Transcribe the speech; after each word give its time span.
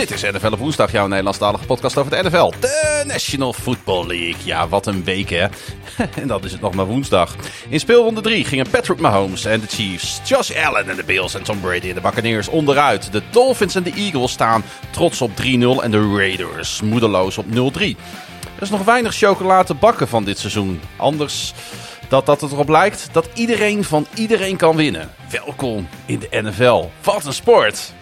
Dit 0.00 0.10
is 0.10 0.22
NFL 0.22 0.52
op 0.52 0.58
woensdag, 0.58 0.92
jouw 0.92 1.06
Nederlandstalige 1.06 1.64
podcast 1.64 1.96
over 1.96 2.10
de 2.10 2.28
NFL. 2.28 2.52
De 2.60 3.02
National 3.06 3.52
Football 3.52 4.06
League. 4.06 4.44
Ja, 4.44 4.68
wat 4.68 4.86
een 4.86 5.04
week 5.04 5.30
hè. 5.30 5.46
en 6.20 6.26
dat 6.26 6.44
is 6.44 6.52
het 6.52 6.60
nog 6.60 6.74
maar 6.74 6.86
woensdag. 6.86 7.36
In 7.68 7.80
speelronde 7.80 8.20
3 8.20 8.44
gingen 8.44 8.70
Patrick 8.70 9.00
Mahomes 9.00 9.44
en 9.44 9.60
de 9.60 9.66
Chiefs, 9.66 10.20
Josh 10.24 10.50
Allen 10.64 10.88
en 10.88 10.96
de 10.96 11.04
Bills 11.04 11.34
en 11.34 11.42
Tom 11.42 11.60
Brady 11.60 11.88
en 11.88 11.94
de 11.94 12.00
Buccaneers 12.00 12.48
onderuit. 12.48 13.12
De 13.12 13.22
Dolphins 13.30 13.74
en 13.74 13.82
de 13.82 13.92
Eagles 13.92 14.32
staan 14.32 14.64
trots 14.90 15.20
op 15.20 15.30
3-0 15.30 15.34
en 15.82 15.90
de 15.90 16.12
Raiders 16.16 16.80
moedeloos 16.80 17.38
op 17.38 17.46
0-3. 17.46 17.96
Er 18.60 18.66
is 18.66 18.72
nog 18.72 18.84
weinig 18.84 19.14
chocolade 19.14 19.74
bakken 19.74 20.08
van 20.08 20.24
dit 20.24 20.38
seizoen. 20.38 20.80
Anders 20.96 21.54
dat, 22.08 22.26
dat 22.26 22.40
het 22.40 22.52
erop 22.52 22.68
lijkt 22.68 23.08
dat 23.12 23.28
iedereen 23.34 23.84
van 23.84 24.06
iedereen 24.14 24.56
kan 24.56 24.76
winnen. 24.76 25.10
Welkom 25.30 25.88
in 26.06 26.18
de 26.18 26.28
NFL. 26.30 26.88
Wat 27.02 27.24
een 27.24 27.32
sport! 27.32 27.94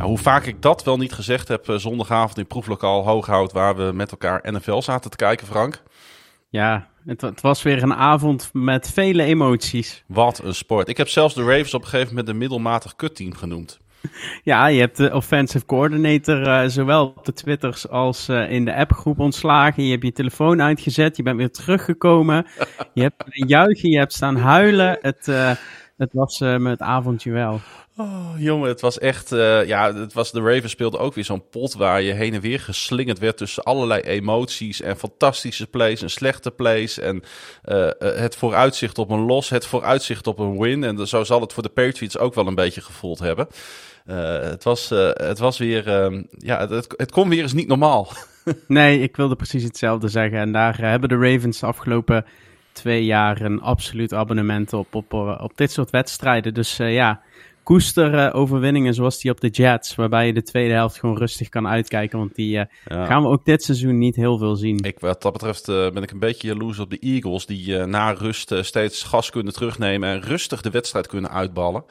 Hoe 0.00 0.18
vaak 0.18 0.44
ik 0.44 0.62
dat 0.62 0.84
wel 0.84 0.96
niet 0.96 1.12
gezegd 1.12 1.48
heb 1.48 1.68
eh, 1.68 1.76
zondagavond 1.76 2.38
in 2.38 2.46
proeflokaal 2.46 3.04
Hooghout... 3.04 3.52
waar 3.52 3.76
we 3.76 3.92
met 3.94 4.10
elkaar 4.10 4.52
NFL 4.52 4.80
zaten 4.80 5.10
te 5.10 5.16
kijken, 5.16 5.46
Frank. 5.46 5.82
Ja, 6.48 6.88
het, 7.10 7.20
het, 7.20 7.40
was 7.40 7.62
weer 7.62 7.82
een 7.82 7.94
avond 7.94 8.50
met 8.52 8.90
vele 8.90 9.22
emoties. 9.22 10.04
Wat 10.06 10.40
een 10.44 10.54
sport. 10.54 10.88
Ik 10.88 10.96
heb 10.96 11.08
zelfs 11.08 11.34
de 11.34 11.42
Ravens 11.42 11.74
op 11.74 11.82
een 11.82 11.88
gegeven 11.88 12.08
moment 12.08 12.28
een 12.28 12.38
middelmatig 12.38 12.96
kutteam 12.96 13.34
genoemd. 13.34 13.78
Ja, 14.42 14.66
je 14.66 14.80
hebt 14.80 14.96
de 14.96 15.14
offensive 15.14 15.66
coordinator 15.66 16.40
uh, 16.40 16.62
zowel 16.66 17.06
op 17.06 17.24
de 17.24 17.32
Twitters 17.32 17.88
als 17.88 18.28
uh, 18.28 18.50
in 18.50 18.64
de 18.64 18.74
appgroep 18.74 19.18
ontslagen. 19.18 19.84
Je 19.84 19.90
hebt 19.90 20.02
je 20.02 20.12
telefoon 20.12 20.62
uitgezet, 20.62 21.16
je 21.16 21.22
bent 21.22 21.36
weer 21.36 21.50
teruggekomen. 21.50 22.46
je 22.94 23.02
hebt 23.02 23.24
juichen, 23.28 23.90
je 23.90 23.98
hebt 23.98 24.12
staan 24.12 24.36
huilen. 24.36 24.98
Het, 25.00 25.26
uh, 25.28 25.52
het 25.96 26.12
was 26.12 26.38
me 26.38 26.68
het 26.68 26.80
avondje 26.80 27.30
wel. 27.30 27.60
Oh, 27.96 28.30
jongen, 28.36 28.68
het 28.68 28.80
was 28.80 28.98
echt. 28.98 29.32
Uh, 29.32 29.66
ja, 29.66 29.94
het 29.94 30.12
was, 30.12 30.32
de 30.32 30.40
Ravens 30.40 30.72
speelde 30.72 30.98
ook 30.98 31.14
weer 31.14 31.24
zo'n 31.24 31.48
pot 31.50 31.74
waar 31.74 32.02
je 32.02 32.12
heen 32.12 32.34
en 32.34 32.40
weer 32.40 32.60
geslingerd 32.60 33.18
werd 33.18 33.36
tussen 33.36 33.62
allerlei 33.62 34.00
emoties 34.00 34.80
en 34.80 34.96
fantastische 34.96 35.66
plays 35.66 36.02
en 36.02 36.10
slechte 36.10 36.50
plays. 36.50 36.98
En 36.98 37.22
uh, 37.64 37.88
het 37.98 38.36
vooruitzicht 38.36 38.98
op 38.98 39.10
een 39.10 39.24
los, 39.24 39.48
het 39.48 39.66
vooruitzicht 39.66 40.26
op 40.26 40.38
een 40.38 40.58
win. 40.58 40.84
En 40.84 41.06
zo 41.06 41.24
zal 41.24 41.40
het 41.40 41.52
voor 41.52 41.62
de 41.62 41.68
Patriots 41.68 42.18
ook 42.18 42.34
wel 42.34 42.46
een 42.46 42.54
beetje 42.54 42.80
gevoeld 42.80 43.18
hebben. 43.18 43.46
het, 44.04 44.64
was, 44.64 44.88
het 45.14 45.38
was 45.38 45.58
weer. 45.58 45.84
ja, 46.30 46.68
het, 46.68 46.94
het 46.96 47.10
kon 47.10 47.28
weer 47.28 47.42
eens 47.42 47.52
niet 47.52 47.68
normaal. 47.68 48.08
nee, 48.66 49.00
ik 49.00 49.16
wilde 49.16 49.36
precies 49.36 49.62
hetzelfde 49.62 50.08
zeggen. 50.08 50.38
En 50.38 50.52
daar 50.52 50.78
hebben 50.78 51.08
de 51.08 51.30
Ravens 51.30 51.60
de 51.60 51.66
afgelopen 51.66 52.24
twee 52.72 53.04
jaar 53.04 53.40
een 53.40 53.60
absoluut 53.60 54.14
abonnement 54.14 54.72
op, 54.72 54.94
op, 54.94 55.12
op 55.40 55.52
dit 55.54 55.72
soort 55.72 55.90
wedstrijden. 55.90 56.54
Dus 56.54 56.76
ja 56.76 57.22
koester 57.62 58.14
uh, 58.14 58.34
overwinningen 58.34 58.94
zoals 58.94 59.20
die 59.20 59.30
op 59.30 59.40
de 59.40 59.48
Jets, 59.48 59.94
waarbij 59.94 60.26
je 60.26 60.32
de 60.32 60.42
tweede 60.42 60.74
helft 60.74 60.98
gewoon 60.98 61.18
rustig 61.18 61.48
kan 61.48 61.68
uitkijken, 61.68 62.18
want 62.18 62.34
die 62.34 62.56
uh, 62.56 62.64
ja. 62.84 63.06
gaan 63.06 63.22
we 63.22 63.28
ook 63.28 63.44
dit 63.44 63.62
seizoen 63.62 63.98
niet 63.98 64.16
heel 64.16 64.38
veel 64.38 64.56
zien. 64.56 64.78
Ik, 64.82 65.00
wat 65.00 65.22
dat 65.22 65.32
betreft 65.32 65.68
uh, 65.68 65.90
ben 65.90 66.02
ik 66.02 66.10
een 66.10 66.18
beetje 66.18 66.48
jaloers 66.48 66.78
op 66.78 66.90
de 66.90 66.98
Eagles, 66.98 67.46
die 67.46 67.76
na 67.76 68.10
rust 68.10 68.54
steeds 68.60 69.02
gas 69.02 69.30
kunnen 69.30 69.52
terugnemen 69.52 70.08
en 70.08 70.20
rustig 70.20 70.60
de 70.60 70.70
wedstrijd 70.70 71.06
kunnen 71.06 71.30
uitballen. 71.30 71.84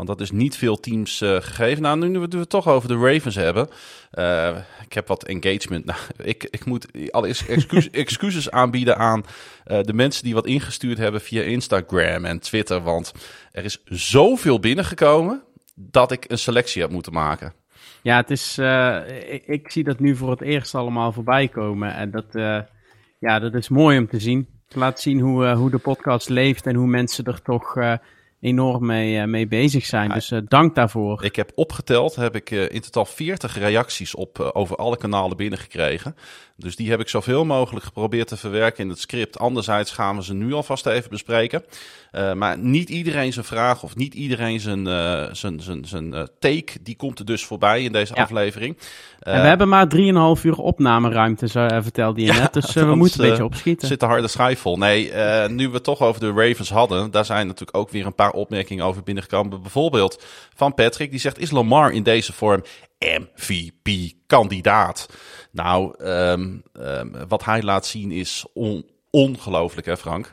Want 0.00 0.18
dat 0.18 0.20
is 0.20 0.30
niet 0.30 0.56
veel 0.56 0.80
teams 0.80 1.22
uh, 1.22 1.36
gegeven. 1.40 1.82
Nou, 1.82 2.08
nu 2.08 2.18
we 2.18 2.38
het 2.38 2.48
toch 2.48 2.68
over 2.68 2.88
de 2.88 2.96
Ravens 2.96 3.34
hebben. 3.34 3.68
Uh, 4.14 4.56
ik 4.84 4.92
heb 4.92 5.06
wat 5.06 5.24
engagement. 5.24 5.84
Nou, 5.90 5.98
ik, 6.16 6.48
ik 6.50 6.64
moet 6.64 7.10
allereerst 7.10 7.48
excuus, 7.48 7.90
excuses 8.06 8.50
aanbieden 8.50 8.96
aan 8.96 9.24
uh, 9.66 9.80
de 9.80 9.92
mensen 9.92 10.24
die 10.24 10.34
wat 10.34 10.46
ingestuurd 10.46 10.98
hebben 10.98 11.20
via 11.20 11.42
Instagram 11.42 12.24
en 12.24 12.38
Twitter. 12.38 12.82
Want 12.82 13.12
er 13.52 13.64
is 13.64 13.82
zoveel 13.84 14.60
binnengekomen 14.60 15.42
dat 15.74 16.12
ik 16.12 16.24
een 16.28 16.38
selectie 16.38 16.82
heb 16.82 16.90
moeten 16.90 17.12
maken. 17.12 17.52
Ja, 18.02 18.16
het 18.16 18.30
is, 18.30 18.58
ik, 19.28 19.46
ik, 19.46 19.70
zie 19.70 19.84
dat 19.84 19.98
nu 19.98 20.16
voor 20.16 20.30
het 20.30 20.40
eerst 20.40 20.74
allemaal 20.74 21.12
voorbij 21.12 21.48
komen. 21.48 21.94
En 21.94 22.10
dat, 22.10 22.26
ja, 23.18 23.38
dat 23.38 23.54
is 23.54 23.68
mooi 23.68 23.98
om 23.98 24.08
te 24.08 24.20
zien. 24.20 24.48
Laat 24.68 25.00
zien 25.00 25.20
hoe, 25.20 25.48
hoe 25.48 25.70
de 25.70 25.78
podcast 25.78 26.28
leeft 26.28 26.66
en 26.66 26.74
hoe 26.74 26.86
mensen 26.86 27.24
er 27.24 27.42
toch 27.42 27.76
enorm 28.40 28.86
mee, 28.86 29.16
uh, 29.16 29.24
mee 29.24 29.46
bezig 29.46 29.86
zijn. 29.86 30.10
Dus 30.10 30.30
uh, 30.30 30.38
dank 30.44 30.74
daarvoor. 30.74 31.24
Ik 31.24 31.36
heb 31.36 31.52
opgeteld, 31.54 32.14
heb 32.14 32.34
ik 32.34 32.50
uh, 32.50 32.70
in 32.70 32.80
totaal 32.80 33.04
40 33.04 33.58
reacties 33.58 34.14
op 34.14 34.38
over 34.38 34.76
alle 34.76 34.96
kanalen 34.96 35.36
binnengekregen. 35.36 36.16
Dus 36.60 36.76
die 36.76 36.90
heb 36.90 37.00
ik 37.00 37.08
zoveel 37.08 37.44
mogelijk 37.44 37.84
geprobeerd 37.84 38.28
te 38.28 38.36
verwerken 38.36 38.84
in 38.84 38.90
het 38.90 38.98
script. 38.98 39.38
Anderzijds 39.38 39.90
gaan 39.90 40.16
we 40.16 40.24
ze 40.24 40.34
nu 40.34 40.52
alvast 40.52 40.86
even 40.86 41.10
bespreken. 41.10 41.64
maar 42.34 42.58
niet 42.58 42.88
iedereen 42.88 43.32
zijn 43.32 43.44
vraag 43.44 43.82
of 43.82 43.96
niet 43.96 44.14
iedereen 44.14 44.60
zijn, 44.60 44.86
zijn, 45.36 45.60
zijn, 45.60 45.84
zijn 45.84 46.28
take, 46.38 46.82
die 46.82 46.96
komt 46.96 47.18
er 47.18 47.24
dus 47.24 47.44
voorbij 47.44 47.82
in 47.82 47.92
deze 47.92 48.12
ja. 48.14 48.22
aflevering. 48.22 48.78
en 49.20 49.40
we 49.40 49.48
hebben 49.48 49.68
maar 49.68 49.86
3,5 50.36 50.42
uur 50.42 50.58
opnameruimte, 50.58 51.48
zo, 51.48 51.68
vertelde 51.68 52.20
je 52.20 52.26
ja, 52.26 52.38
net. 52.38 52.52
Dus 52.52 52.72
we 52.72 52.84
moeten 52.94 53.22
een 53.22 53.28
beetje 53.28 53.44
opschieten. 53.44 53.88
Zit 53.88 54.00
de 54.00 54.06
harde 54.06 54.28
schijf 54.28 54.60
vol. 54.60 54.76
Nee, 54.76 55.12
nu 55.48 55.68
we 55.68 55.74
het 55.74 55.84
toch 55.84 56.00
over 56.00 56.20
de 56.20 56.32
Ravens 56.32 56.70
hadden, 56.70 57.10
daar 57.10 57.24
zijn 57.24 57.46
natuurlijk 57.46 57.76
ook 57.76 57.90
weer 57.90 58.06
een 58.06 58.14
paar 58.14 58.32
opmerkingen 58.32 58.84
over 58.84 59.02
binnengekomen. 59.02 59.62
Bijvoorbeeld 59.62 60.24
van 60.54 60.74
Patrick, 60.74 61.10
die 61.10 61.20
zegt: 61.20 61.38
Is 61.38 61.50
Lamar 61.50 61.92
in 61.92 62.02
deze 62.02 62.32
vorm 62.32 62.62
MVP-kandidaat? 62.98 65.08
Nou, 65.52 66.04
um, 66.04 66.62
um, 66.72 67.12
wat 67.28 67.44
hij 67.44 67.62
laat 67.62 67.86
zien 67.86 68.10
is 68.10 68.46
on 68.54 68.84
ongelooflijk, 69.10 69.86
hè, 69.86 69.96
Frank? 69.96 70.32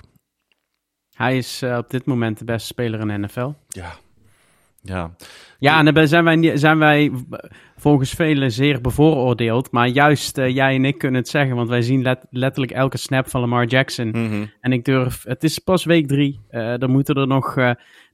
Hij 1.14 1.38
is 1.38 1.64
uh, 1.64 1.78
op 1.78 1.90
dit 1.90 2.06
moment 2.06 2.40
de 2.40 2.46
beste 2.46 2.68
speler 2.68 3.00
in 3.00 3.08
de 3.08 3.18
NFL. 3.18 3.52
Ja. 3.68 3.94
Ja, 4.82 5.16
ja 5.60 5.80
en 5.80 5.94
dan 5.94 6.08
zijn 6.08 6.24
wij, 6.24 6.58
zijn 6.58 6.78
wij 6.78 7.12
volgens 7.78 8.12
velen 8.12 8.52
zeer 8.52 8.82
bevooroordeeld. 8.82 9.72
Maar 9.72 9.88
juist 9.88 10.38
uh, 10.38 10.50
jij 10.50 10.76
en 10.76 10.86
ik 10.86 10.98
kunnen 10.98 11.20
het 11.20 11.30
zeggen, 11.30 11.56
want 11.56 11.70
wij 11.70 11.82
zien 11.82 12.02
let, 12.02 12.26
letterlijk 12.30 12.72
elke 12.72 12.98
snap 12.98 13.30
van 13.30 13.42
Lamar 13.42 13.66
Jackson. 13.66 14.08
Mm 14.08 14.30
-hmm. 14.30 14.52
En 14.60 14.72
ik 14.72 14.86
durf, 14.86 15.24
het 15.24 15.44
is 15.44 15.60
pas 15.60 15.86
week 15.86 16.08
drie, 16.08 16.40
uh, 16.50 16.82
er 16.82 16.90
moeten 16.90 17.16
er 17.16 17.28
nog, 17.28 17.56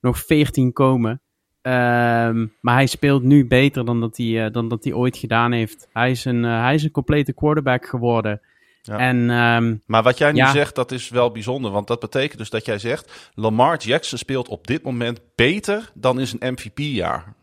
nog 0.01 0.19
14 0.19 0.73
komen. 0.73 1.21
Um, 1.67 2.53
maar 2.61 2.75
hij 2.75 2.85
speelt 2.85 3.23
nu 3.23 3.47
beter 3.47 3.85
dan 3.85 3.99
dat 3.99 4.17
hij, 4.17 4.51
dan 4.51 4.67
dat 4.67 4.83
hij 4.83 4.93
ooit 4.93 5.17
gedaan 5.17 5.51
heeft. 5.51 5.87
Hij 5.93 6.11
is 6.11 6.25
een, 6.25 6.43
hij 6.43 6.73
is 6.73 6.83
een 6.83 6.91
complete 6.91 7.33
quarterback 7.33 7.85
geworden. 7.85 8.41
Ja. 8.81 8.97
En, 8.97 9.29
um, 9.29 9.81
maar 9.85 10.03
wat 10.03 10.17
jij 10.17 10.31
nu 10.31 10.37
ja. 10.37 10.51
zegt, 10.51 10.75
dat 10.75 10.91
is 10.91 11.09
wel 11.09 11.31
bijzonder. 11.31 11.71
Want 11.71 11.87
dat 11.87 11.99
betekent 11.99 12.37
dus 12.37 12.49
dat 12.49 12.65
jij 12.65 12.79
zegt... 12.79 13.31
Lamar 13.33 13.77
Jackson 13.77 14.17
speelt 14.17 14.47
op 14.47 14.67
dit 14.67 14.83
moment 14.83 15.19
beter 15.35 15.91
dan 15.93 16.19
in 16.19 16.27
zijn 16.27 16.53
MVP-jaar. 16.53 17.33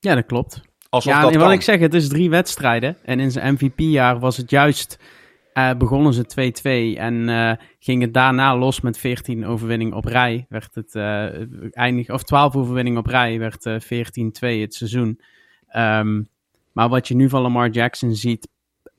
Ja, 0.00 0.14
dat 0.14 0.26
klopt. 0.26 0.60
Alsof 0.88 1.12
ja, 1.12 1.20
dat 1.20 1.30
en 1.30 1.36
kan. 1.36 1.46
wat 1.46 1.54
ik 1.54 1.62
zeg, 1.62 1.80
het 1.80 1.94
is 1.94 2.08
drie 2.08 2.30
wedstrijden. 2.30 2.96
En 3.04 3.20
in 3.20 3.30
zijn 3.30 3.54
MVP-jaar 3.54 4.18
was 4.18 4.36
het 4.36 4.50
juist... 4.50 4.98
Uh, 5.54 5.74
begonnen 5.74 6.12
ze 6.14 6.94
2-2 6.96 6.98
en 6.98 7.28
uh, 7.28 7.52
ging 7.78 8.02
het 8.02 8.14
daarna 8.14 8.56
los 8.56 8.80
met 8.80 8.98
14 8.98 9.46
overwinningen 9.46 9.96
op 9.96 10.04
rij. 10.04 10.46
Werd 10.48 10.74
het 10.74 10.94
uh, 10.94 11.76
eindig, 11.76 12.10
of 12.10 12.22
12 12.22 12.56
overwinningen 12.56 12.98
op 12.98 13.06
rij, 13.06 13.38
werd 13.38 13.68
14-2 13.68 13.68
het 14.40 14.74
seizoen. 14.74 15.20
Um, 15.76 16.28
maar 16.72 16.88
wat 16.88 17.08
je 17.08 17.14
nu 17.14 17.28
van 17.28 17.42
Lamar 17.42 17.68
Jackson 17.68 18.14
ziet, 18.14 18.48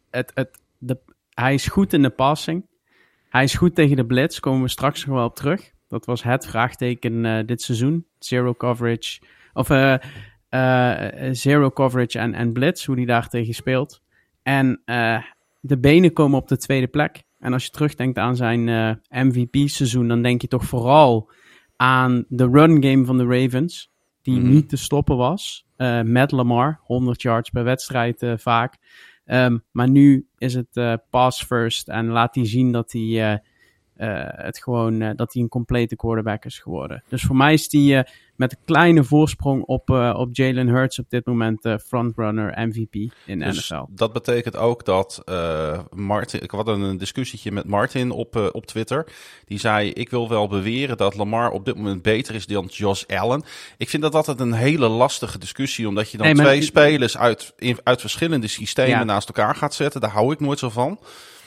het, 0.10 0.32
het, 0.34 0.62
de, 0.78 0.98
hij 1.30 1.54
is 1.54 1.68
goed 1.68 1.94
in 1.94 2.02
de 2.02 2.10
passing. 2.10 2.66
Hij 3.30 3.44
is 3.44 3.54
goed 3.54 3.76
tegen 3.76 3.96
de 3.96 4.06
blitz, 4.06 4.40
komen 4.40 4.62
we 4.62 4.70
straks 4.70 5.06
nog 5.06 5.16
wel 5.16 5.26
op 5.26 5.36
terug. 5.36 5.72
Dat 5.88 6.06
was 6.06 6.24
het 6.24 6.46
vraagteken 6.46 7.46
dit 7.46 7.62
seizoen. 7.62 8.06
Zero 8.20 8.54
coverage, 8.54 9.22
of 9.54 9.68
zero 11.32 11.72
coverage 11.72 12.20
en, 12.20 12.34
en 12.34 12.54
blitz, 12.54 12.86
hoe 12.86 12.96
hij 12.96 13.06
daar 13.06 13.30
tegen 13.30 13.54
speelt. 13.54 14.02
En 14.44 14.82
uh, 14.86 15.22
de 15.66 15.80
benen 15.80 16.14
komen 16.14 16.40
op 16.40 16.48
de 16.48 16.58
tweede 16.58 16.88
plek. 16.88 17.24
En 17.40 17.54
als 17.54 17.64
je 17.66 17.70
terugdenkt 17.70 18.18
aan 18.18 18.36
zijn 18.36 18.68
uh, 18.68 18.92
MVP-seizoen, 19.10 20.08
dan 20.08 20.22
denk 20.22 20.42
je 20.42 20.48
toch 20.48 20.66
vooral 20.66 21.32
aan 21.76 22.26
de 22.28 22.50
run 22.50 22.84
game 22.84 23.06
van 23.06 23.18
de 23.18 23.26
Ravens, 23.26 23.92
die 24.22 24.40
Mhm. 24.40 24.50
niet 24.50 24.70
te 24.70 24.78
stoppen 24.78 25.18
was. 25.18 25.66
Uh, 25.78 26.02
met 26.02 26.32
Lamar, 26.32 26.80
100 26.84 27.22
yards 27.22 27.50
per 27.50 27.64
wedstrijd 27.64 28.24
uh, 28.24 28.34
vaak. 28.38 28.78
Um, 29.26 29.64
maar 29.72 29.90
nu 29.90 30.28
is 30.38 30.54
het 30.54 31.00
pass 31.10 31.44
first 31.44 31.88
en 31.88 32.08
laat 32.08 32.36
hij 32.36 32.46
zien 32.46 32.72
dat 32.72 32.92
hij, 32.92 33.42
het 33.98 34.64
gewoon 34.64 35.00
dat 35.00 35.34
hij 35.34 35.42
een 35.42 35.50
complete 35.50 35.96
quarterback 35.96 36.46
is 36.46 36.60
geworden. 36.60 37.04
Dus 37.08 37.24
voor 37.24 37.36
mij 37.36 37.54
is 37.54 37.72
hij 37.72 38.08
met 38.36 38.52
een 38.52 38.58
kleine 38.66 39.04
voorsprong 39.04 39.64
op, 39.64 39.90
op 40.16 40.30
Jalen 40.32 40.68
Hurts 40.68 41.00
op 41.00 41.10
dit 41.10 41.26
moment 41.26 41.68
frontrunner 41.86 42.68
MVP 42.68 42.94
in 43.26 43.40
dus 43.40 43.70
NFL. 43.70 43.84
Dat 43.90 44.14
betekent 44.14 44.56
ook 44.56 44.86
dat 44.86 45.22
Martin. 45.96 46.42
Ik 46.42 46.52
had 46.52 46.68
een 46.68 46.98
discussietje 46.98 47.52
met 47.52 47.68
Martin 47.68 48.12
op, 48.12 48.50
op 48.52 48.66
Twitter. 48.66 49.08
Die 49.46 49.60
zei: 49.60 49.90
Ik 49.90 50.10
wil 50.10 50.30
wel 50.30 50.48
beweren 50.48 50.98
dat 50.98 51.16
Lamar 51.16 51.52
op 51.52 51.66
dit 51.66 51.76
moment 51.76 52.02
beter 52.02 52.36
is 52.36 52.46
dan 52.46 52.66
Josh 52.66 53.04
Allen. 53.06 53.44
Ik 53.78 53.90
vind 53.90 54.04
dat 54.04 54.16
altijd 54.16 54.40
een 54.40 54.54
hele 54.54 54.88
lastige 54.88 55.38
discussie, 55.38 55.88
omdat 55.88 56.12
je 56.12 56.18
dan 56.18 56.34
twee 56.34 56.62
spelers 56.62 57.18
uit, 57.18 57.54
uit 57.84 58.02
verschillende 58.02 58.48
systemen 58.48 59.06
naast 59.06 59.28
elkaar 59.28 59.56
gaat 59.56 59.74
zetten. 59.74 60.02
Daar 60.02 60.12
hou 60.12 60.34
ik 60.34 60.40
nooit 60.40 60.60
zo 60.60 60.70
van. 60.70 61.00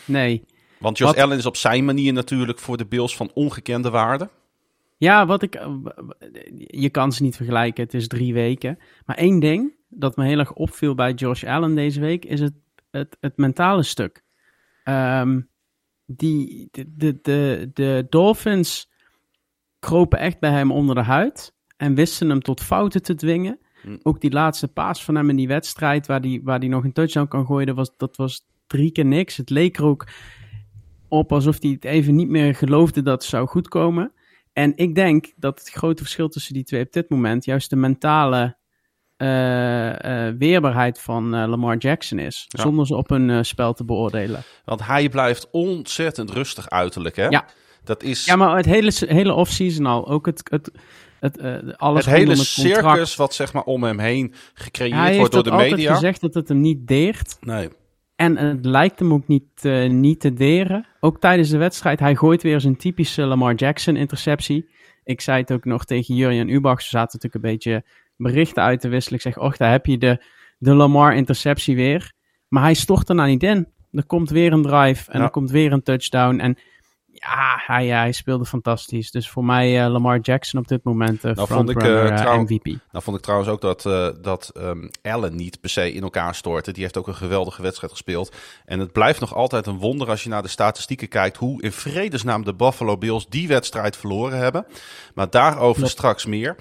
Nee. 0.05 0.45
Want 0.79 0.99
Josh 0.99 1.17
Allen 1.17 1.39
is 1.39 1.47
op 1.47 1.57
zijn 1.57 1.85
manier 1.85 2.13
natuurlijk 2.13 2.59
voor 2.59 2.77
de 2.77 2.87
Bills 2.87 3.17
van 3.17 3.31
ongekende 3.35 3.91
waarde. 3.91 4.29
Ja, 4.97 5.27
wat 5.27 5.43
ik. 5.43 5.55
Je 6.57 6.91
kan 6.91 7.13
ze 7.13 7.23
niet 7.23 7.37
vergelijken. 7.37 7.85
Het 7.85 7.95
is 7.95 8.09
drie 8.09 8.35
weken. 8.35 8.79
Maar 9.07 9.17
één 9.17 9.41
ding 9.41 9.73
dat 9.89 10.17
me 10.17 10.25
heel 10.25 10.39
erg 10.39 10.53
opviel 10.53 10.95
bij 10.95 11.13
Josh 11.13 11.45
Allen 11.45 11.75
deze 11.75 12.01
week 12.01 12.25
is 12.25 12.41
het, 12.41 12.55
het, 12.91 13.17
het 13.21 13.37
mentale 13.37 13.83
stuk. 13.83 14.23
Ehm, 14.85 15.41
die, 16.07 16.69
de, 16.71 16.85
de, 16.97 17.19
de, 17.23 17.71
de 17.73 18.07
Dolphins 18.09 18.91
kropen 19.79 20.19
echt 20.19 20.41
bij 20.41 20.51
hem 20.51 20.73
onder 20.73 20.95
de 20.95 21.03
huid 21.03 21.55
en 21.77 21.95
wisten 21.95 22.29
hem 22.29 22.43
tot 22.43 22.61
fouten 22.61 23.03
te 23.03 23.15
dwingen. 23.15 23.59
Hm. 23.83 23.97
Ook 24.03 24.21
die 24.21 24.31
laatste 24.31 24.69
paas 24.69 25.05
van 25.05 25.15
hem 25.15 25.31
in 25.31 25.37
die 25.37 25.49
wedstrijd, 25.49 26.07
waar 26.07 26.21
hij 26.21 26.41
waar 26.45 26.61
die 26.61 26.69
nog 26.69 26.85
een 26.85 26.93
touchdown 26.93 27.29
kan 27.29 27.47
gooien, 27.47 27.67
dat 27.67 27.77
was, 27.77 27.91
dat 27.97 28.17
was 28.17 28.47
drie 28.67 28.93
keer 28.93 29.05
niks. 29.05 29.37
Het 29.37 29.51
leek 29.51 29.77
er 29.79 29.85
ook 29.85 30.07
op 31.09 31.33
alsof 31.33 31.63
hij 31.63 31.71
het 31.71 31.85
even 31.85 32.15
niet 32.15 32.29
meer 32.29 32.55
geloofde 32.55 33.03
dat 33.03 33.23
het 33.23 33.31
zou 33.31 33.47
goedkomen. 33.47 34.13
En 34.53 34.73
ik 34.77 34.95
denk 34.95 35.33
dat 35.37 35.59
het 35.59 35.71
grote 35.71 36.03
verschil 36.03 36.29
tussen 36.29 36.55
die 36.55 36.65
twee 36.65 36.85
op 36.85 36.93
dit 36.93 37.11
moment 37.11 37.45
juist 37.45 37.71
de 37.71 37.77
mentale 37.77 38.57
uh, 39.17 39.87
uh, 39.89 40.29
weerbaarheid 40.39 41.01
van 41.01 41.35
uh, 41.35 41.49
Lamar 41.49 41.77
Jackson 41.77 42.19
is. 42.19 42.45
Zonder 42.49 42.87
ze 42.87 42.97
op 42.97 43.11
een 43.11 43.45
spel 43.45 43.73
te 43.73 43.85
beoordelen. 43.85 44.43
Want 44.65 44.87
hij 44.87 45.09
blijft 45.09 45.49
ontzettend 45.51 46.31
rustig 46.31 46.69
uiterlijk, 46.69 47.17
hè? 47.17 47.27
Ja. 47.29 47.47
Dat 47.85 48.03
is... 48.03 48.25
Ja, 48.25 48.37
maar 48.37 48.57
het 48.57 48.65
hele, 48.65 48.93
hele 48.97 49.33
offseason 49.33 49.87
al. 49.87 50.09
Ook 50.09 50.27
het, 50.27 50.51
het, 50.51 50.71
het, 51.21 51.39
alles 51.77 52.05
het 52.05 52.15
hele 52.15 52.35
circus 52.35 53.17
wat 53.17 53.35
zeg 53.35 53.53
maar 53.53 53.63
om 53.63 53.83
hem 53.83 53.99
heen 53.99 54.35
gecreëerd 54.55 55.17
wordt 55.17 55.33
door 55.33 55.43
de 55.43 55.51
media. 55.51 55.69
Hij 55.69 55.79
heeft 55.79 55.93
gezegd 55.93 56.21
dat 56.21 56.35
het 56.35 56.49
hem 56.49 56.61
niet 56.61 56.87
deert. 56.87 57.37
Nee. 57.41 57.69
En 58.19 58.37
het 58.37 58.65
lijkt 58.65 58.99
hem 58.99 59.13
ook 59.13 59.29
niet, 59.29 59.63
niet 59.89 60.21
te 60.21 60.33
deren. 60.33 60.87
Ook 61.01 61.21
tijdens 61.21 61.49
de 61.49 61.59
wedstrijd. 61.59 62.01
Hij 62.01 62.17
gooit 62.17 62.43
weer 62.43 62.61
zijn 62.61 62.77
typische 62.77 63.23
Lamar 63.23 63.55
Jackson 63.55 63.97
interceptie. 63.97 64.69
Ik 65.05 65.21
zei 65.21 65.41
het 65.41 65.53
ook 65.53 65.65
nog 65.65 65.85
tegen 65.85 66.15
Jurjen 66.15 66.49
Ubach. 66.49 66.83
Ze 66.83 66.89
zaten 66.89 67.19
natuurlijk 67.21 67.45
een 67.45 67.51
beetje 67.51 67.85
berichten 68.17 68.63
uit 68.63 68.81
te 68.81 68.89
wisselen. 68.89 69.19
Ik 69.19 69.25
zeg, 69.25 69.39
och, 69.39 69.57
daar 69.57 69.71
heb 69.71 69.87
je 69.87 69.99
de, 69.99 70.25
de 70.59 70.75
Lamar 70.75 71.17
interceptie 71.17 71.77
weer. 71.77 72.13
Maar 72.49 72.63
hij 72.63 72.75
stort 72.75 73.09
er 73.09 73.15
nou 73.15 73.29
niet 73.29 73.43
in. 73.43 73.69
Er 73.93 74.07
komt 74.07 74.31
weer 74.31 74.53
een 74.53 74.63
drive 74.63 75.11
en 75.11 75.21
er 75.21 75.31
komt 75.31 75.51
weer 75.51 75.73
een 75.73 75.83
touchdown. 75.83 76.39
En 76.39 76.59
ja, 77.21 77.63
hij, 77.67 77.87
hij 77.87 78.13
speelde 78.13 78.45
fantastisch. 78.45 79.11
Dus 79.11 79.31
voor 79.31 79.45
mij 79.45 79.85
uh, 79.85 79.91
Lamar 79.91 80.19
Jackson 80.19 80.61
op 80.61 80.69
dit 80.69 80.85
moment 80.85 81.25
uh, 81.25 81.33
nou, 81.35 81.49
vond 81.49 81.71
ik, 81.71 81.83
uh, 81.83 82.35
MVP. 82.35 82.65
Nou 82.65 83.05
vond 83.05 83.17
ik 83.17 83.23
trouwens 83.23 83.51
ook 83.51 83.61
dat, 83.61 83.83
dat 84.23 84.53
um, 84.57 84.91
Allen 85.03 85.37
niet 85.37 85.61
per 85.61 85.71
se 85.71 85.93
in 85.93 86.03
elkaar 86.03 86.35
stortte. 86.35 86.73
Die 86.73 86.83
heeft 86.83 86.97
ook 86.97 87.07
een 87.07 87.15
geweldige 87.15 87.63
wedstrijd 87.63 87.93
gespeeld. 87.93 88.35
En 88.65 88.79
het 88.79 88.93
blijft 88.93 89.21
nog 89.21 89.35
altijd 89.35 89.67
een 89.67 89.79
wonder 89.79 90.09
als 90.09 90.23
je 90.23 90.29
naar 90.29 90.43
de 90.43 90.49
statistieken 90.49 91.09
kijkt... 91.09 91.37
hoe 91.37 91.63
in 91.63 91.73
vredesnaam 91.73 92.45
de 92.45 92.55
Buffalo 92.55 92.99
Bills 92.99 93.27
die 93.29 93.49
wedstrijd 93.49 93.97
verloren 93.97 94.39
hebben. 94.39 94.67
Maar 95.15 95.31
daarover 95.31 95.89
straks 95.89 96.27
meer. 96.27 96.57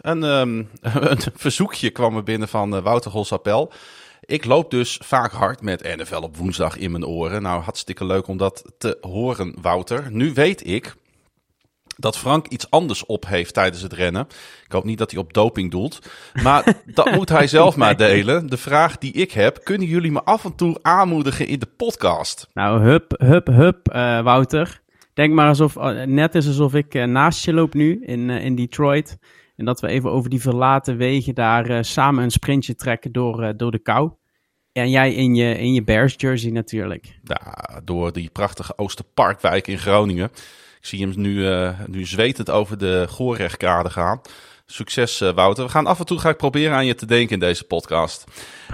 Een, 0.00 0.22
um, 0.22 0.68
een 1.10 1.20
verzoekje 1.34 1.90
kwam 1.90 2.16
er 2.16 2.22
binnen 2.22 2.48
van 2.48 2.82
Wouter 2.82 3.10
Holsapel. 3.10 3.72
Ik 4.20 4.44
loop 4.44 4.70
dus 4.70 5.00
vaak 5.02 5.32
hard 5.32 5.62
met 5.62 5.96
NFL 5.96 6.22
op 6.22 6.36
woensdag 6.36 6.76
in 6.76 6.90
mijn 6.90 7.06
oren. 7.06 7.42
Nou, 7.42 7.62
hartstikke 7.62 8.04
leuk 8.04 8.26
om 8.26 8.36
dat 8.36 8.72
te 8.78 8.98
horen, 9.00 9.54
Wouter. 9.60 10.06
Nu 10.10 10.32
weet 10.32 10.66
ik 10.66 10.94
dat 12.00 12.18
Frank 12.18 12.46
iets 12.46 12.70
anders 12.70 13.06
op 13.06 13.26
heeft 13.26 13.54
tijdens 13.54 13.82
het 13.82 13.92
rennen. 13.92 14.26
Ik 14.64 14.72
hoop 14.72 14.84
niet 14.84 14.98
dat 14.98 15.10
hij 15.10 15.20
op 15.20 15.32
doping 15.32 15.70
doelt. 15.70 15.98
Maar 16.42 16.74
dat 16.94 17.10
moet 17.10 17.28
hij 17.28 17.46
zelf 17.46 17.76
maar 17.76 17.96
delen. 17.96 18.46
De 18.46 18.56
vraag 18.56 18.98
die 18.98 19.12
ik 19.12 19.32
heb, 19.32 19.60
kunnen 19.64 19.86
jullie 19.86 20.12
me 20.12 20.22
af 20.22 20.44
en 20.44 20.54
toe 20.54 20.78
aanmoedigen 20.82 21.46
in 21.46 21.58
de 21.58 21.68
podcast? 21.76 22.48
Nou, 22.52 22.80
hup, 22.80 23.14
hup, 23.16 23.46
hup, 23.46 23.92
uh, 23.92 24.22
Wouter. 24.22 24.80
Denk 25.14 25.34
maar 25.34 25.48
alsof, 25.48 25.76
uh, 25.76 26.02
net 26.02 26.34
is 26.34 26.46
alsof 26.46 26.74
ik 26.74 26.94
uh, 26.94 27.04
naast 27.04 27.44
je 27.44 27.52
loop 27.52 27.74
nu 27.74 28.04
in, 28.04 28.30
in 28.30 28.54
Detroit. 28.54 29.18
En 29.60 29.66
dat 29.66 29.80
we 29.80 29.88
even 29.88 30.10
over 30.10 30.30
die 30.30 30.40
verlaten 30.40 30.96
wegen 30.96 31.34
daar 31.34 31.70
uh, 31.70 31.78
samen 31.80 32.24
een 32.24 32.30
sprintje 32.30 32.74
trekken 32.74 33.12
door, 33.12 33.42
uh, 33.42 33.48
door 33.56 33.70
de 33.70 33.78
kou. 33.78 34.10
En 34.72 34.90
jij 34.90 35.14
in 35.14 35.34
je, 35.34 35.58
in 35.58 35.72
je 35.72 35.82
Bears 35.82 36.14
jersey 36.16 36.50
natuurlijk. 36.50 37.18
Ja, 37.22 37.80
door 37.84 38.12
die 38.12 38.30
prachtige 38.30 38.78
Oosterparkwijk 38.78 39.66
in 39.66 39.78
Groningen. 39.78 40.30
Ik 40.80 40.86
zie 40.86 41.00
hem 41.00 41.12
nu, 41.16 41.34
uh, 41.34 41.80
nu 41.86 42.04
zwetend 42.04 42.50
over 42.50 42.78
de 42.78 43.06
Goorrechtkade 43.08 43.90
gaan. 43.90 44.20
Succes, 44.66 45.18
Wouter. 45.18 45.64
We 45.64 45.70
gaan 45.70 45.86
af 45.86 45.98
en 45.98 46.06
toe 46.06 46.18
ga 46.18 46.28
ik 46.28 46.36
proberen 46.36 46.76
aan 46.76 46.86
je 46.86 46.94
te 46.94 47.06
denken 47.06 47.34
in 47.34 47.40
deze 47.40 47.64
podcast. 47.64 48.24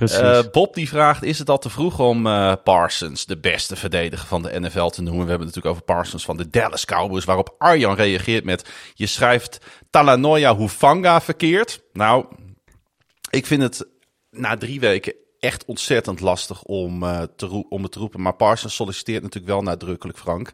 Uh, 0.01 0.41
Bob 0.53 0.75
die 0.75 0.89
vraagt: 0.89 1.23
Is 1.23 1.39
het 1.39 1.51
al 1.51 1.59
te 1.59 1.71
vroeg 1.71 1.99
om 1.99 2.27
uh, 2.27 2.53
Parsons, 2.65 3.27
de 3.27 3.39
beste 3.39 3.77
verdediger 3.77 4.27
van 4.27 4.43
de 4.43 4.61
NFL, 4.61 4.87
te 4.87 5.03
noemen? 5.03 5.25
We 5.25 5.31
hebben 5.31 5.47
het 5.47 5.57
natuurlijk 5.57 5.67
over 5.67 5.83
Parsons 5.83 6.25
van 6.25 6.37
de 6.37 6.49
Dallas 6.49 6.85
Cowboys. 6.85 7.25
Waarop 7.25 7.55
Arjan 7.59 7.95
reageert 7.95 8.45
met: 8.45 8.69
Je 8.95 9.07
schrijft 9.07 9.59
Talanoia 9.91 10.57
Hufanga 10.57 11.21
verkeerd. 11.21 11.83
Nou, 11.93 12.27
ik 13.31 13.47
vind 13.47 13.63
het 13.63 13.87
na 14.31 14.57
drie 14.57 14.81
weken 14.81 15.15
echt 15.39 15.65
ontzettend 15.65 16.21
lastig 16.21 16.63
om, 16.63 17.05
te 17.37 17.65
om 17.69 17.83
het 17.83 17.93
te 17.93 17.99
roepen. 17.99 18.23
Maar 18.23 18.35
Parsons 18.35 18.75
solliciteert 18.75 19.23
natuurlijk 19.23 19.53
wel 19.53 19.63
nadrukkelijk, 19.63 20.19
Frank. 20.19 20.53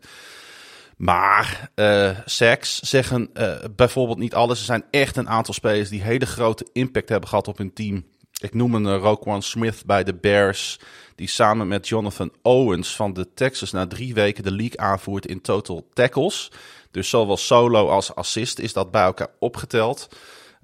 Maar 0.97 1.71
uh, 1.75 2.19
seks 2.25 2.81
zeggen 2.81 3.31
bijvoorbeeld 3.77 4.19
niet 4.19 4.35
alles. 4.35 4.59
Er 4.59 4.65
zijn 4.65 4.85
echt 4.91 5.17
een 5.17 5.29
aantal 5.29 5.55
spelers 5.55 5.89
die 5.89 6.03
hele 6.03 6.27
grote 6.27 6.67
impact 6.73 7.09
hebben 7.09 7.29
gehad 7.29 7.49
op 7.49 7.59
hun 7.59 7.73
team. 7.73 8.05
Ik 8.43 8.55
noem 8.55 8.75
een 8.75 8.87
uh, 8.87 8.97
Roquan 8.97 9.43
Smith 9.43 9.83
bij 9.87 10.05
de 10.05 10.15
Bears. 10.15 10.79
Die 11.15 11.29
samen 11.29 11.69
met 11.69 11.89
Jonathan 11.89 12.33
Owens 12.43 12.97
van 12.97 13.13
de 13.13 13.35
Texas 13.35 13.73
na 13.73 13.87
drie 13.87 14.15
weken 14.15 14.43
de 14.43 14.51
league 14.51 14.81
aanvoert 14.81 15.27
in 15.27 15.41
total 15.41 15.89
tackles. 15.93 16.51
Dus 16.91 17.09
zowel 17.09 17.37
solo 17.37 17.89
als 17.89 18.15
assist 18.15 18.59
is 18.59 18.73
dat 18.73 18.91
bij 18.91 19.03
elkaar 19.03 19.31
opgeteld. 19.39 20.09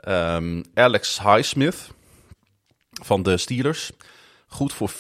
Um, 0.09 0.65
Alex 0.75 1.21
Highsmith 1.23 1.89
van 3.03 3.23
de 3.23 3.37
Steelers. 3.37 3.91
Goed 4.47 4.73
voor 4.73 4.91
4,5 4.91 4.97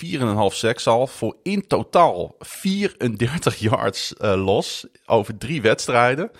seks 0.48 0.86
al. 0.86 1.06
Voor 1.06 1.36
in 1.42 1.66
totaal 1.66 2.36
34 2.38 3.56
yards 3.69 4.14
uh, 4.20 4.44
los 4.44 4.86
over 5.06 5.38
drie 5.38 5.62
wedstrijden. 5.62 6.30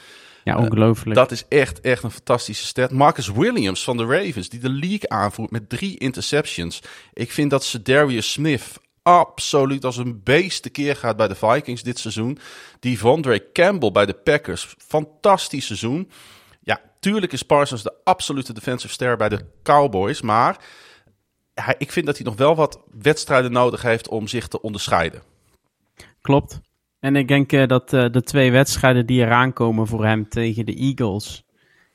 Ja, 0.49 0.59
ongelooflijk. 0.59 1.09
Uh, 1.09 1.15
dat 1.15 1.31
is 1.31 1.45
echt, 1.49 1.81
echt 1.81 2.03
een 2.03 2.11
fantastische 2.11 2.67
stat. 2.67 2.91
Marcus 2.91 3.29
Williams 3.29 3.85
van 3.85 3.97
de 3.97 4.05
Ravens, 4.05 4.49
die 4.49 4.61
de 4.61 4.71
league 4.71 5.09
aanvoert 5.09 5.51
met 5.51 5.69
drie 5.69 5.99
interceptions. 5.99 6.83
Ik 7.13 7.33
vind 7.33 7.51
dat 7.51 7.65
ze 7.65 7.83
Darius 7.83 8.33
Smith 8.33 8.81
absoluut 9.03 9.85
als 9.85 9.97
een 9.97 10.21
beest 10.23 10.63
tekeer 10.63 10.97
gaat 10.97 11.17
bij 11.17 11.29
de 11.29 11.35
Vikings 11.35 11.83
dit 11.83 11.99
seizoen. 11.99 12.39
Die 12.81 12.99
Vondre 12.99 13.53
Campbell 13.53 13.91
bij 13.91 14.07
de 14.07 14.15
Packers, 14.15 14.75
fantastisch 14.79 15.67
seizoen. 15.67 16.11
Ja, 16.61 16.81
tuurlijk 17.01 17.33
is 17.33 17.43
Parsons 17.43 17.83
de 17.83 17.95
absolute 18.05 18.53
defensive 18.53 18.93
ster 18.93 19.17
bij 19.17 19.29
de 19.29 19.45
Cowboys, 19.63 20.21
maar 20.21 20.57
hij, 21.55 21.75
ik 21.79 21.93
vind 21.93 22.07
dat 22.07 22.17
hij 22.17 22.27
nog 22.27 22.37
wel 22.37 22.55
wat 22.55 22.81
wedstrijden 22.91 23.53
nodig 23.53 23.83
heeft 23.83 24.09
om 24.09 24.27
zich 24.27 24.49
te 24.49 24.61
onderscheiden. 24.61 25.23
Klopt. 26.21 26.61
En 27.01 27.17
ik 27.17 27.29
denk 27.29 27.53
uh, 27.53 27.67
dat 27.67 27.93
uh, 27.93 28.11
de 28.11 28.23
twee 28.23 28.51
wedstrijden 28.51 29.07
die 29.07 29.21
eraan 29.21 29.53
komen 29.53 29.87
voor 29.87 30.05
hem 30.05 30.29
tegen 30.29 30.67
de 30.67 30.75
Eagles 30.75 31.45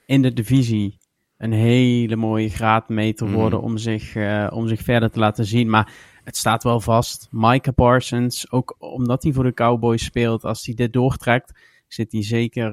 in 0.06 0.22
de 0.22 0.34
divisie 0.34 0.98
een 1.38 1.52
hele 1.52 2.16
mooie 2.16 2.50
graadmeter 2.50 3.28
mm. 3.28 3.34
worden 3.34 3.62
om 3.62 3.78
zich, 3.78 4.16
uh, 4.16 4.48
om 4.54 4.68
zich 4.68 4.82
verder 4.82 5.12
te 5.12 5.20
laten 5.20 5.46
zien. 5.46 5.70
Maar 5.70 5.92
het 6.24 6.38
staat 6.38 6.64
wel 6.64 6.80
vast. 6.80 7.28
Micah 7.32 7.74
Parsons, 7.74 8.52
ook 8.52 8.76
omdat 8.80 9.24
hij 9.24 9.34
voor 9.34 9.44
de 9.44 9.54
Cowboys 9.54 10.04
speelt, 10.04 10.44
als 10.44 10.66
hij 10.66 10.76
dit 10.76 10.94
doortrekt, 10.94 11.60
zit 11.88 12.12
hij 12.12 12.24
zeker 12.24 12.72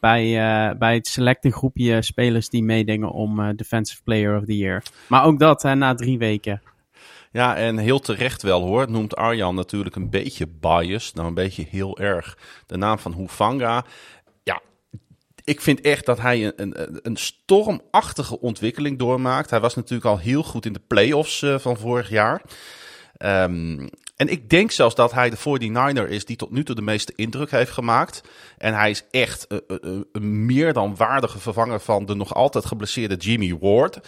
bij, 0.00 0.34
bij 0.78 0.94
het 0.94 1.06
selecte 1.06 1.50
groepje 1.50 2.02
spelers 2.02 2.48
die 2.48 2.62
meedingen 2.62 3.10
om 3.10 3.56
Defensive 3.56 4.02
Player 4.02 4.36
of 4.36 4.44
the 4.44 4.56
Year. 4.56 4.82
Maar 5.08 5.24
ook 5.24 5.38
dat 5.38 5.62
hè, 5.62 5.74
na 5.74 5.94
drie 5.94 6.18
weken. 6.18 6.62
Ja, 7.32 7.56
en 7.56 7.78
heel 7.78 8.00
terecht 8.00 8.42
wel 8.42 8.62
hoor. 8.62 8.90
Noemt 8.90 9.16
Arjan 9.16 9.54
natuurlijk 9.54 9.96
een 9.96 10.10
beetje 10.10 10.46
biased. 10.46 11.14
Nou, 11.14 11.28
een 11.28 11.34
beetje 11.34 11.66
heel 11.70 11.98
erg. 11.98 12.38
De 12.66 12.76
naam 12.76 12.98
van 12.98 13.14
Hufanga. 13.14 13.84
Ja, 14.42 14.60
ik 15.44 15.60
vind 15.60 15.80
echt 15.80 16.06
dat 16.06 16.20
hij 16.20 16.44
een, 16.46 16.52
een, 16.56 16.98
een 17.02 17.16
stormachtige 17.16 18.40
ontwikkeling 18.40 18.98
doormaakt. 18.98 19.50
Hij 19.50 19.60
was 19.60 19.74
natuurlijk 19.74 20.04
al 20.04 20.18
heel 20.18 20.42
goed 20.42 20.66
in 20.66 20.72
de 20.72 20.82
playoffs 20.86 21.42
uh, 21.42 21.58
van 21.58 21.76
vorig 21.76 22.08
jaar. 22.08 22.42
Um, 23.18 23.88
En 24.16 24.28
ik 24.28 24.50
denk 24.50 24.70
zelfs 24.70 24.94
dat 24.94 25.12
hij 25.12 25.30
de 25.30 25.36
49er 25.36 26.08
is 26.08 26.24
die 26.24 26.36
tot 26.36 26.50
nu 26.50 26.64
toe 26.64 26.74
de 26.74 26.82
meeste 26.82 27.12
indruk 27.16 27.50
heeft 27.50 27.70
gemaakt. 27.70 28.20
En 28.58 28.74
hij 28.74 28.90
is 28.90 29.04
echt 29.10 29.46
een, 29.48 30.06
een 30.12 30.46
meer 30.46 30.72
dan 30.72 30.96
waardige 30.96 31.38
vervanger 31.38 31.80
van 31.80 32.06
de 32.06 32.14
nog 32.14 32.34
altijd 32.34 32.64
geblesseerde 32.64 33.16
Jimmy 33.16 33.58
Ward. 33.58 34.00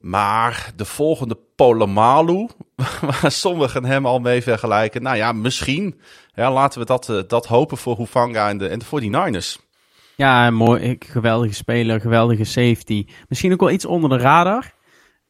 Maar 0.00 0.72
de 0.76 0.84
volgende 0.84 1.38
Polamalu, 1.56 2.48
waar 3.00 3.30
sommigen 3.30 3.84
hem 3.84 4.06
al 4.06 4.18
mee 4.18 4.42
vergelijken. 4.42 5.02
Nou 5.02 5.16
ja, 5.16 5.32
misschien. 5.32 6.00
Ja, 6.34 6.52
laten 6.52 6.80
we 6.80 6.86
dat, 6.86 7.08
uh, 7.08 7.20
dat 7.26 7.46
hopen 7.46 7.76
voor 7.76 7.96
Hufanga 7.96 8.48
en 8.48 8.58
de, 8.58 8.68
en 8.68 8.78
de 8.78 8.84
49ers. 8.84 9.68
Ja, 10.16 10.50
mooi. 10.50 10.96
Geweldige 10.98 11.54
speler, 11.54 12.00
geweldige 12.00 12.44
safety. 12.44 13.06
Misschien 13.28 13.52
ook 13.52 13.60
wel 13.60 13.70
iets 13.70 13.84
onder 13.84 14.10
de 14.10 14.18
radar. 14.18 14.72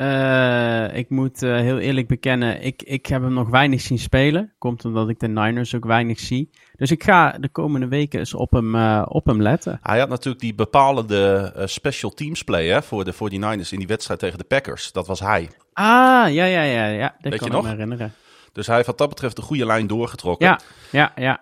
Uh, 0.00 0.96
ik 0.96 1.10
moet 1.10 1.42
uh, 1.42 1.56
heel 1.56 1.78
eerlijk 1.78 2.08
bekennen, 2.08 2.62
ik, 2.62 2.82
ik 2.82 3.06
heb 3.06 3.22
hem 3.22 3.32
nog 3.32 3.48
weinig 3.48 3.80
zien 3.80 3.98
spelen. 3.98 4.52
Komt 4.58 4.84
omdat 4.84 5.08
ik 5.08 5.20
de 5.20 5.28
Niners 5.28 5.74
ook 5.74 5.84
weinig 5.84 6.18
zie. 6.18 6.50
Dus 6.76 6.90
ik 6.90 7.04
ga 7.04 7.30
de 7.38 7.48
komende 7.48 7.88
weken 7.88 8.18
eens 8.18 8.34
op 8.34 8.50
hem, 8.50 8.74
uh, 8.74 9.02
op 9.08 9.26
hem 9.26 9.42
letten. 9.42 9.78
Hij 9.82 9.98
had 9.98 10.08
natuurlijk 10.08 10.42
die 10.42 10.54
bepalende 10.54 11.52
special 11.64 12.10
teams 12.10 12.42
play 12.42 12.66
hè, 12.66 12.82
voor 12.82 13.04
de 13.04 13.14
49ers 13.14 13.68
in 13.70 13.78
die 13.78 13.86
wedstrijd 13.86 14.20
tegen 14.20 14.38
de 14.38 14.44
Packers. 14.44 14.92
Dat 14.92 15.06
was 15.06 15.20
hij. 15.20 15.48
Ah, 15.72 16.32
ja, 16.32 16.44
ja, 16.44 16.62
ja. 16.62 16.86
ja. 16.86 17.14
Dat 17.20 17.32
Weet 17.32 17.40
kan 17.40 17.40
je 17.40 17.46
ik 17.46 17.52
nog? 17.52 17.62
me 17.62 17.68
herinneren. 17.68 18.12
Dus 18.52 18.66
hij 18.66 18.74
heeft 18.74 18.88
wat 18.88 18.98
dat 18.98 19.08
betreft 19.08 19.36
de 19.36 19.42
goede 19.42 19.66
lijn 19.66 19.86
doorgetrokken. 19.86 20.46
Ja, 20.46 20.60
ja, 20.90 21.12
ja. 21.16 21.40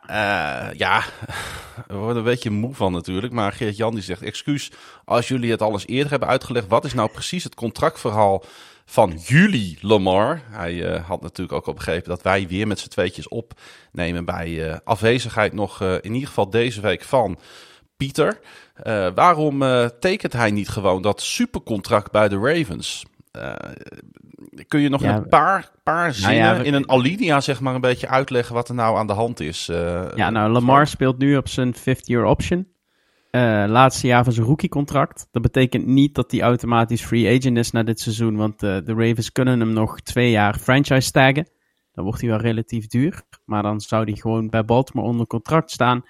Ja, 0.77 1.03
we 1.87 1.95
worden 1.95 2.17
een 2.17 2.25
beetje 2.25 2.51
moe 2.51 2.75
van 2.75 2.93
natuurlijk. 2.93 3.33
Maar 3.33 3.53
Geert-Jan 3.53 3.95
die 3.95 4.03
zegt, 4.03 4.23
excuus 4.23 4.71
als 5.05 5.29
jullie 5.29 5.51
het 5.51 5.63
al 5.63 5.73
eens 5.73 5.87
eerder 5.87 6.11
hebben 6.11 6.29
uitgelegd. 6.29 6.69
Wat 6.69 6.85
is 6.85 6.95
nou 6.95 7.11
precies 7.11 7.45
het 7.45 7.55
contractverhaal 7.55 8.45
van 8.85 9.19
jullie 9.23 9.79
Lamar? 9.81 10.43
Hij 10.51 10.75
uh, 10.75 11.07
had 11.07 11.21
natuurlijk 11.21 11.57
ook 11.57 11.67
al 11.67 11.75
begrepen 11.75 12.09
dat 12.09 12.23
wij 12.23 12.47
weer 12.49 12.67
met 12.67 12.79
z'n 12.79 12.89
tweetjes 12.89 13.29
opnemen 13.29 14.25
bij 14.25 14.49
uh, 14.49 14.77
afwezigheid 14.85 15.53
nog 15.53 15.81
in 15.81 16.15
ieder 16.15 16.29
geval 16.29 16.51
deze 16.51 16.81
week 16.81 17.03
van 17.03 17.39
Pieter. 17.97 18.41
waarom 19.15 19.63
tekent 20.01 20.33
hij 20.33 20.51
niet 20.51 20.69
gewoon 20.69 21.03
dat 21.03 21.21
supercontract 21.21 22.11
bij 22.11 22.29
de 22.29 22.39
Ravens? 22.39 23.05
Kun 24.69 24.81
je 24.81 24.89
nog 24.89 25.01
Ja, 25.03 25.17
een 25.17 25.29
paar, 25.29 25.71
paar 25.83 26.13
zinnen 26.15 26.37
ja, 26.37 26.57
we- 26.59 26.65
in 26.65 26.75
een 26.75 26.91
alinea 26.91 27.41
zeg 27.41 27.61
maar 27.61 27.75
een 27.75 27.81
beetje 27.81 28.09
uitleggen 28.09 28.55
wat 28.55 28.69
er 28.69 28.75
nou 28.75 28.97
aan 28.99 29.07
de 29.07 29.13
hand 29.13 29.41
is? 29.41 29.69
eh, 29.69 30.05
Ja, 30.15 30.31
nou, 30.31 30.51
Lamar 30.53 30.87
speelt 30.87 31.19
nu 31.19 31.37
op 31.37 31.49
zijn 31.49 31.75
fifth 31.75 32.07
year 32.07 32.25
option. 32.25 32.67
Eh, 33.31 33.65
laatste 33.67 34.07
jaar 34.07 34.25
van 34.25 34.33
zijn 34.33 34.47
rookiecontract. 34.47 35.29
Dat 35.31 35.43
betekent 35.43 35.87
niet 35.87 36.15
dat 36.15 36.31
hij 36.31 36.41
automatisch 36.41 37.03
free 37.05 37.37
agent 37.39 37.57
is 37.59 37.71
na 37.71 37.83
dit 37.83 38.01
seizoen. 38.01 38.37
Want 38.37 38.63
eh, 38.63 38.77
de 38.85 38.95
Ravens 38.95 39.33
kunnen 39.33 39.61
hem 39.61 39.73
nog 39.73 40.01
twee 40.01 40.31
jaar 40.31 40.59
franchise 40.59 41.11
taggen. 41.11 41.49
Dan 41.93 42.05
wordt 42.05 42.21
hij 42.21 42.31
wel 42.31 42.39
relatief 42.39 42.87
duur. 42.87 43.23
Maar 43.45 43.63
dan 43.63 43.81
zou 43.81 44.05
hij 44.05 44.15
gewoon 44.15 44.49
bij 44.51 44.65
Baltimore 44.65 45.09
onder 45.09 45.27
contract 45.27 45.71
staan. 45.71 46.03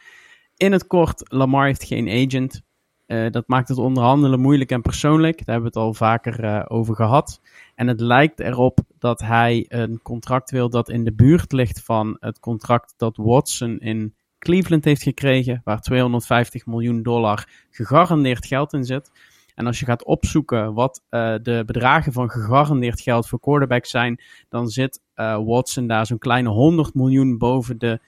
In 0.57 0.73
het 0.73 0.87
kort, 0.87 1.23
Lamar 1.33 1.67
heeft 1.67 1.85
geen 1.85 2.09
agent. 2.09 2.63
Eh, 3.09 3.31
dat 3.31 3.49
maakt 3.49 3.69
het 3.69 3.79
onderhandelen 3.79 4.41
moeilijk 4.41 4.71
en 4.71 4.83
persoonlijk. 4.83 5.37
Daar 5.37 5.55
hebben 5.55 5.73
we 5.73 5.79
het 5.79 5.89
al 5.89 5.95
vaker 5.95 6.45
eh, 6.45 6.65
over 6.69 6.95
gehad. 6.95 7.41
En 7.75 7.87
het 7.87 8.01
lijkt 8.01 8.41
erop 8.41 8.79
dat 8.99 9.21
hij 9.21 9.65
een 9.69 10.03
contract 10.03 10.51
wil 10.51 10.71
dat 10.71 10.89
in 10.89 11.05
de 11.05 11.13
buurt 11.13 11.53
ligt 11.53 11.83
van 11.83 12.17
het 12.21 12.41
contract 12.41 12.95
dat 12.97 13.17
Watson 13.17 13.79
in 13.79 14.15
Cleveland 14.39 14.85
heeft 14.85 15.03
gekregen, 15.03 15.61
waar 15.65 15.81
250 15.81 16.67
miljoen 16.67 17.03
dollar 17.03 17.49
gegarandeerd 17.71 18.47
geld 18.47 18.73
in 18.73 18.85
zit. 18.85 19.11
En 19.55 19.67
als 19.67 19.79
je 19.81 19.87
gaat 19.87 20.05
opzoeken 20.05 20.75
wat 20.75 21.03
eh, 21.09 21.35
de 21.43 21.63
bedragen 21.67 22.13
van 22.13 22.31
gegarandeerd 22.31 23.01
geld 23.01 23.29
voor 23.29 23.41
quarterbacks 23.41 23.91
zijn, 23.91 24.21
dan 24.49 24.69
zit 24.69 25.01
Watson 25.45 25.87
daar 25.87 26.07
zo'n 26.07 26.19
kleine 26.19 26.49
100 26.49 26.95
miljoen 26.95 27.39
boven 27.39 27.79
de 27.79 28.01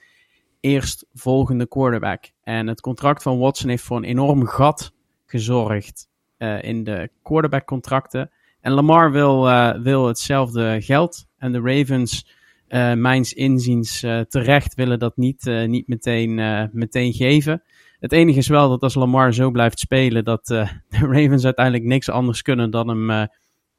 eerstvolgende 0.61 1.67
quarterback. 1.67 2.31
En 2.43 2.67
het 2.67 2.81
contract 2.81 3.23
van 3.23 3.39
Watson 3.39 3.69
heeft 3.69 3.83
voor 3.83 3.97
een 3.97 4.03
enorm 4.03 4.45
gat 4.45 4.93
gezorgd 5.25 6.07
eh, 6.37 6.63
in 6.63 6.83
de 6.83 7.09
quarterback 7.21 7.65
contracten. 7.65 8.31
En 8.61 8.71
Lamar 8.71 9.11
wil, 9.11 9.49
eh, 9.49 9.81
wil 9.81 10.07
hetzelfde 10.07 10.81
geld. 10.81 11.25
En 11.37 11.51
de 11.51 11.59
Ravens, 11.59 12.39
eh 12.67 12.93
mijns 12.93 13.33
inziens 13.33 13.99
terecht, 14.27 14.75
willen 14.75 14.99
dat 14.99 15.17
niet, 15.17 15.45
niet 15.65 15.87
meteen, 15.87 16.35
meteen 16.71 17.13
geven. 17.13 17.63
Het 17.99 18.11
enige 18.11 18.37
is 18.37 18.47
wel 18.47 18.69
dat 18.69 18.81
als 18.81 18.93
Lamar 18.93 19.33
zo 19.33 19.51
blijft 19.51 19.79
spelen, 19.79 20.23
dat 20.23 20.45
de 20.45 20.67
Ravens 20.89 21.45
uiteindelijk 21.45 21.85
niks 21.85 22.09
anders 22.09 22.41
kunnen 22.41 22.71
dan 22.71 22.87
hem 22.87 23.29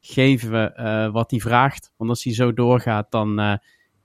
geven 0.00 0.72
wat 1.12 1.30
hij 1.30 1.40
vraagt. 1.40 1.92
Want 1.96 2.10
als 2.10 2.24
hij 2.24 2.34
zo 2.34 2.52
doorgaat, 2.52 3.10
dan 3.10 3.58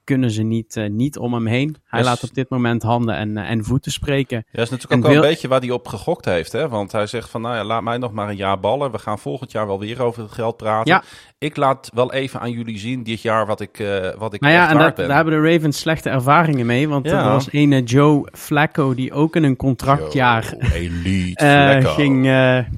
kunnen 0.07 0.31
ze 0.31 0.43
niet, 0.43 0.75
eh, 0.75 0.89
niet 0.89 1.17
om 1.17 1.33
hem 1.33 1.45
heen. 1.47 1.75
Hij 1.85 1.99
Yes. 1.99 2.07
laat 2.09 2.23
op 2.23 2.33
dit 2.33 2.49
moment 2.49 2.83
handen 2.83 3.15
en, 3.15 3.37
eh, 3.37 3.49
en 3.49 3.63
voeten 3.63 3.91
spreken. 3.91 4.37
Ja, 4.37 4.43
dat 4.51 4.63
is 4.63 4.69
natuurlijk 4.69 4.91
En 4.91 4.97
ook 4.97 5.03
wel 5.03 5.13
wil- 5.13 5.23
een 5.23 5.29
beetje 5.29 5.47
waar 5.47 5.59
hij 5.59 5.71
op 5.71 5.87
gegokt 5.87 6.25
heeft. 6.25 6.51
Hè? 6.51 6.69
Want 6.69 6.91
hij 6.91 7.07
zegt 7.07 7.29
van, 7.29 7.41
nou 7.41 7.55
ja, 7.55 7.63
laat 7.63 7.83
mij 7.83 7.97
nog 7.97 8.11
maar 8.11 8.29
een 8.29 8.35
jaar 8.35 8.59
ballen. 8.59 8.91
We 8.91 8.97
gaan 8.99 9.19
volgend 9.19 9.51
jaar 9.51 9.67
wel 9.67 9.79
weer 9.79 10.01
over 10.01 10.23
het 10.23 10.31
geld 10.31 10.57
praten. 10.57 10.91
Ja. 10.93 11.03
Ik 11.37 11.55
laat 11.57 11.89
wel 11.93 12.13
even 12.13 12.39
aan 12.39 12.51
jullie 12.51 12.77
zien 12.77 13.03
dit 13.03 13.21
jaar 13.21 13.45
wat 13.45 13.61
ik, 13.61 13.79
eh 13.79 14.09
wat 14.17 14.33
ik 14.33 14.41
Nou 14.41 14.53
ja, 14.53 14.69
en 14.69 14.73
waard 14.73 14.85
dat, 14.85 14.95
ben. 14.95 15.07
daar 15.07 15.15
hebben 15.15 15.43
de 15.43 15.51
Ravens 15.53 15.79
slechte 15.79 16.09
ervaringen 16.09 16.65
mee. 16.65 16.89
Want 16.89 17.05
Ja. 17.05 17.23
er 17.25 17.31
was 17.31 17.47
een 17.51 17.83
Joe 17.83 18.27
Flacco 18.31 18.93
die 18.95 19.13
ook 19.13 19.35
in 19.35 19.43
een 19.43 19.55
contractjaar 19.55 20.43
Flacco. 20.43 21.89
ging, 21.89 22.25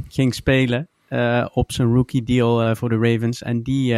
ging 0.10 0.36
spelen 0.36 0.88
op 1.54 1.72
zijn 1.72 1.94
rookie 1.94 2.24
deal 2.24 2.76
voor 2.76 2.90
de 2.90 2.98
Ravens. 2.98 3.42
En 3.44 3.62
die 3.64 3.96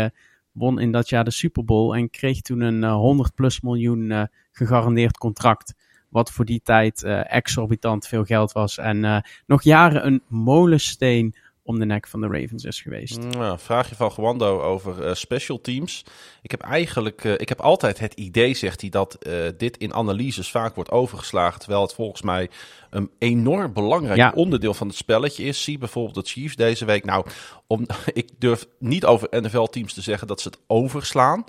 won 0.52 0.80
in 0.80 0.92
dat 0.92 1.10
jaar 1.10 1.24
de 1.24 1.32
Super 1.32 1.66
Bowl 1.66 1.96
en 1.96 2.10
kreeg 2.10 2.42
toen 2.42 2.62
een 2.62 2.84
eh, 2.84 2.94
100 2.94 3.36
plus 3.36 3.62
miljoen 3.62 4.12
eh, 4.12 4.24
gegarandeerd 4.52 5.18
contract. 5.18 5.74
Wat 6.10 6.32
voor 6.32 6.46
die 6.46 6.62
tijd 6.64 7.04
eh, 7.04 7.34
exorbitant 7.34 8.08
veel 8.08 8.24
geld 8.24 8.52
was. 8.52 8.78
En 8.78 9.06
eh, 9.06 9.18
nog 9.46 9.64
jaren 9.64 10.06
een 10.06 10.22
molensteen 10.28 11.36
om 11.72 11.80
de 11.80 11.86
nek 11.86 12.08
van 12.08 12.22
de 12.22 12.28
Ravens 12.28 12.64
is 12.64 12.82
geweest. 12.82 13.18
Ja, 13.32 13.58
vraagje 13.58 13.96
van 13.96 14.12
Gewando 14.12 14.62
over 14.62 15.06
eh, 15.06 15.14
special 15.14 15.62
teams. 15.62 16.06
Ik 16.42 16.52
heb 16.52 16.62
eigenlijk, 16.62 17.24
eh, 17.24 17.34
ik 17.38 17.50
heb 17.50 17.62
altijd 17.62 18.00
het 18.00 18.14
idee, 18.14 18.54
zegt 18.54 18.82
hij, 18.82 18.90
dat 18.90 19.14
eh, 19.14 19.34
dit 19.58 19.78
in 19.78 19.94
analyses 19.94 20.52
vaak 20.52 20.76
wordt 20.76 20.92
overgeslagen. 20.92 21.60
Terwijl 21.60 21.82
het 21.82 21.94
volgens 21.94 22.22
mij 22.22 22.50
een 22.90 23.10
enorm 23.20 23.74
belangrijk 23.74 24.18
Ja. 24.18 24.32
onderdeel 24.36 24.74
van 24.74 24.88
het 24.88 24.96
spelletje 24.96 25.44
is. 25.44 25.64
Zie 25.64 25.78
bijvoorbeeld 25.78 26.26
de 26.26 26.32
Chiefs 26.32 26.56
deze 26.56 26.86
week. 26.86 27.06
Nou, 27.06 27.26
om, 27.68 27.86
ik 28.14 28.30
durf 28.38 28.68
niet 28.80 29.06
over 29.06 29.28
NFL-teams 29.32 29.94
te 29.94 30.02
zeggen 30.02 30.28
dat 30.28 30.42
ze 30.42 30.48
het 30.48 30.60
overslaan. 30.68 31.44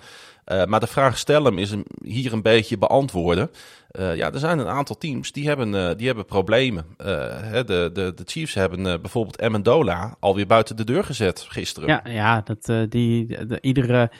Eh, 0.44 0.64
maar 0.64 0.80
de 0.80 0.86
vraag 0.86 1.18
stellen 1.18 1.58
is 1.58 1.70
hem 1.70 1.82
hier 2.04 2.32
een 2.32 2.42
beetje 2.42 2.78
beantwoorden. 2.78 3.50
Eh, 3.90 4.16
ja, 4.16 4.32
er 4.32 4.38
zijn 4.38 4.58
een 4.58 4.66
aantal 4.66 4.96
teams 4.98 5.32
die 5.32 5.46
hebben, 5.46 5.74
eh, 5.74 5.96
die 5.96 6.06
hebben 6.06 6.24
problemen. 6.24 6.84
Hè, 6.96 7.64
de, 7.64 7.90
de, 7.92 8.12
de 8.14 8.22
Chiefs 8.26 8.54
hebben 8.54 8.82
bijvoorbeeld 8.82 9.42
Amendola 9.42 10.16
alweer 10.20 10.46
buiten 10.46 10.76
de 10.76 10.84
deur 10.84 11.04
gezet 11.04 11.46
gisteren. 11.48 11.88
Ja, 11.88 12.02
ja 12.04 12.40
dat, 12.40 12.90
die, 12.90 13.26
de, 13.26 13.46
de- 13.46 13.58
iedere, 13.60 14.10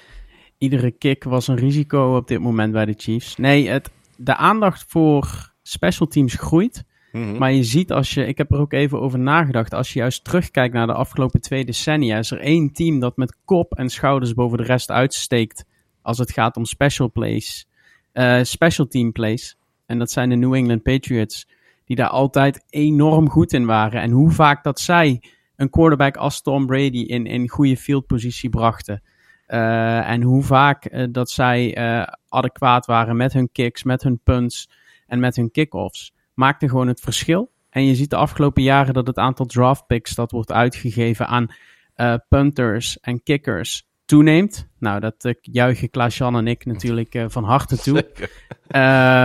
iedere 0.58 0.90
kick 0.90 1.24
was 1.24 1.48
een 1.48 1.56
risico 1.56 2.16
op 2.16 2.28
dit 2.28 2.40
moment 2.40 2.72
bij 2.72 2.84
de 2.84 2.94
Chiefs. 2.96 3.36
Nee, 3.36 3.68
het, 3.68 3.90
de 4.16 4.36
aandacht 4.36 4.84
voor 4.88 5.52
special 5.62 6.08
teams 6.08 6.34
groeit. 6.34 6.84
Mhm. 7.12 7.38
Maar 7.38 7.52
je 7.52 7.64
ziet 7.64 7.92
als 7.92 8.14
je, 8.14 8.26
ik 8.26 8.38
heb 8.38 8.52
er 8.52 8.58
ook 8.58 8.72
even 8.72 9.00
over 9.00 9.18
nagedacht, 9.18 9.74
als 9.74 9.92
je 9.92 9.98
juist 9.98 10.24
terugkijkt 10.24 10.74
naar 10.74 10.86
de 10.86 10.92
afgelopen 10.92 11.40
twee 11.40 11.64
decennia, 11.64 12.18
is 12.18 12.30
er 12.30 12.40
één 12.40 12.72
team 12.72 13.00
dat 13.00 13.16
met 13.16 13.36
kop 13.44 13.74
en 13.74 13.88
schouders 13.88 14.34
boven 14.34 14.58
de 14.58 14.64
rest 14.64 14.90
uitsteekt 14.90 15.64
als 16.02 16.18
het 16.18 16.32
gaat 16.32 16.56
om 16.56 16.64
special 16.64 17.10
plays, 17.10 17.66
eh, 18.12 18.42
special 18.42 18.86
team 18.86 19.12
plays. 19.12 19.56
En 19.86 19.98
dat 19.98 20.10
zijn 20.10 20.28
de 20.28 20.36
New 20.36 20.54
England 20.54 20.82
Patriots, 20.82 21.48
die 21.84 21.96
daar 21.96 22.08
altijd 22.08 22.64
enorm 22.68 23.28
goed 23.28 23.52
in 23.52 23.66
waren. 23.66 24.00
En 24.00 24.10
hoe 24.10 24.30
vaak 24.30 24.64
dat 24.64 24.80
zij 24.80 25.22
een 25.56 25.70
quarterback 25.70 26.16
als 26.16 26.42
Tom 26.42 26.66
Brady 26.66 26.98
in, 26.98 27.26
in 27.26 27.48
goede 27.48 27.76
fieldpositie 27.76 28.50
brachten. 28.50 29.02
Eh, 29.46 30.10
en 30.10 30.22
hoe 30.22 30.42
vaak 30.42 30.84
eh, 30.84 31.06
dat 31.10 31.30
zij 31.30 31.76
adequaat 32.28 32.86
waren 32.86 33.16
met 33.16 33.32
hun 33.32 33.52
kicks, 33.52 33.82
met 33.82 34.02
hun 34.02 34.20
punts 34.22 34.70
en 35.06 35.20
met 35.20 35.36
hun 35.36 35.50
kickoffs. 35.50 36.12
Maakte 36.34 36.68
gewoon 36.68 36.88
het 36.88 37.00
verschil. 37.00 37.50
En 37.70 37.84
je 37.84 37.94
ziet 37.94 38.10
de 38.10 38.16
afgelopen 38.16 38.62
jaren 38.62 38.94
dat 38.94 39.06
het 39.06 39.16
aantal 39.16 39.46
draft 39.46 39.86
picks 39.86 40.14
dat 40.14 40.30
wordt 40.30 40.52
uitgegeven 40.52 41.26
aan 41.26 41.46
punters 42.28 43.00
en 43.00 43.22
kickers 43.22 43.86
toeneemt. 44.12 44.68
Nou, 44.78 45.00
dat 45.00 45.24
uh, 45.24 45.32
juichen 45.40 45.90
Klaas-Jan 45.90 46.36
en 46.36 46.46
ik 46.46 46.64
natuurlijk 46.64 47.14
uh, 47.14 47.24
van 47.28 47.44
harte 47.44 47.76
toe. 47.76 47.96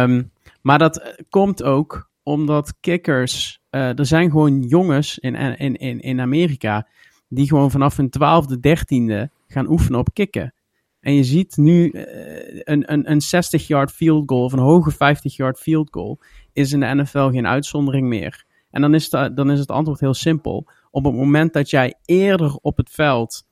um, 0.04 0.32
maar 0.62 0.80
dat 0.80 1.00
uh, 1.00 1.06
komt 1.30 1.64
ook 1.64 2.10
omdat 2.24 2.74
kickers... 2.80 3.62
Uh, 3.72 4.00
er 4.00 4.06
zijn 4.06 4.32
gewoon 4.32 4.62
jongens 4.62 5.20
in, 5.20 5.36
in, 5.36 5.76
in, 5.76 6.00
in 6.00 6.22
Amerika... 6.22 6.88
die 7.30 7.48
gewoon 7.48 7.72
vanaf 7.72 7.98
hun 7.98 8.10
twaalfde, 8.10 8.60
dertiende 8.60 9.32
gaan 9.48 9.70
oefenen 9.70 10.00
op 10.00 10.14
kicken. 10.14 10.54
En 11.00 11.14
je 11.14 11.24
ziet 11.24 11.58
nu 11.58 11.92
een, 11.94 12.94
een, 12.94 13.12
een 13.12 13.22
60-yard 13.22 13.92
field 13.92 14.30
goal... 14.30 14.44
of 14.44 14.54
een 14.54 14.60
hoge 14.60 14.94
50-yard 14.94 15.60
field 15.60 15.88
goal... 15.92 16.20
is 16.54 16.72
in 16.72 16.80
de 16.80 16.96
NFL 16.96 17.30
geen 17.30 17.48
uitzondering 17.48 18.08
meer. 18.08 18.46
En 18.72 18.82
dan 18.82 18.94
is, 18.94 19.10
dan 19.10 19.52
is 19.52 19.60
het 19.60 19.72
antwoord 19.72 20.00
heel 20.00 20.14
simpel. 20.14 20.68
Op 20.92 21.04
het 21.04 21.14
moment 21.14 21.54
dat 21.54 21.70
jij 21.70 21.94
eerder 22.06 22.56
op 22.62 22.78
het 22.78 22.90
veld 22.90 23.47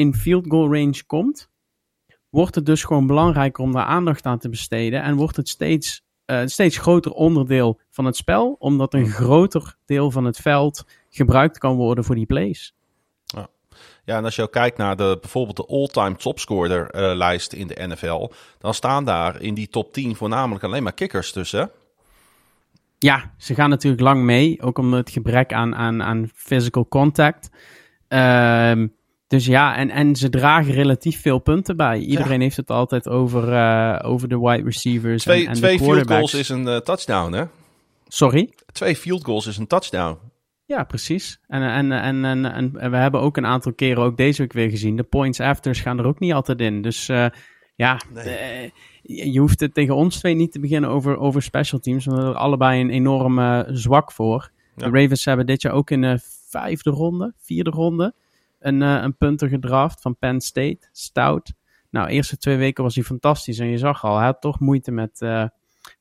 in 0.00 0.14
field 0.14 0.44
goal 0.48 0.74
range 0.74 1.04
komt, 1.06 1.48
wordt 2.28 2.54
het 2.54 2.66
dus 2.66 2.84
gewoon 2.84 3.06
belangrijker 3.06 3.64
om 3.64 3.72
daar 3.72 3.84
aandacht 3.84 4.26
aan 4.26 4.38
te 4.38 4.48
besteden. 4.48 5.02
En 5.02 5.16
wordt 5.16 5.36
het 5.36 5.48
steeds, 5.48 6.02
uh, 6.26 6.42
steeds 6.44 6.78
groter 6.78 7.12
onderdeel 7.12 7.80
van 7.90 8.04
het 8.04 8.16
spel, 8.16 8.56
omdat 8.58 8.94
een 8.94 9.08
groter 9.08 9.76
deel 9.86 10.10
van 10.10 10.24
het 10.24 10.36
veld 10.36 10.84
gebruikt 11.10 11.58
kan 11.58 11.76
worden 11.76 12.04
voor 12.04 12.14
die 12.14 12.26
plays. 12.26 12.74
Ja. 13.24 13.48
Ja, 14.04 14.16
en 14.16 14.24
als 14.24 14.36
je 14.36 14.42
ook 14.42 14.52
kijkt 14.52 14.76
naar 14.76 14.96
de, 14.96 15.18
bijvoorbeeld 15.20 15.56
de 15.56 15.66
all-time 15.66 16.16
topscorer 16.16 16.94
uh, 16.94 17.16
lijst 17.16 17.52
in 17.52 17.66
de 17.66 17.86
NFL, 17.86 18.30
dan 18.58 18.74
staan 18.74 19.04
daar 19.04 19.40
in 19.40 19.54
die 19.54 19.68
top 19.68 19.92
10 19.92 20.16
voornamelijk 20.16 20.64
alleen 20.64 20.82
maar 20.82 20.92
kikkers 20.92 21.32
tussen. 21.32 21.70
Ja, 22.98 23.34
ze 23.38 23.54
gaan 23.54 23.70
natuurlijk 23.70 24.02
lang 24.02 24.22
mee, 24.22 24.62
ook 24.62 24.78
om 24.78 24.92
het 24.92 25.10
gebrek 25.10 25.52
aan, 25.52 25.74
aan, 25.74 26.02
aan 26.02 26.30
physical 26.34 26.88
contact. 26.88 27.50
Uh, 28.08 28.72
dus 29.30 29.46
ja, 29.46 29.76
en, 29.76 29.90
en 29.90 30.16
ze 30.16 30.28
dragen 30.28 30.72
relatief 30.72 31.20
veel 31.20 31.38
punten 31.38 31.76
bij. 31.76 31.98
Iedereen 31.98 32.40
heeft 32.40 32.56
het 32.56 32.70
altijd 32.70 33.08
over, 33.08 33.52
uh, 33.52 33.98
over 34.02 34.28
de 34.28 34.38
wide 34.38 34.62
receivers 34.62 35.22
twee, 35.22 35.42
en, 35.42 35.48
en 35.48 35.54
twee 35.54 35.78
de 35.78 35.84
field 35.84 36.06
goals 36.06 36.34
is 36.34 36.48
een 36.48 36.66
uh, 36.66 36.76
touchdown, 36.76 37.32
hè? 37.32 37.44
Sorry? 38.08 38.50
Twee 38.72 38.96
field 38.96 39.24
goals 39.24 39.46
is 39.46 39.56
een 39.56 39.66
touchdown. 39.66 40.18
Ja, 40.66 40.84
precies. 40.84 41.40
En, 41.46 41.62
en, 41.62 41.92
en, 41.92 42.24
en, 42.24 42.44
en, 42.44 42.90
we 42.90 42.96
hebben 42.96 43.20
ook 43.20 43.36
een 43.36 43.46
aantal 43.46 43.72
keren, 43.72 44.02
ook 44.02 44.16
deze 44.16 44.40
week 44.40 44.52
weer 44.52 44.70
gezien, 44.70 44.96
de 44.96 45.02
points 45.02 45.40
afters 45.40 45.80
gaan 45.80 45.98
er 45.98 46.06
ook 46.06 46.18
niet 46.18 46.32
altijd 46.32 46.60
in. 46.60 46.82
Dus 46.82 47.08
uh, 47.08 47.26
ja, 47.76 48.00
nee. 48.12 48.72
je 49.02 49.40
hoeft 49.40 49.60
het 49.60 49.74
tegen 49.74 49.94
ons 49.94 50.18
twee 50.18 50.34
niet 50.34 50.52
te 50.52 50.60
beginnen 50.60 50.90
over, 50.90 51.18
over 51.18 51.42
special 51.42 51.80
teams, 51.80 52.04
want 52.04 52.16
we 52.16 52.24
hebben 52.24 52.40
er 52.40 52.46
allebei 52.46 52.80
een 52.80 52.90
enorm 52.90 53.64
zwak 53.76 54.12
voor. 54.12 54.50
Ja. 54.76 54.90
De 54.90 55.00
Ravens 55.00 55.24
hebben 55.24 55.46
dit 55.46 55.62
jaar 55.62 55.72
ook 55.72 55.90
in 55.90 56.00
de 56.00 56.18
vijfde 56.48 56.90
ronde, 56.90 57.32
vierde 57.36 57.70
ronde, 57.70 58.14
een, 58.60 58.80
uh, 58.80 59.02
een 59.02 59.16
punter 59.16 59.48
gedraft 59.48 60.00
van 60.00 60.16
Penn 60.16 60.40
State, 60.40 60.88
Stout. 60.92 61.52
Nou, 61.90 62.06
de 62.06 62.12
eerste 62.12 62.36
twee 62.36 62.56
weken 62.56 62.84
was 62.84 62.94
hij 62.94 63.04
fantastisch 63.04 63.58
en 63.58 63.66
je 63.66 63.78
zag 63.78 64.04
al, 64.04 64.16
hij 64.16 64.24
had 64.24 64.40
toch 64.40 64.60
moeite 64.60 64.90
met, 64.90 65.20
uh, 65.20 65.44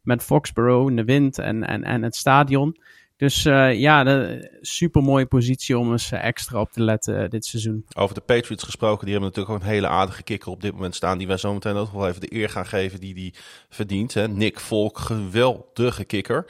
met 0.02 0.24
Foxborough 0.24 0.90
in 0.90 0.96
de 0.96 1.04
wind 1.04 1.38
en, 1.38 1.68
en, 1.68 1.84
en 1.84 2.04
het 2.04 2.16
stadion. 2.16 2.78
Dus 3.20 3.46
uh, 3.46 3.80
ja, 3.80 4.26
super 4.62 5.02
mooie 5.02 5.26
positie 5.26 5.78
om 5.78 5.92
eens 5.92 6.12
extra 6.12 6.60
op 6.60 6.72
te 6.72 6.84
letten 6.84 7.30
dit 7.30 7.46
seizoen. 7.46 7.86
Over 7.96 8.16
de 8.16 8.22
Patriots 8.22 8.64
gesproken, 8.64 9.06
die 9.06 9.14
hebben 9.14 9.30
natuurlijk 9.30 9.56
ook 9.56 9.62
een 9.62 9.74
hele 9.74 9.88
aardige 9.88 10.24
kikker 10.24 10.52
op 10.52 10.62
dit 10.62 10.74
moment 10.74 10.96
staan. 10.96 11.18
Die 11.18 11.28
wij 11.28 11.38
zometeen 11.38 11.76
ook 11.76 11.92
wel 11.92 12.08
even 12.08 12.22
de 12.22 12.34
eer 12.34 12.50
gaan 12.50 12.66
geven 12.66 13.00
die 13.00 13.14
die 13.14 13.34
verdient. 13.70 14.14
Hè. 14.14 14.28
Nick 14.28 14.60
Volk, 14.60 14.98
geweldige 14.98 16.04
kikker. 16.04 16.46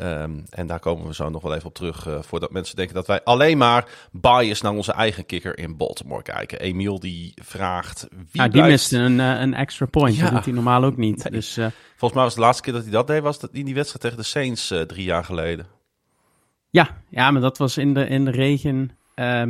Um, 0.00 0.44
en 0.50 0.66
daar 0.66 0.80
komen 0.80 1.06
we 1.06 1.14
zo 1.14 1.28
nog 1.28 1.42
wel 1.42 1.54
even 1.54 1.66
op 1.66 1.74
terug. 1.74 2.06
Uh, 2.06 2.22
voordat 2.22 2.50
mensen 2.50 2.76
denken 2.76 2.94
dat 2.94 3.06
wij 3.06 3.22
alleen 3.24 3.58
maar 3.58 3.88
bias 4.12 4.60
naar 4.60 4.72
onze 4.72 4.92
eigen 4.92 5.26
kikker 5.26 5.58
in 5.58 5.76
Baltimore 5.76 6.22
kijken. 6.22 6.60
Emiel 6.60 7.00
die 7.00 7.32
vraagt. 7.42 8.06
Wie 8.10 8.42
ja, 8.42 8.48
die 8.48 8.62
miste 8.62 8.98
een, 8.98 9.18
uh, 9.18 9.40
een 9.40 9.54
extra 9.54 9.86
point. 9.86 10.16
Ja. 10.16 10.22
Dat 10.22 10.32
doet 10.32 10.44
hij 10.44 10.54
normaal 10.54 10.84
ook 10.84 10.96
niet. 10.96 11.22
Nee. 11.22 11.32
Dus, 11.32 11.58
uh... 11.58 11.66
Volgens 11.90 12.12
mij 12.12 12.22
was 12.22 12.34
de 12.34 12.40
laatste 12.40 12.62
keer 12.62 12.72
dat 12.72 12.82
hij 12.82 12.92
dat 12.92 13.06
deed, 13.06 13.22
was 13.22 13.40
dat 13.40 13.50
in 13.52 13.64
die 13.64 13.74
wedstrijd 13.74 14.02
tegen 14.02 14.16
de 14.16 14.22
Saints 14.22 14.74
drie 14.86 15.04
jaar 15.04 15.24
geleden. 15.24 15.66
Ja, 16.70 17.02
ja, 17.08 17.30
maar 17.30 17.40
dat 17.40 17.58
was 17.58 17.76
in 17.76 17.94
de, 17.94 18.06
in 18.06 18.24
de 18.24 18.30
regen 18.30 18.96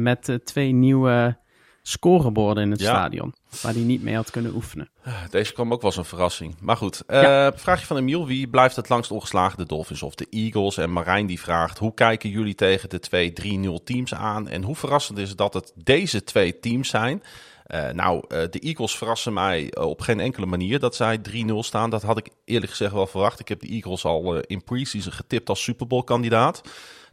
met 0.03 0.39
twee 0.45 0.73
nieuwe 0.73 1.39
scoreborden 1.83 2.63
in 2.63 2.71
het 2.71 2.81
ja. 2.81 2.89
stadion. 2.89 3.35
Waar 3.61 3.73
hij 3.73 3.83
niet 3.83 4.03
mee 4.03 4.15
had 4.15 4.31
kunnen 4.31 4.55
oefenen. 4.55 4.89
Deze 5.31 5.53
kwam 5.53 5.73
ook 5.73 5.81
wel 5.81 5.91
als 5.91 5.99
een 5.99 6.05
verrassing. 6.05 6.55
Maar 6.61 6.77
goed, 6.77 7.03
ja. 7.09 7.47
uh, 7.47 7.53
vraagje 7.59 7.87
van 7.87 7.97
Emiel. 7.97 8.27
Wie 8.27 8.49
blijft 8.49 8.77
het 8.77 8.89
langst 8.89 9.11
ongeslagen? 9.11 9.59
De 9.59 9.67
Dolphins 9.67 10.03
of 10.03 10.15
de 10.15 10.27
Eagles? 10.31 10.77
En 10.77 10.93
Marijn 10.93 11.27
die 11.27 11.41
vraagt, 11.41 11.79
hoe 11.79 11.95
kijken 11.95 12.31
jullie 12.31 12.55
tegen 12.55 12.89
de 12.89 12.99
twee 12.99 13.33
3-0 13.81 13.85
teams 13.85 14.15
aan? 14.15 14.49
En 14.49 14.63
hoe 14.63 14.77
verrassend 14.77 15.19
is 15.19 15.29
het 15.29 15.39
dat 15.39 15.55
het 15.55 15.73
deze 15.75 16.25
twee 16.25 16.59
teams 16.59 16.89
zijn? 16.89 17.23
Uh, 17.67 17.89
nou, 17.91 18.25
uh, 18.29 18.39
de 18.51 18.59
Eagles 18.59 18.97
verrassen 18.97 19.33
mij 19.33 19.77
op 19.77 20.01
geen 20.01 20.21
enkele 20.21 20.47
manier 20.47 20.79
dat 20.79 20.95
zij 20.95 21.21
3-0 21.31 21.55
staan. 21.59 21.91
Dat 21.91 22.03
had 22.03 22.19
ik 22.19 22.29
eerlijk 22.45 22.71
gezegd 22.71 22.93
wel 22.93 23.07
verwacht. 23.07 23.41
Ik 23.41 23.49
heb 23.49 23.61
de 23.61 23.69
Eagles 23.69 24.05
al 24.05 24.37
in 24.37 24.65
preseason 24.65 25.13
getipt 25.13 25.49
als 25.49 25.63
Super 25.63 25.87
Bowl 25.87 26.03
kandidaat. 26.03 26.63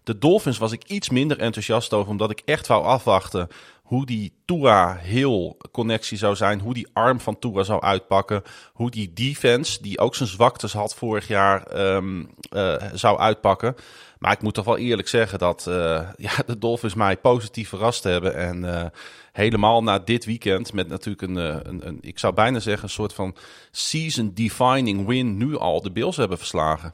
De 0.04 0.18
Dolphins 0.18 0.58
was 0.58 0.72
ik 0.72 0.84
iets 0.84 1.10
minder 1.10 1.40
enthousiast 1.40 1.94
over, 1.94 2.12
omdat 2.12 2.32
ik 2.32 2.42
echt 2.46 2.68
wou 2.68 2.84
afwachten 2.86 3.48
hoe 3.90 4.06
die 4.06 4.34
Tua 4.46 4.96
heel 4.96 5.58
connectie 5.72 6.18
zou 6.18 6.36
zijn, 6.36 6.60
hoe 6.60 6.74
die 6.74 6.88
arm 6.94 7.20
van 7.20 7.40
Tua 7.40 7.64
zou 7.64 7.82
uitpakken, 7.82 8.42
hoe 8.74 8.92
die 8.92 9.14
defense, 9.14 9.82
die 9.82 10.00
ook 10.00 10.16
zijn 10.16 10.30
zwaktes 10.30 10.74
had 10.74 10.96
vorig 10.96 11.28
jaar, 11.28 11.80
um, 11.96 12.30
uh, 12.54 12.76
zou 12.94 13.20
uitpakken. 13.20 13.76
Maar 14.20 14.32
ik 14.32 14.42
moet 14.42 14.54
toch 14.54 14.66
wel 14.66 14.78
eerlijk 14.78 15.08
zeggen 15.08 15.40
dat 15.40 15.66
uh, 15.70 15.74
ja, 16.18 16.32
de 16.46 16.58
Dolphins 16.58 16.94
mij 16.94 17.18
positief 17.18 17.70
verrast 17.70 18.04
hebben. 18.04 18.36
En 18.36 18.64
uh, 18.64 18.86
helemaal 19.32 19.84
na 19.84 20.00
dit 20.00 20.26
weekend, 20.26 20.74
met 20.74 20.88
natuurlijk 20.88 21.22
een, 21.22 21.36
een, 21.36 21.88
een, 21.88 21.98
ik 22.02 22.20
zou 22.20 22.34
bijna 22.34 22.60
zeggen, 22.60 22.84
een 22.84 22.90
soort 22.90 23.14
van 23.14 23.36
season-defining 23.72 25.08
win, 25.08 25.38
nu 25.38 25.58
al 25.58 25.82
de 25.82 25.92
Bills 25.92 26.18
hebben 26.18 26.38
verslagen. 26.38 26.94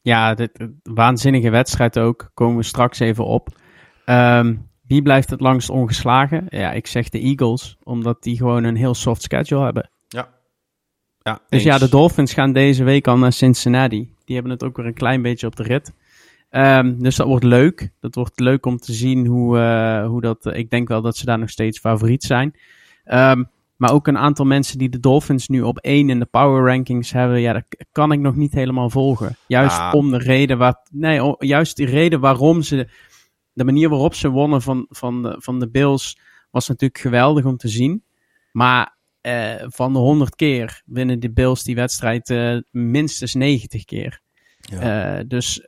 Ja, 0.00 0.34
dit, 0.34 0.50
waanzinnige 0.82 1.50
wedstrijd 1.50 1.98
ook. 1.98 2.30
Komen 2.34 2.56
we 2.56 2.62
straks 2.62 2.98
even 2.98 3.24
op. 3.24 3.48
Um, 4.06 4.67
wie 4.88 5.02
blijft 5.02 5.30
het 5.30 5.40
langst 5.40 5.70
ongeslagen? 5.70 6.46
Ja, 6.48 6.72
ik 6.72 6.86
zeg 6.86 7.08
de 7.08 7.20
Eagles, 7.20 7.76
omdat 7.82 8.22
die 8.22 8.36
gewoon 8.36 8.64
een 8.64 8.76
heel 8.76 8.94
soft 8.94 9.22
schedule 9.22 9.64
hebben. 9.64 9.90
Ja. 10.08 10.28
ja 11.22 11.40
dus 11.48 11.62
ja, 11.62 11.78
de 11.78 11.88
Dolphins 11.88 12.32
gaan 12.32 12.52
deze 12.52 12.84
week 12.84 13.06
al 13.06 13.18
naar 13.18 13.32
Cincinnati. 13.32 14.14
Die 14.24 14.34
hebben 14.34 14.52
het 14.52 14.64
ook 14.64 14.76
weer 14.76 14.86
een 14.86 14.94
klein 14.94 15.22
beetje 15.22 15.46
op 15.46 15.56
de 15.56 15.62
rit. 15.62 15.92
Um, 16.50 17.02
dus 17.02 17.16
dat 17.16 17.26
wordt 17.26 17.44
leuk. 17.44 17.90
Dat 18.00 18.14
wordt 18.14 18.40
leuk 18.40 18.66
om 18.66 18.78
te 18.78 18.92
zien 18.92 19.26
hoe, 19.26 19.58
uh, 19.58 20.06
hoe 20.06 20.20
dat. 20.20 20.46
ik 20.56 20.70
denk 20.70 20.88
wel 20.88 21.02
dat 21.02 21.16
ze 21.16 21.24
daar 21.24 21.38
nog 21.38 21.50
steeds 21.50 21.78
favoriet 21.78 22.22
zijn. 22.22 22.54
Um, 23.04 23.48
maar 23.76 23.92
ook 23.92 24.06
een 24.06 24.18
aantal 24.18 24.44
mensen 24.44 24.78
die 24.78 24.88
de 24.88 25.00
Dolphins 25.00 25.48
nu 25.48 25.62
op 25.62 25.78
één 25.78 26.10
in 26.10 26.18
de 26.18 26.24
power 26.24 26.64
rankings 26.64 27.12
hebben. 27.12 27.40
Ja, 27.40 27.52
dat 27.52 27.64
kan 27.92 28.12
ik 28.12 28.20
nog 28.20 28.36
niet 28.36 28.52
helemaal 28.52 28.90
volgen. 28.90 29.36
Juist 29.46 29.78
ah. 29.78 29.94
om 29.94 30.10
de 30.10 30.18
reden 30.18 30.58
waar. 30.58 30.86
Nee, 30.90 31.34
juist 31.38 31.76
de 31.76 31.84
reden 31.84 32.20
waarom 32.20 32.62
ze 32.62 32.88
de 33.58 33.64
manier 33.64 33.88
waarop 33.88 34.14
ze 34.14 34.28
wonnen 34.28 34.62
van, 34.62 34.86
van, 34.88 35.22
de, 35.22 35.36
van 35.38 35.58
de 35.58 35.70
Bills 35.70 36.18
was 36.50 36.68
natuurlijk 36.68 37.00
geweldig 37.00 37.44
om 37.44 37.56
te 37.56 37.68
zien. 37.68 38.04
Maar 38.52 38.96
uh, 39.22 39.54
van 39.66 39.92
de 39.92 39.98
100 39.98 40.36
keer 40.36 40.82
winnen 40.86 41.20
de 41.20 41.32
Bills 41.32 41.62
die 41.62 41.74
wedstrijd 41.74 42.30
uh, 42.30 42.58
minstens 42.70 43.34
90 43.34 43.84
keer. 43.84 44.20
Ja. 44.58 45.18
Uh, 45.18 45.24
dus 45.26 45.62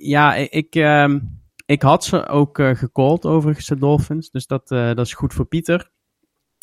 ja, 0.00 0.34
ik, 0.34 0.74
ehm, 0.74 1.18
ik 1.66 1.82
had 1.82 2.04
ze 2.04 2.26
ook 2.26 2.58
gecallt 2.72 3.26
overigens, 3.26 3.66
de 3.66 3.78
Dolphins. 3.78 4.30
Dus 4.30 4.46
dat, 4.46 4.68
dat 4.68 4.98
is 4.98 5.12
goed 5.12 5.34
voor 5.34 5.46
Pieter. 5.46 5.90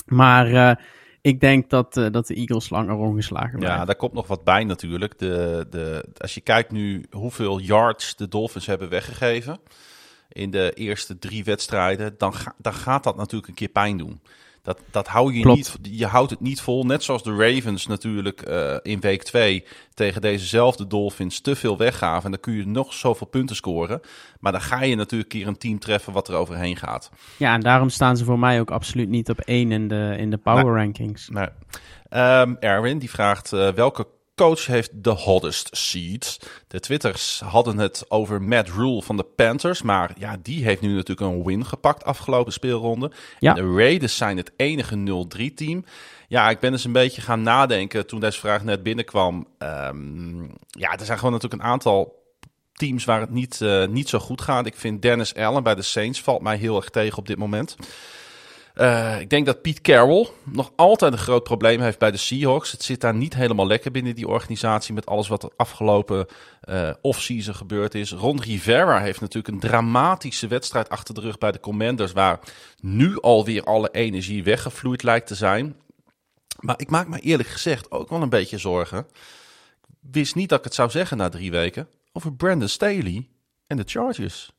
Maar 0.06 0.80
ik 1.22 1.40
denk 1.40 1.70
dat, 1.70 1.94
dat 1.94 2.28
de 2.28 2.34
Eagles 2.34 2.70
langer 2.70 2.96
ongeslagen 2.96 3.60
blijven. 3.60 3.80
Ja, 3.80 3.86
daar 3.86 3.96
komt 3.96 4.14
nog 4.14 4.28
wat 4.28 4.44
bij 4.44 4.64
natuurlijk. 4.64 5.20
De, 5.20 5.66
de, 5.70 6.06
als 6.18 6.34
je 6.34 6.42
kijkt 6.42 6.72
nu 6.72 7.06
hoeveel 7.12 7.60
yards 7.60 8.16
de 8.16 8.28
Dolphins 8.28 8.66
hebben 8.66 8.90
weggegeven 8.90 9.60
in 10.34 10.52
de 10.52 10.72
eerste 10.74 11.20
drie 11.20 11.44
wedstrijden, 11.44 12.16
dan, 12.18 12.34
ga, 12.34 12.54
dan 12.58 12.74
gaat 12.74 13.04
dat 13.04 13.16
natuurlijk 13.16 13.48
een 13.48 13.54
keer 13.54 13.68
pijn 13.68 13.98
doen. 13.98 14.22
Dat, 14.64 14.80
dat 14.92 15.08
hou 15.08 15.34
je 15.34 15.42
Klopt. 15.42 15.58
niet. 15.58 16.00
Je 16.00 16.06
houdt 16.06 16.30
het 16.30 16.40
niet 16.40 16.62
vol. 16.62 16.86
Net 16.86 17.04
zoals 17.04 17.24
de 17.24 17.36
Ravens 17.36 17.88
natuurlijk 17.88 18.50
uh, 18.50 18.76
in 18.82 19.00
week 19.00 19.24
2 19.24 19.66
tegen 19.94 20.22
dezezelfde 20.22 20.88
Dolphins 20.88 21.40
te 21.40 21.56
veel 21.56 21.78
weggaven. 21.78 22.24
En 22.26 22.32
dan 22.32 22.40
kun 22.40 22.54
je 22.54 22.68
nog 22.68 22.94
zoveel 22.94 23.28
punten 23.28 23.56
scoren. 23.56 24.02
Maar 24.40 24.52
dan 24.52 24.62
ga 24.62 24.82
je 24.82 24.96
natuurlijk 24.96 25.34
een 25.34 25.40
keer 25.40 25.48
een 25.48 25.58
team 25.58 25.80
treffen 25.80 26.14
wat 26.14 26.28
er 26.28 26.36
overheen 26.36 26.78
gaat. 26.78 27.12
Ja, 27.38 27.54
en 27.54 27.62
daarom 27.62 27.90
staan 27.90 28.18
ze 28.18 28.26
voor 28.26 28.40
mij 28.40 28.60
ook 28.60 28.72
absoluut 28.72 29.10
niet 29.10 29.30
op 29.30 29.40
één 29.40 29.72
in 29.72 29.88
de, 29.88 30.16
in 30.18 30.30
de 30.30 30.38
power 30.38 30.76
rankings. 30.76 31.30
Nee. 31.30 31.48
Um, 32.10 32.58
Erwin 32.60 33.00
die 33.00 33.10
vraagt 33.10 33.52
uh, 33.52 33.70
welke 33.70 34.08
coach 34.36 34.66
heeft 34.66 35.04
de 35.04 35.10
hottest 35.10 35.70
seats. 35.72 36.40
De 36.68 36.80
Twitters 36.80 37.40
hadden 37.40 37.78
het 37.78 38.06
over 38.08 38.42
Matt 38.42 38.70
Rule 38.70 39.02
van 39.02 39.18
de 39.18 39.24
Panthers. 39.24 39.82
Maar 39.82 40.12
ja, 40.18 40.38
die 40.42 40.64
heeft 40.64 40.82
nu 40.82 40.94
natuurlijk 40.94 41.32
een 41.32 41.44
win 41.44 41.66
gepakt 41.66 42.04
afgelopen 42.04 42.54
speelronde. 42.54 43.12
Ja. 43.40 43.56
En 43.56 43.66
de 43.66 43.76
Raiders 43.76 44.18
zijn 44.18 44.38
het 44.38 44.52
enige 44.56 45.26
0-3 45.38 45.54
team. 45.56 45.86
Ja, 46.28 46.50
ik 46.50 46.60
ben 46.60 46.72
eens 46.72 46.84
een 46.84 46.92
beetje 46.92 47.22
gaan 47.22 47.42
nadenken 47.42 48.08
toen 48.08 48.20
deze 48.20 48.40
vraag 48.40 48.64
net 48.64 48.84
binnenkwam. 48.84 49.48
Um, 49.60 50.52
ja, 50.68 50.92
er 50.98 51.06
zijn 51.06 51.18
gewoon 51.18 51.34
natuurlijk 51.34 51.62
een 51.62 51.70
aantal 51.70 52.22
teams 52.74 53.06
waar 53.06 53.20
het 53.20 53.30
niet, 53.30 53.60
uh, 53.64 53.88
niet 53.88 54.10
zo 54.10 54.20
goed 54.20 54.42
gaat. 54.42 54.66
Ik 54.66 54.76
vind 54.76 55.02
Dennis 55.02 55.36
Allen 55.36 55.64
bij 55.64 55.76
de 55.76 55.82
Saints 55.82 56.22
valt 56.22 56.42
mij 56.42 56.58
heel 56.58 56.76
erg 56.76 56.90
tegen 56.90 57.18
op 57.18 57.28
dit 57.28 57.38
moment. 57.38 57.76
Uh, 58.76 59.20
ik 59.20 59.30
denk 59.30 59.46
dat 59.46 59.62
Pete 59.62 59.82
Carroll 59.82 60.30
nog 60.44 60.72
altijd 60.76 61.14
een 61.14 61.18
groot 61.18 61.44
probleem 61.44 61.82
heeft 61.82 62.00
bij 62.00 62.12
de 62.12 62.18
Seahawks. 62.18 62.72
Het 62.72 62.84
zit 62.84 63.02
daar 63.02 63.14
niet 63.14 63.34
helemaal 63.34 63.68
lekker 63.68 63.92
binnen 63.92 64.16
die 64.16 64.28
organisatie 64.28 64.94
met 64.94 65.06
alles 65.06 65.28
wat 65.28 65.44
er 65.44 65.52
afgelopen 65.56 66.28
uh, 66.70 66.90
offseason 67.02 67.56
gebeurd 67.56 67.96
is. 67.96 68.12
Ron 68.12 68.42
Rivera 68.42 69.00
heeft 69.00 69.22
natuurlijk 69.22 69.54
een 69.54 69.70
dramatische 69.70 70.48
wedstrijd 70.48 70.90
achter 70.90 71.14
de 71.14 71.22
rug 71.22 71.38
bij 71.38 71.52
de 71.52 71.60
Commanders, 71.60 72.12
waar 72.12 72.40
nu 72.80 73.20
alweer 73.22 73.64
alle 73.64 73.90
energie 73.92 74.44
weggevloeid 74.44 75.04
lijkt 75.04 75.28
te 75.28 75.36
zijn. 75.36 75.76
Maar 76.60 76.80
ik 76.80 76.90
maak 76.90 77.08
me 77.08 77.20
eerlijk 77.20 77.50
gezegd 77.50 77.92
ook 77.92 78.10
wel 78.10 78.22
een 78.22 78.30
beetje 78.30 78.58
zorgen. 78.58 79.08
Ik 79.88 80.10
wist 80.12 80.36
niet 80.36 80.50
dat 80.50 80.58
ik 80.58 80.66
het 80.66 80.74
zou 80.74 80.90
zeggen 80.90 81.18
na 81.18 81.30
drie 81.30 81.52
weken 81.52 81.88
over 82.14 82.34
Brandon 82.34 82.68
Staley 82.68 83.28
en 83.68 83.78
de 83.78 83.84
Chargers. 83.86 84.53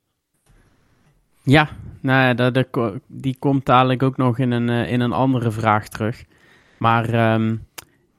Ja, 1.45 1.69
nou 2.01 2.21
ja, 2.23 2.35
dat, 2.35 2.55
dat, 2.55 2.93
die 3.07 3.37
komt 3.39 3.67
dadelijk 3.67 4.03
ook 4.03 4.17
nog 4.17 4.39
in 4.39 4.51
een, 4.51 4.69
uh, 4.69 4.93
in 4.93 5.01
een 5.01 5.13
andere 5.13 5.51
vraag 5.51 5.89
terug. 5.89 6.25
Maar 6.79 7.09
ehm, 7.09 7.57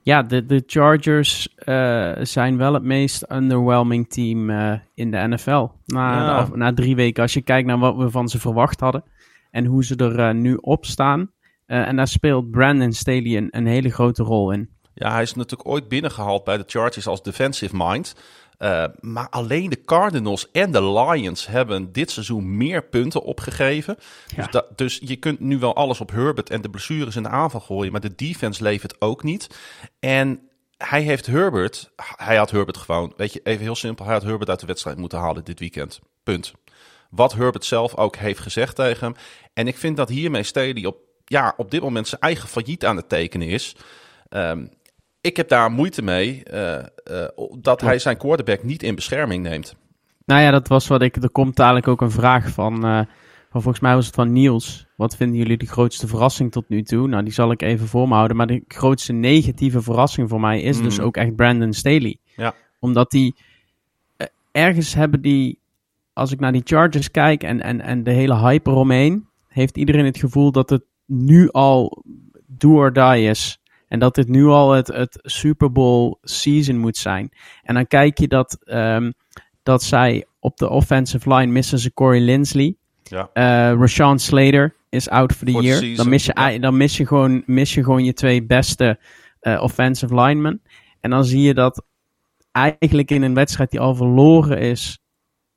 ja, 0.02 0.24
de, 0.24 0.46
de 0.46 0.64
Chargers 0.66 1.56
uh, 1.66 2.12
zijn 2.22 2.58
wel 2.58 2.74
het 2.74 2.84
meest 2.84 3.32
underwhelming 3.32 4.10
team 4.10 4.50
uh, 4.50 4.74
in 4.94 5.12
de 5.12 5.18
NFL. 5.18 5.68
Na, 5.86 6.26
ja. 6.26 6.50
na 6.54 6.74
drie 6.74 6.96
weken, 6.96 7.22
als 7.22 7.34
je 7.34 7.42
kijkt 7.42 7.68
naar 7.68 7.80
wat 7.80 7.96
we 7.96 8.10
van 8.10 8.28
ze 8.28 8.40
verwacht 8.40 8.80
hadden 8.80 9.04
en 9.52 9.66
hoe 9.66 9.84
ze 9.84 9.96
er 9.96 10.20
uh, 10.20 10.32
nu 10.32 10.56
op 10.56 10.86
staan. 10.86 11.32
en 11.66 11.96
daar 11.96 12.08
speelt 12.08 12.52
Brandon 12.52 12.94
Staley 12.94 13.38
een, 13.38 13.48
een 13.52 13.66
hele 13.66 13.90
grote 13.90 14.24
rol 14.24 14.52
in. 14.52 14.70
Ja, 14.94 15.12
hij 15.12 15.22
is 15.22 15.34
natuurlijk 15.34 15.70
ooit 15.70 15.88
binnengehaald 15.88 16.44
bij 16.44 16.58
de 16.58 16.64
Chargers 16.68 17.08
als 17.08 17.24
defensive 17.24 17.76
mind. 17.78 18.16
Uh, 18.60 18.86
maar 19.00 19.30
alleen 19.30 19.70
de 19.70 19.84
Cardinals 19.84 20.52
en 20.52 20.72
de 20.72 20.84
Lions 20.84 21.48
hebben 21.48 21.92
dit 21.92 22.12
seizoen 22.12 22.58
meer 22.58 22.84
punten 22.84 23.24
opgegeven. 23.24 23.98
Ja. 24.28 24.36
Dus, 24.36 24.52
dat, 24.52 24.78
dus, 24.78 25.00
je 25.04 25.16
kunt 25.16 25.40
nu 25.40 25.60
wel 25.60 25.76
alles 25.76 26.02
op 26.02 26.12
Herbert 26.12 26.50
en 26.50 26.62
de 26.62 26.70
blessures 26.70 27.16
in 27.16 27.24
de 27.24 27.30
aanval 27.30 27.60
gooien. 27.60 27.92
Maar 27.92 28.02
de 28.02 28.16
defense 28.16 28.64
levert 28.64 29.02
ook 29.02 29.24
niet. 29.24 29.48
En 30.00 30.50
hij 30.78 31.02
heeft 31.02 31.26
Herbert, 31.26 31.92
hij 32.16 32.36
had 32.36 32.52
Herbert 32.52 32.78
gewoon, 32.78 33.14
weet 33.18 33.34
je, 33.34 33.40
even 33.44 33.64
heel 33.64 33.76
simpel. 33.76 34.06
Hij 34.06 34.14
had 34.14 34.24
Herbert 34.24 34.50
uit 34.50 34.60
de 34.60 34.66
wedstrijd 34.66 34.98
moeten 34.98 35.20
halen 35.20 35.44
dit 35.44 35.60
weekend. 35.60 36.00
Punt. 36.24 36.54
Wat 37.10 37.34
Herbert 37.34 37.66
zelf 37.66 37.96
ook 37.96 38.16
heeft 38.16 38.40
gezegd 38.40 38.76
tegen 38.76 39.08
hem. 39.08 39.16
En 39.54 39.68
ik 39.68 39.78
vind 39.78 39.98
dat 39.98 40.10
hiermee 40.10 40.44
Staley 40.44 40.86
op, 40.86 40.98
ja, 41.26 41.54
op 41.58 41.72
dit 41.72 41.82
moment 41.82 42.08
zijn 42.08 42.22
eigen 42.22 42.50
failliet 42.50 42.86
aan 42.86 42.96
het 42.96 43.10
tekenen 43.10 43.48
is. 43.48 43.76
Um, 44.30 44.70
ik 45.26 45.38
heb 45.38 45.50
daar 45.50 45.72
moeite 45.72 46.02
mee 46.02 46.44
uh, 46.54 46.78
uh, 47.12 47.26
dat 47.60 47.82
hij 47.82 48.00
zijn 48.00 48.18
quarterback 48.18 48.64
niet 48.64 48.84
in 48.84 48.96
bescherming 48.96 49.44
neemt. 49.44 49.76
Nou 50.26 50.42
ja, 50.42 50.52
dat 50.52 50.68
was 50.68 50.88
wat 50.88 51.02
ik. 51.02 51.16
Er 51.16 51.30
komt 51.30 51.56
dadelijk 51.56 51.88
ook 51.88 52.02
een 52.02 52.12
vraag 52.12 52.50
van. 52.50 52.86
Uh, 52.86 53.02
van 53.50 53.62
volgens 53.62 53.80
mij 53.80 53.96
was 53.96 54.06
het 54.06 54.16
van 54.16 54.32
Niels. 54.32 54.86
Wat 54.96 55.16
vinden 55.16 55.38
jullie 55.38 55.58
de 55.58 55.66
grootste 55.66 56.08
verrassing 56.08 56.52
tot 56.52 56.70
nu 56.70 56.84
toe? 56.84 57.08
Nou, 57.08 57.24
die 57.24 57.34
zal 57.34 57.52
ik 57.52 57.62
even 57.62 57.88
voor 57.88 58.08
me 58.08 58.14
houden. 58.14 58.38
Maar 58.38 58.48
de 58.48 58.64
grootste 58.68 59.14
negatieve 59.14 59.82
verrassing 59.82 60.30
voor 60.30 60.40
mij 60.40 60.62
is 60.62 60.82
dus 60.82 61.00
ook 61.00 61.18
echt 61.18 61.36
Brandon 61.36 61.74
Staley. 61.74 62.18
Ja. 62.36 62.54
Omdat 62.80 63.12
die. 63.12 63.36
ergens 64.52 64.94
hebben 64.94 65.22
die. 65.22 65.60
Als 66.14 66.32
ik 66.32 66.40
naar 66.40 66.52
die 66.52 66.62
Chargers 66.64 67.12
kijk 67.12 67.44
en, 67.44 67.62
en, 67.62 67.82
en 67.82 68.04
de 68.04 68.12
hele 68.12 68.38
hype 68.38 68.70
eromheen. 68.70 69.28
Heeft 69.48 69.78
iedereen 69.78 70.06
het 70.06 70.18
gevoel 70.18 70.52
dat 70.52 70.70
het 70.70 70.84
nu 71.06 71.50
al 71.52 72.04
do 72.48 72.76
or 72.76 72.94
die 72.94 73.30
is 73.30 73.60
en 73.88 74.00
dat 74.00 74.16
dit 74.16 74.28
nu 74.28 74.46
al 74.46 74.72
het, 74.72 74.88
het 74.88 75.20
Super 75.22 75.72
Bowl 75.72 76.18
season 76.22 76.78
moet 76.78 76.98
zijn. 76.98 77.30
En 77.64 77.74
dan 77.74 77.88
kijk 77.88 78.18
je 78.18 78.28
dat, 78.28 78.58
um, 78.66 79.14
dat 79.64 79.84
zij 79.84 80.26
op 80.40 80.58
de 80.58 80.70
offensive 80.70 81.34
line 81.34 81.52
missen 81.52 81.80
ze 81.80 81.94
Corey 81.94 82.20
Linsley. 82.20 82.76
Ja. 83.04 83.30
Uh, 83.34 83.80
Rashawn 83.80 84.18
Slater 84.18 84.76
is 84.90 85.10
out 85.10 85.34
for 85.34 85.46
the 85.46 85.52
for 85.52 85.64
year. 85.64 85.80
The 85.80 85.94
dan, 85.94 86.10
mis 86.10 86.26
je, 86.26 86.32
ja. 86.36 86.58
dan 86.58 86.78
mis, 86.78 86.98
je 86.98 87.08
gewoon, 87.08 87.44
mis 87.46 87.74
je 87.74 87.84
gewoon 87.84 88.04
je 88.04 88.14
twee 88.14 88.44
beste 88.44 89.00
uh, 89.42 89.62
offensive 89.62 90.16
linemen. 90.16 90.62
En 91.00 91.10
dan 91.10 91.26
zie 91.26 91.42
je 91.42 91.54
dat 91.54 91.86
eigenlijk 92.52 93.12
in 93.12 93.22
een 93.22 93.34
wedstrijd 93.34 93.72
die 93.72 93.80
al 93.80 93.96
verloren 93.96 94.60
is 94.60 95.00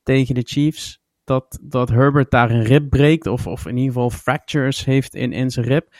tegen 0.02 0.34
de 0.34 0.42
Chiefs, 0.44 1.00
dat, 1.24 1.58
dat 1.62 1.88
Herbert 1.88 2.30
daar 2.30 2.50
een 2.50 2.64
rib 2.64 2.90
breekt, 2.90 3.26
of, 3.26 3.46
of 3.46 3.66
in 3.66 3.76
ieder 3.76 3.92
geval 3.92 4.10
fractures 4.10 4.84
heeft 4.84 5.14
in, 5.14 5.32
in 5.32 5.50
zijn 5.50 5.66
rib. 5.66 5.94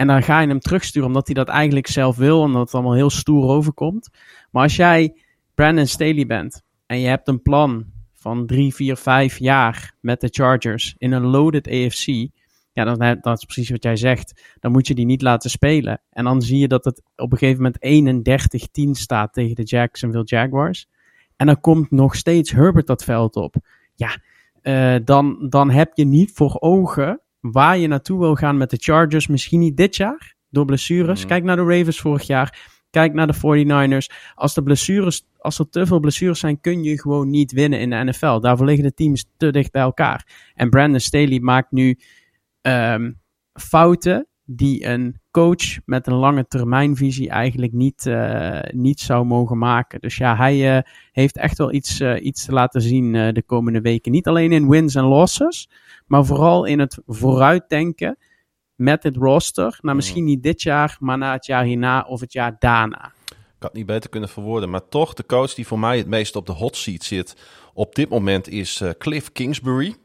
En 0.00 0.06
dan 0.06 0.22
ga 0.22 0.40
je 0.40 0.48
hem 0.48 0.60
terugsturen 0.60 1.08
omdat 1.08 1.26
hij 1.26 1.34
dat 1.34 1.48
eigenlijk 1.48 1.86
zelf 1.86 2.16
wil. 2.16 2.44
En 2.44 2.52
dat 2.52 2.60
het 2.60 2.74
allemaal 2.74 2.94
heel 2.94 3.10
stoer 3.10 3.48
overkomt. 3.48 4.10
Maar 4.50 4.62
als 4.62 4.76
jij 4.76 5.16
Brandon 5.54 5.86
Staley 5.86 6.26
bent 6.26 6.62
en 6.86 7.00
je 7.00 7.08
hebt 7.08 7.28
een 7.28 7.42
plan 7.42 7.84
van 8.14 8.46
drie, 8.46 8.74
vier, 8.74 8.96
vijf 8.96 9.38
jaar 9.38 9.94
met 10.00 10.20
de 10.20 10.28
Chargers 10.30 10.94
in 10.98 11.12
een 11.12 11.26
loaded 11.26 11.68
AFC. 11.68 12.06
Ja, 12.72 12.84
dan, 12.84 13.18
dat 13.20 13.38
is 13.38 13.44
precies 13.44 13.70
wat 13.70 13.82
jij 13.82 13.96
zegt. 13.96 14.56
Dan 14.60 14.72
moet 14.72 14.86
je 14.86 14.94
die 14.94 15.04
niet 15.04 15.22
laten 15.22 15.50
spelen. 15.50 16.00
En 16.10 16.24
dan 16.24 16.42
zie 16.42 16.58
je 16.58 16.68
dat 16.68 16.84
het 16.84 17.02
op 17.16 17.32
een 17.32 17.38
gegeven 17.38 17.62
moment 17.62 18.88
31-10 18.88 18.90
staat 18.90 19.32
tegen 19.32 19.54
de 19.54 19.62
Jacksonville 19.62 20.24
Jaguars. 20.24 20.88
En 21.36 21.46
dan 21.46 21.60
komt 21.60 21.90
nog 21.90 22.14
steeds 22.14 22.50
Herbert 22.50 22.86
dat 22.86 23.04
veld 23.04 23.36
op. 23.36 23.54
Ja, 23.94 24.18
uh, 24.62 25.00
dan, 25.04 25.46
dan 25.48 25.70
heb 25.70 25.90
je 25.94 26.04
niet 26.04 26.32
voor 26.32 26.56
ogen 26.60 27.20
waar 27.40 27.78
je 27.78 27.86
naartoe 27.86 28.18
wil 28.18 28.34
gaan 28.34 28.56
met 28.56 28.70
de 28.70 28.76
Chargers. 28.80 29.26
Misschien 29.26 29.60
niet 29.60 29.76
dit 29.76 29.96
jaar, 29.96 30.34
door 30.50 30.64
blessures. 30.64 31.22
Mm. 31.22 31.28
Kijk 31.28 31.44
naar 31.44 31.56
de 31.56 31.76
Ravens 31.76 32.00
vorig 32.00 32.22
jaar. 32.22 32.78
Kijk 32.90 33.12
naar 33.12 33.26
de 33.26 33.36
49ers. 33.36 34.32
Als, 34.34 34.54
de 34.54 34.62
blessures, 34.62 35.26
als 35.38 35.58
er 35.58 35.68
te 35.68 35.86
veel 35.86 36.00
blessures 36.00 36.38
zijn, 36.38 36.60
kun 36.60 36.82
je 36.82 37.00
gewoon 37.00 37.30
niet 37.30 37.52
winnen 37.52 37.80
in 37.80 37.90
de 37.90 37.96
NFL. 37.96 38.40
Daarvoor 38.40 38.66
liggen 38.66 38.84
de 38.84 38.94
teams 38.94 39.30
te 39.36 39.50
dicht 39.50 39.72
bij 39.72 39.82
elkaar. 39.82 40.50
En 40.54 40.70
Brandon 40.70 41.00
Staley 41.00 41.40
maakt 41.40 41.70
nu 41.70 41.98
um, 42.62 43.20
fouten 43.52 44.26
die 44.44 44.86
een 44.86 45.20
coach 45.30 45.84
met 45.84 46.06
een 46.06 46.14
lange 46.14 46.46
termijnvisie 46.46 47.28
eigenlijk 47.28 47.72
niet, 47.72 48.06
uh, 48.06 48.60
niet 48.70 49.00
zou 49.00 49.24
mogen 49.24 49.58
maken. 49.58 50.00
Dus 50.00 50.16
ja, 50.16 50.36
hij 50.36 50.76
uh, 50.76 50.82
heeft 51.12 51.36
echt 51.36 51.58
wel 51.58 51.72
iets, 51.72 52.00
uh, 52.00 52.24
iets 52.24 52.44
te 52.44 52.52
laten 52.52 52.80
zien 52.80 53.12
de 53.12 53.42
komende 53.46 53.80
weken. 53.80 54.12
Niet 54.12 54.26
alleen 54.26 54.52
in 54.52 54.68
wins 54.68 54.94
en 54.94 55.04
losses, 55.04 55.68
maar 56.10 56.24
vooral 56.24 56.64
in 56.64 56.78
het 56.78 56.98
vooruitdenken 57.06 58.18
met 58.74 59.02
het 59.02 59.16
roster. 59.16 59.78
Nou, 59.80 59.96
misschien 59.96 60.24
niet 60.24 60.42
dit 60.42 60.62
jaar, 60.62 60.96
maar 61.00 61.18
na 61.18 61.32
het 61.32 61.46
jaar 61.46 61.64
hierna 61.64 62.02
of 62.02 62.20
het 62.20 62.32
jaar 62.32 62.56
daarna. 62.58 63.12
Ik 63.26 63.66
had 63.66 63.68
het 63.68 63.72
niet 63.72 63.86
beter 63.86 64.10
kunnen 64.10 64.28
verwoorden. 64.28 64.70
Maar 64.70 64.88
toch, 64.88 65.14
de 65.14 65.26
coach 65.26 65.54
die 65.54 65.66
voor 65.66 65.78
mij 65.78 65.98
het 65.98 66.06
meest 66.06 66.36
op 66.36 66.46
de 66.46 66.52
hot 66.52 66.76
seat 66.76 67.02
zit 67.02 67.36
op 67.74 67.94
dit 67.94 68.08
moment 68.08 68.48
is 68.48 68.80
uh, 68.80 68.90
Cliff 68.98 69.32
Kingsbury. 69.32 69.96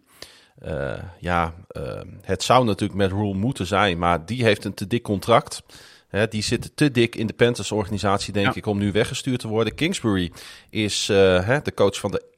Uh, 0.66 0.94
ja, 1.20 1.54
uh, 1.78 2.02
het 2.22 2.44
zou 2.44 2.66
natuurlijk 2.66 3.00
met 3.00 3.12
Rule 3.12 3.34
moeten 3.34 3.66
zijn, 3.66 3.98
maar 3.98 4.26
die 4.26 4.44
heeft 4.44 4.66
een 4.66 4.74
te 4.74 4.88
dik 4.88 5.04
contract. 5.04 5.64
Hè, 6.08 6.28
die 6.28 6.44
zit 6.44 6.72
te 6.76 6.92
dik 6.92 7.16
in 7.16 7.28
de 7.28 7.34
Panthers-organisatie, 7.34 8.34
denk 8.34 8.46
ja. 8.46 8.56
ik, 8.56 8.66
om 8.66 8.78
nu 8.78 8.92
weggestuurd 8.92 9.40
te 9.40 9.48
worden. 9.48 9.76
Kingsbury 9.76 10.32
is 10.70 11.08
hè, 11.08 11.62
de 11.62 11.74
coach 11.74 12.00
van 12.00 12.12
de 12.12 12.35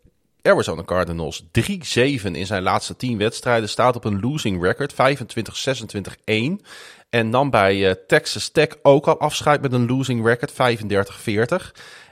Arizona 0.47 0.83
Cardinals 0.83 1.43
3-7 1.43 1.47
in 2.31 2.45
zijn 2.45 2.63
laatste 2.63 2.95
10 2.95 3.17
wedstrijden. 3.17 3.69
Staat 3.69 3.95
op 3.95 4.05
een 4.05 4.19
losing 4.19 4.63
record, 4.63 4.93
25-26-1. 4.93 4.95
En 7.09 7.31
dan 7.31 7.49
bij 7.49 7.75
uh, 7.75 7.91
Texas 8.07 8.49
Tech 8.49 8.67
ook 8.81 9.07
al 9.07 9.19
afscheid 9.19 9.61
met 9.61 9.73
een 9.73 9.87
losing 9.87 10.25
record, 10.25 10.51
35-40. 10.51 10.55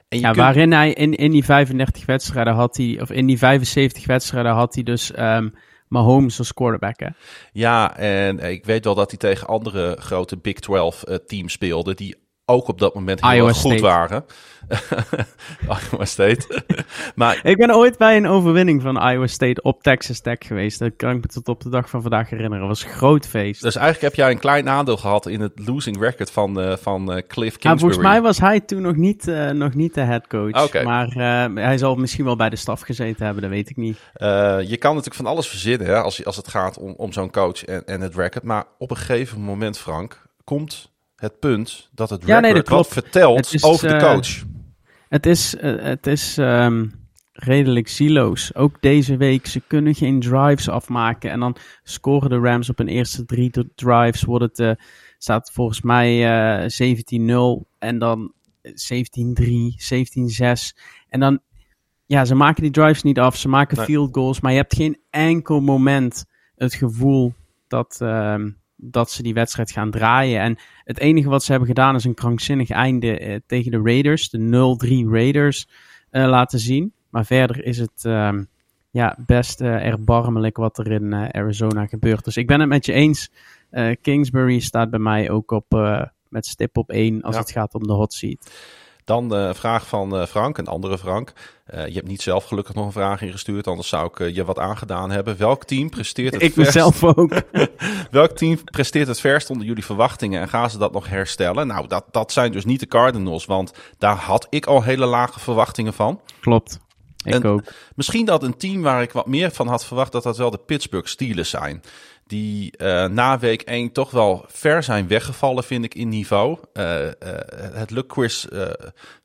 En 0.08 0.19
ja, 0.19 0.32
kunt... 0.32 0.36
waarin 0.36 0.71
hij 0.71 0.93
in, 0.93 1.13
in 1.13 1.32
die 1.32 1.45
35 1.45 2.06
wedstrijden 2.06 2.54
had 2.54 2.78
hij, 2.78 2.98
of 3.02 3.12
in 3.12 3.26
die 3.26 3.38
75 3.38 4.06
wedstrijden 4.06 4.52
had 4.52 4.74
hij 4.74 4.84
dus 4.84 5.12
um, 5.17 5.54
Mahomes 5.88 6.39
als 6.39 6.54
quarterback. 6.54 7.00
Hè? 7.00 7.08
Ja, 7.52 7.98
en 7.98 8.39
ik 8.39 8.65
weet 8.65 8.86
wel 8.86 8.95
dat 8.95 9.10
hij 9.10 9.19
tegen 9.19 9.48
andere 9.48 9.98
grote 10.00 10.38
Big 10.38 10.60
12 10.60 11.04
uh, 11.08 11.15
teams 11.15 11.54
speelde, 11.54 11.93
die 11.93 12.15
ook 12.45 12.67
op 12.67 12.79
dat 12.79 12.93
moment 12.93 13.21
heel 13.21 13.31
Iowa 13.31 13.51
goed 13.51 13.71
State. 13.71 13.81
waren. 13.81 14.25
Iowa 15.91 16.05
State. 16.05 16.63
maar, 17.15 17.39
ik 17.43 17.58
ben 17.58 17.75
ooit 17.75 17.97
bij 17.97 18.17
een 18.17 18.27
overwinning 18.27 18.81
van 18.81 19.10
Iowa 19.10 19.27
State 19.27 19.62
op 19.62 19.84
Texas 19.84 20.19
Tech 20.19 20.38
geweest. 20.39 20.79
Dat 20.79 20.91
kan 20.95 21.15
ik 21.15 21.21
me 21.21 21.27
tot 21.27 21.47
op 21.47 21.62
de 21.62 21.69
dag 21.69 21.89
van 21.89 22.01
vandaag 22.01 22.29
herinneren. 22.29 22.67
Dat 22.67 22.67
was 22.67 22.84
een 22.84 22.97
groot 22.97 23.27
feest. 23.27 23.62
Dus 23.62 23.75
eigenlijk 23.75 24.05
heb 24.05 24.25
jij 24.25 24.31
een 24.31 24.39
klein 24.39 24.69
aandeel 24.69 24.97
gehad 24.97 25.25
in 25.25 25.41
het 25.41 25.51
losing 25.55 25.99
record 25.99 26.31
van, 26.31 26.62
uh, 26.62 26.75
van 26.75 27.01
uh, 27.12 27.21
Cliff 27.27 27.58
Kingsbury. 27.58 27.73
Ja, 27.73 27.77
volgens 27.77 28.03
mij 28.03 28.21
was 28.21 28.39
hij 28.39 28.60
toen 28.60 28.81
nog 28.81 28.95
niet, 28.95 29.27
uh, 29.27 29.49
nog 29.49 29.73
niet 29.73 29.93
de 29.93 30.01
head 30.01 30.27
coach. 30.27 30.63
Okay. 30.63 30.84
Maar 30.84 31.08
hij 31.53 31.77
zal 31.77 31.95
misschien 31.95 32.25
wel 32.25 32.36
bij 32.36 32.49
de 32.49 32.55
staf 32.55 32.81
gezeten 32.81 33.25
hebben, 33.25 33.43
dat 33.43 33.51
weet 33.51 33.69
ik 33.69 33.77
niet. 33.77 33.97
je 34.69 34.77
kan 34.79 34.89
natuurlijk 34.89 35.15
van 35.15 35.25
alles 35.25 35.47
verzinnen 35.47 35.88
hè, 35.88 36.01
als, 36.01 36.25
als 36.25 36.36
het 36.36 36.47
gaat 36.47 36.77
om, 36.77 36.93
om 36.97 37.13
zo'n 37.13 37.31
coach 37.31 37.65
en, 37.65 37.86
en 37.86 38.01
het 38.01 38.15
record. 38.15 38.43
Maar 38.43 38.65
op 38.77 38.89
een 38.89 38.97
gegeven 38.97 39.41
moment, 39.41 39.77
Frank, 39.77 40.21
komt 40.43 40.93
het 41.15 41.39
punt 41.39 41.89
dat 41.93 42.10
het 42.10 42.25
ja, 42.25 42.39
nee, 42.39 42.62
wat 42.62 42.88
vertelt 42.88 43.54
is, 43.54 43.63
over 43.63 43.88
de 43.88 43.97
coach. 43.97 44.38
Uh, 44.38 44.43
het 45.10 45.25
is, 45.25 45.56
uh, 45.56 45.84
het 45.84 46.08
is 46.08 46.38
um, 46.38 46.91
redelijk 47.34 47.88
siloos. 47.88 48.56
Ook 48.56 48.82
deze 48.82 49.17
week, 49.17 49.45
ze 49.45 49.62
kunnen 49.67 49.95
geen 49.95 50.19
drives 50.19 50.69
afmaken. 50.69 51.32
En 51.32 51.39
dan 51.39 51.56
scoren 51.84 52.30
de 52.30 52.39
Rams 52.39 52.69
op 52.69 52.78
hun 52.78 52.88
eerste 52.88 53.25
drie 53.25 53.51
drives. 53.75 54.23
Wordt 54.23 54.43
het, 54.43 54.60
uh, 54.60 54.86
staat 55.17 55.51
volgens 55.54 55.82
mij 55.82 56.69
17-0 56.69 57.65
en 57.80 57.99
dan 57.99 58.34
17-3, 58.63 58.71
17-6. 59.78 60.78
En 61.10 61.19
dan, 61.19 61.39
ja, 62.06 62.25
ze 62.25 62.36
maken 62.36 62.62
die 62.62 62.71
drives 62.71 63.04
niet 63.04 63.19
af. 63.19 63.36
Ze 63.36 63.47
maken 63.47 63.78
nee. 63.78 63.86
field 63.86 64.15
goals. 64.15 64.41
Maar 64.41 64.51
je 64.51 64.58
hebt 64.58 64.75
geen 64.75 64.99
enkel 65.10 65.60
moment 65.60 66.25
het 66.56 66.73
gevoel 66.73 67.34
dat... 67.67 67.99
Uh, 68.01 68.36
dat 68.75 69.11
ze 69.11 69.23
die 69.23 69.33
wedstrijd 69.33 69.71
gaan 69.71 69.91
draaien. 69.91 70.41
En 70.41 70.57
het 70.83 70.99
enige 70.99 71.29
wat 71.29 71.43
ze 71.43 71.49
hebben 71.51 71.69
gedaan 71.69 71.95
is 71.95 72.03
een 72.03 72.13
krankzinnig 72.13 72.69
einde 72.69 73.19
eh, 73.19 73.39
tegen 73.45 73.71
de 73.71 73.81
Raiders, 73.83 74.29
de 74.29 74.75
0-3 75.07 75.09
Raiders, 75.09 75.67
uh, 76.11 76.27
laten 76.27 76.59
zien. 76.59 76.93
Maar 77.09 77.25
verder 77.25 77.65
is 77.65 77.77
het 77.77 78.03
uh, 78.05 78.33
ja, 78.91 79.17
best 79.25 79.61
uh, 79.61 79.85
erbarmelijk 79.85 80.57
wat 80.57 80.77
er 80.77 80.91
in 80.91 81.13
Arizona 81.13 81.85
gebeurt. 81.85 82.23
Dus 82.23 82.38
ik 82.38 82.47
ben 82.47 82.59
het 82.59 82.69
met 82.69 82.85
je 82.85 82.93
eens. 82.93 83.31
Kingsbury 84.01 84.59
staat 84.59 84.89
bij 84.89 84.99
mij 84.99 85.29
ook 85.29 85.51
op, 85.51 85.65
met 86.29 86.45
stip 86.45 86.77
op 86.77 86.89
1 86.89 87.21
als 87.21 87.35
ja. 87.35 87.41
het 87.41 87.51
gaat 87.51 87.73
om 87.73 87.88
de 87.88 87.93
hot 87.93 88.13
seat. 88.13 88.51
Dan 89.05 89.31
een 89.31 89.55
vraag 89.55 89.87
van 89.87 90.27
Frank, 90.27 90.57
een 90.57 90.67
andere 90.67 90.97
Frank. 90.97 91.33
je 91.65 91.93
hebt 91.93 92.07
niet 92.07 92.21
zelf 92.21 92.43
gelukkig 92.45 92.75
nog 92.75 92.85
een 92.85 92.91
vraag 92.91 93.21
ingestuurd, 93.21 93.67
anders 93.67 93.87
zou 93.87 94.11
ik 94.13 94.35
je 94.35 94.45
wat 94.45 94.59
aangedaan 94.59 95.11
hebben. 95.11 95.37
Welk 95.37 95.63
team 95.63 95.89
presteert 95.89 96.33
het 96.33 96.41
ik 96.41 96.53
verst? 96.53 96.73
mezelf 96.73 97.03
ook. 97.03 97.41
Welk 98.11 98.31
team 98.31 98.63
presteert 98.63 99.07
het 99.07 99.19
verst 99.19 99.49
onder 99.49 99.67
jullie 99.67 99.85
verwachtingen 99.85 100.41
en 100.41 100.49
gaan 100.49 100.69
ze 100.69 100.77
dat 100.77 100.91
nog 100.91 101.07
herstellen? 101.09 101.67
Nou, 101.67 101.87
dat, 101.87 102.05
dat 102.11 102.31
zijn 102.31 102.51
dus 102.51 102.65
niet 102.65 102.79
de 102.79 102.87
Cardinals, 102.87 103.45
want 103.45 103.73
daar 103.97 104.15
had 104.17 104.47
ik 104.49 104.65
al 104.65 104.83
hele 104.83 105.05
lage 105.05 105.39
verwachtingen 105.39 105.93
van. 105.93 106.21
Klopt. 106.39 106.79
Ik 107.25 107.45
ook. 107.45 107.63
Misschien 107.95 108.25
dat 108.25 108.43
een 108.43 108.57
team 108.57 108.81
waar 108.81 109.01
ik 109.01 109.11
wat 109.11 109.27
meer 109.27 109.51
van 109.51 109.67
had 109.67 109.85
verwacht, 109.85 110.11
dat 110.11 110.23
dat 110.23 110.37
wel 110.37 110.51
de 110.51 110.57
Pittsburgh 110.57 111.07
Steelers 111.07 111.49
zijn. 111.49 111.81
Die 112.27 112.73
uh, 112.77 113.05
na 113.05 113.39
week 113.39 113.61
1 113.61 113.91
toch 113.91 114.11
wel 114.11 114.45
ver 114.47 114.83
zijn 114.83 115.07
weggevallen, 115.07 115.63
vind 115.63 115.85
ik, 115.85 115.95
in 115.95 116.09
niveau. 116.09 116.57
Uh, 116.73 117.05
uh, 117.05 117.11
het 117.73 117.91
luck 117.91 118.07
quiz 118.07 118.45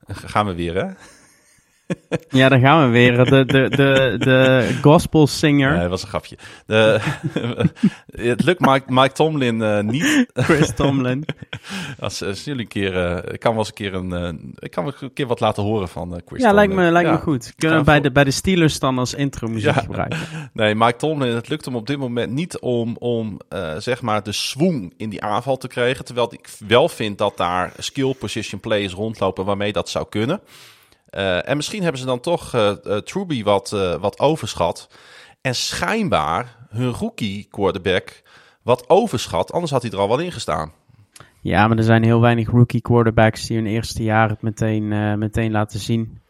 gaan 0.06 0.46
we 0.46 0.54
weer, 0.54 0.74
hè? 0.74 0.92
Ja, 2.28 2.48
daar 2.48 2.58
gaan 2.58 2.86
we 2.86 2.92
weer. 2.92 3.24
De, 3.24 3.44
de, 3.44 3.68
de, 3.68 4.14
de 4.18 4.68
gospel 4.82 5.26
singer. 5.26 5.70
Nee, 5.70 5.80
dat 5.80 5.90
was 5.90 6.02
een 6.02 6.08
grapje. 6.08 6.36
De, 6.66 7.00
het 8.30 8.44
lukt 8.44 8.60
Mike, 8.60 8.92
Mike 8.92 9.12
Tomlin 9.12 9.60
uh, 9.60 9.80
niet. 9.80 10.26
Chris 10.32 10.74
Tomlin. 10.74 11.24
als, 11.98 12.22
als, 12.22 12.44
jullie 12.44 12.60
een 12.60 12.68
keer, 12.68 12.94
uh, 12.94 13.32
ik 13.32 13.40
kan 13.40 13.50
wel 13.50 13.58
eens 13.58 13.68
een 13.68 13.74
keer 13.74 13.94
een, 13.94 14.10
uh, 14.10 14.28
ik 14.58 14.70
kan 14.70 14.84
wel 14.84 14.92
een 15.00 15.12
keer 15.12 15.26
wat 15.26 15.40
laten 15.40 15.62
horen 15.62 15.88
van 15.88 16.08
Chris 16.08 16.42
ja, 16.42 16.48
Tomlin. 16.48 16.54
Lijkt 16.54 16.74
me, 16.74 16.90
lijkt 16.90 17.08
ja, 17.08 17.14
me 17.14 17.20
goed. 17.20 17.52
Kunnen 17.56 17.78
we 17.78 17.84
bij 17.84 18.00
de, 18.00 18.10
bij 18.10 18.24
de 18.24 18.30
Steelers 18.30 18.78
dan 18.78 18.98
als 18.98 19.14
intro 19.14 19.48
muziek 19.48 19.74
ja. 19.74 19.80
gebruiken? 19.80 20.18
Nee, 20.52 20.74
Mike 20.74 20.96
Tomlin, 20.96 21.34
het 21.34 21.48
lukt 21.48 21.64
hem 21.64 21.76
op 21.76 21.86
dit 21.86 21.98
moment 21.98 22.32
niet 22.32 22.58
om, 22.58 22.96
om 22.96 23.38
zeg 23.78 24.02
maar 24.02 24.22
de 24.22 24.32
swoon 24.32 24.92
in 24.96 25.10
die 25.10 25.22
aanval 25.22 25.56
te 25.56 25.68
krijgen. 25.68 26.04
Terwijl 26.04 26.32
ik 26.32 26.48
wel 26.66 26.88
vind 26.88 27.18
dat 27.18 27.36
daar 27.36 27.72
skill 27.78 28.14
position 28.14 28.60
players 28.60 28.92
rondlopen 28.92 29.44
waarmee 29.44 29.72
dat 29.72 29.88
zou 29.88 30.06
kunnen. 30.08 30.40
Uh, 31.10 31.48
en 31.48 31.56
misschien 31.56 31.82
hebben 31.82 32.00
ze 32.00 32.06
dan 32.06 32.20
toch 32.20 32.54
uh, 32.54 32.72
uh, 32.84 32.96
Truby 32.96 33.42
wat, 33.42 33.70
wat 34.00 34.18
overschat. 34.18 34.88
En 35.40 35.54
schijnbaar 35.54 36.56
hun 36.68 36.90
rookie 36.90 37.46
quarterback 37.50 38.22
wat 38.62 38.88
overschat. 38.88 39.52
Anders 39.52 39.72
had 39.72 39.82
hij 39.82 39.90
er 39.90 39.98
al 39.98 40.08
wel 40.08 40.18
in 40.18 40.32
gestaan. 40.32 40.72
Ja, 41.42 41.68
maar 41.68 41.76
er 41.76 41.84
zijn 41.84 42.04
heel 42.04 42.20
weinig 42.20 42.50
rookie 42.50 42.80
quarterbacks 42.80 43.46
die 43.46 43.56
hun 43.56 43.66
eerste 43.66 44.02
jaar 44.02 44.28
het 44.28 44.42
meteen, 44.42 45.18
meteen 45.18 45.50
laten 45.50 45.80
zien. 45.80 46.20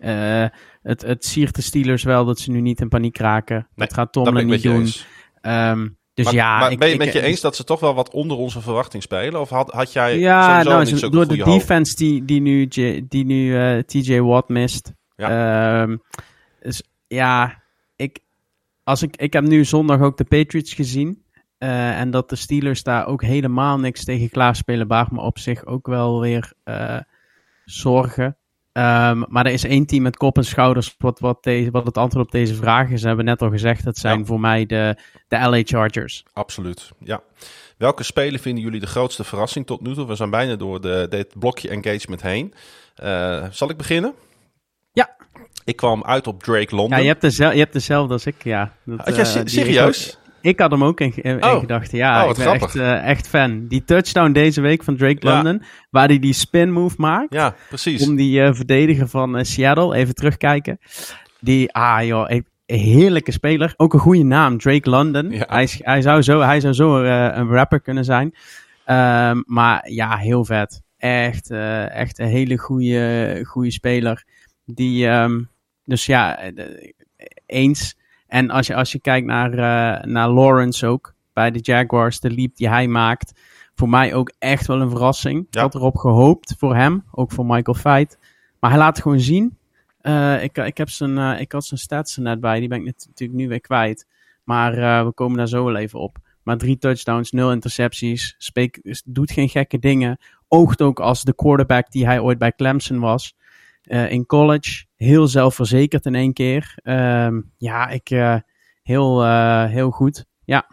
het, 0.82 1.02
het 1.02 1.24
siert 1.24 1.54
de 1.54 1.62
Steelers 1.62 2.02
wel 2.02 2.24
dat 2.24 2.38
ze 2.38 2.50
nu 2.50 2.60
niet 2.60 2.80
in 2.80 2.88
paniek 2.88 3.18
raken. 3.18 3.56
Nee, 3.56 3.86
dat 3.86 3.92
gaat 3.96 4.12
Tomlin 4.12 4.46
niet 4.46 4.62
doen. 4.62 4.88
Um, 5.42 5.98
dus 6.22 6.32
maar, 6.32 6.44
ja, 6.44 6.58
maar 6.58 6.72
ik, 6.72 6.78
ben 6.78 6.88
je 6.88 6.96
met 6.96 7.12
je 7.12 7.22
eens 7.22 7.40
dat 7.40 7.56
ze 7.56 7.64
toch 7.64 7.80
wel 7.80 7.94
wat 7.94 8.10
onder 8.10 8.36
onze 8.36 8.60
verwachting 8.60 9.02
spelen? 9.02 9.40
Of 9.40 9.48
had, 9.48 9.70
had 9.70 9.92
jij 9.92 10.18
ja, 10.18 10.62
nou, 10.62 10.84
niet 10.84 10.98
zo 10.98 11.08
door 11.08 11.26
de 11.26 11.44
defense 11.44 11.94
die, 11.96 12.24
die 12.24 12.40
nu, 12.40 12.66
die 13.08 13.24
nu 13.24 13.46
uh, 13.46 13.78
TJ 13.78 14.20
Watt 14.20 14.48
mist. 14.48 14.92
Ja. 15.16 15.82
Um, 15.82 16.02
dus 16.62 16.82
ja, 17.06 17.62
ik, 17.96 18.18
als 18.84 19.02
ik, 19.02 19.16
ik 19.16 19.32
heb 19.32 19.44
nu 19.44 19.64
zondag 19.64 20.00
ook 20.00 20.16
de 20.16 20.24
Patriots 20.24 20.74
gezien. 20.74 21.24
Uh, 21.58 22.00
en 22.00 22.10
dat 22.10 22.28
de 22.28 22.36
Steelers 22.36 22.82
daar 22.82 23.06
ook 23.06 23.22
helemaal 23.22 23.78
niks 23.78 24.04
tegen 24.04 24.30
klaarspelen, 24.30 24.88
baart 24.88 25.10
me 25.10 25.20
op 25.20 25.38
zich 25.38 25.66
ook 25.66 25.86
wel 25.86 26.20
weer 26.20 26.52
uh, 26.64 26.98
zorgen. 27.64 28.36
Um, 28.80 29.24
maar 29.28 29.46
er 29.46 29.52
is 29.52 29.64
één 29.64 29.86
team 29.86 30.02
met 30.02 30.16
kop 30.16 30.36
en 30.36 30.44
schouders 30.44 30.94
wat, 30.98 31.18
wat, 31.18 31.42
deze, 31.42 31.70
wat 31.70 31.86
het 31.86 31.98
antwoord 31.98 32.26
op 32.26 32.32
deze 32.32 32.54
vraag 32.54 32.90
is. 32.90 33.00
We 33.00 33.06
hebben 33.06 33.24
net 33.24 33.42
al 33.42 33.50
gezegd, 33.50 33.84
dat 33.84 33.96
zijn 33.96 34.26
voor 34.26 34.40
mij 34.40 34.66
de, 34.66 34.96
de 35.28 35.38
LA 35.38 35.60
Chargers. 35.64 36.24
Absoluut, 36.32 36.90
ja. 36.98 37.22
Welke 37.76 38.02
spelen 38.02 38.40
vinden 38.40 38.64
jullie 38.64 38.80
de 38.80 38.86
grootste 38.86 39.24
verrassing 39.24 39.66
tot 39.66 39.80
nu 39.80 39.94
toe? 39.94 40.06
We 40.06 40.14
zijn 40.14 40.30
bijna 40.30 40.56
door 40.56 40.80
de, 40.80 41.06
dit 41.10 41.38
blokje 41.38 41.68
engagement 41.68 42.22
heen. 42.22 42.54
Uh, 43.02 43.44
zal 43.50 43.70
ik 43.70 43.76
beginnen? 43.76 44.14
Ja. 44.92 45.16
Ik 45.64 45.76
kwam 45.76 46.04
uit 46.04 46.26
op 46.26 46.42
Drake 46.42 46.74
London. 46.74 46.96
Ja, 46.96 47.02
je 47.02 47.08
hebt, 47.08 47.20
dezelfde, 47.20 47.56
je 47.56 47.62
hebt 47.62 47.74
dezelfde 47.74 48.12
als 48.12 48.26
ik, 48.26 48.44
ja. 48.44 48.72
Dat, 48.84 48.98
Had 48.98 49.16
jij 49.16 49.42
uh, 49.42 49.42
serieus? 49.44 50.18
Ik 50.40 50.60
had 50.60 50.70
hem 50.70 50.84
ook 50.84 51.00
in, 51.00 51.12
in 51.14 51.44
oh. 51.44 51.58
gedachten. 51.58 51.98
Ja, 51.98 52.24
oh, 52.24 52.30
ik 52.30 52.36
ben 52.36 52.52
echt, 52.52 52.74
uh, 52.74 53.06
echt 53.06 53.28
fan. 53.28 53.66
Die 53.66 53.84
touchdown 53.84 54.32
deze 54.32 54.60
week 54.60 54.82
van 54.82 54.96
Drake 54.96 55.26
ja. 55.26 55.34
London, 55.34 55.62
waar 55.90 56.08
hij 56.08 56.18
die 56.18 56.32
spin 56.32 56.72
move 56.72 56.94
maakt. 56.98 57.34
Ja, 57.34 57.54
precies. 57.68 58.08
Om 58.08 58.16
die 58.16 58.40
uh, 58.40 58.52
verdediger 58.52 59.08
van 59.08 59.36
uh, 59.36 59.42
Seattle, 59.44 59.96
even 59.96 60.14
terugkijken. 60.14 60.78
Die, 61.40 61.72
ah 61.72 62.06
joh, 62.06 62.30
een 62.30 62.44
heerlijke 62.66 63.32
speler. 63.32 63.74
Ook 63.76 63.94
een 63.94 64.00
goede 64.00 64.22
naam, 64.22 64.58
Drake 64.58 64.90
London. 64.90 65.30
Ja. 65.30 65.44
Hij, 65.48 65.68
hij, 65.78 66.02
zou 66.02 66.22
zo, 66.22 66.40
hij 66.40 66.60
zou 66.60 66.74
zo 66.74 67.02
een 67.02 67.48
rapper 67.48 67.80
kunnen 67.80 68.04
zijn. 68.04 68.34
Um, 68.86 69.42
maar 69.46 69.90
ja, 69.90 70.16
heel 70.16 70.44
vet. 70.44 70.82
Echt, 70.98 71.50
echt 71.90 72.18
een 72.18 72.28
hele 72.28 72.58
goede, 72.58 73.40
goede 73.46 73.70
speler. 73.70 74.24
Die, 74.64 75.06
um, 75.06 75.48
dus 75.84 76.06
ja, 76.06 76.38
eens 77.46 77.98
en 78.30 78.50
als 78.50 78.66
je, 78.66 78.74
als 78.74 78.92
je 78.92 79.00
kijkt 79.00 79.26
naar, 79.26 79.50
uh, 79.52 80.04
naar 80.04 80.28
Lawrence 80.28 80.86
ook, 80.86 81.14
bij 81.32 81.50
de 81.50 81.58
Jaguars, 81.58 82.20
de 82.20 82.30
leap 82.30 82.56
die 82.56 82.68
hij 82.68 82.88
maakt, 82.88 83.40
voor 83.74 83.88
mij 83.88 84.14
ook 84.14 84.32
echt 84.38 84.66
wel 84.66 84.80
een 84.80 84.90
verrassing. 84.90 85.46
Ik 85.50 85.58
had 85.58 85.74
erop 85.74 85.96
gehoopt 85.96 86.54
voor 86.58 86.76
hem, 86.76 87.04
ook 87.10 87.32
voor 87.32 87.46
Michael 87.46 87.76
Feit. 87.76 88.18
Maar 88.60 88.70
hij 88.70 88.78
laat 88.78 89.00
gewoon 89.00 89.20
zien. 89.20 89.58
Uh, 90.02 90.42
ik, 90.42 90.58
ik, 90.58 90.76
heb 90.76 90.88
zijn, 90.88 91.16
uh, 91.16 91.40
ik 91.40 91.52
had 91.52 91.64
zijn 91.64 91.80
stats 91.80 92.16
er 92.16 92.22
net 92.22 92.40
bij, 92.40 92.58
die 92.58 92.68
ben 92.68 92.78
ik 92.78 92.84
natuurlijk 92.84 93.38
nu 93.38 93.48
weer 93.48 93.60
kwijt. 93.60 94.06
Maar 94.44 95.04
we 95.04 95.12
komen 95.12 95.36
daar 95.36 95.48
zo 95.48 95.64
wel 95.64 95.76
even 95.76 95.98
op. 95.98 96.18
Maar 96.42 96.56
drie 96.56 96.78
touchdowns, 96.78 97.30
nul 97.30 97.52
intercepties, 97.52 98.52
doet 99.04 99.30
geen 99.30 99.48
gekke 99.48 99.78
dingen. 99.78 100.18
Oogt 100.48 100.82
ook 100.82 101.00
als 101.00 101.22
de 101.22 101.34
quarterback 101.34 101.90
die 101.90 102.06
hij 102.06 102.20
ooit 102.20 102.38
bij 102.38 102.52
Clemson 102.52 102.98
was. 102.98 103.34
Uh, 103.90 104.10
in 104.10 104.26
college. 104.26 104.84
Heel 104.96 105.28
zelfverzekerd 105.28 106.06
in 106.06 106.14
één 106.14 106.32
keer. 106.32 106.74
Uh, 106.82 107.28
ja, 107.56 107.88
ik, 107.88 108.10
uh, 108.10 108.36
heel, 108.82 109.24
uh, 109.24 109.64
heel 109.64 109.90
goed. 109.90 110.24
Ja, 110.44 110.66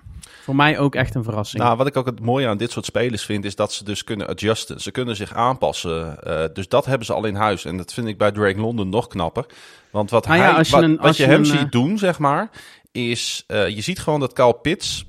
voor 0.43 0.55
mij 0.55 0.79
ook 0.79 0.95
echt 0.95 1.15
een 1.15 1.23
verrassing. 1.23 1.63
Nou, 1.63 1.77
wat 1.77 1.87
ik 1.87 1.97
ook 1.97 2.05
het 2.05 2.19
mooie 2.19 2.47
aan 2.47 2.57
dit 2.57 2.71
soort 2.71 2.85
spelers 2.85 3.25
vind, 3.25 3.45
is 3.45 3.55
dat 3.55 3.73
ze 3.73 3.83
dus 3.83 4.03
kunnen 4.03 4.27
adjusten. 4.27 4.81
Ze 4.81 4.91
kunnen 4.91 5.15
zich 5.15 5.33
aanpassen. 5.33 6.19
dus 6.53 6.67
dat 6.67 6.85
hebben 6.85 7.05
ze 7.05 7.13
al 7.13 7.25
in 7.25 7.35
huis. 7.35 7.65
En 7.65 7.77
dat 7.77 7.93
vind 7.93 8.07
ik 8.07 8.17
bij 8.17 8.31
Drake 8.31 8.59
London 8.59 8.89
nog 8.89 9.07
knapper. 9.07 9.45
Want 9.91 10.09
wat, 10.09 10.27
nou 10.27 10.39
hij, 10.39 10.49
ja, 10.49 10.63
wat, 10.69 10.83
een, 10.83 10.97
wat 10.97 11.17
je, 11.17 11.23
je, 11.23 11.29
hem 11.29 11.39
een, 11.39 11.45
ziet 11.45 11.71
doen, 11.71 11.97
zeg 11.97 12.19
maar, 12.19 12.49
is 12.91 13.43
je 13.47 13.81
ziet 13.81 13.99
gewoon 13.99 14.19
dat 14.19 14.33
Kyle 14.33 14.59
Pitts 14.61 15.05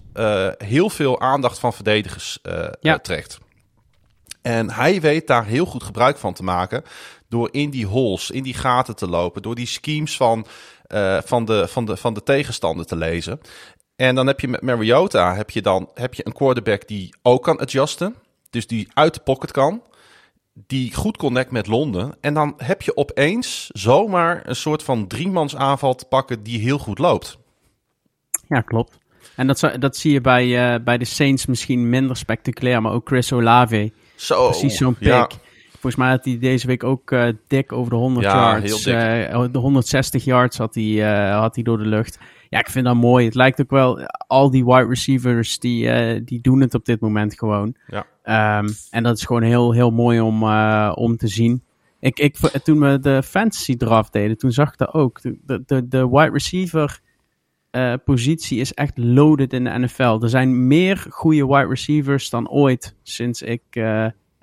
heel 0.59 0.91
veel 0.91 1.21
aandacht 1.21 1.59
van 1.59 1.73
verdedigers 1.73 2.39
ja. 2.81 2.99
trekt. 2.99 3.39
En 4.43 4.71
hij 4.71 5.01
weet 5.01 5.27
daar 5.27 5.45
heel 5.45 5.65
goed 5.65 5.83
gebruik 5.83 6.17
van 6.19 6.33
te 6.33 6.43
maken. 6.43 6.85
Door 7.29 7.49
in 7.53 7.71
die 7.71 7.87
holes, 7.87 8.31
in 8.31 8.43
die 8.43 8.55
gaten 8.55 8.97
te 8.97 9.09
lopen. 9.09 9.43
Door 9.43 9.55
die 9.55 9.67
schemes 9.67 10.17
van, 10.17 10.47
uh, 10.89 11.19
van, 11.25 11.45
de, 11.45 11.69
van, 11.69 11.85
de, 11.85 11.97
van 11.97 12.15
de 12.15 12.23
tegenstander 12.23 12.87
te 12.87 12.97
lezen. 12.97 13.41
En 13.97 14.15
dan 14.15 14.27
heb 14.27 14.41
je 14.41 14.49
met 14.49 14.63
Mariota 14.63 15.35
heb 15.35 15.51
je 15.51 15.63
dan, 15.63 15.91
heb 15.95 16.15
je 16.15 16.27
een 16.27 16.33
quarterback 16.33 16.89
die 16.89 17.15
ook 17.23 17.43
kan 17.43 17.59
adjusten. 17.59 18.15
Dus 18.51 18.67
die 18.67 18.89
uit 18.95 19.15
de 19.15 19.21
pocket 19.21 19.51
kan. 19.51 19.83
Die 20.67 20.95
goed 20.95 21.17
connect 21.17 21.51
met 21.51 21.67
Londen. 21.67 22.17
En 22.21 22.35
dan 22.35 22.55
heb 22.57 22.83
je 22.83 22.97
opeens 22.97 23.71
zomaar 23.73 24.43
een 24.45 24.57
soort 24.57 24.83
van 24.83 25.07
driemans 25.07 25.57
aanval 25.57 25.95
te 25.95 26.05
pakken 26.05 26.43
die 26.43 26.61
heel 26.61 26.79
goed 26.79 26.99
loopt. 26.99 27.39
Ja, 28.49 28.61
klopt. 28.61 28.99
En 29.37 29.47
dat, 29.47 29.71
dat 29.79 29.97
zie 29.97 30.13
je 30.13 30.21
bij, 30.21 30.75
uh, 30.75 30.85
bij 30.85 30.99
de 30.99 31.05
Saints 31.05 31.47
misschien 31.47 31.89
minder 31.89 32.17
spectaculair. 32.17 32.83
Maar 32.83 32.93
ook 32.93 33.09
Chris 33.09 33.33
Olave. 33.33 33.93
Zo, 34.15 34.49
Precies 34.49 34.77
zo'n 34.77 34.95
pick. 34.95 35.09
Ja. 35.09 35.29
Volgens 35.81 35.97
mij 35.97 36.11
had 36.11 36.25
hij 36.25 36.39
deze 36.39 36.67
week 36.67 36.85
ook 36.85 37.11
uh, 37.11 37.29
dik 37.47 37.73
over 37.73 37.91
de 37.91 37.97
100 37.97 38.27
ja, 38.27 38.33
yards. 38.33 38.87
Uh, 38.87 39.53
de 39.53 39.59
160 39.59 40.25
yards 40.25 40.59
had 40.59 40.75
hij, 40.75 40.85
uh, 40.85 41.39
had 41.39 41.55
hij 41.55 41.65
door 41.65 41.79
de 41.79 41.87
lucht. 41.87 42.19
Ja, 42.49 42.59
ik 42.59 42.71
vind 42.71 42.85
dat 42.85 42.95
mooi. 42.95 43.25
Het 43.25 43.35
lijkt 43.35 43.61
ook 43.61 43.71
wel, 43.71 44.01
al 44.27 44.51
die 44.51 44.65
wide 44.65 44.87
receivers, 44.87 45.59
die, 45.59 46.25
die 46.25 46.41
doen 46.41 46.61
het 46.61 46.75
op 46.75 46.85
dit 46.85 47.01
moment 47.01 47.39
gewoon. 47.39 47.75
Ja. 47.87 48.59
Um, 48.59 48.69
en 48.91 49.03
dat 49.03 49.17
is 49.17 49.25
gewoon 49.25 49.43
heel, 49.43 49.73
heel 49.73 49.91
mooi 49.91 50.21
om, 50.21 50.43
om 50.93 51.17
te 51.17 51.29
zien. 51.29 51.63
Ik, 52.01 52.19
ik, 52.19 52.37
toen 52.37 52.81
we 52.81 52.99
de 53.01 53.23
fantasy 53.23 53.77
draft 53.77 54.13
deden, 54.13 54.39
toen 54.39 54.53
zag 54.53 54.69
ik 54.69 54.79
dat 54.79 54.95
ook. 54.95 55.21
De, 55.23 55.63
de, 55.67 55.89
de 55.89 56.09
wide 56.09 56.31
receiver 56.31 57.01
positie 58.05 58.61
is 58.61 58.75
echt 58.75 58.99
loaded 58.99 59.53
in 59.53 59.65
de 59.65 59.79
NFL. 59.79 60.19
Er 60.23 60.29
zijn 60.29 60.67
meer 60.67 61.07
goede 61.11 61.47
wide 61.47 61.69
receivers 61.69 62.31
dan 62.31 62.49
ooit 62.49 62.97
sinds 63.03 63.43
ik 63.43 63.63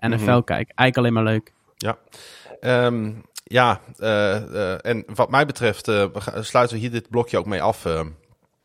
NFL 0.09 0.23
mm 0.23 0.27
-hmm. 0.27 0.43
kijk. 0.43 0.71
Eigenlijk 0.75 0.97
alleen 0.97 1.13
maar 1.13 1.33
leuk. 1.33 1.53
Ja. 1.77 1.97
Um, 2.85 3.23
ja, 3.47 3.81
uh, 3.99 4.07
uh, 4.07 4.85
en 4.85 5.03
wat 5.15 5.29
mij 5.29 5.45
betreft 5.45 5.87
uh, 5.87 6.05
sluiten 6.39 6.75
we 6.75 6.81
hier 6.81 6.91
dit 6.91 7.09
blokje 7.09 7.37
ook 7.37 7.45
mee 7.45 7.61
af. 7.61 7.83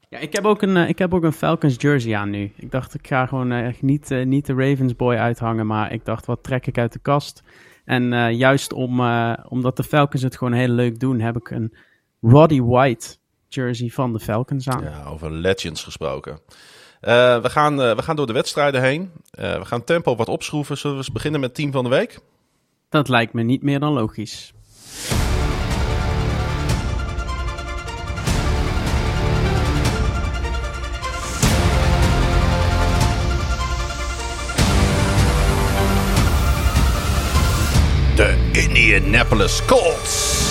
Ja, 0.08 0.18
ik 0.18 0.32
heb, 0.32 0.44
ook 0.44 0.62
een, 0.62 0.76
ik 0.76 0.98
heb 0.98 1.14
ook 1.14 1.22
een 1.22 1.32
Falcons 1.32 1.74
jersey 1.78 2.16
aan 2.16 2.30
nu. 2.30 2.52
Ik 2.56 2.70
dacht, 2.70 2.94
ik 2.94 3.06
ga 3.06 3.26
gewoon 3.26 3.74
niet, 3.80 4.10
niet 4.24 4.46
de 4.46 4.54
Ravens 4.54 4.96
boy 4.96 5.16
uithangen, 5.16 5.66
maar 5.66 5.92
ik 5.92 6.04
dacht, 6.04 6.26
wat 6.26 6.42
trek 6.42 6.66
ik 6.66 6.78
uit 6.78 6.92
de 6.92 6.98
kast? 6.98 7.42
En 7.84 8.34
juist 8.36 8.72
om, 8.72 9.00
omdat 9.48 9.76
de 9.76 9.84
Falcons 9.84 10.22
het 10.22 10.36
gewoon 10.36 10.52
heel 10.52 10.68
leuk 10.68 11.00
doen, 11.00 11.20
heb 11.20 11.36
ik 11.36 11.50
een 11.50 11.74
Roddy 12.20 12.60
White 12.60 13.16
jersey 13.48 13.88
van 13.88 14.12
de 14.12 14.20
Falcons 14.20 14.68
aan. 14.68 14.82
Ja, 14.82 15.04
over 15.04 15.30
legends 15.30 15.84
gesproken. 15.84 16.40
Uh, 17.00 17.40
we, 17.42 17.50
gaan, 17.50 17.80
uh, 17.80 17.94
we 17.96 18.02
gaan 18.02 18.16
door 18.16 18.26
de 18.26 18.32
wedstrijden 18.32 18.82
heen. 18.82 19.10
Uh, 19.40 19.58
we 19.58 19.64
gaan 19.64 19.84
tempo 19.84 20.16
wat 20.16 20.28
opschroeven. 20.28 20.78
Zullen 20.78 20.96
we 20.96 21.02
eens 21.02 21.12
beginnen 21.12 21.40
met 21.40 21.54
team 21.54 21.72
van 21.72 21.84
de 21.84 21.90
week? 21.90 22.18
Dat 22.88 23.08
lijkt 23.08 23.32
me 23.32 23.42
niet 23.42 23.62
meer 23.62 23.80
dan 23.80 23.92
logisch. 23.92 24.52
De 38.16 38.50
Indianapolis 38.52 39.64
Colts. 39.64 40.49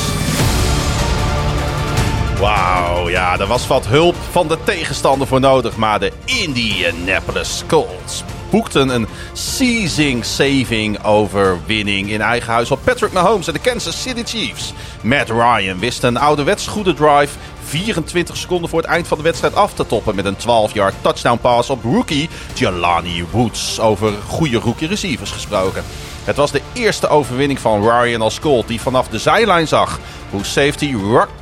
Wauw, 2.39 3.09
ja, 3.09 3.39
er 3.39 3.47
was 3.47 3.67
wat 3.67 3.87
hulp 3.87 4.15
van 4.31 4.47
de 4.47 4.57
tegenstander 4.63 5.27
voor 5.27 5.39
nodig, 5.39 5.75
maar 5.75 5.99
de 5.99 6.11
Indianapolis 6.25 7.63
Colts 7.67 8.23
boekten 8.49 8.89
een 8.89 9.07
seizing-saving 9.33 11.03
overwinning 11.03 12.09
in 12.09 12.21
eigen 12.21 12.53
huis 12.53 12.71
op 12.71 12.79
Patrick 12.83 13.11
Mahomes 13.11 13.47
en 13.47 13.53
de 13.53 13.59
Kansas 13.59 14.01
City 14.01 14.23
Chiefs. 14.23 14.73
Matt 15.01 15.29
Ryan 15.29 15.79
wist 15.79 16.03
een 16.03 16.17
ouderwets 16.17 16.67
goede 16.67 16.93
drive 16.93 17.37
24 17.63 18.37
seconden 18.37 18.69
voor 18.69 18.79
het 18.79 18.89
eind 18.89 19.07
van 19.07 19.17
de 19.17 19.23
wedstrijd 19.23 19.55
af 19.55 19.73
te 19.73 19.85
toppen 19.85 20.15
met 20.15 20.25
een 20.25 20.37
12-yard 20.37 20.93
touchdown 21.01 21.39
pass 21.41 21.69
op 21.69 21.83
rookie 21.83 22.29
Jelani 22.53 23.25
Woods. 23.31 23.79
Over 23.79 24.13
goede 24.27 24.57
rookie 24.57 24.87
receivers 24.87 25.31
gesproken. 25.31 25.83
Het 26.23 26.35
was 26.35 26.51
de 26.51 26.61
eerste 26.73 27.07
overwinning 27.07 27.59
van 27.59 27.89
Ryan 27.89 28.21
als 28.21 28.39
Colt 28.39 28.67
die 28.67 28.81
vanaf 28.81 29.07
de 29.07 29.19
zijlijn 29.19 29.67
zag 29.67 29.99
hoe 30.29 30.45
safety 30.45 30.95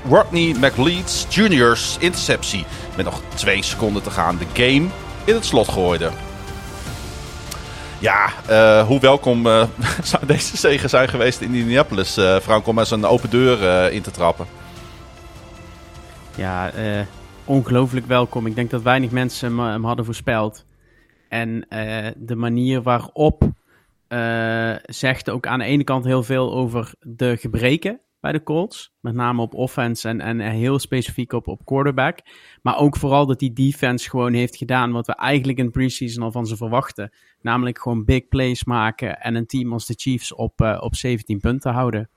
Rodney 0.10 0.56
McLeod's 0.60 1.26
Jr.'s 1.30 1.96
interceptie 2.00 2.66
met 2.96 3.06
nog 3.06 3.22
twee 3.34 3.64
seconden 3.64 4.04
te 4.04 4.12
gaan 4.12 4.38
de 4.38 4.64
game 4.64 4.88
in 5.24 5.34
het 5.34 5.46
slot 5.46 5.68
gooide. 5.68 6.27
Ja, 8.00 8.30
uh, 8.50 8.88
hoe 8.88 9.00
welkom 9.00 9.46
uh, 9.46 9.68
zou 10.04 10.26
deze 10.26 10.58
zegen 10.58 10.90
zijn 10.90 11.08
geweest 11.08 11.42
in 11.42 11.54
Indianapolis, 11.54 12.18
uh, 12.18 12.36
Frank, 12.40 12.68
om 12.68 12.80
eens 12.80 12.92
een 12.92 13.06
open 13.06 13.30
deur 13.30 13.92
in 13.92 14.02
te 14.02 14.12
trappen? 14.12 14.46
Ja, 16.36 16.72
ongelooflijk 17.46 18.06
welkom. 18.06 18.46
Ik 18.46 18.56
denk 18.56 18.70
dat 18.70 18.82
weinig 18.82 19.12
mensen 19.12 19.58
hem, 19.58 19.86
hadden 19.86 20.06
voorspeld. 20.06 20.66
En 21.30 21.66
de 22.18 22.36
manier 22.36 22.82
waarop 22.82 23.44
zegt 24.86 25.30
ook 25.30 25.48
aan 25.48 25.60
de 25.60 25.66
ene 25.66 25.84
kant 25.84 26.06
heel 26.06 26.24
veel 26.24 26.54
over 26.54 26.94
de 27.00 27.38
gebreken 27.38 28.00
bij 28.28 28.40
de 28.40 28.44
Colts. 28.44 28.94
Met 29.00 29.14
name 29.14 29.42
op 29.42 29.54
offense 29.54 30.08
en, 30.08 30.22
en 30.22 30.40
heel 30.40 30.80
specifiek 30.80 31.34
op, 31.34 31.48
op 31.48 31.66
quarterback. 31.66 32.20
Maar 32.62 32.78
ook 32.78 32.98
vooral 32.98 33.26
dat 33.26 33.40
die 33.40 33.54
defense 33.54 34.10
gewoon 34.10 34.34
heeft 34.34 34.56
gedaan 34.56 34.92
wat 34.92 35.08
we 35.08 35.16
eigenlijk 35.16 35.60
in 35.60 35.72
preseason 35.72 36.24
al 36.24 36.32
van 36.32 36.48
ze 36.48 36.56
verwachten. 36.58 37.12
Namelijk 37.42 37.80
gewoon 37.80 38.06
big 38.06 38.28
plays 38.28 38.64
maken 38.64 39.20
en 39.20 39.36
een 39.36 39.46
team 39.46 39.74
als 39.74 39.86
de 39.86 39.94
Chiefs 39.98 40.34
op, 40.34 40.62
uh, 40.62 40.78
op 40.82 40.96
17 40.96 41.40
punten 41.40 41.72
houden. 41.74 42.10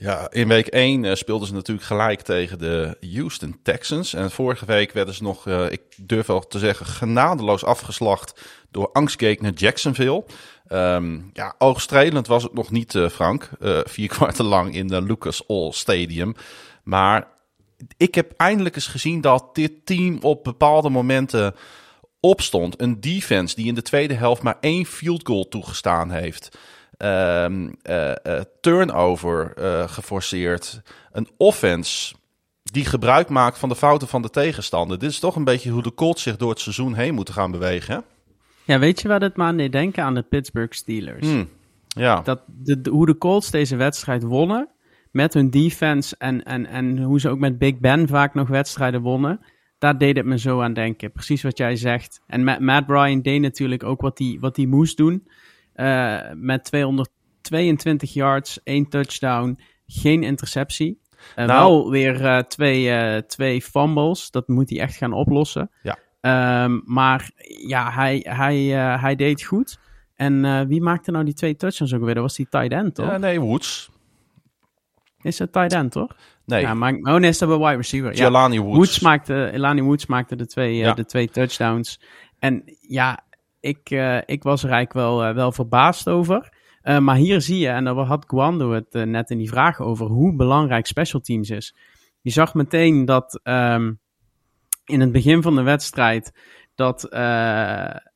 Ja, 0.00 0.30
in 0.30 0.48
week 0.48 0.66
1 0.66 1.04
uh, 1.04 1.14
speelden 1.14 1.48
ze 1.48 1.54
natuurlijk 1.54 1.86
gelijk 1.86 2.20
tegen 2.20 2.58
de 2.58 2.96
Houston 3.14 3.58
Texans. 3.62 4.14
En 4.14 4.30
vorige 4.30 4.64
week 4.64 4.92
werden 4.92 5.14
ze 5.14 5.22
nog, 5.22 5.46
uh, 5.46 5.70
ik 5.70 5.82
durf 5.96 6.26
wel 6.26 6.46
te 6.46 6.58
zeggen, 6.58 6.86
genadeloos 6.86 7.64
afgeslacht 7.64 8.40
door 8.70 8.90
angstgekner 8.92 9.52
Jacksonville. 9.52 10.24
Um, 10.68 11.30
ja, 11.32 11.54
oogstrelend 11.58 12.26
was 12.26 12.42
het 12.42 12.54
nog 12.54 12.70
niet, 12.70 12.94
uh, 12.94 13.08
Frank. 13.08 13.50
vier 13.84 14.08
kwarten 14.16 14.44
lang 14.44 14.74
in 14.74 14.86
de 14.86 15.02
Lucas 15.02 15.46
Oil 15.46 15.72
Stadium. 15.72 16.34
Maar 16.82 17.28
ik 17.96 18.14
heb 18.14 18.32
eindelijk 18.36 18.74
eens 18.74 18.86
gezien 18.86 19.20
dat 19.20 19.54
dit 19.54 19.86
team 19.86 20.18
op 20.20 20.44
bepaalde 20.44 20.88
momenten 20.88 21.54
opstond. 22.20 22.80
Een 22.80 23.00
defense 23.00 23.54
die 23.54 23.66
in 23.66 23.74
de 23.74 23.82
tweede 23.82 24.14
helft 24.14 24.42
maar 24.42 24.56
één 24.60 24.86
field 24.86 25.26
goal 25.26 25.48
toegestaan 25.48 26.10
heeft. 26.10 26.58
Um, 27.02 27.74
uh, 27.82 28.12
uh, 28.22 28.40
turnover 28.60 29.52
uh, 29.58 29.88
geforceerd. 29.88 30.82
Een 31.12 31.28
offense 31.36 32.14
die 32.62 32.84
gebruik 32.84 33.28
maakt 33.28 33.58
van 33.58 33.68
de 33.68 33.76
fouten 33.76 34.08
van 34.08 34.22
de 34.22 34.30
tegenstander. 34.30 34.98
Dit 34.98 35.10
is 35.10 35.18
toch 35.18 35.36
een 35.36 35.44
beetje 35.44 35.70
hoe 35.70 35.82
de 35.82 35.94
Colts 35.94 36.22
zich 36.22 36.36
door 36.36 36.50
het 36.50 36.60
seizoen 36.60 36.94
heen 36.94 37.14
moeten 37.14 37.34
gaan 37.34 37.50
bewegen. 37.50 37.94
Hè? 37.94 38.00
Ja, 38.72 38.78
weet 38.78 39.00
je 39.00 39.08
waar 39.08 39.20
dit 39.20 39.36
maar 39.36 39.56
deed 39.56 39.72
denken? 39.72 40.04
Aan 40.04 40.14
de 40.14 40.22
Pittsburgh 40.22 40.72
Steelers. 40.72 41.26
Hmm, 41.26 41.48
ja. 41.88 42.20
Dat 42.20 42.42
de, 42.46 42.90
hoe 42.90 43.06
de 43.06 43.18
Colts 43.18 43.50
deze 43.50 43.76
wedstrijd 43.76 44.22
wonnen 44.22 44.68
met 45.10 45.34
hun 45.34 45.50
defense 45.50 46.14
en, 46.18 46.44
en, 46.44 46.66
en 46.66 47.02
hoe 47.02 47.20
ze 47.20 47.28
ook 47.28 47.38
met 47.38 47.58
Big 47.58 47.78
Ben 47.78 48.08
vaak 48.08 48.34
nog 48.34 48.48
wedstrijden 48.48 49.00
wonnen 49.00 49.40
daar 49.80 49.98
deed 49.98 50.16
het 50.16 50.26
me 50.26 50.38
zo 50.38 50.60
aan 50.60 50.72
denken. 50.72 51.12
Precies 51.12 51.42
wat 51.42 51.58
jij 51.58 51.76
zegt. 51.76 52.20
En 52.26 52.44
Matt, 52.44 52.60
Matt 52.60 52.86
Bryan 52.86 53.20
deed 53.20 53.40
natuurlijk 53.40 53.84
ook 53.84 54.00
wat 54.00 54.18
hij 54.18 54.36
wat 54.40 54.56
moest 54.56 54.96
doen. 54.96 55.28
Uh, 55.76 56.20
met 56.34 56.64
222 56.64 58.12
yards, 58.12 58.62
één 58.62 58.88
touchdown, 58.88 59.58
geen 59.86 60.22
interceptie. 60.22 61.00
Uh, 61.36 61.46
nou, 61.46 61.48
wel 61.48 61.90
weer 61.90 62.20
uh, 62.20 62.38
twee, 62.38 63.26
twee 63.26 63.62
fumbles. 63.62 64.30
Dat 64.30 64.48
moet 64.48 64.70
hij 64.70 64.80
echt 64.80 64.96
gaan 64.96 65.12
oplossen. 65.12 65.70
Ja. 65.82 65.98
Um, 66.64 66.82
maar 66.84 67.30
ja, 67.66 67.90
hij, 67.90 68.26
hij, 68.28 68.56
hij 68.98 69.16
deed 69.16 69.42
goed. 69.42 69.78
En 70.14 70.68
wie 70.68 70.82
maakte 70.82 71.10
nou 71.10 71.24
die 71.24 71.34
twee 71.34 71.56
touchdowns 71.56 71.94
ook 71.94 72.04
weer? 72.04 72.14
Dat 72.14 72.22
was 72.22 72.36
die 72.36 72.48
tight 72.48 72.72
end, 72.72 72.94
toch? 72.94 73.06
Ja, 73.06 73.16
nee, 73.16 73.40
Woods. 73.40 73.90
Is 75.22 75.38
het 75.38 75.52
tight 75.52 75.72
end, 75.72 75.92
toch? 75.92 76.16
Nee. 76.44 76.60
Ja, 76.60 76.74
maar, 76.74 76.94
oh 76.94 77.14
nee, 77.14 77.30
is 77.30 77.38
dat 77.38 77.48
bij 77.48 77.58
wide 77.58 77.76
receiver. 77.76 78.14
Jelani 78.14 78.54
ja, 78.54 78.60
Woods. 78.60 78.76
Woods 78.76 79.00
maakte, 79.00 79.80
Woods 79.82 80.06
maakte 80.06 80.36
de 80.36 80.46
twee, 80.46 80.94
de 80.94 81.04
twee 81.04 81.28
touchdowns. 81.28 82.00
En 82.38 82.62
ja, 82.80 83.24
ik, 83.60 83.90
uh, 83.90 84.18
ik 84.24 84.42
was 84.42 84.62
er 84.64 84.70
eigenlijk 84.70 85.06
wel, 85.06 85.28
uh, 85.28 85.34
wel 85.34 85.52
verbaasd 85.52 86.08
over. 86.08 86.58
maar 86.82 87.16
hier 87.16 87.40
zie 87.40 87.58
je, 87.58 87.68
en 87.68 87.84
daar 87.84 87.94
had 87.94 88.24
Guando 88.28 88.72
het 88.72 88.92
net 88.92 89.30
in 89.30 89.38
die 89.38 89.48
vraag 89.48 89.80
over, 89.80 90.06
hoe 90.06 90.36
belangrijk 90.36 90.86
special 90.86 91.20
teams 91.20 91.50
is. 91.50 91.76
Je 92.20 92.30
zag 92.30 92.54
meteen 92.54 93.04
dat 93.04 93.40
um, 93.42 94.00
in 94.84 95.00
het 95.00 95.12
begin 95.12 95.42
van 95.42 95.54
de 95.54 95.62
wedstrijd 95.62 96.32
dat, 96.74 97.00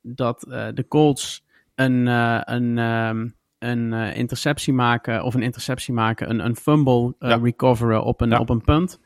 dat 0.01 0.39
de 0.73 0.85
Colts 0.87 1.45
een, 1.75 2.07
een 2.07 2.77
um, 2.77 3.35
een 3.59 3.93
interceptie 3.93 4.73
maken, 4.73 5.23
of 5.23 5.33
een 5.33 5.41
interceptie 5.41 5.93
maken, 5.93 6.29
een, 6.29 6.45
een 6.45 6.55
fumble 6.55 7.15
ja. 7.19 7.35
recoveren 7.35 8.03
op 8.03 8.21
een, 8.21 8.29
ja. 8.29 8.39
op 8.39 8.49
een 8.49 8.61
punt. 8.61 8.99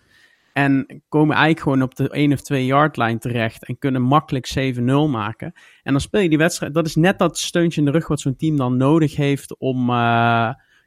En 0.54 1.04
komen 1.10 1.36
eigenlijk 1.36 1.64
gewoon 1.64 1.82
op 1.82 1.96
de 1.96 2.10
1 2.10 2.34
of 2.34 2.42
2 2.42 2.66
yard 2.66 2.98
line 2.98 3.18
terecht 3.18 3.66
en 3.66 3.78
kunnen 3.78 4.02
makkelijk 4.02 4.76
7-0 4.78 4.82
maken. 5.10 5.54
En 5.84 5.92
dan 5.92 6.02
speel 6.02 6.22
je 6.22 6.30
die 6.30 6.38
wedstrijd. 6.38 6.74
Dat 6.74 6.86
is 6.86 6.96
net 6.96 7.20
dat 7.20 7.38
steuntje 7.38 7.80
in 7.80 7.86
de 7.86 7.92
rug 7.92 8.08
wat 8.08 8.20
zo'n 8.20 8.36
team 8.36 8.58
dan 8.58 8.78
nodig 8.78 9.16
heeft 9.16 9.58
om, 9.58 9.90
uh, 9.90 9.96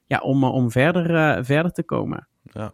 ja, 0.06 0.18
om, 0.22 0.44
om 0.44 0.70
verder, 0.70 1.44
verder 1.44 1.72
te 1.72 1.82
komen. 1.82 2.28
Ja, 2.52 2.72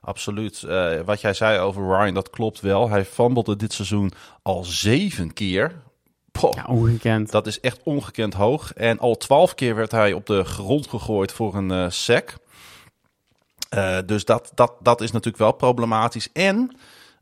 absoluut. 0.00 0.64
Uh, 0.66 1.00
wat 1.00 1.20
jij 1.20 1.34
zei 1.34 1.58
over 1.58 1.98
Ryan, 1.98 2.14
dat 2.14 2.30
klopt 2.30 2.60
wel. 2.60 2.90
Hij 2.90 3.04
fumblede 3.04 3.56
dit 3.56 3.72
seizoen 3.72 4.12
al 4.42 4.64
zeven 4.64 5.32
keer. 5.32 5.72
Poh, 6.32 6.52
ja, 6.54 6.64
ongekend. 6.64 7.30
Dat 7.30 7.46
is 7.46 7.60
echt 7.60 7.80
ongekend 7.82 8.34
hoog. 8.34 8.72
En 8.72 8.98
al 8.98 9.16
twaalf 9.16 9.54
keer 9.54 9.74
werd 9.74 9.90
hij 9.90 10.12
op 10.12 10.26
de 10.26 10.44
grond 10.44 10.86
gegooid 10.86 11.32
voor 11.32 11.54
een 11.54 11.92
sack. 11.92 12.34
Uh, 13.74 13.98
dus 14.06 14.24
dat, 14.24 14.52
dat, 14.54 14.72
dat 14.80 15.00
is 15.00 15.10
natuurlijk 15.10 15.42
wel 15.42 15.52
problematisch. 15.52 16.28
En 16.32 16.76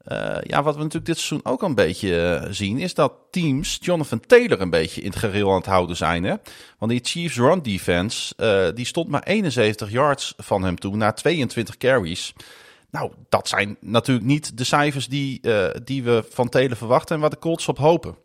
uh, 0.08 0.36
ja, 0.40 0.62
wat 0.62 0.74
we 0.74 0.82
natuurlijk 0.82 1.06
dit 1.06 1.18
seizoen 1.18 1.52
ook 1.52 1.62
een 1.62 1.74
beetje 1.74 2.46
zien, 2.50 2.78
is 2.78 2.94
dat 2.94 3.12
teams 3.30 3.78
Jonathan 3.80 4.20
Taylor 4.20 4.60
een 4.60 4.70
beetje 4.70 5.00
in 5.00 5.10
het 5.10 5.18
gereel 5.18 5.50
aan 5.50 5.56
het 5.56 5.66
houden 5.66 5.96
zijn. 5.96 6.24
Hè? 6.24 6.34
Want 6.78 6.92
die 6.92 7.00
Chiefs 7.02 7.36
run 7.36 7.62
defense, 7.62 8.34
die 8.74 8.86
stond 8.86 9.08
maar 9.08 9.22
71 9.22 9.90
yards 9.90 10.34
van 10.36 10.62
hem 10.62 10.78
toe 10.78 10.96
na 10.96 11.12
22 11.12 11.76
carries. 11.76 12.32
Nou, 12.90 13.12
dat 13.28 13.48
zijn 13.48 13.76
natuurlijk 13.80 14.26
niet 14.26 14.58
de 14.58 14.64
cijfers 14.64 15.08
die, 15.08 15.40
die 15.84 16.02
we 16.02 16.24
van 16.30 16.48
Taylor 16.48 16.76
verwachten 16.76 17.14
en 17.14 17.20
waar 17.20 17.30
de 17.30 17.38
Colts 17.38 17.68
op 17.68 17.78
hopen. 17.78 18.16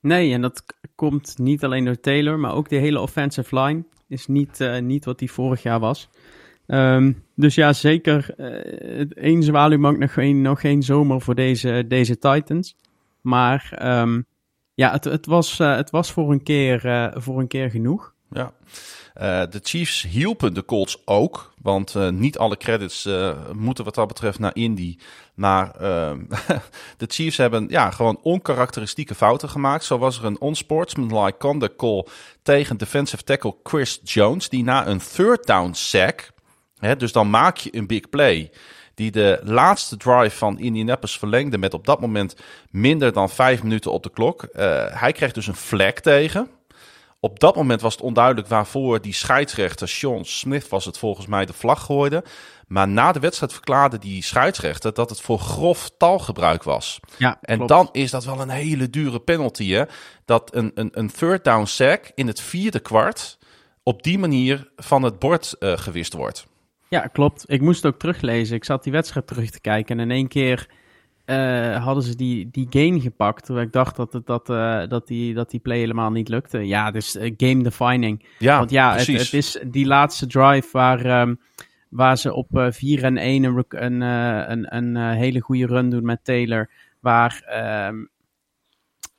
Nee, 0.00 0.32
en 0.32 0.40
dat 0.40 0.62
komt 0.94 1.38
niet 1.38 1.64
alleen 1.64 1.84
door 1.84 2.00
Taylor, 2.00 2.38
maar 2.38 2.54
ook 2.54 2.68
de 2.68 2.76
hele 2.76 3.00
offensive 3.00 3.60
line 3.60 3.84
is 4.08 4.26
niet, 4.26 4.58
niet 4.80 5.04
wat 5.04 5.18
die 5.18 5.32
vorig 5.32 5.62
jaar 5.62 5.80
was. 5.80 6.08
Um, 6.66 7.22
dus 7.34 7.54
ja, 7.54 7.72
zeker 7.72 8.34
uh, 8.36 9.10
één 9.14 9.42
zwaluw 9.42 9.78
maakt 9.78 9.98
nog 9.98 10.12
geen, 10.12 10.42
nog 10.42 10.60
geen 10.60 10.82
zomer 10.82 11.20
voor 11.20 11.34
deze, 11.34 11.84
deze 11.88 12.18
Titans. 12.18 12.76
Maar 13.20 13.78
um, 14.00 14.26
ja, 14.74 14.90
het, 14.90 15.04
het, 15.04 15.26
was, 15.26 15.58
uh, 15.58 15.76
het 15.76 15.90
was 15.90 16.12
voor 16.12 16.32
een 16.32 16.42
keer, 16.42 17.12
voor 17.16 17.40
een 17.40 17.48
keer 17.48 17.70
genoeg. 17.70 18.14
Ja. 18.30 18.52
Uh, 19.20 19.42
de 19.50 19.60
Chiefs 19.62 20.02
hielpen 20.02 20.54
de 20.54 20.64
Colts 20.64 21.02
ook. 21.04 21.52
Want 21.62 21.94
uh, 21.94 22.08
niet 22.08 22.38
alle 22.38 22.56
credits 22.56 23.06
uh, 23.06 23.36
moeten 23.52 23.84
wat 23.84 23.94
dat 23.94 24.08
betreft 24.08 24.38
naar 24.38 24.56
Indy. 24.56 24.98
Maar 25.34 25.72
de 26.96 27.06
Chiefs 27.06 27.36
hebben 27.36 27.66
ja, 27.68 27.90
gewoon 27.90 28.18
onkarakteristieke 28.22 29.14
fouten 29.14 29.48
gemaakt. 29.48 29.84
Zo 29.84 29.98
was 29.98 30.18
er 30.18 30.24
een 30.24 30.40
onsportsmanlike 30.40 31.38
conduct 31.38 31.76
call 31.76 32.06
tegen 32.42 32.76
defensive 32.76 33.22
tackle 33.22 33.56
Chris 33.62 34.00
Jones. 34.02 34.48
Die 34.48 34.64
na 34.64 34.86
een 34.86 35.00
third 35.14 35.46
down 35.46 35.72
sack, 35.72 36.32
dus 36.98 37.12
dan 37.12 37.30
maak 37.30 37.56
je 37.56 37.76
een 37.76 37.86
big 37.86 38.08
play 38.08 38.50
die 38.94 39.10
de 39.10 39.40
laatste 39.42 39.96
drive 39.96 40.36
van 40.36 40.58
Indianapolis 40.58 41.18
verlengde 41.18 41.58
met 41.58 41.74
op 41.74 41.86
dat 41.86 42.00
moment 42.00 42.36
minder 42.70 43.12
dan 43.12 43.30
vijf 43.30 43.62
minuten 43.62 43.92
op 43.92 44.02
de 44.02 44.10
klok. 44.10 44.42
Uh, 44.42 44.84
hij 44.88 45.12
kreeg 45.12 45.32
dus 45.32 45.46
een 45.46 45.56
flag 45.56 45.92
tegen 45.92 46.48
Op 47.20 47.40
dat 47.40 47.56
moment 47.56 47.80
was 47.80 47.92
het 47.92 48.02
onduidelijk 48.02 48.48
waarvoor 48.48 49.00
die 49.00 49.12
scheidsrechter, 49.12 49.88
Sean 49.88 50.24
Smith 50.24 50.68
was 50.68 50.84
het 50.84 50.98
volgens 50.98 51.26
mij, 51.26 51.46
de 51.46 51.52
vlag 51.52 51.84
gooide. 51.84 52.24
Maar 52.66 52.88
na 52.88 53.12
de 53.12 53.20
wedstrijd 53.20 53.52
verklaarde 53.52 53.98
die 53.98 54.22
scheidsrechter 54.22 54.94
dat 54.94 55.10
het 55.10 55.20
voor 55.20 55.38
grof 55.38 55.90
taalgebruik 55.98 56.62
was. 56.62 57.00
Ja, 57.16 57.38
En 57.40 57.56
klopt. 57.56 57.70
dan 57.70 57.88
is 57.92 58.10
dat 58.10 58.24
wel 58.24 58.40
een 58.40 58.48
hele 58.48 58.90
dure 58.90 59.20
penalty, 59.20 59.70
hè? 59.70 59.84
Dat 60.24 60.54
een, 60.54 60.70
een, 60.74 60.90
een 60.92 61.10
third 61.12 61.44
down 61.44 61.64
sack 61.64 62.10
in 62.14 62.26
het 62.26 62.40
vierde 62.40 62.80
kwart 62.80 63.38
op 63.82 64.02
die 64.02 64.18
manier 64.18 64.70
van 64.76 65.02
het 65.02 65.18
bord 65.18 65.56
eh, 65.58 65.72
gewist 65.76 66.12
wordt. 66.12 66.46
Ja, 66.94 67.06
klopt. 67.06 67.44
Ik 67.46 67.60
moest 67.60 67.82
het 67.82 67.92
ook 67.92 67.98
teruglezen. 67.98 68.56
Ik 68.56 68.64
zat 68.64 68.82
die 68.82 68.92
wedstrijd 68.92 69.26
terug 69.26 69.50
te 69.50 69.60
kijken 69.60 69.98
en 69.98 70.04
in 70.04 70.10
één 70.10 70.28
keer 70.28 70.68
eh, 71.24 71.84
hadden 71.84 72.02
ze 72.02 72.16
die, 72.16 72.48
die 72.50 72.66
gain 72.70 73.00
gepakt. 73.00 73.44
Terwijl 73.44 73.66
ik 73.66 73.72
dacht 73.72 73.96
dat, 73.96 74.12
het, 74.12 74.26
dat, 74.26 74.50
eh, 74.50 74.86
dat, 74.88 75.06
die, 75.06 75.34
dat 75.34 75.50
die 75.50 75.60
play 75.60 75.78
helemaal 75.78 76.10
niet 76.10 76.28
lukte. 76.28 76.58
Ja, 76.58 76.90
dus 76.90 77.16
game 77.36 77.62
defining. 77.62 78.24
Ja, 78.38 78.58
Want 78.58 78.70
ja, 78.70 78.96
het, 78.96 79.06
het 79.06 79.32
is 79.32 79.58
die 79.66 79.86
laatste 79.86 80.26
drive 80.26 80.68
waar, 80.72 81.04
ehm, 81.04 81.34
waar 81.88 82.18
ze 82.18 82.34
op 82.34 82.58
eh 82.58 82.66
4 82.70 83.04
en 83.04 83.16
1 83.16 83.44
een, 83.44 83.64
een, 83.68 84.00
een, 84.76 84.96
een 84.96 84.96
hele 84.96 85.40
goede 85.40 85.66
run 85.66 85.90
doen 85.90 86.04
met 86.04 86.24
Taylor. 86.24 86.70
Waar 87.00 87.42
ehm, 87.46 88.04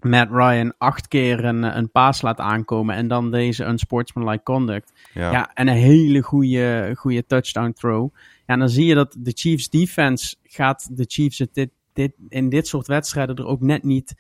Matt 0.06 0.32
Ryan 0.32 0.74
acht 0.78 1.08
keer 1.08 1.46
een, 1.46 1.78
een 1.78 1.92
paas 1.92 2.22
laat 2.22 2.40
aankomen 2.40 2.96
en 2.96 3.08
dan 3.08 3.32
deze 3.32 3.66
unsportsmanlike 3.66 4.44
conduct. 4.44 4.94
ja. 5.14 5.32
Ja, 5.32 5.52
en 5.54 5.68
een 5.68 5.76
hele 5.76 6.22
goede, 6.22 6.94
goede 6.96 7.26
touchdown 7.26 7.72
throw. 7.72 8.10
Ja, 8.14 8.54
en 8.54 8.60
dan 8.60 8.70
zie 8.70 8.86
je 8.86 8.96
dat 8.96 9.16
de 9.20 9.32
Chiefs 9.36 9.70
defense 9.70 10.36
gaat 10.44 10.98
de 10.98 11.06
Chiefs 11.08 11.40
het 11.40 11.54
dit, 11.54 11.70
dit, 11.94 12.14
in 12.30 12.50
dit 12.50 12.68
soort 12.68 12.88
wedstrijden 12.88 13.36
er 13.36 13.46
ook 13.46 13.62
net 13.62 13.84
niet 13.84 14.16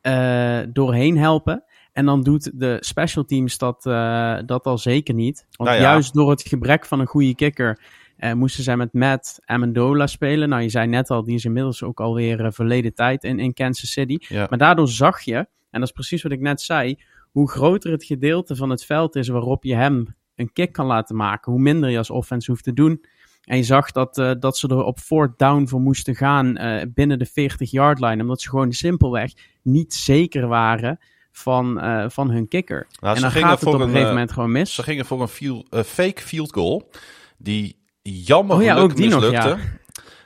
eh, 0.00 0.58
doorheen 0.68 1.18
helpen. 1.18 1.64
En 1.92 2.04
dan 2.04 2.22
doet 2.22 2.60
de 2.60 2.76
special 2.80 3.24
teams 3.24 3.58
dat, 3.58 3.86
eh, 3.86 4.38
dat 4.46 4.64
al 4.64 4.78
zeker 4.78 5.14
niet. 5.14 5.46
Want 5.50 5.70
Nou 5.70 5.82
ja. 5.82 5.90
juist 5.90 6.14
door 6.14 6.30
het 6.30 6.42
gebrek 6.42 6.86
van 6.86 7.00
een 7.00 7.06
goede 7.06 7.34
kicker 7.34 7.80
eh, 8.16 8.32
moesten 8.32 8.64
zij 8.64 8.76
met 8.76 8.92
Matt 8.92 9.38
Amendola 9.44 10.06
spelen. 10.06 10.48
Nou, 10.48 10.62
je 10.62 10.68
zei 10.68 10.86
net 10.86 11.10
al, 11.10 11.24
die 11.24 11.34
is 11.34 11.44
inmiddels 11.44 11.82
ook 11.82 12.00
alweer 12.00 12.44
eh, 12.44 12.50
verleden 12.50 12.94
tijd 12.94 13.24
in, 13.24 13.38
in 13.38 13.54
Kansas 13.54 13.90
City. 13.90 14.16
Ja. 14.20 14.46
Maar 14.48 14.58
daardoor 14.58 14.88
zag 14.88 15.20
je, 15.20 15.34
en 15.34 15.80
dat 15.80 15.82
is 15.82 15.90
precies 15.90 16.22
wat 16.22 16.32
ik 16.32 16.40
net 16.40 16.60
zei, 16.60 16.98
hoe 17.30 17.50
groter 17.50 17.90
het 17.90 18.04
gedeelte 18.04 18.56
van 18.56 18.70
het 18.70 18.84
veld 18.84 19.16
is 19.16 19.28
waarop 19.28 19.64
je 19.64 19.74
hem 19.74 20.14
een 20.34 20.52
kick 20.52 20.72
kan 20.72 20.86
laten 20.86 21.16
maken, 21.16 21.52
hoe 21.52 21.60
minder 21.60 21.90
je 21.90 21.98
als 21.98 22.10
offense 22.10 22.50
hoeft 22.50 22.64
te 22.64 22.72
doen. 22.72 23.04
En 23.44 23.56
je 23.56 23.62
zag 23.62 23.92
dat, 23.92 24.18
eh, 24.18 24.32
dat 24.38 24.56
ze 24.56 24.68
er 24.68 24.82
op 24.82 24.98
fourth 24.98 25.38
down 25.38 25.66
voor 25.66 25.80
moesten 25.80 26.14
gaan 26.14 26.52
binnen 26.94 27.18
de 27.18 27.26
40-yard 27.26 28.00
line, 28.00 28.22
omdat 28.22 28.40
ze 28.40 28.48
gewoon 28.48 28.72
simpelweg 28.72 29.32
niet 29.62 29.94
zeker 29.94 30.46
waren 30.46 30.98
van, 31.32 31.80
van 32.10 32.30
hun 32.30 32.48
kicker. 32.48 32.86
Nou, 33.00 33.16
en 33.16 33.22
dan 33.22 33.30
gingen 33.30 33.48
gaat 33.48 33.60
het 33.60 33.68
op 33.68 33.74
een 33.74 33.88
gegeven 33.88 34.08
moment 34.08 34.32
gewoon 34.32 34.52
mis. 34.52 34.74
Ze 34.74 34.82
gingen 34.82 35.04
voor 35.04 35.20
een 35.20 35.28
field, 35.28 35.66
fake 35.86 36.22
field 36.22 36.52
goal. 36.52 36.90
Die 37.38 37.84
jammer 38.12 38.56
Oh 38.56 38.62
ja, 38.62 38.76
ook 38.76 38.96
die 38.96 39.08
nog, 39.08 39.20
mislukte. 39.20 39.48
ja. 39.48 39.58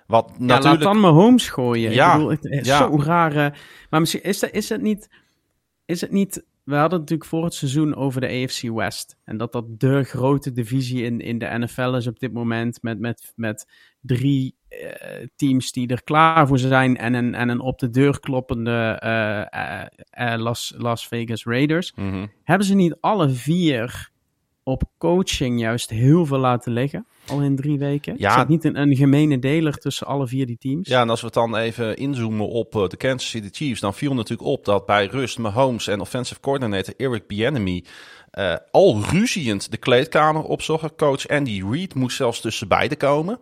Wat 0.07 0.31
Ja, 0.39 0.45
natuurlijk... 0.45 0.83
laat 0.83 0.93
dan 0.93 1.01
maar 1.01 1.11
Holmes 1.11 1.49
gooien. 1.49 1.93
Ja, 1.93 2.07
ik 2.07 2.13
bedoel, 2.13 2.31
het 2.31 2.67
ja. 2.67 2.79
zo 2.79 3.01
raar. 3.03 3.37
eh, 3.37 3.59
maar 3.91 4.01
misschien 4.01 4.23
is, 4.23 4.39
dat, 4.39 4.51
is 4.51 4.69
het 4.69 4.83
niet... 4.83 5.09
Is 5.85 6.01
het 6.01 6.11
niet... 6.11 6.45
We 6.65 6.77
hadden 6.77 7.01
het 7.01 7.01
natuurlijk 7.01 7.31
voor 7.31 7.45
het 7.45 7.55
seizoen 7.55 7.95
over 7.97 8.21
de 8.21 8.27
AFC 8.29 8.63
West. 8.63 9.17
En 9.25 9.37
dat 9.37 9.53
dat 9.53 9.81
de 9.81 10.05
grote 10.05 10.53
divisie 10.53 11.05
in, 11.05 11.21
in 11.21 11.39
de 11.39 11.59
NFL 11.59 11.95
is 11.95 12.07
op 12.07 12.19
dit 12.19 12.33
moment. 12.33 12.83
Met, 12.83 13.01
met, 13.01 13.33
met 13.37 13.69
drie 14.01 14.55
eh, 14.69 15.27
teams 15.37 15.73
die 15.73 15.89
er 15.89 16.03
klaar 16.03 16.47
voor 16.47 16.59
zijn. 16.59 16.97
En 16.97 17.15
een, 17.15 17.35
en 17.35 17.49
een 17.49 17.61
op 17.61 17.79
de 17.79 17.91
deur 17.91 18.21
kloppende 18.21 18.97
eh, 19.01 19.81
eh, 20.11 20.41
Las, 20.41 20.75
Las 20.77 21.09
Vegas 21.09 21.45
Raiders. 21.45 21.93
Mhm. 21.97 22.27
Hebben 22.45 22.67
ze 22.67 22.75
niet 22.75 22.97
alle 23.01 23.29
vier 23.31 24.11
op 24.71 24.83
coaching 24.99 25.61
juist 25.61 25.91
heel 25.91 26.27
veel 26.27 26.39
laten 26.39 26.73
liggen? 26.73 27.07
Al 27.27 27.41
in 27.41 27.57
drie 27.57 27.79
weken? 27.79 28.15
Ja. 28.19 28.45
Niet 28.49 28.65
een, 28.65 28.81
een 28.81 28.97
gemene 28.97 29.39
deler 29.39 29.79
tussen 29.79 30.07
alle 30.07 30.27
vier 30.27 30.47
die 30.47 30.59
teams? 30.59 30.89
Ja, 30.89 31.01
en 31.01 31.11
als 31.11 31.21
we 31.21 31.27
het 31.27 31.35
dan 31.35 31.57
even 31.57 31.97
inzoomen 31.97 32.49
op 32.49 32.75
eh, 32.75 32.87
de 32.87 32.97
Kansas 32.97 33.31
City 33.31 33.49
Chiefs, 33.53 33.81
dan 33.81 33.95
viel 33.95 34.15
natuurlijk 34.15 34.49
op 34.49 34.65
dat 34.65 34.87
bij 34.87 35.07
rust 35.07 35.39
Mahomes 35.39 35.87
en 35.87 36.01
offensive 36.01 36.41
coordinator 36.41 36.95
Eric 36.97 37.27
Bieniemy 37.27 37.85
eh, 38.31 38.55
al 38.71 39.03
ruziend 39.11 39.71
de 39.71 39.77
kleedkamer 39.77 40.43
opzochten. 40.43 40.97
Coach 40.97 41.29
Andy 41.29 41.63
Reid 41.71 41.95
moest 41.95 42.17
zelfs 42.17 42.41
tussen 42.41 42.69
beiden 42.69 42.99
komen. 42.99 43.39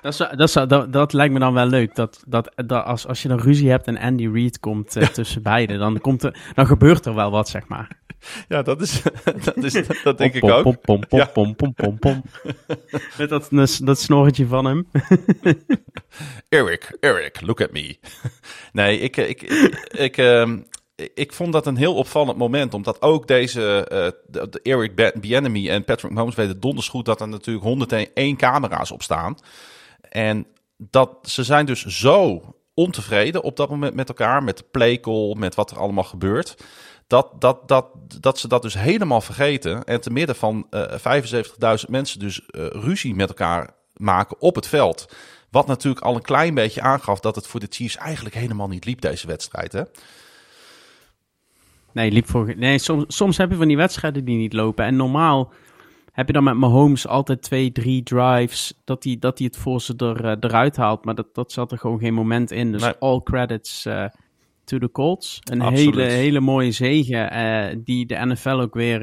Dat, 0.00 0.12
is, 0.12 0.16
dat, 0.16 0.40
is, 0.40 0.52
dat, 0.68 0.92
dat 0.92 1.12
lijkt 1.12 1.32
me 1.32 1.38
dan 1.38 1.54
wel 1.54 1.66
leuk. 1.66 1.94
Dat, 1.94 2.22
dat, 2.26 2.52
dat 2.66 2.84
als, 2.84 3.06
als 3.06 3.22
je 3.22 3.28
dan 3.28 3.40
ruzie 3.40 3.70
hebt 3.70 3.86
en 3.86 3.98
Andy 3.98 4.28
Reid 4.28 4.60
komt 4.60 4.96
eh, 4.96 5.06
tussen 5.06 5.42
beiden, 5.42 5.78
dan, 5.78 6.00
komt 6.00 6.22
er, 6.22 6.36
dan 6.54 6.66
gebeurt 6.66 7.06
er 7.06 7.14
wel 7.14 7.30
wat, 7.30 7.48
zeg 7.48 7.68
maar. 7.68 8.02
Ja, 8.48 8.62
dat 8.62 8.80
is, 8.80 9.02
dat, 9.44 9.56
is, 9.56 9.86
dat 10.02 10.18
denk 10.18 10.34
ik 10.34 10.40
Pom, 10.40 10.50
ook. 10.50 10.62
Pom, 10.62 10.78
pom, 10.80 11.06
pom, 11.08 11.18
Ja. 11.18 11.24
pom, 11.24 11.56
pom, 11.56 11.74
pom, 11.74 11.98
pom. 11.98 12.22
Met 13.18 13.28
dat, 13.28 13.48
dat 13.82 13.98
snorretje 14.00 14.46
van 14.46 14.64
hem. 14.64 14.86
Eric, 16.48 16.96
Eric, 17.00 17.40
look 17.40 17.60
at 17.60 17.72
me. 17.72 17.98
nee, 18.72 18.98
ik, 18.98 19.16
ik, 19.16 19.42
ik, 19.42 19.88
ik, 19.90 20.16
ehm, 20.16 20.58
ik 21.14 21.32
vond 21.32 21.52
dat 21.52 21.66
een 21.66 21.76
heel 21.76 21.94
opvallend 21.94 22.38
moment. 22.38 22.74
Omdat 22.74 23.02
ook 23.02 23.26
deze, 23.26 23.86
eh, 23.88 24.08
de, 24.26 24.48
de 24.48 24.60
Eric 24.62 25.20
Bieniemy 25.20 25.68
en 25.68 25.84
Patrick 25.84 26.12
Mahomes 26.12 26.34
weten 26.34 26.60
donders 26.60 26.88
goed 26.88 27.04
dat 27.04 27.20
er 27.20 27.28
natuurlijk 27.28 27.64
101 27.64 28.36
camera's 28.36 28.90
op 28.90 29.02
staan. 29.02 29.36
En 30.14 30.46
dat 30.76 31.18
ze 31.22 31.44
zijn 31.44 31.66
dus 31.66 31.84
zo 31.84 32.42
ontevreden 32.74 33.42
op 33.42 33.56
dat 33.56 33.70
moment 33.70 33.94
met 33.94 34.08
elkaar, 34.08 34.42
met 34.42 34.58
de 34.58 34.64
playcall, 34.70 35.34
met 35.38 35.54
wat 35.54 35.70
er 35.70 35.78
allemaal 35.78 36.04
gebeurt. 36.04 36.56
Dat, 37.06 37.40
dat, 37.40 37.68
dat, 37.68 37.86
dat 38.20 38.38
ze 38.38 38.48
dat 38.48 38.62
dus 38.62 38.74
helemaal 38.74 39.20
vergeten. 39.20 39.84
En 39.84 40.00
te 40.00 40.10
midden 40.10 40.36
van 40.36 40.66
eh 40.70 41.22
75.000 41.22 41.88
mensen 41.88 42.18
dus 42.18 42.46
eh, 42.46 42.66
ruzie 42.66 43.14
met 43.14 43.28
elkaar 43.28 43.74
maken 43.92 44.40
op 44.40 44.54
het 44.54 44.66
veld. 44.66 45.14
Wat 45.50 45.66
natuurlijk 45.66 46.04
al 46.04 46.14
een 46.14 46.22
klein 46.22 46.54
beetje 46.54 46.80
aangaf 46.80 47.20
dat 47.20 47.34
het 47.34 47.46
voor 47.46 47.60
de 47.60 47.66
Chiefs 47.70 47.96
eigenlijk 47.96 48.34
helemaal 48.34 48.68
niet 48.68 48.84
liep, 48.84 49.00
deze 49.00 49.26
wedstrijd. 49.26 49.72
Hè? 49.72 49.82
Nee, 51.92 52.10
liep 52.10 52.28
voor, 52.28 52.54
nee 52.56 52.78
soms, 52.78 53.04
soms 53.08 53.36
heb 53.36 53.50
je 53.50 53.56
van 53.56 53.68
die 53.68 53.76
wedstrijden 53.76 54.24
die 54.24 54.38
niet 54.38 54.52
lopen. 54.52 54.84
En 54.84 54.96
normaal 54.96 55.52
heb 56.14 56.26
je 56.26 56.32
dan 56.32 56.44
met 56.44 56.54
Mahomes 56.54 57.06
altijd 57.06 57.42
twee, 57.42 57.72
drie 57.72 58.02
drives 58.02 58.80
dat 58.84 59.04
hij 59.04 59.16
dat 59.20 59.38
hij 59.38 59.46
het 59.46 59.56
voor 59.56 59.80
ze 59.80 59.94
er, 59.96 60.24
eh, 60.24 60.36
eruit 60.40 60.76
haalt. 60.76 61.04
Maar 61.04 61.14
dat, 61.14 61.34
dat 61.34 61.52
zat 61.52 61.72
er 61.72 61.78
gewoon 61.78 61.98
geen 61.98 62.14
moment 62.14 62.50
in. 62.50 62.72
Dus 62.72 62.82
Nee. 62.82 62.94
all 62.98 63.20
credits 63.22 63.84
eh, 63.86 64.04
to 64.64 64.78
the 64.78 64.90
Colts. 64.90 65.38
Een 65.50 65.60
Absoluut. 65.60 65.94
hele, 65.94 66.10
hele 66.10 66.40
mooie 66.40 66.70
zege 66.70 67.16
eh, 67.16 67.76
die 67.84 68.06
de 68.06 68.26
NFL 68.26 68.48
ook 68.60 68.74
weer 68.74 69.02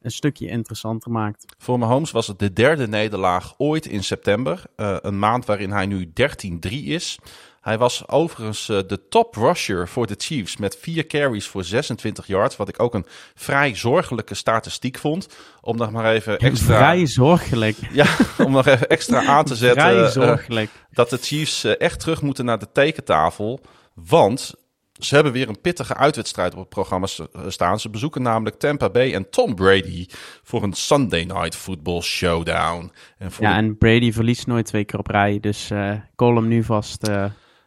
een 0.00 0.10
stukje 0.10 0.48
interessanter 0.48 1.10
maakt. 1.10 1.54
Voor 1.58 1.78
Mahomes 1.78 2.10
was 2.10 2.26
het 2.26 2.38
de 2.38 2.52
derde 2.52 2.88
nederlaag 2.88 3.54
ooit 3.56 3.86
in 3.86 4.02
september. 4.04 4.62
Een 4.76 5.18
maand 5.18 5.44
waarin 5.46 5.70
hij 5.70 5.86
nu 5.86 6.12
13-3 6.12 6.70
is. 6.70 7.18
Hij 7.62 7.78
was 7.78 8.08
overigens 8.08 8.68
eh, 8.68 8.78
de 8.86 9.08
top 9.08 9.34
rusher 9.34 9.88
voor 9.88 10.06
de 10.06 10.14
Chiefs 10.18 10.56
met 10.56 10.76
vier 10.80 11.06
carries 11.06 11.46
voor 11.46 11.64
26 11.64 12.26
yards. 12.26 12.56
Wat 12.56 12.68
ik 12.68 12.80
ook 12.80 12.94
een 12.94 13.06
vrij 13.34 13.74
zorgelijke 13.74 14.34
statistiek 14.34 14.98
vond. 14.98 15.28
Om 15.60 15.76
nog 15.76 15.90
maar 15.90 16.12
even 16.12 16.38
extra, 16.38 16.76
Vrij 16.76 17.06
zorgelijk. 17.06 17.76
ja, 17.92 18.06
om 18.38 18.52
nog 18.52 18.66
even 18.66 18.88
extra 18.88 19.24
aan 19.24 19.44
te 19.44 19.56
zetten. 19.56 19.82
Vrij 19.82 20.02
eh, 20.02 20.10
zorgelijk. 20.10 20.70
dat 20.90 21.10
de 21.10 21.18
Chiefs 21.18 21.64
eh, 21.64 21.80
echt 21.80 22.00
terug 22.00 22.22
moeten 22.22 22.44
naar 22.44 22.58
de 22.58 22.72
tekentafel. 22.72 23.60
Want 23.94 24.54
ze 24.92 25.14
hebben 25.14 25.32
weer 25.32 25.48
een 25.48 25.60
pittige 25.60 25.94
uitwedstrijd 25.94 26.52
op 26.52 26.58
het 26.58 26.68
programma 26.68 27.06
staan. 27.46 27.80
Ze 27.80 27.90
bezoeken 27.90 28.22
namelijk 28.22 28.58
Tampa 28.58 28.90
Bay 28.90 29.14
en 29.14 29.30
Tom 29.30 29.54
Brady 29.54 30.06
voor 30.42 30.62
een 30.62 30.72
Sunday 30.72 31.24
Night 31.24 31.56
Football 31.56 32.00
Showdown. 32.00 32.92
En 33.18 33.32
voor 33.32 33.44
ja, 33.44 33.56
en 33.56 33.78
Brady 33.78 34.12
verliest 34.12 34.46
nooit 34.46 34.66
twee 34.66 34.84
keer 34.84 34.98
op 34.98 35.06
rij. 35.06 35.40
Dus 35.40 35.70
eh 35.70 35.92
call 36.16 36.34
hem 36.34 36.48
nu 36.48 36.62
vast. 36.62 37.08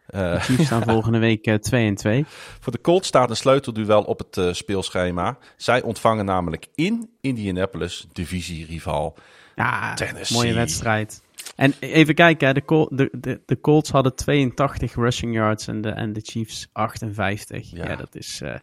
De 0.08 0.38
Chiefs 0.40 0.66
staan 0.66 0.84
volgende 0.94 1.18
week 1.20 1.58
2 1.62 1.88
en 1.88 1.96
2. 1.96 2.26
voor 2.60 2.72
de 2.72 2.82
Colts 2.82 3.08
staat 3.08 3.30
een 3.30 3.36
sleutelduel 3.36 4.02
op 4.02 4.20
het 4.20 4.38
eh, 4.38 4.54
speelschema. 4.54 5.38
Zij 5.58 5.82
ontvangen 5.82 6.26
namelijk 6.26 6.68
in 6.76 7.10
Indianapolis 7.22 8.08
divisierival. 8.14 9.16
Ja, 9.56 9.94
Tennessee. 9.94 10.38
mooie 10.38 10.54
wedstrijd. 10.54 11.24
En 11.56 11.74
even 11.80 12.16
kijken, 12.16 12.54
de, 12.54 12.66
Col- 12.66 12.90
de, 12.92 13.10
de, 13.12 13.40
de 13.46 13.62
Colts 13.62 13.90
hadden 13.90 14.16
82 14.16 14.96
rushing 14.96 15.34
yards 15.34 15.68
en 15.68 15.82
de, 15.82 15.90
en 15.90 16.14
de 16.14 16.22
Chiefs 16.24 16.68
58. 16.72 17.72
Ja. 17.72 17.86
Ja, 17.90 17.96
dat, 17.96 18.16
is, 18.16 18.42
eh, 18.42 18.56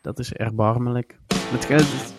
dat 0.00 0.18
is 0.18 0.32
erbarmelijk. 0.32 1.16
Het, 1.34 1.64
ge- 1.64 2.12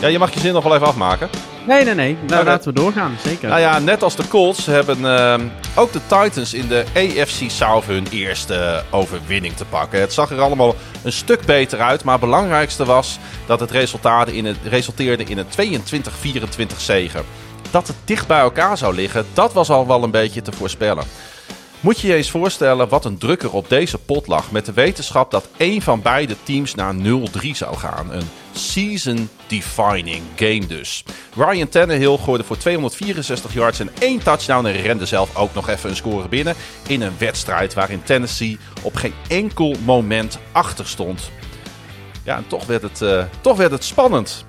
Ja, 0.00 0.08
je 0.08 0.18
mag 0.18 0.34
je 0.34 0.40
zin 0.40 0.52
nog 0.52 0.64
wel 0.64 0.74
even 0.74 0.86
afmaken. 0.86 1.28
nee, 1.66 1.84
nee, 1.84 1.94
nee. 1.94 2.16
Nou, 2.26 2.44
laten 2.44 2.74
we 2.74 2.80
doorgaan, 2.80 3.16
zeker. 3.24 3.48
Nou 3.48 3.60
ja, 3.60 3.78
net 3.78 4.02
als 4.02 4.16
de 4.16 4.28
Colts 4.28 4.66
hebben 4.66 5.18
ehm, 5.18 5.40
ook 5.74 5.92
de 5.92 6.00
Titans 6.06 6.54
in 6.54 6.68
de 6.68 6.84
AFC 6.94 7.50
South 7.50 7.84
hun 7.84 8.06
eerste 8.10 8.82
overwinning 8.90 9.56
te 9.56 9.64
pakken. 9.64 10.00
Het 10.00 10.12
zag 10.12 10.30
er 10.30 10.40
allemaal 10.40 10.74
een 11.02 11.12
stuk 11.12 11.44
beter 11.44 11.80
uit, 11.80 12.04
maar 12.04 12.14
het 12.14 12.24
belangrijkste 12.24 12.84
was 12.84 13.18
dat 13.46 13.60
het, 13.60 13.70
resultaat 13.70 14.28
in 14.28 14.44
het 14.44 14.56
resulteerde 14.64 15.24
in 15.24 15.38
een 15.38 15.82
22-24 15.82 16.76
zege. 16.76 17.22
Dat 17.70 17.86
het 17.86 17.96
dicht 18.04 18.26
bij 18.26 18.40
elkaar 18.40 18.78
zou 18.78 18.94
liggen, 18.94 19.26
dat 19.32 19.52
was 19.52 19.70
al 19.70 19.86
wel 19.86 20.02
een 20.02 20.10
beetje 20.10 20.42
te 20.42 20.52
voorspellen. 20.52 21.04
Moet 21.80 22.00
je 22.00 22.08
je 22.08 22.14
eens 22.14 22.30
voorstellen 22.30 22.88
wat 22.88 23.04
een 23.04 23.18
drukker 23.18 23.52
op 23.52 23.68
deze 23.68 23.98
pot 23.98 24.26
lag 24.26 24.50
met 24.50 24.66
de 24.66 24.72
wetenschap 24.72 25.30
dat 25.30 25.48
één 25.56 25.82
van 25.82 26.02
beide 26.02 26.36
teams 26.42 26.74
naar 26.74 26.94
0-3 26.94 26.98
zou 27.52 27.76
gaan. 27.76 28.12
Een 28.12 28.28
season-defining 28.56 30.22
game 30.36 30.66
dus. 30.66 31.04
Ryan 31.34 31.68
Tannehill 31.68 32.16
gooide 32.16 32.44
voor 32.44 32.56
264 32.56 33.54
yards 33.54 33.80
en 33.80 33.90
één 33.98 34.22
touchdown 34.22 34.66
en 34.66 34.82
rende 34.82 35.06
zelf 35.06 35.36
ook 35.36 35.54
nog 35.54 35.68
even 35.68 35.90
een 35.90 35.96
score 35.96 36.28
binnen 36.28 36.54
in 36.86 37.02
een 37.02 37.12
wedstrijd 37.18 37.74
waarin 37.74 38.02
Tennessee 38.02 38.58
op 38.82 38.94
geen 38.94 39.14
enkel 39.28 39.76
moment 39.84 40.38
achter 40.52 40.86
stond. 40.86 41.30
Ja, 42.22 42.36
en 42.36 42.46
toch 42.46 42.66
werd 42.66 42.82
het, 42.82 43.00
uh, 43.00 43.24
toch 43.40 43.56
werd 43.56 43.70
het 43.70 43.84
spannend. 43.84 44.44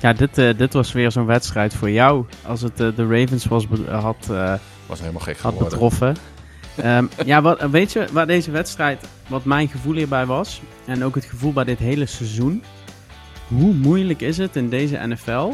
Ja, 0.00 0.12
dit, 0.12 0.38
uh, 0.38 0.58
dit 0.58 0.72
was 0.72 0.92
weer 0.92 1.10
zo'n 1.10 1.26
wedstrijd 1.26 1.74
voor 1.74 1.90
jou. 1.90 2.24
Als 2.46 2.60
het 2.60 2.80
uh, 2.80 2.88
de 2.96 3.06
Ravens 3.06 3.44
was, 3.44 3.66
had, 3.90 4.26
was 4.86 5.00
helemaal 5.00 5.20
gek 5.20 5.38
had 5.38 5.58
betroffen. 5.58 6.16
um, 6.84 7.10
ja, 7.24 7.42
wat, 7.42 7.60
weet 7.70 7.92
je 7.92 8.06
waar 8.12 8.26
deze 8.26 8.50
wedstrijd, 8.50 9.04
wat 9.26 9.44
mijn 9.44 9.68
gevoel 9.68 9.94
hierbij 9.94 10.26
was, 10.26 10.60
en 10.84 11.04
ook 11.04 11.14
het 11.14 11.24
gevoel 11.24 11.52
bij 11.52 11.64
dit 11.64 11.78
hele 11.78 12.06
seizoen. 12.06 12.62
Hoe 13.48 13.74
moeilijk 13.74 14.20
is 14.20 14.38
het 14.38 14.56
in 14.56 14.68
deze 14.68 15.06
NFL 15.06 15.52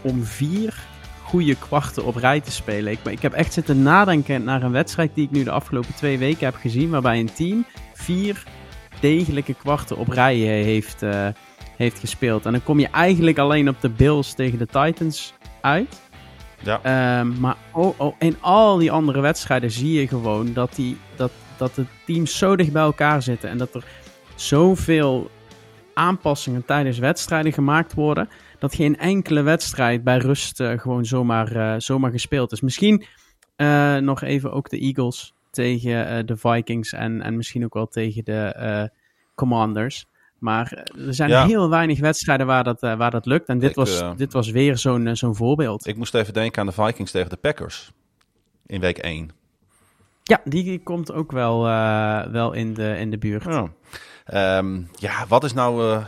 om 0.00 0.24
vier 0.24 0.74
goede 1.22 1.56
kwarten 1.56 2.04
op 2.04 2.16
rij 2.16 2.40
te 2.40 2.50
spelen? 2.50 2.92
Ik, 2.92 2.98
ik 3.04 3.22
heb 3.22 3.32
echt 3.32 3.52
zitten 3.52 3.82
nadenken 3.82 4.44
naar 4.44 4.62
een 4.62 4.72
wedstrijd 4.72 5.10
die 5.14 5.24
ik 5.24 5.30
nu 5.30 5.44
de 5.44 5.50
afgelopen 5.50 5.94
twee 5.94 6.18
weken 6.18 6.44
heb 6.44 6.54
gezien, 6.54 6.90
waarbij 6.90 7.20
een 7.20 7.32
team 7.32 7.66
vier 7.94 8.44
degelijke 9.00 9.54
kwarten 9.54 9.96
op 9.96 10.08
rij 10.08 10.36
heeft, 10.36 11.02
uh, 11.02 11.26
heeft 11.76 11.98
gespeeld. 11.98 12.46
En 12.46 12.52
dan 12.52 12.62
kom 12.62 12.80
je 12.80 12.88
eigenlijk 12.88 13.38
alleen 13.38 13.68
op 13.68 13.80
de 13.80 13.88
Bills 13.88 14.34
tegen 14.34 14.58
de 14.58 14.66
Titans 14.66 15.34
uit. 15.60 16.00
Ja. 16.62 17.20
Um, 17.20 17.40
maar 17.40 17.56
oh, 17.72 18.00
oh, 18.00 18.14
in 18.18 18.36
al 18.40 18.76
die 18.76 18.92
andere 18.92 19.20
wedstrijden 19.20 19.70
zie 19.70 20.00
je 20.00 20.08
gewoon 20.08 20.52
dat, 20.52 20.74
die, 20.74 20.96
dat, 21.16 21.30
dat 21.56 21.74
de 21.74 21.84
teams 22.06 22.38
zo 22.38 22.56
dicht 22.56 22.72
bij 22.72 22.82
elkaar 22.82 23.22
zitten. 23.22 23.50
En 23.50 23.58
dat 23.58 23.74
er 23.74 23.84
zoveel 24.34 25.30
aanpassingen 26.00 26.64
tijdens 26.64 26.98
wedstrijden 26.98 27.52
gemaakt 27.52 27.94
worden. 27.94 28.28
Dat 28.58 28.74
geen 28.74 28.98
enkele 28.98 29.42
wedstrijd 29.42 30.04
bij 30.04 30.18
rust 30.18 30.60
uh, 30.60 30.78
gewoon 30.78 31.04
zomaar, 31.04 31.56
uh, 31.56 31.74
zomaar 31.78 32.10
gespeeld 32.10 32.52
is. 32.52 32.60
Misschien 32.60 33.04
uh, 33.56 33.96
nog 33.96 34.22
even 34.22 34.52
ook 34.52 34.70
de 34.70 34.78
Eagles 34.78 35.34
tegen 35.50 36.26
de 36.26 36.36
Vikings 36.36 36.92
en, 36.92 37.22
en 37.22 37.36
misschien 37.36 37.64
ook 37.64 37.74
wel 37.74 37.86
tegen 37.86 38.24
de 38.24 38.90
Commanders. 39.34 40.06
Maar 40.38 40.72
er 41.06 41.14
zijn 41.14 41.30
ja. 41.30 41.46
heel 41.46 41.68
weinig 41.68 42.00
wedstrijden 42.00 42.46
waar 42.46 42.64
dat, 42.64 42.80
waar 42.80 43.10
dat 43.10 43.26
lukt. 43.26 43.48
En 43.48 43.58
dit, 43.58 43.70
ik, 43.70 43.76
was, 43.76 44.02
dit 44.16 44.32
was 44.32 44.50
weer 44.50 44.78
zo'n 44.78 45.16
zo'n 45.16 45.36
voorbeeld. 45.36 45.86
Ik 45.86 45.96
moest 45.96 46.14
even 46.14 46.34
denken 46.34 46.60
aan 46.60 46.66
de 46.66 46.72
Vikings 46.72 47.10
tegen 47.10 47.30
de 47.30 47.36
Packers 47.36 47.92
in 48.66 48.80
week 48.80 48.98
1. 48.98 49.30
Ja, 50.22 50.40
die 50.44 50.82
komt 50.82 51.12
ook 51.12 51.32
wel, 51.32 51.62
wel 52.32 52.52
in, 52.52 52.74
de, 52.74 52.96
in 52.98 53.10
de 53.10 53.18
buurt. 53.18 53.44
Ja. 53.44 53.70
Um, 54.34 54.88
ja, 54.94 55.26
wat 55.28 55.44
is 55.44 55.52
nou, 55.52 56.02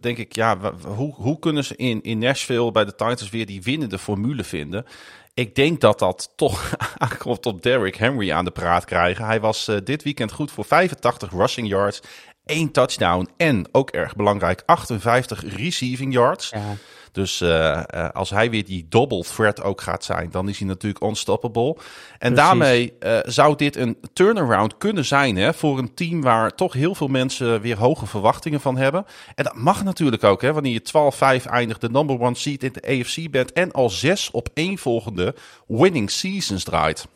denk 0.00 0.18
ik, 0.18 0.34
ja, 0.34 0.72
hoe, 0.84 1.14
hoe 1.14 1.38
kunnen 1.38 1.64
ze 1.64 1.76
in, 1.76 2.02
in 2.02 2.18
Nashville 2.18 2.72
bij 2.72 2.84
de 2.84 2.94
Titans 2.94 3.30
weer 3.30 3.46
die 3.46 3.62
winnende 3.62 3.98
formule 3.98 4.44
vinden? 4.44 4.86
Ik 5.34 5.54
denk 5.54 5.80
dat 5.80 5.98
dat 5.98 6.32
toch 6.36 6.74
aankomt 6.98 7.46
op 7.46 7.62
Derrick 7.62 7.94
Henry 7.94 8.32
aan 8.32 8.44
de 8.44 8.50
praat 8.50 8.84
krijgen. 8.84 9.24
Hij 9.24 9.40
was 9.40 9.70
dit 9.84 10.02
weekend 10.02 10.32
goed 10.32 10.50
voor 10.50 10.64
85 10.64 11.30
rushing 11.30 11.68
yards 11.68 12.00
één 12.46 12.70
touchdown 12.70 13.28
en 13.36 13.66
ook 13.72 13.90
erg 13.90 14.16
belangrijk 14.16 14.62
58 14.66 15.56
receiving 15.56 16.12
yards. 16.12 16.50
Ja. 16.50 16.76
Dus 17.12 17.40
uh, 17.40 17.48
uh, 17.94 18.08
als 18.10 18.30
hij 18.30 18.50
weer 18.50 18.64
die 18.64 18.86
double 18.88 19.22
threat 19.22 19.62
ook 19.62 19.80
gaat 19.80 20.04
zijn, 20.04 20.30
dan 20.30 20.48
is 20.48 20.58
hij 20.58 20.68
natuurlijk 20.68 21.04
unstoppable. 21.04 21.68
En 21.68 21.78
Precies. 22.18 22.36
daarmee 22.36 22.92
uh, 23.00 23.18
zou 23.22 23.56
dit 23.56 23.76
een 23.76 23.96
turnaround 24.12 24.76
kunnen 24.76 25.04
zijn 25.04 25.36
hè, 25.36 25.54
voor 25.54 25.78
een 25.78 25.94
team 25.94 26.22
waar 26.22 26.54
toch 26.54 26.72
heel 26.72 26.94
veel 26.94 27.08
mensen 27.08 27.60
weer 27.60 27.78
hoge 27.78 28.06
verwachtingen 28.06 28.60
van 28.60 28.76
hebben. 28.76 29.04
En 29.34 29.44
dat 29.44 29.54
mag 29.54 29.84
natuurlijk 29.84 30.24
ook, 30.24 30.42
hè, 30.42 30.52
wanneer 30.52 30.72
je 30.72 31.42
12-5 31.42 31.46
eindigt, 31.46 31.80
de 31.80 31.90
number 31.90 32.20
one 32.20 32.34
seed 32.34 32.62
in 32.62 32.72
de 32.72 32.88
AFC 32.88 33.30
bent 33.30 33.52
en 33.52 33.72
al 33.72 33.90
zes 33.90 34.30
op 34.30 34.48
één 34.54 34.78
volgende 34.78 35.34
winning 35.66 36.10
seasons 36.10 36.64
draait. 36.64 37.08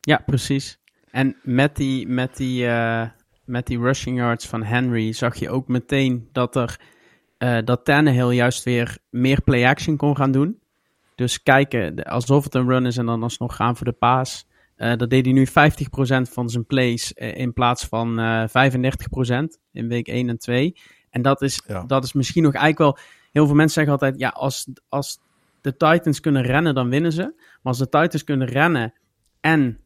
Ja, 0.00 0.22
precies. 0.26 0.78
En 1.10 1.36
met 1.42 1.76
die, 1.76 2.08
met 2.08 2.36
die 2.36 2.66
met 3.44 3.66
die 3.66 3.78
rushing 3.78 4.16
yards 4.16 4.46
van 4.46 4.62
Henry 4.62 5.12
zag 5.12 5.36
je 5.36 5.50
ook 5.50 5.68
meteen 5.68 6.28
dat 6.32 6.56
er 6.56 6.80
uh, 7.42 7.58
dat 7.64 7.84
Tannehill 7.84 8.30
juist 8.30 8.64
weer 8.64 8.98
meer 9.10 9.42
play-action 9.42 9.96
kon 9.96 10.16
gaan 10.16 10.32
doen. 10.32 10.60
Dus 11.14 11.42
kijken, 11.42 12.04
alsof 12.04 12.44
het 12.44 12.54
een 12.54 12.68
run 12.68 12.86
is 12.86 12.96
en 12.96 13.06
dan 13.06 13.22
alsnog 13.22 13.56
gaan 13.56 13.76
voor 13.76 13.86
de 13.86 13.92
paas. 13.92 14.46
Uh, 14.76 14.96
dat 14.96 15.10
deed 15.10 15.24
hij 15.24 15.34
nu 15.34 15.46
50% 15.48 15.52
van 16.30 16.50
zijn 16.50 16.66
plays 16.66 17.12
uh, 17.14 17.36
in 17.36 17.52
plaats 17.52 17.84
van 17.84 18.20
35% 18.48 18.52
in 19.72 19.88
week 19.88 20.08
1 20.08 20.28
en 20.28 20.38
2. 20.38 20.76
En 21.10 21.22
dat 21.22 21.42
is, 21.42 21.62
ja. 21.66 21.84
dat 21.84 22.04
is 22.04 22.12
misschien 22.12 22.42
nog 22.42 22.54
eigenlijk 22.54 22.96
wel... 22.96 23.04
Heel 23.32 23.46
veel 23.46 23.54
mensen 23.54 23.74
zeggen 23.74 23.92
altijd, 23.92 24.20
ja, 24.20 24.28
als, 24.28 24.66
als 24.88 25.18
de 25.60 25.76
Titans 25.76 26.20
kunnen 26.20 26.42
rennen, 26.42 26.74
dan 26.74 26.88
winnen 26.88 27.12
ze. 27.12 27.22
Maar 27.22 27.58
als 27.62 27.78
de 27.78 27.88
Titans 27.88 28.24
kunnen 28.24 28.46
rennen 28.46 28.94
en 29.40 29.78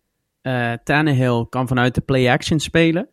Tannehill 0.85 1.47
kan 1.49 1.69
vanuit 1.69 1.95
de 1.95 2.01
play-action 2.01 2.61
spelen 2.61 3.09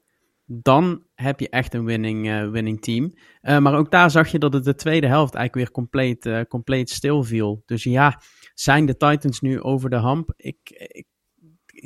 dan 0.61 1.03
heb 1.15 1.39
je 1.39 1.49
echt 1.49 1.73
een 1.73 1.85
winning, 1.85 2.27
uh, 2.27 2.49
winning 2.49 2.81
team. 2.81 3.13
Uh, 3.41 3.57
maar 3.57 3.75
ook 3.75 3.91
daar 3.91 4.11
zag 4.11 4.31
je 4.31 4.39
dat 4.39 4.53
het 4.53 4.63
de 4.63 4.75
tweede 4.75 5.07
helft 5.07 5.33
eigenlijk 5.33 5.65
weer 5.65 5.75
compleet, 5.75 6.25
uh, 6.25 6.41
compleet 6.47 6.89
stil 6.89 7.23
viel. 7.23 7.63
Dus 7.65 7.83
ja, 7.83 8.21
zijn 8.53 8.85
de 8.85 8.97
Titans 8.97 9.41
nu 9.41 9.61
over 9.61 9.89
de 9.89 9.95
hamp? 9.95 10.33
Ik, 10.35 10.57
ik, 10.65 11.05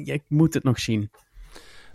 ik 0.08 0.24
moet 0.28 0.54
het 0.54 0.64
nog 0.64 0.80
zien. 0.80 1.12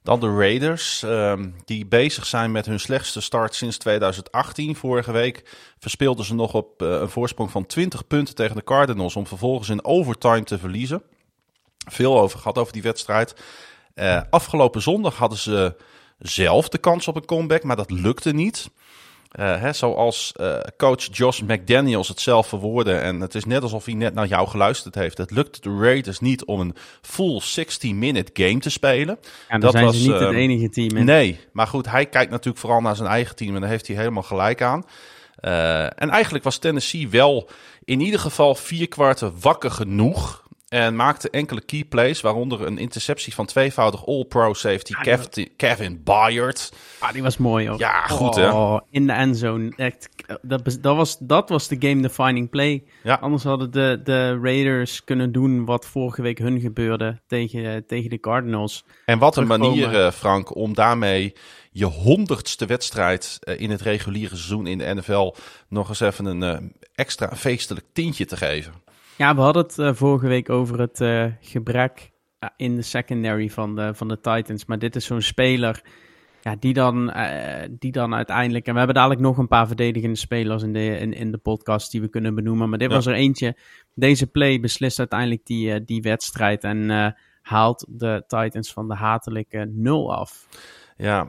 Dan 0.02 0.20
de 0.20 0.36
Raiders, 0.36 1.02
um, 1.02 1.54
die 1.64 1.86
bezig 1.86 2.26
zijn 2.26 2.52
met 2.52 2.66
hun 2.66 2.80
slechtste 2.80 3.20
start 3.20 3.54
sinds 3.54 3.78
2018. 3.78 4.76
Vorige 4.76 5.12
week 5.12 5.42
verspeelden 5.78 6.24
ze 6.24 6.34
nog 6.34 6.54
op 6.54 6.80
een 6.80 7.08
voorsprong 7.08 7.50
van 7.50 7.66
20 7.66 8.06
punten 8.06 8.34
tegen 8.34 8.56
de 8.56 8.64
Cardinals... 8.64 9.16
om 9.16 9.26
vervolgens 9.26 9.68
in 9.68 9.84
overtime 9.84 10.42
te 10.42 10.58
verliezen. 10.58 11.02
Veel 11.90 12.20
over 12.20 12.38
gehad 12.38 12.58
over 12.58 12.72
die 12.72 12.82
wedstrijd. 12.82 13.34
afgelopen 14.30 14.82
zondag 14.82 15.16
hadden 15.16 15.38
ze 15.38 15.76
zelf 16.22 16.68
de 16.68 16.78
kans 16.78 17.08
op 17.08 17.16
een 17.16 17.24
comeback, 17.24 17.62
maar 17.62 17.76
dat 17.76 17.90
lukte 17.90 18.32
niet. 18.32 18.70
Uh, 19.40 19.60
hè, 19.60 19.72
zoals 19.72 20.32
uh, 20.40 20.58
coach 20.76 21.08
Josh 21.12 21.40
McDaniels 21.40 22.08
het 22.08 22.20
zelf 22.20 22.46
verwoordde. 22.46 22.94
En 22.94 23.20
het 23.20 23.34
is 23.34 23.44
net 23.44 23.62
alsof 23.62 23.84
hij 23.84 23.94
net 23.94 24.14
naar 24.14 24.26
jou 24.26 24.48
geluisterd 24.48 24.94
heeft. 24.94 25.18
Het 25.18 25.30
lukte 25.30 25.60
de 25.60 25.76
Raiders 25.80 26.20
niet 26.20 26.44
om 26.44 26.60
een 26.60 26.74
full 27.00 27.40
60-minute 27.40 28.30
game 28.32 28.58
te 28.58 28.70
spelen. 28.70 29.18
En 29.48 29.60
dat 29.60 29.72
zijn 29.72 29.84
was, 29.84 29.96
ze 29.96 30.02
niet 30.02 30.20
uh, 30.20 30.26
het 30.26 30.36
enige 30.36 30.68
team 30.68 30.96
in. 30.96 31.04
Nee, 31.04 31.40
maar 31.52 31.66
goed, 31.66 31.90
hij 31.90 32.06
kijkt 32.06 32.30
natuurlijk 32.30 32.58
vooral 32.58 32.80
naar 32.80 32.96
zijn 32.96 33.08
eigen 33.08 33.36
team. 33.36 33.54
En 33.54 33.60
daar 33.60 33.70
heeft 33.70 33.86
hij 33.86 33.96
helemaal 33.96 34.22
gelijk 34.22 34.62
aan. 34.62 34.84
en 35.96 36.10
eigenlijk 36.10 36.44
was 36.44 36.58
Tennessee 36.58 37.08
wel 37.08 37.50
in 37.84 38.00
ieder 38.00 38.20
geval 38.20 38.54
vier 38.54 38.88
kwarten 38.88 39.32
wakker 39.40 39.70
genoeg 39.70 40.41
en 40.72 40.96
maakte 40.96 41.30
enkele 41.30 41.60
key 41.60 41.84
plays, 41.84 42.20
waaronder 42.20 42.66
een 42.66 42.78
interceptie 42.78 43.34
van 43.34 43.46
tweevoudig 43.46 44.06
All-Pro 44.06 44.54
safety 44.54 44.92
ah, 44.94 45.02
Kevin, 45.02 45.48
Kevin 45.56 46.00
Byard. 46.04 46.72
Ah, 46.98 47.12
die 47.12 47.22
was 47.22 47.36
mooi 47.36 47.68
hoor. 47.68 47.78
Ja, 47.78 48.06
goed 48.06 48.34
hè. 48.34 48.50
Oh, 48.50 48.80
in 48.90 49.06
de 49.06 49.12
endzone. 49.12 49.72
Echt, 49.76 50.08
dat, 50.42 50.78
dat, 50.80 50.96
was, 50.96 51.18
dat 51.18 51.48
was 51.48 51.68
de 51.68 51.76
game-defining 51.78 52.50
play. 52.50 52.84
Ja. 53.02 53.14
Anders 53.14 53.42
hadden 53.42 53.70
de, 53.70 54.00
de 54.04 54.38
Raiders 54.42 55.04
kunnen 55.04 55.32
doen 55.32 55.64
wat 55.64 55.86
vorige 55.86 56.22
week 56.22 56.38
hun 56.38 56.60
gebeurde 56.60 57.20
tegen, 57.26 57.86
tegen 57.86 58.10
de 58.10 58.20
Cardinals. 58.20 58.84
En 59.04 59.18
wat 59.18 59.36
een 59.36 59.46
manier, 59.46 59.94
uh, 59.94 60.10
Frank, 60.10 60.56
om 60.56 60.74
daarmee 60.74 61.32
je 61.70 61.84
honderdste 61.84 62.66
wedstrijd 62.66 63.38
uh, 63.40 63.60
in 63.60 63.70
het 63.70 63.80
reguliere 63.80 64.36
seizoen 64.36 64.66
in 64.66 64.78
de 64.78 64.94
NFL 64.94 65.34
nog 65.68 65.88
eens 65.88 66.00
even 66.00 66.24
een 66.24 66.42
uh, 66.42 66.68
extra 66.94 67.36
feestelijk 67.36 67.86
tintje 67.92 68.24
te 68.24 68.36
geven. 68.36 68.72
Ja, 69.22 69.34
we 69.34 69.40
hadden 69.40 69.62
het 69.62 69.78
uh, 69.78 69.94
vorige 69.94 70.26
week 70.26 70.50
over 70.50 70.80
het 70.80 71.00
uh, 71.00 71.26
gebrek 71.40 72.12
uh, 72.40 72.50
in 72.56 72.76
de 72.76 72.82
secondary 72.82 73.48
van 73.48 73.76
de, 73.76 73.94
van 73.94 74.08
de 74.08 74.20
Titans. 74.20 74.64
Maar 74.64 74.78
dit 74.78 74.96
is 74.96 75.04
zo'n 75.04 75.20
speler 75.20 75.82
ja, 76.40 76.56
die, 76.58 76.72
dan, 76.72 77.12
die 77.70 77.92
dan 77.92 78.14
uiteindelijk... 78.14 78.66
En 78.66 78.72
we 78.72 78.78
hebben 78.78 78.96
dadelijk 78.96 79.20
nog 79.20 79.38
een 79.38 79.48
paar 79.48 79.66
verdedigende 79.66 80.16
spelers 80.16 80.62
in 80.62 80.72
de, 80.72 80.98
in, 80.98 81.12
in 81.12 81.30
de 81.30 81.38
podcast 81.38 81.90
die 81.90 82.00
we 82.00 82.08
kunnen 82.08 82.34
benoemen. 82.34 82.68
Maar 82.68 82.78
dit 82.78 82.88
ja. 82.88 82.94
was 82.94 83.06
er 83.06 83.14
eentje. 83.14 83.56
Deze 83.94 84.26
play 84.26 84.60
beslist 84.60 84.98
uiteindelijk 84.98 85.46
die, 85.46 85.84
die 85.84 86.02
wedstrijd. 86.02 86.64
En 86.64 87.14
haalt 87.42 87.86
de 87.88 88.24
Titans 88.26 88.72
van 88.72 88.88
de 88.88 88.94
hatelijke 88.94 89.70
nul 89.72 90.14
af. 90.14 90.48
Ja, 90.96 91.28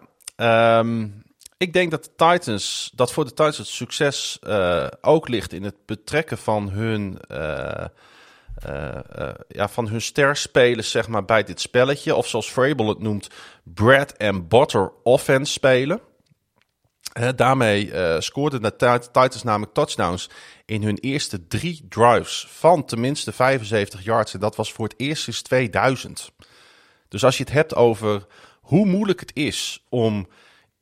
um, 0.80 1.23
ik 1.64 1.74
denk 1.74 1.92
dat 1.92 2.04
de 2.04 2.10
Titans, 2.16 2.92
dat 2.96 3.12
voor 3.12 3.24
de 3.24 3.30
Titans 3.30 3.58
het 3.58 3.68
succes 3.68 4.40
uh, 4.48 4.88
ook 5.02 5.28
ligt 5.28 5.54
in 5.54 5.64
het 5.64 5.76
betrekken 5.86 6.38
van 6.38 6.70
hun, 6.70 7.20
uh, 7.32 7.86
uh, 8.68 9.30
ja, 9.48 9.70
van 9.70 9.88
hun 9.88 10.02
sterspelers 10.02 10.92
zeg 10.92 11.08
maar, 11.08 11.26
bij 11.26 11.44
dit 11.44 11.62
spelletje. 11.62 12.16
Of 12.16 12.28
zoals 12.28 12.52
Vrabel 12.52 12.88
het 12.88 13.00
noemt, 13.00 13.30
bread 13.64 14.18
and 14.18 14.48
butter 14.48 14.92
offense 15.04 15.52
spelen. 15.52 16.02
daarmee 17.36 17.92
scoorden 18.22 18.62
de 18.62 19.00
Titans 19.12 19.44
namelijk 19.44 19.74
touchdowns 19.74 20.30
in 20.66 20.84
hun 20.84 20.98
eerste 20.98 21.48
drie 21.48 21.86
drives 21.90 22.48
van 22.50 22.86
tenminste 22.86 23.32
75 23.32 24.04
yards. 24.04 24.34
En 24.34 24.40
dat 24.40 24.56
was 24.56 24.72
voor 24.72 24.88
het 24.88 25.00
eerst 25.00 25.24
sinds 25.24 25.42
2000. 25.42 26.32
Dus 27.08 27.24
als 27.24 27.38
je 27.38 27.44
het 27.44 27.54
hebt 27.54 27.76
over 27.76 28.26
hoe 28.62 28.86
moeilijk 28.86 29.20
het 29.20 29.32
is 29.34 29.84
om 29.90 30.28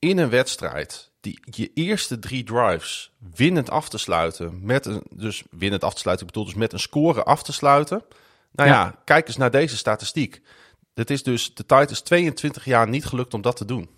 in 0.01 0.17
een 0.17 0.29
wedstrijd 0.29 1.11
die 1.21 1.39
je 1.45 1.71
eerste 1.73 2.19
drie 2.19 2.43
drives 2.43 3.11
winnend 3.35 3.69
af 3.69 3.89
te 3.89 3.97
sluiten. 3.97 4.59
Met 4.65 4.85
een, 4.85 5.03
dus 5.09 5.43
winnend 5.49 5.83
af 5.83 5.93
te 5.93 5.99
sluiten, 5.99 6.25
ik 6.27 6.31
bedoel 6.33 6.47
dus 6.49 6.59
met 6.59 6.73
een 6.73 6.79
score 6.79 7.23
af 7.23 7.43
te 7.43 7.53
sluiten. 7.53 8.03
Nou 8.51 8.69
ja, 8.69 8.75
Ja. 8.75 8.95
kijk 9.05 9.27
eens 9.27 9.37
naar 9.37 9.51
deze 9.51 9.77
statistiek. 9.77 10.41
Het 10.93 11.09
is 11.09 11.23
dus 11.23 11.53
de 11.53 11.65
Titans 11.65 12.01
22 12.01 12.65
jaar 12.65 12.87
niet 12.89 13.05
gelukt 13.05 13.33
om 13.33 13.41
dat 13.41 13.55
te 13.55 13.65
doen. 13.65 13.89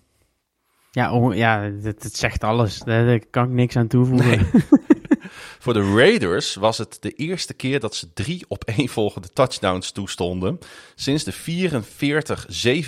Ja, 0.91 1.13
oh, 1.13 1.35
ja 1.35 1.61
het, 1.61 2.03
het 2.03 2.15
zegt 2.17 2.43
alles. 2.43 2.79
Daar, 2.79 3.05
daar 3.05 3.25
kan 3.25 3.43
ik 3.43 3.49
niks 3.51 3.75
aan 3.75 3.87
toevoegen. 3.87 4.47
Voor 5.63 5.73
de 5.73 5.93
Raiders 5.95 6.55
was 6.55 6.77
het 6.77 6.97
de 6.99 7.11
eerste 7.11 7.53
keer 7.53 7.79
dat 7.79 7.95
ze 7.95 8.13
drie 8.13 8.45
opeenvolgende 8.47 9.29
touchdowns 9.29 9.91
toestonden. 9.91 10.59
Sinds 10.95 11.23
de 11.23 11.33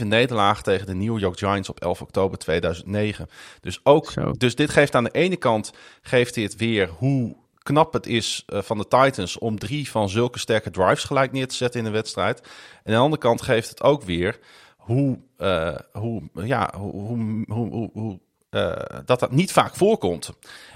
44-7 0.02 0.08
nederlaag 0.08 0.64
tegen 0.64 0.86
de 0.86 0.94
New 0.94 1.20
York 1.20 1.38
Giants 1.38 1.70
op 1.70 1.80
11 1.80 2.02
oktober 2.02 2.38
2009. 2.38 3.30
Dus, 3.62 3.80
ook, 3.84 4.12
Zo. 4.12 4.32
dus 4.32 4.56
dit 4.56 4.70
geeft 4.70 4.96
aan 4.96 5.04
de 5.04 5.12
ene 5.12 5.36
kant 5.36 5.72
geeft 6.02 6.34
dit 6.34 6.56
weer 6.56 6.90
hoe 6.98 7.36
knap 7.64 7.94
het 7.94 8.08
is 8.08 8.44
eh, 8.46 8.62
van 8.62 8.78
de 8.78 8.88
Titans 8.88 9.38
om 9.38 9.60
drie 9.60 9.90
van 9.90 10.10
zulke 10.10 10.40
sterke 10.40 10.72
drives 10.72 11.04
gelijk 11.04 11.32
neer 11.32 11.48
te 11.48 11.56
zetten 11.56 11.80
in 11.80 11.86
een 11.86 11.92
wedstrijd. 11.92 12.40
En 12.40 12.48
aan 12.84 12.94
de 12.94 12.98
andere 12.98 13.22
kant 13.22 13.42
geeft 13.42 13.70
het 13.70 13.82
ook 13.84 14.04
weer 14.04 14.40
hoe, 14.78 15.20
eh, 15.38 15.76
hoe, 15.92 16.24
ja, 16.34 16.74
hoe, 16.78 16.92
hoe, 16.92 17.44
hoe, 17.48 17.70
hoe, 17.70 17.90
hoe, 17.94 18.20
eh, 18.50 19.00
dat 19.06 19.20
dat 19.20 19.32
niet 19.32 19.52
vaak 19.52 19.76
voorkomt. 19.76 20.30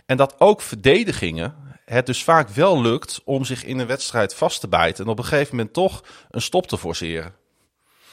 En 0.06 0.18
dat 0.18 0.36
ook 0.38 0.62
verdedigingen 0.62 1.68
het 1.90 2.06
dus 2.06 2.24
vaak 2.24 2.50
wel 2.50 2.82
lukt 2.82 3.22
om 3.26 3.44
zich 3.44 3.64
in 3.64 3.80
een 3.80 3.88
wedstrijd 3.88 4.36
vast 4.36 4.60
te 4.60 4.68
bijten. 4.68 5.06
En 5.06 5.12
op 5.12 5.18
een 5.18 5.26
gegeven 5.26 5.56
moment 5.56 5.74
toch 5.74 6.04
een 6.30 6.42
stop 6.42 6.68
te 6.68 6.78
forceren. 6.78 7.34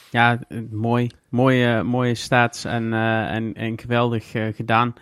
Ja, 0.09 0.39
eh, 0.47 0.59
mooi. 0.71 1.09
Mooie, 1.29 1.83
mooie 1.83 2.15
stats 2.15 2.65
en, 2.65 2.93
eh, 2.93 3.33
en, 3.33 3.53
en 3.53 3.79
geweldig 3.79 4.33
eh, 4.33 4.53
gedaan. 4.53 4.93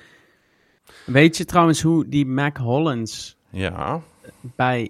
Weet 1.05 1.37
je 1.37 1.45
trouwens 1.45 1.81
hoe 1.81 2.09
die 2.09 2.25
Mac 2.25 2.57
Hollins 2.57 3.37
Ja, 3.49 4.01
bij 4.41 4.89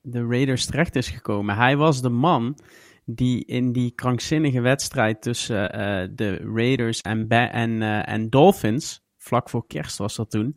de 0.00 0.26
Raiders 0.26 0.66
terecht 0.66 0.96
is 0.96 1.08
gekomen? 1.08 1.56
Hij 1.56 1.76
was 1.76 2.02
de 2.02 2.08
man 2.08 2.56
die 3.04 3.44
in 3.44 3.72
die 3.72 3.90
krankzinnige 3.90 4.60
wedstrijd 4.60 5.22
tussen 5.22 5.72
eh, 5.72 6.08
de 6.10 6.36
Raiders 6.54 7.00
en, 7.00 7.28
en, 7.28 7.82
eh, 7.82 8.08
en 8.08 8.30
Dolphins, 8.30 9.02
vlak 9.18 9.50
voor 9.50 9.66
kerst 9.66 9.98
was 9.98 10.16
dat 10.16 10.30
toen, 10.30 10.56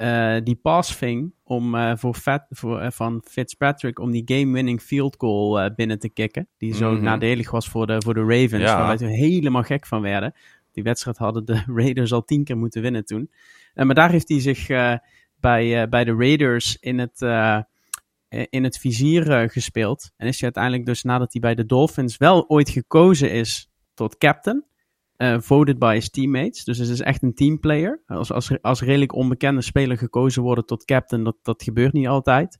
eh, 0.00 0.36
die 0.44 0.54
pass 0.54 0.94
ving 0.96 1.32
om, 1.44 1.74
eh, 1.74 1.92
voor 1.96 2.14
Fat, 2.14 2.46
voor, 2.50 2.80
eh, 2.80 2.90
van 2.90 3.22
Fitzpatrick 3.24 3.98
om 3.98 4.10
die 4.10 4.22
game-winning 4.24 4.80
field 4.80 5.14
goal 5.18 5.74
binnen 5.74 5.98
te 5.98 6.08
kicken. 6.08 6.48
Die 6.58 6.74
zo 6.74 6.92
Mhm. 6.92 7.02
nadelig 7.02 7.50
was 7.50 7.68
voor 7.68 7.86
de, 7.86 8.02
voor 8.02 8.14
de 8.14 8.20
Ravens, 8.20 8.62
Ja. 8.62 8.76
waar 8.76 8.86
wij 8.86 8.96
toen 8.96 9.08
helemaal 9.08 9.62
gek 9.62 9.86
van 9.86 10.00
werden. 10.02 10.34
Die 10.72 10.82
wedstrijd 10.82 11.16
hadden 11.18 11.44
de 11.44 11.62
Raiders 11.76 12.12
al 12.12 12.24
tien 12.24 12.44
keer 12.44 12.56
moeten 12.56 12.82
winnen 12.82 13.04
toen. 13.04 13.30
Maar 13.74 13.94
daar 13.94 14.10
heeft 14.10 14.28
hij 14.28 14.40
zich 14.40 14.66
bij, 15.40 15.88
bij 15.88 16.04
de 16.04 16.14
Raiders 16.14 16.76
in 16.80 16.98
het, 16.98 17.20
in 18.50 18.64
het 18.64 18.78
vizier 18.78 19.50
gespeeld. 19.50 20.10
En 20.16 20.26
is 20.26 20.34
hij 20.34 20.42
uiteindelijk 20.44 20.86
dus 20.86 21.02
nadat 21.02 21.32
hij 21.32 21.40
bij 21.40 21.54
de 21.54 21.66
Dolphins 21.66 22.16
wel 22.16 22.48
ooit 22.48 22.68
gekozen 22.68 23.30
is 23.32 23.70
tot 23.94 24.16
captain. 24.18 24.64
Eh, 25.20 25.36
voted 25.40 25.78
by 25.78 25.94
his 25.94 26.10
teammates. 26.10 26.64
Dus 26.64 26.78
het 26.78 26.88
is 26.88 27.00
echt 27.00 27.22
een 27.22 27.34
teamplayer. 27.34 28.00
Als, 28.06 28.32
als, 28.32 28.62
als 28.62 28.82
redelijk 28.82 29.14
onbekende 29.14 29.62
speler 29.62 29.98
gekozen 29.98 30.42
worden 30.42 30.66
tot 30.66 30.84
captain, 30.84 31.24
dat, 31.24 31.36
dat 31.42 31.62
gebeurt 31.62 31.92
niet 31.92 32.06
altijd. 32.06 32.58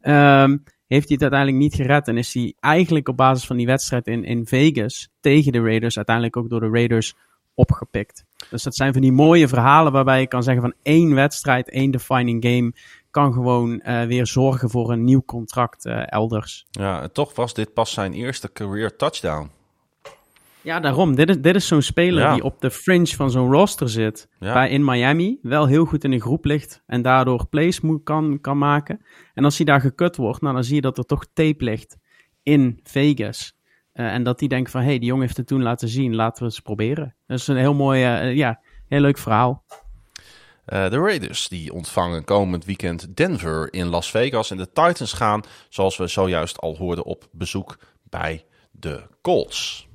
Ehm, 0.00 0.56
heeft 0.86 1.08
hij 1.08 1.18
het 1.18 1.22
uiteindelijk 1.22 1.62
niet 1.62 1.74
gered 1.74 2.08
en 2.08 2.16
is 2.16 2.34
hij 2.34 2.54
eigenlijk 2.60 3.08
op 3.08 3.16
basis 3.16 3.46
van 3.46 3.56
die 3.56 3.66
wedstrijd 3.66 4.06
in, 4.06 4.24
in 4.24 4.46
Vegas 4.46 5.08
tegen 5.20 5.52
de 5.52 5.60
Raiders 5.60 5.96
uiteindelijk 5.96 6.36
ook 6.36 6.50
door 6.50 6.60
de 6.60 6.68
Raiders 6.68 7.14
opgepikt. 7.54 8.24
Dus 8.50 8.62
dat 8.62 8.74
zijn 8.74 8.92
van 8.92 9.02
die 9.02 9.12
mooie 9.12 9.48
verhalen 9.48 9.92
waarbij 9.92 10.20
je 10.20 10.26
kan 10.26 10.42
zeggen 10.42 10.62
van 10.62 10.74
één 10.82 11.14
wedstrijd, 11.14 11.70
één 11.70 11.90
defining 11.90 12.44
game 12.44 12.72
kan 13.10 13.32
gewoon 13.32 13.80
eh, 13.80 14.02
weer 14.02 14.26
zorgen 14.26 14.70
voor 14.70 14.92
een 14.92 15.04
nieuw 15.04 15.22
contract 15.24 15.86
eh, 15.86 16.12
elders. 16.12 16.66
ja 16.70 17.02
en 17.02 17.12
toch 17.12 17.34
was 17.34 17.54
dit 17.54 17.72
pas 17.72 17.92
zijn 17.92 18.12
eerste 18.12 18.52
career 18.52 18.96
touchdown. 18.96 19.50
Ja, 20.62 20.80
daarom. 20.80 21.14
Dit 21.14 21.28
is, 21.28 21.40
dit 21.40 21.54
is 21.54 21.66
zo'n 21.66 21.82
speler 21.82 22.22
Ja. 22.22 22.34
die 22.34 22.42
op 22.42 22.60
de 22.60 22.70
fringe 22.70 23.06
van 23.06 23.30
zo'n 23.30 23.52
roster 23.52 23.88
zit. 23.88 24.28
Ja. 24.38 24.52
Bij 24.52 24.70
in 24.70 24.84
Miami 24.84 25.38
wel 25.42 25.66
heel 25.66 25.84
goed 25.84 26.04
in 26.04 26.10
de 26.10 26.20
groep 26.20 26.44
ligt. 26.44 26.82
En 26.86 27.02
daardoor 27.02 27.46
plays 27.48 27.80
moet, 27.80 28.02
kan, 28.02 28.38
kan 28.40 28.58
maken. 28.58 29.04
En 29.34 29.44
als 29.44 29.56
hij 29.56 29.66
daar 29.66 29.80
gekut 29.80 30.16
wordt, 30.16 30.40
nou, 30.40 30.54
dan 30.54 30.64
zie 30.64 30.74
je 30.74 30.80
dat 30.80 30.98
er 30.98 31.04
toch 31.04 31.26
tape 31.32 31.64
ligt 31.64 31.96
in 32.42 32.80
Vegas. 32.82 33.58
Eh, 33.92 34.12
en 34.12 34.22
dat 34.22 34.38
die 34.38 34.48
denkt 34.48 34.70
van, 34.70 34.80
hé, 34.80 34.86
hey, 34.86 34.98
die 34.98 35.06
jongen 35.06 35.24
heeft 35.24 35.36
het 35.36 35.46
toen 35.46 35.62
laten 35.62 35.88
zien. 35.88 36.14
Laten 36.14 36.38
we 36.38 36.44
het 36.44 36.54
eens 36.54 36.62
proberen. 36.62 37.14
Dat 37.26 37.38
is 37.38 37.46
een 37.46 37.56
heel 37.56 37.74
mooi, 37.74 38.02
eh, 38.04 38.36
ja, 38.36 38.60
heel 38.88 39.00
leuk 39.00 39.18
verhaal. 39.18 39.64
Eh, 40.64 40.90
de 40.90 40.98
Raiders 40.98 41.48
die 41.48 41.72
ontvangen 41.72 42.24
komend 42.24 42.64
weekend 42.64 43.16
Denver 43.16 43.72
in 43.72 43.86
Las 43.86 44.10
Vegas. 44.10 44.50
En 44.50 44.56
de 44.56 44.66
Titans 44.72 45.12
gaan, 45.12 45.42
zoals 45.68 45.96
we 45.96 46.06
zojuist 46.06 46.58
al 46.58 46.76
hoorden, 46.76 47.04
op 47.04 47.28
bezoek 47.32 47.78
bij 48.02 48.44
de 48.70 49.02
Colts. 49.22 49.88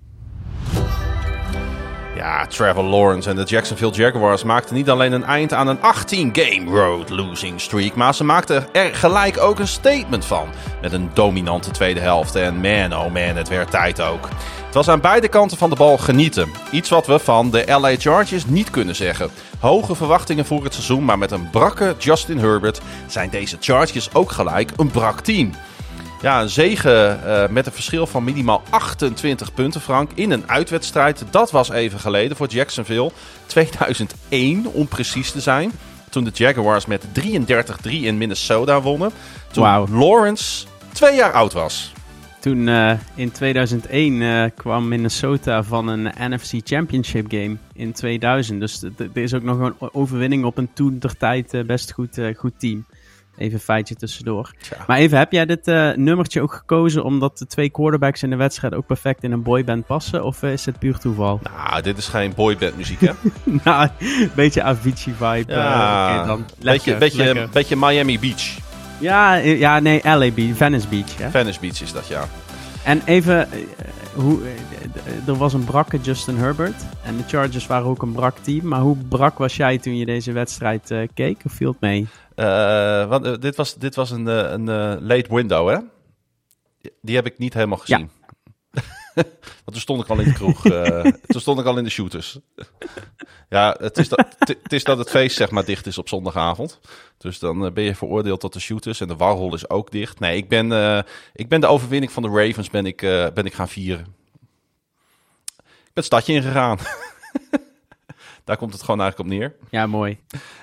Ja, 2.16 2.46
Trevor 2.46 2.84
Lawrence 2.84 3.30
en 3.30 3.36
de 3.36 3.44
Jacksonville 3.44 3.92
Jaguars 3.92 4.44
maakten 4.44 4.76
niet 4.76 4.90
alleen 4.90 5.12
een 5.12 5.24
eind 5.24 5.54
aan 5.54 5.68
een 5.68 5.78
18-game 5.78 6.80
road 6.80 7.10
losing 7.10 7.62
streak, 7.62 7.96
maar 7.96 8.16
ze 8.16 8.24
maakten 8.24 8.68
er 8.72 8.96
gelijk 8.96 9.38
ook 9.38 9.60
een 9.60 9.68
statement 9.68 10.26
van. 10.26 10.48
Met 10.82 10.94
een 10.94 11.10
dominante 11.14 11.72
tweede 11.72 12.00
helft. 12.00 12.36
En 12.36 12.56
man, 12.56 12.94
oh 12.94 13.14
man, 13.14 13.36
het 13.36 13.48
werd 13.48 13.72
tijd 13.72 14.02
ook. 14.02 14.30
Het 14.66 14.74
was 14.74 14.88
aan 14.88 15.02
beide 15.02 15.28
kanten 15.28 15.58
van 15.58 15.70
de 15.70 15.76
bal 15.76 15.98
genieten. 15.98 16.52
Iets 16.72 16.90
wat 16.90 17.08
we 17.08 17.20
van 17.20 17.52
de 17.52 17.64
LA 17.68 17.96
Chargers 17.98 18.46
niet 18.46 18.70
kunnen 18.70 18.96
zeggen. 18.96 19.30
Hoge 19.60 19.96
verwachtingen 19.96 20.46
voor 20.46 20.64
het 20.64 20.74
seizoen, 20.74 21.06
maar 21.06 21.18
met 21.18 21.32
een 21.32 21.50
brakke 21.50 21.96
Justin 21.98 22.38
Herbert 22.38 22.82
zijn 23.08 23.30
deze 23.30 23.58
Chargers 23.60 24.14
ook 24.14 24.32
gelijk 24.32 24.72
een 24.78 24.92
brak 24.92 25.20
team. 25.20 25.52
Ja, 26.22 26.42
een 26.42 26.50
zege 26.50 27.20
eh, 27.26 27.48
met 27.50 27.66
een 27.66 27.72
verschil 27.72 28.08
van 28.08 28.24
minimaal 28.24 28.62
28 28.70 29.54
punten, 29.54 29.82
Frank. 29.82 30.12
In 30.14 30.32
een 30.32 30.50
uitwedstrijd. 30.50 31.24
Dat 31.30 31.52
was 31.52 31.70
even 31.70 32.00
geleden 32.00 32.38
voor 32.38 32.48
Jacksonville. 32.48 33.12
2001, 33.46 34.66
om 34.66 34.88
precies 34.88 35.32
te 35.32 35.40
zijn. 35.40 35.72
Toen 36.10 36.24
de 36.24 36.32
Jaguars 36.34 36.86
met 36.86 37.06
33-3 37.88 37.90
in 37.90 38.18
Minnesota 38.18 38.82
wonnen. 38.82 39.12
Toen. 39.52 39.64
Lawrence 39.98 40.66
twee 40.92 41.16
jaar 41.16 41.32
oud 41.32 41.54
was. 41.54 41.94
Toen 42.40 42.68
eh, 42.68 42.94
in 43.16 43.32
2001 43.32 44.22
eh, 44.22 44.46
kwam 44.56 44.88
Minnesota 44.88 45.64
van 45.64 45.88
een 45.88 46.32
NFC 46.32 46.54
Championship 46.64 47.26
game 47.30 47.56
in 47.74 47.94
2000. 47.94 48.60
Dus 48.60 48.84
er 48.98 49.10
is 49.14 49.34
ook 49.34 49.44
nog 49.44 49.60
een 49.60 49.76
overwinning 49.80 50.46
op 50.46 50.58
een 50.58 50.70
toen 50.74 51.02
tijd 51.18 51.64
best 51.66 51.92
goed, 51.92 52.20
goed 52.36 52.54
team. 52.58 52.86
Even 53.38 53.54
een 53.54 53.60
feitje 53.60 53.96
tussendoor. 53.96 54.52
Tja. 54.62 54.78
Maar 54.88 54.98
even, 54.98 55.18
heb 55.18 55.32
jij 55.32 55.46
dit 55.46 55.68
eh, 55.68 55.92
nummertje 55.96 56.42
ook 56.42 56.54
gekozen 56.54 57.04
omdat 57.04 57.38
de 57.38 57.48
twee 57.48 57.70
quarterbacks 57.70 58.24
in 58.24 58.30
de 58.30 58.36
wedstrijd 58.36 58.74
ook 58.74 58.86
perfect 58.86 59.24
in 59.24 59.32
een 59.32 59.44
boyband 59.44 59.86
passen? 59.86 60.24
Of 60.24 60.44
eh, 60.44 60.52
is 60.52 60.66
het 60.66 60.80
puur 60.80 60.98
toeval? 60.98 61.40
Nou, 61.70 61.82
dit 61.82 61.98
is 61.98 62.08
geen 62.08 62.34
boyband 62.36 62.78
muziek, 62.78 63.00
hè? 63.00 63.12
nou, 63.64 63.90
een 64.00 64.32
beetje 64.36 64.64
Avicii-vibe. 64.64 65.52
eh, 65.52 65.58
Ja, 65.58 66.18
oké 66.18 66.28
dan. 66.28 66.46
beetje, 66.60 66.64
Lekker, 66.64 66.98
beetje, 66.98 67.48
beetje 67.52 67.76
Miami 67.76 68.20
Beach. 68.20 68.58
Ja, 69.00 69.34
ja, 69.36 69.80
nee, 69.80 70.00
LA 70.04 70.32
Beach, 70.32 70.56
Venice 70.58 70.88
Beach. 70.88 71.32
Venice 71.32 71.60
Beach 71.60 71.82
is 71.82 71.92
dat, 71.94 72.08
ja. 72.08 72.24
En 72.84 73.02
even, 73.06 73.48
hoe, 74.14 74.40
er 75.28 75.36
was 75.36 75.54
een 75.54 75.64
brakke 75.64 75.98
Justin 76.02 76.38
Herbert. 76.38 76.84
En 77.04 77.18
de 77.18 77.24
Chargers 77.28 77.68
waren 77.68 77.88
ook 77.88 78.02
een 78.02 78.12
brak 78.12 78.38
team. 78.42 78.68
Maar 78.68 78.80
hoe 78.80 78.98
brak 79.10 79.38
was 79.38 79.56
jij 79.56 79.78
toen 79.78 79.98
je 79.98 80.06
deze 80.06 80.32
wedstrijd 80.32 80.94
keek? 81.14 81.38
Of 81.46 81.52
viel 81.52 81.72
het 81.72 81.80
mee? 81.82 82.08
Eh, 82.36 83.08
want, 83.08 83.26
eh, 83.26 83.34
dit 83.40 83.56
was, 83.56 83.76
dit 83.76 83.96
was 83.96 84.12
een, 84.12 84.28
eh, 84.28 84.52
een 84.52 84.66
late 85.06 85.36
window, 85.36 85.70
hè? 85.70 85.78
Die 87.02 87.16
heb 87.16 87.26
ik 87.26 87.38
niet 87.38 87.54
helemaal 87.54 87.82
Ja. 87.86 87.96
gezien. 87.96 88.12
Want 89.66 89.72
toen 89.72 89.80
stond 89.80 90.04
ik 90.04 90.10
al 90.10 90.20
in 90.20 90.26
de 90.26 90.34
kroeg. 90.34 90.62
toen 91.32 91.42
stond 91.42 91.60
ik 91.60 91.66
al 91.66 91.78
in 91.78 91.84
de 91.84 91.90
shooters. 91.90 92.40
ja, 93.50 93.76
het 93.80 93.98
is, 93.98 94.10
dat, 94.10 94.36
het- 94.40 94.74
is 94.74 94.84
dat 94.84 94.98
het 94.98 95.10
feest 95.10 95.36
zeg 95.36 95.52
maar 95.52 95.66
dicht 95.66 95.86
is 95.86 95.98
op 95.98 96.08
zondagavond. 96.10 96.80
Dus 97.18 97.40
dan 97.40 97.74
ben 97.74 97.84
je 97.84 97.96
veroordeeld 97.96 98.40
tot 98.40 98.54
de 98.54 98.60
shooters. 98.60 99.00
En 99.02 99.08
de 99.08 99.16
Warhol 99.16 99.54
is 99.54 99.70
ook 99.70 99.92
dicht. 99.92 100.20
Nee, 100.20 100.38
ik 100.38 100.50
ben, 100.50 100.72
ik 101.34 101.50
ben 101.50 101.62
de 101.62 101.68
overwinning 101.68 102.12
van 102.12 102.24
de 102.24 102.30
Ravens 102.30 102.70
ben 102.70 102.86
ik, 102.86 102.98
ben 103.34 103.46
ik 103.46 103.54
gaan 103.54 103.70
vieren. 103.70 104.06
Ik 105.56 105.64
ben 105.94 106.04
het 106.04 106.06
stadje 106.06 106.34
ingegaan. 106.34 106.78
Daar 108.46 108.58
komt 108.58 108.74
het 108.74 108.84
gewoon 108.84 109.02
eigenlijk 109.02 109.32
op 109.32 109.38
neer. 109.38 109.56
Ja, 109.70 109.88
mooi. 109.88 110.18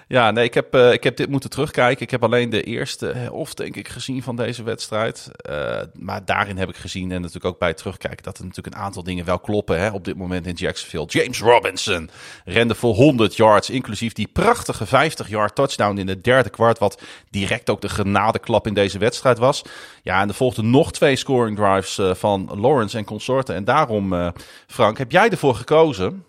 Ja, 0.08 0.30
nee, 0.30 0.44
ik 0.44 0.54
heb, 0.54 0.74
eh, 0.74 0.92
ik 0.92 1.04
heb 1.04 1.16
dit 1.16 1.28
moeten 1.28 1.50
terugkijken. 1.50 2.02
Ik 2.02 2.10
heb 2.10 2.22
alleen 2.22 2.50
de 2.50 2.62
eerste 2.62 3.06
helft, 3.06 3.56
denk 3.56 3.76
ik, 3.76 3.88
gezien 3.88 4.22
van 4.22 4.36
deze 4.36 4.62
wedstrijd. 4.62 5.30
Eh, 5.36 5.80
maar 5.98 6.24
daarin 6.24 6.56
heb 6.56 6.68
ik 6.68 6.76
gezien, 6.76 7.12
en 7.12 7.20
natuurlijk 7.20 7.44
ook 7.44 7.58
bij 7.58 7.68
het 7.68 7.76
terugkijken, 7.76 8.22
dat 8.22 8.38
er 8.38 8.44
natuurlijk 8.44 8.76
een 8.76 8.82
aantal 8.82 9.02
dingen 9.02 9.24
wel 9.24 9.38
kloppen 9.38 9.78
hè, 9.80 9.90
op 9.90 10.04
dit 10.04 10.16
moment 10.16 10.46
in 10.46 10.54
Jacksonville. 10.54 11.06
James 11.06 11.40
Robinson 11.40 12.10
rende 12.44 12.74
voor 12.74 12.94
100 12.94 13.36
yards, 13.36 13.70
inclusief 13.70 14.12
die 14.12 14.28
prachtige 14.32 14.86
50-yard 14.86 15.54
touchdown 15.54 15.98
in 15.98 16.08
het 16.08 16.24
derde 16.24 16.50
kwart, 16.50 16.78
wat 16.78 17.02
direct 17.30 17.70
ook 17.70 17.80
de 17.80 17.88
genadeklap 17.88 18.66
in 18.66 18.74
deze 18.74 18.98
wedstrijd 18.98 19.38
was. 19.38 19.62
Ja, 20.02 20.20
en 20.20 20.28
er 20.28 20.34
volgden 20.34 20.70
nog 20.70 20.92
twee 20.92 21.16
scoring 21.16 21.56
drives 21.56 21.98
eh, 21.98 22.14
van 22.14 22.60
Lawrence 22.60 22.98
en 22.98 23.04
consorten. 23.04 23.54
En 23.54 23.64
daarom, 23.64 24.32
Frank, 24.66 24.98
heb 24.98 25.10
jij 25.10 25.28
ervoor 25.28 25.54
gekozen 25.54 26.24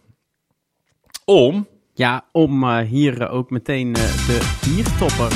om 1.25 1.67
Ja, 1.95 2.23
om 2.31 2.63
uh, 2.63 2.77
hier 2.77 3.21
uh, 3.21 3.33
ook 3.33 3.49
meteen 3.49 3.87
uh, 3.87 3.93
de 4.27 4.39
biertopper 4.65 5.31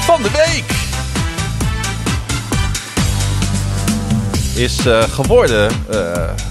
van 0.00 0.22
de 0.22 0.30
week 0.30 0.82
is 4.56 4.80
geworden 5.10 5.72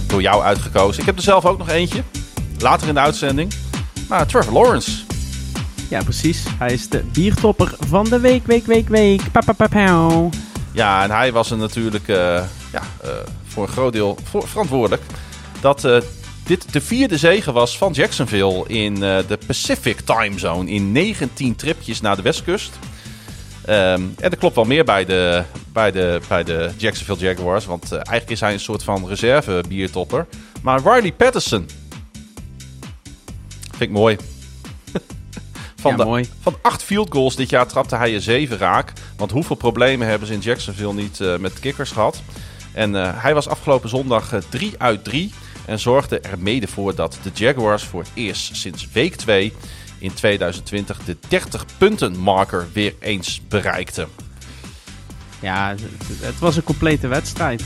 door 0.07 0.21
jou 0.21 0.43
uitgekozen. 0.43 0.99
Ik 0.99 1.05
heb 1.05 1.15
er 1.15 1.23
zelf 1.23 1.45
ook 1.45 1.57
nog 1.57 1.69
eentje, 1.69 2.03
later 2.59 2.87
in 2.87 2.93
de 2.93 2.99
uitzending. 2.99 3.53
Maar 4.09 4.27
Trevor 4.27 4.53
Lawrence. 4.53 4.91
Ja, 5.89 6.03
precies. 6.03 6.45
Hij 6.57 6.73
is 6.73 6.89
de 6.89 7.03
biertopper 7.13 7.75
van 7.79 8.05
de 8.05 8.19
week, 8.19 8.45
week, 8.45 8.65
week, 8.65 8.87
week. 8.87 9.31
Pa, 9.31 9.41
pa, 9.45 9.53
pa, 9.53 9.67
pa. 9.67 10.29
Ja, 10.71 11.03
en 11.03 11.11
hij 11.11 11.31
was 11.31 11.51
er 11.51 11.57
natuurlijk 11.57 12.07
ja, 12.07 12.83
voor 13.47 13.63
een 13.63 13.73
groot 13.73 13.93
deel 13.93 14.17
verantwoordelijk 14.23 15.01
dat 15.61 15.87
dit 16.43 16.73
de 16.73 16.81
vierde 16.81 17.17
zege 17.17 17.51
was 17.51 17.77
van 17.77 17.91
Jacksonville 17.91 18.63
in 18.67 18.93
uh, 18.93 19.17
de 19.27 19.39
Pacific 19.47 19.99
Time 19.99 20.39
Zone. 20.39 20.69
In 20.69 20.91
19 20.91 21.55
tripjes 21.55 22.01
naar 22.01 22.15
de 22.15 22.21
westkust. 22.21 22.71
Um, 23.69 24.15
en 24.19 24.31
er 24.31 24.37
klopt 24.37 24.55
wel 24.55 24.63
meer 24.63 24.83
bij 24.83 25.05
de, 25.05 25.43
bij 25.73 25.91
de, 25.91 26.21
bij 26.27 26.43
de 26.43 26.71
Jacksonville 26.77 27.19
Jaguars. 27.19 27.65
Want 27.65 27.85
uh, 27.85 27.91
eigenlijk 27.91 28.29
is 28.29 28.39
hij 28.39 28.53
een 28.53 28.59
soort 28.59 28.83
van 28.83 29.07
reserve 29.07 29.63
biertopper. 29.67 30.27
Maar 30.61 30.79
Riley 30.79 31.11
Patterson. 31.11 31.69
Vind 33.69 33.81
ik 33.81 33.89
mooi. 33.89 34.17
van, 35.81 35.91
ja, 35.91 35.97
de, 35.97 36.03
mooi. 36.03 36.29
van 36.41 36.55
acht 36.61 36.83
field 36.83 37.11
goals 37.11 37.35
dit 37.35 37.49
jaar 37.49 37.67
trapte 37.67 37.95
hij 37.95 38.13
er 38.13 38.21
zeven 38.21 38.57
raak. 38.57 38.93
Want 39.17 39.31
hoeveel 39.31 39.55
problemen 39.55 40.07
hebben 40.07 40.27
ze 40.27 40.33
in 40.33 40.39
Jacksonville 40.39 40.93
niet 40.93 41.19
uh, 41.19 41.37
met 41.37 41.59
kickers 41.59 41.91
gehad? 41.91 42.21
En 42.73 42.93
hij 42.93 43.33
was 43.33 43.47
afgelopen 43.47 43.89
zondag 43.89 44.39
3 44.49 44.73
uit 44.77 45.03
3. 45.03 45.33
En 45.65 45.79
zorgde 45.79 46.19
er 46.19 46.39
mede 46.39 46.67
voor 46.67 46.95
dat 46.95 47.19
de 47.23 47.31
Jaguars 47.33 47.83
voor 47.83 48.01
het 48.01 48.11
eerst 48.13 48.55
sinds 48.55 48.91
week 48.91 49.15
2 49.15 49.53
in 49.99 50.13
2020 50.13 51.03
de 51.03 51.17
30 51.27 51.65
punten 51.77 52.17
marker 52.17 52.67
weer 52.73 52.95
eens 52.99 53.41
bereikten. 53.47 54.09
Ja, 55.39 55.75
het 56.21 56.39
was 56.39 56.55
een 56.55 56.63
complete 56.63 57.07
wedstrijd. 57.07 57.63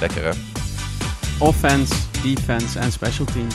Lekker 0.00 0.24
hè? 0.24 0.30
Offense, 1.38 1.94
defense 2.22 2.78
en 2.78 2.92
special 2.92 3.26
teams. 3.26 3.54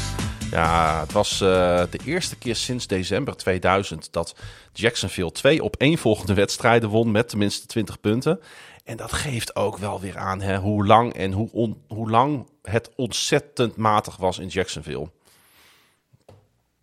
Ja, 0.51 0.99
het 0.99 1.11
was 1.11 1.31
uh, 1.31 1.47
de 1.89 1.99
eerste 2.05 2.35
keer 2.35 2.55
sinds 2.55 2.87
december 2.87 3.35
2000 3.35 4.13
dat 4.13 4.35
Jacksonville 4.73 5.31
twee 5.31 5.63
op 5.63 5.75
één 5.75 5.97
volgende 5.97 6.33
wedstrijden 6.33 6.89
won 6.89 7.11
met 7.11 7.29
tenminste 7.29 7.67
20 7.67 7.99
punten. 7.99 8.39
En 8.83 8.97
dat 8.97 9.13
geeft 9.13 9.55
ook 9.55 9.77
wel 9.77 9.99
weer 9.99 10.17
aan 10.17 10.41
hè, 10.41 10.57
hoe 10.57 10.85
lang 10.85 11.13
en 11.13 11.31
hoe, 11.31 11.49
on, 11.51 11.81
hoe 11.87 12.09
lang 12.09 12.47
het 12.69 12.91
ontzettend 12.95 13.75
matig 13.75 14.17
was 14.17 14.39
in 14.39 14.47
Jacksonville. 14.47 15.09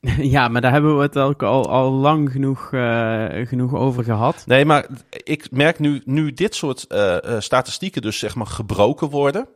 Ja, 0.36 0.48
maar 0.48 0.60
daar 0.60 0.72
hebben 0.72 0.96
we 0.96 1.02
het 1.02 1.18
ook 1.18 1.42
al, 1.42 1.68
al 1.68 1.90
lang 1.90 2.30
genoeg, 2.30 2.72
uh, 2.72 3.26
genoeg 3.46 3.74
over 3.74 4.04
gehad. 4.04 4.44
Nee, 4.46 4.64
maar 4.64 4.86
ik 5.10 5.50
merk 5.50 5.78
nu, 5.78 6.02
nu 6.04 6.32
dit 6.32 6.54
soort 6.54 6.86
uh, 6.88 7.16
statistieken 7.38 8.02
dus 8.02 8.18
zeg 8.18 8.34
maar 8.34 8.46
gebroken 8.46 9.10
worden. 9.10 9.48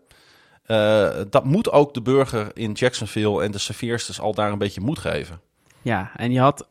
Uh, 0.67 1.11
dat 1.31 1.45
moet 1.45 1.73
ook 1.73 1.95
de 1.95 2.03
burger 2.03 2.51
in 2.55 2.73
Jacksonville 2.73 3.43
en 3.43 3.51
de 3.51 3.59
serveersters 3.59 4.21
al 4.21 4.35
daar 4.35 4.53
een 4.53 4.59
beetje 4.59 4.81
moed 4.81 4.99
geven. 4.99 5.41
Ja, 5.83 6.11
en 6.17 6.33
je 6.33 6.41
had 6.41 6.69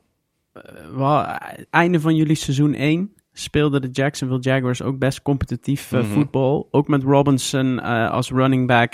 wel, 0.95 1.26
einde 1.70 1.99
van 1.99 2.16
jullie 2.16 2.36
seizoen 2.36 2.74
1 2.74 3.14
speelden 3.34 3.82
de 3.82 3.89
Jacksonville 3.91 4.41
Jaguars 4.41 4.82
ook 4.82 4.97
best 4.97 5.22
competitief 5.22 5.91
mm 5.91 5.99
-hmm. 5.99 6.10
voetbal. 6.10 6.68
Ook 6.72 6.88
met 6.88 7.03
Robinson 7.03 7.80
als 8.10 8.30
running 8.32 8.68
back. 8.68 8.93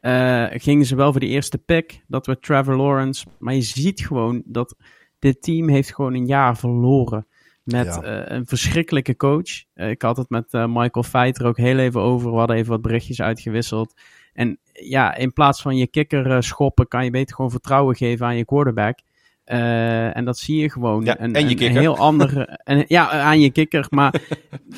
Uh, 0.00 0.46
gingen 0.50 0.86
ze 0.86 0.96
wel 0.96 1.10
voor 1.10 1.20
de 1.20 1.26
eerste 1.26 1.58
pick. 1.58 2.04
Dat 2.06 2.26
werd 2.26 2.42
Trevor 2.42 2.76
Lawrence. 2.76 3.26
Maar 3.38 3.54
je 3.54 3.62
ziet 3.62 4.00
gewoon 4.00 4.42
dat 4.44 4.76
dit 5.18 5.42
team 5.42 5.68
heeft 5.68 5.94
gewoon 5.94 6.14
een 6.14 6.26
jaar 6.26 6.56
verloren. 6.56 7.26
Met 7.62 7.86
ja. 7.86 8.30
een 8.30 8.46
verschrikkelijke 8.46 9.16
coach. 9.16 9.64
ik 9.74 10.02
had 10.02 10.16
het 10.16 10.28
met 10.28 10.52
Michael 10.52 11.02
Feiter 11.02 11.46
ook 11.46 11.56
heel 11.56 11.78
even 11.78 12.00
over. 12.00 12.30
We 12.30 12.36
hadden 12.36 12.56
even 12.56 12.70
wat 12.70 12.82
berichtjes 12.82 13.20
uitgewisseld. 13.20 14.00
En 14.32 14.58
ja, 14.72 15.14
in 15.14 15.32
plaats 15.32 15.62
van 15.62 15.76
je 15.76 15.86
kikker 15.86 16.42
schoppen, 16.42 16.88
kan 16.88 17.04
je 17.04 17.10
beter 17.10 17.34
gewoon 17.34 17.50
vertrouwen 17.50 17.96
geven 17.96 18.26
aan 18.26 18.36
je 18.36 18.44
quarterback. 18.44 18.98
Uh, 19.52 20.16
en 20.16 20.24
dat 20.24 20.38
zie 20.38 20.60
je 20.60 20.70
gewoon. 20.70 21.04
Ja, 21.04 21.20
een, 21.20 21.34
en 21.34 21.48
je 21.48 21.64
een, 21.64 21.76
heel 21.76 21.96
andere. 21.96 22.58
En, 22.64 22.84
ja, 22.88 23.10
aan 23.10 23.40
je 23.40 23.50
kikker. 23.50 23.86
Maar 23.90 24.14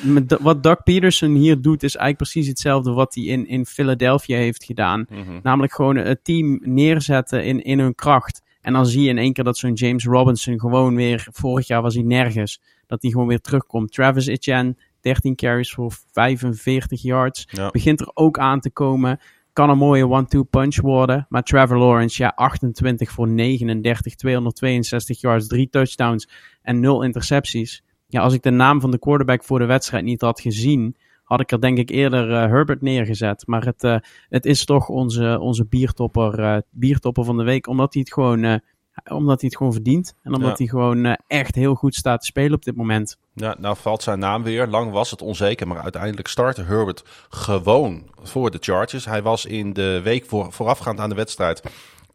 met, 0.01 0.37
wat 0.41 0.63
Doug 0.63 0.83
Peterson 0.83 1.33
hier 1.33 1.61
doet, 1.61 1.83
is 1.83 1.95
eigenlijk 1.95 2.31
precies 2.31 2.47
hetzelfde 2.47 2.91
wat 2.91 3.15
hij 3.15 3.23
in, 3.23 3.47
in 3.47 3.65
Philadelphia 3.65 4.37
heeft 4.37 4.63
gedaan. 4.63 5.05
Mm 5.09 5.23
-hmm. 5.23 5.39
Namelijk 5.43 5.73
gewoon 5.73 5.95
het 5.95 6.23
team 6.23 6.59
neerzetten 6.63 7.45
in, 7.45 7.63
in 7.63 7.79
hun 7.79 7.95
kracht. 7.95 8.41
En 8.61 8.73
dan 8.73 8.85
zie 8.85 9.03
je 9.03 9.09
in 9.09 9.17
één 9.17 9.33
keer 9.33 9.43
dat 9.43 9.57
zo'n 9.57 9.73
James 9.73 10.05
Robinson 10.05 10.59
gewoon 10.59 10.95
weer. 10.95 11.27
Vorig 11.31 11.67
jaar 11.67 11.81
was 11.81 11.93
hij 11.93 12.03
nergens. 12.03 12.61
Dat 12.87 13.01
hij 13.01 13.11
gewoon 13.11 13.27
weer 13.27 13.41
terugkomt. 13.41 13.91
Travis 13.91 14.25
Etienne, 14.27 14.75
13 15.01 15.35
carries 15.35 15.71
voor 15.71 15.93
45 16.11 17.01
yards. 17.01 17.47
Ja. 17.51 17.69
Begint 17.69 17.99
er 17.99 18.11
ook 18.13 18.39
aan 18.39 18.59
te 18.59 18.71
komen 18.71 19.19
kan 19.53 19.69
een 19.69 19.77
mooie 19.77 20.07
one-two 20.07 20.43
punch 20.43 20.81
worden. 20.81 21.25
Maar 21.29 21.43
Trevor 21.43 21.77
Lawrence, 21.77 22.21
ja, 22.21 22.31
28 22.35 23.11
voor 23.11 23.27
39, 23.27 24.15
262 24.15 25.21
yards, 25.21 25.47
3 25.47 25.69
touchdowns 25.69 26.29
en 26.61 26.79
0 26.79 27.03
intercepties. 27.03 27.83
Ja, 28.07 28.21
als 28.21 28.33
ik 28.33 28.41
de 28.41 28.49
naam 28.49 28.81
van 28.81 28.91
de 28.91 28.99
quarterback 28.99 29.43
voor 29.43 29.59
de 29.59 29.65
wedstrijd 29.65 30.03
niet 30.03 30.21
had 30.21 30.41
gezien, 30.41 30.95
had 31.23 31.39
ik 31.39 31.51
er 31.51 31.61
denk 31.61 31.77
ik 31.77 31.89
eerder 31.89 32.29
uh, 32.29 32.35
Herbert 32.35 32.81
neergezet. 32.81 33.47
Maar 33.47 33.65
het, 33.65 33.83
uh, 33.83 33.97
het 34.29 34.45
is 34.45 34.65
toch 34.65 34.89
onze, 34.89 35.39
onze 35.39 35.65
biertopper, 35.65 36.39
uh, 36.39 36.57
biertopper 36.69 37.23
van 37.23 37.37
de 37.37 37.43
week, 37.43 37.67
omdat 37.67 37.93
hij 37.93 38.01
het 38.01 38.13
gewoon, 38.13 38.61
omdat 39.11 39.39
hij 39.39 39.49
het 39.49 39.57
gewoon 39.57 39.73
verdient. 39.73 40.13
En 40.23 40.33
omdat 40.33 40.49
Ja. 40.49 40.55
hij 40.57 40.67
gewoon 40.67 41.17
echt 41.27 41.55
heel 41.55 41.75
goed 41.75 41.95
staat 41.95 42.19
te 42.19 42.25
spelen 42.25 42.53
op 42.53 42.63
dit 42.63 42.75
moment. 42.75 43.17
Ja, 43.33 43.55
nou 43.59 43.75
valt 43.79 44.03
zijn 44.03 44.19
naam 44.19 44.43
weer. 44.43 44.67
Lang 44.67 44.91
was 44.91 45.11
het 45.11 45.21
onzeker, 45.21 45.67
maar 45.67 45.79
uiteindelijk 45.81 46.27
startte 46.27 46.63
Herbert 46.63 47.03
gewoon 47.29 48.09
voor 48.21 48.51
de 48.51 48.57
Chargers. 48.61 49.05
Hij 49.05 49.21
was 49.21 49.45
in 49.45 49.73
de 49.73 50.01
week 50.03 50.25
voor, 50.25 50.51
voorafgaand 50.51 50.99
aan 50.99 51.09
de 51.09 51.15
wedstrijd 51.15 51.61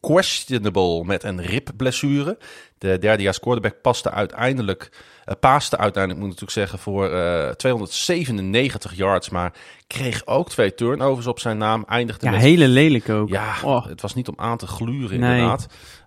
questionable 0.01 1.05
met 1.05 1.23
een 1.25 1.43
ribblessure. 1.43 2.39
De 2.79 2.99
derdejaars 2.99 3.41
quarterback 3.41 3.81
paste 3.83 4.11
uiteindelijk, 4.11 4.89
uh, 5.27 5.35
paaste 5.41 5.79
uiteindelijk 5.79 6.25
moet 6.25 6.33
ik 6.35 6.41
natuurlijk 6.41 6.71
zeggen, 6.71 6.79
voor 6.93 7.11
uh, 7.13 7.49
297 7.51 8.95
yards. 8.97 9.29
Maar 9.31 9.53
kreeg 9.87 10.27
ook 10.27 10.49
twee 10.49 10.75
turnovers 10.75 11.27
op 11.27 11.41
zijn 11.41 11.59
naam. 11.59 11.85
Eindigde 11.89 12.27
Ja, 12.27 12.33
met 12.33 12.41
hele 12.41 12.69
lelijk 12.69 13.09
ook. 13.09 13.29
ja, 13.29 13.55
Oh. 13.65 13.87
het 13.87 14.01
was 14.01 14.15
niet 14.15 14.29
om 14.29 14.35
aan 14.37 14.57
te 14.59 14.67
gluren 14.67 15.21
Nee. 15.21 15.41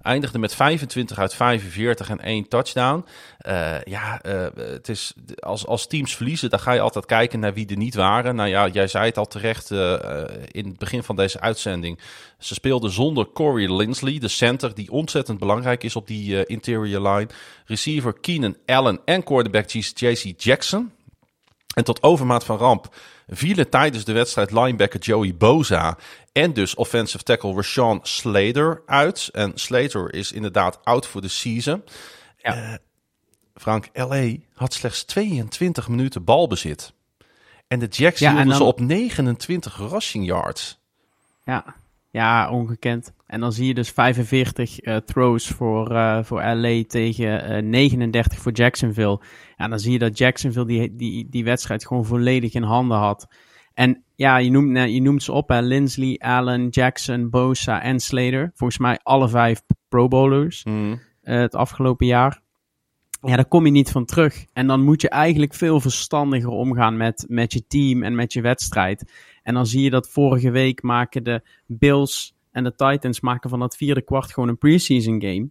Eindigde 0.01 0.39
met 0.39 0.55
25 0.55 1.19
uit 1.19 1.33
45 1.33 2.09
en 2.09 2.19
één 2.19 2.47
touchdown. 2.47 3.05
Eh, 3.37 3.81
ja, 3.83 4.21
eh, 4.21 4.47
het 4.55 4.89
is, 4.89 5.13
als, 5.39 5.65
als 5.65 5.87
teams 5.87 6.15
verliezen, 6.15 6.49
dan 6.49 6.59
ga 6.59 6.71
je 6.71 6.79
altijd 6.79 7.05
kijken 7.05 7.39
naar 7.39 7.53
wie 7.53 7.67
er 7.67 7.77
niet 7.77 7.95
waren. 7.95 8.35
Nou 8.35 8.49
ja, 8.49 8.67
jij 8.67 8.87
zei 8.87 9.05
het 9.05 9.17
al 9.17 9.27
terecht 9.27 9.71
eh, 9.71 10.23
in 10.51 10.65
het 10.65 10.77
begin 10.77 11.03
van 11.03 11.15
deze 11.15 11.39
uitzending. 11.39 11.99
Ze 12.37 12.53
speelden 12.53 12.91
zonder 12.91 13.31
Corey 13.33 13.75
Linsley, 13.75 14.19
de 14.19 14.27
center, 14.27 14.75
die 14.75 14.91
ontzettend 14.91 15.39
belangrijk 15.39 15.83
is 15.83 15.95
op 15.95 16.07
die 16.07 16.45
interior 16.45 17.09
line. 17.09 17.29
Receiver 17.65 18.13
Keenan 18.13 18.57
Allen 18.65 18.99
en 19.05 19.23
quarterback 19.23 19.69
JC 19.69 20.33
Jackson. 20.37 20.91
En 21.75 21.83
tot 21.83 22.03
overmaat 22.03 22.43
van 22.43 22.57
ramp 22.57 22.89
vielen 23.29 23.69
tijdens 23.69 24.05
de 24.05 24.11
wedstrijd 24.11 24.51
linebacker 24.51 24.99
Joey 24.99 25.35
Boza 25.35 25.97
en 26.31 26.53
dus 26.53 26.75
offensive 26.75 27.23
tackle 27.23 27.53
Rashawn 27.53 27.99
Slater 28.03 28.81
uit. 28.85 29.29
En 29.31 29.51
Slater 29.55 30.13
is 30.13 30.31
inderdaad 30.31 30.79
out 30.83 31.07
voor 31.07 31.21
de 31.21 31.27
season. 31.27 31.83
Ja. 32.37 32.55
Eh, 32.55 32.73
Frank, 33.55 33.89
LA 33.93 34.35
had 34.53 34.73
slechts 34.73 35.03
22 35.03 35.87
minuten 35.87 36.23
balbezit. 36.23 36.93
En 37.67 37.79
de 37.79 37.87
Jacks 37.87 38.19
Ja, 38.19 38.29
en 38.29 38.35
hielden 38.35 38.55
ze 38.55 38.63
op 38.63 38.79
29 38.79 39.77
rushing 39.77 40.25
yards. 40.25 40.79
Ja, 41.43 41.75
ja 42.09 42.49
ongekend. 42.49 43.11
En 43.29 43.39
dan 43.39 43.51
zie 43.51 43.67
je 43.67 43.73
dus 43.73 43.89
45 43.89 44.79
eh, 44.79 44.95
throws 44.97 45.47
voor, 45.47 45.91
eh, 45.95 46.23
voor 46.23 46.43
LA 46.43 46.83
tegen 46.87 47.43
eh, 47.43 47.61
39 47.63 48.39
voor 48.39 48.51
Jacksonville. 48.51 49.21
Ja, 49.57 49.67
dan 49.67 49.79
zie 49.79 49.91
je 49.91 49.99
dat 49.99 50.17
Jacksonville 50.17 50.65
die, 50.65 50.95
die, 50.95 51.27
die 51.29 51.43
wedstrijd 51.43 51.87
gewoon 51.87 52.05
volledig 52.05 52.53
in 52.53 52.63
handen 52.63 52.97
had. 52.97 53.27
En 53.73 54.03
ja, 54.15 54.37
je 54.37 54.51
noemt, 54.51 54.77
eh, 54.77 54.87
je 54.93 55.01
noemt 55.01 55.23
ze 55.23 55.31
op, 55.31 55.49
hè. 55.49 55.61
Lindsley, 55.61 56.15
Allen, 56.19 56.67
Jackson, 56.69 57.29
Bosa 57.29 57.81
en 57.81 57.99
Slater. 57.99 58.51
Volgens 58.55 58.79
mij 58.79 58.99
alle 59.03 59.29
vijf 59.29 59.61
pro 59.89 60.07
bowlers 60.07 60.63
Mhm. 60.63 60.95
eh, 61.21 61.39
het 61.39 61.55
afgelopen 61.55 62.05
jaar. 62.07 62.41
Ja, 63.21 63.35
daar 63.35 63.47
kom 63.47 63.65
je 63.65 63.71
niet 63.71 63.91
van 63.91 64.05
terug. 64.05 64.45
En 64.53 64.67
dan 64.67 64.81
moet 64.83 65.01
je 65.01 65.09
eigenlijk 65.09 65.53
veel 65.53 65.79
verstandiger 65.79 66.49
omgaan 66.49 66.97
met, 66.97 67.25
met 67.27 67.53
je 67.53 67.67
team 67.67 68.03
en 68.03 68.15
met 68.15 68.33
je 68.33 68.41
wedstrijd. 68.41 69.11
En 69.43 69.53
dan 69.53 69.65
zie 69.65 69.83
je 69.83 69.89
dat 69.89 70.09
vorige 70.09 70.51
week 70.51 70.81
maken 70.81 71.23
de 71.23 71.41
Bills 71.65 72.37
en 72.65 72.73
de 72.75 72.75
Titans 72.91 73.19
maken 73.19 73.49
van 73.49 73.59
dat 73.59 73.75
vierde 73.75 74.01
kwart 74.01 74.33
gewoon 74.33 74.49
een 74.49 74.57
preseason 74.57 75.21
game. 75.21 75.49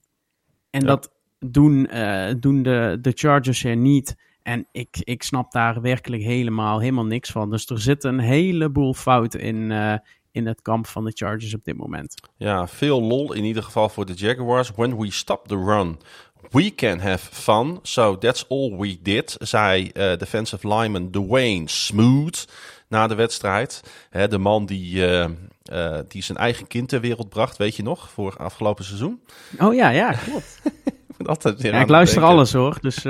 En 0.70 0.80
Ja. 0.80 0.86
dat 0.86 1.12
doen, 1.38 1.86
eh, 1.86 2.34
doen 2.40 2.62
de, 2.62 2.98
de 3.00 3.12
Chargers 3.14 3.64
er 3.64 3.76
niet. 3.76 4.16
En 4.42 4.68
ik, 4.72 4.96
ik 5.00 5.22
snap 5.22 5.52
daar 5.52 5.80
werkelijk 5.80 6.22
helemaal, 6.22 6.78
helemaal 6.80 7.04
niks 7.04 7.30
van. 7.30 7.50
Dus 7.50 7.66
er 7.66 7.80
zit 7.80 8.04
een 8.04 8.18
heleboel 8.18 8.94
fout 8.94 9.34
in, 9.34 9.70
eh, 9.70 9.94
in 10.32 10.46
het 10.46 10.62
kamp 10.62 10.86
van 10.86 11.04
de 11.04 11.12
Chargers 11.14 11.54
op 11.54 11.64
dit 11.64 11.76
moment. 11.76 12.14
Ja, 12.36 12.66
veel 12.68 13.02
lol 13.02 13.32
in 13.32 13.44
ieder 13.44 13.62
geval 13.62 13.88
voor 13.88 14.06
de 14.06 14.12
Jaguars. 14.14 14.70
When 14.70 14.96
we 14.98 15.10
stop 15.12 15.48
the 15.48 15.56
run, 15.56 15.98
we 16.50 16.74
can 16.74 16.98
have 16.98 17.34
fun. 17.34 17.78
So 17.82 18.18
that's 18.18 18.44
all 18.48 18.76
we 18.76 18.98
did, 19.02 19.36
zei 19.38 19.82
uh, 19.82 20.16
defensive 20.16 20.68
lineman 20.68 21.10
Dwayne 21.10 21.68
Smooth 21.68 22.44
na 22.88 23.06
de 23.06 23.14
wedstrijd. 23.14 23.82
Hè, 24.10 24.28
de 24.28 24.38
man 24.38 24.66
die, 24.66 24.94
uh, 24.94 25.24
uh, 25.72 25.98
die 26.08 26.22
zijn 26.22 26.38
eigen 26.38 26.66
kind 26.66 26.88
ter 26.88 27.00
wereld 27.00 27.28
bracht, 27.28 27.56
weet 27.56 27.76
je 27.76 27.82
nog, 27.82 28.10
voor 28.10 28.36
afgelopen 28.36 28.84
seizoen. 28.84 29.20
Oh 29.58 29.74
ja, 29.74 29.88
ja, 29.90 30.12
klopt. 30.12 30.60
Ja, 31.56 31.80
ik 31.80 31.88
luister 31.88 32.22
alles 32.22 32.52
hoor, 32.52 32.78
dus... 32.80 33.02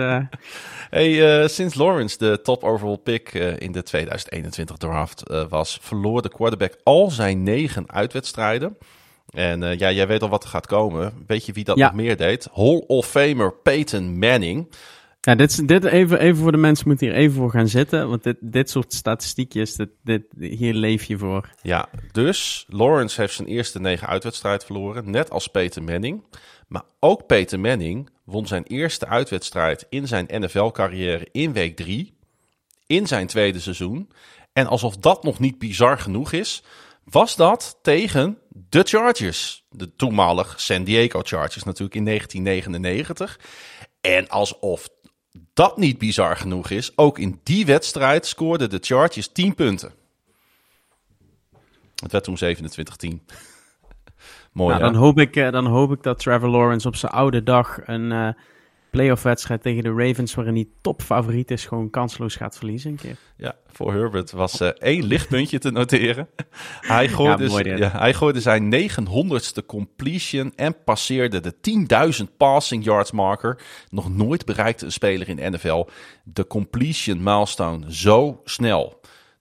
Hey, 0.90 1.40
uh, 1.42 1.48
sinds 1.48 1.74
Lawrence 1.74 2.18
de 2.18 2.40
top 2.42 2.64
overall 2.64 2.96
pick 2.96 3.34
uh, 3.34 3.56
in 3.58 3.72
de 3.72 3.82
2021 3.82 4.76
draft 4.76 5.22
was, 5.48 5.78
verloor 5.80 6.22
de 6.22 6.28
quarterback 6.28 6.76
al 6.82 7.10
zijn 7.10 7.42
negen 7.42 7.84
uitwedstrijden. 7.92 8.76
En 9.30 9.60
ja, 9.78 9.90
jij 9.90 10.06
weet 10.06 10.22
al 10.22 10.28
wat 10.28 10.42
er 10.42 10.48
gaat 10.48 10.66
komen. 10.66 11.12
Weet 11.26 11.46
je 11.46 11.52
wie 11.52 11.64
dat 11.64 11.76
Ja. 11.76 11.86
nog 11.86 11.94
meer 11.94 12.16
deed? 12.16 12.48
Hall 12.54 12.84
of 12.86 13.06
Famer 13.06 13.52
Peyton 13.52 14.18
Manning. 14.18 14.68
Ja, 15.28 15.34
dit, 15.34 15.68
dit 15.68 15.84
even, 15.84 16.20
even 16.20 16.42
voor 16.42 16.52
de 16.52 16.58
mensen 16.58 16.88
moeten 16.88 17.06
hier 17.06 17.16
even 17.16 17.36
voor 17.36 17.50
gaan 17.50 17.68
zitten. 17.68 18.08
Want 18.08 18.22
dit, 18.22 18.36
dit 18.40 18.70
soort 18.70 18.92
statistiekjes, 18.92 19.74
dit, 19.74 19.88
dit, 20.04 20.22
hier 20.38 20.74
leef 20.74 21.04
je 21.04 21.18
voor. 21.18 21.50
Ja, 21.62 21.88
dus 22.12 22.66
Lawrence 22.68 23.20
heeft 23.20 23.34
zijn 23.34 23.48
eerste 23.48 23.80
negen 23.80 24.08
uitwedstrijd 24.08 24.64
verloren, 24.64 25.10
net 25.10 25.30
als 25.30 25.46
Peyton 25.46 25.84
Manning. 25.84 26.24
Maar 26.68 26.82
ook 27.00 27.26
Peyton 27.26 27.60
Manning 27.60 28.10
won 28.24 28.46
zijn 28.46 28.62
eerste 28.62 29.06
uitwedstrijd 29.06 29.86
in 29.88 30.06
zijn 30.06 30.26
NFL-carrière 30.28 31.28
in 31.32 31.52
week 31.52 31.76
drie, 31.76 32.14
in 32.86 33.06
zijn 33.06 33.26
tweede 33.26 33.60
seizoen. 33.60 34.10
En 34.52 34.66
alsof 34.66 34.96
dat 34.96 35.22
nog 35.22 35.38
niet 35.38 35.58
bizar 35.58 35.98
genoeg 35.98 36.32
is, 36.32 36.62
was 37.04 37.36
dat 37.36 37.78
tegen 37.82 38.38
de 38.48 38.82
Chargers. 38.82 39.64
De 39.70 39.96
toenmalig 39.96 40.60
San 40.60 40.84
Diego 40.84 41.20
Chargers 41.22 41.64
natuurlijk 41.64 41.94
in 41.94 42.04
1999. 42.04 43.38
En 44.00 44.28
alsof 44.28 44.88
dat 45.54 45.76
niet 45.76 45.98
bizar 45.98 46.36
genoeg 46.36 46.70
is, 46.70 46.92
ook 46.96 47.18
in 47.18 47.40
die 47.42 47.66
wedstrijd 47.66 48.26
scoorden 48.26 48.70
de 48.70 48.78
Chargers 48.80 49.28
10 49.32 49.54
punten. 49.54 49.92
Het 51.94 52.12
werd 52.12 52.24
toen 52.24 52.38
27-10. 52.38 52.38
Mooi, 54.52 54.78
Nou, 54.78 54.92
dan, 54.92 54.94
hoop 55.02 55.18
ik, 55.18 55.36
eh, 55.36 55.50
dan 55.50 55.66
hoop 55.66 55.92
ik 55.92 56.02
dat 56.02 56.18
Trevor 56.18 56.48
Lawrence 56.48 56.88
op 56.88 56.96
zijn 56.96 57.12
oude 57.12 57.42
dag 57.42 57.78
een 57.86 58.12
eh 58.12 58.28
playoff 58.90 59.22
wedstrijd 59.22 59.62
tegen 59.62 59.82
de 59.82 59.92
Ravens, 59.92 60.34
waarin 60.34 60.54
hij 60.54 60.68
topfavoriet 60.80 61.50
is, 61.50 61.66
gewoon 61.66 61.90
kansloos 61.90 62.36
gaat 62.36 62.56
verliezen 62.56 62.90
een 62.90 62.96
keer. 62.96 63.16
Ja, 63.36 63.56
voor 63.66 63.92
Herbert 63.92 64.30
was 64.30 64.60
eh, 64.60 64.68
één 64.68 65.04
lichtpuntje 65.04 65.58
te 65.58 65.70
noteren. 65.70 66.28
Hij 66.80 67.08
gooide, 67.08 67.42
Ja, 67.42 67.48
mooi 67.48 67.76
ja, 67.76 67.90
hij 67.90 68.14
gooide 68.14 68.40
zijn 68.40 68.74
900ste 68.74 69.66
completion 69.66 70.52
en 70.56 70.76
passeerde 70.84 71.40
de 71.40 71.54
10.000 72.20 72.36
passing 72.36 72.84
yards 72.84 73.10
marker. 73.10 73.60
Nog 73.90 74.14
nooit 74.14 74.44
bereikte 74.44 74.84
een 74.84 74.92
speler 74.92 75.28
in 75.28 75.36
de 75.36 75.50
NFL 75.50 75.86
de 76.24 76.46
completion 76.46 77.22
milestone 77.22 77.94
zo 77.94 78.40
snel. 78.44 78.97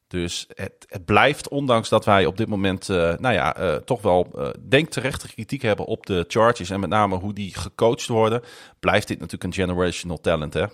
Dus 0.07 0.47
het, 0.53 0.85
het 0.87 1.05
blijft, 1.05 1.49
ondanks 1.49 1.89
dat 1.89 2.05
wij 2.05 2.25
op 2.25 2.37
dit 2.37 2.47
moment, 2.47 2.89
eh, 2.89 3.17
nou 3.17 3.33
ja, 3.33 3.55
eh, 3.55 3.75
toch 3.75 4.01
wel, 4.01 4.27
eh, 4.35 4.49
denk 4.67 4.89
terechte 4.89 5.27
kritiek 5.27 5.61
hebben 5.61 5.85
op 5.85 6.05
de 6.05 6.25
Chargers 6.27 6.69
en 6.69 6.79
met 6.79 6.89
name 6.89 7.15
hoe 7.15 7.33
die 7.33 7.55
gecoacht 7.55 8.07
worden, 8.07 8.41
blijft 8.79 9.07
dit 9.07 9.19
natuurlijk 9.19 9.43
een 9.43 9.63
generational 9.63 10.19
talent, 10.19 10.53
hè? 10.53 10.65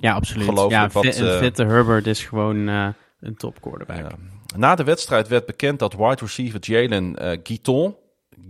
Ja, 0.00 0.14
absoluut. 0.14 0.70
Ja, 0.70 0.88
wat, 0.88 1.04
fitte 1.14 1.64
Herbert 1.64 2.06
is 2.06 2.24
gewoon 2.24 2.66
een 2.66 3.36
top 3.36 3.60
quarterback. 3.60 4.12
Na 4.56 4.74
de 4.74 4.84
wedstrijd 4.84 5.28
werd 5.28 5.46
bekend 5.46 5.78
dat 5.78 5.94
wide 5.94 6.16
receiver 6.20 6.60
Jalen 6.60 7.16
Guiton, 7.42 7.96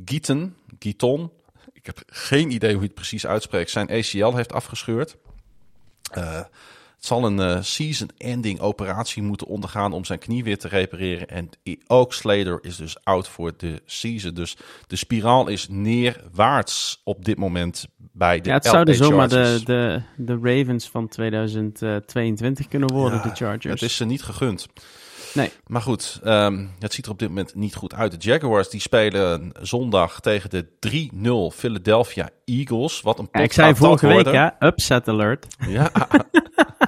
Guiton, 0.04 0.56
Guiton, 0.78 1.30
ik 1.72 1.86
heb 1.86 2.02
geen 2.06 2.50
idee 2.50 2.72
hoe 2.72 2.80
je 2.80 2.86
het 2.86 2.94
precies 2.94 3.26
uitspreekt, 3.26 3.70
zijn 3.70 3.90
ACL 3.90 4.34
heeft 4.34 4.52
afgescheurd. 4.52 5.16
Eh, 7.00 7.06
het 7.06 7.18
zal 7.20 7.24
een 7.24 7.40
eh, 7.40 7.62
season-ending 7.62 8.60
operatie 8.60 9.22
moeten 9.22 9.46
ondergaan 9.46 9.92
om 9.92 10.04
zijn 10.04 10.18
knie 10.18 10.44
weer 10.44 10.58
te 10.58 10.68
repareren. 10.68 11.28
En 11.28 11.50
ook 11.86 12.12
Slater 12.12 12.58
is 12.62 12.76
dus 12.76 13.04
out 13.04 13.28
voor 13.28 13.52
de 13.56 13.82
season. 13.84 14.34
Dus 14.34 14.56
de 14.86 14.96
spiraal 14.96 15.48
is 15.48 15.68
neerwaarts 15.68 17.00
op 17.04 17.24
dit 17.24 17.38
moment 17.38 17.86
bij 17.96 18.40
de 18.40 18.48
Ja, 18.48 18.54
het 18.54 18.64
LA 18.64 18.70
zouden 18.70 18.94
zomaar 18.94 19.28
de, 19.28 19.60
de, 19.64 20.02
de 20.16 20.38
Ravens 20.42 20.88
van 20.88 21.08
2022 21.08 22.68
kunnen 22.68 22.92
worden, 22.92 23.18
Ja, 23.18 23.28
de 23.28 23.34
Chargers. 23.34 23.80
Het 23.80 23.90
is 23.90 23.96
ze 23.96 24.04
niet 24.04 24.22
gegund. 24.22 24.66
Nee. 25.34 25.50
Maar 25.66 25.82
goed, 25.82 26.20
ehm, 26.24 26.66
het 26.78 26.92
ziet 26.92 27.04
er 27.06 27.10
op 27.10 27.18
dit 27.18 27.28
moment 27.28 27.54
niet 27.54 27.74
goed 27.74 27.94
uit. 27.94 28.12
De 28.12 28.28
Jaguars 28.28 28.68
die 28.68 28.80
spelen 28.80 29.52
zondag 29.62 30.20
tegen 30.20 30.50
de 30.50 30.66
3-0 30.78 31.50
Philadelphia 31.56 32.28
Eagles. 32.44 33.00
Wat 33.00 33.18
een 33.18 33.24
pot 33.24 33.36
Ja, 33.36 33.42
ik 33.42 33.52
zei 33.52 33.74
vorige 33.74 34.06
week, 34.06 34.14
worden. 34.14 34.54
hè, 34.58 34.66
upset 34.66 35.08
alert. 35.08 35.46
Ja. 35.68 35.90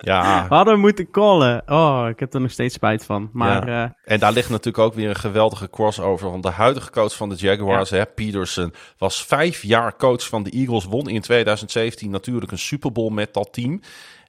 ja. 0.00 0.46
We 0.48 0.54
hadden 0.54 0.80
moeten 0.80 1.10
callen. 1.10 1.62
Oh, 1.66 2.06
ik 2.08 2.20
heb 2.20 2.34
er 2.34 2.40
nog 2.40 2.50
steeds 2.50 2.74
spijt 2.74 3.04
van. 3.04 3.30
Maar 3.32 3.68
Ja. 3.68 3.84
eh, 3.84 4.12
En 4.12 4.20
daar 4.20 4.32
ligt 4.32 4.48
natuurlijk 4.50 4.84
ook 4.84 4.94
weer 4.94 5.08
een 5.08 5.16
geweldige 5.16 5.70
crossover. 5.70 6.30
Want 6.30 6.42
de 6.42 6.50
huidige 6.50 6.90
coach 6.90 7.16
van 7.16 7.28
de 7.28 7.34
Jaguars, 7.34 7.90
hè, 7.90 8.06
Peterson, 8.06 8.72
was 8.98 9.24
vijf 9.24 9.62
jaar 9.62 9.96
coach 9.96 10.26
van 10.28 10.42
de 10.42 10.50
Eagles. 10.50 10.84
Won 10.84 11.08
in 11.08 11.20
2017 11.20 12.10
natuurlijk 12.10 12.52
een 12.52 12.58
Super 12.58 12.92
Bowl 12.92 13.10
met 13.12 13.34
dat 13.34 13.48
team. 13.52 13.80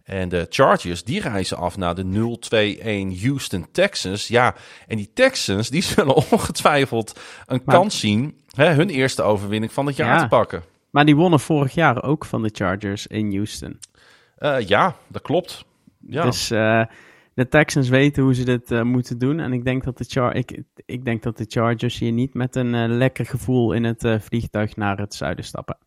En 0.03 0.29
de 0.29 0.45
Chargers, 0.49 1.03
die 1.03 1.21
reizen 1.21 1.57
af 1.57 1.77
naar 1.77 1.95
de 1.95 2.03
0-2-1 2.03 3.21
Houston 3.21 3.67
Texans. 3.71 4.27
Ja, 4.27 4.55
en 4.87 4.97
die 4.97 5.11
Texans, 5.13 5.69
die 5.69 5.83
zullen 5.83 6.15
ongetwijfeld 6.31 7.19
een 7.45 7.61
Maar- 7.65 7.75
kans 7.75 7.99
zien... 7.99 8.39
Hè, 8.55 8.73
hun 8.73 8.89
eerste 8.89 9.21
overwinning 9.21 9.71
van 9.71 9.85
het 9.85 9.95
jaar 9.95 10.15
Ja. 10.15 10.21
te 10.21 10.27
pakken. 10.27 10.63
maar 10.89 11.05
die 11.05 11.15
wonnen 11.15 11.39
vorig 11.39 11.73
jaar 11.73 12.03
ook 12.03 12.25
van 12.25 12.41
de 12.41 12.49
Chargers 12.53 13.07
in 13.07 13.33
Houston. 13.35 13.79
Eh, 14.41 14.67
ja, 14.67 14.95
dat 15.07 15.21
klopt. 15.21 15.65
Ja. 16.07 16.23
Dus 16.23 16.51
eh, 16.51 16.83
de 17.33 17.47
Texans 17.47 17.89
weten 17.89 18.23
hoe 18.23 18.33
ze 18.33 18.43
dit 18.43 18.71
eh, 18.71 18.81
moeten 18.81 19.17
doen. 19.17 19.39
En 19.39 19.53
ik 19.53 19.65
denk, 19.65 19.83
dat 19.83 19.97
de 19.97 20.03
Char 20.07 20.35
ik, 20.35 20.61
ik 20.85 21.05
denk 21.05 21.23
dat 21.23 21.37
de 21.37 21.45
Chargers 21.47 21.99
hier 21.99 22.11
niet 22.11 22.33
met 22.33 22.55
een 22.55 22.97
lekker 22.97 23.25
gevoel 23.25 23.73
in 23.73 23.83
het 23.83 24.17
vliegtuig 24.19 24.75
naar 24.75 24.97
het 24.97 25.13
zuiden 25.13 25.45
stappen. 25.45 25.77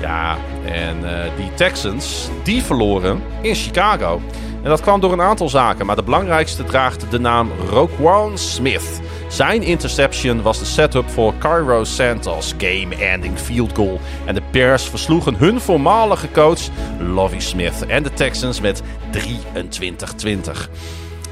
Ja, 0.00 0.36
en 0.64 0.96
die 1.36 1.54
Texans, 1.54 2.30
die 2.44 2.62
verloren 2.62 3.20
in 3.40 3.54
Chicago. 3.54 4.20
En 4.62 4.68
dat 4.68 4.80
kwam 4.80 5.00
door 5.00 5.12
een 5.12 5.20
aantal 5.20 5.48
zaken, 5.48 5.86
maar 5.86 5.96
de 5.96 6.02
belangrijkste 6.02 6.64
draagt 6.64 7.10
de 7.10 7.18
naam 7.18 7.50
Roquan 7.68 8.38
Smith. 8.38 9.00
Zijn 9.32 9.62
interception 9.62 10.42
was 10.42 10.58
de 10.58 10.64
setup 10.64 11.10
voor 11.10 11.38
Cairo 11.38 11.84
Santos 11.84 12.54
game-ending 12.58 13.38
field 13.38 13.76
goal. 13.76 14.00
En 14.24 14.34
de 14.34 14.42
Bears 14.50 14.84
versloegen 14.84 15.34
hun 15.34 15.60
voormalige 15.60 16.30
coach 16.30 16.60
Lovie 16.98 17.40
Smith 17.40 17.86
en 17.86 18.02
de 18.02 18.12
Texans 18.12 18.60
met 18.60 18.82
23-20. 19.10 20.68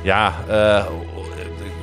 Ja, 0.03 0.35
eh, 0.49 0.85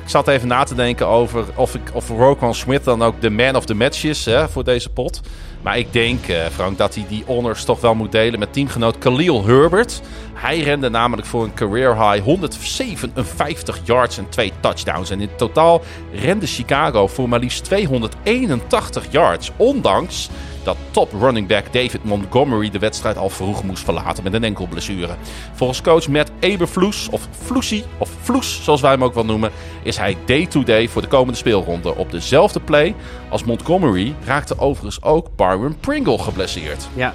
ik 0.02 0.08
zat 0.08 0.28
even 0.28 0.48
na 0.48 0.64
te 0.64 0.74
denken 0.74 1.06
over 1.06 1.44
of, 1.54 1.74
ik, 1.74 1.90
of 1.92 2.08
Roquan 2.08 2.54
Smith 2.54 2.84
dan 2.84 3.02
ook 3.02 3.20
de 3.20 3.30
man 3.30 3.56
of 3.56 3.64
the 3.64 3.74
match 3.74 4.04
is 4.04 4.24
hè, 4.24 4.48
voor 4.48 4.64
deze 4.64 4.88
pot. 4.88 5.20
Maar 5.62 5.78
ik 5.78 5.92
denk, 5.92 6.28
eh, 6.28 6.46
Frank, 6.46 6.78
dat 6.78 6.94
hij 6.94 7.04
die 7.08 7.24
honors 7.26 7.64
toch 7.64 7.80
wel 7.80 7.94
moet 7.94 8.12
delen 8.12 8.38
met 8.38 8.52
teamgenoot 8.52 8.98
Khalil 8.98 9.44
Herbert. 9.44 10.00
Hij 10.34 10.60
rende 10.60 10.90
namelijk 10.90 11.26
voor 11.26 11.44
een 11.44 11.54
career 11.54 12.10
high 12.10 12.24
157 12.24 13.80
yards 13.84 14.18
en 14.18 14.28
twee 14.28 14.52
touchdowns. 14.60 15.10
En 15.10 15.20
in 15.20 15.30
totaal 15.36 15.82
rende 16.12 16.46
Chicago 16.46 17.06
voor 17.06 17.28
maar 17.28 17.38
liefst 17.38 17.64
281 17.64 19.04
yards. 19.10 19.50
Ondanks 19.56 20.28
dat 20.68 20.76
top 20.90 21.12
running 21.20 21.46
back 21.46 21.72
David 21.72 22.04
Montgomery 22.04 22.70
de 22.70 22.78
wedstrijd 22.78 23.16
al 23.16 23.30
vroeg 23.30 23.62
moest 23.62 23.84
verlaten 23.84 24.24
met 24.24 24.32
een 24.32 24.44
enkelblessure. 24.44 25.14
Volgens 25.52 25.82
coach 25.82 26.08
Matt 26.08 26.30
Eberfloes, 26.38 27.08
of 27.10 27.28
Floesie, 27.30 27.84
of 27.98 28.10
Floes 28.22 28.64
zoals 28.64 28.80
wij 28.80 28.90
hem 28.90 29.04
ook 29.04 29.14
wel 29.14 29.24
noemen, 29.24 29.50
is 29.82 29.96
hij 29.96 30.16
day-to-day 30.24 30.88
voor 30.88 31.02
de 31.02 31.08
komende 31.08 31.38
speelronde. 31.38 31.96
Op 31.96 32.10
dezelfde 32.10 32.60
play 32.60 32.94
als 33.28 33.44
Montgomery 33.44 34.14
raakte 34.24 34.58
overigens 34.58 35.02
ook 35.02 35.28
Byron 35.36 35.76
Pringle 35.80 36.18
geblesseerd. 36.18 36.88
Ja, 36.94 37.14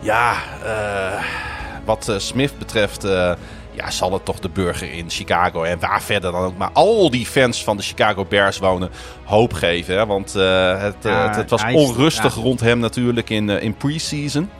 Ja, 0.00 0.34
eh, 0.64 1.24
wat 1.84 2.08
eh, 2.08 2.18
Smith 2.18 2.58
betreft, 2.58 3.04
eh, 3.04 3.32
ja, 3.84 3.90
zal 3.90 4.12
het 4.12 4.24
toch 4.24 4.38
de 4.38 4.48
burger 4.48 4.92
in 4.92 5.10
Chicago 5.10 5.62
en 5.62 5.78
waar 5.80 6.02
verder 6.02 6.32
dan 6.32 6.44
ook 6.44 6.56
maar 6.56 6.70
al 6.72 7.10
die 7.10 7.26
fans 7.26 7.64
van 7.64 7.76
de 7.76 7.82
Chicago 7.82 8.24
Bears 8.24 8.58
wonen 8.58 8.90
hoop 9.24 9.52
geven. 9.52 9.96
Hè? 9.96 10.06
Want 10.06 10.34
eh, 10.34 10.80
het, 10.82 11.04
eh, 11.04 11.12
Ja, 11.12 11.26
het, 11.26 11.36
het 11.36 11.50
was 11.50 11.64
is- 11.64 11.74
onrustig 11.74 12.34
rond 12.34 12.60
hem 12.60 12.78
natuurlijk 12.78 13.30
in, 13.30 13.50
eh, 13.50 13.62
in 13.62 13.74
pre-season. 13.74 14.50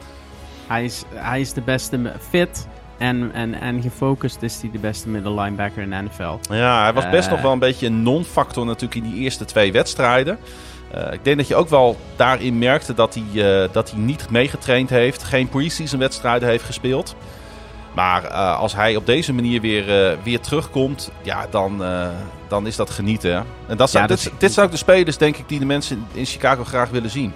hij 0.67 0.85
is, 0.85 1.03
hij 1.15 1.41
is 1.41 1.53
de 1.53 1.61
beste 1.61 2.13
fit 2.29 2.67
en, 2.99 3.31
en, 3.35 3.55
en 3.61 3.83
gefocust 3.83 4.43
is 4.43 4.61
hij 4.61 4.71
de 4.71 4.79
beste 4.79 5.09
middle 5.09 5.35
linebacker 5.41 5.83
in 5.83 5.91
de 5.91 5.97
NFL. 6.03 6.55
Ja, 6.55 6.83
hij 6.83 6.93
was 6.93 7.11
best 7.11 7.31
nog 7.31 7.41
wel 7.43 7.53
een 7.53 7.59
beetje 7.59 7.87
een 7.87 8.03
non-factor 8.03 8.65
natuurlijk 8.67 9.05
in 9.05 9.11
die 9.13 9.21
eerste 9.21 9.45
twee 9.45 9.73
wedstrijden. 9.73 10.39
Ik 11.13 11.25
denk 11.25 11.37
dat 11.37 11.49
je 11.49 11.55
ook 11.57 11.69
wel 11.69 11.97
daarin 12.17 12.59
merkte 12.59 12.95
dat 12.95 13.15
hij, 13.33 13.69
dat 13.73 13.91
hij 13.91 14.01
niet 14.01 14.31
meegetraind 14.31 14.91
heeft, 14.91 15.23
geen 15.23 15.49
pre-season 15.49 15.99
wedstrijden 15.99 16.49
heeft 16.49 16.65
gespeeld. 16.65 17.15
Maar 17.95 18.25
uh, 18.25 18.59
als 18.59 18.75
hij 18.75 18.97
op 18.97 19.07
deze 19.07 19.33
manier 19.33 19.61
weer, 19.61 20.13
uh, 20.13 20.23
weer 20.23 20.41
terugkomt, 20.41 21.13
ja, 21.23 21.47
dan, 21.51 21.83
uh, 21.83 22.09
dan 22.49 22.67
is 22.67 22.77
dat 22.77 22.91
genieten. 22.91 23.45
En 23.69 23.77
dat 23.77 23.91
zijn, 23.91 24.03
ja, 24.03 24.09
dit, 24.09 24.33
dit 24.39 24.53
zijn 24.53 24.67
ook 24.67 24.73
de 24.73 24.79
spelers, 24.79 25.19
denk 25.19 25.37
ik, 25.37 25.49
die 25.49 25.59
de 25.59 25.65
mensen 25.65 26.07
in 26.13 26.25
Chicago 26.25 26.65
graag 26.65 26.91
willen 26.91 27.11
zien. 27.11 27.33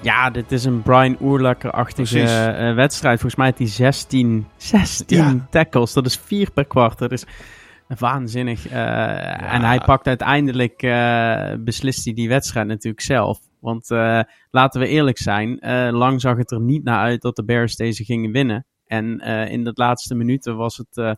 Ja, 0.00 0.30
dit 0.30 0.52
is 0.52 0.64
een 0.64 0.82
Brian 0.82 1.16
Oerlacher-achtige 1.20 2.72
wedstrijd. 2.74 3.20
Volgens 3.20 3.34
mij 3.34 3.46
heeft 3.46 3.58
hij 3.58 3.86
16, 3.86 4.46
16 4.56 5.18
ja. 5.18 5.46
tackles. 5.50 5.92
Dat 5.92 6.06
is 6.06 6.16
vier 6.24 6.50
per 6.50 6.64
kwart. 6.64 6.98
Dat 6.98 7.12
is 7.12 7.24
waanzinnig. 7.98 8.70
Ja. 8.70 9.52
En 9.52 9.62
hij 9.62 9.80
pakt 9.80 10.06
uiteindelijk, 10.06 10.80
beslist 11.64 12.04
hij 12.04 12.14
die 12.14 12.28
wedstrijd 12.28 12.66
natuurlijk 12.66 13.02
zelf. 13.02 13.38
Want 13.60 13.88
laten 14.50 14.80
we 14.80 14.86
eerlijk 14.86 15.18
zijn, 15.18 15.58
lang 15.92 16.20
zag 16.20 16.36
het 16.36 16.50
er 16.50 16.60
niet 16.60 16.84
naar 16.84 16.98
uit 16.98 17.22
dat 17.22 17.36
de 17.36 17.44
Bears 17.44 17.76
deze 17.76 18.04
gingen 18.04 18.32
winnen. 18.32 18.66
En 18.86 19.20
uh, 19.24 19.50
in 19.50 19.64
de 19.64 19.72
laatste 19.74 20.14
minuten 20.14 20.56
was 20.56 20.76
het, 20.76 20.96
uh, 20.96 21.12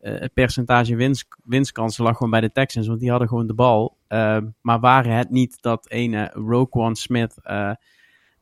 het 0.00 0.32
percentage 0.32 0.96
winst, 0.96 1.26
winstkansen 1.44 2.04
lag 2.04 2.16
gewoon 2.16 2.30
bij 2.30 2.40
de 2.40 2.52
Texans, 2.52 2.86
want 2.86 3.00
die 3.00 3.10
hadden 3.10 3.28
gewoon 3.28 3.46
de 3.46 3.54
bal. 3.54 3.96
maar 4.60 4.80
waren 4.80 5.12
het 5.12 5.30
niet 5.30 5.62
dat 5.62 5.90
ene 5.90 6.30
Roquan 6.32 6.96
Smith 6.96 7.34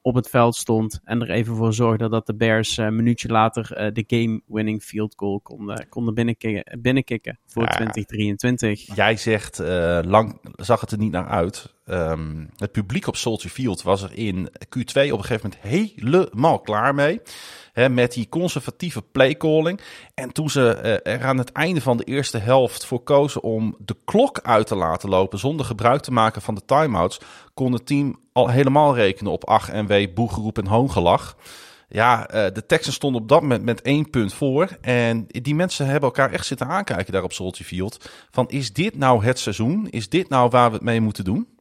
op 0.01 0.15
het 0.15 0.29
veld 0.29 0.57
stond 0.57 1.01
en 1.05 1.21
er 1.21 1.31
even 1.31 1.57
voor 1.57 1.75
zorgde 1.75 2.09
dat 2.09 2.27
de 2.27 2.35
Bears 2.35 2.77
een 2.77 2.97
minuutje 2.97 3.29
later 3.29 3.93
de 3.93 4.05
game-winning 4.07 4.83
field 4.83 5.15
goal 5.17 5.41
konden, 5.41 5.89
konden 5.89 6.15
binnenkicken, 6.15 6.81
binnenkicken 6.81 7.39
voor 7.47 7.63
ja, 7.63 7.69
2023. 7.69 8.95
Jij 8.95 9.17
zegt, 9.17 9.59
lang 10.05 10.41
zag 10.57 10.81
het 10.81 10.91
er 10.91 10.99
niet 10.99 11.13
naar 11.13 11.29
uit. 11.29 11.75
Um, 11.89 12.51
het 12.57 12.73
publiek 12.73 13.07
op 13.07 13.17
Soldier 13.17 13.51
Field 13.51 13.83
was 13.83 14.03
er 14.03 14.13
in 14.13 14.49
Q2 14.49 14.93
op 14.93 15.19
een 15.19 15.25
gegeven 15.25 15.51
moment 15.51 15.61
helemaal 15.61 16.61
klaar 16.61 16.95
mee. 16.95 17.21
Met 17.91 18.13
die 18.13 18.29
conservatieve 18.29 19.03
playcalling. 19.03 19.81
En 20.15 20.33
toen 20.33 20.51
ze 20.51 21.01
uh, 21.05 21.13
er 21.13 21.25
aan 21.25 21.39
het 21.39 21.53
einde 21.53 21.81
van 21.81 21.97
de 21.97 22.05
eerste 22.05 22.39
helft 22.39 22.87
voor 22.87 23.01
kozen 23.01 23.43
om 23.43 23.77
de 23.79 23.97
klok 24.05 24.41
uit 24.43 24.67
te 24.67 24.77
laten 24.77 25.09
lopen 25.09 25.39
zonder 25.39 25.67
gebruik 25.67 26.03
te 26.03 26.13
maken 26.13 26.43
van 26.43 26.55
de 26.55 26.65
timeouts, 26.65 27.21
kon 27.55 27.73
het 27.73 27.87
team 27.87 28.19
al 28.33 28.49
helemaal 28.49 28.95
rekenen 28.95 29.33
op 29.33 29.49
ach 29.49 29.71
en 29.71 29.87
wee, 29.87 30.13
boegeroep 30.13 30.59
en 30.59 30.67
hoongelach. 30.67 31.37
Ja, 31.89 32.35
uh, 32.35 32.45
de 32.53 32.67
Texans 32.67 32.97
stonden 32.97 33.23
op 33.23 33.29
dat 33.29 33.41
moment 33.41 33.65
met 33.65 33.83
één 33.83 34.11
punt 34.11 34.35
voor. 34.35 34.69
En 34.81 35.27
die 35.29 35.55
mensen 35.55 35.87
hebben 35.87 36.03
elkaar 36.03 36.33
echt 36.33 36.47
zitten 36.47 36.67
aankijken 36.67 37.13
daar 37.13 37.23
op 37.23 37.33
Soldier 37.33 37.67
Field. 37.67 38.11
Van 38.31 38.49
is 38.49 38.73
dit 38.73 38.97
nou 38.97 39.25
het 39.25 39.39
seizoen? 39.39 39.89
Is 39.91 40.09
dit 40.09 40.29
nou 40.29 40.51
waar 40.51 40.69
we 40.69 40.75
het 40.75 40.85
mee 40.85 41.01
moeten 41.01 41.25
doen? 41.25 41.56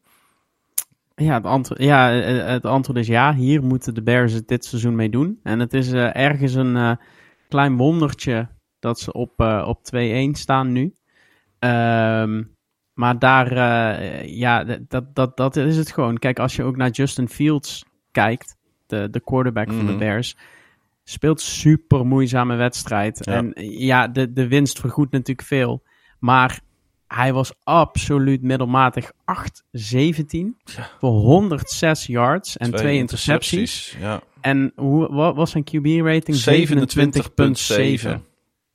Ja 1.15 1.33
het, 1.33 1.45
antwoord, 1.45 1.81
ja, 1.81 2.11
eh, 2.11 2.39
eh, 2.39 2.47
het 2.47 2.65
antwoord 2.65 2.97
is 2.97 3.07
ja. 3.07 3.33
Hier 3.33 3.63
moeten 3.63 3.93
de 3.93 4.03
Bears 4.03 4.33
het 4.33 4.47
dit 4.47 4.65
seizoen 4.65 4.95
mee 4.95 5.09
doen. 5.09 5.39
En 5.43 5.59
het 5.59 5.73
is 5.73 5.93
uh, 5.93 6.15
ergens 6.15 6.53
een 6.53 6.75
uh, 6.75 6.91
klein 7.49 7.77
wondertje 7.77 8.47
dat 8.79 8.99
ze 8.99 9.13
op, 9.13 9.41
uh, 9.41 9.65
op 9.67 9.79
2-1 9.95 10.31
staan 10.31 10.71
nu. 10.71 10.95
Um, 11.59 12.53
maar 12.93 13.19
daar, 13.19 13.53
ja, 14.27 14.63
dat, 14.87 15.15
dat, 15.15 15.37
dat 15.37 15.55
is 15.55 15.77
het 15.77 15.91
gewoon. 15.91 16.17
Kijk, 16.17 16.39
als 16.39 16.55
je 16.55 16.63
ook 16.63 16.77
naar 16.77 16.89
Justin 16.89 17.29
Fields 17.29 17.85
kijkt, 18.11 18.57
de, 18.87 19.09
de 19.09 19.19
quarterback 19.19 19.65
mm 19.67 19.71
-hmm. 19.71 19.79
van 19.79 19.87
de 19.87 19.97
mhm. 19.97 20.05
Bears, 20.05 20.37
speelt 21.03 21.41
super 21.41 22.05
moeizame 22.05 22.55
wedstrijd. 22.55 23.25
Ja. 23.25 23.33
En 23.33 23.51
ja, 23.77 24.07
de, 24.07 24.33
de 24.33 24.47
winst 24.47 24.79
vergoedt 24.79 25.11
natuurlijk 25.11 25.47
veel. 25.47 25.83
Maar 26.19 26.59
hij 27.15 27.33
was 27.33 27.53
absoluut 27.63 28.41
middelmatig 28.41 29.11
8-17 29.11 29.15
ja. 29.71 30.89
voor 30.99 31.11
106 31.11 32.05
yards 32.05 32.57
en 32.57 32.67
twee, 32.67 32.81
twee 32.81 32.97
intercepties. 32.97 33.59
intercepties. 33.59 33.97
Ja. 33.99 34.21
En 34.41 34.71
hoe, 34.75 35.13
wat 35.13 35.35
was 35.35 35.51
zijn 35.51 35.63
QB-rating? 35.63 36.65
27,7. 38.07 38.19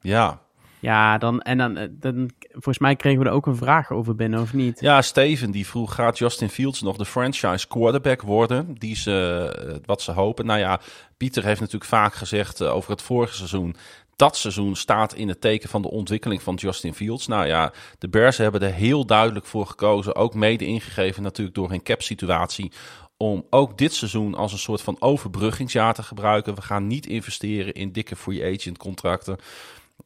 Ja. 0.00 0.40
Ja, 0.80 1.18
dan, 1.18 1.40
en 1.40 1.58
dan, 1.58 1.88
dan, 1.90 2.30
volgens 2.50 2.78
mij 2.78 2.96
kregen 2.96 3.18
we 3.18 3.24
er 3.24 3.34
ook 3.34 3.46
een 3.46 3.56
vraag 3.56 3.90
over 3.90 4.14
binnen, 4.14 4.40
of 4.40 4.52
niet? 4.52 4.80
Ja, 4.80 5.02
Steven 5.02 5.50
die 5.50 5.66
vroeg, 5.66 5.94
gaat 5.94 6.18
Justin 6.18 6.48
Fields 6.48 6.80
nog 6.80 6.96
de 6.96 7.04
franchise 7.04 7.68
quarterback 7.68 8.22
worden? 8.22 8.74
Die 8.74 8.96
ze, 8.96 9.80
wat 9.84 10.02
ze 10.02 10.12
hopen. 10.12 10.46
Nou 10.46 10.58
ja, 10.58 10.80
Pieter 11.16 11.44
heeft 11.44 11.60
natuurlijk 11.60 11.90
vaak 11.90 12.14
gezegd 12.14 12.60
uh, 12.60 12.74
over 12.74 12.90
het 12.90 13.02
vorige 13.02 13.34
seizoen 13.34 13.76
dat 14.20 14.36
seizoen 14.36 14.76
staat 14.76 15.14
in 15.14 15.28
het 15.28 15.40
teken 15.40 15.68
van 15.68 15.82
de 15.82 15.90
ontwikkeling 15.90 16.42
van 16.42 16.54
Justin 16.54 16.94
Fields. 16.94 17.26
Nou 17.26 17.46
ja, 17.46 17.72
de 17.98 18.08
Bears 18.08 18.36
hebben 18.36 18.60
er 18.60 18.72
heel 18.72 19.06
duidelijk 19.06 19.46
voor 19.46 19.66
gekozen, 19.66 20.16
ook 20.16 20.34
mede 20.34 20.64
ingegeven 20.64 21.22
natuurlijk 21.22 21.56
door 21.56 21.70
hun 21.70 21.82
cap 21.82 22.02
situatie, 22.02 22.72
om 23.16 23.46
ook 23.50 23.78
dit 23.78 23.94
seizoen 23.94 24.34
als 24.34 24.52
een 24.52 24.58
soort 24.58 24.82
van 24.82 24.96
overbruggingsjaar 24.98 25.94
te 25.94 26.02
gebruiken. 26.02 26.54
We 26.54 26.62
gaan 26.62 26.86
niet 26.86 27.06
investeren 27.06 27.72
in 27.72 27.92
dikke 27.92 28.16
free 28.16 28.54
agent 28.54 28.78
contracten. 28.78 29.36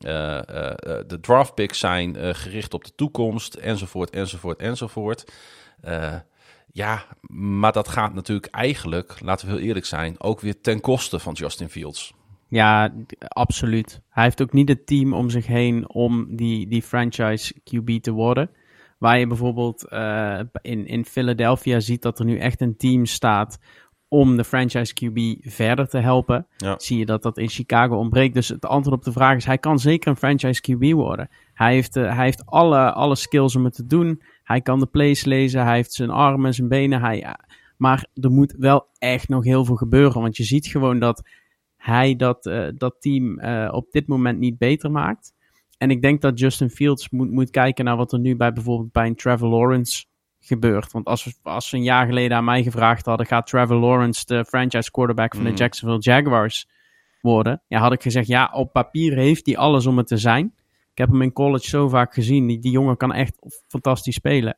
Uh, 0.00 0.10
uh, 0.10 0.40
de 1.06 1.18
draft 1.20 1.54
picks 1.54 1.78
zijn 1.78 2.34
gericht 2.34 2.74
op 2.74 2.84
de 2.84 2.94
toekomst, 2.94 3.54
enzovoort, 3.54 4.10
enzovoort, 4.10 4.58
enzovoort. 4.58 5.32
ja, 6.72 7.04
maar 7.30 7.72
dat 7.72 7.88
gaat 7.88 8.14
natuurlijk 8.14 8.54
eigenlijk, 8.54 9.20
laten 9.20 9.46
we 9.46 9.52
heel 9.54 9.62
eerlijk 9.66 9.86
zijn, 9.86 10.20
ook 10.20 10.40
weer 10.40 10.60
ten 10.60 10.80
koste 10.80 11.18
van 11.18 11.32
Justin 11.32 11.68
Fields. 11.68 12.14
Ja, 12.54 12.94
absoluut. 13.18 14.00
Hij 14.08 14.24
heeft 14.24 14.42
ook 14.42 14.52
niet 14.52 14.68
het 14.68 14.86
team 14.86 15.12
om 15.12 15.30
zich 15.30 15.46
heen 15.46 15.88
om 15.88 16.36
die, 16.36 16.68
die 16.68 16.82
franchise 16.82 17.54
QB 17.54 18.00
te 18.00 18.10
worden. 18.10 18.50
Waar 18.98 19.18
je 19.18 19.26
bijvoorbeeld 19.26 19.86
uh, 19.92 20.40
in, 20.60 20.86
in 20.86 21.04
Philadelphia 21.04 21.80
ziet 21.80 22.02
dat 22.02 22.18
er 22.18 22.24
nu 22.24 22.38
echt 22.38 22.60
een 22.60 22.76
team 22.76 23.06
staat 23.06 23.58
om 24.08 24.36
de 24.36 24.44
franchise 24.44 24.94
QB 24.94 25.48
verder 25.50 25.88
te 25.88 25.98
helpen. 25.98 26.46
Ja. 26.56 26.74
Zie 26.78 26.98
je 26.98 27.06
dat 27.06 27.22
dat 27.22 27.38
in 27.38 27.48
Chicago 27.48 27.96
ontbreekt. 27.96 28.34
Dus 28.34 28.48
het 28.48 28.66
antwoord 28.66 28.96
op 28.96 29.04
de 29.04 29.12
vraag 29.12 29.36
is, 29.36 29.44
hij 29.44 29.58
kan 29.58 29.78
zeker 29.78 30.10
een 30.10 30.16
franchise 30.16 30.62
QB 30.62 30.92
worden. 30.92 31.28
Hij 31.54 31.72
heeft, 31.74 31.96
uh, 31.96 32.14
hij 32.14 32.24
heeft 32.24 32.46
alle, 32.46 32.92
alle 32.92 33.16
skills 33.16 33.56
om 33.56 33.64
het 33.64 33.74
te 33.74 33.86
doen. 33.86 34.22
Hij 34.42 34.60
kan 34.60 34.78
de 34.78 34.86
plays 34.86 35.24
lezen, 35.24 35.64
hij 35.64 35.74
heeft 35.74 35.92
zijn 35.92 36.10
armen, 36.10 36.54
zijn 36.54 36.68
benen. 36.68 37.00
Hij, 37.00 37.36
maar 37.76 38.06
er 38.14 38.30
moet 38.30 38.54
wel 38.58 38.86
echt 38.98 39.28
nog 39.28 39.44
heel 39.44 39.64
veel 39.64 39.76
gebeuren. 39.76 40.20
Want 40.20 40.36
je 40.36 40.44
ziet 40.44 40.66
gewoon 40.66 40.98
dat 40.98 41.22
hij 41.84 42.16
dat, 42.16 42.46
uh, 42.46 42.66
dat 42.74 42.96
team 42.98 43.40
uh, 43.40 43.68
op 43.72 43.90
dit 43.90 44.06
moment 44.06 44.38
niet 44.38 44.58
beter 44.58 44.90
maakt. 44.90 45.32
En 45.78 45.90
ik 45.90 46.02
denk 46.02 46.20
dat 46.20 46.38
Justin 46.38 46.70
Fields 46.70 47.10
moet, 47.10 47.30
moet 47.30 47.50
kijken 47.50 47.84
naar 47.84 47.96
wat 47.96 48.12
er 48.12 48.18
nu 48.18 48.36
bij 48.36 48.52
bijvoorbeeld 48.52 48.92
bij 48.92 49.06
een 49.06 49.14
Trevor 49.14 49.48
Lawrence 49.48 50.04
gebeurt. 50.40 50.92
Want 50.92 51.06
als 51.06 51.24
we, 51.24 51.32
als 51.42 51.70
we 51.70 51.76
een 51.76 51.82
jaar 51.82 52.06
geleden 52.06 52.36
aan 52.36 52.44
mij 52.44 52.62
gevraagd 52.62 53.06
hadden, 53.06 53.26
gaat 53.26 53.46
Trevor 53.46 53.76
Lawrence 53.76 54.26
de 54.26 54.44
franchise 54.44 54.90
quarterback 54.90 55.34
van 55.34 55.44
de 55.44 55.50
mm. 55.50 55.56
Jacksonville 55.56 56.00
Jaguars 56.00 56.68
worden? 57.20 57.62
Ja, 57.68 57.80
had 57.80 57.92
ik 57.92 58.02
gezegd, 58.02 58.26
ja, 58.26 58.50
op 58.52 58.72
papier 58.72 59.16
heeft 59.16 59.46
hij 59.46 59.56
alles 59.56 59.86
om 59.86 59.96
het 59.96 60.06
te 60.06 60.16
zijn. 60.16 60.54
Ik 60.90 60.98
heb 60.98 61.08
hem 61.08 61.22
in 61.22 61.32
college 61.32 61.68
zo 61.68 61.88
vaak 61.88 62.14
gezien. 62.14 62.46
Die, 62.46 62.58
die 62.58 62.70
jongen 62.70 62.96
kan 62.96 63.12
echt 63.12 63.38
fantastisch 63.68 64.14
spelen. 64.14 64.56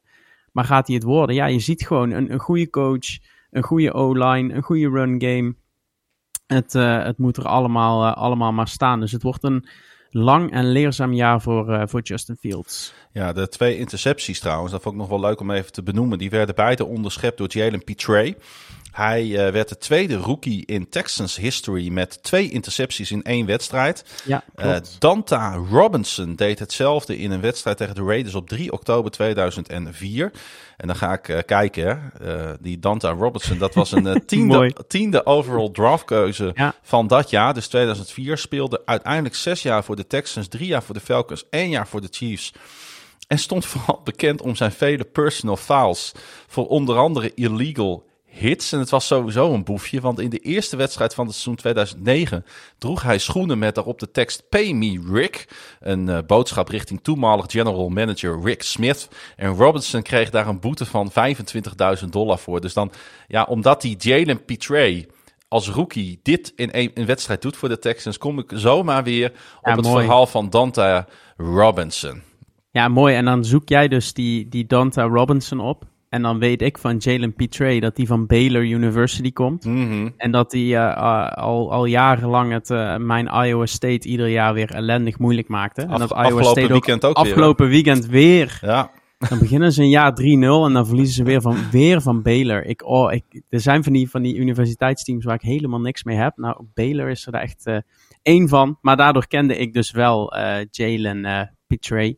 Maar 0.52 0.64
gaat 0.64 0.86
hij 0.86 0.96
het 0.96 1.04
worden? 1.04 1.34
Ja, 1.34 1.46
je 1.46 1.58
ziet 1.58 1.86
gewoon 1.86 2.10
een, 2.10 2.32
een 2.32 2.38
goede 2.38 2.70
coach, 2.70 3.18
een 3.50 3.62
goede 3.62 3.92
O-line, 3.92 4.54
een 4.54 4.62
goede 4.62 4.88
run 4.88 5.20
game. 5.22 5.54
Het, 6.46 6.74
uh, 6.74 7.04
het 7.04 7.18
moet 7.18 7.36
er 7.36 7.46
allemaal, 7.48 8.06
uh, 8.06 8.16
allemaal 8.16 8.52
maar 8.52 8.68
staan. 8.68 9.00
Dus 9.00 9.12
het 9.12 9.22
wordt 9.22 9.44
een 9.44 9.68
lang 10.10 10.52
en 10.52 10.72
leerzaam 10.72 11.12
jaar 11.12 11.40
voor, 11.40 11.70
uh, 11.70 11.82
voor 11.86 12.00
Justin 12.00 12.36
Fields. 12.36 12.94
Ja, 13.12 13.32
de 13.32 13.48
twee 13.48 13.78
intercepties 13.78 14.40
trouwens, 14.40 14.72
dat 14.72 14.82
vond 14.82 14.94
ik 14.94 15.00
nog 15.00 15.10
wel 15.10 15.20
leuk 15.20 15.40
om 15.40 15.50
even 15.50 15.72
te 15.72 15.82
benoemen. 15.82 16.18
Die 16.18 16.30
werden 16.30 16.54
beide 16.54 16.84
onderschept 16.84 17.38
door 17.38 17.48
Jalen 17.50 17.84
Petray. 17.84 18.36
Hij 18.96 19.24
uh, 19.24 19.52
werd 19.52 19.68
de 19.68 19.78
tweede 19.78 20.16
rookie 20.16 20.66
in 20.66 20.88
Texans 20.88 21.36
history 21.36 21.88
met 21.88 22.22
twee 22.22 22.50
intercepties 22.50 23.10
in 23.10 23.22
één 23.22 23.46
wedstrijd. 23.46 24.04
Ja, 24.24 24.44
uh, 24.56 24.76
Danta 24.98 25.54
Robinson 25.70 26.34
deed 26.34 26.58
hetzelfde 26.58 27.18
in 27.18 27.30
een 27.30 27.40
wedstrijd 27.40 27.76
tegen 27.76 27.94
de 27.94 28.02
Raiders 28.02 28.34
op 28.34 28.48
3 28.48 28.72
oktober 28.72 29.10
2004. 29.10 30.32
En 30.76 30.86
dan 30.86 30.96
ga 30.96 31.12
ik 31.12 31.28
uh, 31.28 31.38
kijken. 31.46 32.12
die 32.60 32.78
Danta 32.78 33.10
Robinson, 33.10 33.58
dat 33.58 33.74
was 33.74 33.92
een 33.92 34.22
tiende, 34.26 34.72
tiende 34.88 35.26
overall 35.26 35.70
draftkeuze 35.70 36.50
ja. 36.54 36.74
van 36.82 37.06
dat 37.06 37.30
jaar. 37.30 37.54
Dus 37.54 37.68
2004 37.68 38.38
speelde 38.38 38.82
uiteindelijk 38.84 39.34
zes 39.34 39.62
jaar 39.62 39.84
voor 39.84 39.96
de 39.96 40.06
Texans, 40.06 40.48
drie 40.48 40.66
jaar 40.66 40.82
voor 40.82 40.94
de 40.94 41.00
Falcons, 41.00 41.44
één 41.50 41.68
jaar 41.68 41.88
voor 41.88 42.00
de 42.00 42.08
Chiefs. 42.10 42.52
En 43.26 43.38
stond 43.38 43.66
vooral 43.66 44.00
bekend 44.04 44.42
om 44.42 44.56
zijn 44.56 44.72
vele 44.72 45.04
personal 45.04 45.56
fouls. 45.56 46.12
Voor 46.46 46.66
onder 46.66 46.96
andere 46.96 47.32
illegal 47.34 48.04
hits. 48.38 48.72
En 48.72 48.78
het 48.78 48.90
was 48.90 49.06
sowieso 49.06 49.52
een 49.52 49.64
boefje, 49.64 50.00
want 50.00 50.20
in 50.20 50.30
de 50.30 50.38
eerste 50.38 50.76
wedstrijd 50.76 51.14
van 51.14 51.24
het 51.24 51.34
seizoen 51.34 51.54
2009 51.54 52.44
droeg 52.78 53.02
hij 53.02 53.18
schoenen 53.18 53.58
met 53.58 53.74
daarop 53.74 53.98
de 53.98 54.10
tekst 54.10 54.48
Pay 54.48 54.72
Me 54.72 55.04
Rick. 55.12 55.48
Een 55.80 56.08
uh, 56.08 56.18
boodschap 56.26 56.68
richting 56.68 57.00
toenmalig 57.02 57.44
general 57.48 57.88
manager 57.88 58.40
Rick 58.42 58.62
Smith. 58.62 59.08
En 59.36 59.54
Robinson 59.54 60.02
kreeg 60.02 60.30
daar 60.30 60.46
een 60.46 60.60
boete 60.60 60.86
van 60.86 61.12
25.000 62.02 62.08
dollar 62.10 62.38
voor. 62.38 62.60
Dus 62.60 62.74
dan, 62.74 62.92
ja, 63.28 63.44
omdat 63.44 63.80
die 63.80 63.96
Jalen 63.98 64.44
Petray 64.44 65.06
als 65.48 65.68
rookie 65.68 66.20
dit 66.22 66.52
in 66.56 66.68
een, 66.72 66.90
een, 66.94 67.06
wedstrijd 67.06 67.42
doet 67.42 67.56
voor 67.56 67.68
de 67.68 67.78
Texans, 67.78 68.18
kom 68.18 68.38
ik 68.38 68.50
zomaar 68.54 69.04
weer 69.04 69.32
op 69.60 69.76
het 69.76 69.84
mooi. 69.84 70.04
verhaal 70.04 70.26
van 70.26 70.50
Dante 70.50 71.06
Robinson. 71.36 72.22
Ja, 72.70 72.88
mooi. 72.88 73.14
En 73.14 73.24
dan 73.24 73.44
zoek 73.44 73.68
jij 73.68 73.88
dus 73.88 74.12
die, 74.12 74.48
die 74.48 74.66
Dante 74.66 75.02
Robinson 75.02 75.60
op. 75.60 75.84
En 76.16 76.22
dan 76.22 76.38
weet 76.38 76.62
ik 76.62 76.78
van 76.78 76.96
Jalen 76.96 77.34
Petre 77.34 77.80
dat 77.80 77.96
hij 77.96 78.06
van 78.06 78.26
Baylor 78.26 78.64
University 78.64 79.32
komt. 79.32 79.64
Mhm. 79.64 80.08
En 80.16 80.30
dat 80.30 80.52
hij 80.52 80.60
uh, 80.60 80.72
uh, 80.72 81.28
al, 81.28 81.72
al 81.72 81.84
jarenlang 81.84 82.52
het, 82.52 82.70
uh, 82.70 82.96
mijn 82.96 83.26
Iowa 83.26 83.66
State 83.66 84.08
ieder 84.08 84.28
jaar 84.28 84.54
weer 84.54 84.70
ellendig 84.70 85.18
moeilijk 85.18 85.48
maakte. 85.48 85.82
En 85.82 85.98
dat 85.98 86.10
Iowa 86.10 86.22
afgelopen 86.22 86.44
State 86.44 86.72
weekend 86.72 87.04
ook, 87.04 87.16
afgelopen 87.16 87.64
weer, 87.68 87.74
weekend 87.74 88.06
weer. 88.06 88.58
Ja. 88.60 88.90
Dan 89.28 89.38
beginnen 89.38 89.72
ze 89.72 89.82
een 89.82 89.88
jaar 89.88 90.12
3-0 90.20 90.24
en 90.24 90.72
dan 90.72 90.86
verliezen 90.86 91.14
ze 91.14 91.22
weer 91.22 91.40
van, 91.40 91.56
weer 91.70 92.02
van 92.02 92.22
Baylor. 92.22 92.64
Ik, 92.64 92.86
oh, 92.86 93.12
ik, 93.12 93.42
er 93.48 93.60
zijn 93.60 93.84
van 93.84 93.92
die, 93.92 94.10
van 94.10 94.22
die 94.22 94.36
universiteitsteams 94.36 95.24
waar 95.24 95.34
ik 95.34 95.40
helemaal 95.40 95.80
niks 95.80 96.04
mee 96.04 96.16
heb. 96.16 96.36
Nou, 96.36 96.64
Baylor 96.74 97.08
is 97.08 97.26
er 97.26 97.34
echt 97.34 97.70
één 98.22 98.48
van. 98.48 98.78
Maar 98.80 98.96
daardoor 98.96 99.26
kende 99.26 99.56
ik 99.56 99.72
dus 99.72 99.90
wel 99.90 100.36
Jalen 100.70 101.50
Petre. 101.66 102.16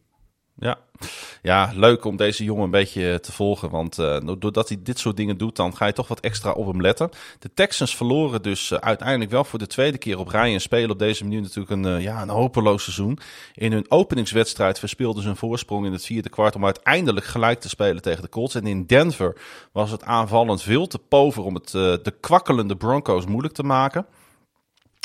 Ja. 1.42 1.72
leuk 1.74 2.04
om 2.04 2.16
deze 2.16 2.44
jongen 2.44 2.64
een 2.64 2.70
beetje 2.70 3.20
te 3.20 3.32
volgen. 3.32 3.70
Want 3.70 3.98
uh, 3.98 4.16
doordat 4.38 4.68
hij 4.68 4.78
dit 4.82 4.98
soort 4.98 5.16
dingen 5.16 5.36
doet, 5.36 5.56
dan 5.56 5.76
ga 5.76 5.86
je 5.86 5.92
toch 5.92 6.08
wat 6.08 6.20
extra 6.20 6.52
op 6.52 6.66
hem 6.66 6.80
letten. 6.80 7.10
De 7.38 7.50
Texans 7.54 7.96
verloren 7.96 8.42
dus 8.42 8.70
uh, 8.70 8.78
uiteindelijk 8.78 9.30
wel 9.30 9.44
voor 9.44 9.58
de 9.58 9.66
tweede 9.66 9.98
keer 9.98 10.18
op 10.18 10.28
rij. 10.28 10.52
En 10.52 10.60
spelen 10.60 10.90
op 10.90 10.98
deze 10.98 11.22
manier 11.22 11.40
natuurlijk 11.40 11.70
een, 11.70 11.86
uh, 11.86 12.02
ja, 12.02 12.22
een 12.22 12.28
hopeloos 12.28 12.82
seizoen. 12.82 13.18
In 13.54 13.72
hun 13.72 13.90
openingswedstrijd 13.90 14.78
verspeelden 14.78 15.22
ze 15.22 15.28
een 15.28 15.36
voorsprong 15.36 15.86
in 15.86 15.92
het 15.92 16.04
vierde 16.04 16.28
kwart 16.28 16.54
om 16.54 16.64
uiteindelijk 16.64 17.26
gelijk 17.26 17.60
te 17.60 17.68
spelen 17.68 18.02
tegen 18.02 18.22
de 18.22 18.28
Colts. 18.28 18.54
En 18.54 18.66
in 18.66 18.86
Denver 18.86 19.36
was 19.72 19.90
het 19.90 20.02
aanvallend 20.02 20.62
veel 20.62 20.86
te 20.86 20.98
pover 20.98 21.42
om 21.42 21.54
het 21.54 21.70
de 21.70 22.14
kwakkelende 22.20 22.76
Broncos 22.76 23.26
moeilijk 23.26 23.54
te 23.54 23.62
maken. 23.62 24.06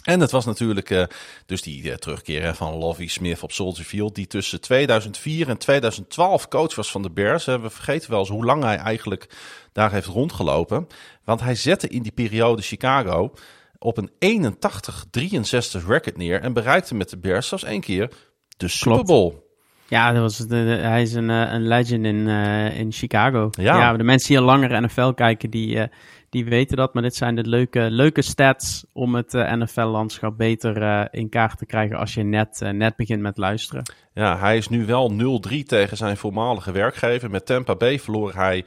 En 0.03 0.19
het 0.19 0.31
was 0.31 0.45
natuurlijk 0.45 0.89
uh, 0.89 1.03
dus 1.45 1.61
die 1.61 1.83
uh, 1.83 1.93
terugkeer 1.93 2.55
van 2.55 2.77
Lovie 2.77 3.09
Smith 3.09 3.43
op 3.43 3.51
Soldier 3.51 3.85
Field, 3.85 4.15
die 4.15 4.27
tussen 4.27 4.61
2004 4.61 5.49
en 5.49 5.57
2012 5.57 6.47
coach 6.47 6.75
was 6.75 6.91
van 6.91 7.01
de 7.01 7.11
Bears. 7.11 7.45
We 7.45 7.69
vergeten 7.69 8.09
wel 8.09 8.19
eens 8.19 8.29
hoe 8.29 8.45
lang 8.45 8.63
hij 8.63 8.75
eigenlijk 8.75 9.29
daar 9.71 9.91
heeft 9.91 10.07
rondgelopen. 10.07 10.87
Want 11.23 11.41
hij 11.41 11.55
zette 11.55 11.87
in 11.87 12.01
die 12.01 12.11
periode 12.11 12.61
Chicago 12.61 13.33
op 13.77 13.97
een 13.97 14.11
81-63 15.81 15.85
record 15.87 16.17
neer 16.17 16.41
en 16.41 16.53
bereikte 16.53 16.95
met 16.95 17.09
de 17.09 17.17
Bears 17.17 17.47
zelfs 17.47 17.63
één 17.63 17.81
keer 17.81 18.11
de 18.57 18.67
Super 18.67 19.03
Bowl. 19.03 19.42
Ja, 19.93 20.11
dat 20.11 20.21
was 20.21 20.37
de, 20.37 20.55
hij 20.55 21.01
is 21.01 21.13
een, 21.13 21.29
een 21.29 21.67
legend 21.67 22.05
in, 22.05 22.27
uh, 22.27 22.79
in 22.79 22.91
Chicago. 22.91 23.49
Ja. 23.51 23.77
ja. 23.77 23.97
de 23.97 24.03
mensen 24.03 24.27
die 24.27 24.39
al 24.39 24.45
langer 24.45 24.81
NFL 24.81 25.09
kijken, 25.09 25.49
die, 25.49 25.87
die 26.29 26.45
weten 26.45 26.77
dat. 26.77 26.93
Maar 26.93 27.03
dit 27.03 27.15
zijn 27.15 27.35
de 27.35 27.47
leuke, 27.47 27.87
leuke 27.89 28.21
stats 28.21 28.85
om 28.93 29.15
het 29.15 29.33
uh, 29.33 29.53
NFL-landschap 29.53 30.37
beter 30.37 31.07
in 31.11 31.29
kaart 31.29 31.57
te 31.57 31.65
krijgen 31.65 31.97
als 31.97 32.13
je 32.13 32.23
net, 32.23 32.59
net 32.71 32.95
begint 32.95 33.21
met 33.21 33.37
luisteren. 33.37 33.83
Ja, 34.13 34.37
hij 34.37 34.57
is 34.57 34.69
nu 34.69 34.85
wel 34.85 35.41
0-3 35.51 35.55
tegen 35.65 35.97
zijn 35.97 36.17
voormalige 36.17 36.71
werkgever. 36.71 37.29
Met 37.29 37.45
Tampa 37.45 37.75
Bay 37.75 37.99
verloor 37.99 38.33
hij 38.35 38.65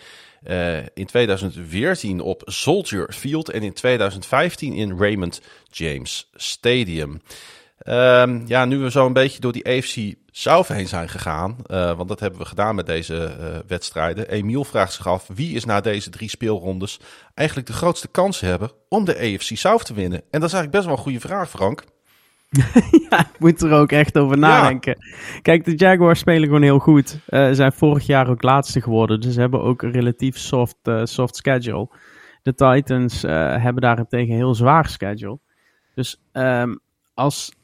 in 0.95 1.07
2014 1.07 2.21
op 2.21 2.43
Soldier 2.45 3.13
Field 3.13 3.51
en 3.51 3.63
in 3.63 3.73
2015 3.73 4.73
in 4.73 4.99
Raymond 4.99 5.43
James 5.71 6.31
Stadium. 6.35 7.21
Um, 7.89 8.43
ja, 8.47 8.65
nu 8.65 8.79
we 8.79 8.91
zo 8.91 9.07
een 9.07 9.13
beetje 9.13 9.41
door 9.41 9.53
die 9.53 9.67
AFC 9.67 10.15
heen 10.45 10.89
zijn 10.89 11.09
gegaan, 11.09 11.57
uh, 11.67 11.97
want 11.97 12.09
dat 12.09 12.21
hebben 12.21 12.41
we 12.41 12.47
gedaan 12.47 12.75
met 12.75 12.87
deze 12.87 13.37
uh, 13.41 13.47
wedstrijden. 13.67 14.29
Emiel 14.29 14.65
vraagt 14.65 14.93
zich 14.93 15.07
af, 15.07 15.29
wie 15.35 15.55
is 15.55 15.65
na 15.65 15.81
deze 15.81 16.11
drie 16.11 16.29
speelrondes 16.29 17.01
eigenlijk 17.35 17.69
de 17.69 17.75
grootste 17.75 18.09
kans 18.09 18.41
hebben 18.41 18.71
om 18.89 19.05
de 19.05 19.17
AFC 19.17 19.57
South 19.57 19.85
te 19.85 19.95
winnen? 19.95 20.19
En 20.31 20.41
dat 20.41 20.49
is 20.49 20.55
eigenlijk 20.55 20.73
best 20.73 20.85
wel 20.85 20.93
een 20.95 21.03
goede 21.03 21.21
vraag, 21.21 21.51
Frank. 21.51 21.85
ja, 23.11 23.21
ik 23.21 23.39
moet 23.39 23.63
er 23.63 23.73
ook 23.73 23.93
echt 23.93 24.19
over 24.19 24.39
nadenken. 24.39 24.97
Ja. 24.99 25.41
Kijk, 25.43 25.65
de 25.65 25.75
Jaguars 25.75 26.19
spelen 26.19 26.45
gewoon 26.45 26.63
heel 26.63 26.79
goed. 26.79 27.19
Uh, 27.29 27.49
zijn 27.53 27.73
vorig 27.73 28.07
jaar 28.07 28.29
ook 28.29 28.43
laatste 28.43 28.81
geworden, 28.81 29.21
dus 29.21 29.35
ze 29.35 29.41
hebben 29.41 29.63
ook 29.63 29.83
een 29.83 29.93
relatief 29.93 30.39
soft, 30.39 30.77
soft 31.03 31.37
schedule. 31.37 31.89
De 32.43 32.55
Titans 32.55 33.23
hebben 33.23 33.83
daarentegen 33.83 34.31
een 34.31 34.37
heel 34.37 34.55
zwaar 34.55 34.89
schedule. 34.89 35.39
Dus 35.95 36.21
um, 36.33 36.81
als 37.15 37.56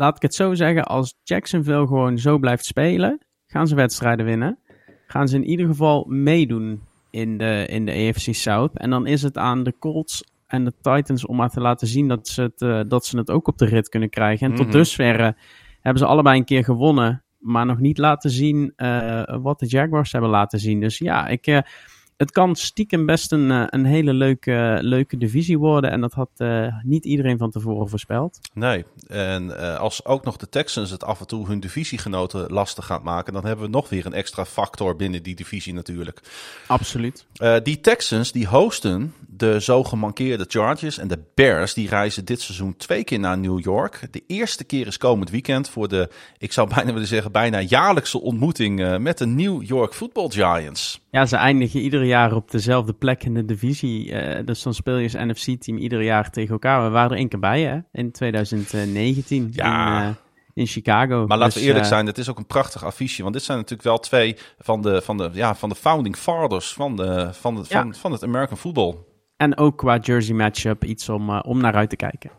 laat 0.00 0.16
ik 0.16 0.22
het 0.22 0.34
zo 0.34 0.54
zeggen, 0.54 0.84
als 0.84 1.14
Jacksonville 1.22 1.86
gewoon 1.86 2.18
zo 2.18 2.38
blijft 2.38 2.64
spelen, 2.64 3.18
gaan 3.46 3.66
ze 3.66 3.74
wedstrijden 3.74 4.26
winnen. 4.26 4.58
Gaan 5.06 5.28
ze 5.28 5.36
in 5.36 5.44
ieder 5.44 5.66
geval 5.66 6.04
meedoen 6.08 6.80
in 7.10 7.38
de, 7.38 7.66
in 7.66 7.84
de 7.84 7.92
AFC 7.92 8.34
South. 8.34 8.78
En 8.78 8.90
dan 8.90 9.06
is 9.06 9.22
het 9.22 9.38
aan 9.38 9.62
de 9.62 9.74
Colts 9.78 10.24
en 10.46 10.64
de 10.64 10.72
Titans 10.80 11.26
om 11.26 11.36
maar 11.36 11.50
te 11.50 11.60
laten 11.60 11.86
zien 11.86 12.08
dat 12.08 12.28
ze 12.28 12.42
het, 12.42 12.60
uh, 12.60 12.80
dat 12.88 13.06
ze 13.06 13.18
het 13.18 13.30
ook 13.30 13.48
op 13.48 13.58
de 13.58 13.64
rit 13.64 13.88
kunnen 13.88 14.10
krijgen. 14.10 14.46
En 14.46 14.52
mm 14.52 14.56
-hmm. 14.56 14.64
tot 14.64 14.74
dusver 14.74 15.20
uh, 15.20 15.28
hebben 15.80 16.02
ze 16.02 16.08
allebei 16.08 16.38
een 16.38 16.44
keer 16.44 16.64
gewonnen, 16.64 17.22
maar 17.38 17.66
nog 17.66 17.78
niet 17.78 17.98
laten 17.98 18.30
zien 18.30 18.72
uh, 18.76 19.22
wat 19.42 19.58
de 19.58 19.66
Jaguars 19.66 20.12
hebben 20.12 20.30
laten 20.30 20.58
zien. 20.58 20.80
Dus 20.80 20.98
ja, 20.98 21.26
ik 21.26 21.62
het 22.20 22.30
kan 22.30 22.56
stiekem 22.56 23.06
best 23.06 23.32
een, 23.32 23.74
een 23.74 23.84
hele 23.84 24.12
leuke, 24.12 24.78
leuke 24.80 25.16
divisie 25.16 25.58
worden. 25.58 25.90
En 25.90 26.00
dat 26.00 26.12
had 26.12 26.30
uh, 26.38 26.74
niet 26.82 27.04
iedereen 27.04 27.38
van 27.38 27.50
tevoren 27.50 27.88
voorspeld. 27.88 28.38
Nee, 28.54 28.84
en 29.08 29.44
uh, 29.44 29.78
als 29.78 30.04
ook 30.04 30.24
nog 30.24 30.36
de 30.36 30.48
Texans 30.48 30.90
het 30.90 31.04
af 31.04 31.20
en 31.20 31.26
toe 31.26 31.46
hun 31.46 31.60
divisiegenoten 31.60 32.52
lastig 32.52 32.86
gaat 32.86 33.02
maken... 33.02 33.32
dan 33.32 33.44
hebben 33.44 33.64
we 33.64 33.70
nog 33.70 33.88
weer 33.88 34.06
een 34.06 34.12
extra 34.12 34.44
factor 34.44 34.96
binnen 34.96 35.22
die 35.22 35.34
divisie 35.34 35.74
natuurlijk. 35.74 36.20
Absoluut. 36.66 37.26
Uh, 37.42 37.56
die 37.62 37.80
Texans 37.80 38.32
die 38.32 38.46
hosten 38.46 39.14
de 39.40 39.60
zo 39.60 39.84
gemankeerde 39.84 40.44
Chargers 40.48 40.98
en 40.98 41.08
de 41.08 41.22
Bears... 41.34 41.74
die 41.74 41.88
reizen 41.88 42.24
dit 42.24 42.40
seizoen 42.40 42.76
twee 42.76 43.04
keer 43.04 43.18
naar 43.18 43.38
New 43.38 43.60
York. 43.60 44.08
De 44.10 44.22
eerste 44.26 44.64
keer 44.64 44.86
is 44.86 44.96
komend 44.96 45.30
weekend 45.30 45.68
voor 45.68 45.88
de, 45.88 46.08
ik 46.38 46.52
zou 46.52 46.68
bijna 46.74 46.92
willen 46.92 47.08
zeggen... 47.08 47.32
bijna 47.32 47.60
jaarlijkse 47.60 48.20
ontmoeting 48.20 48.98
met 48.98 49.18
de 49.18 49.26
New 49.26 49.62
York 49.62 49.94
Football 49.94 50.28
Giants. 50.28 51.00
Ja, 51.10 51.26
ze 51.26 51.36
eindigen 51.36 51.80
ieder 51.80 52.04
jaar 52.04 52.34
op 52.34 52.50
dezelfde 52.50 52.92
plek 52.92 53.24
in 53.24 53.34
de 53.34 53.44
divisie. 53.44 54.10
Uh, 54.10 54.46
dus 54.46 54.62
dan 54.62 54.74
speel 54.74 54.96
je 54.96 55.02
als 55.02 55.32
NFC-team 55.32 55.78
ieder 55.78 56.02
jaar 56.02 56.30
tegen 56.30 56.52
elkaar. 56.52 56.84
We 56.84 56.88
waren 56.90 57.10
er 57.10 57.16
één 57.16 57.28
keer 57.28 57.38
bij, 57.38 57.60
hè? 57.62 57.78
In 57.92 58.12
2019 58.12 59.50
ja. 59.52 60.00
in, 60.00 60.08
uh, 60.08 60.14
in 60.54 60.66
Chicago. 60.66 61.26
Maar 61.26 61.38
laten 61.38 61.52
dus, 61.52 61.62
we 61.62 61.68
eerlijk 61.68 61.84
uh, 61.84 61.90
zijn, 61.90 62.06
het 62.06 62.18
is 62.18 62.28
ook 62.28 62.38
een 62.38 62.46
prachtig 62.46 62.84
affiche. 62.84 63.22
Want 63.22 63.34
dit 63.34 63.42
zijn 63.42 63.58
natuurlijk 63.58 63.88
wel 63.88 63.98
twee 63.98 64.36
van 64.58 64.82
de, 64.82 65.02
van 65.02 65.16
de, 65.16 65.30
ja, 65.32 65.54
van 65.54 65.68
de 65.68 65.74
founding 65.74 66.16
fathers 66.16 66.72
van, 66.72 66.96
de, 66.96 67.28
van, 67.32 67.54
de, 67.54 67.64
van, 67.64 67.94
van 67.94 68.12
het 68.12 68.22
American 68.22 68.56
football. 68.56 68.94
En 69.40 69.56
ook 69.56 69.76
qua 69.76 69.96
jersey 69.96 70.34
matchup 70.34 70.84
iets 70.84 71.08
om, 71.08 71.30
uh, 71.30 71.38
om 71.42 71.60
naar 71.60 71.74
uit 71.74 71.90
te 71.90 71.96
kijken. 71.96 72.30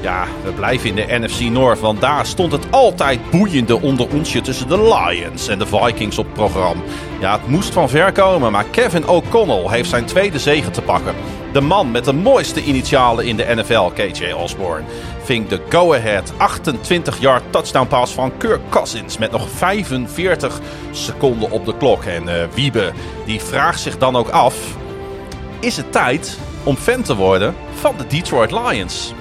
Ja, 0.00 0.26
we 0.44 0.52
blijven 0.52 0.88
in 0.88 0.94
de 0.94 1.18
NFC 1.18 1.40
North, 1.40 1.80
want 1.80 2.00
daar 2.00 2.26
stond 2.26 2.52
het 2.52 2.70
altijd 2.70 3.30
boeiende 3.30 3.80
onder 3.80 4.08
onsje 4.08 4.40
tussen 4.40 4.68
de 4.68 4.82
Lions 4.82 5.48
en 5.48 5.58
de 5.58 5.66
Vikings 5.66 6.18
op 6.18 6.26
programma. 6.32 6.82
Ja, 7.20 7.32
het 7.32 7.46
moest 7.46 7.72
van 7.72 7.88
ver 7.88 8.12
komen, 8.12 8.52
maar 8.52 8.64
Kevin 8.64 9.08
O'Connell 9.08 9.68
heeft 9.68 9.88
zijn 9.88 10.04
tweede 10.04 10.38
zege 10.38 10.70
te 10.70 10.82
pakken. 10.82 11.14
De 11.52 11.60
man 11.60 11.90
met 11.90 12.04
de 12.04 12.12
mooiste 12.12 12.64
initialen 12.64 13.26
in 13.26 13.36
de 13.36 13.46
NFL, 13.54 13.90
KJ 13.90 14.32
Osborne, 14.32 14.84
de 15.30 15.60
go-ahead 15.68 16.32
28-yard 16.32 17.42
touchdown 17.50 17.86
pass 17.86 18.12
van 18.12 18.32
Kirk 18.36 18.60
Cousins 18.68 19.18
met 19.18 19.30
nog 19.30 19.48
45 19.50 20.60
seconden 20.90 21.50
op 21.50 21.64
de 21.64 21.76
klok. 21.76 22.04
En 22.04 22.22
uh, 22.22 22.32
Wiebe, 22.54 22.92
die 23.24 23.40
vraagt 23.40 23.80
zich 23.80 23.98
dan 23.98 24.16
ook 24.16 24.28
af, 24.28 24.76
is 25.60 25.76
het 25.76 25.92
tijd 25.92 26.38
om 26.64 26.76
fan 26.76 27.02
te 27.02 27.16
worden 27.16 27.54
van 27.74 27.94
de 27.96 28.06
Detroit 28.06 28.50
Lions? 28.50 29.14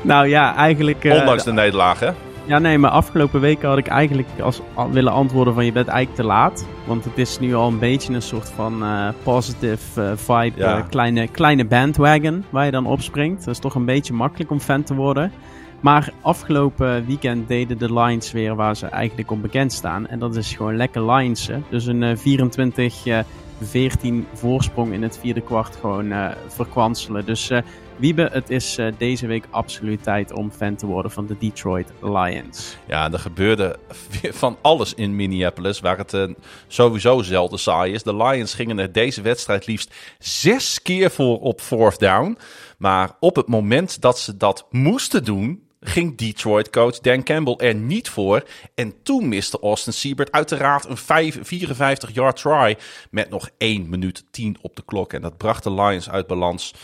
Nou 0.00 0.28
ja, 0.28 0.56
eigenlijk... 0.56 1.04
uh, 1.04 1.14
Ondanks 1.14 1.44
de 1.44 1.52
nederlaag, 1.52 2.00
hè? 2.00 2.10
Ja, 2.44 2.58
nee, 2.58 2.78
maar 2.78 2.90
afgelopen 2.90 3.40
weken 3.40 3.68
had 3.68 3.78
ik 3.78 3.86
eigenlijk 3.86 4.28
als, 4.42 4.60
al, 4.74 4.90
willen 4.90 5.12
antwoorden 5.12 5.54
van 5.54 5.64
je 5.64 5.72
bent 5.72 5.88
eigenlijk 5.88 6.20
te 6.20 6.26
laat. 6.26 6.66
Want 6.86 7.04
het 7.04 7.18
is 7.18 7.38
nu 7.38 7.54
al 7.54 7.68
een 7.68 7.78
beetje 7.78 8.14
een 8.14 8.22
soort 8.22 8.48
van 8.50 8.82
uh, 8.82 9.08
positive 9.22 10.00
uh, 10.02 10.12
vibe, 10.16 10.58
Ja. 10.60 10.78
uh, 10.78 10.84
kleine, 10.88 11.28
kleine 11.28 11.64
bandwagon 11.64 12.44
waar 12.50 12.64
je 12.64 12.70
dan 12.70 12.86
opspringt. 12.86 13.44
Dat 13.44 13.54
is 13.54 13.60
toch 13.60 13.74
een 13.74 13.84
beetje 13.84 14.12
makkelijk 14.12 14.50
om 14.50 14.60
fan 14.60 14.82
te 14.82 14.94
worden. 14.94 15.32
Maar 15.80 16.12
afgelopen 16.20 17.06
weekend 17.06 17.48
deden 17.48 17.78
de 17.78 17.92
Lions 17.94 18.32
weer 18.32 18.54
waar 18.54 18.76
ze 18.76 18.86
eigenlijk 18.86 19.30
om 19.30 19.40
bekend 19.40 19.72
staan. 19.72 20.06
En 20.06 20.18
dat 20.18 20.36
is 20.36 20.54
gewoon 20.54 20.76
lekker 20.76 21.12
Lionsen. 21.12 21.64
Dus 21.70 21.86
een 21.86 22.02
eh, 22.02 22.16
24 22.16 23.06
eh, 23.06 23.18
14 23.60 24.26
voorsprong 24.32 24.92
in 24.92 25.02
het 25.02 25.18
vierde 25.18 25.40
kwart 25.40 25.76
gewoon 25.80 26.12
eh, 26.12 26.28
verkwanselen. 26.48 27.24
Dus 27.24 27.50
eh, 27.50 27.58
Wiebe, 27.96 28.28
het 28.32 28.50
is 28.50 28.78
eh, 28.78 28.86
deze 28.98 29.26
week 29.26 29.44
absoluut 29.50 30.02
tijd 30.02 30.32
om 30.32 30.50
fan 30.50 30.76
te 30.76 30.86
worden 30.86 31.10
van 31.10 31.26
de 31.26 31.36
Detroit 31.38 31.92
Lions. 32.00 32.76
Ja, 32.86 33.12
er 33.12 33.18
gebeurde 33.18 33.78
van 34.42 34.58
alles 34.60 34.94
in 34.94 35.16
Minneapolis, 35.16 35.80
waar 35.80 35.98
het 35.98 36.14
eh, 36.14 36.24
sowieso 36.66 37.22
zelden 37.22 37.58
saai 37.58 37.92
is. 37.92 38.02
De 38.02 38.16
Lions 38.16 38.54
gingen 38.54 38.78
er 38.78 38.92
deze 38.92 39.22
wedstrijd 39.22 39.66
liefst 39.66 39.94
zes 40.18 40.82
keer 40.82 41.10
voor 41.10 41.40
op 41.40 41.60
fourth 41.60 41.98
down. 41.98 42.38
Maar 42.78 43.10
op 43.20 43.36
het 43.36 43.48
moment 43.48 44.00
dat 44.00 44.18
ze 44.18 44.36
dat 44.36 44.66
moesten 44.70 45.24
doen, 45.24 45.62
ging 45.82 46.16
Detroit-coach 46.16 46.98
Dan 46.98 47.22
Campbell 47.22 47.68
er 47.68 47.74
niet 47.74 48.08
voor. 48.08 48.42
En 48.74 48.94
toen 49.02 49.28
miste 49.28 49.58
Austin 49.60 49.92
Siebert 49.92 50.32
uiteraard 50.32 50.84
een 50.88 50.96
vijf- 50.96 51.38
54-yard 51.54 52.36
try 52.36 52.76
met 53.10 53.30
nog 53.30 53.48
1 53.58 53.88
minuut 53.88 54.24
10 54.30 54.56
op 54.60 54.76
de 54.76 54.82
klok. 54.84 55.12
En 55.12 55.20
dat 55.22 55.36
bracht 55.36 55.64
de 55.64 55.72
Lions 55.72 56.10
uit 56.10 56.26
balans 56.26 56.74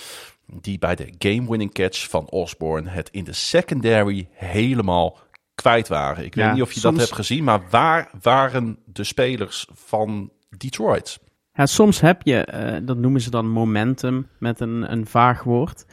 die 0.55 0.79
bij 0.79 0.95
de 0.95 1.15
game-winning 1.19 1.73
catch 1.73 2.09
van 2.09 2.31
Osborne 2.31 2.91
het 2.91 3.09
in 3.11 3.25
de 3.25 3.33
secondary 3.33 4.29
helemaal 4.33 5.19
kwijt 5.55 5.89
waren. 5.89 6.25
Ik 6.25 6.35
Ja, 6.35 6.45
weet 6.45 6.53
niet 6.55 6.62
of 6.62 6.73
je 6.73 6.81
soms- 6.81 6.97
dat 6.99 7.05
hebt 7.05 7.16
gezien, 7.16 7.45
maar 7.45 7.62
waar 7.70 8.11
waren 8.23 8.79
de 8.85 9.05
spelers 9.05 9.69
van 9.73 10.33
Detroit? 10.57 11.19
Ja, 11.53 11.66
soms 11.66 12.01
heb 12.01 12.23
je, 12.23 12.45
eh, 12.45 12.81
dat 12.87 12.97
noemen 12.97 13.20
ze 13.20 13.31
dan 13.31 13.49
momentum 13.49 14.29
met 14.39 14.61
een, 14.61 14.93
een 14.93 15.07
vaag 15.07 15.43
woord. 15.43 15.87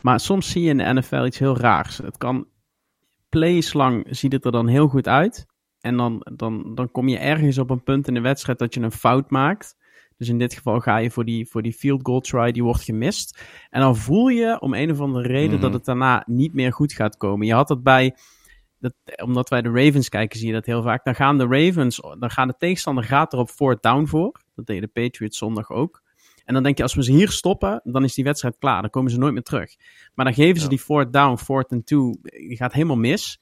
Maar 0.00 0.20
soms 0.20 0.50
zie 0.50 0.62
je 0.62 0.68
in 0.70 0.76
de 0.78 0.92
NFL 0.92 1.24
iets 1.24 1.38
heel 1.38 1.56
raars. 1.56 1.96
Het 1.98 2.16
kan 2.16 2.46
plays 3.28 3.72
lang 3.72 4.06
ziet 4.10 4.32
het 4.32 4.44
er 4.44 4.52
dan 4.52 4.66
heel 4.66 4.88
goed 4.88 5.08
uit. 5.08 5.46
En 5.80 5.96
dan, 5.96 6.26
dan, 6.32 6.74
dan 6.74 6.90
kom 6.90 7.08
je 7.08 7.18
ergens 7.18 7.58
op 7.58 7.70
een 7.70 7.82
punt 7.82 8.08
in 8.08 8.14
de 8.14 8.20
wedstrijd 8.20 8.58
dat 8.58 8.74
je 8.74 8.80
een 8.80 8.92
fout 8.92 9.30
maakt. 9.30 9.76
Dus 10.18 10.28
in 10.28 10.38
dit 10.38 10.54
geval 10.54 10.80
ga 10.80 10.96
je 10.96 11.10
voor 11.10 11.24
die, 11.24 11.46
voor 11.46 11.62
die 11.62 11.72
field 11.72 12.00
goal 12.02 12.20
try, 12.20 12.52
die 12.52 12.62
wordt 12.62 12.82
gemist. 12.82 13.38
En 13.70 13.80
dan 13.80 13.96
voel 13.96 14.28
je 14.28 14.60
om 14.60 14.74
een 14.74 14.90
of 14.90 15.00
andere 15.00 15.28
reden 15.28 15.52
Mhm. 15.52 15.60
dat 15.60 15.72
het 15.72 15.84
daarna 15.84 16.22
niet 16.26 16.52
meer 16.54 16.72
goed 16.72 16.92
gaat 16.92 17.16
komen. 17.16 17.46
Je 17.46 17.52
had 17.54 17.68
dat 17.68 17.82
bij, 17.82 18.14
dat, 18.80 18.94
omdat 19.24 19.48
wij 19.48 19.62
de 19.62 19.70
Ravens 19.70 20.08
kijken, 20.08 20.38
zie 20.38 20.48
je 20.48 20.54
dat 20.54 20.66
heel 20.66 20.82
vaak. 20.82 21.04
Dan 21.04 21.14
gaan 21.14 21.38
de 21.38 21.46
Ravens, 21.46 21.96
dan 22.18 22.30
gaan 22.30 22.48
de 22.48 22.54
tegenstander 22.58 23.04
gaat 23.04 23.32
er 23.32 23.38
op 23.38 23.48
fourth 23.48 23.82
down 23.82 24.06
voor. 24.06 24.40
Dat 24.54 24.66
deden 24.66 24.90
de 24.92 25.02
Patriots 25.02 25.38
zondag 25.38 25.70
ook. 25.70 26.02
En 26.44 26.54
dan 26.54 26.62
denk 26.62 26.76
je, 26.76 26.82
als 26.82 26.94
we 26.94 27.02
ze 27.04 27.12
hier 27.12 27.30
stoppen, 27.30 27.80
dan 27.84 28.04
is 28.04 28.14
die 28.14 28.24
wedstrijd 28.24 28.58
klaar. 28.58 28.80
Dan 28.80 28.90
komen 28.90 29.10
ze 29.10 29.18
nooit 29.18 29.32
meer 29.32 29.42
terug. 29.42 29.76
Maar 30.14 30.24
dan 30.24 30.34
geven 30.34 30.56
ze 30.56 30.62
Ja. 30.62 30.68
die 30.68 30.78
fourth 30.78 31.12
down, 31.12 31.36
fourth 31.36 31.72
and 31.72 31.86
two. 31.86 32.14
Die 32.22 32.56
gaat 32.56 32.72
helemaal 32.72 32.96
mis. 32.96 33.40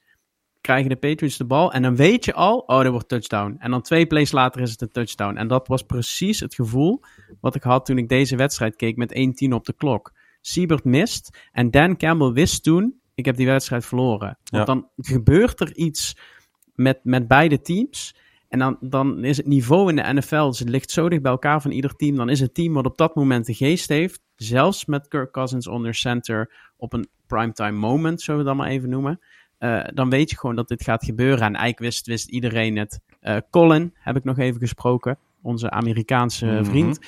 Krijgen 0.67 0.89
de 0.89 0.97
Patriots 0.97 1.37
de 1.37 1.45
bal. 1.45 1.73
En 1.73 1.83
dan 1.83 1.97
weet 1.97 2.25
je 2.25 2.35
al, 2.35 2.59
oh, 2.59 2.83
dat 2.83 2.91
wordt 2.93 3.09
touchdown. 3.09 3.57
En 3.59 3.71
dan 3.71 3.83
twee 3.83 4.07
plays 4.07 4.33
later 4.33 4.61
is 4.61 4.71
het 4.71 4.81
een 4.81 4.91
touchdown. 4.91 5.37
En 5.37 5.49
dat 5.49 5.69
was 5.69 5.83
precies 5.83 6.41
het 6.41 6.55
gevoel 6.55 7.01
wat 7.41 7.55
ik 7.55 7.63
had 7.63 7.85
toen 7.87 7.99
ik 7.99 8.09
deze 8.09 8.37
wedstrijd 8.37 8.77
keek 8.77 8.97
met 8.97 9.45
1-10 9.49 9.53
op 9.53 9.65
de 9.65 9.73
klok. 9.77 10.13
Siebert 10.41 10.85
mist. 10.85 11.49
En 11.53 11.71
Dan 11.71 11.97
Campbell 11.97 12.31
wist 12.33 12.63
toen, 12.63 13.01
ik 13.15 13.25
heb 13.25 13.37
die 13.37 13.47
wedstrijd 13.47 13.87
verloren. 13.87 14.39
Want 14.51 14.67
Ja. 14.67 14.75
dan 14.75 14.89
gebeurt 14.97 15.61
er 15.61 15.77
iets 15.77 16.17
met, 16.75 16.99
met 17.03 17.29
beide 17.29 17.61
teams. 17.61 18.17
En 18.49 18.59
dan, 18.59 18.77
dan 18.81 19.25
is 19.25 19.37
het 19.37 19.47
niveau 19.47 19.89
in 19.91 19.97
de 19.97 20.13
NFL, 20.13 20.47
dus 20.47 20.59
het 20.59 20.69
ligt 20.69 20.91
zo 20.91 21.09
dicht 21.09 21.23
bij 21.23 21.31
elkaar 21.33 21.63
van 21.63 21.71
ieder 21.71 21.97
team. 21.97 22.17
Dan 22.17 22.29
is 22.29 22.41
het 22.41 22.55
team 22.55 22.73
wat 22.73 22.87
op 22.87 22.97
dat 22.97 23.15
moment 23.15 23.47
de 23.47 23.55
geest 23.55 23.89
heeft, 23.89 24.21
zelfs 24.37 24.85
met 24.85 25.09
Kirk 25.09 25.33
Cousins 25.33 25.67
onder 25.67 25.95
center 25.95 26.55
op 26.77 26.93
een 26.93 27.09
primetime 27.27 27.79
moment, 27.79 28.21
zullen 28.23 28.41
we 28.41 28.47
dat 28.47 28.57
maar 28.57 28.69
even 28.69 28.89
noemen. 28.89 29.21
Eh, 29.59 29.85
dan 29.95 30.11
weet 30.11 30.31
je 30.31 30.37
gewoon 30.39 30.57
dat 30.57 30.69
dit 30.69 30.83
gaat 30.83 31.05
gebeuren. 31.05 31.39
En 31.39 31.55
eigenlijk 31.55 31.79
wist, 31.79 32.07
wist 32.07 32.29
iedereen 32.29 32.77
het. 32.77 33.01
Eh, 33.21 33.37
Colin 33.51 33.93
heb 33.95 34.17
ik 34.17 34.25
nog 34.25 34.39
even 34.39 34.61
gesproken, 34.61 35.19
onze 35.43 35.71
Amerikaanse 35.71 36.47
Mhm. 36.47 36.65
vriend. 36.65 36.99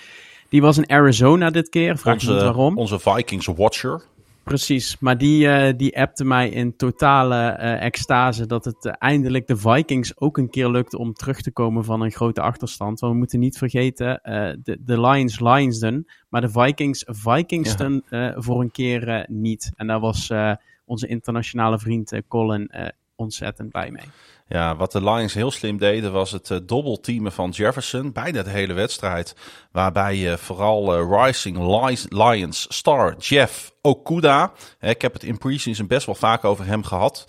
Die 0.48 0.60
was 0.60 0.78
in 0.78 0.90
Arizona 0.90 1.50
dit 1.50 1.68
keer, 1.68 1.98
vraag 1.98 2.20
je 2.20 2.30
niet 2.30 2.40
waarom. 2.40 2.78
onze 2.78 2.98
Vikings 2.98 3.46
watcher. 3.46 4.02
Precies, 4.44 4.96
maar 5.00 5.18
die, 5.18 5.48
eh, 5.48 5.74
die 5.76 5.98
appte 6.00 6.24
mij 6.24 6.48
in 6.48 6.76
totale 6.76 7.48
extase 7.80 8.46
dat 8.46 8.64
het 8.64 8.86
eindelijk 8.86 9.46
de 9.46 9.56
Vikings 9.56 10.20
ook 10.20 10.38
een 10.38 10.50
keer 10.50 10.68
lukt 10.70 10.94
om 10.94 11.12
terug 11.12 11.40
te 11.40 11.50
komen 11.52 11.84
van 11.84 12.00
een 12.00 12.10
grote 12.10 12.40
achterstand. 12.40 13.00
Want 13.00 13.12
we 13.12 13.18
moeten 13.18 13.38
niet 13.38 13.58
vergeten, 13.58 14.20
de, 14.62 14.78
de 14.80 15.00
Lions 15.00 15.40
Lionsden, 15.40 16.06
maar 16.28 16.40
de 16.40 16.48
Vikings 16.48 17.04
Vikingsten 17.06 18.02
eh, 18.08 18.30
voor 18.34 18.60
een 18.60 18.70
keer 18.70 19.26
niet. 19.28 19.70
En 19.76 19.86
daar 19.86 20.00
was 20.00 20.32
onze 20.88 21.06
internationale 21.06 21.78
vriend 21.78 22.12
eh, 22.12 22.20
Colin 22.28 22.68
eh, 22.68 22.88
ontzettend 23.16 23.70
blij 23.70 23.90
mee. 23.90 24.04
Ja, 24.48 24.76
wat 24.76 24.92
de 24.92 25.04
Lions 25.04 25.34
heel 25.34 25.50
slim 25.50 25.78
deden 25.78 26.12
was 26.12 26.30
het 26.30 26.50
uh, 26.50 26.58
dobbelteamen 26.62 27.32
van 27.32 27.50
Jefferson. 27.50 28.12
Bijna 28.12 28.42
de 28.42 28.50
hele 28.50 28.72
wedstrijd. 28.72 29.36
Waarbij 29.72 30.16
uh, 30.16 30.32
vooral 30.36 31.22
Rising 31.24 31.58
Lions, 32.08 32.66
star 32.68 33.16
Jeff 33.18 33.72
Okuda. 33.82 34.52
Hè, 34.78 34.88
ik 34.90 35.02
heb 35.02 35.12
het 35.12 35.22
in 35.22 35.38
preseason 35.38 35.86
best 35.86 36.06
wel 36.06 36.14
vaak 36.14 36.44
over 36.44 36.66
hem 36.66 36.84
gehad. 36.84 37.26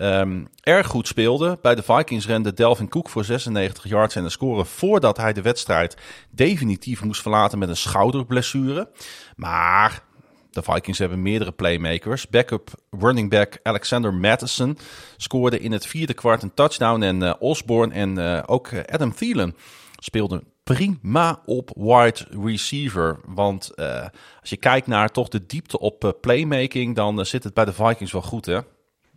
Um, 0.00 0.48
erg 0.60 0.86
goed 0.86 1.06
speelde. 1.06 1.58
Bij 1.62 1.74
de 1.74 1.82
Vikings 1.82 2.26
rende 2.26 2.52
Delvin 2.52 2.88
Cook 2.88 3.08
voor 3.08 3.24
96 3.24 3.88
yards 3.88 4.16
en 4.16 4.24
een 4.24 4.30
score 4.30 4.64
voordat 4.64 5.16
hij 5.16 5.32
de 5.32 5.42
wedstrijd 5.42 5.96
definitief 6.30 7.04
moest 7.04 7.22
verlaten 7.22 7.58
met 7.58 7.68
een 7.68 7.76
schouderblessure. 7.76 8.90
Maar 9.36 10.02
de 10.50 10.62
Vikings 10.62 10.98
hebben 10.98 11.22
meerdere 11.22 11.52
playmakers. 11.52 12.28
Backup 12.28 12.70
running 12.90 13.30
back 13.30 13.58
Alexander 13.62 14.14
Mattison 14.14 14.78
scoorde 15.16 15.58
in 15.58 15.72
het 15.72 15.86
vierde 15.86 16.14
kwart 16.14 16.42
een 16.42 16.54
touchdown. 16.54 17.02
En 17.02 17.22
uh, 17.22 17.34
Osborne 17.38 17.94
en 17.94 18.18
uh, 18.18 18.42
ook 18.46 18.70
Adam 18.86 19.14
Thielen 19.14 19.56
speelden 19.98 20.44
prima 20.62 21.42
op 21.44 21.70
wide 21.74 22.26
receiver. 22.42 23.20
Want 23.26 23.72
uh, 23.76 24.06
als 24.40 24.50
je 24.50 24.56
kijkt 24.56 24.86
naar 24.86 25.08
toch 25.08 25.28
de 25.28 25.46
diepte 25.46 25.78
op 25.78 26.16
playmaking, 26.20 26.94
dan 26.94 27.26
zit 27.26 27.44
het 27.44 27.54
bij 27.54 27.64
de 27.64 27.72
Vikings 27.72 28.12
wel 28.12 28.22
goed 28.22 28.46
hè. 28.46 28.58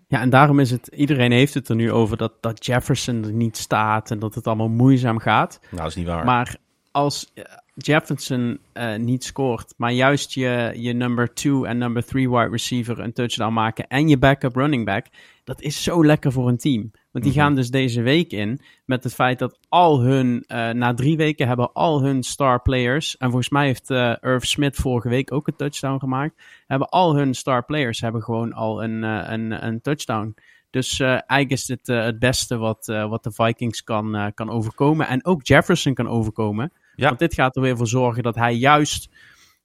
Ja, 0.08 0.20
en 0.20 0.30
daarom 0.30 0.60
is 0.60 0.72
het, 0.72 0.88
iedereen 0.88 1.32
heeft 1.32 1.54
het 1.54 1.70
er 1.70 1.76
nu 1.76 1.92
over 1.92 2.18
dat, 2.18 2.34
dat 2.40 2.66
Jefferson 2.66 3.24
er 3.24 3.34
niet 3.34 3.58
staat 3.58 4.12
en 4.12 4.20
dat 4.20 4.36
het 4.36 4.48
allemaal 4.48 4.70
moeizaam 4.70 5.20
gaat. 5.20 5.60
Nou, 5.62 5.76
dat 5.76 5.88
is 5.88 5.96
niet 5.96 6.08
waar. 6.08 6.26
Maar 6.26 6.56
als 6.92 7.32
Jefferson 7.74 8.60
uh, 8.74 8.96
niet 8.96 9.24
scoort, 9.24 9.74
maar 9.78 9.92
juist 9.92 10.34
je, 10.34 10.72
je 10.76 10.94
number 10.94 11.34
2 11.34 11.66
en 11.66 11.78
number 11.78 12.06
3 12.06 12.30
wide 12.30 12.50
receiver 12.50 13.00
een 13.00 13.14
touchdown 13.14 13.54
maken 13.54 13.88
en 13.88 14.08
je 14.08 14.18
backup 14.18 14.56
running 14.56 14.86
back, 14.86 15.06
dat 15.44 15.62
is 15.62 15.84
zo 15.84 16.06
lekker 16.06 16.32
voor 16.32 16.48
een 16.48 16.58
team. 16.58 16.92
Want 17.12 17.24
die 17.24 17.34
mm 17.34 17.40
-hmm. 17.40 17.48
gaan 17.48 17.56
dus 17.56 17.70
deze 17.70 18.02
week 18.02 18.32
in 18.32 18.62
met 18.86 19.04
het 19.04 19.14
feit 19.14 19.40
dat 19.40 19.60
al 19.70 20.02
hun, 20.02 20.44
uh, 20.48 20.70
na 20.70 20.94
drie 20.94 21.18
weken 21.18 21.48
hebben 21.48 21.74
al 21.74 22.02
hun 22.04 22.24
star 22.24 22.62
players, 22.62 23.18
en 23.18 23.28
volgens 23.28 23.50
mij 23.50 23.66
heeft 23.66 23.90
uh, 23.90 24.16
Irv 24.22 24.44
Smith 24.44 24.76
vorige 24.76 25.10
week 25.10 25.32
ook 25.32 25.48
een 25.48 25.56
touchdown 25.56 26.00
gemaakt, 26.00 26.42
hebben 26.68 26.90
al 26.90 27.16
hun 27.16 27.34
star 27.34 27.66
players 27.66 28.02
hebben 28.02 28.24
gewoon 28.24 28.54
al 28.54 28.84
een, 28.84 29.04
een, 29.04 29.66
een 29.66 29.82
touchdown. 29.82 30.36
Dus 30.70 31.00
uh, 31.00 31.08
eigenlijk 31.08 31.52
is 31.52 31.66
dit 31.66 31.90
uh, 31.90 32.04
het 32.04 32.20
beste 32.20 32.58
wat, 32.58 32.88
uh, 32.88 33.10
wat 33.10 33.24
de 33.24 33.32
Vikings 33.32 33.84
kan, 33.84 34.32
kan 34.36 34.50
overkomen. 34.50 35.08
En 35.08 35.26
ook 35.26 35.46
Jefferson 35.46 35.94
kan 35.94 36.08
overkomen. 36.08 36.72
Ja. 37.02 37.08
Want 37.08 37.20
dit 37.20 37.34
gaat 37.34 37.56
er 37.56 37.62
weer 37.62 37.78
voor 37.78 37.88
zorgen 37.88 38.24
dat 38.24 38.36
hij 38.36 38.54
juist 38.54 39.10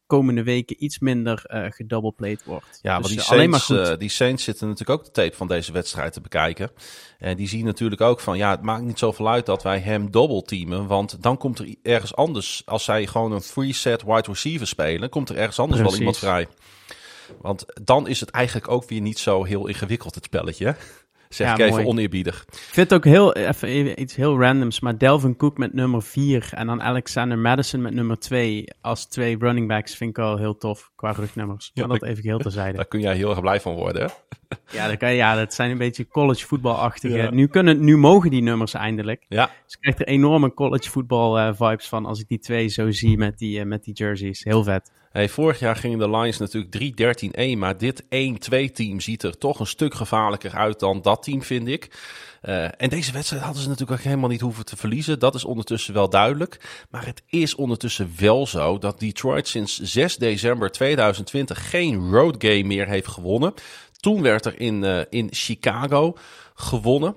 komende 0.07 0.43
weken 0.43 0.85
iets 0.85 0.99
minder 0.99 1.45
uh, 1.47 1.65
gedoubleplayed 1.69 2.45
wordt. 2.45 2.79
Ja, 2.83 2.99
dus 2.99 3.15
want 3.15 3.29
die 3.29 3.39
uh, 3.39 3.51
maar 3.51 3.61
Saints, 3.61 3.85
goed. 3.85 3.93
uh, 3.93 3.99
die 3.99 4.09
Saints 4.09 4.45
zitten 4.45 4.69
natuurlijk 4.69 4.99
ook 4.99 5.05
de 5.05 5.11
tape 5.11 5.37
van 5.37 5.49
deze 5.49 5.73
wedstrijd 5.73 6.13
te 6.13 6.21
bekijken. 6.21 6.71
En 7.19 7.37
die 7.37 7.49
zien 7.49 7.65
natuurlijk 7.65 8.01
ook 8.01 8.21
van, 8.21 8.37
ja, 8.37 8.51
het 8.51 8.63
maakt 8.63 8.85
niet 8.85 8.99
zoveel 8.99 9.29
uit 9.29 9.47
dat 9.47 9.63
wij 9.63 9.79
hem 9.79 10.11
teamen. 10.45 10.87
Want 10.87 11.23
dan 11.23 11.37
komt 11.37 11.59
er 11.59 11.75
ergens 11.83 12.15
anders, 12.15 12.63
als 12.65 12.85
zij 12.85 13.07
gewoon 13.07 13.33
een 13.33 13.41
free 13.41 13.73
set 13.73 14.03
wide 14.03 14.29
receiver 14.31 14.67
spelen, 14.67 15.09
komt 15.09 15.29
er 15.29 15.37
ergens 15.37 15.59
anders 15.59 15.81
Precies. 15.81 15.99
wel 15.99 16.07
iemand 16.07 16.19
vrij. 16.19 16.49
Want 17.41 17.65
dan 17.85 18.09
is 18.09 18.21
het 18.21 18.31
eigenlijk 18.31 18.69
ook 18.69 18.89
weer 18.89 19.01
niet 19.01 19.19
zo 19.19 19.45
heel 19.45 19.67
ingewikkeld, 19.67 20.15
het 20.15 20.25
spelletje. 20.25 20.77
Zeg 21.29 21.47
Ja, 21.47 21.53
ik 21.55 21.61
even 21.61 21.73
mooi. 21.75 21.87
oneerbiedig. 21.87 22.45
Ik 22.51 22.55
vind 22.59 22.91
het 22.91 22.95
ook 22.99 23.05
heel, 23.05 23.35
even 23.35 24.01
iets 24.01 24.17
heel 24.17 24.41
randoms, 24.41 24.81
maar 24.81 24.99
Delvin 24.99 25.37
Cook 25.37 25.59
met 25.59 25.73
nummer 25.75 26.03
4 26.03 26.49
en 26.55 26.67
dan 26.67 26.83
Alexander 26.83 27.39
Madison 27.39 27.83
met 27.83 27.95
nummer 27.95 28.19
2 28.19 28.65
als 28.81 29.07
twee 29.07 29.37
running 29.39 29.69
backs 29.69 29.95
vind 29.97 30.11
ik 30.11 30.17
wel 30.17 30.37
heel 30.37 30.57
tof 30.57 30.91
qua 30.97 31.11
rugnummers. 31.11 31.71
Ja, 31.75 31.87
dat 31.87 32.01
dat- 32.01 32.09
even 32.09 32.23
heel 32.23 32.39
terzijde. 32.39 32.77
Daar 32.77 32.87
kun 32.87 33.01
jij 33.01 33.15
heel 33.17 33.31
erg 33.31 33.41
blij 33.41 33.61
van 33.61 33.75
worden. 33.75 34.03
Hè? 34.03 34.09
Ja, 34.73 34.89
dat, 34.89 34.97
kan, 34.97 35.15
ja, 35.15 35.35
dat 35.37 35.55
zijn 35.55 35.71
een 35.71 35.79
beetje 35.79 36.09
college 36.09 36.47
voetbalachtige. 36.47 37.17
Ja. 37.17 37.31
Nu, 37.31 37.47
kunnen, 37.47 37.85
nu 37.85 37.97
mogen 37.97 38.31
die 38.31 38.43
nummers 38.43 38.75
eindelijk. 38.75 39.25
Ja, 39.29 39.51
Dus 39.65 39.75
ik 39.75 39.81
krijg 39.81 39.99
er 39.99 40.07
enorme 40.07 40.55
college 40.55 40.91
voetbal 40.91 41.39
eh, 41.39 41.53
vibes 41.55 41.89
van 41.89 42.07
als 42.07 42.21
ik 42.21 42.29
die 42.29 42.39
twee 42.39 42.69
zo 42.69 42.91
zie 42.91 43.17
met 43.19 43.39
die, 43.39 43.61
eh, 43.61 43.67
met 43.67 43.85
die 43.85 43.95
jerseys. 43.95 44.45
Heel 44.45 44.63
vet. 44.65 44.93
Vorig 45.25 45.59
jaar 45.59 45.77
gingen 45.77 45.99
de 45.99 46.11
Lions 46.11 46.39
natuurlijk 46.39 47.55
3-13-1, 47.55 47.59
maar 47.59 47.79
dit 47.79 48.03
1-2 48.03 48.07
team 48.73 49.01
ziet 49.01 49.23
er 49.23 49.39
toch 49.39 49.61
een 49.61 49.67
stuk 49.67 49.95
gevaarlijker 49.95 50.55
uit 50.55 50.81
dan 50.81 51.03
dat 51.03 51.23
team, 51.23 51.43
vind 51.43 51.69
ik. 51.69 51.91
Eh, 52.41 52.65
en 52.65 52.89
deze 52.89 53.13
wedstrijd 53.13 53.43
hadden 53.43 53.63
ze 53.63 53.69
natuurlijk 53.69 53.99
ook 53.99 54.05
helemaal 54.05 54.29
niet 54.29 54.41
hoeven 54.41 54.65
te 54.65 54.77
verliezen. 54.77 55.19
Dat 55.19 55.35
is 55.35 55.45
ondertussen 55.45 55.95
wel 55.95 56.09
duidelijk. 56.09 56.85
Maar 56.91 57.07
het 57.07 57.23
is 57.27 57.55
ondertussen 57.55 58.13
wel 58.19 58.47
zo 58.47 58.79
dat 58.79 59.01
Detroit 59.01 59.49
sinds 59.49 59.81
6 59.81 60.17
december 60.17 60.71
2020 60.71 61.71
geen 61.71 62.11
road 62.11 62.35
game 62.39 62.63
meer 62.63 62.89
heeft 62.89 63.09
gewonnen. 63.09 63.55
Toen 64.01 64.23
werd 64.23 64.47
er 64.47 64.61
in, 64.61 64.85
eh, 64.85 65.01
in 65.11 65.29
Chicago 65.31 66.17
gewonnen. 66.55 67.15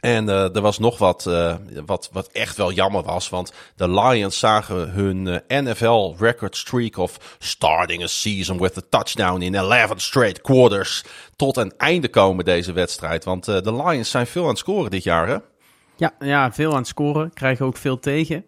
En 0.00 0.28
eh, 0.28 0.54
er 0.54 0.60
was 0.60 0.78
nog 0.78 0.98
wat, 0.98 1.26
eh, 1.26 1.54
wat, 1.86 2.08
wat 2.12 2.28
echt 2.32 2.56
wel 2.56 2.72
jammer 2.72 3.02
was. 3.02 3.28
Want 3.28 3.52
de 3.76 3.90
Lions 3.90 4.38
zagen 4.38 4.90
hun 4.90 5.42
eh, 5.46 5.60
NFL 5.60 6.14
record 6.18 6.56
streak 6.56 6.96
of 6.96 7.36
starting 7.38 8.02
a 8.02 8.06
season 8.06 8.58
with 8.58 8.76
a 8.76 8.82
touchdown 8.88 9.40
in 9.40 9.54
11 9.54 9.92
straight 9.96 10.40
quarters. 10.40 11.04
Tot 11.36 11.56
een 11.56 11.72
einde 11.76 12.08
komen 12.08 12.44
deze 12.44 12.72
wedstrijd. 12.72 13.24
Want 13.24 13.44
de 13.44 13.74
Lions 13.84 14.10
zijn 14.10 14.26
veel 14.26 14.42
aan 14.42 14.48
het 14.48 14.58
scoren 14.58 14.90
dit 14.90 15.02
jaar, 15.02 15.28
hè? 15.28 15.36
Ja, 15.96 16.12
ja, 16.18 16.52
veel 16.52 16.70
aan 16.70 16.76
het 16.76 16.86
scoren. 16.86 17.32
Krijgen 17.32 17.66
ook 17.66 17.76
veel 17.76 17.98
tegen. 17.98 18.44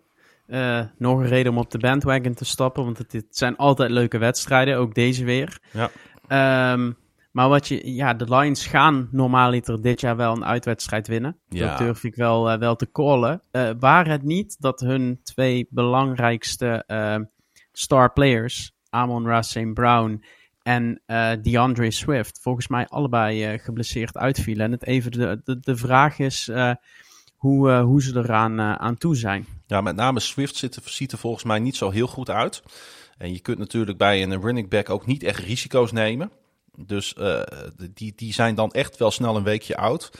Nog 0.98 1.18
een 1.18 1.28
reden 1.28 1.52
om 1.52 1.58
op 1.58 1.70
de 1.70 1.78
bandwagon 1.78 2.34
te 2.34 2.44
stappen. 2.44 2.84
Want 2.84 2.98
het, 2.98 3.12
het 3.12 3.26
zijn 3.30 3.56
altijd 3.56 3.90
leuke 3.90 4.18
wedstrijden. 4.18 4.76
Ook 4.76 4.94
deze 4.94 5.24
weer. 5.24 5.58
Ja. 5.70 5.90
Ehm, 6.28 6.90
maar 7.32 7.48
wat 7.48 7.68
je, 7.68 7.94
ja, 7.94 8.14
de 8.14 8.34
Lions 8.34 8.66
gaan 8.66 9.08
normaaliter 9.10 9.82
dit 9.82 10.00
jaar 10.00 10.16
wel 10.16 10.36
een 10.36 10.44
uitwedstrijd 10.44 11.08
winnen. 11.08 11.38
Ja. 11.48 11.68
Dat 11.68 11.78
durf 11.78 12.04
ik 12.04 12.14
wel, 12.14 12.50
eh, 12.50 12.58
wel 12.58 12.76
te 12.76 12.90
callen. 12.90 13.42
Eh 13.50 13.70
waar 13.78 14.06
het 14.06 14.22
niet 14.22 14.56
dat 14.60 14.80
hun 14.80 15.20
twee 15.22 15.66
belangrijkste 15.70 16.84
eh, 16.86 17.16
star 17.72 18.12
players, 18.12 18.72
Amon 18.90 19.26
Ra 19.26 19.42
St. 19.42 19.74
Brown 19.74 20.24
en 20.62 21.02
uh, 21.06 21.32
DeAndre 21.42 21.90
Swift 21.90 22.38
volgens 22.42 22.68
mij 22.68 22.86
allebei 22.88 23.52
uh, 23.52 23.58
geblesseerd 23.58 24.16
uitvielen. 24.16 24.64
En 24.64 24.72
het 24.72 24.86
even 24.86 25.10
de, 25.10 25.40
de, 25.44 25.60
de 25.60 25.76
vraag 25.76 26.18
is 26.18 26.48
uh, 26.48 26.74
hoe, 27.36 27.72
hoe 27.72 28.02
ze 28.02 28.16
eraan 28.16 28.60
aan 28.60 28.96
toe 28.96 29.16
zijn. 29.16 29.46
Ja, 29.66 29.80
met 29.80 29.96
name 29.96 30.20
Swift 30.20 30.70
ziet 30.84 31.12
er 31.12 31.18
volgens 31.18 31.44
mij 31.44 31.58
niet 31.58 31.76
zo 31.76 31.90
heel 31.90 32.06
goed 32.06 32.30
uit. 32.30 32.62
En 33.18 33.32
je 33.32 33.40
kunt 33.40 33.58
natuurlijk 33.58 33.98
bij 33.98 34.22
een 34.22 34.40
running 34.40 34.68
back 34.68 34.90
ook 34.90 35.06
niet 35.06 35.22
echt 35.22 35.38
risico's 35.38 35.92
nemen. 35.92 36.30
Dus 36.76 37.14
die, 37.94 38.12
die 38.16 38.32
zijn 38.32 38.54
dan 38.54 38.70
echt 38.70 38.96
wel 38.96 39.10
snel 39.10 39.36
een 39.36 39.42
weekje 39.42 39.76
oud. 39.76 40.10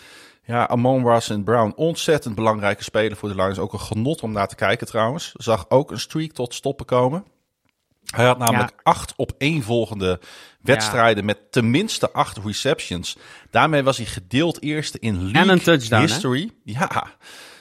Ja, 0.44 0.68
Amon 0.68 1.02
Ross 1.02 1.30
en 1.30 1.44
Brown, 1.44 1.72
ontzettend 1.76 2.34
belangrijke 2.34 2.82
speler 2.82 3.16
voor 3.16 3.28
de 3.28 3.34
Lions. 3.34 3.58
Ook 3.58 3.72
een 3.72 3.80
genot 3.80 4.22
om 4.22 4.32
naar 4.32 4.48
te 4.48 4.54
kijken 4.54 4.86
trouwens. 4.86 5.32
Zag 5.34 5.64
ook 5.68 5.90
een 5.90 6.00
streak 6.00 6.32
tot 6.32 6.54
stoppen 6.54 6.86
komen. 6.86 7.24
Hij 8.06 8.26
had 8.26 8.38
namelijk 8.38 8.72
acht 8.82 9.12
op 9.16 9.32
één 9.38 9.62
volgende 9.62 10.20
wedstrijden 10.60 11.24
met 11.24 11.38
tenminste 11.52 12.12
acht 12.12 12.38
receptions. 12.44 13.16
Daarmee 13.50 13.82
was 13.82 13.96
hij 13.96 14.06
gedeeld 14.06 14.62
eerste 14.62 14.98
in 14.98 15.22
league 15.22 15.42
en 15.42 15.48
een 15.48 15.62
touchdown, 15.62 16.02
history. 16.02 16.50
Ja. 16.64 17.06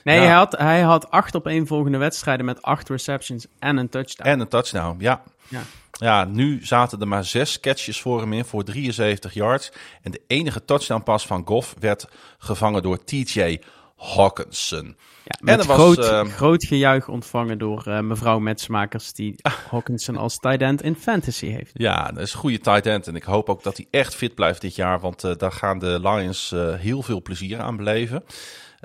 Nee, 0.03 0.19
Hij, 0.19 0.29
had, 0.29 0.57
hij 0.57 0.81
had 0.81 1.11
acht 1.11 1.35
op 1.35 1.47
één 1.47 1.67
volgende 1.67 1.97
wedstrijden 1.97 2.45
met 2.45 2.61
acht 2.61 2.89
receptions 2.89 3.45
en 3.59 3.77
een 3.77 3.89
touchdown. 3.89 4.29
En 4.29 4.39
een 4.39 4.47
touchdown, 4.47 4.95
ja. 4.99 5.23
Ja. 5.47 5.61
Ja, 6.01 6.23
nu 6.23 6.59
zaten 6.65 6.99
er 6.99 7.07
maar 7.07 7.25
zes 7.25 7.59
catches 7.59 8.01
voor 8.01 8.19
hem 8.19 8.33
in 8.33 8.45
voor 8.45 8.63
73 8.63 9.33
yards. 9.33 9.71
En 10.01 10.11
de 10.11 10.21
enige 10.27 10.65
touchdown 10.65 11.03
pas 11.03 11.25
van 11.25 11.45
Goff 11.45 11.75
werd 11.79 12.07
gevangen 12.37 12.81
door 12.81 13.03
TJ 13.03 13.61
Hawkinson. 13.95 14.97
Ja, 15.23 15.37
met 15.41 15.53
en 15.53 15.67
er 15.67 15.73
groot, 15.73 15.95
was, 15.95 16.09
uh, 16.09 16.23
groot 16.23 16.65
gejuich 16.65 17.07
ontvangen 17.07 17.57
door 17.57 17.83
uh, 17.87 17.99
mevrouw 17.99 18.39
Metsmakers, 18.39 19.13
die 19.13 19.35
Hawkinson 19.71 20.17
als 20.17 20.37
tight 20.37 20.61
end 20.61 20.81
in 20.81 20.95
fantasy 20.95 21.47
heeft. 21.47 21.71
Ja, 21.73 22.07
dat 22.07 22.23
is 22.23 22.33
een 22.33 22.39
goede 22.39 22.59
tight 22.59 22.85
end. 22.85 23.07
En 23.07 23.15
ik 23.15 23.23
hoop 23.23 23.49
ook 23.49 23.63
dat 23.63 23.77
hij 23.77 23.87
echt 23.91 24.15
fit 24.15 24.35
blijft 24.35 24.61
dit 24.61 24.75
jaar, 24.75 24.99
want 24.99 25.23
uh, 25.23 25.31
daar 25.37 25.51
gaan 25.51 25.79
de 25.79 25.99
Lions 26.01 26.53
heel 26.77 27.01
veel 27.01 27.21
plezier 27.21 27.59
aan 27.59 27.77
beleven. 27.77 28.23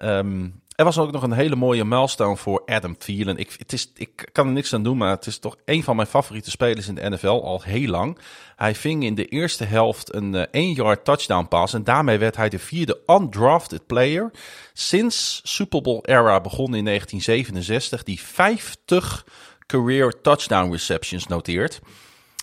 Um, 0.02 0.62
er 0.76 0.84
was 0.84 0.98
ook 0.98 1.12
nog 1.12 1.22
een 1.22 1.32
hele 1.32 1.56
mooie 1.56 1.84
milestone 1.84 2.36
voor 2.36 2.62
Adam 2.66 2.98
Thielen. 2.98 3.36
Ik, 3.36 3.54
het 3.58 3.72
is, 3.72 3.92
ik 3.94 4.28
kan 4.32 4.46
er 4.46 4.52
niks 4.52 4.74
aan 4.74 4.82
doen, 4.82 4.96
maar 4.96 5.10
het 5.10 5.26
is 5.26 5.38
toch 5.38 5.56
een 5.64 5.82
van 5.82 5.96
mijn 5.96 6.08
favoriete 6.08 6.50
spelers 6.50 6.88
in 6.88 6.94
de 6.94 7.10
NFL 7.10 7.26
al 7.26 7.62
heel 7.62 7.88
lang. 7.88 8.18
Hij 8.56 8.74
ving 8.74 9.04
in 9.04 9.14
de 9.14 9.24
eerste 9.24 9.64
helft 9.64 10.14
een 10.14 10.46
1-yard 10.46 11.04
touchdown 11.04 11.48
pass 11.48 11.74
en 11.74 11.84
daarmee 11.84 12.18
werd 12.18 12.36
hij 12.36 12.48
de 12.48 12.58
vierde 12.58 13.00
undrafted 13.06 13.86
player 13.86 14.30
sinds 14.72 15.40
Super 15.44 15.82
Bowl 15.82 16.00
era 16.02 16.40
begon 16.40 16.74
in 16.74 16.84
1967 16.84 18.02
die 18.02 18.20
50 18.20 19.26
career 19.66 20.20
touchdown 20.22 20.72
receptions 20.72 21.26
noteert. 21.26 21.80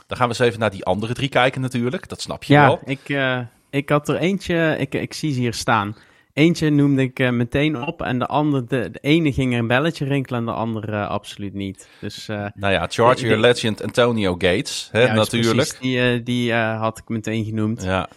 Dan 0.08 0.18
gaan 0.18 0.28
we 0.28 0.34
eens 0.34 0.48
even 0.48 0.60
naar 0.60 0.72
die 0.72 0.86
andere 0.86 1.14
drie 1.14 1.30
kijken 1.30 1.62
natuurlijk, 1.62 2.10
dat 2.10 2.22
snap 2.22 2.44
je 2.44 2.54
ja, 2.54 2.66
wel. 2.66 2.80
Ja, 2.86 2.92
ik, 2.92 3.10
uh, 3.10 3.40
ik 3.70 3.90
had 3.90 4.10
er 4.10 4.16
eentje, 4.16 4.76
ik, 4.80 4.94
ik 4.94 5.14
zie 5.14 5.34
ze 5.34 5.40
hier 5.40 5.54
staan. 5.54 5.96
Eentje 6.34 6.70
noemde 6.70 7.02
ik 7.02 7.20
uh, 7.20 7.30
meteen 7.30 7.82
op 7.82 8.02
en 8.02 8.20
de 8.20 8.26
andere, 8.26 8.64
de, 8.64 8.90
de, 8.92 9.00
ene 9.02 9.34
ging 9.34 9.54
er 9.54 9.60
een 9.60 9.68
belletje 9.68 10.06
rinkelen 10.06 10.40
en 10.40 10.46
de 10.46 10.52
andere 10.52 10.92
uh, 10.92 11.08
absoluut 11.08 11.54
niet. 11.54 11.88
Dus, 12.00 12.28
uh, 12.30 12.46
nou 12.56 12.74
ja, 12.74 12.88
Charger 12.90 13.30
de, 13.30 13.38
legend 13.38 13.84
Antonio 13.84 14.32
Gates, 14.32 14.90
hè, 14.92 15.14
natuurlijk. 15.14 15.56
Precies, 15.56 15.80
die, 15.80 16.24
die 16.24 16.54
had 16.54 16.98
ik 16.98 17.10
meteen 17.10 17.46
genoemd. 17.46 17.84
Ja. 17.84 18.10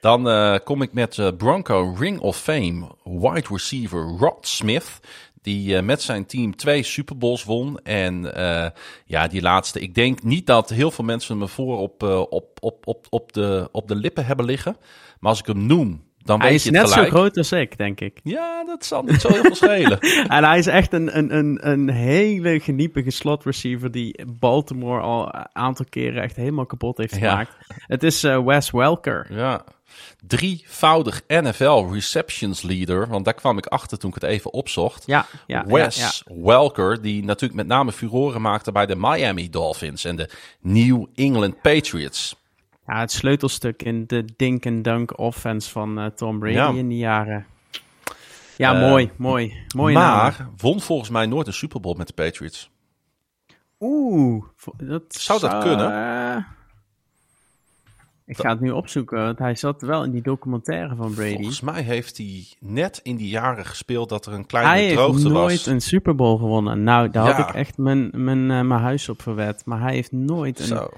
Dan 0.00 0.60
kom 0.64 0.82
ik 0.82 0.92
met 0.92 1.32
Bronco 1.36 1.94
Ring 1.98 2.20
of 2.20 2.36
Fame 2.36 2.86
wide 3.04 3.46
receiver 3.48 4.00
Rod 4.00 4.46
Smith. 4.46 5.00
Die 5.42 5.82
met 5.82 6.02
zijn 6.02 6.26
team 6.26 6.56
twee 6.56 6.82
Super 6.82 7.18
Bowls 7.18 7.44
won. 7.44 7.78
En 7.82 8.32
ja, 9.06 9.26
die 9.26 9.42
laatste. 9.42 9.80
Ik 9.80 9.94
denk 9.94 10.22
niet 10.22 10.46
dat 10.46 10.70
heel 10.70 10.90
veel 10.90 11.04
mensen 11.04 11.38
me 11.38 11.48
voor 11.48 11.78
op, 11.78 12.02
op, 12.30 12.58
op, 12.60 12.86
op, 12.86 13.06
op, 13.10 13.32
de, 13.32 13.68
op 13.72 13.88
de 13.88 13.96
lippen 13.96 14.26
hebben 14.26 14.44
liggen. 14.44 14.76
Maar 15.20 15.30
als 15.30 15.40
ik 15.40 15.46
hem 15.46 15.66
noem, 15.66 16.03
dan 16.24 16.40
hij 16.40 16.54
is 16.54 16.70
net 16.70 16.88
zo 16.88 17.04
groot 17.04 17.36
als 17.36 17.52
ik, 17.52 17.78
denk 17.78 18.00
ik. 18.00 18.20
Ja, 18.22 18.64
dat 18.64 18.84
zal 18.84 19.02
niet 19.02 19.20
zo 19.20 19.28
heel 19.28 19.42
veel 19.42 19.54
schelen. 19.54 20.00
en 20.36 20.44
hij 20.44 20.58
is 20.58 20.66
echt 20.66 20.92
een, 20.92 21.18
een, 21.18 21.36
een, 21.36 21.68
een 21.70 21.88
hele 21.88 22.60
geniepige 22.60 23.10
slot 23.10 23.44
receiver 23.44 23.90
die 23.90 24.24
Baltimore 24.26 25.00
al 25.00 25.34
een 25.34 25.46
aantal 25.52 25.86
keren 25.88 26.22
echt 26.22 26.36
helemaal 26.36 26.66
kapot 26.66 26.98
heeft 26.98 27.14
gemaakt. 27.14 27.56
Het 27.86 28.02
is 28.02 28.24
uh, 28.24 28.44
Wes 28.44 28.70
Welker. 28.70 29.26
Ja, 29.30 29.64
drievoudig 30.26 31.22
NFL 31.28 31.86
receptions 31.92 32.62
leader. 32.62 33.08
Want 33.08 33.24
daar 33.24 33.34
kwam 33.34 33.58
ik 33.58 33.66
achter 33.66 33.98
toen 33.98 34.08
ik 34.08 34.14
het 34.14 34.30
even 34.30 34.52
opzocht. 34.52 35.02
Ja, 35.06 35.26
ja 35.46 35.64
Wes 35.66 36.22
Welker, 36.26 37.02
die 37.02 37.24
natuurlijk 37.24 37.54
met 37.54 37.66
name 37.66 37.92
furoren 37.92 38.40
maakte 38.40 38.72
bij 38.72 38.86
de 38.86 38.96
Miami 38.96 39.50
Dolphins 39.50 40.04
en 40.04 40.16
de 40.16 40.30
New 40.60 41.06
England 41.14 41.62
Patriots. 41.62 42.36
Ja, 42.86 43.00
het 43.00 43.12
sleutelstuk 43.12 43.82
in 43.82 44.06
de 44.06 44.24
dink 44.36 44.66
and 44.66 44.84
dunk 44.84 45.18
offense 45.18 45.70
van 45.70 45.98
uh, 45.98 46.06
Tom 46.06 46.38
Brady 46.38 46.78
in 46.78 46.88
die 46.88 46.98
jaren. 46.98 47.46
Ja, 48.56 48.74
uh, 48.74 48.80
mooi, 48.80 49.10
mooi. 49.16 49.64
mooi 49.76 49.94
maar 49.94 50.36
naam. 50.38 50.50
won 50.56 50.80
volgens 50.80 51.10
mij 51.10 51.26
nooit 51.26 51.46
een 51.46 51.52
Super 51.52 51.80
Bowl 51.80 51.96
met 51.96 52.06
de 52.06 52.12
Patriots. 52.12 52.70
Oeh, 53.80 54.44
dat 54.76 55.02
zou 55.08 55.40
dat 55.40 55.62
kunnen? 55.62 55.90
Uh, 55.90 56.36
ik 58.26 58.36
ga 58.38 58.48
het 58.48 58.60
nu 58.60 58.70
opzoeken, 58.70 59.24
want 59.24 59.38
hij 59.38 59.54
zat 59.54 59.82
wel 59.82 60.04
in 60.04 60.10
die 60.10 60.22
documentaire 60.22 60.94
van 60.94 61.14
Brady. 61.14 61.34
Volgens 61.34 61.60
mij 61.60 61.82
heeft 61.82 62.16
hij 62.16 62.46
net 62.60 63.00
in 63.02 63.16
die 63.16 63.28
jaren 63.28 63.64
gespeeld 63.64 64.08
dat 64.08 64.26
er 64.26 64.32
een 64.32 64.46
kleine 64.46 64.92
droogte 64.94 65.12
was. 65.12 65.22
Hij 65.22 65.50
heeft 65.50 65.66
nooit 65.66 65.66
een 65.66 65.80
Super 65.80 66.14
Bowl 66.14 66.38
gewonnen. 66.38 66.82
Nou, 66.82 67.10
daar 67.10 67.28
ja. 67.28 67.34
had 67.34 67.48
ik 67.48 67.54
echt 67.54 67.78
mijn, 67.78 68.10
mijn, 68.12 68.46
mijn 68.46 68.80
huis 68.80 69.08
op 69.08 69.22
verwet. 69.22 69.64
Maar 69.64 69.80
hij 69.80 69.94
heeft 69.94 70.12
nooit 70.12 70.58
een... 70.58 70.66
Zo. 70.66 70.90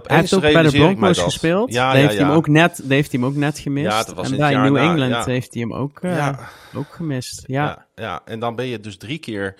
Hij 0.00 0.16
heeft 0.16 0.34
ook 0.34 0.40
bij 0.40 0.62
de 0.62 0.70
Broncos 0.70 1.18
gespeeld. 1.18 1.72
Ja, 1.72 1.92
daar, 1.92 2.00
heeft 2.00 2.14
hij 2.14 2.26
hem 2.26 2.30
ook 2.30 2.48
net, 2.48 2.80
daar 2.82 2.92
heeft 2.92 3.12
hij 3.12 3.20
hem 3.20 3.28
ook 3.28 3.36
net 3.36 3.58
gemist. 3.58 3.90
Ja, 3.90 4.02
dat 4.02 4.14
was 4.14 4.26
en 4.26 4.32
in 4.32 4.38
bij 4.38 4.54
New 4.54 4.74
na, 4.74 4.90
England 4.90 5.24
heeft 5.24 5.54
hij 5.54 5.62
hem 5.62 5.74
ook, 5.74 6.02
uh, 6.02 6.38
ook 6.74 6.92
gemist. 6.92 7.44
Ja. 7.46 7.86
Ja, 7.94 8.22
en 8.24 8.40
dan 8.40 8.54
ben 8.54 8.66
je 8.66 8.80
dus 8.80 8.96
drie 8.96 9.18
keer 9.18 9.54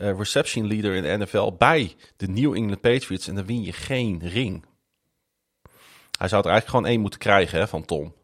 uh, 0.00 0.18
reception 0.18 0.66
leader 0.66 0.94
in 0.94 1.02
de 1.02 1.24
NFL 1.24 1.52
bij 1.58 1.94
de 2.16 2.28
New 2.28 2.54
England 2.54 2.80
Patriots 2.80 3.28
en 3.28 3.34
dan 3.34 3.46
win 3.46 3.62
je 3.62 3.72
geen 3.72 4.22
ring. 4.24 4.64
Hij 6.18 6.28
zou 6.28 6.42
er 6.42 6.50
eigenlijk 6.50 6.66
gewoon 6.66 6.86
één 6.86 7.00
moeten 7.00 7.18
krijgen 7.18 7.58
hè, 7.58 7.68
van 7.68 7.84
Tom. 7.84 8.14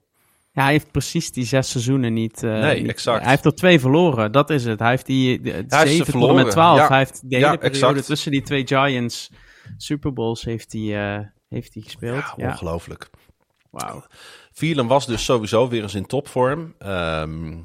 Ja, 0.53 0.63
hij 0.63 0.73
heeft 0.73 0.91
precies 0.91 1.33
die 1.33 1.45
zes 1.45 1.71
seizoenen 1.71 2.13
niet. 2.13 2.43
Uh, 2.43 2.61
nee, 2.61 2.81
niet, 2.81 2.91
exact. 2.91 3.23
Hij 3.23 3.31
heeft 3.31 3.45
er 3.45 3.55
twee 3.55 3.81
verloren, 3.81 4.33
dat 4.33 4.51
is 4.51 4.65
het. 4.65 4.79
Hij 4.79 4.91
heeft 4.91 5.07
die 5.07 5.41
zeven 5.67 6.13
tot 6.13 6.35
met 6.35 6.51
twaalf. 6.51 6.79
Ja. 6.79 6.89
Hij 6.89 6.99
heeft 6.99 7.21
de 7.31 7.37
hele 7.37 7.47
ja, 7.47 7.57
periode 7.57 7.89
exact. 7.89 8.07
tussen 8.07 8.31
die 8.31 8.43
twee 8.43 8.67
Giants 8.67 9.31
Super 9.77 10.13
Bowls 10.13 10.45
heeft 10.45 10.73
hij, 10.73 11.17
uh, 11.19 11.27
heeft 11.53 11.75
hij 11.75 11.83
gespeeld. 11.83 12.25
Ja, 12.37 12.49
ongelooflijk. 12.49 13.11
Wauw. 13.71 14.05
Thielen 14.53 14.87
was 14.87 15.07
dus 15.07 15.25
sowieso 15.25 15.69
weer 15.69 15.83
eens 15.83 15.95
in 15.95 16.07
topvorm. 16.07 16.75
Um, 16.87 17.65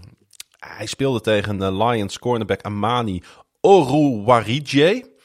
hij 0.60 0.86
speelde 0.86 1.22
tegen 1.22 1.58
de 1.58 1.74
Lions 1.74 2.20
cornerback 2.20 2.62
Amani 2.62 3.24
Oruwarije. 3.62 5.16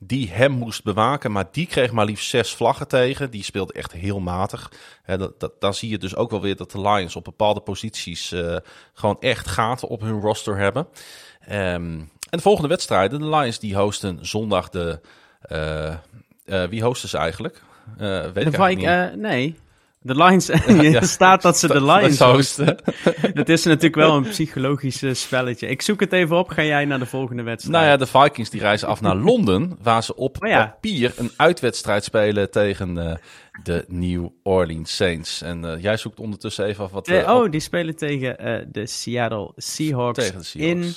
Die 0.00 0.30
hem 0.30 0.52
moest 0.52 0.84
bewaken, 0.84 1.32
maar 1.32 1.44
die 1.52 1.66
kreeg 1.66 1.92
maar 1.92 2.04
liefst 2.04 2.28
zes 2.28 2.54
vlaggen 2.54 2.88
tegen. 2.88 3.30
Die 3.30 3.42
speelde 3.42 3.72
echt 3.72 3.92
heel 3.92 4.20
matig. 4.20 4.72
He, 5.02 5.18
dat, 5.18 5.40
dat, 5.40 5.60
dan 5.60 5.74
zie 5.74 5.88
je 5.88 5.98
dus 5.98 6.16
ook 6.16 6.30
wel 6.30 6.40
weer 6.40 6.56
dat 6.56 6.70
de 6.70 6.80
Lions 6.80 7.16
op 7.16 7.24
bepaalde 7.24 7.60
posities 7.60 8.32
uh, 8.32 8.56
gewoon 8.92 9.16
echt 9.20 9.48
gaten 9.48 9.88
op 9.88 10.00
hun 10.00 10.20
roster 10.20 10.56
hebben. 10.56 10.88
Um, 11.48 11.50
en 11.50 12.10
de 12.30 12.40
volgende 12.40 12.68
wedstrijden, 12.68 13.20
de 13.20 13.28
Lions 13.28 13.58
die 13.58 13.76
hosten 13.76 14.26
zondag 14.26 14.68
de... 14.68 15.00
Uh, 15.48 15.94
uh, 16.44 16.68
wie 16.68 16.82
hosten 16.82 17.08
ze 17.08 17.18
eigenlijk? 17.18 17.62
Uh, 18.00 18.20
weet 18.32 18.52
de 18.52 18.70
ik 18.70 18.82
uh, 18.82 19.04
nee. 19.14 19.56
De 20.06 20.16
Lions, 20.16 20.46
ja, 20.92 21.00
staat 21.00 21.42
dat 21.42 21.58
ze 21.58 21.66
de 21.66 21.84
Lions 21.92 22.18
hosten. 22.18 22.76
Het 23.40 23.48
is 23.48 23.64
natuurlijk 23.64 23.94
wel 23.94 24.16
een 24.16 24.28
psychologisch 24.28 25.02
spelletje. 25.12 25.66
Ik 25.66 25.82
zoek 25.82 26.00
het 26.00 26.12
even 26.12 26.36
op, 26.36 26.48
ga 26.48 26.62
jij 26.62 26.84
naar 26.84 26.98
de 26.98 27.06
volgende 27.06 27.42
wedstrijd? 27.42 27.76
Nou 27.76 27.90
ja, 27.90 27.96
de 27.96 28.06
Vikings 28.06 28.50
die 28.50 28.60
reizen 28.60 28.88
af 28.88 29.00
naar 29.00 29.16
Londen, 29.16 29.78
waar 29.82 30.02
ze 30.02 30.16
op 30.16 30.36
oh 30.42 30.48
ja. 30.48 30.66
papier 30.66 31.12
een 31.16 31.30
uitwedstrijd 31.36 32.04
spelen 32.04 32.50
tegen 32.50 32.96
uh, 32.96 33.14
de 33.62 33.84
New 33.88 34.28
Orleans 34.42 34.96
Saints. 34.96 35.42
En 35.42 35.64
uh, 35.64 35.82
jij 35.82 35.96
zoekt 35.96 36.20
ondertussen 36.20 36.64
even 36.64 36.84
af 36.84 36.90
wat... 36.90 37.08
Uh, 37.08 37.28
oh, 37.28 37.50
die 37.50 37.60
spelen 37.60 37.96
tegen 37.96 38.68
de 38.72 38.86
Seattle 38.86 39.52
Seahawks, 39.56 40.18
tegen 40.18 40.38
de 40.38 40.44
Seahawks. 40.44 40.86
in 40.86 40.94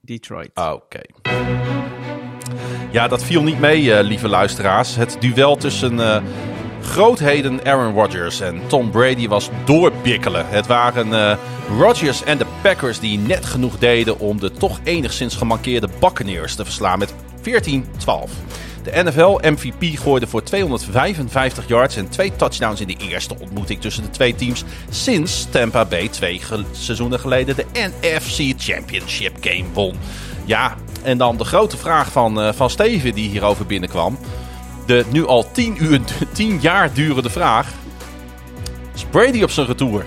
Detroit. 0.00 0.50
Ah, 0.54 0.72
Oké. 0.72 1.00
Okay. 1.24 2.01
Ja, 2.92 3.08
dat 3.08 3.24
viel 3.24 3.42
niet 3.42 3.60
mee, 3.60 4.02
lieve 4.02 4.28
luisteraars. 4.28 4.96
Het 4.96 5.16
duel 5.20 5.56
tussen 5.56 6.00
grootheden 6.82 7.64
Aaron 7.64 7.94
Rodgers 7.94 8.40
en 8.40 8.60
Tom 8.66 8.90
Brady 8.90 9.28
was 9.28 9.50
doorbikkelen. 9.64 10.46
Het 10.48 10.66
waren 10.66 11.08
uh, 11.08 11.36
Rodgers 11.78 12.24
en 12.24 12.38
de 12.38 12.46
Packers 12.62 13.00
die 13.00 13.18
net 13.18 13.44
genoeg 13.44 13.78
deden 13.78 14.18
om 14.18 14.40
de 14.40 14.52
toch 14.52 14.80
enigszins 14.84 15.36
gemankeerde 15.36 15.88
Buccaneers 16.00 16.54
te 16.54 16.64
verslaan 16.64 16.98
met 16.98 17.14
14-12. 17.40 17.80
De 18.82 19.02
NFL 19.02 19.38
MVP 19.42 19.98
gooide 19.98 20.26
voor 20.26 20.42
255 20.42 21.68
yards 21.68 21.96
en 21.96 22.08
twee 22.08 22.36
touchdowns 22.36 22.80
in 22.80 22.86
de 22.86 22.96
eerste 23.08 23.34
ontmoeting 23.40 23.80
tussen 23.80 24.02
de 24.02 24.10
twee 24.10 24.34
teams 24.34 24.64
sinds 24.90 25.46
Tampa 25.50 25.84
Bay 25.84 26.08
twee 26.08 26.40
seizoenen 26.72 27.20
geleden 27.20 27.56
de 27.56 27.66
NFC 27.72 28.52
Championship 28.56 29.36
Game 29.40 29.64
won. 29.72 29.96
Ja, 30.44 30.74
en 31.02 31.18
dan 31.18 31.36
de 31.36 31.44
grote 31.44 31.76
vraag 31.76 32.12
van, 32.12 32.42
uh, 32.46 32.52
van 32.52 32.70
Steven 32.70 33.14
die 33.14 33.28
hierover 33.28 33.66
binnenkwam. 33.66 34.18
De 34.86 35.04
nu 35.10 35.26
al 35.26 35.50
tien, 35.52 35.76
uur, 35.84 36.00
tien 36.32 36.58
jaar 36.60 36.92
durende 36.92 37.30
vraag. 37.30 37.68
Is 38.94 39.04
Brady 39.10 39.42
op 39.42 39.50
zijn 39.50 39.66
retour? 39.66 40.04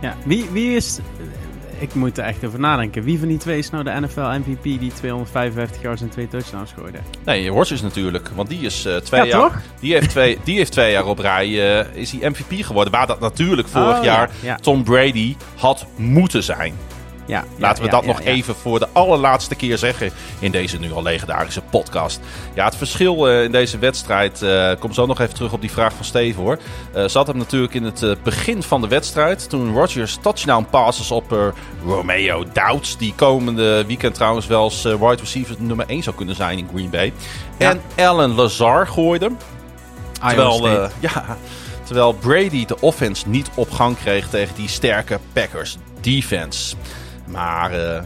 Ja, 0.00 0.16
wie, 0.24 0.46
wie 0.52 0.76
is... 0.76 0.98
Ik 1.78 1.94
moet 1.94 2.18
er 2.18 2.24
echt 2.24 2.44
over 2.44 2.60
nadenken. 2.60 3.02
Wie 3.02 3.18
van 3.18 3.28
die 3.28 3.36
twee 3.38 3.58
is 3.58 3.70
nou 3.70 3.84
de 3.84 4.00
NFL 4.00 4.20
MVP 4.20 4.62
die 4.62 4.92
255 4.92 5.82
yards 5.82 6.02
en 6.02 6.08
twee 6.08 6.28
touchdowns 6.28 6.72
gooide? 6.78 6.98
Nee, 7.24 7.48
Rodgers 7.48 7.82
natuurlijk. 7.82 8.30
Want 8.34 8.48
die 8.48 8.60
is 8.60 8.86
uh, 8.86 8.96
twee 8.96 9.20
Ja, 9.20 9.26
jaar... 9.26 9.40
toch? 9.40 9.60
Die 9.80 9.92
heeft 9.92 10.10
twee, 10.10 10.38
die 10.44 10.56
heeft 10.56 10.72
twee 10.72 10.92
jaar 10.92 11.06
op 11.06 11.18
rij 11.18 11.78
eh, 11.80 11.86
is 11.96 12.12
hij 12.12 12.30
MVP 12.30 12.64
geworden. 12.64 12.92
Waar 12.92 13.06
dat 13.06 13.20
natuurlijk 13.20 13.68
vorig 13.68 13.98
Oh, 13.98 14.04
jaar 14.04 14.30
ja, 14.40 14.48
ja. 14.48 14.56
Tom 14.56 14.84
Brady 14.84 15.36
had 15.56 15.86
moeten 15.96 16.42
zijn. 16.42 16.74
Ja, 17.26 17.44
Laten 17.56 17.84
we 17.84 17.90
dat 17.90 18.06
nog 18.06 18.20
even 18.20 18.54
voor 18.54 18.78
de 18.78 18.88
allerlaatste 18.92 19.54
keer 19.54 19.78
zeggen 19.78 20.10
in 20.38 20.50
deze 20.50 20.78
nu 20.78 20.92
al 20.92 21.02
legendarische 21.02 21.62
podcast. 21.70 22.20
Ja, 22.54 22.64
het 22.64 22.76
verschil 22.76 23.28
eh, 23.28 23.42
in 23.42 23.52
deze 23.52 23.78
wedstrijd, 23.78 24.42
eh, 24.42 24.72
kom 24.78 24.92
zo 24.92 25.06
nog 25.06 25.20
even 25.20 25.34
terug 25.34 25.52
op 25.52 25.60
die 25.60 25.70
vraag 25.70 25.92
van 25.92 26.04
Steven 26.04 26.42
hoor. 26.42 26.58
Eh, 26.92 27.04
zat 27.06 27.26
hem 27.26 27.36
natuurlijk 27.36 27.74
in 27.74 27.84
het 27.84 28.22
begin 28.22 28.62
van 28.62 28.80
de 28.80 28.88
wedstrijd. 28.88 29.48
Toen 29.48 29.74
Rodgers 29.74 30.18
touchdown 30.22 30.66
passes 30.70 31.10
op 31.10 31.54
Romeo 31.86 32.44
Doubts. 32.52 32.96
Die 32.96 33.14
komende 33.16 33.84
weekend 33.86 34.14
trouwens 34.14 34.46
wel 34.46 34.70
eh, 34.70 34.82
wide 34.82 35.16
receiver 35.20 35.56
nummer 35.58 35.86
1 35.88 36.02
zou 36.02 36.16
kunnen 36.16 36.34
zijn 36.34 36.58
in 36.58 36.68
Green 36.74 36.90
Bay. 36.90 37.12
Ja. 37.58 37.70
En 37.70 37.80
Alan 37.96 38.34
Lazar 38.34 38.86
gooide. 38.86 39.30
Terwijl, 40.26 40.90
ja, 41.00 41.36
terwijl 41.84 42.12
Brady 42.12 42.64
de 42.64 42.80
offense 42.80 43.28
niet 43.28 43.50
op 43.54 43.70
gang 43.70 43.96
kreeg 43.96 44.28
tegen 44.28 44.54
die 44.54 44.68
sterke 44.68 45.18
Packers 45.32 45.76
defense. 46.00 46.76
Maar 47.32 47.72
eh, 47.72 48.02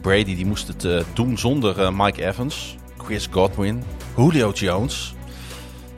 Brady 0.00 0.36
die 0.36 0.46
moest 0.46 0.68
het 0.68 0.84
eh, 0.84 1.00
doen 1.12 1.38
zonder 1.38 1.80
eh, 1.80 1.90
Mike 1.92 2.26
Evans, 2.26 2.76
Chris 2.96 3.28
Godwin, 3.30 3.82
Julio 4.16 4.50
Jones. 4.50 5.14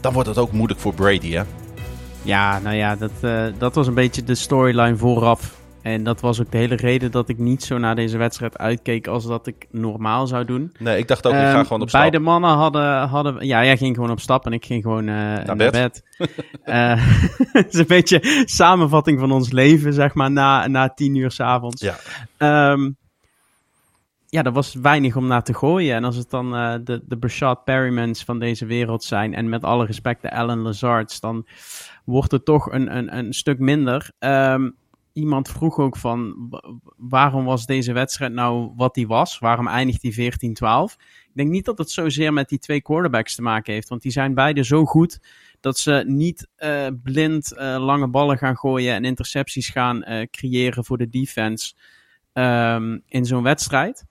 Dan 0.00 0.12
wordt 0.12 0.28
het 0.28 0.38
ook 0.38 0.52
moeilijk 0.52 0.80
voor 0.80 0.94
Brady, 0.94 1.32
hè? 1.32 1.42
Ja, 2.22 2.58
nou 2.58 2.76
ja, 2.76 2.96
dat, 2.96 3.12
dat 3.58 3.74
was 3.74 3.86
een 3.86 3.94
beetje 3.94 4.24
de 4.24 4.34
storyline 4.34 4.96
vooraf. 4.96 5.54
En 5.84 6.04
dat 6.04 6.20
was 6.20 6.40
ook 6.40 6.50
de 6.50 6.58
hele 6.58 6.74
reden 6.74 7.10
dat 7.10 7.28
ik 7.28 7.38
niet 7.38 7.62
zo 7.62 7.78
naar 7.78 7.94
deze 7.94 8.18
wedstrijd 8.18 8.58
uitkeek 8.58 9.06
als 9.06 9.26
dat 9.26 9.46
ik 9.46 9.66
normaal 9.70 10.26
zou 10.26 10.44
doen. 10.44 10.72
Nee, 10.78 10.98
ik 10.98 11.08
dacht 11.08 11.26
ook, 11.26 11.32
ik 11.32 11.38
ga 11.38 11.54
Ehm, 11.54 11.62
gewoon 11.62 11.82
op 11.82 11.88
stap. 11.88 12.00
Beide 12.00 12.18
mannen 12.18 12.50
hadden, 12.50 13.08
hadden... 13.08 13.46
Ja, 13.46 13.64
jij 13.64 13.76
ging 13.76 13.94
gewoon 13.94 14.10
op 14.10 14.20
stap 14.20 14.46
en 14.46 14.52
ik 14.52 14.64
ging 14.64 14.82
gewoon 14.82 15.08
eh, 15.08 15.14
naar, 15.14 15.56
bed. 15.56 15.72
bed. 15.72 16.02
Eh, 16.64 16.92
Het 17.52 17.72
is 17.72 17.78
een 17.78 17.86
beetje 17.86 18.42
samenvatting 18.44 19.20
van 19.20 19.32
ons 19.32 19.50
leven, 19.50 19.92
zeg 19.92 20.14
maar, 20.14 20.30
na, 20.30 20.66
na 20.66 20.88
tien 20.88 21.14
uur 21.14 21.30
s'avonds. 21.30 21.82
Ja. 21.82 21.96
Ehm, 22.36 22.90
ja, 24.26 24.42
er 24.42 24.52
was 24.52 24.74
weinig 24.74 25.16
om 25.16 25.26
naar 25.26 25.42
te 25.42 25.54
gooien. 25.54 25.94
En 25.94 26.04
als 26.04 26.16
het 26.16 26.30
dan 26.30 26.54
eh, 26.54 26.74
de, 26.84 27.02
de 27.06 27.18
Brashad 27.18 27.64
Perrymans 27.64 28.24
van 28.24 28.38
deze 28.38 28.66
wereld 28.66 29.04
zijn... 29.04 29.34
en 29.34 29.48
met 29.48 29.64
alle 29.64 29.86
respect 29.86 30.22
de 30.22 30.32
Alan 30.32 30.58
Lazards... 30.58 31.20
dan 31.20 31.46
wordt 32.04 32.32
het 32.32 32.44
toch 32.44 32.72
een, 32.72 32.96
een, 32.96 33.16
een 33.16 33.32
stuk 33.32 33.58
minder. 33.58 34.10
Ehm, 34.18 34.68
iemand 35.14 35.48
vroeg 35.48 35.78
ook 35.78 35.96
van... 35.96 36.46
wa- 36.50 36.74
waarom 36.96 37.44
was 37.44 37.66
deze 37.66 37.92
wedstrijd 37.92 38.32
nou 38.32 38.72
wat 38.76 38.94
die 38.94 39.06
was? 39.06 39.38
Waarom 39.38 39.68
eindigt 39.68 40.00
die 40.00 40.32
14-12? 40.32 40.34
Ik 41.26 41.30
denk 41.34 41.50
niet 41.50 41.64
dat 41.64 41.78
het 41.78 41.90
zozeer 41.90 42.32
met 42.32 42.48
die 42.48 42.58
twee 42.58 42.82
quarterbacks 42.82 43.34
te 43.34 43.42
maken 43.42 43.72
heeft. 43.72 43.88
Want 43.88 44.02
die 44.02 44.12
zijn 44.12 44.34
beide 44.34 44.64
zo 44.64 44.84
goed... 44.84 45.20
dat 45.60 45.78
ze 45.78 46.04
niet 46.06 46.48
eh, 46.56 46.86
blind 47.02 47.52
eh, 47.52 47.76
lange 47.78 48.08
ballen 48.08 48.38
gaan 48.38 48.56
gooien... 48.56 48.94
en 48.94 49.04
intercepties 49.04 49.68
gaan 49.68 50.02
eh, 50.02 50.26
creëren 50.30 50.84
voor 50.84 50.98
de 50.98 51.08
defense... 51.08 51.74
ehm, 52.32 52.98
in 53.08 53.24
zo'n 53.24 53.42
wedstrijd. 53.42 54.04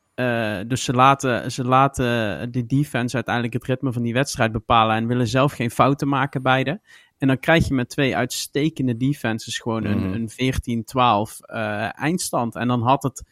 Dus 0.68 0.84
ze 0.84 0.94
laten, 0.94 1.52
ze 1.52 1.64
laten 1.64 2.52
de 2.52 2.66
defense 2.66 3.16
uiteindelijk 3.16 3.54
het 3.54 3.66
ritme 3.66 3.94
van 3.94 4.02
die 4.02 4.14
wedstrijd 4.14 4.52
bepalen 4.52 4.96
en 4.96 5.08
willen 5.08 5.28
zelf 5.28 5.52
geen 5.52 5.72
fouten 5.72 6.08
maken 6.08 6.42
beide. 6.42 6.82
En 7.18 7.28
dan 7.28 7.40
krijg 7.40 7.68
je 7.68 7.74
met 7.74 7.90
twee 7.90 8.16
uitstekende 8.16 8.98
defenses 8.98 9.58
gewoon 9.60 9.84
Mhm. 9.84 9.92
een, 10.14 10.14
een 10.14 10.30
14-12 10.30 11.40
eh, 11.42 12.00
eindstand. 12.00 12.56
En 12.56 12.68
dan 12.68 12.82
had 12.82 13.04
het, 13.04 13.24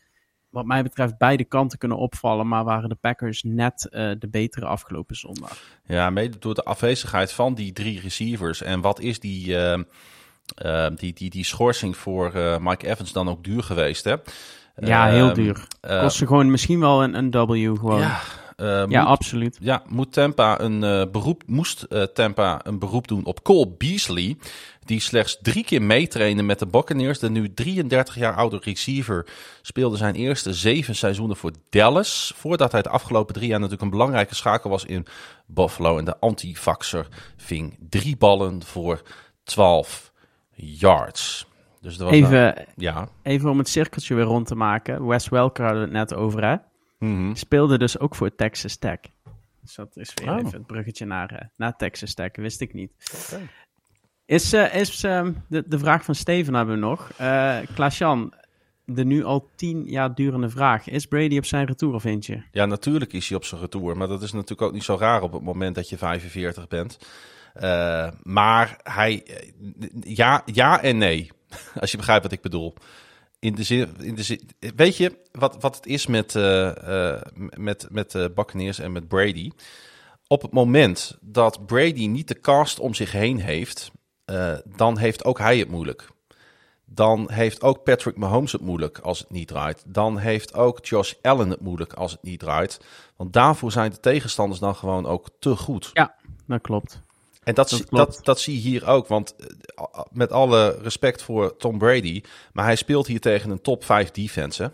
wat 0.50 0.66
mij 0.66 0.84
betreft, 0.84 1.18
beide 1.18 1.44
kanten 1.44 1.78
kunnen 1.78 1.98
opvallen, 1.98 2.48
maar 2.48 2.64
waren 2.64 2.90
de 2.90 2.96
Packers 2.96 3.44
net 3.44 3.90
eh, 3.90 4.12
de 4.20 4.28
betere 4.30 4.66
afgelopen 4.66 5.16
zondag. 5.16 5.58
Ja, 5.86 6.10
mede 6.10 6.40
door 6.40 6.54
de 6.56 6.64
afwezigheid 6.64 7.32
van 7.34 7.54
die 7.54 7.74
drie 7.74 8.00
receivers. 8.00 8.62
En 8.62 8.82
wat 8.82 9.00
is 9.00 9.20
die, 9.20 9.58
eh, 9.58 10.88
die, 10.96 11.14
die, 11.14 11.30
die 11.30 11.46
schorsing 11.46 11.98
voor 11.98 12.32
Mike 12.62 12.88
Evans 12.88 13.12
dan 13.12 13.30
ook 13.30 13.44
duur 13.44 13.64
geweest, 13.64 14.04
hè? 14.04 14.16
Ja, 14.76 15.08
heel 15.08 15.26
Ehm, 15.26 15.34
duur. 15.36 15.68
Kost 15.82 16.18
ze 16.18 16.28
gewoon 16.28 16.52
misschien 16.52 16.80
wel 16.80 17.04
een, 17.04 17.14
een 17.14 17.32
W 17.32 17.78
gewoon. 17.78 18.00
ja, 18.00 18.20
Ja, 18.62 18.82
eh, 18.82 18.88
moet- 18.88 19.08
absoluut. 19.08 19.58
Ja, 19.62 19.84
moet 19.88 20.14
Tampa 20.14 20.60
een 20.60 20.84
eh, 20.84 21.04
beroep, 21.12 21.44
moest 21.46 21.84
eh, 21.84 22.04
Tampa 22.04 22.60
een 22.64 22.80
beroep 22.80 23.08
doen 23.08 23.26
op 23.26 23.44
Cole 23.44 23.70
Beasley. 23.78 24.38
Die 24.86 25.00
slechts 25.00 25.38
drie 25.42 25.64
keer 25.64 25.82
meetrainde 25.82 26.44
met 26.44 26.60
de 26.60 26.66
Buccaneers. 26.68 27.20
De 27.20 27.30
nu 27.30 27.54
33 27.54 28.16
jaar 28.16 28.36
oude 28.36 28.60
receiver 28.64 29.28
speelde 29.62 29.98
zijn 29.98 30.16
eerste 30.16 30.54
zeven 30.54 30.96
seizoenen 30.96 31.38
voor 31.38 31.52
Dallas. 31.70 32.34
Voordat 32.36 32.72
hij 32.72 32.82
de 32.82 32.90
afgelopen 32.90 33.34
drie 33.34 33.48
jaar 33.48 33.58
natuurlijk 33.60 33.84
een 33.84 33.90
belangrijke 33.98 34.36
schakel 34.36 34.70
was 34.70 34.86
in 34.86 35.06
Buffalo. 35.46 35.98
En 35.98 36.06
de 36.06 36.20
antivaxer 36.20 37.08
ving 37.38 37.78
drie 37.90 38.18
ballen 38.18 38.64
voor 38.64 39.02
12 39.44 40.12
yards. 40.56 41.46
Dus 41.82 41.98
was 41.98 42.12
nou- 42.12 42.24
Even, 42.24 42.66
ja. 42.76 43.08
even 43.24 43.50
om 43.50 43.58
het 43.58 43.70
cirkeltje 43.70 44.16
weer 44.16 44.24
rond 44.24 44.48
te 44.48 44.56
maken. 44.56 45.08
Wes 45.08 45.30
Welker 45.30 45.64
hadden 45.64 45.82
we 45.82 45.88
het 45.98 46.10
net 46.10 46.20
over, 46.20 46.44
hè? 46.44 46.56
Mhm. 47.02 47.36
Speelde 47.36 47.78
dus 47.78 48.00
ook 48.00 48.16
voor 48.16 48.36
Texas 48.36 48.76
Tech. 48.76 49.00
Dus 49.62 49.76
dat 49.76 49.98
is 49.98 50.14
weer 50.14 50.30
Oh. 50.30 50.38
even 50.38 50.52
het 50.52 50.66
bruggetje 50.68 51.06
naar, 51.06 51.32
eh, 51.32 51.48
naar 51.58 51.76
Texas 51.76 52.14
Tech, 52.14 52.36
wist 52.36 52.62
ik 52.62 52.74
niet. 52.74 52.92
Is, 54.26 54.54
eh, 54.54 54.76
is 54.76 55.04
ehm, 55.04 55.34
de, 55.48 55.64
de 55.68 55.80
vraag 55.80 56.04
van 56.04 56.16
Steven 56.16 56.54
hebben 56.54 56.76
we 56.76 56.82
nog. 56.82 57.12
Eh 57.18 57.58
Klaas-Jan, 57.76 58.34
de 58.86 59.06
nu 59.06 59.24
al 59.24 59.50
tien 59.56 59.84
jaar 59.84 60.16
durende 60.16 60.50
vraag. 60.50 60.88
Is 60.88 61.06
Brady 61.06 61.38
op 61.38 61.46
zijn 61.46 61.66
retour 61.66 61.94
of 61.94 62.02
vind 62.02 62.26
je? 62.26 62.42
Ja, 62.52 62.66
natuurlijk 62.66 63.14
is 63.14 63.28
hij 63.28 63.38
op 63.38 63.46
zijn 63.46 63.62
retour. 63.62 63.98
Maar 63.98 64.08
dat 64.08 64.22
is 64.22 64.32
natuurlijk 64.32 64.62
ook 64.62 64.74
niet 64.74 64.84
zo 64.84 64.96
raar 65.00 65.22
op 65.22 65.32
het 65.32 65.42
moment 65.42 65.76
dat 65.76 65.90
je 65.90 65.98
45 65.98 66.68
bent. 66.68 67.00
Eh, 67.54 68.12
maar 68.24 68.80
hij, 68.84 69.26
ja, 70.02 70.42
ja 70.46 70.82
en 70.82 70.98
nee. 70.98 71.32
Als 71.82 71.92
je 71.92 71.98
begrijpt 71.98 72.24
wat 72.24 72.32
ik 72.32 72.42
bedoel. 72.42 72.74
In 73.42 73.56
de 73.56 73.64
zin, 73.64 73.96
in 74.00 74.16
de 74.16 74.24
zin 74.24 74.50
weet 74.76 74.98
je 74.98 75.18
wat, 75.32 75.58
wat 75.60 75.76
het 75.76 75.86
is 75.86 76.08
met, 76.08 76.36
eh 76.36 77.14
eh 77.14 77.22
met, 77.58 77.88
met 77.90 78.12
de 78.12 78.32
Buccaneers 78.36 78.80
en 78.80 78.92
met 78.92 79.08
Brady? 79.08 79.52
Op 80.28 80.42
het 80.42 80.52
moment 80.52 81.18
dat 81.22 81.66
Brady 81.66 82.08
niet 82.08 82.28
de 82.28 82.40
cast 82.40 82.80
om 82.80 82.94
zich 82.94 83.12
heen 83.12 83.40
heeft, 83.40 83.92
eh, 84.26 84.58
dan 84.66 84.98
heeft 84.98 85.26
ook 85.26 85.38
hij 85.40 85.58
het 85.58 85.70
moeilijk. 85.70 86.10
Dan 86.86 87.32
heeft 87.32 87.62
ook 87.62 87.84
Patrick 87.84 88.18
Mahomes 88.18 88.52
het 88.52 88.62
moeilijk 88.62 89.00
als 89.00 89.20
het 89.20 89.30
niet 89.30 89.48
draait. 89.48 89.84
Dan 89.88 90.18
heeft 90.18 90.54
ook 90.54 90.86
Josh 90.86 91.14
Allen 91.22 91.50
het 91.50 91.62
moeilijk 91.62 91.94
als 91.94 92.12
het 92.12 92.24
niet 92.24 92.40
draait. 92.40 92.80
Want 93.16 93.34
daarvoor 93.34 93.72
zijn 93.72 93.92
de 93.92 94.00
tegenstanders 94.00 94.60
dan 94.60 94.76
gewoon 94.76 95.06
ook 95.06 95.30
te 95.40 95.56
goed. 95.56 95.90
Ja, 95.94 96.16
dat 96.48 96.62
klopt. 96.62 97.02
En 97.44 97.54
dat, 97.54 97.70
Dat 97.70 97.80
zie- 97.80 97.86
dat, 97.90 98.20
dat 98.24 98.40
zie 98.40 98.54
je 98.56 98.70
hier 98.70 98.88
ook. 98.88 99.08
Want 99.08 99.36
eh, 99.36 100.00
met 100.12 100.32
alle 100.32 100.78
respect 100.82 101.24
voor 101.24 101.58
Tom 101.58 101.78
Brady. 101.78 102.22
Maar 102.54 102.66
hij 102.66 102.76
speelt 102.76 103.08
hier 103.08 103.20
tegen 103.20 103.50
een 103.52 103.62
top 103.62 103.84
5 103.84 104.12
defense. 104.12 104.64
Hè? 104.64 104.70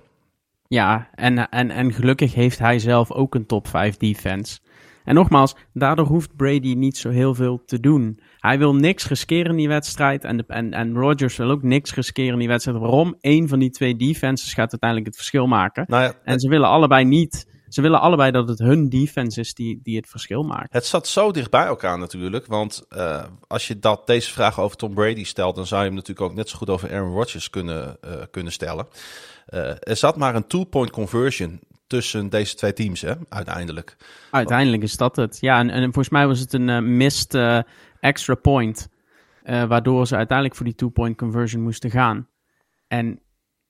Ja, 0.68 1.10
en, 1.14 1.50
en, 1.50 1.72
en 1.72 1.94
gelukkig 1.94 2.34
heeft 2.34 2.60
hij 2.60 2.80
zelf 2.80 3.12
ook 3.12 3.36
een 3.36 3.46
top 3.46 3.68
5 3.68 3.98
defense. 3.98 4.60
En 5.04 5.16
nogmaals, 5.16 5.56
daardoor 5.74 6.06
hoeft 6.06 6.36
Brady 6.36 6.74
niet 6.74 6.98
zo 6.98 7.10
heel 7.10 7.34
veel 7.36 7.64
te 7.66 7.80
doen. 7.80 8.20
Hij 8.38 8.58
wil 8.58 8.76
niks 8.76 9.08
riskeren 9.08 9.52
in 9.52 9.58
die 9.58 9.68
wedstrijd. 9.68 10.24
En, 10.24 10.38
de, 10.38 10.44
en, 10.48 10.74
en 10.74 10.94
Rodgers 10.94 11.38
wil 11.38 11.50
ook 11.50 11.64
niks 11.64 11.94
riskeren 11.94 12.34
in 12.34 12.40
die 12.40 12.48
wedstrijd. 12.48 12.78
Waarom? 12.78 13.16
Eén 13.22 13.48
van 13.48 13.60
die 13.60 13.70
twee 13.70 13.96
defenses 13.96 14.54
gaat 14.54 14.72
uiteindelijk 14.72 15.10
het 15.10 15.16
verschil 15.18 15.48
maken. 15.48 15.86
Nou 15.88 16.04
ja, 16.04 16.14
En 16.24 16.40
ze 16.40 16.50
willen 16.50 16.68
allebei 16.68 17.06
niet. 17.06 17.48
Ze 17.70 17.82
willen 17.82 18.02
allebei 18.02 18.32
dat 18.32 18.48
het 18.48 18.60
hun 18.60 18.90
defense 18.90 19.40
is 19.40 19.54
die, 19.54 19.80
die 19.84 19.96
het 19.96 20.10
verschil 20.10 20.44
maakt. 20.44 20.74
Het 20.74 20.86
zat 20.86 21.08
zo 21.08 21.32
dicht 21.32 21.50
bij 21.50 21.66
elkaar 21.66 21.98
natuurlijk. 21.98 22.46
Want 22.46 22.86
eh, 22.90 23.24
als 23.48 23.68
je 23.68 23.80
dat, 23.80 24.08
deze 24.08 24.32
vraag 24.32 24.60
over 24.60 24.78
Tom 24.78 24.94
Brady 24.94 25.24
stelt, 25.24 25.56
dan 25.56 25.66
zou 25.66 25.82
je 25.82 25.88
hem 25.88 25.96
natuurlijk 25.96 26.30
ook 26.30 26.36
net 26.36 26.50
zo 26.50 26.58
goed 26.58 26.70
over 26.70 26.94
Aaron 26.94 27.14
Rodgers 27.14 27.50
kunnen, 27.50 27.98
eh, 28.02 28.12
kunnen 28.32 28.52
stellen. 28.52 28.88
Eh, 29.46 29.70
er 29.80 29.96
zat 29.96 30.18
maar 30.18 30.36
een 30.36 30.48
two-point 30.48 30.90
conversion 30.90 31.60
tussen 31.88 32.30
deze 32.30 32.56
twee 32.56 32.74
teams, 32.74 33.02
hè, 33.02 33.14
uiteindelijk. 33.30 33.98
Uiteindelijk 34.32 34.84
is 34.84 34.98
dat 34.98 35.16
het. 35.16 35.38
Ja, 35.42 35.60
en, 35.60 35.70
en 35.70 35.84
volgens 35.84 36.10
mij 36.10 36.28
was 36.28 36.40
het 36.40 36.54
een 36.54 36.98
missed 36.98 37.34
eh, 37.34 37.60
extra 38.00 38.36
point. 38.36 38.90
waardoor 39.44 40.08
ze 40.08 40.16
uiteindelijk 40.16 40.58
voor 40.58 40.66
die 40.66 40.76
two-point 40.76 41.18
conversion 41.18 41.62
moesten 41.64 41.92
gaan. 41.92 42.28
En 42.88 43.20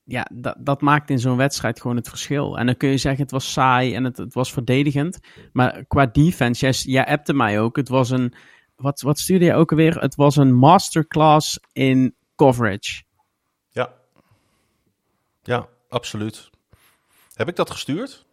ja, 0.07 0.27
dat, 0.33 0.55
dat 0.59 0.81
maakt 0.81 1.09
in 1.09 1.19
zo'n 1.19 1.37
wedstrijd 1.37 1.81
gewoon 1.81 1.95
het 1.95 2.09
verschil. 2.09 2.57
En 2.57 2.65
dan 2.65 2.77
kun 2.77 2.89
je 2.89 2.97
zeggen, 2.97 3.21
het 3.21 3.31
was 3.31 3.51
saai 3.51 3.95
en 3.95 4.03
het, 4.03 4.17
het 4.17 4.33
was 4.33 4.53
verdedigend. 4.53 5.19
Maar 5.51 5.85
qua 5.85 6.05
defense, 6.05 6.65
jij, 6.65 6.71
jij 6.71 7.19
mij 7.33 7.59
ook. 7.59 7.75
Het 7.75 7.89
was 7.89 8.09
een, 8.09 8.33
wat, 8.75 9.01
wat 9.01 9.19
stuurde 9.19 9.45
je 9.45 9.53
ook 9.53 9.71
alweer? 9.71 9.99
Het 9.99 10.15
was 10.15 10.35
een 10.35 10.53
masterclass 10.53 11.59
in 11.73 12.15
coverage. 12.35 13.03
Ja. 13.69 13.93
Ja, 15.43 15.67
absoluut. 15.89 16.49
Heb 17.33 17.47
ik 17.47 17.55
dat 17.55 17.71
gestuurd? 17.71 18.25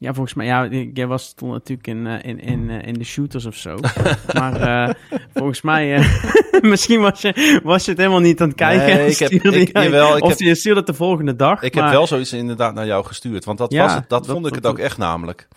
Ja, 0.00 0.12
volgens 0.14 0.34
mij, 0.34 0.46
ja, 0.46 0.68
jij 0.94 1.06
was 1.06 1.32
toen 1.34 1.50
natuurlijk 1.50 1.86
in, 1.86 2.06
uh, 2.06 2.14
in, 2.22 2.40
in, 2.40 2.68
uh, 2.70 2.86
in 2.86 2.94
de 2.94 3.04
shooters 3.04 3.46
of 3.46 3.54
zo. 3.56 3.76
maar 4.38 4.88
uh, 4.88 4.94
volgens 5.34 5.60
mij, 5.62 6.04
misschien 6.62 7.00
was 7.00 7.20
je, 7.20 7.60
was 7.62 7.84
je 7.84 7.90
het 7.90 8.00
helemaal 8.00 8.20
niet 8.20 8.40
aan 8.40 8.48
het 8.48 8.56
kijken. 8.56 8.96
Nee, 8.96 9.10
ik 9.10 9.18
heb, 9.18 9.30
ik, 9.30 9.78
jawel, 9.78 10.16
ik 10.16 10.22
of 10.22 10.28
heb, 10.28 10.38
je 10.38 10.54
stuurde 10.54 10.78
het 10.78 10.86
de 10.88 10.94
volgende 10.94 11.36
dag. 11.36 11.62
Ik 11.62 11.74
maar... 11.74 11.84
heb 11.84 11.92
wel 11.92 12.06
zoiets 12.06 12.32
inderdaad 12.32 12.74
naar 12.74 12.86
jou 12.86 13.04
gestuurd, 13.04 13.44
want 13.44 13.58
dat, 13.58 13.72
Ja, 13.72 13.82
was 13.82 13.94
het, 13.94 14.08
dat, 14.08 14.24
dat- 14.24 14.32
vond 14.32 14.46
ik 14.46 14.52
dat- 14.52 14.62
het 14.62 14.72
ook 14.72 14.78
echt 14.78 14.98
namelijk. 14.98 15.48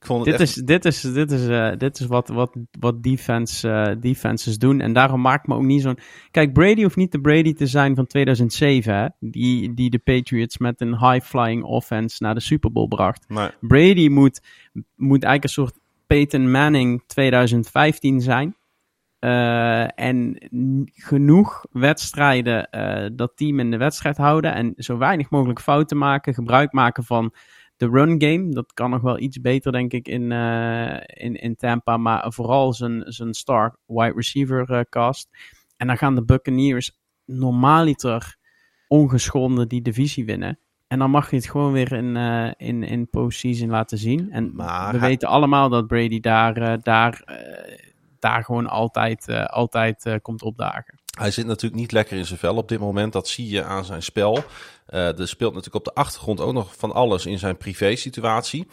Ik 0.00 0.06
vond 0.06 0.26
het 0.26 0.38
Dit 0.38 0.48
echt, 0.48 0.56
is, 0.56 0.64
dit 0.64 0.84
is, 0.84 1.00
dit 1.00 1.30
is, 1.30 1.48
eh, 1.48 1.70
dit 1.76 2.00
is 2.00 2.06
wat, 2.06 2.28
wat, 2.28 2.56
wat 2.80 3.02
defense, 3.02 3.70
eh, 3.70 3.96
defenses 4.00 4.58
doen. 4.58 4.80
En 4.80 4.92
daarom 4.92 5.20
maakt 5.20 5.46
me 5.46 5.54
ook 5.54 5.62
niet 5.62 5.82
zo'n... 5.82 5.98
Kijk, 6.30 6.52
Brady 6.52 6.82
hoeft 6.82 6.96
niet 6.96 7.12
de 7.12 7.20
Brady 7.20 7.54
te 7.54 7.66
zijn 7.66 7.94
van 7.94 8.06
2007, 8.06 8.94
hè? 8.94 9.06
Die, 9.20 9.74
die 9.74 9.90
de 9.90 9.98
Patriots 9.98 10.58
met 10.58 10.80
een 10.80 10.98
high-flying 10.98 11.62
offense 11.62 12.22
naar 12.22 12.34
de 12.34 12.40
Super 12.40 12.72
Bowl 12.72 12.88
bracht. 12.88 13.26
Brady 13.60 14.08
moet, 14.08 14.40
moet 14.96 15.22
eigenlijk 15.22 15.44
een 15.44 15.48
soort 15.48 15.78
Peyton 16.06 16.50
Manning 16.50 17.02
2015 17.06 18.20
zijn. 18.20 18.56
Eh, 19.18 20.00
en 20.00 20.36
genoeg 20.92 21.64
wedstrijden 21.70 22.68
dat 23.16 23.32
team 23.36 23.60
in 23.60 23.70
de 23.70 23.76
wedstrijd 23.76 24.16
houden. 24.16 24.54
En 24.54 24.74
zo 24.76 24.98
weinig 24.98 25.30
mogelijk 25.30 25.60
fouten 25.60 25.98
maken. 25.98 26.34
Gebruik 26.34 26.72
maken 26.72 27.04
van 27.04 27.32
de 27.78 27.88
run 27.88 28.22
game. 28.22 28.48
Dat 28.48 28.72
kan 28.72 28.90
nog 28.90 29.00
wel 29.00 29.18
iets 29.18 29.40
beter, 29.40 29.72
denk 29.72 29.92
ik, 29.92 30.08
in, 30.08 30.32
eh, 30.32 30.96
in, 31.06 31.34
in 31.36 31.56
Tampa. 31.56 31.96
Maar 31.96 32.32
vooral 32.32 32.72
zijn, 32.72 33.02
zijn 33.06 33.34
star 33.34 33.76
wide 33.86 34.12
receiver 34.14 34.70
eh, 34.70 34.80
cast. 34.90 35.28
En 35.76 35.86
dan 35.86 35.96
gaan 35.98 36.14
de 36.14 36.24
Buccaneers 36.24 36.98
normaaliter 37.24 38.36
ongeschonden 38.88 39.68
die 39.68 39.82
divisie 39.82 40.24
winnen. 40.24 40.58
En 40.86 40.98
dan 40.98 41.10
mag 41.10 41.30
je 41.30 41.36
het 41.36 41.50
gewoon 41.50 41.72
weer 41.72 41.92
in, 41.92 42.16
eh 42.16 42.50
in, 42.56 42.82
in 42.82 43.08
postseason 43.10 43.68
laten 43.68 43.98
zien. 43.98 44.30
En 44.30 44.52
Maar 44.54 44.92
we 44.92 44.98
hij- 44.98 45.08
weten 45.08 45.28
allemaal 45.28 45.68
dat 45.68 45.86
Brady 45.86 46.20
daar, 46.20 46.82
daar, 46.82 47.22
daar 48.18 48.44
gewoon 48.44 48.66
altijd, 48.66 49.28
altijd 49.48 50.18
komt 50.22 50.42
opdagen. 50.42 50.97
Hij 51.18 51.30
zit 51.30 51.46
natuurlijk 51.46 51.80
niet 51.80 51.92
lekker 51.92 52.16
in 52.16 52.26
zijn 52.26 52.38
vel 52.38 52.56
op 52.56 52.68
dit 52.68 52.78
moment. 52.78 53.12
Dat 53.12 53.28
zie 53.28 53.48
je 53.48 53.64
aan 53.64 53.84
zijn 53.84 54.02
spel. 54.02 54.44
Eh, 54.86 55.18
er 55.18 55.28
speelt 55.28 55.54
natuurlijk 55.54 55.86
op 55.86 55.94
de 55.94 56.00
achtergrond 56.00 56.40
ook 56.40 56.52
nog 56.52 56.74
van 56.76 56.92
alles 56.92 57.26
in 57.26 57.38
zijn 57.38 57.56
privé-situatie. 57.56 58.66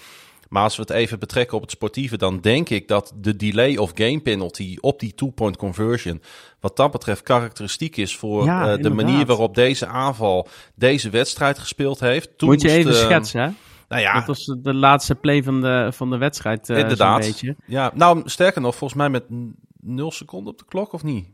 Maar 0.49 0.63
als 0.63 0.75
we 0.75 0.81
het 0.81 0.91
even 0.91 1.19
betrekken 1.19 1.55
op 1.55 1.61
het 1.61 1.71
sportieve, 1.71 2.17
dan 2.17 2.39
denk 2.39 2.69
ik 2.69 2.87
dat 2.87 3.13
de 3.15 3.35
delay 3.35 3.75
of 3.77 3.91
game 3.95 4.19
penalty 4.19 4.77
op 4.81 4.99
die 4.99 5.13
two-point 5.15 5.57
conversion, 5.57 6.21
wat 6.59 6.75
dat 6.75 6.91
betreft 6.91 7.21
karakteristiek 7.23 7.97
is 7.97 8.15
voor 8.17 8.45
Ja, 8.45 8.71
eh, 8.71 8.83
de 8.83 8.89
manier 8.89 9.25
waarop 9.25 9.55
deze 9.55 9.85
aanval 9.87 10.47
deze 10.75 11.09
wedstrijd 11.09 11.59
gespeeld 11.59 11.99
heeft. 11.99 12.37
Toen 12.37 12.49
Moet 12.49 12.61
je 12.61 12.69
even 12.69 12.91
eh, 12.91 12.97
schetsen, 12.97 13.41
hè? 13.41 13.49
Nou 13.87 14.01
ja, 14.01 14.13
Dat 14.13 14.25
was 14.25 14.45
de 14.45 14.73
laatste 14.73 15.15
play 15.15 15.43
van 15.43 15.61
de, 15.61 15.89
van 15.93 16.09
de 16.09 16.17
wedstrijd, 16.17 16.69
eh, 16.69 16.77
Inderdaad. 16.77 17.41
Ja, 17.65 17.91
nou 17.93 18.21
sterker 18.25 18.61
nog, 18.61 18.75
volgens 18.75 18.99
mij 18.99 19.09
met 19.09 19.29
n- 19.29 19.55
nul 19.81 20.11
seconden 20.11 20.51
op 20.51 20.59
de 20.59 20.65
klok 20.67 20.93
of 20.93 21.03
niet? 21.03 21.27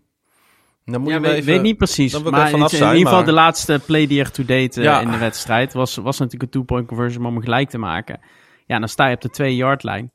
Dan 0.91 1.01
moet 1.01 1.09
Ja, 1.09 1.15
je 1.15 1.21
weet, 1.21 1.33
even... 1.33 1.45
weet 1.53 1.61
niet 1.61 1.77
precies, 1.77 2.11
dan 2.11 2.23
maar 2.31 2.47
in, 2.47 2.53
ieder 2.53 2.69
geval 2.69 3.03
maar- 3.03 3.25
de 3.25 3.31
laatste 3.31 3.81
play 3.85 4.07
die 4.07 4.19
er 4.19 4.31
to 4.31 4.45
date 4.45 4.79
eh, 4.79 4.83
Ja. 4.83 4.99
in 4.99 5.11
de 5.11 5.17
wedstrijd 5.17 5.73
was, 5.73 5.95
was 5.95 6.17
natuurlijk 6.19 6.43
een 6.43 6.59
two-point 6.61 6.87
conversion 6.87 7.25
om 7.25 7.33
hem 7.33 7.43
gelijk 7.43 7.69
te 7.69 7.77
maken. 7.77 8.19
Ja, 8.65 8.79
dan 8.79 8.87
sta 8.89 9.07
je 9.07 9.15
op 9.15 9.21
de 9.21 9.29
2-yard 9.43 9.83
lijn. 9.83 10.11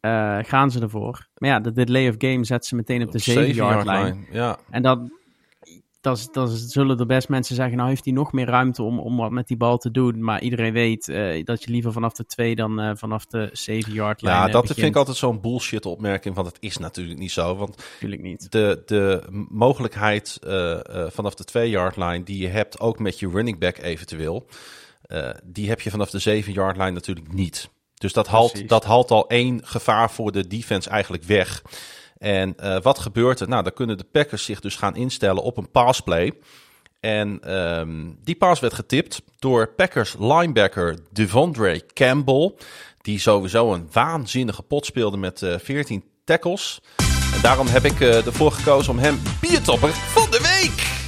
Eh, 0.00 0.38
gaan 0.42 0.70
ze 0.70 0.80
ervoor. 0.80 1.26
Maar 1.36 1.50
ja, 1.50 1.60
de 1.60 1.72
delay 1.72 2.08
of 2.08 2.14
game 2.18 2.44
zet 2.44 2.66
ze 2.66 2.76
meteen 2.76 3.02
op 3.02 3.12
de 3.12 3.18
7-yard 3.50 3.84
lijn. 3.84 4.26
Ja, 4.30 4.58
En 4.70 4.82
dan, 4.82 5.12
dan, 6.00 6.48
zullen 6.48 6.98
er 6.98 7.06
best 7.06 7.28
mensen 7.28 7.54
zeggen, 7.54 7.76
nou 7.76 7.88
heeft 7.88 8.04
hij 8.04 8.14
nog 8.14 8.32
meer 8.32 8.46
ruimte 8.46 8.82
om, 8.82 8.98
om 8.98 9.16
wat 9.16 9.30
met 9.30 9.48
die 9.48 9.56
bal 9.56 9.78
te 9.78 9.90
doen. 9.90 10.24
Maar 10.24 10.42
iedereen 10.42 10.72
weet 10.72 11.08
eh, 11.08 11.44
dat 11.44 11.64
je 11.64 11.70
liever 11.70 11.92
vanaf 11.92 12.12
de 12.12 12.26
2 12.26 12.54
dan 12.54 12.80
eh, 12.80 12.90
vanaf 12.94 13.26
de 13.26 13.48
7-yard 13.48 14.22
lijn 14.22 14.36
ja 14.36 14.46
eh, 14.46 14.52
dat 14.52 14.60
begint. 14.60 14.78
vind 14.78 14.90
ik 14.90 14.96
altijd 14.96 15.16
zo'n 15.16 15.40
bullshit 15.40 15.86
opmerking, 15.86 16.34
want 16.34 16.46
het 16.46 16.56
is 16.60 16.76
natuurlijk 16.76 17.18
niet 17.18 17.32
zo. 17.32 17.56
Want 17.56 17.76
Natuurlijk 17.92 18.22
niet. 18.22 18.52
de, 18.52 18.82
de 18.86 19.22
mogelijkheid 19.48 20.38
vanaf 21.08 21.34
de 21.34 21.44
2-yard 21.58 21.96
line 21.96 22.22
die 22.22 22.38
je 22.38 22.48
hebt, 22.48 22.80
ook 22.80 22.98
met 22.98 23.18
je 23.18 23.28
running 23.28 23.58
back 23.58 23.78
eventueel, 23.78 24.46
die 25.44 25.68
heb 25.68 25.80
je 25.80 25.90
vanaf 25.90 26.10
de 26.10 26.42
7-yard 26.42 26.76
line 26.76 26.90
natuurlijk 26.90 27.32
niet. 27.32 27.70
Dus 27.94 28.12
dat 28.12 28.26
haalt, 28.26 28.50
Precies. 28.50 28.68
dat 28.68 28.84
haalt 28.84 29.10
al 29.10 29.28
één 29.28 29.66
gevaar 29.66 30.10
voor 30.10 30.32
de 30.32 30.46
defense 30.46 30.90
eigenlijk 30.90 31.22
weg. 31.22 31.62
En 32.20 32.56
eh, 32.56 32.80
wat 32.82 32.98
gebeurt 32.98 33.40
er? 33.40 33.48
Nou, 33.48 33.62
dan 33.62 33.72
kunnen 33.72 33.98
de 33.98 34.06
Packers 34.12 34.44
zich 34.44 34.60
dus 34.60 34.76
gaan 34.76 34.96
instellen 34.96 35.42
op 35.42 35.56
een 35.56 35.70
passplay. 35.70 36.32
En 37.00 37.40
ehm, 37.42 38.10
die 38.24 38.34
pass 38.34 38.60
werd 38.60 38.74
getipt 38.74 39.22
door 39.38 39.68
Packers 39.68 40.16
linebacker 40.18 40.98
Devondre 41.12 41.86
Campbell. 41.94 42.54
Die 43.02 43.18
sowieso 43.18 43.72
een 43.72 43.88
waanzinnige 43.92 44.62
pot 44.62 44.86
speelde 44.86 45.16
met 45.16 45.42
eh 45.42 45.58
14 45.58 46.04
tackles. 46.24 46.80
En 47.34 47.40
daarom 47.42 47.66
heb 47.66 47.84
ik 47.84 48.00
eh, 48.00 48.26
ervoor 48.26 48.52
gekozen 48.52 48.92
om 48.92 48.98
hem 48.98 49.20
biertopper 49.40 49.90
van 49.90 50.30
de 50.30 50.40
week 50.40 50.98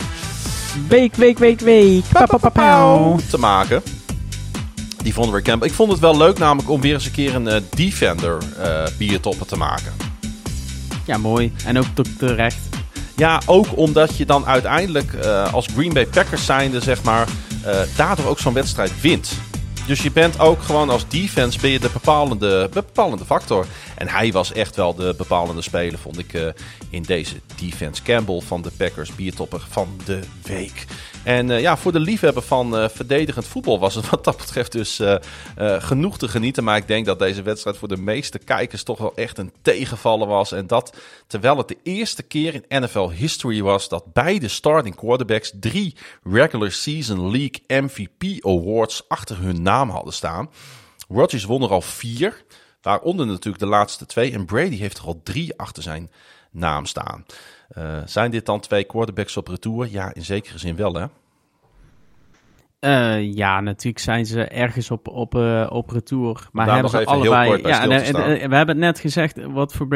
Week, 0.88 1.14
week, 1.14 1.38
week, 1.38 1.60
week. 1.60 2.04
Pa, 2.12 2.26
pa, 2.26 2.36
pa, 2.36 2.48
pauw. 2.48 3.18
te 3.30 3.38
maken. 3.38 3.82
Die 5.02 5.14
we 5.14 5.42
Campbell. 5.42 5.68
Ik 5.68 5.74
vond 5.74 5.90
het 5.90 6.00
wel 6.00 6.16
leuk 6.16 6.38
namelijk 6.38 6.70
om 6.70 6.80
weer 6.80 6.94
eens 6.94 7.04
een 7.06 7.12
keer 7.12 7.34
een 7.34 7.48
eh, 7.48 7.60
defender 7.70 8.38
eh 8.58 8.86
biertopper 8.98 9.46
te 9.46 9.56
maken. 9.56 10.11
Ja, 11.04 11.18
mooi. 11.18 11.52
En 11.64 11.78
ook 11.78 11.86
te- 11.94 12.16
terecht. 12.18 12.58
Ja, 13.16 13.40
ook 13.46 13.66
omdat 13.76 14.16
je 14.16 14.26
dan 14.26 14.46
uiteindelijk 14.46 15.12
eh, 15.12 15.52
als 15.54 15.66
Green 15.74 15.92
Bay 15.92 16.06
Packers 16.06 16.44
zijnde, 16.44 16.80
zeg 16.80 17.02
maar, 17.02 17.28
eh, 17.64 17.80
daardoor 17.96 18.26
ook 18.26 18.38
zo'n 18.38 18.52
wedstrijd 18.54 19.00
wint. 19.00 19.32
Dus 19.86 20.02
je 20.02 20.10
bent 20.10 20.38
ook 20.40 20.62
gewoon 20.62 20.90
als 20.90 21.08
defense 21.08 21.58
ben 21.60 21.70
je 21.70 21.78
de 21.80 21.90
bepalende, 21.92 22.68
bepalende 22.72 23.24
factor. 23.24 23.66
En 23.94 24.08
hij 24.08 24.32
was 24.32 24.52
echt 24.52 24.76
wel 24.76 24.94
de 24.94 25.14
bepalende 25.16 25.62
speler, 25.62 25.98
vond 25.98 26.18
ik, 26.18 26.34
eh, 26.34 26.46
in 26.90 27.02
deze 27.02 27.34
defense. 27.60 28.02
Campbell 28.02 28.40
van 28.46 28.62
de 28.62 28.70
Packers, 28.76 29.14
biertopper 29.14 29.60
van 29.70 29.88
de 30.04 30.20
week. 30.42 30.84
En 31.24 31.50
eh, 31.50 31.60
ja, 31.60 31.76
voor 31.76 31.92
de 31.92 32.00
liefhebber 32.00 32.42
van 32.42 32.76
eh, 32.76 32.88
verdedigend 32.88 33.46
voetbal 33.46 33.78
was 33.78 33.94
het 33.94 34.10
wat 34.10 34.24
dat 34.24 34.36
betreft 34.36 34.72
dus 34.72 34.98
eh, 34.98 35.16
genoeg 35.78 36.18
te 36.18 36.28
genieten. 36.28 36.64
Maar 36.64 36.76
ik 36.76 36.86
denk 36.86 37.06
dat 37.06 37.18
deze 37.18 37.42
wedstrijd 37.42 37.76
voor 37.76 37.88
de 37.88 37.96
meeste 37.96 38.38
kijkers 38.38 38.82
toch 38.82 38.98
wel 38.98 39.14
echt 39.14 39.38
een 39.38 39.52
tegenvaller 39.62 40.26
was. 40.26 40.52
En 40.52 40.66
dat 40.66 40.96
terwijl 41.26 41.56
het 41.56 41.68
de 41.68 41.78
eerste 41.82 42.22
keer 42.22 42.54
in 42.54 42.82
NFL 42.82 43.10
history 43.10 43.62
was 43.62 43.88
dat 43.88 44.12
beide 44.12 44.48
starting 44.48 44.94
quarterbacks 44.94 45.52
drie 45.60 45.96
regular 46.22 46.70
season 46.70 47.30
league 47.30 47.82
MVP 47.82 48.44
awards 48.44 49.08
achter 49.08 49.38
hun 49.38 49.62
naam 49.62 49.90
hadden 49.90 50.12
staan. 50.12 50.50
Rodgers 51.08 51.44
won 51.44 51.62
er 51.62 51.70
al 51.70 51.80
vier, 51.80 52.44
waaronder 52.82 53.26
natuurlijk 53.26 53.58
de 53.58 53.66
laatste 53.66 54.06
twee. 54.06 54.32
En 54.32 54.44
Brady 54.44 54.76
heeft 54.76 54.98
er 54.98 55.04
al 55.04 55.20
drie 55.22 55.58
achter 55.58 55.82
zijn 55.82 56.10
naam 56.50 56.86
staan. 56.86 57.24
Eh, 57.72 57.98
zijn 58.04 58.30
dit 58.30 58.46
dan 58.46 58.60
twee 58.60 58.84
quarterbacks 58.84 59.36
op 59.36 59.48
retour? 59.48 59.88
Ja, 59.90 60.14
in 60.14 60.22
zekere 60.24 60.58
zin 60.58 60.76
wel 60.76 60.94
hè. 60.94 61.06
Eh, 62.78 63.34
ja, 63.34 63.60
natuurlijk 63.60 64.04
zijn 64.04 64.26
ze 64.26 64.44
ergens 64.44 64.90
op, 64.90 65.08
op, 65.08 65.34
eh, 65.34 65.66
op 65.70 65.90
retour. 65.90 66.48
Maar 66.52 66.66
Daar 66.66 66.74
hebben 66.74 66.92
ze 66.92 67.04
allebei... 67.06 67.62
ja, 67.62 67.88
en, 67.88 68.06
staan. 68.06 68.22
en- 68.22 68.40
en 68.40 68.50
we 68.50 68.56
hebben 68.56 68.74
het 68.76 68.84
net 68.84 69.00
gezegd, 69.00 69.44
wat 69.46 69.72
voor 69.74 69.86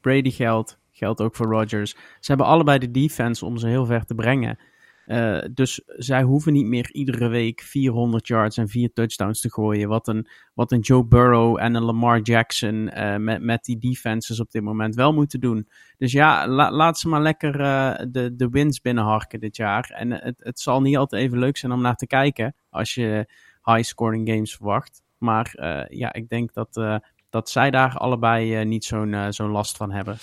Brady 0.00 0.30
geldt, 0.30 0.78
geldt 0.92 1.20
ook 1.20 1.36
voor 1.36 1.46
Rodgers. 1.46 1.90
Ze 1.90 1.96
hebben 2.26 2.46
allebei 2.46 2.78
de 2.78 2.90
defense 2.90 3.44
om 3.44 3.56
ze 3.56 3.68
heel 3.68 3.86
ver 3.86 4.04
te 4.04 4.14
brengen. 4.14 4.58
Eh, 5.06 5.38
dus 5.52 5.82
zij 5.86 6.22
hoeven 6.22 6.52
niet 6.52 6.66
meer 6.66 6.90
iedere 6.92 7.28
week 7.28 7.60
400 7.60 8.26
yards 8.26 8.56
en 8.56 8.68
vier 8.68 8.92
touchdowns 8.92 9.40
te 9.40 9.50
gooien. 9.50 9.88
Wat 9.88 10.08
een, 10.08 10.28
wat 10.54 10.72
een 10.72 10.80
Joe 10.80 11.04
Burrow 11.04 11.58
en 11.60 11.74
een 11.74 11.82
Lamar 11.82 12.20
Jackson 12.20 12.88
eh, 12.88 13.16
met, 13.16 13.42
met 13.42 13.64
die 13.64 13.78
defenses 13.78 14.40
op 14.40 14.50
dit 14.50 14.62
moment 14.62 14.94
wel 14.94 15.12
moeten 15.12 15.40
doen. 15.40 15.68
Dus 15.98 16.12
ja, 16.12 16.48
la- 16.48 16.70
laat 16.70 16.98
ze 16.98 17.08
maar 17.08 17.22
lekker 17.22 17.60
eh, 17.60 18.06
de, 18.08 18.36
de 18.36 18.48
wins 18.48 18.80
binnenharken 18.80 19.40
dit 19.40 19.56
jaar. 19.56 19.90
En 19.94 20.10
het, 20.10 20.34
het 20.38 20.60
zal 20.60 20.80
niet 20.80 20.96
altijd 20.96 21.22
even 21.22 21.38
leuk 21.38 21.56
zijn 21.56 21.72
om 21.72 21.80
naar 21.80 21.96
te 21.96 22.06
kijken 22.06 22.54
als 22.70 22.94
je 22.94 23.26
high-scoring 23.64 24.28
games 24.28 24.56
verwacht. 24.56 25.02
Maar 25.18 25.52
ja, 25.88 26.12
ik 26.12 26.28
denk 26.28 26.52
dat, 26.52 27.00
dat 27.30 27.50
zij 27.50 27.70
daar 27.70 27.96
allebei 27.96 28.64
niet 28.64 28.84
zo'n 28.84 29.16
zo'n 29.28 29.50
last 29.50 29.76
van 29.76 29.92
hebben. 29.92 30.16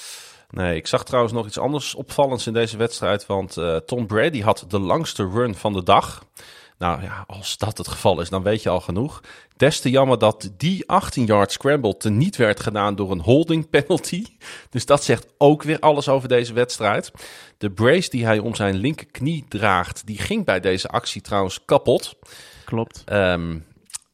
Nee, 0.49 0.75
ik 0.75 0.87
zag 0.87 1.03
trouwens 1.03 1.33
nog 1.33 1.45
iets 1.45 1.59
anders 1.59 1.95
opvallends 1.95 2.47
in 2.47 2.53
deze 2.53 2.77
wedstrijd. 2.77 3.25
Want 3.25 3.57
eh, 3.57 3.75
Tom 3.75 4.07
Brady 4.07 4.41
had 4.41 4.65
de 4.67 4.79
langste 4.79 5.29
run 5.29 5.55
van 5.55 5.73
de 5.73 5.83
dag. 5.83 6.23
Nou 6.77 7.01
ja, 7.01 7.23
als 7.27 7.57
dat 7.57 7.77
het 7.77 7.87
geval 7.87 8.21
is, 8.21 8.29
dan 8.29 8.43
weet 8.43 8.63
je 8.63 8.69
al 8.69 8.79
genoeg. 8.79 9.21
Des 9.57 9.79
te 9.79 9.89
jammer 9.89 10.17
dat 10.17 10.51
die 10.57 10.83
18-yard 10.83 11.51
scramble 11.51 11.97
teniet 11.97 12.35
werd 12.35 12.59
gedaan 12.59 12.95
door 12.95 13.11
een 13.11 13.21
holding 13.21 13.69
penalty. 13.69 14.25
Dus 14.69 14.85
dat 14.85 15.03
zegt 15.03 15.27
ook 15.37 15.63
weer 15.63 15.79
alles 15.79 16.09
over 16.09 16.29
deze 16.29 16.53
wedstrijd. 16.53 17.11
De 17.57 17.71
brace 17.71 18.09
die 18.09 18.25
hij 18.25 18.39
om 18.39 18.55
zijn 18.55 18.75
linkerknie 18.75 19.45
draagt, 19.47 20.05
die 20.05 20.17
ging 20.17 20.45
bij 20.45 20.59
deze 20.59 20.87
actie 20.87 21.21
trouwens 21.21 21.65
kapot. 21.65 22.15
Klopt. 22.65 23.01
Ehm, 23.05 23.57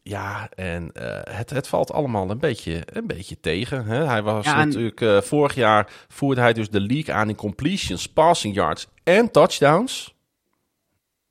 ja, 0.07 0.49
en 0.56 0.91
eh, 0.94 1.36
het, 1.38 1.49
het 1.49 1.68
valt 1.68 1.91
allemaal 1.91 2.30
een 2.30 2.40
beetje, 2.40 2.82
een 2.86 3.07
beetje 3.07 3.40
tegen. 3.40 3.86
Hè? 3.86 4.06
Hij 4.06 4.22
was 4.22 4.45
Ja, 4.45 4.60
en- 4.60 4.68
natuurlijk 4.68 5.02
eh, 5.02 5.22
vorig 5.22 5.56
jaar 5.56 5.90
voerde 6.07 6.41
hij 6.41 6.53
dus 6.53 6.69
de 6.69 6.82
league 6.82 7.14
aan 7.15 7.30
in 7.30 7.36
completions, 7.36 8.07
passing 8.07 8.56
yards 8.56 8.88
en 9.03 9.32
touchdowns. 9.32 10.15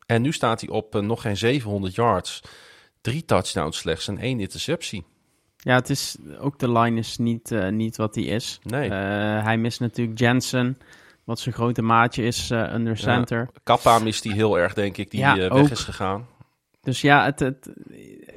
En 0.07 0.23
nu 0.23 0.33
staat 0.33 0.61
hij 0.61 0.71
op 0.71 0.95
eh, 0.95 1.01
nog 1.03 1.21
geen 1.21 1.37
700 1.37 1.95
yards, 1.95 2.41
drie 3.01 3.25
touchdowns 3.25 3.79
slechts 3.79 4.09
en 4.09 4.19
één 4.19 4.41
interceptie. 4.41 5.05
Ja, 5.57 5.75
het 5.75 5.91
is 5.91 6.17
ook 6.39 6.59
de 6.59 6.73
line 6.73 6.99
is 6.99 7.19
niet, 7.19 7.51
niet 7.71 7.97
wat 7.97 8.15
hij 8.15 8.25
is. 8.25 8.59
Nee. 8.63 8.91
Hij 8.91 9.57
mist 9.57 9.81
natuurlijk 9.81 10.19
Jensen, 10.19 10.79
wat 11.25 11.39
zijn 11.39 11.55
grote 11.55 11.83
maatje 11.83 12.23
is 12.25 12.51
uh, 12.51 12.73
under 12.75 12.97
center. 12.97 13.39
Ja, 13.39 13.61
Kappa 13.63 13.99
mist 13.99 14.25
hij 14.25 14.33
heel 14.33 14.59
erg, 14.59 14.75
denk 14.75 14.97
ik, 14.97 15.11
die 15.11 15.21
ja, 15.21 15.37
weg 15.37 15.51
ook. 15.51 15.69
is 15.71 15.81
gegaan. 15.81 16.27
Dus 16.81 17.01
ja, 17.01 17.25
het, 17.25 17.41
het, 17.41 17.69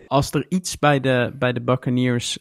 als 0.08 0.32
er 0.32 0.46
iets 0.50 0.80
bij 0.80 1.00
de, 1.00 1.36
bij 1.40 1.54
de 1.54 1.62
Buccaneers 1.62 2.38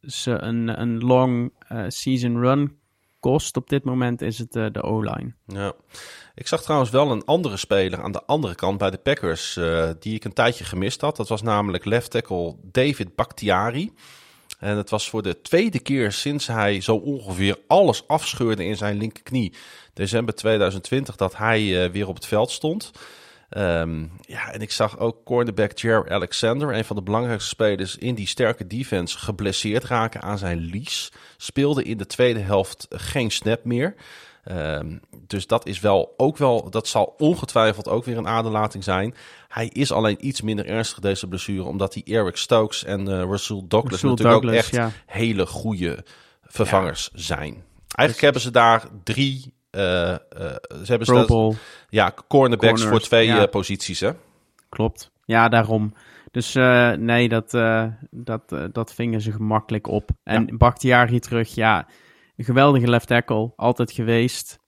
ze 0.00 0.30
een, 0.30 0.80
een 0.80 0.98
long 0.98 1.52
season 1.88 2.38
run 2.38 2.78
kost 3.20 3.56
op 3.56 3.68
dit 3.68 3.84
moment, 3.84 4.22
is 4.22 4.38
het 4.38 4.52
de 4.52 4.82
O-line. 4.82 5.34
Ja. 5.46 5.72
Ik 6.34 6.46
zag 6.46 6.62
trouwens 6.62 6.90
wel 6.90 7.10
een 7.10 7.24
andere 7.24 7.56
speler 7.56 8.02
aan 8.02 8.12
de 8.12 8.24
andere 8.24 8.54
kant 8.54 8.78
bij 8.78 8.90
de 8.90 8.98
Packers, 8.98 9.58
die 9.98 10.14
ik 10.14 10.24
een 10.24 10.32
tijdje 10.32 10.64
gemist 10.64 11.00
had. 11.00 11.16
Dat 11.16 11.28
was 11.28 11.42
namelijk 11.42 11.84
left 11.84 12.10
tackle 12.10 12.56
David 12.62 13.14
Bakhtiari. 13.14 13.92
En 14.58 14.76
het 14.76 14.90
was 14.90 15.08
voor 15.08 15.22
de 15.22 15.40
tweede 15.40 15.78
keer 15.78 16.12
sinds 16.12 16.46
hij 16.46 16.80
zo 16.80 16.96
ongeveer 16.96 17.58
alles 17.66 18.08
afscheurde 18.08 18.64
in 18.64 18.76
zijn 18.76 18.96
linkerknie. 18.96 19.54
December 19.94 20.34
2020 20.34 21.16
dat 21.16 21.36
hij 21.36 21.90
weer 21.90 22.08
op 22.08 22.14
het 22.14 22.26
veld 22.26 22.50
stond. 22.50 22.90
Um, 23.50 24.12
ja, 24.20 24.52
en 24.52 24.60
ik 24.60 24.70
zag 24.70 24.98
ook 24.98 25.24
cornerback 25.24 25.78
Jer 25.78 26.10
Alexander, 26.10 26.74
een 26.74 26.84
van 26.84 26.96
de 26.96 27.02
belangrijkste 27.02 27.48
spelers 27.48 27.96
in 27.96 28.14
die 28.14 28.26
sterke 28.26 28.66
defense, 28.66 29.18
geblesseerd 29.18 29.84
raken 29.84 30.22
aan 30.22 30.38
zijn 30.38 30.58
lies. 30.58 31.12
Speelde 31.36 31.82
in 31.82 31.96
de 31.96 32.06
tweede 32.06 32.40
helft 32.40 32.86
geen 32.90 33.30
snap 33.30 33.64
meer. 33.64 33.94
Um, 34.50 35.00
dus 35.26 35.46
dat 35.46 35.66
is 35.66 35.80
wel 35.80 36.14
ook 36.16 36.36
wel, 36.36 36.70
dat 36.70 36.88
zal 36.88 37.14
ongetwijfeld 37.18 37.88
ook 37.88 38.04
weer 38.04 38.16
een 38.16 38.28
aderlating 38.28 38.84
zijn. 38.84 39.14
Hij 39.48 39.66
is 39.66 39.92
alleen 39.92 40.26
iets 40.26 40.40
minder 40.40 40.66
ernstig, 40.66 40.98
deze 40.98 41.28
blessure, 41.28 41.62
omdat 41.62 41.92
die 41.92 42.04
Eric 42.04 42.36
Stokes 42.36 42.84
en 42.84 43.00
uh, 43.00 43.22
Russell 43.22 43.62
Douglas 43.68 43.90
Russell 43.90 44.08
natuurlijk 44.08 44.42
Douglas, 44.42 44.54
ook 44.54 44.62
echt 44.64 44.74
ja. 44.74 44.90
hele 45.06 45.46
goede 45.46 46.04
vervangers 46.42 47.10
ja. 47.12 47.20
zijn. 47.20 47.64
Eigenlijk 47.94 48.12
dus, 48.12 48.20
hebben 48.20 48.40
ze 48.40 48.50
daar 48.50 48.84
drie. 49.04 49.52
Uh, 49.74 49.80
uh, 49.80 50.16
ze 50.82 50.84
hebben 50.84 51.06
ze 51.06 51.54
ja, 51.88 52.14
cornerbacks 52.28 52.80
Corners, 52.80 52.90
voor 52.90 53.00
twee 53.00 53.26
ja. 53.26 53.46
posities, 53.46 54.00
hè? 54.00 54.10
Klopt. 54.68 55.10
Ja, 55.24 55.48
daarom. 55.48 55.94
Dus 56.30 56.54
nee, 56.98 57.28
dat, 57.28 57.50
dat, 58.10 58.54
dat 58.72 58.94
vingen 58.94 59.20
ze 59.20 59.32
gemakkelijk 59.32 59.86
op. 59.86 60.10
En 60.22 60.46
ja. 60.46 60.56
Bakhtiari 60.56 61.18
terug, 61.18 61.54
ja 61.54 61.86
een 62.36 62.44
geweldige 62.44 62.88
left 62.88 63.06
tackle, 63.06 63.52
altijd 63.56 63.92
geweest. 63.92 64.58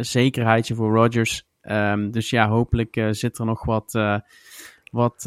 Zekerheidje 0.00 0.74
voor 0.74 0.94
Rodgers. 0.94 1.48
Um, 1.62 2.10
dus 2.10 2.30
ja, 2.30 2.48
hopelijk 2.48 3.06
zit 3.10 3.38
er 3.38 3.44
nog 3.44 3.64
wat, 3.64 3.92
wat, 4.94 5.22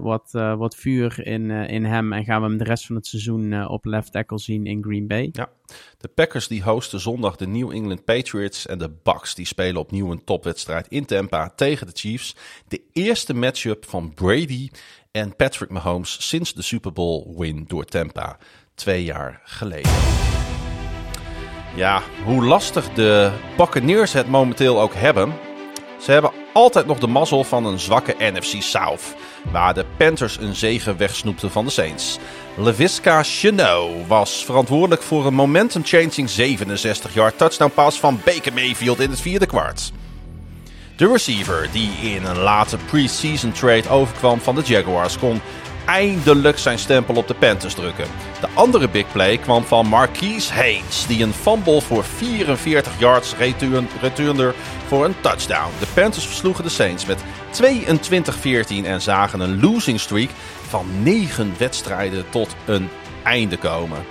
wat, 0.00 0.30
wat 0.32 0.76
vuur 0.76 1.26
in, 1.26 1.50
in 1.50 1.84
hem. 1.84 2.12
En 2.12 2.24
gaan 2.24 2.42
we 2.42 2.48
hem 2.48 2.58
de 2.58 2.64
rest 2.64 2.86
van 2.86 2.96
het 2.96 3.06
seizoen 3.06 3.68
op 3.68 3.84
left 3.84 4.12
tackle 4.12 4.38
zien 4.38 4.66
in 4.66 4.82
Green 4.82 5.06
Bay. 5.06 5.28
Ja, 5.32 5.48
de 5.98 6.08
Packers 6.08 6.48
die 6.48 6.62
hosten 6.62 7.00
zondag 7.00 7.36
de 7.36 7.46
New 7.46 7.70
England 7.70 8.04
Patriots. 8.04 8.66
En 8.66 8.78
de 8.78 8.90
Bucks 9.02 9.34
die 9.34 9.46
spelen 9.46 9.80
opnieuw 9.80 10.10
een 10.10 10.24
topwedstrijd 10.24 10.86
in 10.88 11.04
Tampa 11.04 11.52
tegen 11.56 11.86
de 11.86 11.92
Chiefs. 11.94 12.36
De 12.68 12.82
eerste 12.92 13.34
matchup 13.34 13.84
van 13.88 14.14
Brady 14.14 14.70
en 15.10 15.36
Patrick 15.36 15.70
Mahomes 15.70 16.28
sinds 16.28 16.54
de 16.54 16.62
Super 16.62 16.92
Bowl 16.92 17.34
win 17.36 17.64
door 17.66 17.84
Tampa. 17.84 18.38
Twee 18.74 19.04
jaar 19.04 19.40
geleden. 19.44 19.92
Ja, 21.76 22.02
hoe 22.24 22.44
lastig 22.44 22.92
de 22.92 23.32
Buccaneers 23.56 24.12
het 24.12 24.28
momenteel 24.28 24.80
ook 24.80 24.94
hebben. 24.94 25.32
Ze 26.02 26.12
hebben 26.12 26.30
altijd 26.52 26.86
nog 26.86 26.98
de 26.98 27.06
mazzel 27.06 27.44
van 27.44 27.66
een 27.66 27.78
zwakke 27.78 28.14
NFC 28.18 28.62
South. 28.62 29.14
Waar 29.52 29.74
de 29.74 29.84
Panthers 29.96 30.38
een 30.38 30.54
zegen 30.54 30.96
wegsnoepten 30.96 31.50
van 31.50 31.64
de 31.64 31.70
Saints. 31.70 32.18
Levisca 32.56 33.22
Cheneau 33.22 34.06
was 34.06 34.44
verantwoordelijk 34.44 35.02
voor 35.02 35.26
een 35.26 35.34
momentum-changing 35.34 36.30
67-yard 36.30 37.36
touchdown 37.36 37.72
pass 37.74 38.00
van 38.00 38.20
Baker 38.24 38.52
Mayfield 38.52 39.00
in 39.00 39.10
het 39.10 39.20
vierde 39.20 39.46
kwart. 39.46 39.92
De 40.96 41.08
receiver 41.08 41.68
die 41.72 41.90
in 41.90 42.24
een 42.24 42.38
late 42.38 42.76
pre-season 42.76 43.52
trade 43.52 43.88
overkwam 43.88 44.40
van 44.40 44.54
de 44.54 44.62
Jaguars 44.62 45.18
kon 45.18 45.40
eindelijk 45.84 46.58
zijn 46.58 46.78
stempel 46.78 47.14
op 47.14 47.28
de 47.28 47.34
Panthers 47.34 47.74
drukken. 47.74 48.06
De 48.40 48.48
andere 48.54 48.88
big 48.88 49.12
play 49.12 49.38
kwam 49.38 49.64
van 49.64 49.86
Marquise 49.86 50.52
Haynes, 50.52 51.06
die 51.06 51.22
een 51.22 51.32
fumble 51.32 51.80
voor 51.80 52.04
44 52.04 52.92
yards 52.98 53.34
returner 54.00 54.54
voor 54.86 55.04
een 55.04 55.14
touchdown. 55.20 55.70
De 55.78 55.86
Panthers 55.94 56.26
versloegen 56.26 56.64
de 56.64 56.70
Saints 56.70 57.06
met 57.06 57.18
22-14 58.82 58.84
en 58.84 59.00
zagen 59.00 59.40
een 59.40 59.60
losing 59.60 60.00
streak 60.00 60.30
van 60.68 60.86
9 61.02 61.54
wedstrijden 61.58 62.24
tot 62.30 62.56
een 62.64 62.88
einde 63.22 63.56
komen. 63.56 64.04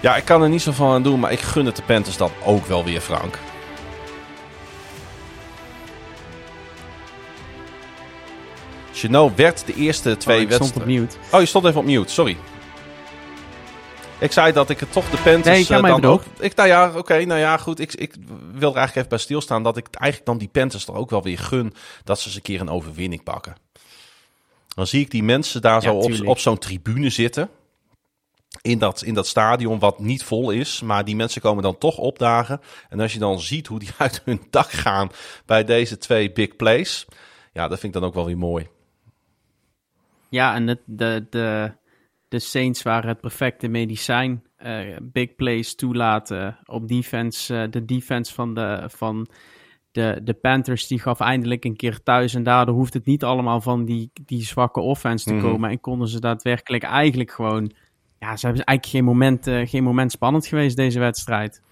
Ja, 0.00 0.16
ik 0.16 0.24
kan 0.24 0.42
er 0.42 0.48
niet 0.48 0.62
zo 0.62 0.72
van 0.72 0.92
aan 0.92 1.02
doen, 1.02 1.20
maar 1.20 1.32
ik 1.32 1.40
gun 1.40 1.66
het 1.66 1.76
de 1.76 1.82
Panthers 1.82 2.16
dan 2.16 2.30
ook 2.44 2.66
wel 2.66 2.84
weer, 2.84 3.00
Frank. 3.00 3.38
Chenot 8.94 9.36
werd 9.36 9.66
de 9.66 9.74
eerste 9.74 10.16
twee 10.16 10.42
oh, 10.44 10.48
wedstrijden. 10.48 11.10
Oh, 11.32 11.40
je 11.40 11.46
stond 11.46 11.64
even 11.64 11.80
op 11.80 11.86
mute, 11.86 12.12
sorry. 12.12 12.36
Ik 14.18 14.32
zei 14.32 14.52
dat 14.52 14.70
ik 14.70 14.80
het 14.80 14.92
toch 14.92 15.10
de 15.10 15.16
Panthers 15.16 15.44
nee, 15.44 15.60
ik 15.60 15.70
uh, 15.70 15.82
dan 15.82 16.04
ook. 16.04 16.22
Ik, 16.38 16.54
nou 16.54 16.68
ja, 16.68 16.92
oké, 16.96 17.24
nou 17.24 17.40
ja, 17.40 17.56
goed. 17.56 17.80
Ik, 17.80 17.94
ik 17.94 18.14
wil 18.52 18.70
er 18.70 18.76
eigenlijk 18.76 18.94
even 18.96 19.08
bij 19.08 19.18
stilstaan 19.18 19.62
dat 19.62 19.76
ik 19.76 19.86
eigenlijk 19.90 20.30
dan 20.30 20.38
die 20.38 20.48
Panthers 20.48 20.86
er 20.86 20.94
ook 20.94 21.10
wel 21.10 21.22
weer 21.22 21.38
gun 21.38 21.74
dat 22.04 22.20
ze 22.20 22.26
eens 22.26 22.36
een 22.36 22.42
keer 22.42 22.60
een 22.60 22.68
overwinning 22.68 23.22
pakken. 23.22 23.56
Dan 24.74 24.86
zie 24.86 25.00
ik 25.00 25.10
die 25.10 25.22
mensen 25.22 25.62
daar 25.62 25.82
zo 25.82 25.94
op, 25.94 26.12
op 26.24 26.38
zo'n 26.38 26.58
tribune 26.58 27.10
zitten. 27.10 27.50
In 28.60 28.78
dat, 28.78 29.02
in 29.02 29.14
dat 29.14 29.26
stadion 29.26 29.78
wat 29.78 29.98
niet 29.98 30.24
vol 30.24 30.50
is. 30.50 30.80
Maar 30.82 31.04
die 31.04 31.16
mensen 31.16 31.40
komen 31.40 31.62
dan 31.62 31.78
toch 31.78 31.96
opdagen. 31.96 32.60
En 32.88 33.00
als 33.00 33.12
je 33.12 33.18
dan 33.18 33.40
ziet 33.40 33.66
hoe 33.66 33.78
die 33.78 33.90
uit 33.98 34.22
hun 34.24 34.42
dak 34.50 34.70
gaan 34.70 35.10
bij 35.46 35.64
deze 35.64 35.98
twee 35.98 36.32
big 36.32 36.56
plays. 36.56 37.06
Ja, 37.52 37.68
dat 37.68 37.78
vind 37.78 37.94
ik 37.94 38.00
dan 38.00 38.08
ook 38.08 38.14
wel 38.14 38.26
weer 38.26 38.38
mooi. 38.38 38.68
Ja, 40.34 40.54
en 40.54 40.66
de, 40.66 40.78
de, 40.86 41.26
de, 41.30 41.72
de 42.28 42.38
Saints 42.38 42.82
waren 42.82 43.08
het 43.08 43.20
perfecte 43.20 43.68
medicijn. 43.68 44.42
Uh, 44.66 44.96
big 45.02 45.34
plays 45.34 45.74
toelaten 45.74 46.58
op 46.64 46.88
defense. 46.88 47.54
Uh, 47.54 47.70
de 47.70 47.84
defense 47.84 48.34
van 48.34 48.54
de, 48.54 48.84
van 48.86 49.26
de, 49.92 50.20
de 50.24 50.34
Panthers 50.34 50.86
die 50.86 51.00
gaf 51.00 51.20
eindelijk 51.20 51.64
een 51.64 51.76
keer 51.76 52.02
thuis. 52.02 52.34
En 52.34 52.42
daardoor 52.42 52.74
hoeft 52.74 52.94
het 52.94 53.04
niet 53.06 53.24
allemaal 53.24 53.60
van 53.60 53.84
die, 53.84 54.10
die 54.24 54.42
zwakke 54.42 54.80
offense 54.80 55.24
te 55.24 55.34
mhm. 55.34 55.42
komen. 55.44 55.70
En 55.70 55.80
konden 55.80 56.08
ze 56.08 56.20
daadwerkelijk 56.20 56.82
eigenlijk 56.82 57.30
gewoon... 57.30 57.72
Ja, 58.18 58.36
ze 58.36 58.46
hebben 58.46 58.64
eigenlijk 58.64 58.96
geen 58.96 59.04
moment, 59.04 59.46
uh, 59.46 59.68
geen 59.68 59.84
moment 59.84 60.12
spannend 60.12 60.46
geweest 60.46 60.76
deze 60.76 60.98
wedstrijd. 60.98 61.62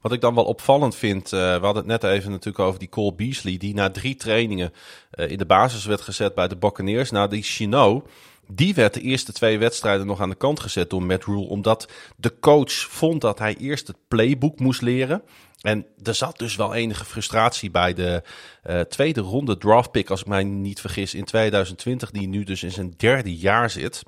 Wat 0.00 0.12
ik 0.12 0.20
dan 0.20 0.34
wel 0.34 0.44
opvallend 0.44 0.96
vind, 0.96 1.24
uh, 1.24 1.40
we 1.40 1.64
hadden 1.64 1.88
het 1.88 2.02
net 2.02 2.04
even 2.04 2.30
natuurlijk 2.30 2.64
over 2.64 2.78
die 2.78 2.88
Cole 2.88 3.14
Beasley, 3.14 3.56
die 3.56 3.74
na 3.74 3.90
drie 3.90 4.16
trainingen 4.16 4.72
uh, 5.14 5.30
in 5.30 5.38
de 5.38 5.46
basis 5.46 5.84
werd 5.84 6.00
gezet 6.00 6.34
bij 6.34 6.48
de 6.48 6.56
Buccaneers. 6.56 7.10
Nou, 7.10 7.28
die 7.28 7.42
Chino, 7.42 8.06
die 8.46 8.74
werd 8.74 8.94
de 8.94 9.00
eerste 9.00 9.32
twee 9.32 9.58
wedstrijden 9.58 10.06
nog 10.06 10.20
aan 10.20 10.28
de 10.28 10.34
kant 10.34 10.60
gezet 10.60 10.90
door 10.90 11.02
Matt 11.02 11.24
Rule, 11.24 11.48
omdat 11.48 11.88
de 12.16 12.38
coach 12.40 12.72
vond 12.72 13.20
dat 13.20 13.38
hij 13.38 13.56
eerst 13.56 13.86
het 13.86 13.96
playbook 14.08 14.58
moest 14.58 14.82
leren. 14.82 15.22
En 15.60 15.86
er 16.02 16.14
zat 16.14 16.38
dus 16.38 16.56
wel 16.56 16.74
enige 16.74 17.04
frustratie 17.04 17.70
bij 17.70 17.94
de 17.94 18.22
uh, 18.66 18.80
tweede 18.80 19.20
ronde 19.20 19.58
draftpick, 19.58 20.10
als 20.10 20.20
ik 20.20 20.26
mij 20.26 20.44
niet 20.44 20.80
vergis, 20.80 21.14
in 21.14 21.24
2020, 21.24 22.10
die 22.10 22.28
nu 22.28 22.44
dus 22.44 22.62
in 22.62 22.72
zijn 22.72 22.94
derde 22.96 23.36
jaar 23.36 23.70
zit. 23.70 24.02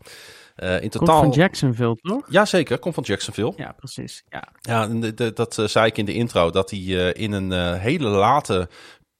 Uh, 0.56 0.82
in 0.82 0.90
totaal... 0.90 1.20
Komt 1.20 1.34
van 1.34 1.42
Jacksonville, 1.42 1.96
toch? 1.96 2.26
Jazeker, 2.30 2.78
komt 2.78 2.94
van 2.94 3.04
Jacksonville. 3.04 3.52
Ja, 3.56 3.72
precies. 3.72 4.24
Ja, 4.28 4.48
ja 4.60 4.86
de, 4.86 5.14
de, 5.14 5.32
dat 5.32 5.58
uh, 5.58 5.66
zei 5.66 5.86
ik 5.86 5.98
in 5.98 6.04
de 6.04 6.14
intro, 6.14 6.50
dat 6.50 6.70
hij 6.70 6.80
uh, 6.80 7.14
in 7.14 7.32
een 7.32 7.78
hele 7.78 8.08
late 8.08 8.68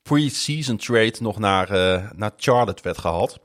pre-season 0.03 0.77
trade 0.77 1.15
nog 1.21 1.39
naar, 1.39 1.69
naar 2.17 2.33
Charlotte 2.37 2.83
werd 2.83 2.99
gehaald. 2.99 3.41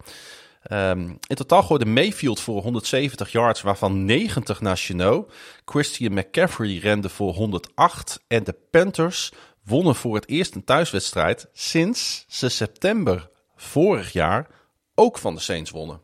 Um, 0.71 1.17
in 1.27 1.35
totaal 1.35 1.63
gooide 1.63 1.85
Mayfield 1.85 2.39
voor 2.39 2.61
170 2.61 3.31
yards, 3.31 3.61
waarvan 3.61 4.05
90 4.05 4.61
naar 4.61 4.77
Chenot. 4.77 5.31
Christian 5.65 6.13
McCaffrey 6.13 6.77
rende 6.77 7.09
voor 7.09 7.33
108. 7.33 8.23
En 8.27 8.43
de 8.43 8.55
Panthers 8.71 9.31
wonnen 9.63 9.95
voor 9.95 10.15
het 10.15 10.27
eerst 10.27 10.55
een 10.55 10.63
thuiswedstrijd 10.63 11.49
sinds 11.53 12.25
ze 12.27 12.49
september 12.49 13.29
vorig 13.55 14.11
jaar 14.11 14.47
ook 14.95 15.17
van 15.17 15.35
de 15.35 15.41
Saints 15.41 15.71
wonnen. 15.71 16.01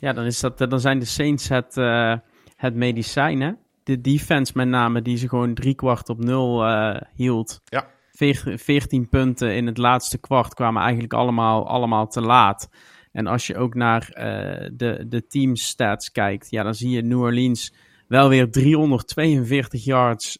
Ja, 0.00 0.12
dan, 0.12 0.24
is 0.24 0.40
dat, 0.40 0.58
dan 0.58 0.80
zijn 0.80 0.98
de 0.98 1.04
Saints 1.04 1.48
het, 1.48 1.76
uh, 1.76 2.14
het 2.56 2.74
medicijn, 2.74 3.40
hè? 3.40 3.52
De 3.82 4.00
defense 4.00 4.52
met 4.54 4.68
name, 4.68 5.02
die 5.02 5.16
ze 5.16 5.28
gewoon 5.28 5.54
drie 5.54 5.74
kwart 5.74 6.08
op 6.08 6.18
nul 6.18 6.68
uh, 6.68 7.00
hield. 7.14 7.60
Ja. 7.64 7.86
14 8.10 9.08
punten 9.08 9.54
in 9.54 9.66
het 9.66 9.78
laatste 9.78 10.18
kwart 10.18 10.54
kwamen 10.54 10.82
eigenlijk 10.82 11.12
allemaal, 11.12 11.68
allemaal 11.68 12.06
te 12.06 12.20
laat. 12.20 12.68
En 13.12 13.26
als 13.26 13.46
je 13.46 13.56
ook 13.56 13.74
naar 13.74 14.08
uh, 14.10 14.70
de, 14.72 15.04
de 15.08 15.26
teamstats 15.26 16.12
kijkt, 16.12 16.50
ja, 16.50 16.62
dan 16.62 16.74
zie 16.74 16.90
je 16.90 17.02
New 17.02 17.20
Orleans 17.20 17.74
wel 18.08 18.28
weer 18.28 18.50
342 18.50 19.84
yards 19.84 20.38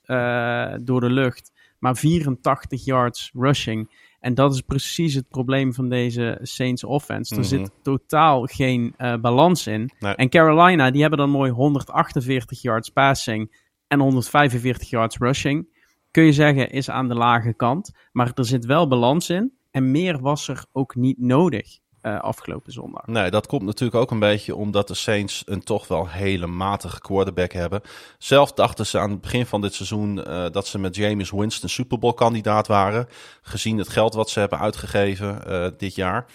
door 0.81 1.01
de 1.01 1.11
lucht, 1.11 1.53
maar 1.78 1.97
84 1.97 2.85
yards 2.85 3.31
rushing. 3.35 3.91
En 4.21 4.35
dat 4.35 4.55
is 4.55 4.61
precies 4.61 5.15
het 5.15 5.29
probleem 5.29 5.75
van 5.75 5.89
deze 5.89 6.39
Saints 6.43 6.85
offense. 6.85 7.35
Er 7.35 7.41
Mhm. 7.41 7.49
zit 7.49 7.71
totaal 7.83 8.43
geen 8.45 8.95
eh, 8.97 9.17
balans 9.17 9.67
in. 9.67 9.91
Nee. 9.99 10.15
En 10.15 10.29
Carolina, 10.29 10.91
die 10.91 11.01
hebben 11.01 11.19
dan 11.19 11.31
mooi 11.31 11.51
148 11.51 12.63
yards 12.63 12.89
passing 12.91 13.57
en 13.89 14.01
145 14.01 14.91
yards 14.91 15.19
rushing. 15.19 15.69
Kun 16.11 16.25
je 16.25 16.33
zeggen, 16.33 16.71
is 16.71 16.91
aan 16.91 17.09
de 17.09 17.15
lage 17.15 17.55
kant. 17.55 17.93
Maar 18.13 18.31
er 18.35 18.45
zit 18.45 18.65
wel 18.65 18.89
balans 18.89 19.31
in. 19.31 19.53
En 19.71 19.91
meer 19.91 20.21
was 20.21 20.49
er 20.49 20.65
ook 20.73 20.95
niet 20.95 21.19
nodig 21.19 21.79
eh, 22.07 22.20
afgelopen 22.20 22.73
zondag. 22.73 23.07
Nee, 23.07 23.31
dat 23.31 23.47
komt 23.47 23.62
natuurlijk 23.62 24.01
ook 24.01 24.11
een 24.11 24.19
beetje 24.19 24.55
omdat 24.55 24.89
de 24.89 24.95
Saints 24.95 25.43
een 25.47 25.62
toch 25.62 25.89
wel 25.89 26.09
hele 26.09 26.47
matige 26.47 27.01
quarterback 27.01 27.53
hebben. 27.53 27.81
Zelf 28.19 28.53
dachten 28.53 28.87
ze 28.87 28.99
aan 28.99 29.11
het 29.11 29.20
begin 29.20 29.47
van 29.47 29.61
dit 29.61 29.74
seizoen 29.74 30.24
eh, 30.24 30.45
dat 30.51 30.66
ze 30.66 30.78
met 30.78 30.97
James 30.97 31.31
Winston 31.31 31.69
Super 31.69 31.99
Bowl 31.99 32.15
kandidaat 32.15 32.66
waren. 32.66 33.09
Gezien 33.43 33.78
het 33.78 33.89
geld 33.89 34.15
wat 34.15 34.31
ze 34.31 34.39
hebben 34.39 34.59
uitgegeven 34.59 35.47
eh, 35.47 35.70
dit 35.78 35.95
jaar. 35.95 36.27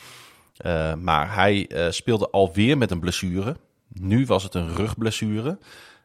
Maar 0.99 1.34
hij 1.35 1.69
speelde 1.89 2.30
alweer 2.30 2.77
met 2.77 2.91
een 2.91 2.99
blessure. 2.99 3.56
Nu 3.88 4.26
was 4.26 4.43
het 4.43 4.53
een 4.53 4.76
rugblessure. 4.76 5.57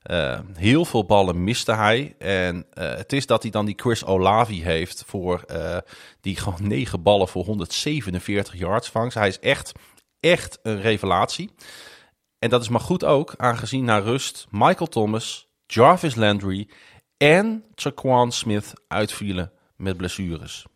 Eh, 0.06 0.38
heel 0.54 0.84
veel 0.84 1.04
ballen 1.04 1.44
miste 1.44 1.72
hij. 1.72 2.14
En 2.18 2.66
eh, 2.72 2.96
het 2.96 3.12
is 3.12 3.26
dat 3.26 3.42
hij 3.42 3.50
dan 3.50 3.66
die 3.66 3.74
Chris 3.78 4.04
Olavi 4.04 4.62
heeft 4.62 5.04
voor 5.06 5.42
eh, 5.42 5.76
die 6.20 6.36
gewoon 6.36 6.68
negen 6.74 7.02
ballen 7.02 7.28
voor 7.28 7.44
147 7.44 8.58
yards 8.58 8.88
vangt. 8.88 9.14
Hij 9.14 9.28
is 9.28 9.38
echt, 9.38 9.72
echt 10.20 10.58
een 10.62 10.80
revelatie. 10.80 11.50
En 12.38 12.50
dat 12.50 12.62
is 12.62 12.68
maar 12.68 12.80
goed 12.80 13.04
ook, 13.04 13.34
aangezien 13.36 13.84
na 13.84 13.98
rust 13.98 14.46
Michael 14.50 14.88
Thomas, 14.88 15.48
Jarvis 15.66 16.14
Landry 16.14 16.68
en 17.16 17.64
Traquan 17.74 18.32
Smith 18.32 18.72
uitvielen 18.88 19.52
met 19.76 19.96
blessures. 19.96 20.66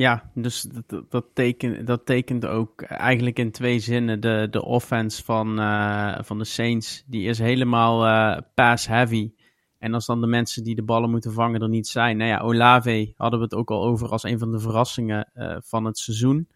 Ja, 0.00 0.30
dus 0.34 0.62
dat, 0.86 1.10
dat, 1.10 1.24
tekent, 1.34 1.86
dat 1.86 2.06
tekent 2.06 2.46
ook 2.46 2.82
eigenlijk 2.82 3.38
in 3.38 3.50
twee 3.50 3.78
zinnen 3.78 4.20
de, 4.20 4.46
de 4.50 4.64
offense 4.64 5.24
van, 5.24 5.58
eh, 5.58 6.18
van 6.20 6.38
de 6.38 6.44
Saints. 6.44 7.04
Die 7.06 7.28
is 7.28 7.38
helemaal 7.38 8.06
eh, 8.06 8.42
pass-heavy. 8.54 9.32
En 9.78 9.94
als 9.94 10.06
dan 10.06 10.20
de 10.20 10.26
mensen 10.26 10.64
die 10.64 10.74
de 10.74 10.82
ballen 10.82 11.10
moeten 11.10 11.32
vangen 11.32 11.60
er 11.60 11.68
niet 11.68 11.88
zijn. 11.88 12.16
Nou 12.16 12.30
ja, 12.30 12.38
Olave 12.38 13.12
hadden 13.16 13.38
we 13.38 13.44
het 13.44 13.54
ook 13.54 13.70
al 13.70 13.84
over 13.84 14.08
als 14.08 14.22
een 14.22 14.38
van 14.38 14.52
de 14.52 14.60
verrassingen 14.60 15.30
eh, 15.34 15.56
van 15.60 15.84
het 15.84 15.98
seizoen. 15.98 16.48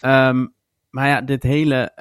Ehm, 0.00 0.46
maar 0.90 1.08
ja, 1.08 1.20
dit 1.20 1.42
hele 1.42 1.92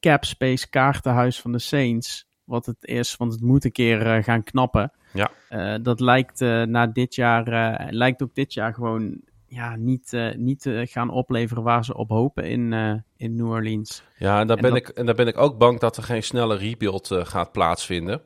cap 0.00 0.24
space 0.24 0.68
kaartenhuis 0.70 1.40
van 1.40 1.52
de 1.52 1.58
Saints, 1.58 2.28
wat 2.44 2.66
het 2.66 2.84
is, 2.84 3.16
want 3.16 3.32
het 3.32 3.42
moet 3.42 3.64
een 3.64 3.72
keer 3.72 4.24
gaan 4.24 4.42
knappen. 4.42 4.92
Ja. 5.12 5.78
Dat 5.78 6.00
lijkt 6.00 6.40
na 6.66 6.86
dit 6.86 7.14
jaar, 7.14 7.86
lijkt 7.90 8.22
ook 8.22 8.34
dit 8.34 8.54
jaar 8.54 8.74
gewoon 8.74 9.20
ja, 9.48 9.76
niet, 9.76 10.12
eh, 10.12 10.34
niet 10.36 10.60
te 10.60 10.86
gaan 10.90 11.10
opleveren 11.10 11.62
waar 11.62 11.84
ze 11.84 11.96
op 11.96 12.08
hopen 12.08 12.44
in, 12.44 12.72
eh, 12.72 12.94
in 13.16 13.34
New 13.36 13.48
Orleans. 13.50 14.02
Ja, 14.18 14.40
en 14.40 14.46
daar, 14.46 14.56
En 14.56 14.62
ben, 14.62 14.72
dat- 14.72 14.80
ik, 14.80 14.88
en 14.88 15.06
daar 15.06 15.14
ben 15.14 15.26
ik 15.26 15.38
ook 15.38 15.58
bang 15.58 15.80
dat 15.80 15.96
er 15.96 16.02
geen 16.02 16.22
snelle 16.22 16.56
rebuild 16.56 17.10
eh, 17.10 17.24
gaat 17.24 17.52
plaatsvinden. 17.52 18.20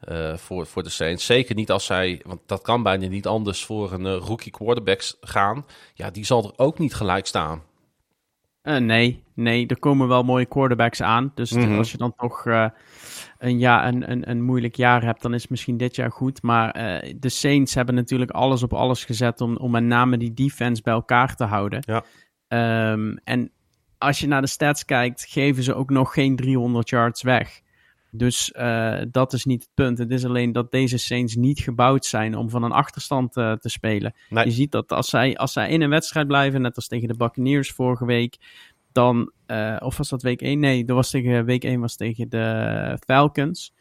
eh, 0.00 0.36
voor, 0.36 0.66
voor 0.66 0.82
de 0.82 0.88
Saints. 0.88 1.26
Zeker 1.26 1.54
niet 1.54 1.70
als 1.70 1.84
zij, 1.84 2.20
want 2.26 2.40
dat 2.46 2.62
kan 2.62 2.82
bijna 2.82 3.06
niet 3.08 3.26
anders 3.26 3.64
voor 3.64 3.92
een 3.92 4.06
eh, 4.06 4.16
rookie 4.16 4.52
quarterbacks 4.52 5.16
gaan. 5.20 5.64
Ja, 5.94 6.10
die 6.10 6.24
zal 6.24 6.44
er 6.44 6.52
ook 6.56 6.78
niet 6.78 6.94
gelijk 6.94 7.26
staan. 7.26 7.62
Eh, 8.62 8.76
nee, 8.76 9.22
nee, 9.34 9.66
er 9.66 9.78
komen 9.78 10.08
wel 10.08 10.22
mooie 10.22 10.46
quarterbacks 10.46 11.02
aan. 11.02 11.32
Dus 11.34 11.50
Mhm. 11.52 11.76
als 11.76 11.90
je 11.92 11.98
dan 11.98 12.14
toch 12.16 12.46
eh, 12.46 12.66
een, 13.38 13.58
ja, 13.58 13.88
een, 13.88 14.10
een, 14.10 14.30
een 14.30 14.42
moeilijk 14.42 14.76
jaar 14.76 15.02
hebt, 15.02 15.22
dan 15.22 15.34
is 15.34 15.48
misschien 15.48 15.76
dit 15.76 15.96
jaar 15.96 16.10
goed. 16.10 16.42
Maar 16.42 16.70
eh, 16.70 17.14
de 17.16 17.28
Saints 17.28 17.74
hebben 17.74 17.94
natuurlijk 17.94 18.30
alles 18.30 18.62
op 18.62 18.72
alles 18.72 19.04
gezet 19.04 19.40
om, 19.40 19.56
om 19.56 19.70
met 19.70 19.84
name 19.84 20.16
die 20.16 20.34
defense 20.34 20.82
bij 20.82 20.92
elkaar 20.92 21.36
te 21.36 21.44
houden. 21.44 21.82
Ja. 21.86 22.04
Ehm, 22.48 23.16
en 23.24 23.50
als 23.98 24.18
je 24.18 24.26
naar 24.26 24.40
de 24.40 24.46
stats 24.46 24.84
kijkt, 24.84 25.26
geven 25.28 25.62
ze 25.62 25.74
ook 25.74 25.90
nog 25.90 26.12
geen 26.12 26.36
300 26.36 26.88
yards 26.88 27.22
weg. 27.22 27.60
Dus 28.10 28.52
eh, 28.52 29.00
dat 29.10 29.32
is 29.32 29.44
niet 29.44 29.62
het 29.62 29.70
punt. 29.74 29.98
Het 29.98 30.10
is 30.10 30.24
alleen 30.24 30.52
dat 30.52 30.70
deze 30.70 30.98
Saints 30.98 31.34
niet 31.34 31.60
gebouwd 31.60 32.04
zijn 32.04 32.36
om 32.36 32.50
van 32.50 32.62
een 32.62 32.72
achterstand 32.72 33.36
eh, 33.36 33.52
te 33.52 33.68
spelen. 33.68 34.14
Nee. 34.28 34.44
Je 34.44 34.50
ziet 34.50 34.70
dat 34.70 34.92
als 34.92 35.08
zij, 35.08 35.36
als 35.36 35.52
zij 35.52 35.68
in 35.68 35.82
een 35.82 35.90
wedstrijd 35.90 36.26
blijven, 36.26 36.62
net 36.62 36.76
als 36.76 36.88
tegen 36.88 37.08
de 37.08 37.16
Buccaneers 37.16 37.70
vorige 37.70 38.04
week, 38.04 38.36
dan, 38.96 39.32
eh, 39.46 39.76
of 39.78 39.96
was 39.96 40.08
dat 40.08 40.22
week 40.22 40.40
1? 40.40 40.58
Nee, 40.58 40.84
dat 40.84 40.96
was 40.96 41.10
tegen, 41.10 41.44
week 41.44 41.64
1 41.64 41.80
was 41.80 41.96
tegen 41.96 42.28
de 42.28 42.98
Falcons. 43.06 43.74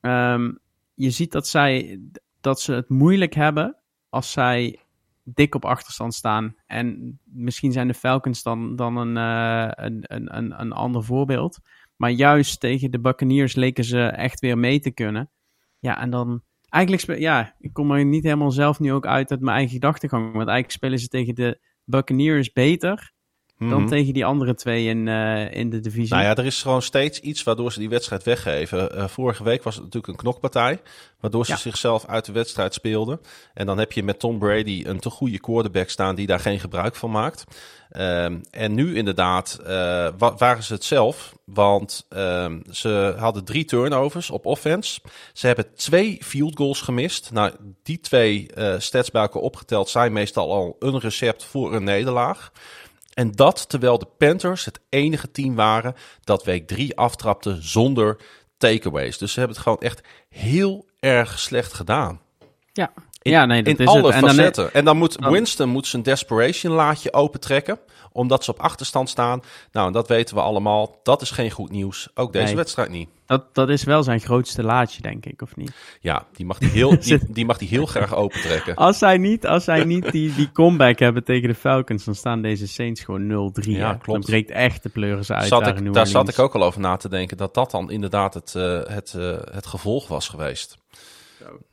Ehm, 0.00 0.52
je 0.94 1.10
ziet 1.10 1.32
dat, 1.32 1.46
zij, 1.46 2.00
dat 2.40 2.60
ze 2.60 2.72
het 2.72 2.88
moeilijk 2.88 3.34
hebben 3.34 3.76
als 4.08 4.32
zij 4.32 4.78
dik 5.22 5.54
op 5.54 5.64
achterstand 5.64 6.14
staan. 6.14 6.54
En 6.66 7.18
misschien 7.24 7.72
zijn 7.72 7.88
de 7.88 7.94
Falcons 7.94 8.42
dan, 8.42 8.76
dan 8.76 8.96
een, 8.96 9.16
eh, 9.16 9.84
een, 9.84 9.98
een, 10.02 10.36
een, 10.36 10.60
een 10.60 10.72
ander 10.72 11.04
voorbeeld. 11.04 11.58
Maar 11.96 12.10
juist 12.10 12.60
tegen 12.60 12.90
de 12.90 13.00
Buccaneers 13.00 13.54
leken 13.54 13.84
ze 13.84 14.02
echt 14.02 14.40
weer 14.40 14.58
mee 14.58 14.80
te 14.80 14.90
kunnen. 14.90 15.30
Ja, 15.78 16.00
en 16.00 16.10
dan... 16.10 16.42
Eigenlijk, 16.68 17.18
ja, 17.20 17.54
ik 17.58 17.72
kom 17.72 17.90
er 17.90 18.04
niet 18.04 18.24
helemaal 18.24 18.50
zelf 18.50 18.80
nu 18.80 18.92
ook 18.92 19.06
uit 19.06 19.30
uit 19.30 19.40
mijn 19.40 19.56
eigen 19.56 19.74
gedachtegang. 19.74 20.24
Want 20.24 20.36
eigenlijk 20.36 20.70
spelen 20.70 20.98
ze 20.98 21.08
tegen 21.08 21.34
de 21.34 21.60
Buccaneers 21.84 22.52
beter 22.52 23.13
dan 23.58 23.68
Mhm. 23.80 23.86
tegen 23.86 24.12
die 24.14 24.24
andere 24.24 24.54
twee 24.54 24.86
in, 24.86 25.08
eh, 25.08 25.52
in 25.54 25.70
de 25.70 25.80
divisie. 25.80 26.14
Nou 26.14 26.24
ja, 26.26 26.34
er 26.36 26.44
is 26.46 26.62
gewoon 26.62 26.82
steeds 26.82 27.20
iets 27.20 27.42
waardoor 27.42 27.72
ze 27.72 27.78
die 27.78 27.88
wedstrijd 27.88 28.22
weggeven. 28.22 28.96
Eh, 28.96 29.08
vorige 29.08 29.44
week 29.44 29.62
was 29.62 29.74
het 29.74 29.84
natuurlijk 29.84 30.12
een 30.12 30.18
knokpartij, 30.18 30.80
waardoor 31.20 31.44
ze 31.46 31.52
Ja. 31.52 31.58
zichzelf 31.58 32.06
uit 32.06 32.24
de 32.24 32.32
wedstrijd 32.32 32.74
speelden. 32.74 33.20
En 33.54 33.66
dan 33.66 33.78
heb 33.78 33.92
je 33.92 34.02
met 34.02 34.18
Tom 34.18 34.38
Brady 34.38 34.82
een 34.86 35.00
te 35.00 35.10
goede 35.10 35.38
quarterback 35.40 35.88
staan 35.88 36.14
die 36.14 36.26
daar 36.26 36.40
geen 36.40 36.60
gebruik 36.60 36.96
van 36.96 37.10
maakt. 37.10 37.44
Ehm, 37.90 38.36
en 38.50 38.74
nu 38.74 38.96
inderdaad 38.96 39.58
eh, 39.64 39.66
wa- 40.18 40.34
waren 40.36 40.62
ze 40.62 40.72
het 40.72 40.84
zelf, 40.84 41.34
want 41.44 42.06
ehm, 42.08 42.60
ze 42.70 43.14
hadden 43.18 43.44
drie 43.44 43.64
turnovers 43.64 44.30
op 44.30 44.46
offense. 44.46 45.00
Ze 45.32 45.46
hebben 45.46 45.74
twee 45.74 46.18
field 46.22 46.56
goals 46.56 46.80
gemist. 46.80 47.30
Nou, 47.32 47.52
die 47.82 48.00
twee 48.00 48.46
eh 48.54 48.74
stats 48.78 49.10
bij 49.10 49.22
elkaar 49.22 49.42
opgeteld 49.42 49.88
zijn 49.88 50.12
meestal 50.12 50.52
al 50.52 50.76
een 50.78 50.98
recept 51.00 51.44
voor 51.44 51.74
een 51.74 51.84
nederlaag. 51.84 52.52
En 53.14 53.32
dat 53.32 53.68
terwijl 53.68 53.98
de 53.98 54.08
Panthers 54.18 54.64
het 54.64 54.80
enige 54.88 55.30
team 55.30 55.54
waren 55.54 55.94
dat 56.24 56.44
week 56.44 56.66
3 56.66 56.96
aftrapte 56.96 57.56
zonder 57.60 58.16
takeaways. 58.56 59.18
Dus 59.18 59.32
ze 59.32 59.38
hebben 59.38 59.56
het 59.56 59.64
gewoon 59.64 59.80
echt 59.80 60.00
heel 60.28 60.86
erg 61.00 61.38
slecht 61.38 61.72
gedaan. 61.72 62.20
ja. 62.72 62.92
In, 63.22 63.30
ja, 63.30 63.46
nee, 63.46 63.62
dat 63.62 63.78
in 63.78 63.84
is 63.84 63.90
alle 63.90 64.12
het. 64.12 64.24
En 64.24 64.52
dan. 64.52 64.70
En 64.72 64.84
dan 64.84 64.96
moet 64.96 65.16
Winston 65.20 65.68
moet 65.68 65.86
zijn 65.86 66.02
desperation 66.02 66.72
laadje 66.72 67.12
opentrekken. 67.12 67.78
Omdat 68.16 68.44
ze 68.44 68.50
op 68.50 68.58
achterstand 68.60 69.08
staan. 69.08 69.42
Nou, 69.72 69.86
en 69.86 69.92
dat 69.92 70.08
weten 70.08 70.34
we 70.34 70.40
allemaal. 70.40 71.00
Dat 71.02 71.22
is 71.22 71.30
geen 71.30 71.50
goed 71.50 71.70
nieuws. 71.70 72.08
Ook 72.14 72.32
deze 72.32 72.44
Nee. 72.44 72.56
wedstrijd 72.56 72.90
niet. 72.90 73.08
dat, 73.26 73.54
dat 73.54 73.68
is 73.68 73.84
wel 73.84 74.02
zijn 74.02 74.20
grootste 74.20 74.62
laadje, 74.62 75.02
denk 75.02 75.26
ik, 75.26 75.42
of 75.42 75.56
niet? 75.56 75.72
Ja, 76.00 76.26
die 76.32 76.46
mag 76.46 76.58
die 76.58 76.68
heel, 76.68 76.98
die, 77.00 77.18
die 77.32 77.44
mag 77.44 77.58
die 77.58 77.68
heel 77.68 77.86
graag 77.86 78.14
opentrekken. 78.14 78.74
Als 78.74 78.98
zij 78.98 79.18
niet, 79.18 79.46
als 79.46 79.64
zij 79.64 79.84
niet 79.84 80.10
die, 80.12 80.34
die 80.34 80.52
comeback 80.60 80.98
hebben 80.98 81.24
tegen 81.24 81.48
de 81.48 81.54
Falcons, 81.54 82.04
dan 82.04 82.14
staan 82.14 82.42
deze 82.42 82.68
Saints 82.68 83.00
gewoon 83.00 83.52
0-3. 83.52 83.70
Ja, 83.70 83.90
hè. 83.90 83.98
klopt. 83.98 84.06
Dan 84.06 84.20
breekt 84.20 84.50
echt 84.50 84.82
de 84.82 84.88
pleuris 84.88 85.30
uit 85.32 85.46
Zat 85.46 85.64
daar 85.64 85.76
ik, 85.76 85.92
daar 85.92 86.06
zat 86.06 86.28
ik 86.28 86.38
ook 86.38 86.54
al 86.54 86.62
over 86.64 86.80
na 86.80 86.96
te 86.96 87.08
denken. 87.08 87.36
Dat 87.36 87.54
dat 87.54 87.70
dan 87.70 87.90
inderdaad 87.90 88.34
het, 88.34 88.54
eh, 88.54 88.80
het, 88.84 89.14
eh, 89.14 89.36
het 89.50 89.66
gevolg 89.66 90.08
was 90.08 90.28
geweest. 90.28 90.76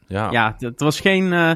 Ja. 0.07 0.31
Ja, 0.31 0.55
het 0.59 0.79
was 0.79 0.99
geen... 0.99 1.33
eh, 1.33 1.51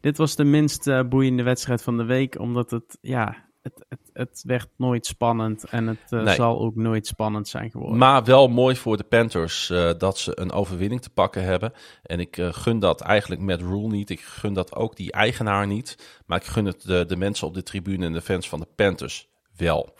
dit 0.00 0.16
was 0.16 0.36
de 0.36 0.44
minst 0.44 1.08
boeiende 1.08 1.42
wedstrijd 1.42 1.82
van 1.82 1.96
de 1.96 2.04
week, 2.04 2.38
omdat 2.38 2.70
het... 2.70 2.98
Ja, 3.00 3.36
het, 3.62 3.84
het, 3.88 4.00
het 4.20 4.42
werd 4.46 4.68
nooit 4.76 5.06
spannend 5.06 5.64
en 5.64 5.86
het 5.86 5.98
eh, 6.08 6.22
Nee. 6.22 6.34
zal 6.34 6.60
ook 6.60 6.76
nooit 6.76 7.06
spannend 7.06 7.48
zijn 7.48 7.70
geworden. 7.70 7.98
Maar 7.98 8.24
wel 8.24 8.48
mooi 8.48 8.76
voor 8.76 8.96
de 8.96 9.04
Panthers 9.04 9.70
eh, 9.70 9.90
dat 9.98 10.18
ze 10.18 10.40
een 10.40 10.52
overwinning 10.52 11.02
te 11.02 11.10
pakken 11.10 11.44
hebben. 11.44 11.72
En 12.02 12.20
ik 12.20 12.36
eh, 12.38 12.48
gun 12.52 12.78
dat 12.78 13.00
eigenlijk 13.00 13.40
met 13.40 13.60
Rule 13.60 13.88
niet. 13.88 14.10
Ik 14.10 14.20
gun 14.20 14.54
dat 14.54 14.74
ook 14.74 14.96
die 14.96 15.12
eigenaar 15.12 15.66
niet. 15.66 16.20
Maar 16.26 16.38
ik 16.38 16.44
gun 16.44 16.64
het 16.64 16.82
de, 16.82 17.04
de 17.06 17.16
mensen 17.16 17.46
op 17.46 17.54
de 17.54 17.62
tribune 17.62 18.06
en 18.06 18.12
de 18.12 18.22
fans 18.22 18.48
van 18.48 18.60
de 18.60 18.66
Panthers 18.76 19.28
wel. 19.56 19.94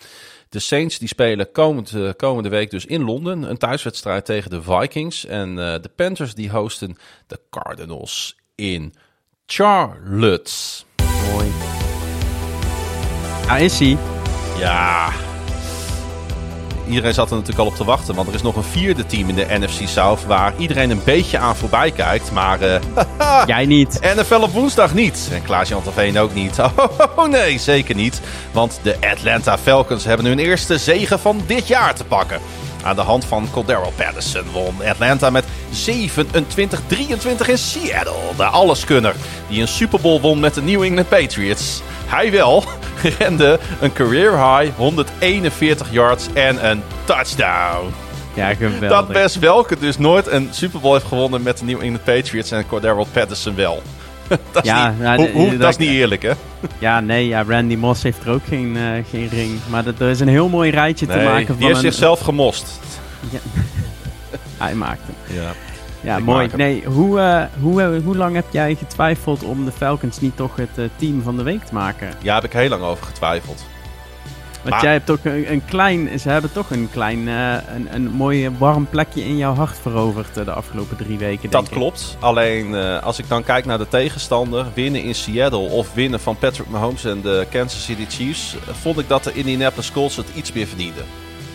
De 0.48 0.58
Saints 0.58 0.98
die 0.98 1.08
spelen 1.08 1.52
komend, 1.52 1.94
eh, 1.94 2.10
komende 2.16 2.48
week 2.48 2.70
dus 2.70 2.86
in 2.86 3.02
Londen. 3.04 3.42
Een 3.50 3.58
thuiswedstrijd 3.58 4.24
tegen 4.24 4.50
de 4.50 4.62
Vikings. 4.62 5.26
En 5.26 5.54
de 5.56 5.90
Panthers 5.96 6.34
die 6.34 6.50
hosten 6.50 6.96
de 7.26 7.40
Cardinals 7.50 8.36
in 8.54 8.94
Charlotte. 9.46 10.52
Mooi. 11.32 11.79
Daar 13.50 13.60
is 13.60 13.78
hij. 13.78 13.96
Ja. 14.58 15.08
Iedereen 16.88 17.14
zat 17.14 17.30
er 17.30 17.36
natuurlijk 17.36 17.58
al 17.58 17.66
op 17.66 17.74
te 17.74 17.84
wachten, 17.84 18.14
want 18.14 18.28
er 18.28 18.34
is 18.34 18.42
nog 18.42 18.56
een 18.56 18.62
vierde 18.62 19.06
team 19.06 19.28
in 19.28 19.34
de 19.34 19.46
NFC 19.48 19.88
South 19.88 20.24
waar 20.26 20.52
iedereen 20.58 20.90
een 20.90 21.00
beetje 21.04 21.38
aan 21.38 21.56
voorbij 21.56 21.90
kijkt. 21.90 22.32
Maar 22.32 22.60
eh 22.60 22.80
Jij 23.46 23.66
niet. 23.66 24.00
NFL 24.14 24.34
op 24.34 24.52
woensdag 24.52 24.94
niet. 24.94 25.28
En 25.32 25.42
Klaas-Jan 25.42 25.82
Terveen 25.82 26.18
ook 26.18 26.34
niet. 26.34 26.58
Oh 27.16 27.28
nee, 27.28 27.58
zeker 27.58 27.94
niet. 27.94 28.20
Want 28.52 28.80
de 28.82 28.96
Atlanta 29.12 29.58
Falcons 29.58 30.04
hebben 30.04 30.26
hun 30.26 30.38
eerste 30.38 30.78
zege 30.78 31.18
van 31.18 31.42
dit 31.46 31.66
jaar 31.68 31.94
te 31.94 32.04
pakken. 32.04 32.40
Aan 32.82 32.96
de 32.96 33.02
hand 33.02 33.24
van 33.24 33.48
Cordero 33.50 33.92
Patterson 33.96 34.44
won 34.52 34.74
Atlanta 34.88 35.30
met 35.30 35.44
27-23 35.44 35.48
in 37.46 37.58
Seattle. 37.58 38.12
De 38.36 38.44
alleskunner 38.44 39.14
die 39.48 39.60
een 39.60 39.68
Super 39.68 40.00
Bowl 40.00 40.20
won 40.20 40.40
met 40.40 40.54
de 40.54 40.62
New 40.62 40.82
England 40.82 41.08
Patriots. 41.08 41.82
Hij 42.10 42.30
wel 42.30 42.64
rende 43.18 43.58
een 43.80 43.92
career 43.92 44.30
high 44.30 44.76
141 44.76 45.92
yards 45.92 46.26
en 46.32 46.70
een 46.70 46.82
touchdown. 47.04 47.92
Ja, 48.34 48.54
geweldig. 48.54 48.88
Dat 48.88 49.06
Wes 49.08 49.36
Welke 49.36 49.78
dus 49.78 49.98
nooit 49.98 50.26
een 50.26 50.48
Super 50.50 50.80
Bowl 50.80 50.94
heeft 50.94 51.06
gewonnen 51.06 51.42
met 51.42 51.58
de 51.58 51.64
New 51.64 51.80
England 51.82 52.04
Patriots 52.04 52.50
en 52.50 52.66
Cordero 52.66 53.06
Patterson 53.12 53.54
wel. 53.54 53.82
dat 54.52 54.64
is, 54.64 54.70
Ja, 54.70 54.88
niet, 54.88 55.00
ja, 55.00 55.16
hoe- 55.16 55.30
hoe- 55.30 55.50
dat- 55.50 55.60
dat 55.60 55.70
is 55.70 55.76
niet 55.76 55.90
eerlijk, 55.90 56.22
hè? 56.22 56.30
Ja, 56.78 57.00
nee, 57.00 57.26
ja, 57.28 57.44
Randy 57.48 57.76
Moss 57.76 58.02
heeft 58.02 58.18
er 58.24 58.30
ook 58.30 58.42
geen, 58.48 58.76
eh, 58.76 58.82
geen 59.10 59.28
ring. 59.28 59.58
Maar 59.68 59.84
dat, 59.84 59.94
er 60.00 60.08
is 60.10 60.20
een 60.20 60.28
heel 60.28 60.48
mooi 60.48 60.70
rijtje 60.70 61.06
te 61.06 61.16
maken 61.16 61.46
van 61.46 61.56
die 61.56 61.66
heeft 61.66 61.76
een... 61.78 61.90
zichzelf 61.90 62.20
gemost. 62.20 62.80
Hij 64.58 64.74
maakt 64.74 65.00
hem. 65.06 65.36
Ja. 65.42 65.52
Ja, 66.00 66.18
mooi. 66.18 66.48
Nee, 66.56 66.84
hoe, 66.84 67.20
eh, 67.20 67.42
hoe, 67.62 67.82
eh, 67.82 68.04
hoe 68.04 68.16
lang 68.16 68.34
heb 68.34 68.44
jij 68.50 68.74
getwijfeld 68.74 69.42
om 69.44 69.64
de 69.64 69.72
Falcons 69.72 70.20
niet 70.20 70.36
toch 70.36 70.56
het 70.56 70.68
eh, 70.78 70.84
team 70.96 71.22
van 71.22 71.36
de 71.36 71.42
week 71.42 71.64
te 71.64 71.74
maken? 71.74 72.12
ja, 72.22 72.34
heb 72.34 72.44
ik 72.44 72.52
heel 72.52 72.68
lang 72.68 72.82
over 72.82 73.06
getwijfeld. 73.06 73.64
Want 74.62 74.74
Maar- 74.74 74.82
jij 74.84 74.92
hebt 74.92 75.06
toch 75.06 75.18
een, 75.22 75.52
een 75.52 75.64
klein... 75.64 76.18
Ze 76.20 76.28
hebben 76.28 76.52
toch 76.52 76.70
een 76.70 76.88
klein... 76.92 77.26
een, 77.26 77.88
een 77.90 78.10
mooi 78.10 78.50
warm 78.58 78.86
plekje 78.90 79.24
in 79.24 79.36
jouw 79.36 79.54
hart 79.54 79.78
veroverd 79.82 80.34
de 80.34 80.52
afgelopen 80.52 80.96
drie 80.96 81.18
weken, 81.18 81.50
Dat 81.50 81.60
denk 81.60 81.66
ik. 81.66 81.72
klopt. 81.72 82.16
Alleen 82.20 82.74
als 83.02 83.18
ik 83.18 83.28
dan 83.28 83.44
kijk 83.44 83.64
naar 83.64 83.78
de 83.78 83.88
tegenstander, 83.88 84.66
winnen 84.74 85.02
in 85.02 85.14
Seattle 85.14 85.58
of 85.68 85.94
winnen 85.94 86.20
van 86.20 86.36
Patrick 86.36 86.68
Mahomes 86.68 87.04
en 87.04 87.20
de 87.20 87.46
Kansas 87.50 87.84
City 87.84 88.06
Chiefs, 88.08 88.56
vond 88.80 88.98
ik 88.98 89.08
dat 89.08 89.24
de 89.24 89.32
Indianapolis 89.32 89.92
Colts 89.92 90.16
het 90.16 90.26
iets 90.34 90.52
meer 90.52 90.66
verdienden. 90.66 91.04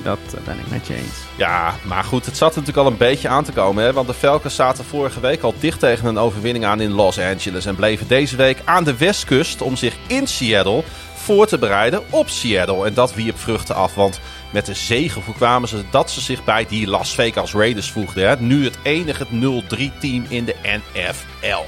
Dat 0.06 0.20
eh, 0.36 0.44
ben 0.44 0.60
ik 0.60 0.70
met 0.70 0.88
je 0.88 0.96
eens. 0.96 1.24
Ja, 1.36 1.76
maar 1.84 2.04
goed, 2.04 2.26
het 2.26 2.38
zat 2.38 2.50
natuurlijk 2.50 2.78
al 2.78 2.92
een 2.92 2.98
beetje 2.98 3.28
aan 3.28 3.44
te 3.44 3.52
komen. 3.52 3.84
Hè? 3.84 3.94
Want 3.94 4.08
de 4.08 4.14
Falcons 4.14 4.56
zaten 4.56 4.86
vorige 4.86 5.20
week 5.20 5.42
al 5.42 5.54
dicht 5.60 5.80
tegen 5.80 6.08
een 6.08 6.18
overwinning 6.18 6.66
aan 6.66 6.82
in 6.82 6.92
Los 6.92 7.20
Angeles. 7.20 7.66
En 7.66 7.76
bleven 7.76 8.08
deze 8.08 8.36
week 8.36 8.58
aan 8.66 8.84
de 8.84 8.98
westkust 8.98 9.62
om 9.62 9.76
zich 9.76 9.96
in 10.08 10.28
Seattle 10.28 10.84
voor 11.14 11.48
te 11.48 11.58
bereiden 11.58 12.02
op 12.10 12.30
Seattle. 12.30 12.86
En 12.86 12.94
dat 12.94 13.14
wierp 13.14 13.38
vruchten 13.38 13.76
af. 13.76 13.96
Want 13.96 14.20
met 14.52 14.66
de 14.66 14.74
zegen 14.74 15.22
voorkwamen 15.22 15.70
ze 15.70 15.84
dat 15.92 16.12
ze 16.12 16.22
zich 16.22 16.44
bij 16.44 16.66
die 16.70 16.88
Las 16.88 17.16
Vegas 17.16 17.54
Raiders 17.54 17.92
voegden. 17.92 18.28
Hè? 18.28 18.36
Nu 18.40 18.64
het 18.64 18.78
enige 18.84 19.26
0-3 19.26 19.98
team 20.00 20.26
in 20.30 20.46
de 20.46 20.56
NFL. 20.64 21.64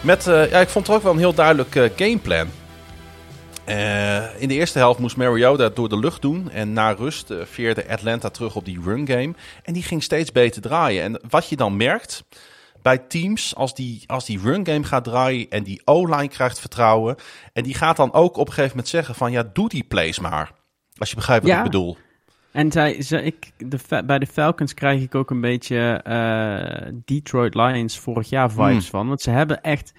Met, 0.00 0.26
eh, 0.26 0.50
ja, 0.50 0.60
ik 0.60 0.68
vond 0.68 0.88
er 0.88 0.94
ook 0.94 1.02
wel 1.02 1.12
een 1.12 1.18
heel 1.18 1.34
duidelijk 1.34 1.76
eh, 1.76 1.90
gameplan. 1.96 2.48
Eh, 3.68 4.40
in 4.42 4.48
de 4.48 4.54
eerste 4.54 4.78
helft 4.78 4.98
moest 5.00 5.16
Mariota 5.16 5.62
het 5.64 5.76
door 5.76 5.88
de 5.88 5.98
lucht 5.98 6.22
doen. 6.22 6.50
En 6.50 6.72
na 6.72 6.90
rust 6.90 7.30
eh, 7.30 7.44
veerde 7.44 7.88
Atlanta 7.88 8.28
terug 8.28 8.56
op 8.56 8.64
die 8.64 8.80
run 8.84 9.06
game. 9.06 9.34
En 9.62 9.72
die 9.72 9.82
ging 9.82 10.02
steeds 10.02 10.32
beter 10.32 10.62
draaien. 10.62 11.02
En 11.02 11.20
wat 11.28 11.48
je 11.48 11.56
dan 11.56 11.76
merkt 11.76 12.24
bij 12.82 12.98
teams, 12.98 13.54
als 13.54 13.74
die, 13.74 14.02
als 14.06 14.24
die 14.24 14.40
run 14.40 14.66
game 14.66 14.84
gaat 14.84 15.04
draaien 15.04 15.50
en 15.50 15.62
die 15.62 15.82
O-line 15.84 16.28
krijgt 16.28 16.60
vertrouwen. 16.60 17.16
En 17.52 17.62
die 17.62 17.74
gaat 17.74 17.96
dan 17.96 18.12
ook 18.12 18.36
op 18.36 18.46
een 18.46 18.52
gegeven 18.52 18.70
moment 18.70 18.88
zeggen 18.88 19.14
van 19.14 19.32
ja, 19.32 19.50
doe 19.52 19.68
die 19.68 19.84
plays 19.84 20.18
maar. 20.18 20.52
Als 20.98 21.10
je 21.10 21.16
begrijpt 21.16 21.42
wat 21.42 21.52
Ja. 21.52 21.58
ik 21.58 21.64
bedoel. 21.64 21.96
En 22.52 22.72
zij, 22.72 23.02
ze, 23.02 23.22
ik, 23.22 23.50
de, 23.56 24.02
bij 24.06 24.18
de 24.18 24.26
Falcons 24.26 24.74
krijg 24.74 25.02
ik 25.02 25.14
ook 25.14 25.30
een 25.30 25.40
beetje 25.40 26.00
eh, 26.04 26.92
Detroit 27.04 27.54
Lions 27.54 27.98
vorig 27.98 28.28
jaar 28.28 28.50
vibes 28.50 28.70
Hmm. 28.70 28.80
van. 28.80 29.08
Want 29.08 29.20
ze 29.20 29.30
hebben 29.30 29.62
echt 29.62 29.92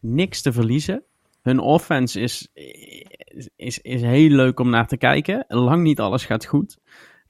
niks 0.00 0.42
te 0.42 0.52
verliezen. 0.52 1.02
Hun 1.42 1.58
offense 1.58 2.20
is, 2.20 2.48
is, 3.56 3.78
is 3.78 4.02
heel 4.02 4.30
leuk 4.30 4.60
om 4.60 4.70
naar 4.70 4.86
te 4.86 4.96
kijken. 4.96 5.44
Lang 5.48 5.82
niet 5.82 6.00
alles 6.00 6.24
gaat 6.24 6.46
goed. 6.46 6.78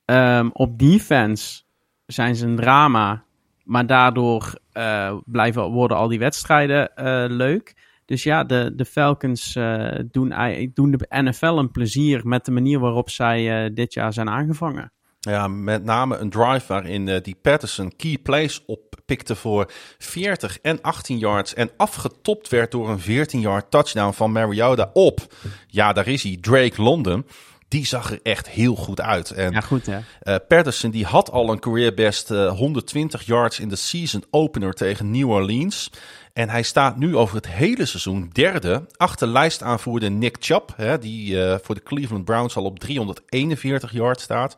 Ehm, 0.05 0.48
op 0.52 0.78
defense 0.78 1.62
zijn 2.06 2.36
ze 2.36 2.47
een 2.47 2.56
drama. 2.56 3.24
Maar 3.64 3.86
daardoor 3.86 4.59
eh, 4.72 5.16
blijven, 5.24 5.70
worden 5.70 5.97
al 5.97 6.09
die 6.09 6.18
wedstrijden 6.18 6.94
eh, 6.94 7.24
leuk. 7.28 7.76
Dus 8.05 8.22
ja, 8.22 8.44
de, 8.44 8.72
de 8.76 8.85
Falcons 8.85 9.56
eh, 9.56 9.98
doen, 10.10 10.35
doen 10.74 10.90
de 10.90 11.06
NFL 11.09 11.47
een 11.47 11.70
plezier 11.70 12.26
met 12.26 12.44
de 12.44 12.51
manier 12.51 12.78
waarop 12.78 13.10
zij 13.10 13.72
dit 13.72 13.94
jaar 13.94 14.12
zijn 14.12 14.28
aangevangen. 14.28 14.93
Ja, 15.20 15.49
met 15.49 15.85
name 15.85 16.16
een 16.16 16.31
drive 16.31 16.65
waarin 16.66 17.09
eh, 17.09 17.23
die 17.23 17.36
Patterson 17.43 17.97
key 17.97 18.19
plays 18.23 18.62
oppikte 18.66 19.35
voor 19.35 19.70
40 19.99 20.59
en 20.62 20.82
18 20.82 21.19
yards. 21.19 21.55
En 21.55 21.70
afgetopt 21.77 22.49
werd 22.49 22.70
door 22.70 22.89
een 22.89 23.01
14-yard 23.01 23.70
touchdown 23.70 24.12
van 24.12 24.32
Mariota 24.32 24.90
op. 24.93 25.35
Ja, 25.66 25.93
daar 25.93 26.07
is 26.09 26.23
hij, 26.23 26.39
Drake 26.40 26.82
London. 26.82 27.27
Die 27.69 27.86
zag 27.86 28.11
er 28.11 28.20
echt 28.23 28.49
heel 28.49 28.74
goed 28.74 29.01
uit. 29.01 29.31
En 29.31 29.53
Ja, 29.53 29.61
goed 29.61 29.86
hè. 29.86 29.99
eh, 30.20 30.36
Patterson 30.49 30.90
die 30.90 31.05
had 31.05 31.31
al 31.31 31.51
een 31.53 31.59
career 31.59 31.95
best 31.95 32.31
eh, 32.31 32.51
120 32.51 33.23
yards 33.23 33.61
in 33.61 33.69
de 33.69 33.77
season 33.77 34.24
opener 34.31 34.73
tegen 34.73 35.11
New 35.11 35.31
Orleans. 35.31 35.90
En 36.32 36.49
hij 36.49 36.62
staat 36.62 36.97
nu 36.97 37.16
over 37.16 37.36
het 37.36 37.49
hele 37.49 37.85
seizoen 37.86 38.31
derde 38.32 38.86
achter 38.97 39.28
lijstaanvoerder 39.28 40.11
Nick 40.11 40.36
Chubb. 40.40 40.73
Hè, 40.77 40.99
die 40.99 41.43
eh, 41.45 41.59
voor 41.62 41.74
de 41.74 41.82
Cleveland 41.82 42.24
Browns 42.24 42.57
al 42.57 42.65
op 42.65 42.78
341 42.78 43.93
yards 43.93 44.23
staat. 44.23 44.57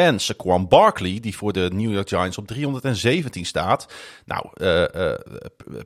En 0.00 0.18
Saquon 0.18 0.68
Barkley, 0.68 1.18
die 1.20 1.36
voor 1.36 1.52
de 1.52 1.70
New 1.72 1.92
York 1.92 2.08
Giants 2.08 2.38
op 2.38 2.46
317 2.46 3.46
staat. 3.46 3.88
Nou, 4.24 4.46
eh, 4.54 5.14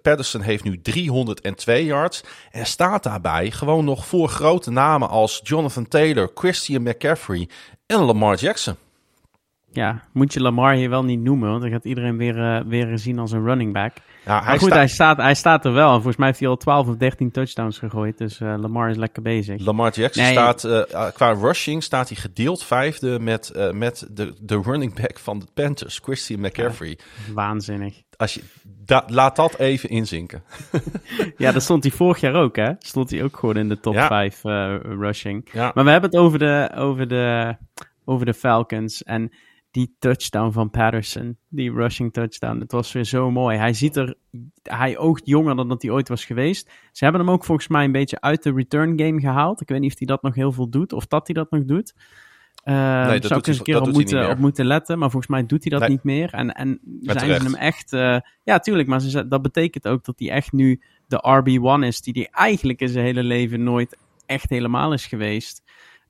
Patterson 0.02 0.40
heeft 0.40 0.64
nu 0.64 0.80
302 0.80 1.84
yards. 1.84 2.22
En 2.50 2.66
staat 2.66 3.02
daarbij 3.02 3.50
gewoon 3.50 3.84
nog 3.84 4.06
voor 4.06 4.28
grote 4.28 4.70
namen 4.70 5.08
als 5.08 5.40
Jonathan 5.44 5.88
Taylor, 5.88 6.30
Christian 6.34 6.82
McCaffrey 6.82 7.48
en 7.86 7.98
Lamar 7.98 8.36
Jackson. 8.36 8.76
Ja, 9.72 10.02
moet 10.12 10.32
je 10.32 10.40
Lamar 10.40 10.74
hier 10.74 10.90
wel 10.90 11.04
niet 11.04 11.20
noemen, 11.20 11.48
want 11.48 11.62
dan 11.62 11.70
gaat 11.70 11.84
iedereen 11.84 12.16
weer, 12.16 12.38
eh, 12.38 12.64
weer 12.66 12.98
zien 12.98 13.18
als 13.18 13.32
een 13.32 13.44
running 13.44 13.72
back. 13.72 13.92
Ja, 14.26 14.38
hij 14.38 14.46
Maar 14.48 14.58
goed, 14.58 14.66
staat- 14.68 14.78
hij, 14.78 14.88
staat, 14.88 15.16
hij 15.16 15.34
staat 15.34 15.64
er 15.64 15.72
wel. 15.72 15.86
En 15.88 15.94
volgens 15.94 16.16
mij 16.16 16.26
heeft 16.26 16.40
hij 16.40 16.48
al 16.48 16.56
12 16.56 16.88
of 16.88 16.96
13 16.96 17.30
touchdowns 17.30 17.78
gegooid. 17.78 18.18
Dus 18.18 18.40
eh, 18.40 18.54
Lamar 18.58 18.90
is 18.90 18.96
lekker 18.96 19.22
bezig. 19.22 19.64
Lamar 19.64 19.92
Jackson 19.92 20.22
Nee. 20.22 20.32
staat 20.32 20.64
eh, 20.64 21.06
qua 21.14 21.32
rushing 21.32 21.82
staat 21.82 22.08
hij 22.08 22.16
gedeeld 22.16 22.62
vijfde 22.64 23.18
met, 23.20 23.50
eh, 23.50 23.70
met 23.70 24.06
de, 24.10 24.34
de 24.40 24.60
running 24.64 24.94
back 24.94 25.18
van 25.18 25.38
de 25.38 25.46
Panthers, 25.54 25.98
Christian 26.02 26.40
McCaffrey. 26.40 26.98
Waanzinnig. 27.34 28.02
Als 28.16 28.34
je, 28.34 28.42
da- 28.84 29.04
laat 29.06 29.36
dat 29.36 29.58
even 29.58 29.88
inzinken. 29.88 30.42
Ja, 31.36 31.52
dat 31.52 31.62
stond 31.62 31.82
hij 31.82 31.92
vorig 31.92 32.20
jaar 32.20 32.34
ook, 32.34 32.56
hè? 32.56 32.70
Stond 32.78 33.10
hij 33.10 33.22
ook 33.22 33.36
gewoon 33.36 33.56
in 33.56 33.68
de 33.68 33.80
top 33.80 33.94
Ja. 33.94 34.06
5 34.06 34.44
eh, 34.44 34.74
rushing. 34.82 35.48
Maar 35.52 35.72
we 35.84 35.90
hebben 35.90 36.10
het 36.10 36.18
over 36.18 36.38
de, 36.38 36.70
over 36.74 37.08
de, 37.08 37.56
over 38.04 38.26
de 38.26 38.34
Falcons. 38.34 39.02
En 39.02 39.32
die 39.74 39.94
touchdown 39.98 40.50
van 40.52 40.70
Patterson, 40.70 41.36
die 41.48 41.72
rushing 41.72 42.12
touchdown, 42.12 42.58
het 42.60 42.72
was 42.72 42.92
weer 42.92 43.04
zo 43.04 43.30
mooi. 43.30 43.56
Hij 43.58 43.72
ziet 43.72 43.96
er, 43.96 44.14
hij 44.62 44.98
oogt 44.98 45.26
jonger 45.26 45.56
dan 45.56 45.68
dat 45.68 45.82
hij 45.82 45.90
ooit 45.90 46.08
was 46.08 46.24
geweest. 46.24 46.70
Ze 46.92 47.04
hebben 47.04 47.22
hem 47.22 47.30
ook 47.30 47.44
volgens 47.44 47.68
mij 47.68 47.84
een 47.84 47.92
beetje 47.92 48.20
uit 48.20 48.42
de 48.42 48.52
return 48.52 48.98
game 49.00 49.20
gehaald. 49.20 49.60
Ik 49.60 49.68
weet 49.68 49.80
niet 49.80 49.92
of 49.92 49.98
hij 49.98 50.06
dat 50.06 50.22
nog 50.22 50.34
heel 50.34 50.52
veel 50.52 50.68
doet, 50.68 50.92
of 50.92 51.06
dat 51.06 51.26
hij 51.26 51.34
dat 51.34 51.50
nog 51.50 51.64
doet. 51.64 51.94
Eh 52.62 52.74
dat 53.08 53.24
zou 53.24 53.40
ik 53.40 53.46
eens 53.46 53.58
een 53.58 53.64
keer 53.64 53.80
op 53.80 53.92
moeten, 53.92 54.30
op 54.30 54.38
moeten 54.38 54.66
letten, 54.66 54.98
maar 54.98 55.10
volgens 55.10 55.30
mij 55.30 55.46
doet 55.46 55.62
hij 55.62 55.70
dat 55.72 55.80
Nee. 55.80 55.88
niet 55.90 56.02
meer. 56.04 56.32
En, 56.34 56.52
en 56.52 56.80
zijn 57.00 57.18
ze 57.40 57.42
hem 57.42 57.54
echt... 57.54 57.92
eh, 57.92 58.16
ja, 58.44 58.58
tuurlijk, 58.58 58.88
maar 58.88 59.00
ze- 59.00 59.28
dat 59.28 59.42
betekent 59.42 59.88
ook 59.88 60.04
dat 60.04 60.18
hij 60.18 60.30
echt 60.30 60.52
nu 60.52 60.80
de 61.06 61.16
RB1 61.16 61.84
is, 61.86 62.00
die 62.00 62.12
hij 62.14 62.28
eigenlijk 62.30 62.80
in 62.80 62.88
zijn 62.88 63.04
hele 63.04 63.22
leven 63.22 63.62
nooit 63.62 63.96
echt 64.26 64.50
helemaal 64.50 64.92
is 64.92 65.06
geweest. 65.06 65.62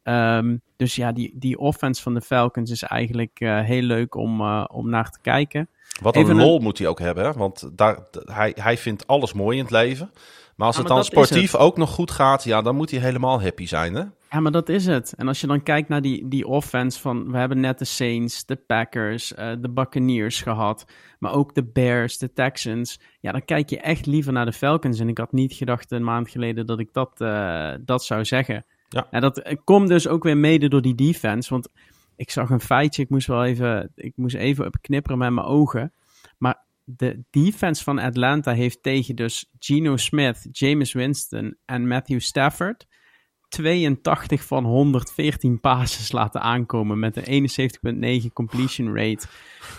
Ehm, 0.05 0.56
dus 0.76 0.94
ja, 0.94 1.12
die, 1.12 1.32
die 1.35 1.59
offense 1.59 2.02
van 2.02 2.14
de 2.14 2.20
Falcons 2.20 2.70
is 2.70 2.82
eigenlijk 2.82 3.40
eh, 3.40 3.60
heel 3.60 3.82
leuk 3.82 4.14
om, 4.14 4.40
eh, 4.40 4.64
om 4.72 4.90
naar 4.90 5.10
te 5.10 5.18
kijken. 5.22 5.68
Wat 6.02 6.16
Even 6.16 6.31
een 6.31 6.36
een- 6.39 6.44
lol 6.47 6.59
moet 6.59 6.78
hij 6.78 6.86
ook 6.89 6.98
hebben, 6.98 7.24
hè? 7.24 7.32
want 7.32 7.70
daar, 7.72 7.98
hij, 8.24 8.52
hij 8.60 8.78
vindt 8.78 9.06
alles 9.06 9.32
mooi 9.32 9.56
in 9.59 9.62
het 9.62 9.72
leven. 9.72 10.10
Maar 10.56 10.66
als 10.66 10.76
Ja, 10.76 10.82
het 10.82 10.90
dan 10.93 11.05
sportief 11.05 11.55
ook 11.55 11.76
nog 11.76 11.90
goed 11.90 12.10
gaat, 12.10 12.44
ja, 12.44 12.62
dan 12.62 12.76
moet 12.76 12.90
hij 12.90 13.01
helemaal 13.01 13.43
happy 13.43 13.66
zijn. 13.66 13.94
Hè? 13.94 14.02
Ja, 14.31 14.40
maar 14.40 14.52
dat 14.52 14.68
is 14.68 14.86
het. 14.86 15.14
En 15.16 15.28
als 15.28 15.40
je 15.40 15.47
dan 15.47 15.62
kijkt 15.62 15.89
naar 15.89 16.01
die, 16.02 16.28
die 16.28 16.47
offense 16.47 17.01
van... 17.01 17.31
We 17.31 17.39
hebben 17.39 17.60
net 17.60 17.78
de 17.78 17.85
Saints, 17.85 18.47
de 18.47 18.56
Packers, 18.56 19.35
eh, 19.35 19.51
de 19.60 19.68
Buccaneers 19.70 20.43
gehad. 20.43 20.85
Maar 21.18 21.32
ook 21.32 21.55
de 21.55 21.64
Bears, 21.64 22.18
de 22.18 22.32
Texans. 22.32 23.01
Ja, 23.20 23.32
dan 23.32 23.44
kijk 23.44 23.70
je 23.70 23.81
echt 23.81 24.06
liever 24.06 24.32
naar 24.32 24.44
de 24.47 24.52
Falcons. 24.52 24.98
En 25.01 25.09
ik 25.09 25.18
had 25.18 25.32
niet 25.32 25.52
gedacht 25.52 25.90
een 25.93 26.05
maand 26.05 26.31
geleden 26.31 26.66
dat 26.66 26.78
ik 26.78 26.89
dat, 26.93 27.18
dat 27.86 28.05
zou 28.05 28.24
zeggen. 28.24 28.64
Ja. 28.89 29.06
En 29.11 29.20
dat 29.20 29.39
eh, 29.39 29.56
komt 29.65 29.89
dus 29.89 30.09
ook 30.09 30.23
weer 30.23 30.36
mede 30.36 30.69
door 30.69 30.82
die 30.82 30.94
defense. 30.94 31.51
Want 31.51 31.69
ik 32.16 32.31
zag 32.31 32.51
een 32.51 32.61
feitje. 32.61 33.02
Ik 33.02 33.11
moest 33.11 33.27
wel 33.27 33.44
even... 33.44 33.93
Ik 33.94 34.12
moest 34.16 34.36
even 34.36 34.70
knipperen 34.81 35.19
met 35.19 35.31
mijn 35.31 35.47
ogen. 35.47 35.93
Maar 36.39 36.62
de 36.85 37.23
defense 37.31 37.85
van 37.85 37.98
Atlanta 37.98 38.52
heeft 38.52 38.82
tegen 38.82 39.16
dus 39.16 39.51
Geno 39.59 39.97
Smith, 39.97 40.48
Jameis 40.52 40.93
Winston 40.93 41.56
en 41.65 41.89
Matthew 41.89 42.20
Stafford... 42.20 42.86
82 43.55 44.44
van 44.44 44.64
114 44.64 45.60
passes 45.60 46.12
laten 46.12 46.40
aankomen 46.40 46.98
met 46.98 47.16
een 47.16 47.48
71,9 48.24 48.32
completion 48.32 48.97
rate. 48.97 49.26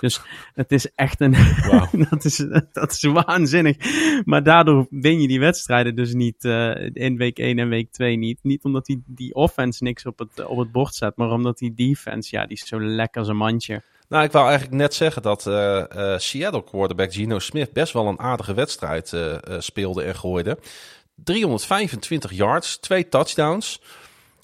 Dus 0.01 0.21
het 0.53 0.71
is 0.71 0.91
echt 0.95 1.21
een. 1.21 1.35
Wauw. 1.67 1.89
dat, 2.09 2.25
is, 2.25 2.45
dat 2.71 2.91
is 2.91 3.01
waanzinnig. 3.01 3.77
Maar 4.25 4.43
daardoor 4.43 4.87
win 4.89 5.21
je 5.21 5.27
die 5.27 5.39
wedstrijden 5.39 5.95
dus 5.95 6.13
niet 6.13 6.45
eh, 6.45 6.89
in 6.93 7.17
week 7.17 7.39
1 7.39 7.59
en 7.59 7.69
week 7.69 7.91
2 7.91 8.15
niet. 8.15 8.39
Niet 8.41 8.63
omdat 8.63 8.85
die, 8.85 9.03
die 9.05 9.33
offense 9.33 9.83
niks 9.83 10.05
op 10.05 10.19
het, 10.19 10.45
op 10.45 10.57
het 10.57 10.71
bord 10.71 10.95
zet, 10.95 11.15
maar 11.15 11.31
omdat 11.31 11.57
die 11.57 11.73
defense, 11.73 12.35
ja, 12.35 12.45
die 12.45 12.57
is 12.57 12.67
zo 12.67 12.81
lekker 12.81 13.19
als 13.19 13.29
een 13.29 13.37
mandje. 13.37 13.81
Nou, 14.09 14.23
ik 14.23 14.31
wou 14.31 14.47
eigenlijk 14.47 14.77
net 14.77 14.93
zeggen 14.93 15.21
dat 15.21 15.47
eh, 15.47 16.13
eh, 16.13 16.19
Seattle 16.19 16.63
quarterback 16.63 17.13
Geno 17.13 17.39
Smith 17.39 17.73
best 17.73 17.93
wel 17.93 18.07
een 18.07 18.19
aardige 18.19 18.53
wedstrijd 18.53 19.13
speelde 19.59 20.03
en 20.03 20.15
gooide. 20.15 20.57
325 21.15 22.31
yards, 22.31 22.77
twee 22.77 23.09
touchdowns. 23.09 23.81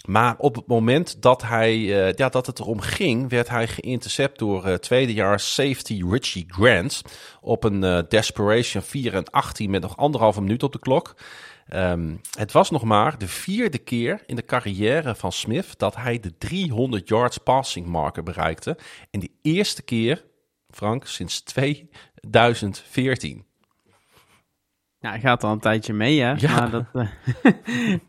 Maar 0.05 0.35
op 0.37 0.55
het 0.55 0.67
moment 0.67 1.21
dat, 1.21 1.41
hij, 1.41 1.77
uh, 1.77 2.13
ja, 2.13 2.29
dat 2.29 2.45
het 2.45 2.59
erom 2.59 2.79
ging, 2.79 3.29
werd 3.29 3.49
hij 3.49 3.67
geïntercept 3.67 4.39
door 4.39 4.67
uh, 4.67 4.73
tweedejaars 4.73 5.53
safety 5.53 6.03
Richie 6.09 6.45
Grant. 6.47 7.01
Op 7.41 7.63
een 7.63 7.83
uh, 7.83 7.99
desperation 8.09 8.83
4 8.83 9.13
en 9.13 9.29
18 9.29 9.69
met 9.69 9.81
nog 9.81 9.97
anderhalve 9.97 10.41
minuut 10.41 10.63
op 10.63 10.71
de 10.71 10.79
klok. 10.79 11.15
Um, 11.73 12.21
het 12.37 12.51
was 12.51 12.69
nog 12.69 12.83
maar 12.83 13.17
de 13.17 13.27
vierde 13.27 13.77
keer 13.77 14.23
in 14.25 14.35
de 14.35 14.45
carrière 14.45 15.15
van 15.15 15.31
Smith 15.31 15.73
dat 15.77 15.95
hij 15.95 16.19
de 16.19 16.37
300 16.37 17.07
yards 17.07 17.37
passing 17.37 17.85
marker 17.85 18.23
bereikte. 18.23 18.77
En 19.11 19.19
de 19.19 19.31
eerste 19.41 19.81
keer, 19.81 20.25
Frank, 20.69 21.07
sinds 21.07 21.41
2014. 21.41 23.45
Ja, 25.01 25.09
hij 25.09 25.19
gaat 25.19 25.43
al 25.43 25.51
een 25.51 25.59
tijdje 25.59 25.93
mee, 25.93 26.21
hè? 26.21 26.33
Ja. 26.37 26.55
Maar 26.55 26.69
dat, 26.71 26.85
uh, 26.93 27.07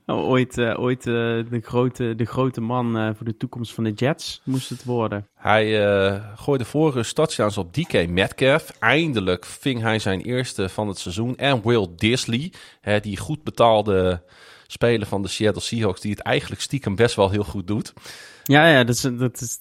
ooit 0.31 0.59
uh, 0.59 0.81
ooit 0.81 1.07
uh, 1.07 1.15
de, 1.51 1.61
grote, 1.63 2.15
de 2.15 2.25
grote 2.25 2.61
man 2.61 3.15
voor 3.17 3.27
de 3.27 3.37
toekomst 3.37 3.75
van 3.75 3.85
de 3.85 3.93
Jets 3.93 4.41
moest 4.45 4.69
het 4.69 4.85
worden. 4.85 5.27
Hij 5.35 5.65
gooide 6.37 6.65
vorige 6.65 7.13
touchdowns 7.13 7.59
op 7.59 7.75
DK 7.75 8.09
Metcalf. 8.09 8.73
Eindelijk 8.79 9.45
ving 9.45 9.81
hij 9.81 9.99
zijn 9.99 10.21
eerste 10.21 10.69
van 10.69 10.89
het 10.89 10.99
seizoen. 10.99 11.37
En 11.37 11.61
Will 11.65 11.89
Disley, 11.97 12.53
hè, 12.81 13.01
die 13.01 13.17
goed 13.17 13.43
betaalde 13.43 14.23
speler 14.67 15.07
van 15.07 15.23
de 15.23 15.29
Seattle 15.29 15.63
Seahawks, 15.63 16.01
die 16.01 16.11
het 16.11 16.21
eigenlijk 16.21 16.61
stiekem 16.61 16.95
best 16.95 17.15
wel 17.15 17.31
heel 17.31 17.45
goed 17.45 17.67
doet. 17.67 17.93
Ja, 18.43 18.69
ja, 18.69 18.85
dat 18.85 18.95
is, 18.95 19.01
dat 19.01 19.41
is 19.41 19.59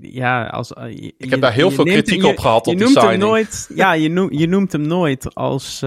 ja, 0.00 0.46
als, 0.46 0.68
je, 0.68 1.14
ik 1.18 1.30
heb 1.30 1.40
daar 1.40 1.52
heel 1.52 1.70
veel 1.70 1.84
kritiek 1.84 2.24
op 2.24 2.38
gehad 2.38 2.66
op 2.66 2.72
je 2.72 2.78
die 2.78 2.84
noemt 2.84 2.98
signing. 2.98 3.22
Hem 3.22 3.30
nooit, 3.30 3.70
ja, 3.74 3.92
je, 3.92 4.08
noem, 4.08 4.32
je 4.32 4.48
noemt 4.48 4.72
hem 4.72 4.86
nooit 4.86 5.34
als, 5.34 5.82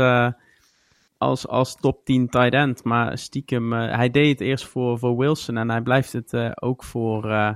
als, 1.21 1.47
als 1.47 1.75
top 1.75 2.05
10 2.05 2.29
tight 2.29 2.53
end. 2.53 2.83
Maar 2.83 3.17
stiekem, 3.17 3.73
uh, 3.73 3.95
hij 3.95 4.09
deed 4.09 4.29
het 4.29 4.47
eerst 4.47 4.65
voor, 4.65 4.99
voor 4.99 5.17
Wilson 5.17 5.57
en 5.57 5.69
hij 5.69 5.81
blijft 5.81 6.13
het 6.13 6.33
uh, 6.33 6.51
ook 6.55 6.83
voor, 6.83 7.25
uh, 7.25 7.49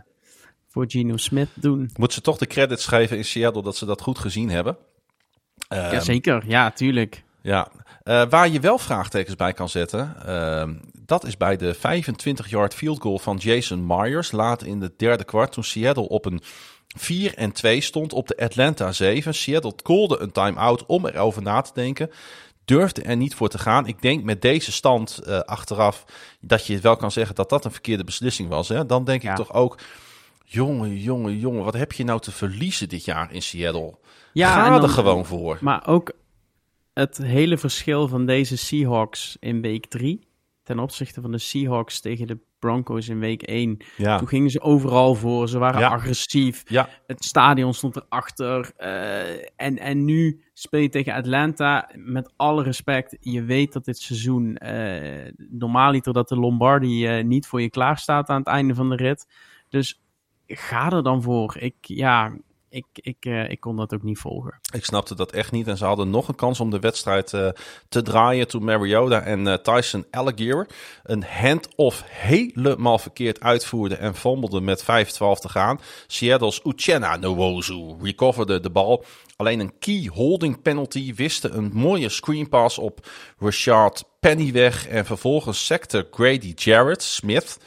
voor 0.67 0.85
Geno 0.87 1.17
Smith 1.17 1.49
doen. 1.53 1.89
Moet 1.95 2.13
ze 2.13 2.21
toch 2.21 2.37
de 2.37 2.47
credits 2.47 2.85
geven 2.85 3.17
in 3.17 3.25
Seattle 3.25 3.63
dat 3.63 3.75
ze 3.75 3.85
dat 3.85 4.01
goed 4.01 4.19
gezien 4.19 4.49
hebben? 4.49 4.77
Um, 5.69 5.79
Jazeker, 5.79 6.43
ja, 6.47 6.71
tuurlijk. 6.71 7.23
Ja, 7.41 7.71
waar 8.03 8.49
je 8.49 8.59
wel 8.59 8.77
vraagtekens 8.77 9.35
bij 9.35 9.53
kan 9.53 9.69
zetten, 9.69 10.15
ehm, 10.25 10.73
dat 11.05 11.23
is 11.23 11.37
bij 11.37 11.57
de 11.57 11.75
25-yard 11.75 12.73
field 12.73 13.01
goal 13.01 13.19
van 13.19 13.37
Jason 13.37 13.85
Myers 13.87 14.31
laat 14.31 14.63
in 14.63 14.79
de 14.79 14.93
derde 14.97 15.23
kwart 15.23 15.51
toen 15.51 15.63
Seattle 15.63 16.07
op 16.07 16.25
een 16.25 16.41
4 16.97 17.33
en 17.33 17.51
2 17.51 17.81
stond 17.81 18.13
op 18.13 18.27
de 18.27 18.37
Atlanta 18.37 18.91
7. 18.91 19.33
Seattle 19.33 19.75
callde 19.75 20.19
een 20.19 20.31
time-out 20.31 20.85
om 20.85 21.05
erover 21.05 21.41
na 21.41 21.61
te 21.61 21.71
denken 21.73 22.09
durfde 22.65 23.01
er 23.01 23.15
niet 23.15 23.35
voor 23.35 23.49
te 23.49 23.57
gaan. 23.57 23.87
Ik 23.87 24.01
denk 24.01 24.23
met 24.23 24.41
deze 24.41 24.71
stand 24.71 25.21
uh, 25.27 25.39
achteraf 25.39 26.05
dat 26.39 26.67
je 26.67 26.79
wel 26.79 26.95
kan 26.95 27.11
zeggen 27.11 27.35
dat 27.35 27.49
dat 27.49 27.65
een 27.65 27.71
verkeerde 27.71 28.03
beslissing 28.03 28.49
was. 28.49 28.67
Hè? 28.67 28.85
Dan 28.85 29.03
denk 29.03 29.21
ja. 29.21 29.29
ik 29.29 29.35
toch 29.35 29.53
ook, 29.53 29.79
jongen, 30.43 30.97
jongen, 30.97 31.39
jongen, 31.39 31.63
wat 31.63 31.73
heb 31.73 31.91
je 31.91 32.03
nou 32.03 32.19
te 32.19 32.31
verliezen 32.31 32.89
dit 32.89 33.05
jaar 33.05 33.33
in 33.33 33.41
Seattle? 33.41 33.97
Ja, 34.33 34.53
Ga 34.53 34.69
dan, 34.69 34.83
er 34.83 34.89
gewoon 34.89 35.25
voor. 35.25 35.57
Maar 35.61 35.87
ook 35.87 36.11
het 36.93 37.17
hele 37.17 37.57
verschil 37.57 38.07
van 38.07 38.25
deze 38.25 38.57
Seahawks 38.57 39.37
in 39.39 39.61
week 39.61 39.85
3 39.85 40.27
ten 40.63 40.79
opzichte 40.79 41.21
van 41.21 41.31
de 41.31 41.37
Seahawks 41.37 41.99
tegen 41.99 42.27
de 42.27 42.37
Broncos 42.65 43.09
in 43.09 43.19
week 43.19 43.41
1. 43.41 43.77
Ja. 43.97 44.17
Toen 44.17 44.27
gingen 44.27 44.49
ze 44.49 44.61
overal 44.61 45.15
voor. 45.15 45.47
Ze 45.49 45.57
waren 45.57 45.79
Ja. 45.79 45.87
agressief. 45.89 46.63
Ja. 46.69 46.89
Het 47.07 47.23
stadion 47.23 47.73
stond 47.73 47.95
erachter. 47.95 48.71
eh 48.77 49.29
en, 49.55 49.77
en 49.77 50.05
nu 50.05 50.41
speel 50.53 50.79
je 50.81 50.89
tegen 50.89 51.13
Atlanta. 51.13 51.89
Met 51.95 52.33
alle 52.35 52.63
respect, 52.63 53.17
je 53.19 53.43
weet 53.43 53.73
dat 53.73 53.85
dit 53.85 53.97
seizoen 53.97 54.55
eh 54.57 55.31
normaaliter 55.49 56.13
dat 56.13 56.29
de 56.29 56.35
Lombardi 56.39 57.07
eh, 57.07 57.23
niet 57.23 57.47
voor 57.47 57.61
je 57.61 57.69
klaar 57.69 57.97
staat 57.97 58.29
aan 58.29 58.39
het 58.39 58.47
einde 58.47 58.75
van 58.75 58.89
de 58.89 58.95
rit. 58.95 59.27
Dus 59.69 60.01
ga 60.47 60.91
er 60.91 61.03
dan 61.03 61.21
voor. 61.21 61.55
Ik, 61.59 61.75
ja, 61.81 62.33
ik, 62.75 62.85
ik, 62.93 63.25
eh, 63.25 63.49
ik 63.49 63.59
kon 63.59 63.75
dat 63.75 63.93
ook 63.93 64.03
niet 64.03 64.19
volgen. 64.19 64.59
Ik 64.73 64.85
snapte 64.85 65.15
dat 65.15 65.31
echt 65.31 65.51
niet. 65.51 65.67
En 65.67 65.77
ze 65.77 65.85
hadden 65.85 66.09
nog 66.09 66.27
een 66.27 66.35
kans 66.35 66.59
om 66.59 66.69
de 66.69 66.79
wedstrijd 66.79 67.33
eh, 67.33 67.49
te 67.89 68.01
draaien 68.01 68.47
toen 68.47 68.63
Mariota 68.63 69.21
en 69.21 69.47
eh, 69.47 69.53
Tyson 69.53 70.05
Alligator 70.11 70.67
een 71.03 71.23
hand-off 71.23 72.03
helemaal 72.07 72.97
verkeerd 72.97 73.39
uitvoerden 73.39 73.99
en 73.99 74.15
fummelden 74.15 74.63
met 74.63 74.83
5-12 74.83 74.85
te 74.85 75.49
gaan. 75.49 75.79
Seattle's 76.07 76.61
Uchenna 76.63 77.15
Nwozu 77.15 77.95
recoverde 78.01 78.59
de 78.59 78.69
bal. 78.69 79.05
Alleen 79.35 79.59
een 79.59 79.77
key 79.79 80.09
holding 80.13 80.61
penalty 80.61 81.13
wiste 81.13 81.49
een 81.49 81.71
mooie 81.73 82.09
screen 82.09 82.49
pass 82.49 82.77
op 82.77 83.07
Rashard 83.39 84.03
Penny 84.19 84.51
weg. 84.51 84.87
En 84.87 85.05
vervolgens 85.05 85.65
sector 85.65 86.07
Grady 86.11 86.53
Jarrett 86.55 87.03
Smith. 87.03 87.57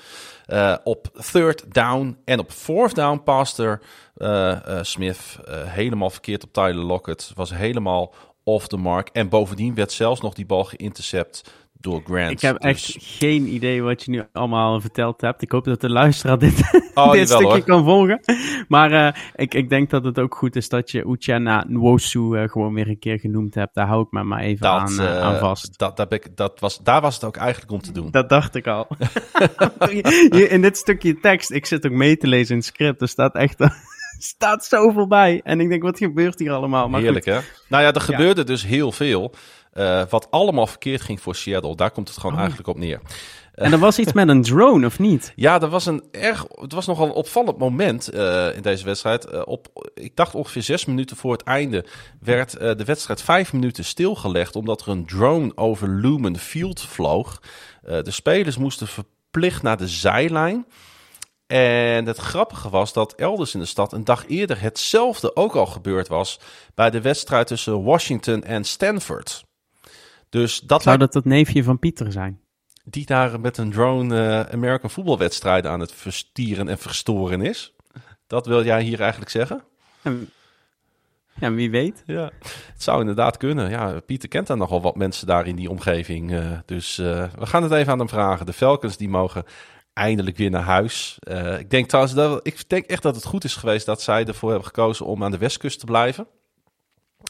Uh, 0.49 0.77
op 0.85 1.11
third 1.33 1.75
down 1.75 2.19
en 2.25 2.39
op 2.39 2.51
fourth 2.51 2.95
down 2.95 3.23
paste 3.25 3.81
uh, 4.17 4.29
uh, 4.69 4.83
Smith 4.83 5.39
helemaal 5.51 6.11
verkeerd 6.11 6.45
op 6.45 6.53
Tyler 6.53 6.85
Lockett. 6.85 7.33
Was 7.35 7.51
helemaal 7.55 8.15
off 8.45 8.67
the 8.69 8.77
mark. 8.77 9.09
En 9.13 9.29
bovendien 9.29 9.75
werd 9.75 9.93
zelfs 9.93 10.21
nog 10.21 10.35
die 10.35 10.47
bal 10.47 10.65
geïntercept 10.65 11.51
door 11.81 12.03
Grant. 12.05 12.31
Ik 12.31 12.41
heb 12.41 12.61
dus... 12.61 12.71
echt 12.71 12.97
geen 13.01 13.55
idee 13.55 13.83
wat 13.83 14.03
je 14.03 14.11
nu 14.11 14.23
allemaal 14.33 14.81
verteld 14.81 15.21
hebt. 15.21 15.43
Ik 15.43 15.53
hoop 15.53 15.65
dat 15.65 15.81
de 15.81 15.91
luisteraar 15.91 16.39
dit, 16.39 16.91
oh, 16.95 17.13
dit 17.19 17.29
stukje 17.29 17.47
hoor. 17.47 17.63
kan 17.63 17.85
volgen. 17.85 18.21
Maar 18.69 18.93
uh, 18.93 19.23
ik, 19.35 19.55
ik 19.55 19.69
denk 19.69 19.91
dat 19.91 20.05
het 20.05 20.19
ook 20.19 20.35
goed 20.35 20.57
is 20.57 20.69
dat 20.69 20.91
je 20.91 21.05
Uchenna 21.07 21.65
Nwosu 21.69 22.21
uh, 22.21 22.49
gewoon 22.49 22.75
weer 22.75 22.89
een 22.89 22.99
keer 22.99 23.19
genoemd 23.19 23.55
hebt. 23.55 23.75
Daar 23.75 23.87
hou 23.87 24.03
ik 24.03 24.11
me 24.11 24.23
maar 24.23 24.41
even 24.41 24.63
dat, 24.63 24.81
aan, 24.81 24.93
uh, 25.01 25.21
aan 25.21 25.39
vast. 25.39 25.79
Dat, 25.79 25.97
dat, 25.97 26.13
ik, 26.13 26.37
dat 26.37 26.61
was, 26.61 26.79
daar 26.79 27.01
was 27.01 27.15
het 27.15 27.25
ook 27.25 27.37
eigenlijk 27.37 27.73
om 27.73 27.81
te 27.81 27.93
doen. 27.93 28.11
Dat 28.11 28.29
dacht 28.29 28.55
ik 28.55 28.67
al. 28.67 28.87
in 30.49 30.61
dit 30.63 30.77
stukje 30.77 31.21
tekst, 31.21 31.51
ik 31.51 31.67
zit 31.67 31.87
ook 31.87 31.93
mee 31.93 32.17
te 32.17 32.27
lezen 32.27 32.51
in 32.51 32.57
het 32.57 32.67
script. 32.67 33.01
Er 33.01 33.09
staat 33.09 33.35
echt... 33.35 33.57
staat 34.19 34.65
zoveel 34.65 35.07
bij. 35.07 35.41
En 35.45 35.61
ik 35.61 35.69
denk, 35.69 35.83
wat 35.83 35.99
gebeurt 35.99 36.39
hier 36.39 36.53
allemaal? 36.53 36.89
Maar 36.89 37.01
Heerlijk, 37.01 37.25
goed. 37.25 37.35
hè? 37.35 37.41
Nou 37.69 37.83
ja, 37.83 37.93
er 37.93 38.01
gebeurde 38.01 38.41
ja. 38.41 38.47
dus 38.47 38.67
heel 38.67 38.93
veel. 38.93 39.35
Uh, 39.75 40.03
wat 40.09 40.31
allemaal 40.31 40.67
verkeerd 40.67 41.01
ging 41.01 41.21
voor 41.21 41.35
Seattle. 41.35 41.77
Daar 41.77 41.91
komt 41.91 42.09
het 42.09 42.19
gewoon 42.19 42.33
oh. 42.33 42.39
eigenlijk 42.39 42.69
op 42.69 42.79
neer. 42.79 43.01
En 43.55 43.73
er 43.73 43.79
was 43.79 43.99
iets 43.99 44.13
met 44.13 44.29
een 44.29 44.43
drone, 44.43 44.87
of 44.87 44.99
niet? 44.99 45.33
Ja, 45.37 45.61
er 45.61 45.69
was 45.69 45.87
een 45.87 46.05
erg, 46.11 46.47
het 46.49 46.73
was 46.73 46.87
nogal 46.87 47.07
een 47.07 47.13
opvallend 47.13 47.59
moment 47.59 48.15
uh, 48.15 48.57
in 48.57 48.63
deze 48.63 48.85
wedstrijd. 48.85 49.33
Uh, 49.33 49.43
op, 49.45 49.91
ik 49.95 50.17
dacht 50.17 50.35
ongeveer 50.35 50.63
zes 50.63 50.85
minuten 50.85 51.17
voor 51.17 51.33
het 51.33 51.43
einde 51.43 51.85
werd 52.21 52.55
uh, 52.55 52.61
de 52.61 52.85
wedstrijd 52.85 53.23
vijf 53.23 53.53
minuten 53.53 53.85
stilgelegd. 53.85 54.57
Omdat 54.57 54.81
er 54.81 54.89
een 54.89 55.07
drone 55.07 55.53
over 55.55 55.89
Lumen 55.89 56.39
Field 56.39 56.81
vloog. 56.81 57.43
de 57.83 58.11
spelers 58.11 58.57
moesten 58.57 58.87
verplicht 58.87 59.63
naar 59.63 59.77
de 59.77 59.89
zijlijn. 59.89 60.67
En 61.47 62.07
het 62.07 62.19
grappige 62.19 62.71
was 62.71 62.93
dat 62.93 63.13
elders 63.13 63.55
in 63.55 63.61
de 63.61 63.67
stad 63.67 63.93
een 63.93 64.05
dag 64.05 64.27
eerder 64.27 64.61
hetzelfde 64.61 65.37
ook 65.37 65.55
al 65.55 65.67
gebeurd 65.67 66.09
was. 66.09 66.41
Bij 66.75 66.91
de 66.91 67.01
wedstrijd 67.01 67.47
tussen 67.47 67.83
Washington 67.83 68.43
en 68.43 68.65
Stanford. 68.65 69.45
Dus 70.29 70.61
dat 70.61 70.83
Zou 70.83 70.99
dat 70.99 71.15
het 71.15 71.25
neefje 71.25 71.63
van 71.63 71.79
Pieter 71.79 72.13
zijn? 72.13 72.41
Die 72.85 73.07
daar 73.07 73.41
met 73.41 73.59
een 73.59 73.71
drone 73.71 74.17
uh, 74.17 74.41
American 74.41 74.91
voetbalwedstrijden 74.91 75.71
aan 75.71 75.81
het 75.81 75.93
verstieren 75.93 76.69
en 76.69 76.79
verstoren 76.79 77.41
is. 77.41 77.75
Dat 78.27 78.47
wil 78.47 78.65
jij 78.65 78.83
hier 78.83 79.01
eigenlijk 79.01 79.31
zeggen? 79.31 79.63
En, 80.03 80.31
ja, 81.41 81.53
wie 81.53 81.71
weet. 81.71 82.03
Ja, 82.07 82.31
het 82.73 82.83
zou 82.83 83.01
inderdaad 83.01 83.37
kunnen. 83.37 83.71
Ja, 83.71 84.01
Pieter 84.01 84.29
kent 84.29 84.47
daar 84.47 84.57
nogal 84.57 84.83
wat 84.83 84.97
mensen 84.97 85.27
daar 85.27 85.47
in 85.47 85.57
die 85.57 85.71
omgeving. 85.71 86.31
Uh, 86.31 86.59
dus 86.67 86.99
uh, 86.99 87.25
we 87.39 87.47
gaan 87.47 87.63
het 87.63 87.73
even 87.73 87.93
aan 87.93 87.99
hem 87.99 88.09
vragen. 88.09 88.47
De 88.47 88.53
Falcons 88.53 88.97
die 88.97 89.09
mogen 89.09 89.45
eindelijk 89.93 90.37
weer 90.37 90.51
naar 90.51 90.63
huis. 90.63 91.19
Uh, 91.21 91.59
ik 91.59 91.71
denk 91.71 91.89
trouwens 91.89 92.15
dat 92.15 92.47
ik 92.47 92.69
denk 92.69 92.85
echt 92.85 93.03
dat 93.03 93.15
het 93.15 93.25
goed 93.25 93.45
is 93.45 93.57
geweest 93.57 93.87
dat 93.87 94.03
zij 94.03 94.25
ervoor 94.25 94.51
hebben 94.51 94.67
gekozen 94.67 95.07
om 95.07 95.25
aan 95.25 95.31
de 95.31 95.39
westkust 95.39 95.79
te 95.79 95.87
blijven. 95.87 96.27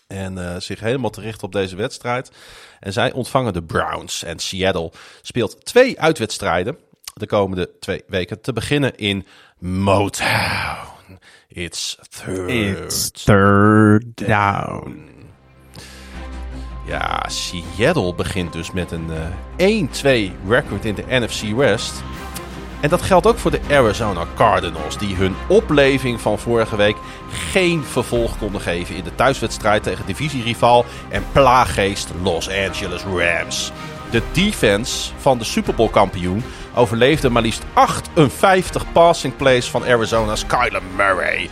En 0.08 0.38
uh, 0.38 0.56
zich 0.58 0.80
helemaal 0.80 1.10
te 1.10 1.20
richten 1.20 1.44
op 1.44 1.52
deze 1.52 1.76
wedstrijd. 1.76 2.30
En 2.80 2.92
zij 2.92 3.12
ontvangen 3.12 3.52
de 3.52 3.62
Browns. 3.62 4.22
En 4.22 4.38
Seattle 4.38 4.92
speelt 5.22 5.64
twee 5.64 6.00
uitwedstrijden 6.00 6.78
de 7.14 7.26
komende 7.26 7.78
twee 7.80 8.02
weken. 8.06 8.40
Te 8.40 8.52
beginnen 8.52 8.96
in 8.96 9.26
Motown. 9.58 11.18
It's 11.48 11.98
third, 12.08 12.50
It's 12.50 13.10
third 13.10 14.04
down. 14.16 15.16
Ja, 16.86 17.28
Seattle 17.28 18.14
begint 18.14 18.52
dus 18.52 18.72
met 18.72 18.90
een 18.90 19.08
uh, 19.58 20.30
1-2 20.30 20.48
record 20.48 20.84
in 20.84 20.94
de 20.94 21.04
NFC 21.08 21.56
West. 21.56 22.02
En 22.80 22.88
dat 22.88 23.02
geldt 23.02 23.26
ook 23.26 23.38
voor 23.38 23.50
de 23.50 23.60
Arizona 23.70 24.24
Cardinals, 24.34 24.98
die 24.98 25.16
hun 25.16 25.34
opleving 25.48 26.20
van 26.20 26.38
vorige 26.38 26.76
week 26.76 26.96
geen 27.30 27.84
vervolg 27.84 28.38
konden 28.38 28.60
geven 28.60 28.94
in 28.94 29.04
de 29.04 29.14
thuiswedstrijd 29.14 29.82
tegen 29.82 30.06
divisierival 30.06 30.84
en 31.08 31.24
plaaggeest 31.32 32.10
Los 32.22 32.48
Angeles 32.48 33.02
Rams. 33.02 33.72
De 34.10 34.22
defense 34.32 35.10
van 35.18 35.38
de 35.38 35.44
Super 35.44 35.74
Bowl 35.74 35.90
kampioen 35.90 36.44
overleefde 36.74 37.30
maar 37.30 37.42
liefst 37.42 37.64
58 37.72 38.92
passing 38.92 39.36
plays 39.36 39.70
van 39.70 39.84
Arizona's 39.84 40.46
Kyler 40.46 40.82
Murray. 40.96 41.48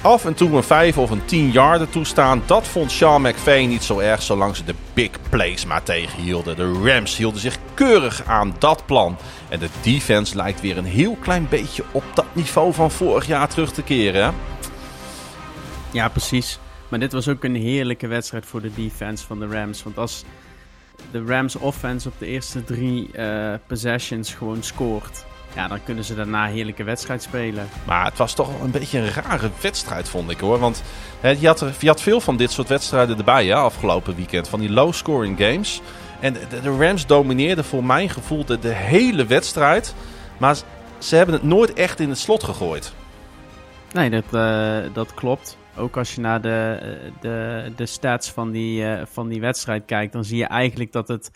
Af 0.00 0.24
en 0.24 0.34
toe 0.34 0.56
een 0.56 0.62
5 0.62 0.98
of 0.98 1.10
een 1.10 1.24
10 1.24 1.50
yarden 1.50 1.90
toestaan, 1.90 2.42
dat 2.46 2.66
vond 2.66 2.92
Sean 2.92 3.22
McVay 3.22 3.64
niet 3.64 3.82
zo 3.82 3.98
erg 3.98 4.22
zolang 4.22 4.56
ze 4.56 4.64
de 4.64 4.74
big 4.94 5.10
plays 5.30 5.66
maar 5.66 5.82
tegenhielden. 5.82 6.56
De 6.56 6.80
Rams 6.84 7.16
hielden 7.16 7.40
zich 7.40 7.58
keurig 7.74 8.24
aan 8.26 8.54
dat 8.58 8.86
plan. 8.86 9.16
En 9.48 9.58
de 9.58 9.68
defense 9.82 10.36
lijkt 10.36 10.60
weer 10.60 10.78
een 10.78 10.84
heel 10.84 11.16
klein 11.20 11.46
beetje 11.48 11.84
op 11.92 12.04
dat 12.14 12.26
niveau 12.32 12.72
van 12.72 12.90
vorig 12.90 13.26
jaar 13.26 13.48
terug 13.48 13.72
te 13.72 13.82
keren. 13.82 14.24
Hè? 14.24 14.30
Ja, 15.90 16.08
precies. 16.08 16.58
Maar 16.88 16.98
dit 16.98 17.12
was 17.12 17.28
ook 17.28 17.44
een 17.44 17.56
heerlijke 17.56 18.06
wedstrijd 18.06 18.46
voor 18.46 18.60
de 18.60 18.74
defense 18.74 19.26
van 19.26 19.38
de 19.38 19.46
Rams. 19.46 19.82
Want 19.82 19.98
als 19.98 20.24
de 21.10 21.24
Rams 21.26 21.56
offense 21.56 22.08
op 22.08 22.14
de 22.18 22.26
eerste 22.26 22.64
drie 22.64 23.10
uh, 23.12 23.54
possessions 23.66 24.34
gewoon 24.34 24.62
scoort, 24.62 25.24
ja, 25.54 25.68
dan 25.68 25.82
kunnen 25.84 26.04
ze 26.04 26.14
daarna 26.14 26.46
een 26.46 26.52
heerlijke 26.52 26.84
wedstrijd 26.84 27.22
spelen. 27.22 27.68
Maar 27.86 28.04
het 28.04 28.16
was 28.16 28.34
toch 28.34 28.62
een 28.62 28.70
beetje 28.70 28.98
een 28.98 29.12
rare 29.12 29.50
wedstrijd, 29.60 30.08
vond 30.08 30.30
ik 30.30 30.40
hoor. 30.40 30.58
Want 30.58 30.82
hè, 31.20 31.30
je, 31.30 31.46
had 31.46 31.60
er, 31.60 31.74
je 31.78 31.86
had 31.86 32.02
veel 32.02 32.20
van 32.20 32.36
dit 32.36 32.50
soort 32.50 32.68
wedstrijden 32.68 33.18
erbij 33.18 33.46
hè, 33.46 33.54
afgelopen 33.54 34.16
weekend. 34.16 34.48
Van 34.48 34.60
die 34.60 34.70
low-scoring 34.70 35.38
games. 35.38 35.80
En 36.20 36.32
de, 36.32 36.60
de, 36.62 36.76
Rams 36.76 37.06
domineerden 37.06 37.64
voor 37.64 37.84
mijn 37.84 38.08
gevoel 38.10 38.44
de, 38.44 38.58
de 38.58 38.72
hele 38.72 39.26
wedstrijd. 39.26 39.94
Maar 40.38 40.56
ze 40.98 41.16
hebben 41.16 41.34
het 41.34 41.44
nooit 41.44 41.72
echt 41.72 42.00
in 42.00 42.08
het 42.08 42.18
slot 42.18 42.44
gegooid. 42.44 42.92
Nee, 43.92 44.10
dat, 44.10 44.24
uh, 44.32 44.78
dat 44.92 45.14
klopt. 45.14 45.58
Ook 45.76 45.96
als 45.96 46.14
je 46.14 46.20
naar 46.20 46.40
de, 46.40 46.78
de, 47.20 47.72
de 47.76 47.86
stats 47.86 48.30
van 48.30 48.50
die, 48.50 48.82
uh, 48.82 49.02
van 49.10 49.28
die 49.28 49.40
wedstrijd 49.40 49.84
kijkt, 49.84 50.12
dan 50.12 50.24
zie 50.24 50.38
je 50.38 50.46
eigenlijk 50.46 50.92
dat 50.92 51.08
het 51.08 51.30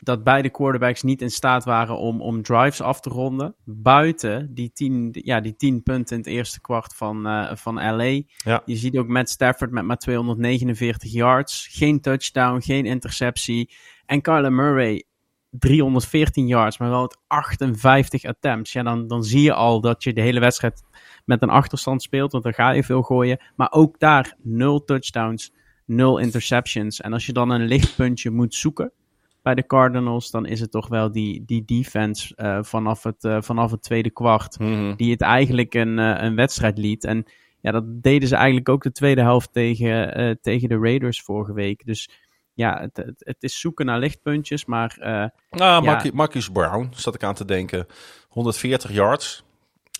dat 0.00 0.24
beide 0.24 0.50
quarterbacks 0.50 1.02
niet 1.02 1.22
in 1.22 1.30
staat 1.30 1.64
waren 1.64 1.96
om, 1.96 2.20
om 2.20 2.42
drives 2.42 2.80
af 2.80 3.00
te 3.00 3.10
ronden. 3.10 3.54
Buiten 3.64 4.54
die 4.54 4.70
tien, 4.72 5.08
ja, 5.12 5.40
die 5.40 5.56
tien 5.56 5.82
punten 5.82 6.16
in 6.16 6.22
het 6.22 6.32
eerste 6.32 6.60
kwart 6.60 6.94
van, 6.94 7.26
uh, 7.26 7.54
van 7.54 7.74
LA. 7.74 8.22
Ja. 8.36 8.62
Je 8.64 8.76
ziet 8.76 8.96
ook 8.96 9.08
Matt 9.08 9.30
Stafford 9.30 9.70
met 9.70 9.84
maar 9.84 9.98
249 9.98 11.12
yards. 11.12 11.68
Geen 11.70 12.00
touchdown, 12.00 12.60
geen 12.60 12.86
interceptie. 12.86 13.74
En 14.06 14.20
Kyler 14.20 14.52
Murray 14.52 15.04
314 15.50 16.46
yards, 16.46 16.78
maar 16.78 16.90
wel 16.90 17.02
het 17.02 17.18
58 17.26 18.24
attempts. 18.24 18.72
Ja, 18.72 18.82
dan, 18.82 19.06
dan 19.06 19.24
zie 19.24 19.42
je 19.42 19.52
al 19.52 19.80
dat 19.80 20.04
je 20.04 20.12
de 20.12 20.20
hele 20.20 20.40
wedstrijd 20.40 20.82
met 21.24 21.42
een 21.42 21.50
achterstand 21.50 22.02
speelt, 22.02 22.32
want 22.32 22.44
dan 22.44 22.54
ga 22.54 22.70
je 22.70 22.84
veel 22.84 23.02
gooien. 23.02 23.40
Maar 23.56 23.72
ook 23.72 23.98
daar 23.98 24.36
nul 24.42 24.84
touchdowns, 24.84 25.52
nul 25.84 26.18
interceptions. 26.18 27.00
En 27.00 27.12
als 27.12 27.26
je 27.26 27.32
dan 27.32 27.50
een 27.50 27.66
lichtpuntje 27.66 28.30
moet 28.30 28.54
zoeken 28.54 28.92
bij 29.46 29.54
de 29.54 29.66
Cardinals, 29.66 30.30
dan 30.30 30.46
is 30.46 30.60
het 30.60 30.70
toch 30.70 30.88
wel 30.88 31.12
die, 31.12 31.44
die 31.44 31.64
defense 31.64 32.34
uh, 32.36 32.58
vanaf, 32.62 33.02
het, 33.02 33.24
uh, 33.24 33.36
vanaf 33.40 33.70
het 33.70 33.82
tweede 33.82 34.10
kwart, 34.10 34.58
mm 34.58 34.66
-hmm. 34.66 34.96
die 34.96 35.10
het 35.10 35.20
eigenlijk 35.20 35.74
een, 35.74 35.98
uh, 35.98 36.14
een 36.22 36.34
wedstrijd 36.34 36.78
liet. 36.78 37.04
En 37.04 37.24
ja, 37.60 37.70
dat 37.70 38.02
deden 38.02 38.28
ze 38.28 38.34
eigenlijk 38.34 38.68
ook 38.68 38.82
de 38.82 38.92
tweede 38.92 39.20
helft 39.20 39.52
tegen, 39.52 40.38
tegen 40.40 40.68
de 40.68 40.78
Raiders 40.78 41.22
vorige 41.22 41.52
week. 41.52 41.84
Dus 41.84 42.10
ja, 42.54 42.80
het, 42.80 42.96
het, 42.96 43.14
het 43.24 43.42
is 43.42 43.60
zoeken 43.60 43.86
naar 43.86 43.98
lichtpuntjes, 43.98 44.64
maar... 44.64 44.96
nou, 45.50 45.84
ja. 45.84 46.02
Marcus 46.12 46.50
Brown, 46.50 46.88
zat 46.90 47.14
ik 47.14 47.22
aan 47.22 47.34
te 47.34 47.44
denken. 47.44 47.86
140 48.28 48.92
yards. 48.92 49.44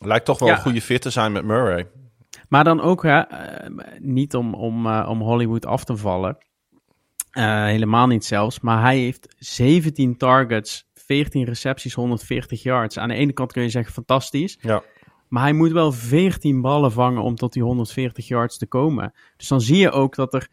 Lijkt 0.00 0.24
toch 0.24 0.38
wel 0.38 0.48
Ja. 0.48 0.54
een 0.54 0.60
goede 0.60 0.82
fit 0.82 1.02
te 1.02 1.10
zijn 1.10 1.32
met 1.32 1.44
Murray. 1.44 1.86
Maar 2.48 2.64
dan 2.64 2.80
ook, 2.80 3.02
hè, 3.02 3.20
eh, 3.20 3.70
niet 3.98 4.34
om, 4.34 4.54
om, 4.54 4.86
eh, 4.86 5.06
om 5.08 5.20
Hollywood 5.20 5.66
af 5.66 5.84
te 5.84 5.96
vallen. 5.96 6.38
Eh, 7.36 7.64
helemaal 7.64 8.06
niet 8.06 8.24
zelfs. 8.24 8.60
Maar 8.60 8.80
hij 8.80 8.98
heeft 8.98 9.34
17 9.38 10.16
targets, 10.16 10.88
14 10.94 11.44
recepties, 11.44 11.94
140 11.94 12.62
yards. 12.62 12.98
Aan 12.98 13.08
de 13.08 13.14
ene 13.14 13.32
kant 13.32 13.52
kun 13.52 13.62
je 13.62 13.68
zeggen 13.68 13.92
fantastisch. 13.92 14.58
Ja. 14.60 14.82
Maar 15.28 15.42
hij 15.42 15.52
moet 15.52 15.72
wel 15.72 15.92
14 15.92 16.60
ballen 16.60 16.92
vangen 16.92 17.22
om 17.22 17.34
tot 17.34 17.52
die 17.52 17.62
140 17.62 18.28
yards 18.28 18.58
te 18.58 18.66
komen. 18.66 19.12
Dus 19.36 19.48
dan 19.48 19.60
zie 19.60 19.76
je 19.76 19.90
ook 19.90 20.14
dat 20.14 20.34
er 20.34 20.48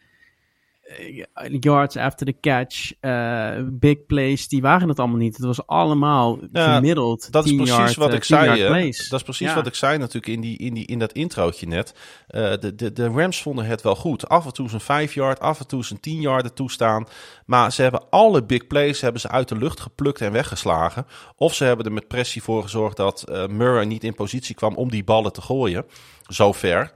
yards 1.60 1.98
after 1.98 2.26
the 2.26 2.36
catch, 2.42 2.94
eh, 3.00 3.52
big 3.72 4.06
plays, 4.06 4.48
die 4.48 4.62
waren 4.62 4.90
het 4.90 5.00
allemaal 5.00 5.18
niet. 5.18 5.38
Het 5.38 5.46
was 5.46 5.68
allemaal 5.68 6.40
Ja, 6.52 6.76
gemiddeld. 6.76 7.32
Dat 7.32 7.44
is 7.44 7.50
10 7.50 7.60
precies 7.60 7.78
yard, 7.78 7.96
wat 7.96 8.10
eh, 8.10 8.16
ik 8.16 8.24
10 8.24 8.38
zei. 8.38 8.92
Dat 9.10 9.20
is 9.20 9.24
precies 9.24 9.48
Ja. 9.48 9.56
wat 9.56 9.68
ik 9.68 9.76
zei 9.76 9.98
natuurlijk 9.98 10.34
in, 10.34 10.42
die, 10.42 10.58
in, 10.58 10.74
die, 10.74 10.86
in 10.86 11.00
dat 11.00 11.12
introotje 11.12 11.68
net. 11.68 11.96
Eh, 12.28 12.52
de, 12.60 12.76
de, 12.76 12.94
de 12.94 13.08
Rams 13.08 13.42
vonden 13.42 13.66
het 13.66 13.82
wel 13.82 13.96
goed. 13.96 14.30
Af 14.30 14.46
en 14.46 14.54
toe 14.54 14.70
zijn 14.70 14.82
5 14.82 15.14
yard, 15.14 15.40
af 15.40 15.60
en 15.60 15.68
toe 15.68 15.86
zijn 15.86 16.00
10 16.00 16.22
yard 16.22 16.56
toestaan. 16.56 17.08
Maar 17.46 17.72
ze 17.72 17.82
hebben 17.82 18.10
alle 18.10 18.44
big 18.44 18.68
plays 18.68 19.02
hebben 19.02 19.22
ze 19.22 19.30
uit 19.30 19.48
de 19.48 19.58
lucht 19.58 19.80
geplukt 19.80 20.22
en 20.22 20.32
weggeslagen. 20.32 21.06
Of 21.36 21.54
ze 21.54 21.64
hebben 21.64 21.86
er 21.86 21.92
met 21.92 22.08
pressie 22.08 22.44
voor 22.44 22.64
gezorgd 22.64 22.98
dat 22.98 23.24
eh, 23.24 23.48
Murray 23.48 23.86
niet 23.86 24.04
in 24.04 24.14
positie 24.14 24.56
kwam 24.56 24.76
om 24.76 24.90
die 24.90 25.04
ballen 25.04 25.34
te 25.34 25.42
gooien. 25.42 25.86
Zover. 26.28 26.94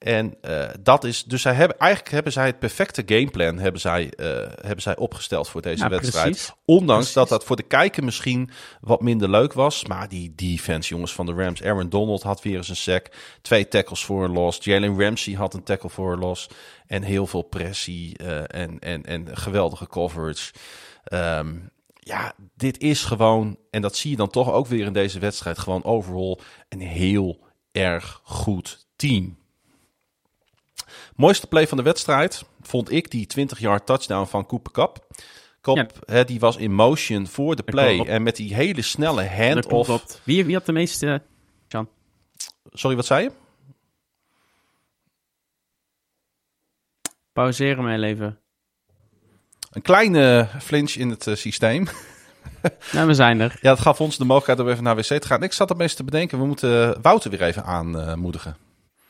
En 0.00 0.34
eh, 0.40 0.68
dat 0.80 1.04
is, 1.04 1.24
dus 1.24 1.42
zij 1.42 1.54
hebben, 1.54 1.78
eigenlijk 1.78 2.12
hebben 2.12 2.32
zij 2.32 2.46
het 2.46 2.58
perfecte 2.58 3.02
gameplan 3.06 3.58
hebben 3.58 3.80
zij, 3.80 4.12
eh, 4.16 4.26
hebben 4.60 4.82
zij 4.82 4.96
opgesteld 4.96 5.48
voor 5.48 5.62
deze 5.62 5.82
Ja, 5.82 5.88
wedstrijd. 5.88 6.30
precies. 6.30 6.52
Ondanks 6.64 6.94
Precies. 6.96 7.14
dat 7.14 7.28
dat 7.28 7.44
voor 7.44 7.56
de 7.56 7.62
kijker 7.62 8.04
misschien 8.04 8.50
wat 8.80 9.00
minder 9.00 9.30
leuk 9.30 9.52
was. 9.52 9.86
Maar 9.86 10.08
die 10.08 10.32
defense, 10.34 10.88
jongens 10.88 11.12
van 11.12 11.26
de 11.26 11.32
Rams. 11.32 11.62
Aaron 11.62 11.88
Donald 11.88 12.22
had 12.22 12.42
weer 12.42 12.56
eens 12.56 12.68
een 12.68 12.76
sack. 12.76 13.06
Twee 13.42 13.68
tackles 13.68 14.04
voor 14.04 14.24
een 14.24 14.32
loss. 14.32 14.64
Jalen 14.64 15.00
Ramsey 15.00 15.34
had 15.34 15.54
een 15.54 15.62
tackle 15.62 15.90
voor 15.90 16.12
een 16.12 16.18
loss. 16.18 16.48
En 16.86 17.02
heel 17.02 17.26
veel 17.26 17.42
pressie 17.42 18.16
eh, 18.18 18.60
en, 18.60 18.78
en, 18.78 19.04
en 19.04 19.36
geweldige 19.36 19.86
coverage. 19.86 20.52
Ehm, 21.04 21.54
ja, 21.94 22.32
dit 22.56 22.78
is 22.78 23.04
gewoon, 23.04 23.56
en 23.70 23.82
dat 23.82 23.96
zie 23.96 24.10
je 24.10 24.16
dan 24.16 24.30
toch 24.30 24.52
ook 24.52 24.66
weer 24.66 24.86
in 24.86 24.92
deze 24.92 25.18
wedstrijd, 25.18 25.58
gewoon 25.58 25.84
overall 25.84 26.38
een 26.68 26.80
heel 26.80 27.38
erg 27.72 28.20
goed 28.24 28.86
team. 28.96 29.38
Mooiste 31.20 31.46
play 31.46 31.68
van 31.68 31.76
de 31.76 31.82
wedstrijd 31.82 32.44
vond 32.60 32.92
ik 32.92 33.10
die 33.10 33.26
20-yard 33.38 33.86
touchdown 33.86 34.26
van 34.26 34.46
Cooper 34.46 34.72
Cup. 34.72 35.06
Ja. 35.62 35.86
hè, 36.04 36.24
die 36.24 36.40
was 36.40 36.56
in 36.56 36.72
motion 36.74 37.26
voor 37.26 37.56
de 37.56 37.62
play. 37.62 38.00
En 38.00 38.22
met 38.22 38.36
die 38.36 38.54
hele 38.54 38.82
snelle 38.82 39.28
hand-off. 39.28 40.20
Wie, 40.24 40.44
wie 40.44 40.54
had 40.54 40.66
de 40.66 40.72
meeste... 40.72 41.22
Jan? 41.68 41.88
Sorry, 42.72 42.96
wat 42.96 43.06
zei 43.06 43.22
je? 43.22 43.30
Pauzeer 47.32 47.76
hem 47.76 47.88
heel 47.88 48.02
even. 48.02 48.38
Een 49.70 49.82
kleine 49.82 50.48
flinch 50.60 50.94
in 50.94 51.10
het 51.10 51.26
eh, 51.26 51.34
systeem. 51.34 51.86
Nou, 52.92 53.06
we 53.06 53.14
zijn 53.14 53.40
er. 53.40 53.58
Ja, 53.60 53.70
dat 53.70 53.80
gaf 53.80 54.00
ons 54.00 54.16
de 54.16 54.24
mogelijkheid 54.24 54.60
om 54.60 54.68
even 54.68 54.84
naar 54.84 54.96
wc 54.96 55.02
te 55.20 55.26
gaan. 55.26 55.42
Ik 55.42 55.52
zat 55.52 55.68
het 55.68 55.78
meest 55.78 55.96
te 55.96 56.04
bedenken, 56.04 56.38
we 56.38 56.46
moeten 56.46 57.02
Wouter 57.02 57.30
weer 57.30 57.42
even 57.42 57.64
aanmoedigen. 57.64 58.56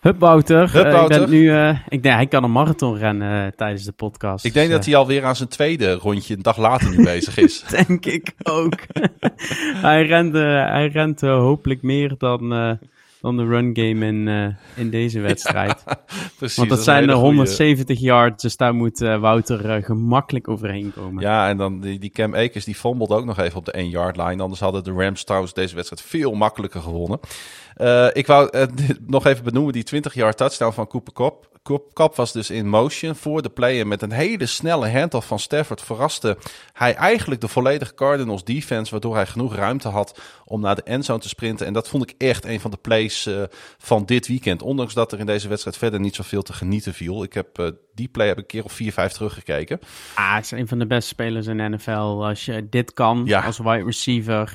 Hup 0.01 0.20
Wouter. 0.20 0.72
Hup, 0.72 0.85
Eh, 0.85 1.02
ik 1.02 1.09
ben 1.09 1.31
nu, 1.31 1.51
eh, 1.51 1.78
ik 1.89 2.02
denk, 2.02 2.14
hij 2.14 2.27
kan 2.27 2.44
een 2.44 2.52
marathon 2.52 2.97
rennen 2.97 3.47
eh, 3.47 3.52
tijdens 3.56 3.85
de 3.85 3.93
podcast. 3.93 4.44
ik 4.44 4.52
denk 4.52 4.66
Dus, 4.66 4.77
dat 4.77 4.85
hij 4.86 4.97
alweer 4.97 5.24
aan 5.24 5.36
zijn 5.36 5.48
tweede 5.48 5.93
rondje 5.93 6.35
een 6.36 6.43
dag 6.43 6.56
later 6.56 6.90
nu 6.90 7.05
bezig 7.05 7.36
is. 7.36 7.64
denk 7.86 8.06
ik 8.06 8.32
ook. 8.43 8.74
hij 9.89 10.06
rent, 10.06 10.32
hij 10.32 10.89
rent 10.89 11.20
hopelijk 11.20 11.82
meer 11.82 12.14
dan, 12.18 12.48
dan 13.20 13.36
de 13.36 13.44
run 13.44 13.70
game 13.72 14.06
in, 14.06 14.56
in 14.74 14.90
deze 14.90 15.20
wedstrijd. 15.31 15.85
Precies, 16.36 16.56
Want 16.56 16.68
dat 16.68 16.82
zijn 16.85 17.01
de 17.01 17.06
hele 17.06 17.20
goeie. 17.20 17.35
170 17.36 18.01
yards, 18.01 18.43
dus 18.43 18.56
daar 18.56 18.74
moet 18.74 18.98
Wouter 18.98 19.82
gemakkelijk 19.82 20.48
overheen 20.48 20.93
komen. 20.94 21.22
Ja, 21.22 21.48
en 21.48 21.56
dan 21.56 21.81
die, 21.81 21.98
die 21.98 22.10
Cam 22.10 22.35
Akers 22.35 22.64
die 22.64 22.74
fumbled 22.74 23.10
ook 23.10 23.24
nog 23.24 23.39
even 23.39 23.59
op 23.59 23.64
de 23.64 23.72
1 23.72 23.89
yard 23.89 24.16
line. 24.16 24.43
Anders 24.43 24.60
hadden 24.60 24.85
de 24.85 24.93
Rams 24.93 25.24
trouwens 25.24 25.55
deze 25.55 25.74
wedstrijd 25.74 26.02
veel 26.02 26.32
makkelijker 26.32 26.81
gewonnen. 26.81 27.20
Eh, 27.81 28.07
ik 28.12 28.27
wou 28.27 28.48
eh, 28.51 28.66
nog 29.07 29.27
even 29.27 29.44
benoemen, 29.44 29.73
die 29.73 29.82
20 29.82 30.15
yard 30.15 30.36
touchdown 30.36 30.73
van 30.74 30.86
Cooper 30.86 31.12
Cup. 31.12 31.48
Cup 31.93 32.15
was 32.15 32.32
dus 32.32 32.51
in 32.51 32.69
motion 32.69 33.15
voor 33.15 33.43
de 33.43 33.48
play 33.48 33.81
en 33.81 33.89
met 33.89 34.02
een 34.02 34.12
hele 34.12 34.47
snelle 34.47 34.90
handoff 34.90 35.27
van 35.27 35.39
Stafford 35.39 35.82
verraste 35.82 36.36
hij 36.73 36.94
eigenlijk 36.94 37.40
de 37.40 37.48
volledige 37.48 37.94
Cardinals 37.94 38.44
defense, 38.44 38.90
waardoor 38.90 39.15
hij 39.15 39.27
genoeg 39.27 39.55
ruimte 39.55 39.89
had 39.89 40.20
om 40.44 40.61
naar 40.61 40.74
de 40.74 40.82
endzone 40.82 41.19
te 41.20 41.28
sprinten. 41.28 41.66
En 41.66 41.73
dat 41.73 41.89
vond 41.89 42.11
ik 42.11 42.15
echt 42.19 42.44
een 42.44 42.61
van 42.61 42.70
de 42.70 42.77
plays 42.77 43.27
eh, 43.27 43.43
van 43.78 44.05
dit 44.05 44.27
weekend. 44.28 44.62
Ondanks 44.62 44.94
dat 44.94 45.12
er 45.12 45.19
in 45.19 45.27
deze 45.27 45.48
wedstrijd 45.48 45.77
verder 45.77 46.01
niet 46.01 46.15
zoveel 46.15 46.43
te 46.43 46.52
genieten 46.52 46.94
viel. 46.94 47.23
Ik 47.23 47.32
heb 47.32 47.73
die 47.94 48.09
play 48.09 48.27
heb 48.27 48.36
ik 48.36 48.43
een 48.43 48.48
keer 48.48 48.65
of 48.65 48.73
4, 48.73 48.93
5 48.93 49.12
teruggekeken. 49.12 49.81
Ah, 50.15 50.31
hij 50.31 50.40
is 50.40 50.51
een 50.51 50.69
van 50.69 50.78
de 50.78 50.86
beste 50.86 51.09
spelers 51.09 51.47
in 51.47 51.57
de 51.57 51.69
NFL. 51.69 51.90
Als 51.90 52.44
je 52.44 52.69
dit 52.69 52.93
kan 52.93 53.23
Ja. 53.24 53.40
als 53.40 53.59
wide 53.59 53.85
receiver, 53.85 54.52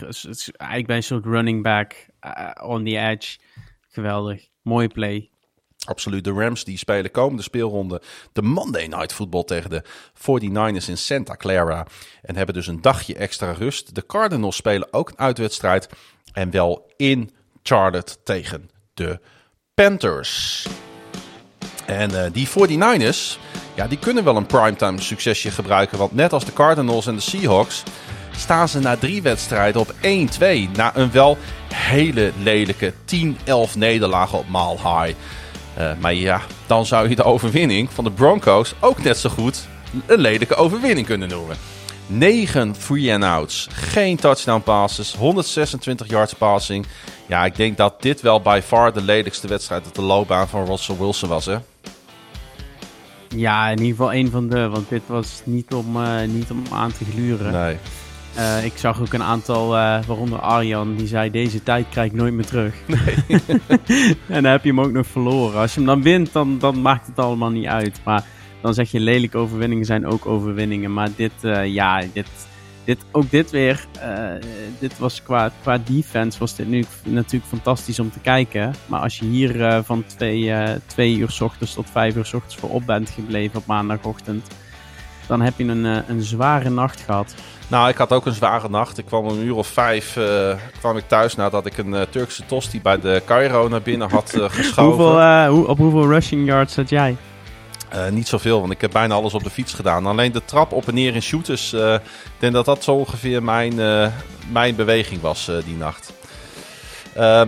eigenlijk 0.57 0.87
bij 0.87 0.95
een 0.95 1.03
soort 1.03 1.25
running 1.25 1.63
back 1.63 1.93
on 2.63 2.83
the 2.83 2.97
edge. 2.97 3.37
Geweldig. 3.89 4.49
Mooie 4.61 4.87
play. 4.87 5.29
Absoluut. 5.85 6.23
De 6.23 6.31
Rams 6.31 6.63
die 6.63 6.77
spelen 6.77 7.11
komende 7.11 7.43
speelronde 7.43 8.01
de 8.33 8.41
Monday 8.41 8.85
Night 8.85 9.13
Football 9.13 9.43
tegen 9.43 9.69
de 9.69 9.83
49ers 10.13 10.89
in 10.89 10.97
Santa 10.97 11.35
Clara. 11.35 11.87
En 12.21 12.35
hebben 12.35 12.55
dus 12.55 12.67
een 12.67 12.81
dagje 12.81 13.15
extra 13.15 13.51
rust. 13.51 13.95
De 13.95 14.05
Cardinals 14.05 14.55
spelen 14.55 14.93
ook 14.93 15.09
een 15.09 15.19
uitwedstrijd. 15.19 15.89
En 16.33 16.51
wel 16.51 16.91
in 16.97 17.31
Charlotte 17.63 18.15
tegen 18.23 18.69
de 18.93 19.19
Panthers. 19.73 20.67
En 21.85 22.23
eh, 22.23 22.31
die 22.31 22.47
49ers, 22.47 23.39
ja, 23.75 23.87
die 23.87 23.99
kunnen 23.99 24.23
wel 24.23 24.35
een 24.35 24.45
primetime 24.45 25.01
succesje 25.01 25.51
gebruiken. 25.51 25.97
Want 25.97 26.11
net 26.11 26.33
als 26.33 26.45
de 26.45 26.53
Cardinals 26.53 27.07
en 27.07 27.15
de 27.15 27.21
Seahawks 27.21 27.83
staan 28.37 28.69
ze 28.69 28.79
na 28.79 28.97
drie 28.97 29.21
wedstrijden 29.21 29.81
op 29.81 29.93
1-2. 29.93 29.97
Na 30.75 30.91
een 30.95 31.11
wel 31.11 31.37
hele 31.73 32.31
lelijke 32.43 32.93
10-11 33.73 33.77
nederlaag 33.77 34.33
op 34.33 34.45
Mile 34.47 34.77
High. 34.77 35.17
Uh, 35.79 35.91
maar 35.99 36.13
ja, 36.13 36.41
dan 36.67 36.85
zou 36.85 37.09
je 37.09 37.15
de 37.15 37.23
overwinning 37.23 37.89
van 37.91 38.03
de 38.03 38.11
Broncos 38.11 38.73
ook 38.79 39.03
net 39.03 39.17
zo 39.17 39.29
goed 39.29 39.67
een 40.05 40.19
lelijke 40.19 40.55
overwinning 40.55 41.07
kunnen 41.07 41.29
noemen. 41.29 41.57
9 42.07 42.75
free 42.75 43.13
and 43.13 43.23
outs, 43.23 43.67
geen 43.71 44.17
touchdown 44.17 44.61
passes, 44.61 45.15
126 45.15 46.07
yards 46.07 46.33
passing. 46.33 46.85
Ja, 47.25 47.45
ik 47.45 47.55
denk 47.55 47.77
dat 47.77 48.01
dit 48.01 48.21
wel 48.21 48.41
by 48.41 48.61
far 48.63 48.93
de 48.93 49.01
lelijkste 49.01 49.47
wedstrijd 49.47 49.85
uit 49.85 49.95
de 49.95 50.01
loopbaan 50.01 50.47
van 50.47 50.65
Russell 50.65 50.97
Wilson 50.97 51.29
was, 51.29 51.45
hè? 51.45 51.57
Ja, 53.35 53.67
in 53.67 53.77
ieder 53.77 53.95
geval 53.95 54.13
een 54.13 54.31
van 54.31 54.49
de, 54.49 54.67
want 54.67 54.89
dit 54.89 55.01
was 55.05 55.41
niet 55.43 55.73
om, 55.73 55.97
uh, 55.97 56.21
niet 56.27 56.51
om 56.51 56.63
aan 56.71 56.91
te 56.91 57.05
gluren. 57.11 57.51
Nee. 57.51 57.77
Uh, 58.37 58.65
ik 58.65 58.73
zag 58.75 59.01
ook 59.01 59.13
een 59.13 59.23
aantal, 59.23 59.75
uh, 59.75 60.03
waaronder 60.03 60.39
Arjan, 60.39 60.95
die 60.95 61.07
zei: 61.07 61.31
Deze 61.31 61.63
tijd 61.63 61.85
krijg 61.89 62.11
ik 62.11 62.17
nooit 62.17 62.33
meer 62.33 62.45
terug. 62.45 62.75
Nee. 62.87 63.41
en 64.27 64.43
dan 64.43 64.51
heb 64.51 64.63
je 64.63 64.69
hem 64.69 64.81
ook 64.81 64.91
nog 64.91 65.07
verloren. 65.07 65.59
Als 65.59 65.73
je 65.73 65.79
hem 65.79 65.87
dan 65.87 66.01
wint, 66.01 66.33
dan, 66.33 66.59
dan 66.59 66.81
maakt 66.81 67.07
het 67.07 67.19
allemaal 67.19 67.49
niet 67.49 67.65
uit. 67.65 68.01
Maar 68.03 68.23
dan 68.61 68.73
zeg 68.73 68.91
je: 68.91 68.99
lelijke 68.99 69.37
overwinningen 69.37 69.85
zijn 69.85 70.05
ook 70.05 70.25
overwinningen. 70.25 70.93
Maar 70.93 71.09
dit, 71.15 71.31
uh, 71.41 71.65
ja, 71.65 72.03
dit, 72.13 72.27
dit, 72.83 72.97
ook 73.11 73.31
dit 73.31 73.51
weer. 73.51 73.85
dit 74.79 74.97
was 74.97 75.23
qua, 75.23 75.51
qua 75.61 75.77
defense 75.85 76.39
was 76.39 76.55
dit 76.55 76.67
nu 76.67 76.83
natuurlijk 77.03 77.51
fantastisch 77.51 77.99
om 77.99 78.11
te 78.11 78.19
kijken. 78.19 78.73
Maar 78.85 78.99
als 78.99 79.17
je 79.19 79.25
hier 79.25 79.83
van 79.83 80.03
twee, 80.05 80.53
twee 80.85 81.17
uur 81.17 81.29
s 81.29 81.41
ochtends 81.41 81.73
tot 81.73 81.89
vijf 81.89 82.15
uur 82.15 82.25
s 82.25 82.33
ochtends 82.33 82.55
voor 82.55 82.69
op 82.69 82.85
bent 82.85 83.09
gebleven 83.09 83.57
op 83.57 83.65
maandagochtend. 83.65 84.47
Dan 85.27 85.41
heb 85.41 85.53
je 85.57 85.63
een, 85.63 85.85
een 86.09 86.21
zware 86.21 86.69
nacht 86.69 87.01
gehad. 87.01 87.35
Nou, 87.67 87.89
ik 87.89 87.97
had 87.97 88.11
ook 88.11 88.25
een 88.25 88.33
zware 88.33 88.69
nacht. 88.69 88.97
Ik 88.97 89.05
kwam 89.05 89.25
om 89.25 89.37
een 89.37 89.45
uur 89.45 89.55
of 89.55 89.67
vijf 89.67 90.15
uh, 90.15 90.55
kwam 90.79 90.97
ik 90.97 91.07
thuis 91.07 91.35
nadat 91.35 91.65
ik 91.65 91.77
een 91.77 91.93
uh, 91.93 92.01
Turkse 92.01 92.45
tosti 92.45 92.81
bij 92.81 92.99
de 92.99 93.21
Cairo 93.25 93.67
naar 93.67 93.81
binnen 93.81 94.09
had 94.09 94.33
uh, 94.35 94.49
geschoven. 94.49 95.03
hoeveel, 95.03 95.47
hoe, 95.47 95.67
op 95.67 95.77
hoeveel 95.77 96.07
rushing 96.07 96.45
yards 96.45 96.73
zat 96.73 96.89
jij? 96.89 97.15
niet 98.09 98.27
zoveel, 98.27 98.59
want 98.59 98.71
ik 98.71 98.81
heb 98.81 98.91
bijna 98.91 99.13
alles 99.13 99.33
op 99.33 99.43
de 99.43 99.49
fiets 99.49 99.73
gedaan. 99.73 100.05
Alleen 100.05 100.31
de 100.31 100.45
trap 100.45 100.71
op 100.71 100.87
en 100.87 100.93
neer 100.93 101.15
in 101.15 101.21
shooters, 101.21 101.73
ik 101.73 102.01
denk 102.39 102.53
dat 102.53 102.65
dat 102.65 102.83
zo 102.83 102.91
ongeveer 102.91 103.43
mijn, 103.43 103.73
mijn 104.51 104.75
beweging 104.75 105.21
was 105.21 105.51
die 105.65 105.75
nacht. 105.75 106.13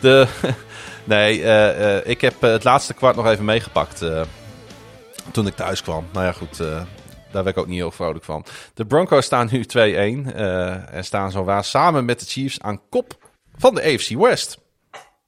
de, 0.00 0.26
nee, 1.04 1.42
ik 2.04 2.20
heb 2.20 2.40
het 2.40 2.64
laatste 2.64 2.94
kwart 2.94 3.16
nog 3.16 3.26
even 3.26 3.44
meegepakt 3.44 4.04
toen 5.30 5.46
ik 5.46 5.54
thuis 5.54 5.82
kwam. 5.82 6.06
Nou 6.12 6.24
ja, 6.26 6.32
goed, 6.32 6.62
daar 7.36 7.44
werd 7.44 7.56
ik 7.56 7.62
ook 7.62 7.68
niet 7.68 7.78
heel 7.78 7.90
vrolijk 7.90 8.24
van. 8.24 8.44
De 8.74 8.86
Broncos 8.86 9.24
staan 9.24 9.48
nu 9.50 9.62
2-1 9.62 9.76
uh, 9.76 10.94
en 10.94 11.04
staan 11.04 11.30
zo 11.30 11.44
waar 11.44 11.64
samen 11.64 12.04
met 12.04 12.20
de 12.20 12.26
Chiefs 12.26 12.60
aan 12.60 12.80
kop 12.88 13.30
van 13.56 13.74
de 13.74 13.82
AFC 13.82 14.10
West. 14.10 14.64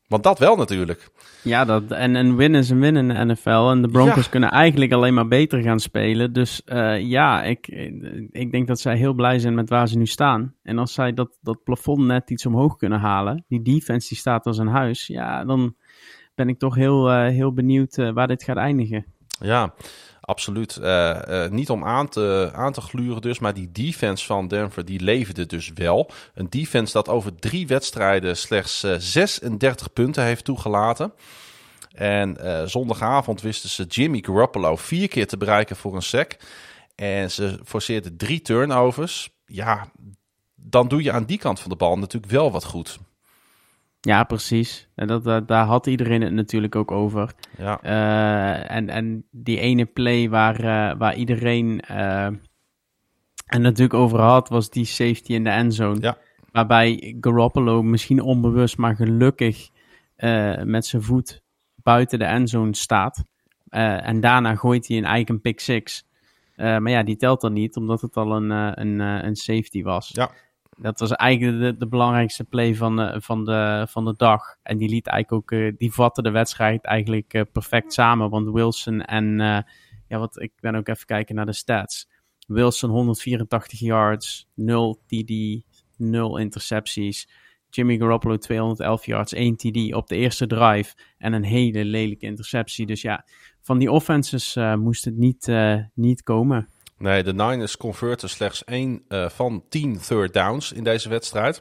Want 0.07 0.23
dat 0.23 0.39
wel 0.39 0.57
natuurlijk. 0.57 1.11
Ja, 1.43 1.65
dat, 1.65 1.91
en 1.91 2.15
een 2.15 2.37
win 2.37 2.55
is 2.55 2.71
een 2.71 2.81
win 2.81 2.97
in 2.97 3.09
de 3.09 3.25
NFL. 3.25 3.71
En 3.71 3.83
de 3.83 3.89
Broncos 3.89 4.29
kunnen 4.29 4.51
eigenlijk 4.51 4.93
alleen 4.93 5.15
maar 5.15 5.29
beter 5.29 5.63
gaan 5.63 5.81
spelen. 5.81 6.33
Dus 6.33 6.63
uh, 6.67 7.01
ja, 7.01 7.43
ik, 7.43 7.67
ik 8.31 8.53
denk 8.53 8.67
dat 8.67 8.81
zij 8.81 8.97
heel 8.97 9.13
blij 9.15 9.39
zijn 9.39 9.55
met 9.55 9.69
waar 9.69 9.89
ze 9.89 9.99
nu 9.99 10.07
staan. 10.07 10.55
En 10.63 10.79
als 10.79 10.93
zij 10.93 11.15
dat, 11.15 11.39
dat 11.41 11.63
plafond 11.63 12.07
net 12.07 12.31
iets 12.31 12.47
omhoog 12.47 12.77
kunnen 12.77 13.01
halen, 13.01 13.45
die 13.49 13.63
defense 13.63 14.09
die 14.09 14.19
staat 14.19 14.47
als 14.47 14.59
een 14.59 14.69
huis, 14.69 15.07
ja, 15.07 15.45
dan 15.45 15.75
ben 16.35 16.49
ik 16.49 16.59
toch 16.59 16.75
heel, 16.75 17.11
uh, 17.11 17.29
heel 17.29 17.53
benieuwd 17.53 17.97
uh, 17.97 18.11
waar 18.13 18.29
dit 18.29 18.43
gaat 18.43 18.57
eindigen. 18.57 19.07
Ja, 19.41 19.75
Absoluut. 20.29 20.79
Uh, 20.81 21.19
uh, 21.29 21.49
niet 21.49 21.71
om 21.71 21.85
aan 21.85 22.09
te, 22.09 22.51
aan 22.55 22.73
te 22.73 22.81
gluren 22.81 23.23
dus, 23.23 23.39
maar 23.39 23.55
die 23.55 23.73
defense 23.73 24.27
van 24.27 24.49
Denver 24.49 24.85
die 24.85 25.01
leefde 25.01 25.47
dus 25.47 25.71
wel. 25.75 26.11
Een 26.35 26.51
defense 26.51 26.93
dat 26.93 27.09
over 27.09 27.35
drie 27.35 27.67
wedstrijden 27.67 28.37
slechts 28.37 28.85
uh, 28.85 28.95
eh, 28.95 29.01
36 29.01 29.93
punten 29.93 30.25
heeft 30.25 30.45
toegelaten. 30.45 31.13
En 31.93 32.37
zondagavond 32.71 33.41
wisten 33.41 33.69
ze 33.69 33.85
Jimmy 33.85 34.23
Garoppolo 34.27 34.77
vier 34.77 35.09
keer 35.09 35.27
te 35.27 35.37
bereiken 35.37 35.77
voor 35.77 35.95
een 35.95 36.03
sack. 36.03 36.37
En 36.95 37.31
ze 37.31 37.61
forceerden 37.65 38.17
drie 38.17 38.43
turnovers. 38.43 39.31
Ja, 39.47 39.89
dan 40.55 40.89
doe 40.89 41.03
je 41.03 41.13
aan 41.13 41.25
die 41.25 41.39
kant 41.39 41.61
van 41.61 41.71
de 41.71 41.77
bal 41.77 41.99
natuurlijk 41.99 42.33
wel 42.33 42.51
wat 42.51 42.65
goed. 42.65 42.99
Ja, 44.01 44.25
precies. 44.25 44.89
En 44.95 45.07
dat, 45.07 45.25
dat, 45.25 45.49
daar 45.49 45.65
had 45.65 45.87
iedereen 45.87 46.23
het 46.23 46.33
natuurlijk 46.33 46.77
ook 46.77 46.91
over. 46.91 47.33
Ja. 47.57 47.81
Uh, 47.85 48.71
en, 48.71 48.89
en 48.89 49.25
die 49.31 49.59
ene 49.61 49.85
play 49.85 50.29
waar, 50.29 50.65
uh, 50.65 50.99
waar 50.99 51.15
iedereen 51.15 51.83
uh, 51.91 52.25
en 53.47 53.63
natuurlijk 53.63 53.95
over 53.95 54.21
had, 54.21 54.49
was 54.49 54.71
die 54.71 54.85
safety 54.85 55.33
in 55.33 55.45
de 55.45 55.51
endzone. 55.51 56.01
Ja. 56.01 56.17
Waarbij 56.53 57.17
Garoppolo 57.21 57.83
misschien 57.83 58.23
onbewust, 58.23 58.77
maar 58.77 58.97
gelukkig 58.97 59.71
met 60.65 60.87
zijn 60.87 61.03
voet 61.03 61.43
buiten 61.75 62.19
de 62.19 62.25
endzone 62.25 62.77
staat. 62.77 63.25
en 63.69 64.21
daarna 64.21 64.55
gooit 64.55 64.89
hij 64.89 64.97
een 64.97 65.05
eigen 65.05 65.41
pick 65.41 65.61
six. 65.61 66.07
maar 66.57 66.91
ja, 66.91 67.03
die 67.03 67.17
telt 67.17 67.41
dan 67.41 67.53
niet, 67.53 67.77
omdat 67.77 68.01
het 68.01 68.17
al 68.17 68.37
een, 68.37 68.51
een, 68.51 68.99
een 69.01 69.37
safety 69.37 69.83
was. 69.83 70.11
Ja. 70.13 70.31
Dat 70.81 70.99
was 70.99 71.13
eigenlijk 71.13 71.61
de, 71.61 71.77
de 71.77 71.89
belangrijkste 71.89 72.45
play 72.45 72.75
van 72.75 72.97
de, 72.97 73.21
van, 73.21 73.45
de, 73.45 73.87
van 73.91 74.05
de 74.05 74.15
dag. 74.17 74.57
En 74.63 74.79
die 74.79 74.89
liet 74.89 75.07
eigenlijk 75.07 75.43
ook, 75.43 75.59
uh, 75.61 75.73
die 75.77 75.93
vatte 75.93 76.23
de 76.23 76.31
wedstrijd 76.31 76.85
eigenlijk 76.85 77.35
uh, 77.35 77.43
perfect 77.53 77.93
samen. 77.93 78.31
Want 78.31 78.51
Wilson 78.51 79.03
en, 79.03 79.37
ja, 80.09 80.19
wat, 80.19 80.41
ik 80.41 80.53
ben 80.61 80.75
ook 80.75 80.89
even 80.89 81.07
kijken 81.07 81.35
naar 81.35 81.47
de 81.47 81.53
stats. 81.53 82.09
Wilson 82.47 82.91
184 82.91 83.81
yards, 83.81 84.49
0 84.55 85.03
TD, 85.07 85.63
0 85.97 86.39
intercepties. 86.39 87.29
Jimmy 87.71 87.99
Garoppolo 87.99 88.37
211 88.37 89.07
yards, 89.07 89.33
1 89.33 89.57
TD 89.57 89.95
op 89.95 90.09
de 90.09 90.17
eerste 90.17 90.47
drive. 90.47 90.95
En 91.19 91.33
een 91.33 91.45
hele 91.45 91.85
lelijke 91.85 92.27
interceptie. 92.27 92.87
Dus 92.87 93.03
ja, 93.03 93.25
van 93.61 93.79
die 93.79 93.91
offenses 93.91 94.59
moest 94.77 95.05
het 95.05 95.17
niet, 95.17 95.53
niet 95.95 96.23
komen. 96.23 96.69
Nee, 96.99 97.23
de 97.23 97.35
Niners 97.35 97.77
converten 97.77 98.29
slechts 98.29 98.65
één 98.65 99.03
uh, 99.09 99.29
van 99.29 99.65
10 99.69 100.01
third 100.01 100.35
downs 100.35 100.73
in 100.73 100.85
deze 100.85 101.09
wedstrijd. 101.09 101.61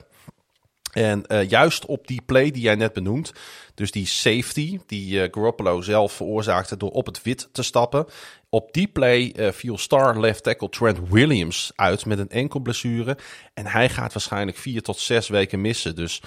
En 0.94 1.24
uh, 1.28 1.50
juist 1.50 1.86
op 1.86 2.08
die 2.08 2.22
play 2.26 2.52
die 2.52 2.62
jij 2.62 2.76
net 2.76 2.94
benoemt, 2.94 3.34
dus 3.74 3.92
die 3.92 4.06
safety 4.06 4.80
die 4.86 5.14
uh, 5.14 5.28
Garoppolo 5.32 5.82
zelf 5.82 6.12
veroorzaakte 6.12 6.78
door 6.78 6.92
op 6.92 7.06
het 7.06 7.22
wit 7.22 7.50
te 7.52 7.64
stappen. 7.64 8.06
Op 8.50 8.74
die 8.74 8.88
play 8.88 9.34
viel 9.54 9.78
star 9.78 10.20
left 10.20 10.44
tackle 10.44 10.70
Trent 10.70 11.10
Williams 11.10 11.72
uit 11.76 12.06
met 12.06 12.20
een 12.20 12.30
enkel 12.30 12.60
blessure. 12.60 13.18
En 13.54 13.66
hij 13.66 13.90
gaat 13.90 14.14
waarschijnlijk 14.14 14.58
vier 14.58 14.82
tot 14.82 15.00
zes 15.00 15.28
weken 15.28 15.62
missen. 15.62 15.96
Dus 15.96 16.22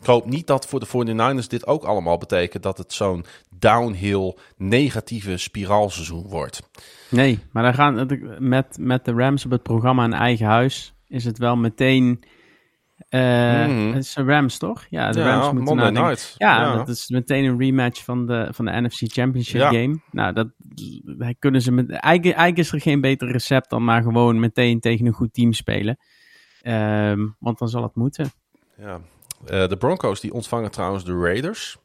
ik 0.00 0.06
hoop 0.06 0.26
niet 0.26 0.46
dat 0.46 0.66
voor 0.66 0.80
de 0.80 0.86
49ers 0.86 1.46
dit 1.46 1.66
ook 1.66 1.84
allemaal 1.84 2.18
betekent 2.18 2.62
dat 2.62 2.78
het 2.78 2.92
zo'n 2.92 3.24
downhill 3.58 4.34
negatieve 4.56 5.36
spiraalseizoen 5.36 6.26
wordt. 6.28 6.60
Nee, 7.14 7.38
maar 7.52 7.62
dan 7.62 7.74
gaan 7.74 8.08
met, 8.38 8.76
met 8.80 9.04
de 9.04 9.12
Rams 9.12 9.44
op 9.44 9.50
het 9.50 9.62
programma 9.62 10.04
een 10.04 10.12
eigen 10.12 10.46
huis 10.46 10.94
is 11.14 11.24
het 11.24 11.38
wel 11.38 11.56
meteen. 11.56 12.24
Uh, 13.10 13.66
mm. 13.66 13.92
Het 13.92 14.04
is 14.04 14.16
Rams 14.16 14.58
toch? 14.58 14.86
Ja, 14.90 15.10
de 15.10 15.22
Rams 15.22 15.52
moeten 15.52 15.76
Monday 15.76 15.90
night. 15.90 16.34
Ja, 16.38 16.60
ja, 16.60 16.76
dat 16.76 16.88
is 16.88 17.08
meteen 17.08 17.44
een 17.44 17.58
rematch 17.58 18.04
van 18.04 18.26
de, 18.26 18.48
van 18.50 18.64
de 18.64 18.80
NFC 18.80 19.00
Championship 19.12 19.60
ja. 19.60 19.68
game. 19.68 20.00
Nou, 20.10 20.32
dat 20.32 20.48
kunnen 21.38 21.62
ze 21.62 21.72
met. 21.72 21.90
Eigenlijk, 21.90 22.36
eigenlijk 22.36 22.58
is 22.58 22.72
er 22.72 22.80
geen 22.80 23.00
beter 23.00 23.30
recept 23.30 23.70
dan 23.70 23.84
maar 23.84 24.02
gewoon 24.02 24.40
meteen 24.40 24.80
tegen 24.80 25.06
een 25.06 25.12
goed 25.12 25.34
team 25.34 25.52
spelen. 25.52 25.98
Um, 26.62 27.36
want 27.38 27.58
dan 27.58 27.68
zal 27.68 27.82
het 27.82 27.94
moeten. 27.94 28.30
Ja, 28.78 29.00
uh, 29.50 29.68
de 29.68 29.76
Broncos 29.76 30.20
die 30.20 30.32
ontvangen 30.32 30.70
trouwens 30.70 31.04
de 31.04 31.18
Raiders. 31.18 31.78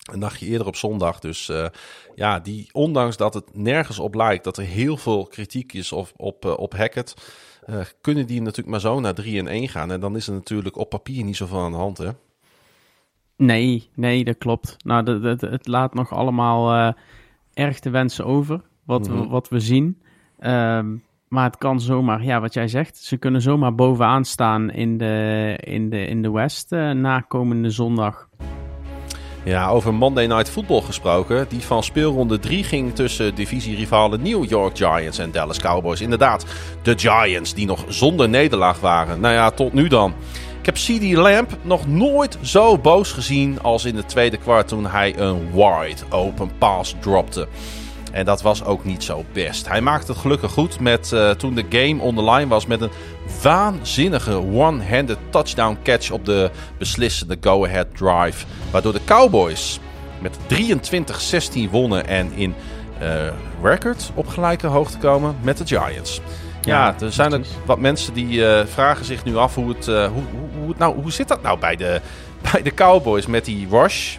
Een 0.00 0.20
dagje 0.20 0.46
eerder 0.46 0.66
op 0.66 0.76
zondag. 0.76 1.18
Dus 1.18 1.48
uh, 1.48 1.66
ja, 2.14 2.38
die, 2.38 2.68
ondanks 2.72 3.16
dat 3.16 3.34
het 3.34 3.56
nergens 3.56 3.98
op 3.98 4.14
lijkt 4.14 4.44
dat 4.44 4.56
er 4.56 4.64
heel 4.64 4.96
veel 4.96 5.26
kritiek 5.26 5.72
is 5.72 5.92
op, 5.92 6.12
op, 6.16 6.44
uh, 6.44 6.58
op 6.58 6.76
Hackett, 6.76 7.14
uh, 7.70 7.80
kunnen 8.00 8.26
die 8.26 8.40
natuurlijk 8.40 8.68
maar 8.68 8.80
zo 8.80 9.00
naar 9.00 9.14
3 9.14 9.38
en 9.38 9.46
1 9.46 9.68
gaan. 9.68 9.90
En 9.90 10.00
dan 10.00 10.16
is 10.16 10.26
er 10.26 10.32
natuurlijk 10.32 10.76
op 10.76 10.88
papier 10.88 11.24
niet 11.24 11.36
zoveel 11.36 11.60
aan 11.60 11.70
de 11.70 11.76
hand, 11.76 11.98
hè? 11.98 12.10
Nee, 13.36 13.88
nee, 13.94 14.24
dat 14.24 14.38
klopt. 14.38 14.76
Nou, 14.84 15.04
dat, 15.04 15.22
dat, 15.22 15.40
het 15.40 15.66
laat 15.66 15.94
nog 15.94 16.12
allemaal 16.12 16.94
erg 17.54 17.78
te 17.78 17.90
wensen 17.90 18.24
over, 18.24 18.60
wat, 18.84 19.08
mm 19.08 19.14
-hmm. 19.14 19.22
we, 19.22 19.28
wat 19.28 19.48
we 19.48 19.60
zien. 19.60 20.02
Um, 20.40 21.02
maar 21.28 21.44
het 21.44 21.58
kan 21.58 21.80
zomaar, 21.80 22.24
ja, 22.24 22.40
wat 22.40 22.54
jij 22.54 22.68
zegt, 22.68 22.96
ze 22.96 23.16
kunnen 23.16 23.40
zomaar 23.40 23.74
bovenaan 23.74 24.24
staan 24.24 24.70
in 24.70 24.98
de, 24.98 25.56
in 25.60 25.90
de, 25.90 26.06
in 26.06 26.22
de 26.22 26.30
West 26.30 26.70
na 26.70 27.20
komende 27.20 27.70
zondag. 27.70 28.28
Ja, 29.50 29.68
over 29.68 29.94
Monday 29.94 30.26
Night 30.26 30.50
Football 30.50 30.80
gesproken. 30.80 31.46
Die 31.48 31.60
van 31.60 31.82
speelronde 31.82 32.38
3 32.38 32.64
ging 32.64 32.94
tussen 32.94 33.34
divisierivalen 33.34 34.22
New 34.22 34.48
York 34.48 34.76
Giants 34.76 35.18
en 35.18 35.32
Dallas 35.32 35.58
Cowboys. 35.58 36.00
Inderdaad, 36.00 36.44
de 36.82 36.98
Giants 36.98 37.54
die 37.54 37.66
nog 37.66 37.84
zonder 37.88 38.28
nederlaag 38.28 38.80
waren. 38.80 39.20
Nou 39.20 39.34
ja, 39.34 39.50
tot 39.50 39.72
nu 39.72 39.88
dan. 39.88 40.14
Ik 40.60 40.66
heb 40.66 40.74
CD 40.74 41.12
Lamp 41.16 41.56
nog 41.62 41.86
nooit 41.86 42.38
zo 42.42 42.78
boos 42.78 43.12
gezien 43.12 43.62
als 43.62 43.84
in 43.84 43.96
het 43.96 44.08
tweede 44.08 44.36
kwart 44.36 44.68
toen 44.68 44.86
hij 44.86 45.18
een 45.18 45.50
wide 45.52 46.02
open 46.10 46.50
pass 46.58 46.94
dropte. 47.00 47.48
En 48.10 48.24
dat 48.24 48.42
was 48.42 48.64
ook 48.64 48.84
niet 48.84 49.04
zo 49.04 49.24
best. 49.32 49.68
Hij 49.68 49.80
maakte 49.80 50.12
het 50.12 50.20
gelukkig 50.20 50.52
goed 50.52 50.80
met, 50.80 51.10
uh, 51.14 51.30
toen 51.30 51.54
de 51.54 51.64
game 51.68 52.02
on 52.02 52.14
the 52.14 52.24
line 52.24 52.46
was 52.46 52.66
met 52.66 52.80
een 52.80 52.90
waanzinnige 53.42 54.36
one-handed 54.36 55.18
touchdown 55.30 55.78
catch 55.82 56.10
op 56.10 56.24
de 56.24 56.50
beslissende 56.78 57.36
go-ahead 57.40 57.86
drive. 57.96 58.46
Waardoor 58.70 58.92
de 58.92 59.04
Cowboys 59.04 59.80
met 60.20 60.38
23-16 61.66 61.70
wonnen 61.70 62.06
en 62.06 62.32
in 62.32 62.54
uh, 63.02 63.32
record 63.62 64.10
op 64.14 64.26
gelijke 64.26 64.66
hoogte 64.66 64.98
komen 64.98 65.36
met 65.42 65.56
de 65.56 65.66
Giants. 65.66 66.20
Ja, 66.60 66.94
er 67.00 67.12
zijn 67.12 67.32
er 67.32 67.40
wat 67.64 67.78
mensen 67.78 68.14
die 68.14 68.38
uh, 68.38 68.60
vragen 68.66 69.04
zich 69.04 69.24
nu 69.24 69.36
af 69.36 69.54
hoe 69.54 69.68
het, 69.68 69.86
uh, 69.86 70.06
hoe, 70.06 70.22
hoe, 70.30 70.64
hoe, 70.64 70.74
nou, 70.78 71.02
hoe 71.02 71.12
zit 71.12 71.28
dat 71.28 71.42
nou 71.42 71.58
bij 71.58 71.76
de, 71.76 72.00
bij 72.52 72.62
de 72.62 72.74
Cowboys 72.74 73.26
met 73.26 73.44
die 73.44 73.68
rush, 73.70 74.16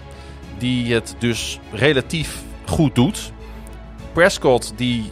die 0.57 0.93
het 0.93 1.15
dus 1.19 1.59
relatief 1.71 2.37
goed 2.65 2.95
doet. 2.95 3.31
Prescott 4.13 4.73
die 4.77 5.11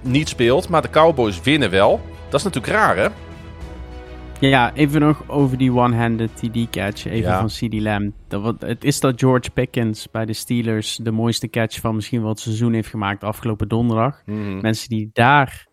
niet 0.00 0.28
speelt, 0.28 0.68
maar 0.68 0.82
de 0.82 0.90
Cowboys 0.90 1.42
winnen 1.42 1.70
wel. 1.70 2.00
Dat 2.28 2.38
is 2.38 2.44
natuurlijk 2.44 2.72
raar, 2.72 2.96
hè? 2.96 3.08
Ja, 4.40 4.74
even 4.74 5.00
nog 5.00 5.28
over 5.28 5.58
die 5.58 5.72
one-handed 5.72 6.36
TD 6.36 6.70
catch. 6.70 7.04
Even 7.06 7.32
van 7.32 7.46
CD 7.46 7.80
Lamb. 7.80 8.14
Dat, 8.28 8.60
het 8.60 8.84
is 8.84 9.00
dat 9.00 9.20
George 9.20 9.50
Pickens 9.50 10.10
bij 10.10 10.24
de 10.24 10.32
Steelers 10.32 10.96
de 10.96 11.10
mooiste 11.10 11.48
catch 11.48 11.80
van 11.80 11.94
misschien 11.94 12.20
wel 12.20 12.30
het 12.30 12.40
seizoen 12.40 12.72
heeft 12.72 12.88
gemaakt 12.88 13.24
afgelopen 13.24 13.68
donderdag. 13.68 14.22
Mhm. 14.26 14.60
Mensen 14.60 14.88
die 14.88 15.10
daar 15.12 15.66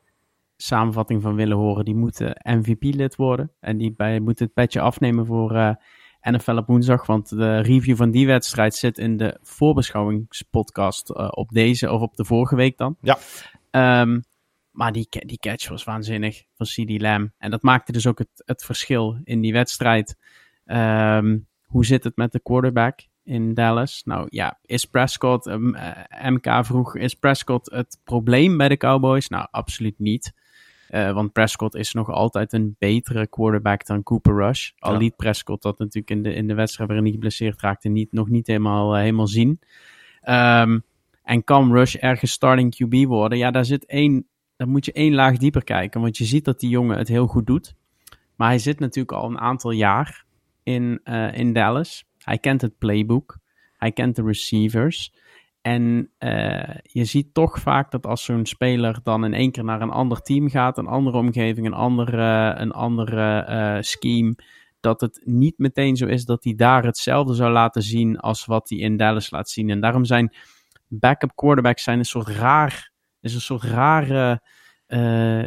samenvatting 0.57 1.21
van 1.21 1.35
willen 1.35 1.57
horen, 1.57 1.85
die 1.85 1.95
moeten 1.95 2.41
MVP-lid 2.43 3.15
worden. 3.15 3.51
En 3.59 3.77
die 3.77 3.93
bij, 3.95 4.19
moeten 4.19 4.45
het 4.45 4.53
petje 4.53 4.79
afnemen 4.79 5.25
voor 5.25 5.55
uh, 5.55 5.71
NFL 6.31 6.57
op 6.57 6.67
woensdag. 6.67 7.05
Want 7.05 7.29
de 7.29 7.59
review 7.59 7.95
van 7.95 8.11
die 8.11 8.27
wedstrijd 8.27 8.75
zit 8.75 8.97
in 8.97 9.17
de 9.17 9.37
voorbeschouwingspodcast 9.41 11.09
uh, 11.09 11.27
op 11.31 11.49
deze 11.49 11.91
of 11.91 12.01
op 12.01 12.15
de 12.15 12.25
vorige 12.25 12.55
week 12.55 12.77
dan. 12.77 12.97
Ja. 13.01 13.17
Um, 14.01 14.23
maar 14.71 14.91
die, 14.91 15.07
die 15.09 15.37
catch 15.37 15.69
was 15.69 15.83
waanzinnig 15.83 16.43
van 16.55 16.65
CD 16.65 17.01
Lamb. 17.01 17.31
En 17.37 17.51
dat 17.51 17.61
maakte 17.61 17.91
dus 17.91 18.07
ook 18.07 18.17
het, 18.17 18.43
het 18.45 18.65
verschil 18.65 19.17
in 19.23 19.41
die 19.41 19.53
wedstrijd. 19.53 20.17
Um, 20.65 21.47
hoe 21.65 21.85
zit 21.85 22.03
het 22.03 22.15
met 22.15 22.31
de 22.31 22.39
quarterback 22.39 22.99
in 23.23 23.53
Dallas? 23.53 24.01
Nou 24.05 24.27
ja, 24.29 24.59
is 24.65 24.85
Prescott, 24.85 25.45
um, 25.45 25.75
uh, 25.75 25.91
MK 26.29 26.65
vroeg, 26.65 26.95
is 26.95 27.13
Prescott 27.13 27.71
het 27.71 27.99
probleem 28.03 28.57
bij 28.57 28.69
de 28.69 28.77
Cowboys? 28.77 29.27
Nou, 29.27 29.47
absoluut 29.51 29.99
niet. 29.99 30.33
Uh, 30.89 31.11
want 31.11 31.31
Prescott 31.31 31.75
is 31.75 31.93
nog 31.93 32.09
altijd 32.09 32.53
een 32.53 32.75
betere 32.79 33.27
quarterback 33.27 33.85
dan 33.85 34.03
Cooper 34.03 34.35
Rush. 34.35 34.71
Al 34.77 34.91
Ja. 34.91 34.97
liet 34.97 35.15
Prescott 35.15 35.61
dat 35.61 35.79
natuurlijk 35.79 36.09
in 36.09 36.23
de, 36.23 36.33
in 36.33 36.47
de 36.47 36.53
wedstrijd 36.53 36.89
waarin 36.89 37.05
hij 37.05 37.15
geblesseerd 37.15 37.61
raakte 37.61 37.89
niet, 37.89 38.11
nog 38.11 38.29
niet 38.29 38.47
helemaal, 38.47 38.95
uh, 38.95 38.99
helemaal 38.99 39.27
zien. 39.27 39.59
Um, 40.29 40.83
en 41.23 41.43
kan 41.43 41.71
Rush 41.71 41.95
ergens 41.95 42.31
starting 42.31 42.75
QB 42.75 43.05
worden? 43.05 43.37
Ja, 43.37 43.51
daar 43.51 43.65
zit 43.65 43.85
één, 43.85 44.27
daar 44.55 44.67
moet 44.67 44.85
je 44.85 44.91
één 44.91 45.13
laag 45.13 45.37
dieper 45.37 45.63
kijken. 45.63 46.01
Want 46.01 46.17
je 46.17 46.25
ziet 46.25 46.45
dat 46.45 46.59
die 46.59 46.69
jongen 46.69 46.97
het 46.97 47.07
heel 47.07 47.27
goed 47.27 47.45
doet. 47.45 47.75
Maar 48.35 48.47
hij 48.47 48.59
zit 48.59 48.79
natuurlijk 48.79 49.17
al 49.17 49.29
een 49.29 49.39
aantal 49.39 49.71
jaar 49.71 50.25
in, 50.63 51.01
uh, 51.03 51.37
in 51.37 51.53
Dallas. 51.53 52.05
Hij 52.17 52.37
kent 52.37 52.61
het 52.61 52.77
playbook. 52.77 53.37
Hij 53.77 53.91
kent 53.91 54.15
de 54.15 54.23
receivers. 54.23 55.13
En 55.67 56.11
uh, 56.19 56.75
je 56.81 57.05
ziet 57.05 57.33
toch 57.33 57.59
vaak 57.59 57.91
dat 57.91 58.05
als 58.05 58.23
zo'n 58.23 58.45
speler 58.45 58.99
dan 59.03 59.25
in 59.25 59.33
één 59.33 59.51
keer 59.51 59.63
naar 59.63 59.81
een 59.81 59.89
ander 59.89 60.21
team 60.21 60.49
gaat, 60.49 60.77
een 60.77 60.87
andere 60.87 61.17
omgeving, 61.17 61.65
een 61.65 61.73
andere, 61.73 62.53
een 62.57 62.71
andere 62.71 63.47
uh, 63.49 63.81
scheme, 63.81 64.35
dat 64.79 65.01
het 65.01 65.21
niet 65.23 65.57
meteen 65.57 65.95
zo 65.95 66.05
is 66.05 66.25
dat 66.25 66.43
hij 66.43 66.55
daar 66.55 66.83
hetzelfde 66.85 67.33
zou 67.33 67.51
laten 67.51 67.81
zien 67.81 68.17
als 68.19 68.45
wat 68.45 68.69
hij 68.69 68.77
in 68.77 68.97
Dallas 68.97 69.31
laat 69.31 69.49
zien. 69.49 69.69
En 69.69 69.79
daarom 69.79 70.05
zijn 70.05 70.33
backup 70.87 71.35
quarterbacks 71.35 71.83
zijn 71.83 71.99
een 71.99 72.05
soort 72.05 72.27
raar, 72.27 72.91
is 73.21 73.33
een 73.33 73.41
soort 73.41 73.63
rare, 73.63 74.41
uh, 74.87 75.41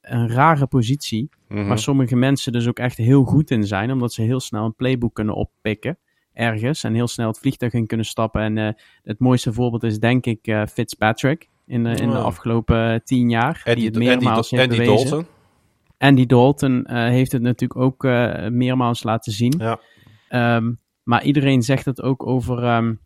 een 0.00 0.28
rare 0.28 0.66
positie, 0.66 1.28
Mhm. 1.48 1.66
waar 1.66 1.78
sommige 1.78 2.16
mensen 2.16 2.52
dus 2.52 2.68
ook 2.68 2.78
echt 2.78 2.96
heel 2.96 3.24
goed 3.24 3.50
in 3.50 3.64
zijn, 3.64 3.92
omdat 3.92 4.12
ze 4.12 4.22
heel 4.22 4.40
snel 4.40 4.64
een 4.64 4.74
playbook 4.74 5.14
kunnen 5.14 5.34
oppikken 5.34 5.98
ergens 6.38 6.84
en 6.84 6.94
heel 6.94 7.08
snel 7.08 7.28
het 7.28 7.38
vliegtuig 7.38 7.72
in 7.72 7.86
kunnen 7.86 8.06
stappen. 8.06 8.42
En 8.42 8.56
uh, 8.56 8.68
het 9.02 9.18
mooiste 9.18 9.52
voorbeeld 9.52 9.82
is 9.82 9.98
denk 9.98 10.26
ik 10.26 10.46
uh, 10.46 10.62
Fitzpatrick 10.66 11.48
in, 11.66 11.84
de, 11.84 11.90
in 11.90 12.10
de 12.10 12.16
Oh. 12.16 12.24
afgelopen 12.24 13.04
tien 13.04 13.30
jaar. 13.30 13.62
Andy, 13.64 13.74
die 13.78 13.84
het 13.88 13.96
Andy, 13.96 14.06
meermaals 14.08 14.50
heeft 14.50 14.70
Andy. 14.70 14.84
Dalton. 14.84 15.26
Andy 15.98 16.26
Dalton 16.26 16.86
uh, 16.90 16.94
heeft 16.94 17.32
het 17.32 17.42
natuurlijk 17.42 17.80
ook 17.80 18.04
uh, 18.04 18.46
meermaals 18.48 19.02
laten 19.02 19.32
zien. 19.32 19.54
Ja. 19.58 19.80
Um, 20.56 20.78
maar 21.02 21.22
iedereen 21.22 21.62
zegt 21.62 21.84
het 21.84 22.02
ook 22.02 22.26
over, 22.26 22.76
um, 22.76 23.00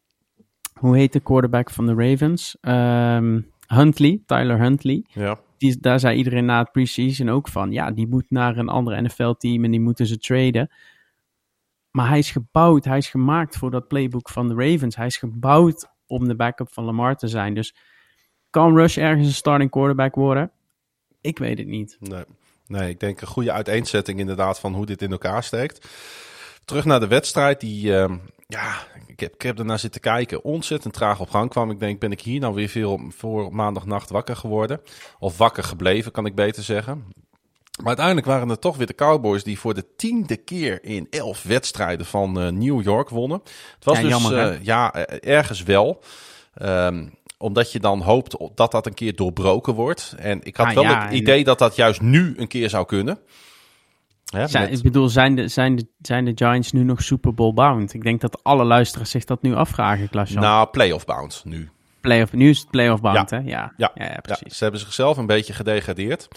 hoe 0.75 0.97
heet 0.97 1.13
de 1.13 1.21
quarterback 1.21 1.71
van 1.71 1.87
de 1.87 1.95
Ravens? 1.95 2.57
Um, 2.61 3.51
Huntley, 3.67 4.21
Tyler 4.27 4.59
Huntley. 4.59 5.05
Ja. 5.09 5.39
Die, 5.59 5.77
daar 5.81 6.01
zei 6.01 6.17
iedereen 6.17 6.45
na 6.45 6.59
het 6.59 6.73
preseason 6.73 7.29
ook 7.29 7.49
van, 7.49 7.73
ja, 7.73 7.91
die 7.91 8.09
moet 8.09 8.25
naar 8.29 8.57
een 8.57 8.69
ander 8.69 9.03
NFL-team 9.03 9.65
en 9.65 9.71
die 9.71 9.81
moeten 9.81 10.07
ze 10.07 10.19
traden. 10.19 10.71
Maar 11.93 12.09
hij 12.09 12.19
is 12.19 12.31
gebouwd, 12.31 12.85
hij 12.85 12.99
is 12.99 13.09
gemaakt 13.09 13.57
voor 13.57 13.71
dat 13.71 13.89
playbook 13.89 14.29
van 14.29 14.49
de 14.49 14.55
Ravens. 14.55 14.97
Hij 14.97 15.07
is 15.07 15.17
gebouwd 15.17 15.89
om 16.07 16.29
de 16.29 16.37
backup 16.37 16.73
van 16.73 16.85
Lamar 16.85 17.17
te 17.17 17.29
zijn. 17.29 17.55
Dus 17.55 17.75
kan 18.51 18.77
Rush 18.77 18.99
ergens 18.99 19.27
een 19.27 19.33
starting 19.33 19.71
quarterback 19.71 20.15
worden? 20.15 20.51
Ik 21.21 21.39
weet 21.39 21.59
het 21.59 21.67
niet. 21.67 21.97
Nee. 22.01 22.25
nee, 22.67 22.89
ik 22.91 23.01
denk 23.01 23.21
een 23.21 23.27
goede 23.27 23.53
uiteenzetting 23.53 24.19
inderdaad 24.19 24.61
van 24.61 24.75
hoe 24.75 24.87
dit 24.87 25.03
in 25.03 25.13
elkaar 25.13 25.43
steekt. 25.43 25.89
Terug 26.65 26.85
naar 26.85 27.01
de 27.01 27.07
wedstrijd 27.07 27.61
die, 27.61 27.87
uh, 27.87 28.15
ja, 28.47 28.75
ik 29.07 29.21
heb, 29.21 29.35
ik 29.35 29.43
heb 29.43 29.59
ernaar 29.59 29.79
zitten 29.79 30.01
kijken. 30.01 30.45
Ontzettend 30.45 30.95
traag 30.95 31.21
op 31.21 31.31
gang 31.31 31.51
kwam. 31.51 31.71
Ik 31.71 31.81
denk, 31.81 32.01
ben 32.01 32.13
ik 32.13 32.21
hier 32.21 32.41
nou 32.41 32.55
weer 32.55 32.69
veel 32.69 33.01
voor 33.09 33.55
maandagnacht 33.55 34.11
wakker 34.11 34.37
geworden? 34.37 34.81
Of 35.19 35.39
wakker 35.39 35.65
gebleven, 35.65 36.13
kan 36.13 36.27
ik 36.27 36.35
beter 36.35 36.63
zeggen. 36.63 37.05
Maar 37.83 37.97
uiteindelijk 37.97 38.27
waren 38.27 38.49
het 38.49 38.61
toch 38.61 38.77
weer 38.77 38.87
de 38.87 38.95
Cowboys 38.95 39.45
die 39.45 39.59
voor 39.59 39.75
de 39.75 39.95
tiende 39.97 40.37
keer 40.37 40.85
in 40.85 41.07
elf 41.11 41.43
wedstrijden 41.43 42.07
van 42.07 42.43
uh, 42.43 42.49
New 42.49 42.83
York 42.83 43.09
wonnen. 43.09 43.41
Het 43.75 43.85
was 43.85 43.97
ja, 43.97 44.03
dus 44.03 44.11
jammer, 44.11 44.53
uh, 44.53 44.65
ja, 44.65 44.95
ergens 45.21 45.63
wel. 45.63 46.03
Um, 46.63 47.15
omdat 47.39 47.73
je 47.73 47.81
dan 47.81 48.01
hoopt 48.01 48.37
dat 48.55 48.71
dat 48.71 48.87
een 48.87 48.95
keer 48.95 49.17
doorbroken 49.17 49.75
wordt. 49.75 50.15
En 50.19 50.41
ik 50.43 50.57
had 50.57 50.67
ah, 50.67 50.75
wel 50.75 50.83
ja, 50.83 51.03
het 51.03 51.13
idee 51.13 51.39
en... 51.39 51.45
dat 51.45 51.59
dat 51.59 51.77
juist 51.77 52.01
nu 52.01 52.35
een 52.37 52.49
keer 52.49 52.71
zou 52.71 52.87
kunnen. 52.87 53.19
Hè, 54.25 54.47
zijn, 54.47 54.71
met... 54.71 54.79
Ik 54.79 54.85
bedoel, 54.85 55.09
zijn 55.09 55.35
de, 55.35 55.49
zijn, 55.49 55.77
de, 55.77 55.87
zijn 55.99 56.25
de 56.25 56.33
Giants 56.35 56.73
nu 56.73 56.83
nog 56.83 57.03
Super 57.03 57.35
Bowl 57.35 57.55
bound? 57.55 57.95
Ik 57.95 58.03
denk 58.03 58.21
dat 58.21 58.45
alle 58.45 58.65
luisteraars 58.65 59.11
zich 59.11 59.25
dat 59.25 59.43
nu 59.43 59.55
afvragen, 59.55 60.09
Klasje. 60.09 60.39
Nou, 60.39 60.69
playoff 60.69 61.05
bound 61.05 61.43
nu. 61.45 61.71
Playoff, 62.03 62.33
nu 62.33 62.51
is 62.51 62.59
het 62.59 62.71
playoff 62.71 63.01
bound, 63.01 63.31
ja. 63.31 63.37
hè? 63.37 63.49
Ja. 63.51 63.73
Ja. 63.77 63.91
Ja, 63.95 64.05
ja, 64.05 64.21
precies. 64.23 64.57
ze 64.57 64.63
hebben 64.63 64.81
zichzelf 64.81 65.17
een 65.17 65.27
beetje 65.27 65.53
gedegradeerd. 65.53 66.29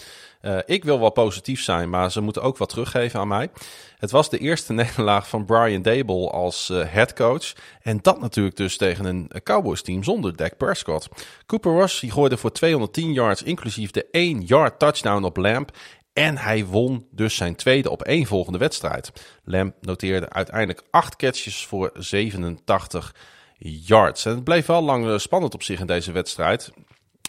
Uh, 0.42 0.58
ik 0.66 0.84
wil 0.84 1.00
wel 1.00 1.10
positief 1.10 1.62
zijn, 1.62 1.90
maar 1.90 2.12
ze 2.12 2.20
moeten 2.20 2.42
ook 2.42 2.56
wat 2.56 2.68
teruggeven 2.68 3.20
aan 3.20 3.28
mij. 3.28 3.50
Het 3.98 4.10
was 4.10 4.30
de 4.30 4.38
eerste 4.38 4.72
nederlaag 4.82 5.28
van 5.28 5.44
Brian 5.44 5.82
Dable 5.82 6.30
als 6.30 6.70
uh, 6.70 6.84
headcoach. 6.86 7.52
En 7.82 7.98
dat 8.02 8.20
natuurlijk 8.20 8.56
dus 8.56 8.76
tegen 8.76 9.04
een 9.04 9.30
Cowboys 9.42 9.82
team 9.82 10.02
zonder 10.02 10.36
Dak 10.36 10.56
Prescott. 10.56 11.08
Cooper 11.46 11.72
Rush 11.72 12.00
die 12.00 12.10
gooide 12.10 12.36
voor 12.36 12.52
210 12.52 13.12
yards, 13.12 13.42
inclusief 13.42 13.90
de 13.90 14.06
1 14.10 14.40
yard 14.40 14.78
touchdown 14.78 15.24
op 15.24 15.36
Lamp. 15.36 15.70
En 16.12 16.36
hij 16.36 16.64
won 16.64 17.06
dus 17.10 17.36
zijn 17.36 17.54
tweede 17.54 17.90
op 17.90 18.02
één 18.02 18.26
volgende 18.26 18.58
wedstrijd. 18.58 19.12
Lamp 19.44 19.74
noteerde 19.80 20.30
uiteindelijk 20.30 20.82
8 20.90 21.16
catches 21.16 21.66
voor 21.66 21.90
87 21.94 23.14
yards. 23.58 24.24
En 24.24 24.34
het 24.34 24.44
bleef 24.44 24.66
wel 24.66 24.82
lang 24.82 25.20
spannend 25.20 25.54
op 25.54 25.62
zich 25.62 25.80
in 25.80 25.86
deze 25.86 26.12
wedstrijd. 26.12 26.72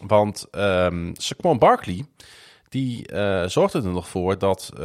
Want 0.06 0.48
um, 0.52 1.12
Saquon 1.16 1.60
Barkley, 1.60 2.06
die 2.70 3.12
uh, 3.14 3.46
zorgde 3.46 3.78
er 3.78 3.92
nog 3.92 4.08
voor 4.08 4.38
dat 4.38 4.70
uh, 4.74 4.80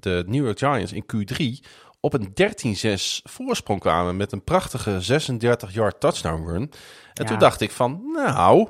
de 0.00 0.24
New 0.26 0.44
York 0.44 0.58
Giants 0.58 0.92
in 0.92 1.04
Q3 1.14 1.68
op 2.00 2.14
een 2.14 2.28
13-6 2.28 3.30
voorsprong 3.30 3.80
kwamen 3.80 4.16
met 4.16 4.32
een 4.32 4.44
prachtige 4.44 5.22
36-yard 5.22 6.00
touchdown 6.00 6.46
run. 6.46 6.62
En 6.62 6.70
ja. 7.12 7.24
toen 7.24 7.38
dacht 7.38 7.60
ik 7.60 7.70
van, 7.70 8.02
nou... 8.12 8.68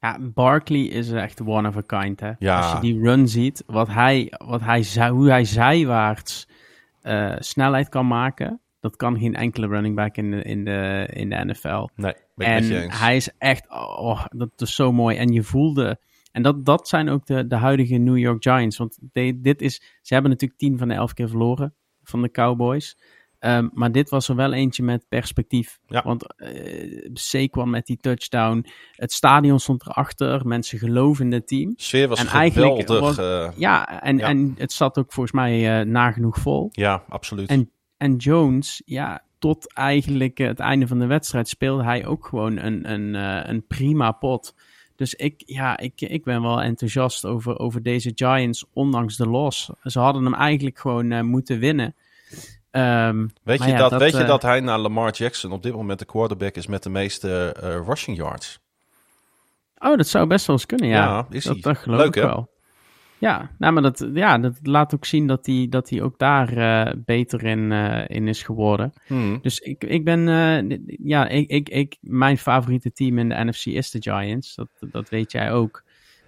Ja, 0.00 0.18
Barkley 0.20 0.80
is 0.80 1.12
echt 1.12 1.40
one 1.40 1.68
of 1.68 1.76
a 1.76 1.82
kind, 1.86 2.20
hè. 2.20 2.32
Ja. 2.38 2.60
Als 2.60 2.72
je 2.72 2.80
die 2.80 3.00
run 3.02 3.28
ziet, 3.28 3.62
wat 3.66 3.88
hij, 3.88 4.32
wat 4.44 4.60
hij, 4.60 5.08
hoe 5.08 5.28
hij 5.28 5.44
zijwaarts 5.44 6.48
uh, 7.02 7.34
snelheid 7.38 7.88
kan 7.88 8.06
maken... 8.06 8.60
Dat 8.84 8.96
kan 8.96 9.18
geen 9.18 9.34
enkele 9.34 9.66
running 9.66 9.96
back 9.96 10.16
in 10.16 10.30
de, 10.30 10.42
in 10.42 10.64
de, 10.64 11.08
in 11.12 11.30
de 11.30 11.44
NFL. 11.44 11.88
Nee, 11.94 12.14
en 12.36 12.90
hij 12.90 13.16
is 13.16 13.30
echt, 13.38 13.70
oh, 13.70 14.24
dat 14.30 14.50
is 14.56 14.74
zo 14.74 14.92
mooi. 14.92 15.16
En 15.16 15.32
je 15.32 15.42
voelde, 15.42 16.00
en 16.32 16.42
dat, 16.42 16.64
dat 16.64 16.88
zijn 16.88 17.08
ook 17.08 17.26
de, 17.26 17.46
de 17.46 17.56
huidige 17.56 17.96
New 17.96 18.18
York 18.18 18.42
Giants. 18.42 18.76
Want 18.76 18.98
de, 19.12 19.40
dit 19.40 19.62
is, 19.62 19.82
ze 20.02 20.12
hebben 20.12 20.30
natuurlijk 20.30 20.60
tien 20.60 20.78
van 20.78 20.88
de 20.88 20.94
elf 20.94 21.12
keer 21.12 21.28
verloren 21.28 21.74
van 22.02 22.22
de 22.22 22.30
Cowboys. 22.30 22.98
Um, 23.40 23.70
maar 23.72 23.92
dit 23.92 24.10
was 24.10 24.28
er 24.28 24.36
wel 24.36 24.52
eentje 24.52 24.82
met 24.82 25.08
perspectief. 25.08 25.78
Ja. 25.86 26.02
Want 26.02 26.24
uh, 26.36 27.64
met 27.64 27.86
die 27.86 27.96
touchdown. 27.96 28.66
Het 28.92 29.12
stadion 29.12 29.60
stond 29.60 29.86
erachter. 29.86 30.46
Mensen 30.46 30.78
geloven 30.78 31.24
in 31.24 31.32
het 31.32 31.46
team. 31.46 31.72
Sfeer 31.76 32.08
was 32.08 32.18
en 32.20 32.26
geweldig. 32.26 33.00
Was, 33.00 33.18
uh, 33.18 33.50
ja, 33.56 34.02
en, 34.02 34.18
ja. 34.18 34.28
en 34.28 34.54
het 34.58 34.72
zat 34.72 34.98
ook 34.98 35.12
volgens 35.12 35.34
mij 35.34 35.80
uh, 35.80 35.86
nagenoeg 35.86 36.38
vol. 36.38 36.68
Ja, 36.72 37.04
absoluut. 37.08 37.48
En, 37.48 37.70
en 38.04 38.16
Jones, 38.16 38.82
ja, 38.84 39.22
tot 39.38 39.74
eigenlijk 39.74 40.38
het 40.38 40.58
einde 40.58 40.86
van 40.86 40.98
de 40.98 41.06
wedstrijd 41.06 41.48
speelde 41.48 41.84
hij 41.84 42.06
ook 42.06 42.26
gewoon 42.26 42.56
een, 42.56 42.90
een, 42.92 43.14
uh, 43.14 43.40
een 43.44 43.66
prima 43.66 44.12
pot. 44.12 44.54
Dus 44.96 45.14
ik, 45.14 45.42
ja, 45.46 45.78
ik, 45.78 46.00
ik 46.00 46.24
ben 46.24 46.42
wel 46.42 46.62
enthousiast 46.62 47.26
over, 47.26 47.58
over 47.58 47.82
deze 47.82 48.12
Giants, 48.14 48.64
ondanks 48.72 49.16
de 49.16 49.28
loss. 49.28 49.70
Ze 49.82 49.98
hadden 49.98 50.24
hem 50.24 50.34
eigenlijk 50.34 50.78
gewoon 50.78 51.10
uh, 51.10 51.20
moeten 51.20 51.58
winnen. 51.58 51.94
Ehm, 52.70 53.26
Weet, 53.42 53.62
je, 53.62 53.70
ja, 53.70 53.78
dat, 53.78 53.90
dat, 53.90 54.00
weet 54.00 54.12
je 54.12 54.18
eh, 54.18 54.26
dat 54.26 54.42
hij 54.42 54.60
na 54.60 54.78
Lamar 54.78 55.12
Jackson 55.12 55.52
op 55.52 55.62
dit 55.62 55.72
moment 55.72 55.98
de 55.98 56.04
quarterback 56.04 56.54
is 56.54 56.66
met 56.66 56.82
de 56.82 56.90
meeste 56.90 57.54
eh, 57.60 57.80
rushing 57.86 58.16
yards? 58.16 58.60
Oh, 59.78 59.96
dat 59.96 60.06
zou 60.06 60.26
best 60.26 60.46
wel 60.46 60.56
eens 60.56 60.66
kunnen, 60.66 60.88
ja. 60.88 61.04
Ja, 61.04 61.26
is 61.30 61.44
dat, 61.44 61.78
geloof 61.78 61.98
Leuk, 61.98 62.06
ik 62.06 62.14
hè? 62.14 62.20
wel. 62.20 62.53
Ja, 63.18 63.50
nou, 63.58 63.72
maar 63.72 63.82
dat, 63.82 64.08
ja, 64.14 64.38
dat 64.38 64.58
laat 64.62 64.94
ook 64.94 65.04
zien 65.04 65.26
dat 65.26 65.46
hij, 65.46 65.66
dat 65.70 66.00
ook 66.00 66.18
daar 66.18 66.56
eh, 66.56 66.92
beter 66.96 67.44
in, 67.44 67.72
eh, 67.72 68.16
in 68.16 68.28
is 68.28 68.42
geworden. 68.42 68.92
Hmm. 69.06 69.38
Dus 69.42 69.58
ik, 69.58 69.84
ik 69.84 70.04
ben, 70.04 70.28
eh, 70.28 70.78
ja, 71.04 71.28
ik, 71.28 71.48
ik, 71.48 71.68
ik, 71.68 71.96
mijn 72.00 72.38
favoriete 72.38 72.92
team 72.92 73.18
in 73.18 73.28
de 73.28 73.44
NFC 73.44 73.66
is 73.66 73.90
de 73.90 74.02
Giants. 74.02 74.54
Dat, 74.54 74.68
dat 74.90 75.08
weet 75.08 75.32
jij 75.32 75.52
ook. 75.52 75.82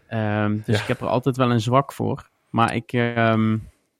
Ehm, 0.08 0.56
dus 0.64 0.76
Ja. 0.76 0.82
ik 0.82 0.88
heb 0.88 1.00
er 1.00 1.06
altijd 1.06 1.36
wel 1.36 1.50
een 1.50 1.60
zwak 1.60 1.92
voor. 1.92 2.28
Maar 2.50 2.74
ik, 2.74 2.92
ehm, 2.92 3.56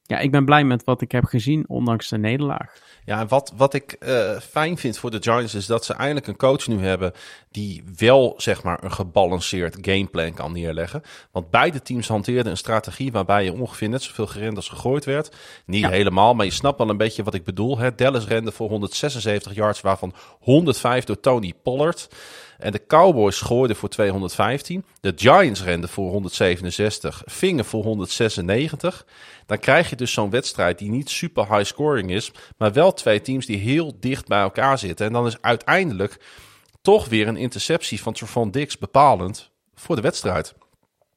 ja, 0.06 0.18
ik 0.18 0.30
ben 0.30 0.44
blij 0.44 0.64
met 0.64 0.84
wat 0.84 1.00
ik 1.00 1.12
heb 1.12 1.24
gezien, 1.24 1.64
ondanks 1.68 2.08
de 2.08 2.18
nederlaag. 2.18 2.72
Ja, 3.04 3.20
en 3.20 3.28
wat, 3.28 3.52
wat 3.56 3.74
ik 3.74 3.92
eh, 3.92 4.38
fijn 4.38 4.78
vind 4.78 4.98
voor 4.98 5.10
de 5.10 5.22
Giants 5.22 5.54
is 5.54 5.66
dat 5.66 5.84
ze 5.84 5.92
eindelijk 5.94 6.26
een 6.26 6.36
coach 6.36 6.66
nu 6.66 6.78
hebben 6.84 7.12
die 7.50 7.84
wel 7.96 8.34
zeg 8.36 8.62
maar 8.62 8.84
een 8.84 8.92
gebalanceerd 8.92 9.76
gameplan 9.80 10.34
kan 10.34 10.52
neerleggen. 10.52 11.02
Want 11.30 11.50
beide 11.50 11.82
teams 11.82 12.08
hanteerden 12.08 12.50
een 12.50 12.56
strategie 12.56 13.12
waarbij 13.12 13.44
je 13.44 13.52
ongeveer 13.52 13.88
net 13.88 14.02
zoveel 14.02 14.26
gerend 14.26 14.56
als 14.56 14.68
gegooid 14.68 15.04
werd. 15.04 15.36
Niet 15.66 15.80
Ja. 15.82 15.88
helemaal, 15.90 16.34
maar 16.34 16.46
je 16.46 16.52
snapt 16.52 16.78
wel 16.78 16.88
een 16.90 16.96
beetje 16.96 17.22
wat 17.22 17.34
ik 17.34 17.44
bedoel. 17.44 17.78
Hè? 17.78 17.94
Dallas 17.94 18.26
rende 18.26 18.52
voor 18.52 18.68
176 18.68 19.54
yards, 19.54 19.80
waarvan 19.80 20.14
105 20.40 21.04
door 21.04 21.20
Tony 21.20 21.52
Pollard. 21.62 22.08
En 22.58 22.72
de 22.72 22.86
Cowboys 22.86 23.40
gooiden 23.40 23.76
voor 23.76 23.88
215. 23.88 24.84
De 25.00 25.12
Giants 25.16 25.62
renden 25.62 25.88
voor 25.88 26.10
167. 26.10 27.22
Vingen 27.26 27.64
voor 27.64 27.82
196. 27.82 29.06
Dan 29.46 29.58
krijg 29.58 29.90
je 29.90 29.96
dus 29.96 30.12
zo'n 30.12 30.30
wedstrijd 30.30 30.78
die 30.78 30.90
niet 30.90 31.10
super 31.10 31.54
high 31.54 31.64
scoring 31.64 32.10
is. 32.10 32.32
Maar 32.56 32.72
wel 32.72 32.92
twee 32.92 33.20
teams 33.20 33.46
die 33.46 33.58
heel 33.58 33.96
dicht 34.00 34.26
bij 34.28 34.40
elkaar 34.40 34.78
zitten. 34.78 35.06
En 35.06 35.12
dan 35.12 35.26
is 35.26 35.42
uiteindelijk 35.42 36.20
toch 36.82 37.08
weer 37.08 37.28
een 37.28 37.36
interceptie 37.36 38.02
van 38.02 38.12
Trevon 38.12 38.50
Dix 38.50 38.78
bepalend 38.78 39.50
voor 39.74 39.96
de 39.96 40.02
wedstrijd. 40.02 40.54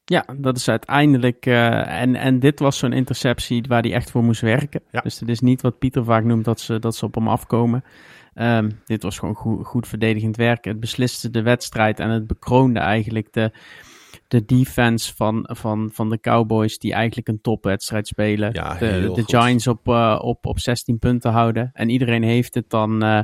Ja, 0.04 0.24
dat 0.36 0.56
is 0.56 0.68
uiteindelijk. 0.68 1.46
eh, 1.46 2.00
en, 2.00 2.16
en 2.16 2.38
dit 2.38 2.58
was 2.60 2.78
zo'n 2.78 2.92
interceptie 2.92 3.64
waar 3.68 3.82
hij 3.82 3.92
echt 3.92 4.10
voor 4.10 4.22
moest 4.22 4.40
werken. 4.40 4.80
Ja. 4.90 5.00
Dus 5.00 5.20
het 5.20 5.28
is 5.28 5.40
niet 5.40 5.60
wat 5.60 5.78
Pieter 5.78 6.04
vaak 6.04 6.24
noemt 6.24 6.44
dat 6.44 6.60
ze, 6.60 6.78
dat 6.78 6.96
ze 6.96 7.04
op 7.04 7.14
hem 7.14 7.28
afkomen. 7.28 7.84
Ehm, 8.34 8.70
dit 8.84 9.02
was 9.02 9.18
gewoon 9.18 9.34
goed, 9.34 9.66
goed 9.66 9.88
verdedigend 9.88 10.36
werk. 10.36 10.64
Het 10.64 10.80
besliste 10.80 11.30
de 11.30 11.42
wedstrijd 11.42 12.00
en 12.00 12.10
het 12.10 12.26
bekroonde 12.26 12.80
eigenlijk 12.80 13.32
de, 13.32 13.52
de 14.28 14.44
defense 14.44 15.14
van, 15.14 15.48
van, 15.52 15.90
van 15.92 16.10
de 16.10 16.20
Cowboys, 16.20 16.78
die 16.78 16.92
eigenlijk 16.92 17.28
een 17.28 17.40
topwedstrijd 17.40 18.06
spelen. 18.06 18.50
Ja, 18.52 18.74
de. 18.74 19.22
Giants 19.26 19.66
op, 19.66 19.88
eh, 19.88 20.18
op, 20.22 20.46
op 20.46 20.58
16 20.58 20.98
punten 20.98 21.30
houden. 21.32 21.70
En 21.72 21.88
iedereen 21.88 22.22
heeft 22.22 22.54
het 22.54 22.70
dan. 22.70 23.02
eh, 23.02 23.20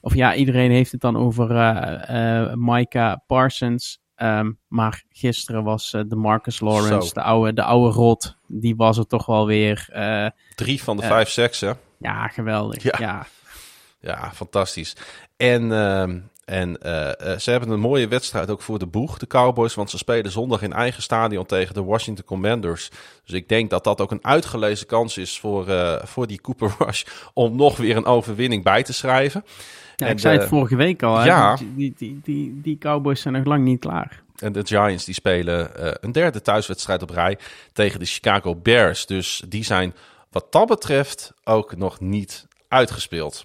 of 0.00 0.14
ja, 0.14 0.34
iedereen 0.34 0.70
heeft 0.70 0.92
het 0.92 1.00
dan 1.00 1.16
over 1.16 1.56
eh 1.56 2.52
Micah 2.54 3.16
Parsons. 3.26 4.02
Ehm, 4.14 4.52
maar 4.68 5.04
gisteren 5.08 5.64
was 5.64 5.90
de 5.90 6.16
Marcus 6.16 6.60
Lawrence, 6.60 7.08
Zo. 7.08 7.14
de 7.14 7.22
oude, 7.22 7.52
de 7.52 7.62
oude 7.62 7.94
rot, 7.94 8.36
die 8.46 8.76
was 8.76 8.98
er 8.98 9.06
toch 9.06 9.26
wel 9.26 9.46
weer. 9.46 9.88
Drie 10.54 10.82
van 10.82 10.96
de 10.96 11.02
vijf 11.02 11.28
seksen. 11.28 11.76
ja, 11.98 12.28
geweldig. 12.28 12.82
Ja. 12.82 12.94
Ja. 12.98 13.26
Ja, 14.04 14.30
fantastisch. 14.34 14.96
En, 15.36 15.72
ehm, 15.72 16.18
en 16.44 16.78
eh, 16.78 17.32
eh, 17.32 17.38
ze 17.38 17.50
hebben 17.50 17.70
een 17.70 17.80
mooie 17.80 18.08
wedstrijd 18.08 18.50
ook 18.50 18.62
voor 18.62 18.78
de 18.78 18.86
boeg, 18.86 19.18
de 19.18 19.26
Cowboys. 19.26 19.74
Want 19.74 19.90
ze 19.90 19.98
spelen 19.98 20.30
zondag 20.30 20.62
in 20.62 20.72
eigen 20.72 21.02
stadion 21.02 21.46
tegen 21.46 21.74
de 21.74 21.82
Washington 21.82 22.24
Commanders. 22.24 22.90
Dus 23.24 23.34
ik 23.34 23.48
denk 23.48 23.70
dat 23.70 23.84
dat 23.84 24.00
ook 24.00 24.10
een 24.10 24.24
uitgelezen 24.24 24.86
kans 24.86 25.18
is 25.18 25.38
voor, 25.38 25.68
eh, 25.68 26.04
voor 26.04 26.26
die 26.26 26.40
Cooper 26.40 26.74
Rush 26.78 27.04
om 27.34 27.56
nog 27.56 27.76
weer 27.76 27.96
een 27.96 28.04
overwinning 28.04 28.62
bij 28.62 28.82
te 28.82 28.92
schrijven. 28.92 29.44
Ja, 29.96 30.06
En 30.06 30.12
ik 30.12 30.18
zei 30.18 30.38
het 30.38 30.48
vorige 30.48 30.76
week 30.76 31.02
al. 31.02 31.18
Hè? 31.18 31.24
Ja. 31.24 31.56
Die, 31.56 31.74
die, 31.76 31.94
die, 31.96 32.20
die, 32.22 32.60
die 32.62 32.78
Cowboys 32.78 33.20
zijn 33.20 33.34
nog 33.34 33.44
lang 33.44 33.64
niet 33.64 33.80
klaar. 33.80 34.22
En 34.36 34.52
de 34.52 34.66
Giants 34.66 35.04
die 35.04 35.14
spelen 35.14 35.70
een 36.04 36.12
derde 36.12 36.40
thuiswedstrijd 36.40 37.02
op 37.02 37.10
rij 37.10 37.38
tegen 37.72 37.98
de 37.98 38.06
Chicago 38.06 38.54
Bears. 38.54 39.06
Dus 39.06 39.42
die 39.48 39.64
zijn 39.64 39.94
wat 40.30 40.52
dat 40.52 40.66
betreft 40.66 41.32
ook 41.44 41.76
nog 41.76 42.00
niet 42.00 42.46
uitgespeeld. 42.68 43.44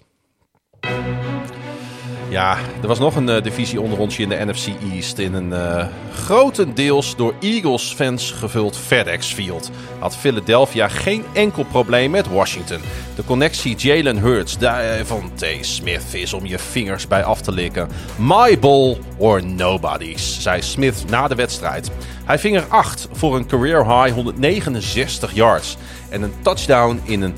Ja, 2.30 2.58
er 2.82 2.88
was 2.88 2.98
nog 2.98 3.16
een 3.16 3.28
eh, 3.28 3.42
divisie 3.42 3.80
onder 3.80 3.98
onsje 3.98 4.22
in 4.22 4.28
de 4.28 4.44
NFC 4.44 4.66
East. 4.92 5.18
In 5.18 5.34
een 5.34 5.52
eh, 5.52 5.86
grotendeels 6.14 7.16
door 7.16 7.34
Eagles-fans 7.40 8.30
gevuld 8.30 8.76
FedEx 8.76 9.32
Field. 9.32 9.70
Had 9.98 10.16
Philadelphia 10.16 10.88
geen 10.88 11.24
enkel 11.32 11.64
probleem 11.64 12.10
met 12.10 12.28
Washington. 12.28 12.80
De 13.14 13.24
connectie 13.24 13.76
Jalen 13.76 14.18
Hurts, 14.18 14.58
Davante 14.58 15.58
Smith 15.60 16.14
is 16.14 16.32
om 16.32 16.46
je 16.46 16.58
vingers 16.58 17.08
bij 17.08 17.24
af 17.24 17.40
te 17.40 17.52
likken. 17.52 17.88
My 18.18 18.58
ball 18.58 18.98
or 19.16 19.44
nobody's, 19.44 20.42
zei 20.42 20.62
Smith 20.62 21.04
na 21.08 21.28
de 21.28 21.34
wedstrijd. 21.34 21.90
Hij 22.24 22.38
ving 22.38 22.56
er 22.56 22.66
8 22.68 23.08
voor 23.12 23.36
een 23.36 23.46
career 23.46 23.86
high 23.86 24.14
169 24.14 25.34
yards. 25.34 25.76
En 26.08 26.22
een 26.22 26.34
touchdown 26.42 27.00
in 27.04 27.22
een 27.22 27.34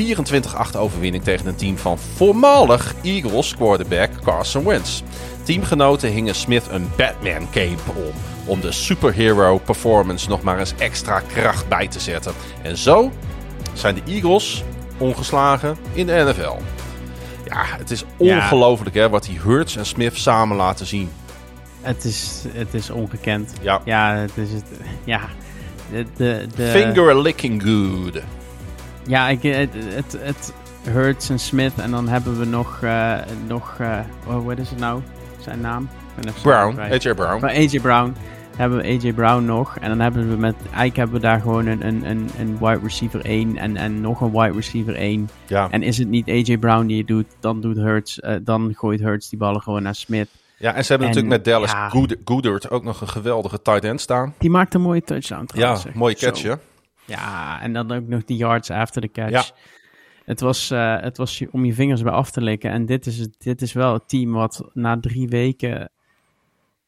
24-8 0.00 0.76
overwinning 0.76 1.24
tegen 1.24 1.46
een 1.46 1.56
team 1.56 1.78
van 1.78 1.98
voormalig 1.98 2.94
Eagles 3.02 3.56
quarterback 3.56 4.10
Carson 4.24 4.64
Wentz. 4.64 5.02
Teamgenoten 5.42 6.10
hingen 6.10 6.34
Smith 6.34 6.66
een 6.70 6.90
Batman 6.96 7.50
cape 7.50 7.90
om, 7.96 8.12
om 8.44 8.60
de 8.60 8.72
superhero 8.72 9.58
performance 9.58 10.28
nog 10.28 10.42
maar 10.42 10.58
eens 10.58 10.74
extra 10.78 11.20
kracht 11.20 11.68
bij 11.68 11.88
te 11.88 12.00
zetten. 12.00 12.32
En 12.62 12.76
zo 12.76 13.10
zijn 13.72 13.94
de 13.94 14.02
Eagles 14.12 14.64
ongeslagen 14.98 15.76
in 15.92 16.06
de 16.06 16.12
NFL. 16.12 16.56
Ja, 17.44 17.64
het 17.78 17.90
is 17.90 18.00
Ja. 18.00 18.36
ongelooflijk 18.36 18.94
hè, 18.94 19.08
wat 19.08 19.24
die 19.24 19.38
Hurts 19.40 19.76
en 19.76 19.86
Smith 19.86 20.16
samen 20.16 20.56
laten 20.56 20.86
zien. 20.86 21.10
Het 21.80 22.04
is, 22.04 22.44
het 22.52 22.74
is 22.74 22.90
ongekend. 22.90 23.52
Ja, 23.62 23.80
Ja, 23.84 24.14
het 24.14 24.36
is 24.36 24.52
het. 24.52 24.64
Ja, 25.04 25.20
de, 25.92 26.04
de, 26.16 26.46
de, 26.56 26.66
finger 26.66 27.20
licking 27.20 27.62
good. 27.62 28.22
Ja, 29.10 29.28
ik, 29.28 29.42
het, 29.42 29.68
het, 29.74 30.16
het 30.20 30.52
Hurts 30.84 31.28
en 31.30 31.38
Smith. 31.38 31.72
En 31.76 31.90
dan 31.90 32.08
hebben 32.08 32.38
we 32.38 32.44
nog, 32.44 32.78
eh, 32.82 33.14
nog 33.46 33.76
eh, 33.78 33.98
oh, 34.26 34.44
wat 34.44 34.58
is 34.58 34.70
het 34.70 34.78
nou? 34.78 35.02
Zijn 35.40 35.60
naam? 35.60 35.88
Brown. 36.42 36.78
AJ 36.80 37.14
Brown. 37.14 37.40
Maar 37.40 37.50
AJ 37.54 37.80
Brown. 37.80 38.14
Hebben 38.56 38.78
we 38.78 38.84
AJ 38.84 39.12
Brown 39.12 39.44
nog. 39.44 39.76
En 39.80 39.88
dan 39.88 40.00
hebben 40.00 40.28
we 40.30 40.36
met. 40.36 40.54
Eigenlijk 40.64 40.96
hebben 40.96 41.14
we 41.16 41.20
daar 41.22 41.40
gewoon 41.40 41.66
een, 41.66 41.86
een, 41.86 42.10
een, 42.10 42.28
een 42.38 42.58
wide 42.58 42.80
receiver 42.82 43.24
1. 43.24 43.56
En, 43.56 43.76
en 43.76 44.00
nog 44.00 44.20
een 44.20 44.30
wide 44.32 44.52
receiver 44.56 44.94
1. 44.94 45.28
Ja. 45.46 45.68
En 45.70 45.82
is 45.82 45.98
het 45.98 46.08
niet 46.08 46.28
AJ 46.28 46.58
Brown 46.58 46.86
die 46.86 46.98
het 46.98 47.06
doet, 47.06 47.26
dan 47.40 47.60
doet 47.60 47.76
Hurts. 47.76 48.20
eh, 48.20 48.34
dan 48.42 48.72
gooit 48.76 49.00
Hurts 49.00 49.28
die 49.28 49.38
ballen 49.38 49.60
gewoon 49.62 49.82
naar 49.82 49.94
Smith. 49.94 50.28
ja, 50.56 50.74
en 50.74 50.84
ze 50.84 50.90
hebben 50.92 51.08
En, 51.08 51.14
natuurlijk 51.14 51.44
met 51.44 51.52
Dallas 51.54 51.70
ja. 51.70 51.88
Goodert 52.24 52.70
ook 52.70 52.84
nog 52.84 53.00
een 53.00 53.08
geweldige 53.08 53.62
tight 53.62 53.84
end 53.84 54.00
staan. 54.00 54.34
Die 54.38 54.50
maakt 54.50 54.74
een 54.74 54.80
mooie 54.80 55.02
touchdown 55.02 55.40
Ja, 55.40 55.46
trouwens. 55.46 55.82
zeg. 55.82 55.94
mooie 55.94 56.14
catch 56.14 56.42
hè? 56.42 56.54
Ja, 57.10 57.60
en 57.62 57.72
dan 57.72 57.92
ook 57.92 58.06
nog 58.06 58.24
die 58.24 58.36
yards 58.36 58.70
after 58.70 59.02
the 59.02 59.08
catch. 59.08 59.30
Ja. 59.30 59.44
Het 60.24 60.40
was, 60.40 60.70
eh, 60.70 61.00
het 61.00 61.16
was 61.16 61.44
om 61.50 61.64
je 61.64 61.74
vingers 61.74 62.02
bij 62.02 62.12
af 62.12 62.30
te 62.30 62.40
likken. 62.40 62.70
En 62.70 62.86
dit 62.86 63.06
is, 63.06 63.28
dit 63.38 63.62
is 63.62 63.72
wel 63.72 63.92
het 63.92 64.08
team 64.08 64.32
wat 64.32 64.70
na 64.72 65.00
drie 65.00 65.28
weken... 65.28 65.90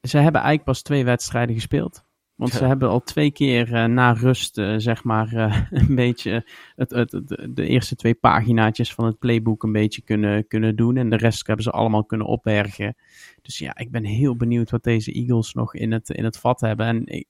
Ze 0.03 0.17
hebben 0.17 0.41
eigenlijk 0.41 0.65
pas 0.65 0.83
twee 0.83 1.05
wedstrijden 1.05 1.55
gespeeld. 1.55 2.05
Want 2.35 2.53
ze 2.53 2.65
hebben 2.73 2.89
al 2.89 3.03
twee 3.03 3.31
keer 3.31 3.75
eh, 3.75 3.85
na 3.85 4.13
rust, 4.13 4.59
eh, 4.59 4.75
zeg 4.77 5.05
maar, 5.05 5.33
een 5.71 5.95
beetje 5.95 6.47
het, 6.77 6.91
het, 6.91 7.13
het- 7.13 7.37
de 7.51 7.67
eerste 7.67 7.95
twee 7.97 8.15
paginaatjes 8.15 8.95
van 8.95 9.05
het 9.05 9.19
playbook 9.19 9.63
een 9.63 9.73
beetje 9.73 10.03
kunnen, 10.03 10.47
kunnen 10.47 10.77
doen. 10.77 10.97
En 10.97 11.11
de 11.11 11.17
rest 11.17 11.47
hebben 11.47 11.65
ze 11.65 11.71
allemaal 11.71 12.05
kunnen 12.05 12.27
opbergen. 12.27 12.97
Dus 13.43 13.59
ja, 13.59 13.77
ik 13.79 13.91
ben 13.91 14.05
heel 14.05 14.37
benieuwd 14.37 14.71
wat 14.71 14.85
deze 14.85 15.13
Eagles 15.13 15.55
nog 15.55 15.75
in 15.75 15.93
het, 15.93 16.11
in 16.11 16.25
het 16.25 16.39
vat 16.39 16.61
hebben. 16.61 16.87
En 16.87 17.07
ik- 17.07 17.27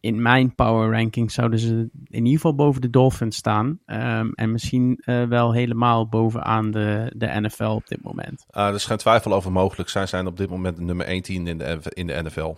in 0.00 0.22
mijn 0.22 0.54
power 0.54 0.90
ranking 0.90 1.32
zouden 1.32 1.58
ze 1.58 1.88
in 2.04 2.24
ieder 2.24 2.32
geval 2.32 2.54
boven 2.54 2.80
de 2.80 2.90
Dolphins 2.90 3.36
staan. 3.36 3.78
Ehm, 3.86 4.30
en 4.34 4.52
misschien 4.52 4.98
eh, 5.00 5.24
wel 5.24 5.52
helemaal 5.52 6.08
bovenaan 6.08 6.70
de, 6.70 7.12
de 7.16 7.40
NFL 7.40 7.64
op 7.64 7.86
dit 7.86 8.02
moment. 8.02 8.46
Uh, 8.50 8.66
er 8.66 8.74
is 8.74 8.84
geen 8.84 8.96
twijfel 8.96 9.32
over 9.32 9.52
mogelijk. 9.52 9.88
Zij 9.88 10.06
zijn 10.06 10.26
op 10.26 10.36
dit 10.36 10.50
moment 10.50 10.78
nummer 10.78 11.06
1 11.06 11.22
team 11.22 11.46
in 11.46 11.58
de, 11.58 11.80
in 11.88 12.06
de 12.06 12.22
NFL. 12.22 12.54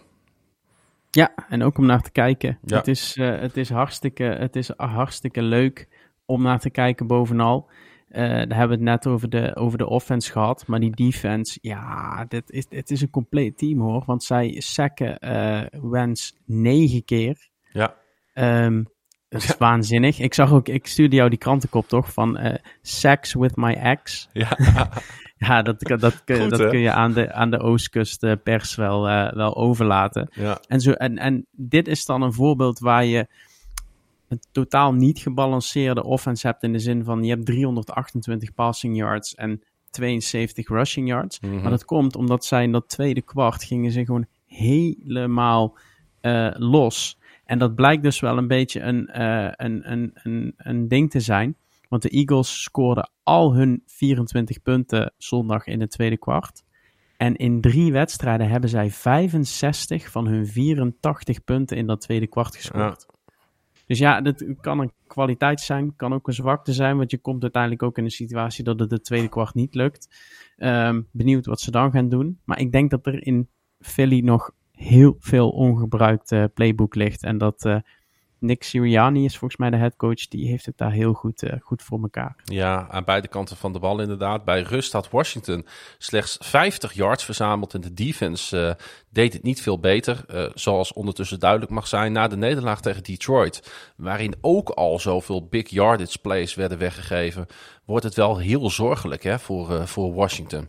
Ja, 1.10 1.32
en 1.48 1.62
ook 1.62 1.78
om 1.78 1.86
naar 1.86 2.02
te 2.02 2.10
kijken. 2.10 2.58
Ja. 2.62 2.76
Het, 2.76 2.88
is, 2.88 3.16
eh, 3.16 3.40
het, 3.40 3.56
is 3.56 3.70
hartstikke, 3.70 4.24
het 4.24 4.56
is 4.56 4.70
hartstikke 4.76 5.42
leuk 5.42 5.88
om 6.24 6.42
naar 6.42 6.60
te 6.60 6.70
kijken 6.70 7.06
bovenal. 7.06 7.68
Eh, 8.10 8.22
daar 8.24 8.58
hebben 8.58 8.68
we 8.68 8.72
het 8.74 9.02
net 9.02 9.06
over 9.06 9.28
de, 9.30 9.56
over 9.56 9.78
de 9.78 9.88
offense 9.88 10.32
gehad. 10.32 10.66
Maar 10.66 10.80
die 10.80 10.94
defense, 10.96 11.58
ja, 11.62 12.24
dit 12.28 12.50
is, 12.50 12.66
het 12.68 12.90
is 12.90 13.00
een 13.00 13.10
compleet 13.10 13.58
team 13.58 13.80
hoor. 13.80 14.02
Want 14.06 14.24
zij 14.24 14.54
sacken 14.58 15.18
eh 15.18 15.62
Wens 15.82 16.36
negen 16.46 17.04
keer. 17.04 17.48
Ja. 17.72 17.94
Ehm, 18.32 18.82
dat 19.28 19.42
is 19.42 19.56
waanzinnig. 19.56 20.18
Ik 20.18 20.34
zag 20.34 20.52
ook, 20.52 20.68
ik 20.68 20.86
stuurde 20.86 21.16
jou 21.16 21.28
die 21.30 21.38
krantenkop 21.38 21.88
toch 21.88 22.12
van 22.12 22.36
eh 22.36 22.54
Sex 22.82 23.34
with 23.34 23.56
my 23.56 23.72
ex. 23.72 24.28
Ja. 24.32 24.56
Ja, 25.46 25.62
dat, 25.62 25.80
dat, 25.80 26.00
dat, 26.00 26.24
kun- 26.24 26.40
Goed, 26.40 26.50
dat 26.50 26.58
hè? 26.58 26.68
kun 26.68 26.78
je 26.80 26.90
aan 26.92 27.12
de, 27.12 27.32
aan 27.32 27.50
de 27.50 27.58
Oostkust 27.60 28.42
pers 28.42 28.74
wel, 28.74 29.02
wel 29.34 29.56
overlaten. 29.56 30.28
ja. 30.32 30.58
En, 30.68 30.80
zo, 30.80 30.90
en, 30.92 31.18
en 31.18 31.46
dit 31.50 31.88
is 31.88 32.04
dan 32.04 32.22
een 32.22 32.32
voorbeeld 32.32 32.78
waar 32.78 33.04
je 33.04 33.26
een 34.30 34.40
totaal 34.52 34.92
niet 34.92 35.18
gebalanceerde 35.18 36.04
offense 36.04 36.46
hebt 36.46 36.62
in 36.62 36.72
de 36.72 36.78
zin 36.78 37.04
van 37.04 37.24
je 37.24 37.30
hebt 37.30 37.46
328 37.46 38.54
passing 38.54 38.96
yards 38.96 39.34
en 39.34 39.62
72 39.90 40.68
rushing 40.68 41.08
yards. 41.08 41.40
Mhm. 41.40 41.60
Maar 41.60 41.70
dat 41.70 41.84
komt 41.84 42.16
omdat 42.16 42.44
zij 42.44 42.62
in 42.62 42.72
dat 42.72 42.88
tweede 42.88 43.22
kwart 43.22 43.64
gingen 43.64 43.90
ze 43.90 44.04
gewoon 44.04 44.26
helemaal 44.46 45.78
eh, 46.20 46.50
los. 46.52 47.18
En 47.44 47.58
dat 47.58 47.74
blijkt 47.74 48.02
dus 48.02 48.20
wel 48.20 48.38
een 48.38 48.46
beetje 48.46 48.80
een, 48.80 49.06
eh, 49.06 49.52
een, 49.52 49.90
een, 49.92 50.10
een, 50.14 50.54
een 50.56 50.88
ding 50.88 51.10
te 51.10 51.20
zijn. 51.20 51.56
Want 51.88 52.02
de 52.02 52.08
Eagles 52.08 52.62
scoorden 52.62 53.10
al 53.22 53.54
hun 53.54 53.82
24 53.86 54.62
punten 54.62 55.12
zondag 55.16 55.66
in 55.66 55.80
het 55.80 55.90
tweede 55.90 56.18
kwart. 56.18 56.62
En 57.16 57.36
in 57.36 57.60
drie 57.60 57.92
wedstrijden 57.92 58.48
hebben 58.48 58.70
zij 58.70 58.90
65 58.90 60.10
van 60.10 60.26
hun 60.26 60.46
84 60.46 61.44
punten 61.44 61.76
in 61.76 61.86
dat 61.86 62.00
tweede 62.00 62.26
kwart 62.26 62.56
gescoord. 62.56 63.06
Dus 63.90 63.98
ja, 63.98 64.20
dat 64.20 64.44
kan 64.60 64.80
een 64.80 64.92
kwaliteit 65.06 65.60
zijn, 65.60 65.96
kan 65.96 66.12
ook 66.12 66.26
een 66.26 66.34
zwakte 66.34 66.72
zijn, 66.72 66.96
want 66.96 67.10
je 67.10 67.18
komt 67.18 67.42
uiteindelijk 67.42 67.82
ook 67.82 67.98
in 67.98 68.04
een 68.04 68.10
situatie 68.10 68.64
dat 68.64 68.80
het 68.80 68.90
het 68.90 69.04
tweede 69.04 69.28
kwart 69.28 69.54
niet 69.54 69.74
lukt. 69.74 70.08
Ehm, 70.56 71.02
benieuwd 71.10 71.46
wat 71.46 71.60
ze 71.60 71.70
dan 71.70 71.90
gaan 71.90 72.08
doen. 72.08 72.40
Maar 72.44 72.60
ik 72.60 72.72
denk 72.72 72.90
dat 72.90 73.06
er 73.06 73.26
in 73.26 73.48
Philly 73.80 74.20
nog 74.20 74.50
heel 74.72 75.16
veel 75.18 75.50
ongebruikt 75.50 76.32
eh, 76.32 76.44
playbook 76.54 76.94
ligt. 76.94 77.22
En 77.22 77.38
dat 77.38 77.64
eh, 77.64 77.76
Nick 78.40 78.62
Sirianni 78.62 79.24
is 79.24 79.38
volgens 79.38 79.60
mij 79.60 79.70
de 79.70 79.76
headcoach, 79.76 80.28
die 80.28 80.48
heeft 80.48 80.66
het 80.66 80.76
daar 80.76 80.92
heel 80.92 81.12
goed, 81.12 81.42
eh, 81.42 81.60
goed 81.60 81.82
voor 81.82 82.02
elkaar. 82.02 82.36
Ja, 82.44 82.86
aan 82.90 83.04
beide 83.04 83.28
kanten 83.28 83.56
van 83.56 83.72
de 83.72 83.78
bal 83.78 84.00
inderdaad. 84.00 84.44
Bij 84.44 84.62
rust 84.62 84.92
had 84.92 85.10
Washington 85.10 85.66
slechts 85.98 86.36
50 86.40 86.92
yards 86.92 87.24
verzameld 87.24 87.74
en 87.74 87.80
de 87.80 87.94
defense 87.94 88.66
eh, 88.66 88.84
deed 89.08 89.32
het 89.32 89.42
niet 89.42 89.62
veel 89.62 89.78
beter. 89.78 90.24
eh, 90.28 90.44
zoals 90.54 90.92
ondertussen 90.92 91.40
duidelijk 91.40 91.70
mag 91.70 91.86
zijn 91.86 92.12
na 92.12 92.28
de 92.28 92.36
nederlaag 92.36 92.80
tegen 92.80 93.02
Detroit, 93.02 93.72
waarin 93.96 94.34
ook 94.40 94.68
al 94.68 94.98
zoveel 94.98 95.46
big 95.48 95.68
yardage 95.68 96.18
plays 96.18 96.54
werden 96.54 96.78
weggegeven, 96.78 97.46
wordt 97.84 98.04
het 98.04 98.14
wel 98.14 98.38
heel 98.38 98.70
zorgelijk 98.70 99.22
hè, 99.22 99.38
voor, 99.38 99.88
voor 99.88 100.14
Washington. 100.14 100.68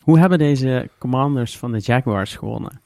Hoe 0.00 0.18
hebben 0.18 0.38
deze 0.38 0.90
commanders 0.98 1.58
van 1.58 1.72
de 1.72 1.78
Jaguars 1.78 2.36
gewonnen? 2.36 2.80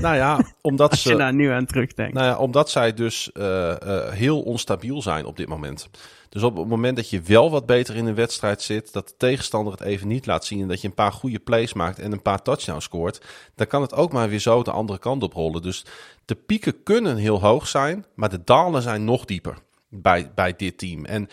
Nou 0.00 0.16
ja, 0.16 0.40
omdat 0.60 0.90
Als 0.90 1.02
je 1.02 1.10
ze... 1.10 1.16
daar 1.16 1.34
nu 1.34 1.48
aan 1.48 1.66
terugdenkt. 1.66 2.14
Nou 2.14 2.26
ja, 2.26 2.36
omdat 2.36 2.70
zij 2.70 2.94
dus 2.94 3.32
eh, 3.32 3.70
eh, 3.70 4.12
heel 4.12 4.42
onstabiel 4.42 5.02
zijn 5.02 5.24
op 5.24 5.36
dit 5.36 5.48
moment. 5.48 5.88
Dus 6.28 6.42
op 6.42 6.56
het 6.56 6.68
moment 6.68 6.96
dat 6.96 7.10
je 7.10 7.20
wel 7.20 7.50
wat 7.50 7.66
beter 7.66 7.96
in 7.96 8.06
een 8.06 8.14
wedstrijd 8.14 8.62
zit, 8.62 8.92
dat 8.92 9.08
de 9.08 9.14
tegenstander 9.16 9.72
het 9.72 9.82
even 9.82 10.08
niet 10.08 10.26
laat 10.26 10.44
zien 10.44 10.60
en 10.60 10.68
dat 10.68 10.80
je 10.80 10.88
een 10.88 10.94
paar 10.94 11.12
goede 11.12 11.38
plays 11.38 11.72
maakt 11.72 11.98
en 11.98 12.12
een 12.12 12.22
paar 12.22 12.42
touchdowns 12.42 12.84
scoort, 12.84 13.20
dan 13.54 13.66
kan 13.66 13.82
het 13.82 13.94
ook 13.94 14.12
maar 14.12 14.28
weer 14.28 14.38
zo 14.38 14.62
de 14.62 14.70
andere 14.70 14.98
kant 14.98 15.22
op 15.22 15.32
rollen. 15.32 15.62
Dus 15.62 15.84
de 16.24 16.34
pieken 16.34 16.82
kunnen 16.82 17.16
heel 17.16 17.40
hoog 17.40 17.68
zijn, 17.68 18.04
maar 18.14 18.30
de 18.30 18.44
dalen 18.44 18.82
zijn 18.82 19.04
nog 19.04 19.24
dieper 19.24 19.58
bij, 19.88 20.30
bij 20.34 20.54
dit 20.56 20.78
team. 20.78 21.04
En 21.04 21.28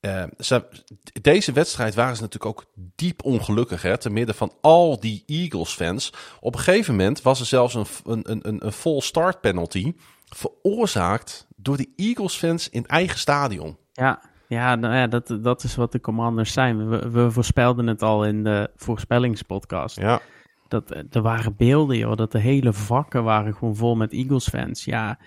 eh, 0.00 0.24
ze, 0.38 0.64
deze 1.22 1.52
wedstrijd 1.52 1.94
waren 1.94 2.16
ze 2.16 2.22
natuurlijk 2.22 2.58
ook 2.58 2.66
diep 2.94 3.24
ongelukkig, 3.24 3.82
hè, 3.82 3.98
te 3.98 4.10
midden 4.10 4.34
van 4.34 4.52
al 4.60 5.00
die 5.00 5.22
Eagles-fans. 5.26 6.12
Op 6.40 6.54
een 6.54 6.60
gegeven 6.60 6.96
moment 6.96 7.22
was 7.22 7.40
er 7.40 7.46
zelfs 7.46 7.74
een, 7.74 7.86
een, 8.04 8.48
een, 8.48 8.66
een 8.66 8.72
full 8.72 9.00
start 9.00 9.40
penalty 9.40 9.94
veroorzaakt 10.28 11.46
door 11.56 11.76
de 11.76 11.88
Eagles-fans 11.96 12.68
in 12.68 12.86
eigen 12.86 13.18
stadion. 13.18 13.76
Ja, 13.92 14.22
ja, 14.48 14.74
nou 14.74 14.94
ja 14.94 15.06
dat, 15.06 15.38
dat 15.40 15.62
is 15.62 15.76
wat 15.76 15.92
de 15.92 16.00
commanders 16.00 16.52
zijn. 16.52 16.88
We, 16.88 17.10
we 17.10 17.30
voorspelden 17.30 17.86
het 17.86 18.02
al 18.02 18.24
in 18.24 18.44
de 18.44 18.70
voorspellingspodcast. 18.76 19.96
Ja, 19.96 20.20
Dat, 20.68 20.90
eh, 20.90 21.02
er 21.10 21.22
waren 21.22 21.56
beelden, 21.56 21.96
joh, 21.96 22.16
dat 22.16 22.32
de 22.32 22.38
hele 22.38 22.72
vakken 22.72 23.24
waren 23.24 23.54
gewoon 23.54 23.76
vol 23.76 23.96
met 23.96 24.12
Eagles-fans. 24.12 24.84
Ja, 24.84 25.18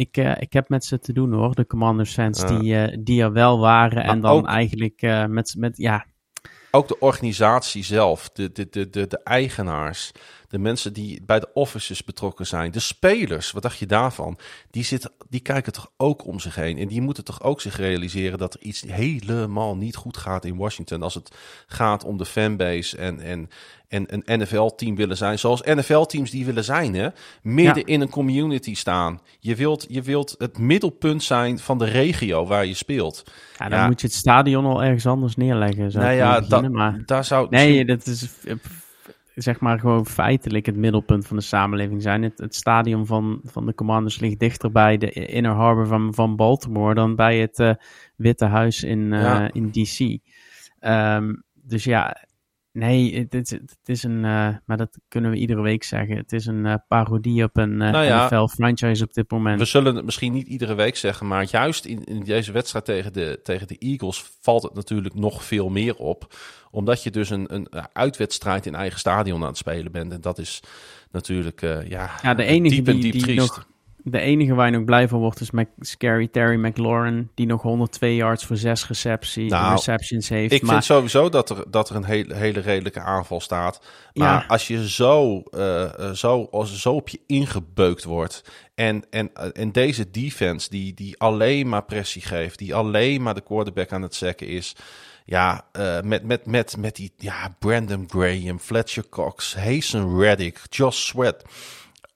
ik, 0.00 0.16
eh, 0.16 0.32
ik 0.38 0.52
heb 0.52 0.68
met 0.68 0.84
ze 0.84 0.98
te 0.98 1.12
doen 1.12 1.32
hoor, 1.32 1.54
de 1.54 1.66
Commanders-fans 1.66 2.40
Ja. 2.40 2.46
die, 2.58 2.76
eh, 2.76 2.96
die 3.00 3.22
er 3.22 3.32
wel 3.32 3.58
waren. 3.58 3.96
Maar 3.98 4.14
en 4.14 4.20
dan 4.20 4.30
ook- 4.30 4.46
eigenlijk 4.46 5.02
eh, 5.02 5.24
met, 5.24 5.54
met, 5.58 5.76
ja, 5.76 6.04
ook 6.70 6.88
de 6.88 6.98
organisatie 6.98 7.84
zelf, 7.84 8.30
de, 8.30 8.52
de, 8.52 8.66
de, 8.70 8.90
de, 8.90 9.06
de 9.06 9.22
eigenaars, 9.22 10.12
de 10.50 10.58
mensen 10.58 10.92
die 10.92 11.22
bij 11.26 11.40
de 11.40 11.48
offices 11.54 12.04
betrokken 12.04 12.46
zijn, 12.46 12.70
de 12.70 12.80
spelers, 12.80 13.50
wat 13.50 13.62
dacht 13.62 13.78
je 13.78 13.86
daarvan? 13.86 14.38
Die, 14.70 14.84
zitten, 14.84 15.10
die 15.28 15.40
kijken 15.40 15.72
toch 15.72 15.90
ook 15.96 16.26
om 16.26 16.40
zich 16.40 16.54
heen 16.54 16.78
en 16.78 16.88
die 16.88 17.00
moeten 17.00 17.24
toch 17.24 17.42
ook 17.42 17.60
zich 17.60 17.76
realiseren 17.76 18.38
dat 18.38 18.54
er 18.54 18.60
iets 18.60 18.84
helemaal 18.86 19.76
niet 19.76 19.96
goed 19.96 20.16
gaat 20.16 20.44
in 20.44 20.56
Washington 20.56 21.02
als 21.02 21.14
het 21.14 21.36
gaat 21.66 22.04
om 22.04 22.16
de 22.16 22.24
fanbase 22.26 22.96
en, 22.96 23.20
en, 23.20 23.48
en 23.88 24.04
een 24.24 24.40
NFL-team 24.40 24.96
willen 24.96 25.16
zijn, 25.16 25.38
zoals 25.38 25.62
NFL-teams 25.62 26.30
die 26.30 26.44
willen 26.44 26.64
zijn, 26.64 26.94
hè? 26.94 27.08
midden 27.42 27.76
Ja. 27.86 27.86
in 27.94 28.00
een 28.00 28.10
community 28.10 28.74
staan. 28.74 29.20
Je 29.40 29.54
wilt, 29.54 29.86
je 29.88 30.02
wilt 30.02 30.34
het 30.38 30.58
middelpunt 30.58 31.22
zijn 31.22 31.58
van 31.58 31.78
de 31.78 31.84
regio 31.84 32.46
waar 32.46 32.66
je 32.66 32.74
speelt. 32.74 33.22
ja 33.58 33.68
dan 33.68 33.78
Ja. 33.78 33.86
moet 33.86 34.00
je 34.00 34.06
het 34.06 34.16
stadion 34.16 34.64
al 34.64 34.82
ergens 34.82 35.06
anders 35.06 35.36
neerleggen. 35.36 35.90
Zou 35.90 36.04
Nou 36.04 36.16
ja, 36.16 36.32
willen 36.32 36.48
beginnen, 36.48 36.72
da- 36.72 36.78
maar... 36.78 37.02
daar 37.06 37.24
zou 37.24 37.46
Nee, 37.50 37.84
dat 37.84 38.06
is 38.06 38.28
zeg 39.34 39.60
maar 39.60 39.78
gewoon 39.78 40.06
feitelijk 40.06 40.66
het 40.66 40.76
middelpunt 40.76 41.26
van 41.26 41.36
de 41.36 41.42
samenleving 41.42 42.02
zijn. 42.02 42.22
Het, 42.22 42.38
het 42.38 42.54
stadion 42.54 43.06
van, 43.06 43.40
van 43.44 43.66
de 43.66 43.74
Commanders 43.74 44.20
ligt 44.20 44.38
dichter 44.38 44.70
bij 44.72 44.96
de 44.96 45.10
Inner 45.10 45.52
Harbor 45.52 45.86
van, 45.86 46.14
van 46.14 46.36
Baltimore 46.36 46.94
dan 46.94 47.16
bij 47.16 47.38
het 47.38 47.58
eh, 47.58 47.74
Witte 48.16 48.44
Huis 48.44 48.82
in, 48.84 49.12
eh, 49.12 49.20
Ja. 49.20 49.52
in 49.52 49.70
DC. 49.70 50.18
Ehm, 50.78 51.34
dus 51.54 51.84
ja, 51.84 52.16
nee, 52.72 53.18
het, 53.18 53.34
is- 53.34 53.50
het 53.50 53.78
is 53.84 54.02
een, 54.02 54.24
eh, 54.24 54.48
maar 54.64 54.76
dat 54.76 54.98
kunnen 55.08 55.30
we 55.30 55.36
iedere 55.36 55.60
week 55.60 55.84
zeggen. 55.84 56.16
Het 56.16 56.32
is 56.32 56.46
een 56.46 56.66
eh, 56.66 56.74
parodie 56.88 57.44
op 57.44 57.56
een 57.56 57.82
eh 57.82 57.90
Nou 57.90 58.04
ja, 58.04 58.26
NFL-franchise 58.26 59.04
op 59.04 59.12
dit 59.14 59.30
moment. 59.30 59.58
We 59.58 59.64
zullen 59.64 59.94
het 59.96 60.04
misschien 60.04 60.32
niet 60.32 60.46
iedere 60.48 60.74
week 60.74 60.96
zeggen, 60.96 61.26
maar 61.26 61.44
juist 61.50 61.84
in, 61.84 62.04
in 62.04 62.20
deze 62.24 62.52
wedstrijd 62.52 62.84
tegen 62.84 63.12
de, 63.12 63.40
tegen 63.42 63.66
de 63.66 63.76
Eagles 63.78 64.24
valt 64.40 64.62
het 64.62 64.74
natuurlijk 64.74 65.14
nog 65.14 65.44
veel 65.44 65.68
meer 65.68 65.96
op. 65.96 66.34
Omdat 66.70 67.02
je 67.02 67.10
dus 67.10 67.30
een, 67.30 67.54
een 67.54 67.68
uitwedstrijd 67.92 68.66
in 68.66 68.74
eigen 68.74 68.98
stadion 68.98 69.40
aan 69.40 69.46
het 69.48 69.56
spelen 69.56 69.92
bent. 69.92 70.12
En 70.12 70.20
dat 70.20 70.38
is 70.38 70.60
natuurlijk 71.10 71.60
ja, 71.88 72.10
Ja, 72.22 72.34
de 72.34 72.44
enige 72.44 72.74
diep 72.74 72.88
en 72.88 73.00
die, 73.00 73.12
diep 73.12 73.24
die 73.24 73.34
nog, 73.36 73.66
de 74.04 74.20
enige 74.20 74.54
waar 74.54 74.66
je 74.66 74.76
nog 74.76 74.84
blij 74.84 75.08
van 75.08 75.18
wordt 75.18 75.40
is 75.40 75.50
Mac, 75.50 75.68
Scary 75.78 76.28
Terry 76.28 76.66
McLaurin, 76.66 77.30
die 77.34 77.46
nog 77.46 77.62
102 77.62 78.16
yards 78.16 78.44
voor 78.44 78.56
6 78.56 78.88
receptie, 78.88 79.50
Nou, 79.50 79.74
receptions 79.74 80.28
heeft. 80.28 80.52
Ik 80.52 80.62
maar 80.62 80.70
vind 80.70 80.84
sowieso 80.84 81.28
dat 81.28 81.50
er, 81.50 81.64
dat 81.70 81.88
er 81.90 81.96
een 81.96 82.04
hele, 82.04 82.34
hele 82.34 82.60
redelijke 82.60 83.00
aanval 83.00 83.40
staat. 83.40 83.80
Maar 84.12 84.40
Ja. 84.40 84.44
als 84.48 84.66
je 84.66 84.88
zo, 84.88 85.40
eh, 85.40 85.82
eh, 85.82 86.10
zo, 86.14 86.48
als 86.50 86.80
zo 86.80 86.92
op 86.92 87.08
je 87.08 87.20
ingebeukt 87.26 88.04
wordt. 88.04 88.44
En, 88.74 89.04
en, 89.10 89.30
eh, 89.34 89.48
en 89.52 89.72
deze 89.72 90.10
defense 90.10 90.70
die, 90.70 90.94
die 90.94 91.18
alleen 91.18 91.68
maar 91.68 91.84
pressie 91.84 92.22
geeft. 92.22 92.58
Die 92.58 92.74
alleen 92.74 93.22
maar 93.22 93.34
de 93.34 93.40
quarterback 93.40 93.92
aan 93.92 94.02
het 94.02 94.14
zekken 94.14 94.46
is. 94.46 94.76
Ja, 95.24 95.64
met, 96.04 96.24
met, 96.24 96.46
met, 96.46 96.76
met 96.76 96.96
die 96.96 97.12
ja, 97.16 97.56
Brandon 97.58 98.04
Graham, 98.08 98.58
Fletcher 98.58 99.08
Cox, 99.08 99.56
Hazen 99.56 100.18
Reddick, 100.18 100.60
Josh 100.68 100.96
Sweat. 100.96 101.44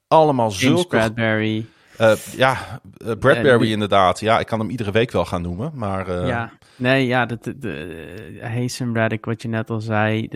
Allemaal 0.08 0.50
James 0.50 0.60
zulke... 0.60 0.96
Bradbury. 0.96 1.66
Eh, 1.98 2.16
ja, 2.36 2.80
eh, 2.96 3.12
Bradbury 3.18 3.58
die- 3.58 3.70
inderdaad. 3.72 4.20
Ja, 4.20 4.38
ik 4.40 4.46
kan 4.46 4.58
hem 4.60 4.70
iedere 4.70 4.90
week 4.90 5.10
wel 5.10 5.24
gaan 5.24 5.42
noemen. 5.42 5.70
Maar 5.74 6.08
eh, 6.08 6.26
ja, 6.28 6.52
nee, 6.76 7.06
ja, 7.06 7.26
de, 7.26 7.58
de, 7.58 8.38
Hazen 8.42 8.94
Reddick, 8.94 9.24
wat 9.24 9.42
je 9.42 9.48
net 9.48 9.70
al 9.70 9.80
zei. 9.80 10.28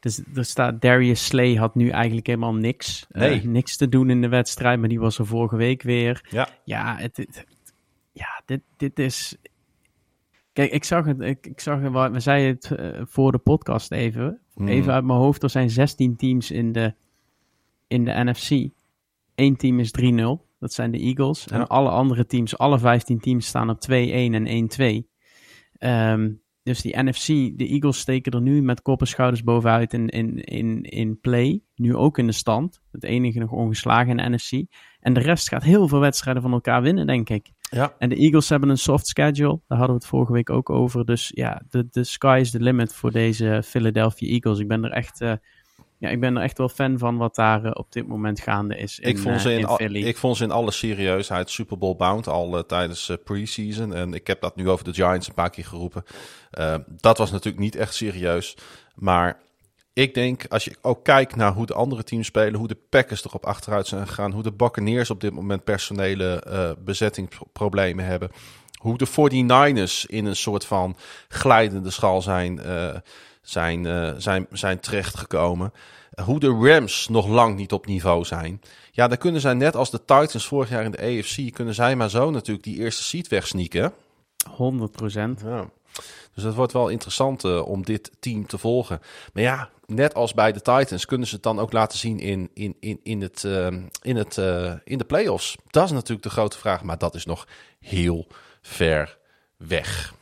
Dus 0.00 0.22
er 0.34 0.44
staat 0.44 0.80
Darius 0.80 1.26
Slay 1.26 1.54
had 1.54 1.74
nu 1.74 1.88
eigenlijk 1.88 2.26
helemaal 2.26 2.54
niks, 2.54 3.06
eh, 3.10 3.20
Nee. 3.20 3.46
niks 3.46 3.76
te 3.76 3.88
doen 3.88 4.10
in 4.10 4.20
de 4.20 4.28
wedstrijd, 4.28 4.78
maar 4.80 4.88
die 4.88 5.00
was 5.00 5.18
er 5.18 5.26
vorige 5.26 5.56
week 5.56 5.82
weer. 5.82 6.26
ja. 6.30 6.48
Ja, 6.64 6.96
het, 6.98 7.16
het- 7.16 7.44
ja 8.12 8.42
dit, 8.46 8.60
dit 8.76 8.98
is. 8.98 9.36
Kijk, 10.52 10.70
ik 10.72 10.84
zag 10.84 11.04
het, 11.04 11.20
ik, 11.20 11.46
ik 11.46 11.60
zag 11.60 11.80
het, 11.80 12.12
we 12.12 12.20
zeiden 12.20 12.54
het 12.54 12.70
eh, 12.70 13.00
voor 13.04 13.32
de 13.32 13.38
podcast 13.38 13.90
even. 13.92 14.40
Hmm. 14.54 14.68
Even 14.68 14.92
uit 14.92 15.04
mijn 15.04 15.18
hoofd, 15.18 15.42
er 15.42 15.50
zijn 15.50 15.70
16 15.70 16.16
teams 16.16 16.50
in 16.50 16.72
de, 16.72 16.94
in 17.88 18.04
de 18.04 18.12
NFC. 18.24 18.70
Eén 19.34 19.56
team 19.56 19.80
is 19.80 19.90
3-0, 19.90 20.46
dat 20.62 20.72
zijn 20.72 20.90
de 20.90 20.98
Eagles. 20.98 21.44
Ja. 21.44 21.56
En 21.56 21.66
alle 21.66 21.88
andere 21.88 22.26
teams, 22.26 22.58
alle 22.58 22.78
15 22.78 23.20
teams 23.20 23.46
staan 23.46 23.70
op 23.70 23.78
2-1 23.90 23.92
en 23.92 24.46
1-2. 24.46 25.08
Ehm, 25.72 26.30
dus 26.62 26.80
die 26.80 27.02
NFC, 27.02 27.26
de 27.58 27.68
Eagles 27.68 27.98
steken 27.98 28.32
er 28.32 28.40
nu 28.40 28.62
met 28.62 28.82
kop 28.82 29.00
en 29.00 29.06
schouders 29.06 29.42
bovenuit 29.42 29.92
in, 29.92 30.08
in, 30.08 30.40
in, 30.40 30.82
in 30.82 31.20
play. 31.20 31.62
Nu 31.74 31.96
ook 31.96 32.18
in 32.18 32.26
de 32.26 32.32
stand. 32.32 32.80
Het 32.90 33.04
enige 33.04 33.38
nog 33.38 33.50
ongeslagen 33.50 34.10
in 34.10 34.16
de 34.16 34.36
NFC. 34.36 34.64
En 35.00 35.12
de 35.12 35.20
rest 35.20 35.48
gaat 35.48 35.62
heel 35.62 35.88
veel 35.88 36.00
wedstrijden 36.00 36.42
van 36.42 36.52
elkaar 36.52 36.82
winnen, 36.82 37.06
denk 37.06 37.28
ik. 37.28 37.50
Ja. 37.70 37.94
En 37.98 38.08
de 38.08 38.16
Eagles 38.16 38.48
hebben 38.48 38.68
een 38.68 38.78
soft 38.78 39.06
schedule. 39.06 39.60
Daar 39.66 39.78
hadden 39.78 39.96
we 39.96 40.02
het 40.02 40.06
vorige 40.10 40.32
week 40.32 40.50
ook 40.50 40.70
over. 40.70 41.04
Dus 41.04 41.30
ja, 41.34 41.62
de, 41.68 41.88
de 41.90 42.04
sky 42.04 42.38
is 42.40 42.50
the 42.50 42.60
limit 42.60 42.94
voor 42.94 43.10
deze 43.10 43.62
Philadelphia 43.64 44.28
Eagles. 44.28 44.58
Ik 44.58 44.68
ben 44.68 44.84
er 44.84 44.90
echt, 44.90 45.20
eh, 45.20 45.32
ja, 46.02 46.08
ik 46.08 46.20
ben 46.20 46.36
er 46.36 46.42
echt 46.42 46.58
wel 46.58 46.68
fan 46.68 46.98
van 46.98 47.16
wat 47.16 47.34
daar 47.34 47.64
eh, 47.64 47.70
op 47.74 47.92
dit 47.92 48.06
moment 48.06 48.40
gaande 48.40 48.76
is 48.76 48.98
in, 48.98 49.08
ik, 49.08 49.18
vond 49.18 49.40
ze 49.40 49.48
eh, 49.48 49.54
in, 49.54 49.60
in 49.60 49.66
al- 49.66 49.76
Philly. 49.76 50.02
ik 50.04 50.16
vond 50.16 50.36
ze 50.36 50.44
in 50.44 50.50
alle 50.50 50.70
serieusheid 50.70 51.50
Super 51.50 51.78
Bowl 51.78 51.96
bound 51.96 52.26
al 52.28 52.56
eh, 52.56 52.62
tijdens 52.62 53.08
eh, 53.08 53.16
preseason. 53.24 53.94
En 53.94 54.14
ik 54.14 54.26
heb 54.26 54.40
dat 54.40 54.56
nu 54.56 54.68
over 54.70 54.84
de 54.84 54.94
Giants 54.94 55.28
een 55.28 55.34
paar 55.34 55.50
keer 55.50 55.64
geroepen. 55.64 56.04
Dat 56.86 57.18
was 57.18 57.30
natuurlijk 57.30 57.62
niet 57.62 57.76
echt 57.76 57.94
serieus. 57.94 58.56
Maar 58.94 59.38
ik 59.92 60.14
denk, 60.14 60.46
als 60.48 60.64
je 60.64 60.76
ook 60.80 61.04
kijkt 61.04 61.36
naar 61.36 61.52
hoe 61.52 61.66
de 61.66 61.74
andere 61.74 62.04
teams 62.04 62.26
spelen, 62.26 62.54
hoe 62.54 62.68
de 62.68 62.78
Packers 62.88 63.24
erop 63.24 63.46
achteruit 63.46 63.86
zijn 63.86 64.06
gegaan, 64.08 64.32
hoe 64.32 64.42
de 64.42 64.52
Buccaneers 64.52 65.10
op 65.10 65.20
dit 65.20 65.32
moment 65.32 65.64
personele 65.64 66.76
bezettingsproblemen 66.84 68.04
hebben, 68.04 68.30
hoe 68.78 68.98
de 68.98 69.08
49ers 69.08 70.06
in 70.06 70.26
een 70.26 70.36
soort 70.36 70.64
van 70.64 70.96
glijdende 71.28 71.90
schal 71.90 72.22
zijn, 72.22 72.60
uh, 72.66 72.94
zijn, 73.42 73.84
uh, 73.84 74.12
zijn, 74.16 74.46
zijn 74.50 74.80
terechtgekomen. 74.80 75.72
Hoe 76.24 76.40
de 76.40 76.48
Rams 76.48 77.08
nog 77.08 77.26
lang 77.26 77.56
niet 77.56 77.72
op 77.72 77.86
niveau 77.86 78.24
zijn. 78.24 78.60
Ja, 78.90 79.08
dan 79.08 79.18
kunnen 79.18 79.40
zij 79.40 79.54
net 79.54 79.76
als 79.76 79.90
de 79.90 79.98
Titans 79.98 80.46
vorig 80.46 80.68
jaar 80.68 80.84
in 80.84 80.90
de 80.90 81.02
AFC, 81.02 81.52
kunnen 81.52 81.74
zij 81.74 81.96
maar 81.96 82.10
zo 82.10 82.30
natuurlijk 82.30 82.64
die 82.64 82.78
eerste 82.78 83.02
seat 83.02 83.28
wegsneaken. 83.28 83.92
100 84.50 84.92
procent. 84.92 85.40
Ja. 85.44 85.70
Dus 86.34 86.44
het 86.44 86.54
wordt 86.54 86.72
wel 86.72 86.88
interessant 86.88 87.44
uh, 87.44 87.68
om 87.68 87.84
dit 87.84 88.10
team 88.20 88.46
te 88.46 88.58
volgen. 88.58 89.00
Maar 89.32 89.42
ja, 89.42 89.70
net 89.86 90.14
als 90.14 90.34
bij 90.34 90.52
de 90.52 90.60
Titans 90.62 91.04
kunnen 91.04 91.26
ze 91.26 91.34
het 91.34 91.42
dan 91.42 91.58
ook 91.58 91.72
laten 91.72 91.98
zien 91.98 92.18
in, 92.18 92.50
in, 92.54 92.76
in, 92.80 93.00
in, 93.02 93.20
het, 93.20 93.42
uh, 93.46 93.66
in, 94.02 94.16
het, 94.16 94.36
uh, 94.36 94.72
in 94.84 94.98
de 94.98 95.04
playoffs. 95.04 95.56
Dat 95.70 95.84
is 95.84 95.90
natuurlijk 95.90 96.22
de 96.22 96.30
grote 96.30 96.58
vraag, 96.58 96.82
maar 96.82 96.98
dat 96.98 97.14
is 97.14 97.24
nog 97.24 97.46
heel 97.80 98.26
ver 98.62 99.18
weg. 99.56 100.14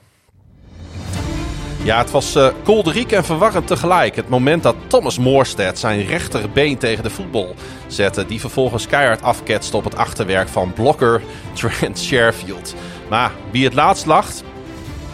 Ja, 1.82 1.98
het 1.98 2.10
was 2.10 2.36
uh, 2.36 2.48
kolderiek 2.62 3.12
en 3.12 3.24
verwarrend 3.24 3.66
tegelijk. 3.66 4.16
Het 4.16 4.28
moment 4.28 4.62
dat 4.62 4.76
Thomas 4.86 5.18
Morstead 5.18 5.78
zijn 5.78 6.06
rechterbeen 6.06 6.78
tegen 6.78 7.02
de 7.02 7.10
voetbal 7.10 7.54
zette. 7.86 8.26
Die 8.26 8.40
vervolgens 8.40 8.86
keihard 8.86 9.22
afketste 9.22 9.76
op 9.76 9.84
het 9.84 9.96
achterwerk 9.96 10.48
van 10.48 10.72
blokker 10.72 11.22
Trent 11.54 11.98
Sherfield. 11.98 12.74
Maar 13.08 13.32
wie 13.50 13.64
het 13.64 13.74
laatst 13.74 14.06
lacht, 14.06 14.44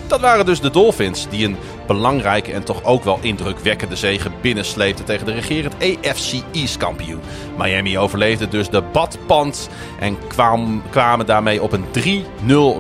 dat 0.07 0.21
waren 0.21 0.47
dus 0.47 0.61
de 0.61 0.71
Dolphins. 0.71 1.27
Die 1.29 1.47
een 1.47 1.57
belangrijke 1.87 2.53
en 2.53 2.65
toch 2.65 2.85
ook 2.85 3.05
wel 3.05 3.19
indrukwekkende 3.23 3.97
zege 3.97 4.31
binnensleepten 4.41 5.05
tegen 5.05 5.27
de 5.27 5.33
regerend 5.33 5.75
AFC 5.75 6.43
East 6.53 6.77
kampioen. 6.77 7.21
Miami 7.59 7.99
overleefde 7.99 8.49
dus 8.49 8.69
de 8.69 8.83
badpand 8.93 9.69
en 10.01 10.19
kwam, 10.27 10.83
kwamen 10.91 11.27
daarmee 11.27 11.63
op 11.63 11.73
een 11.73 12.25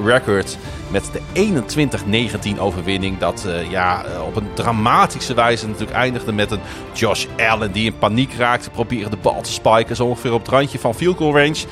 3-0 0.01 0.05
record 0.05 0.59
met 0.97 1.11
de 1.33 2.55
21-19 2.57 2.61
overwinning. 2.61 3.19
Dat 3.19 3.45
uh, 3.47 3.71
ja, 3.71 4.05
op 4.27 4.37
een 4.37 4.49
dramatische 4.55 5.35
wijze 5.35 5.67
natuurlijk 5.67 5.97
eindigde 5.97 6.33
met 6.33 6.51
een 6.51 6.61
Josh 6.93 7.27
Allen 7.37 7.73
die 7.73 7.85
in 7.85 7.99
paniek 7.99 8.35
raakte. 8.35 8.71
Probeerde 8.71 9.11
de 9.11 9.17
bal 9.17 9.41
te 9.41 9.53
spiken, 9.53 9.97
zo 9.97 10.07
ongeveer 10.07 10.33
op 10.33 10.39
het 10.39 10.49
randje 10.49 10.79
van 10.79 10.95
field 10.95 11.17
goal 11.17 11.37
range. 11.37 11.65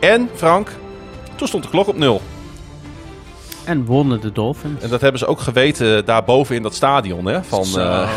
En 0.00 0.30
Frank, 0.34 0.70
toen 1.34 1.48
stond 1.48 1.62
de 1.62 1.70
klok 1.70 1.88
op 1.88 1.96
nul. 1.96 2.20
En 3.64 3.84
wonnen 3.84 4.20
de 4.20 4.32
Dolphins. 4.32 4.82
En 4.82 4.88
dat 4.88 5.00
hebben 5.00 5.20
ze 5.20 5.26
ook 5.26 5.40
geweten 5.40 6.04
daarboven 6.04 6.56
in 6.56 6.62
dat 6.62 6.74
stadion. 6.74 7.26
Hè? 7.26 7.44
Van, 7.44 7.66
uh... 7.76 8.10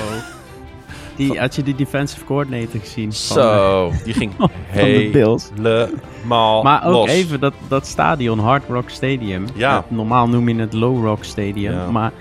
die, 1.15 1.39
had 1.39 1.55
je 1.55 1.63
die 1.63 1.75
defensive 1.75 2.25
coordinator 2.25 2.79
gezien? 2.79 3.13
Zo, 3.13 3.89
van, 3.89 4.03
die 4.03 4.13
ging 4.13 4.31
helemaal 4.67 6.63
Maar 6.63 6.85
ook 6.85 6.93
los. 6.93 7.09
even 7.09 7.39
dat, 7.39 7.53
dat 7.67 7.87
stadion, 7.87 8.39
Hard 8.39 8.63
Rock 8.69 8.89
Stadium. 8.89 9.45
Ja. 9.53 9.75
Het, 9.75 9.91
normaal 9.91 10.27
noem 10.27 10.49
je 10.49 10.55
het 10.55 10.73
Low 10.73 11.05
Rock 11.05 11.23
Stadium. 11.23 11.73
Ja. 11.73 11.91
Maar 11.91 12.11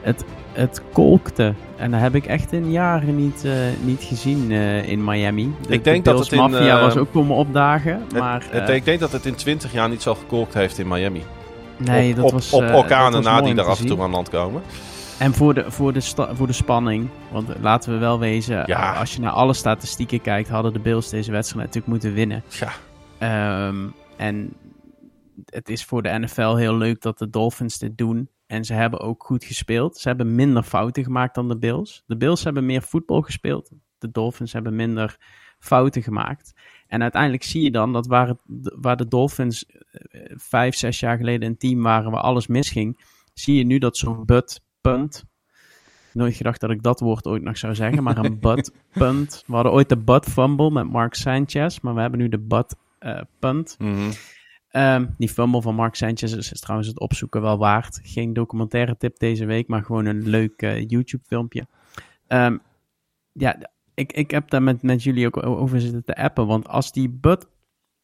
het, 0.00 0.24
het 0.52 0.82
kolkte. 0.92 1.54
En 1.76 1.90
dat 1.90 2.00
heb 2.00 2.14
ik 2.14 2.26
echt 2.26 2.52
in 2.52 2.70
jaren 2.70 3.16
niet, 3.16 3.42
uh, 3.44 3.52
niet 3.84 4.02
gezien 4.02 4.50
uh, 4.50 4.88
in 4.88 5.04
Miami. 5.04 5.54
De, 5.66 5.72
ik 5.72 5.84
denk 5.84 6.04
de 6.04 6.10
dat 6.10 6.18
het 6.18 6.32
in... 6.32 6.38
Mafia 6.38 6.80
was 6.80 6.96
ook 6.96 7.12
komen 7.12 7.36
opdagen. 7.36 7.92
Het, 7.92 8.12
maar, 8.12 8.46
het, 8.50 8.68
ik 8.68 8.84
denk 8.84 9.00
dat 9.00 9.12
het 9.12 9.26
in 9.26 9.34
20 9.34 9.72
jaar 9.72 9.88
niet 9.88 10.02
zo 10.02 10.14
gekolkt 10.14 10.54
heeft 10.54 10.78
in 10.78 10.88
Miami. 10.88 11.22
Nee, 11.76 12.10
op, 12.10 12.16
dat 12.16 12.24
op, 12.24 12.32
was, 12.32 12.52
op 12.52 12.74
orkanen 12.74 13.22
na 13.22 13.40
die 13.40 13.54
er 13.54 13.64
af 13.64 13.80
en 13.80 13.86
toe 13.86 14.02
aan 14.02 14.10
land 14.10 14.28
komen. 14.28 14.62
En 15.22 15.34
voor 15.34 15.54
de, 15.54 15.70
voor, 15.70 15.92
de 15.92 16.00
sta, 16.00 16.34
voor 16.34 16.46
de 16.46 16.52
spanning, 16.52 17.08
want 17.30 17.58
laten 17.60 17.92
we 17.92 17.98
wel 17.98 18.18
wezen, 18.18 18.62
ja. 18.66 18.94
als 18.94 19.14
je 19.14 19.20
naar 19.20 19.32
alle 19.32 19.52
statistieken 19.52 20.20
kijkt, 20.20 20.48
hadden 20.48 20.72
de 20.72 20.78
Bills 20.78 21.10
deze 21.10 21.30
wedstrijd 21.30 21.66
natuurlijk 21.66 21.92
moeten 21.92 22.12
winnen. 22.12 22.42
Ja. 23.20 23.66
Um, 23.68 23.94
en 24.16 24.52
het 25.44 25.68
is 25.68 25.84
voor 25.84 26.02
de 26.02 26.18
NFL 26.18 26.54
heel 26.54 26.76
leuk 26.76 27.00
dat 27.00 27.18
de 27.18 27.30
Dolphins 27.30 27.78
dit 27.78 27.98
doen. 27.98 28.28
En 28.46 28.64
ze 28.64 28.74
hebben 28.74 29.00
ook 29.00 29.24
goed 29.24 29.44
gespeeld. 29.44 29.98
Ze 29.98 30.08
hebben 30.08 30.34
minder 30.34 30.62
fouten 30.62 31.04
gemaakt 31.04 31.34
dan 31.34 31.48
de 31.48 31.58
Bills. 31.58 32.02
De 32.06 32.16
Bills 32.16 32.44
hebben 32.44 32.66
meer 32.66 32.82
voetbal 32.82 33.20
gespeeld. 33.20 33.70
De 33.98 34.10
Dolphins 34.10 34.52
hebben 34.52 34.76
minder 34.76 35.16
fouten 35.58 36.02
gemaakt. 36.02 36.52
En 36.86 37.02
uiteindelijk 37.02 37.42
zie 37.42 37.62
je 37.62 37.70
dan 37.70 37.92
dat 37.92 38.06
waar, 38.06 38.28
het, 38.28 38.38
waar 38.76 38.96
de 38.96 39.08
Dolphins 39.08 39.64
vijf, 40.36 40.74
zes 40.74 41.00
jaar 41.00 41.16
geleden 41.16 41.48
een 41.48 41.56
team 41.56 41.82
waren 41.82 42.10
waar 42.10 42.22
alles 42.22 42.46
misging, 42.46 43.00
zie 43.34 43.56
je 43.56 43.64
nu 43.64 43.78
dat 43.78 43.96
zo'n 43.96 44.24
butt 44.24 44.60
punt. 44.82 45.24
Nooit 46.12 46.34
gedacht 46.34 46.60
dat 46.60 46.70
ik 46.70 46.82
dat 46.82 47.00
woord 47.00 47.26
ooit 47.26 47.42
nog 47.42 47.58
zou 47.58 47.74
zeggen, 47.74 48.02
maar 48.02 48.16
een 48.16 48.40
butt 48.48 48.72
punt. 48.92 49.44
We 49.46 49.54
hadden 49.54 49.72
ooit 49.72 49.88
de 49.88 49.96
butt 49.96 50.26
fumble 50.26 50.70
met 50.70 50.90
Mark 50.90 51.14
Sanchez, 51.14 51.80
maar 51.80 51.94
we 51.94 52.00
hebben 52.00 52.18
nu 52.18 52.28
de 52.28 52.38
butt 52.38 52.76
uh, 53.00 53.20
punt. 53.38 53.76
Mm 53.78 53.94
-hmm. 53.94 54.10
um, 54.82 55.14
die 55.18 55.28
fumble 55.28 55.62
van 55.62 55.74
Mark 55.74 55.94
Sanchez 55.94 56.32
is, 56.32 56.50
is, 56.52 56.60
trouwens 56.60 56.88
het 56.88 57.00
opzoeken 57.00 57.40
wel 57.40 57.58
waard. 57.58 58.00
Geen 58.02 58.32
documentaire 58.32 58.96
tip 58.96 59.18
deze 59.18 59.44
week, 59.44 59.68
maar 59.68 59.84
gewoon 59.84 60.06
een 60.06 60.28
leuk 60.28 60.62
uh, 60.62 60.88
YouTube 60.88 61.24
filmpje. 61.26 61.66
Um, 62.28 62.60
ja, 63.32 63.56
ik, 63.94 64.12
ik 64.12 64.30
heb 64.30 64.50
daar 64.50 64.62
met, 64.62 64.82
met 64.82 65.02
jullie 65.02 65.26
ook 65.26 65.46
over 65.46 65.80
zitten 65.80 66.04
te 66.04 66.16
appen. 66.16 66.46
Want 66.46 66.68
als 66.68 66.92
die 66.92 67.08
butt 67.08 67.48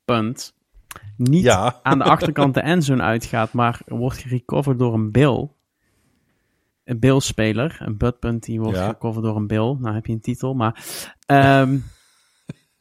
punt 0.05 0.55
niet 1.17 1.43
ja. 1.43 1.81
aan 1.83 1.99
de 1.99 2.05
achterkant 2.15 2.55
de 2.55 2.61
endzone 2.61 3.03
uitgaat, 3.03 3.53
maar 3.53 3.81
wordt 3.87 4.19
gerecoverd 4.19 4.79
door 4.79 4.95
een 4.95 5.11
Bill. 5.11 5.49
Een 6.89 6.99
Bill-speler. 6.99 7.77
Een 7.81 7.97
butt 7.97 8.19
punt 8.19 8.45
die 8.45 8.61
wordt 8.61 8.77
Ja. 8.79 8.85
gerecoverd 8.85 9.25
door 9.25 9.37
een 9.37 9.47
Bill. 9.47 9.77
Nou 9.81 9.95
heb 9.95 10.07
je 10.07 10.13
een 10.13 10.21
titel, 10.21 10.55
maar... 10.55 10.85
ehm, 11.27 11.77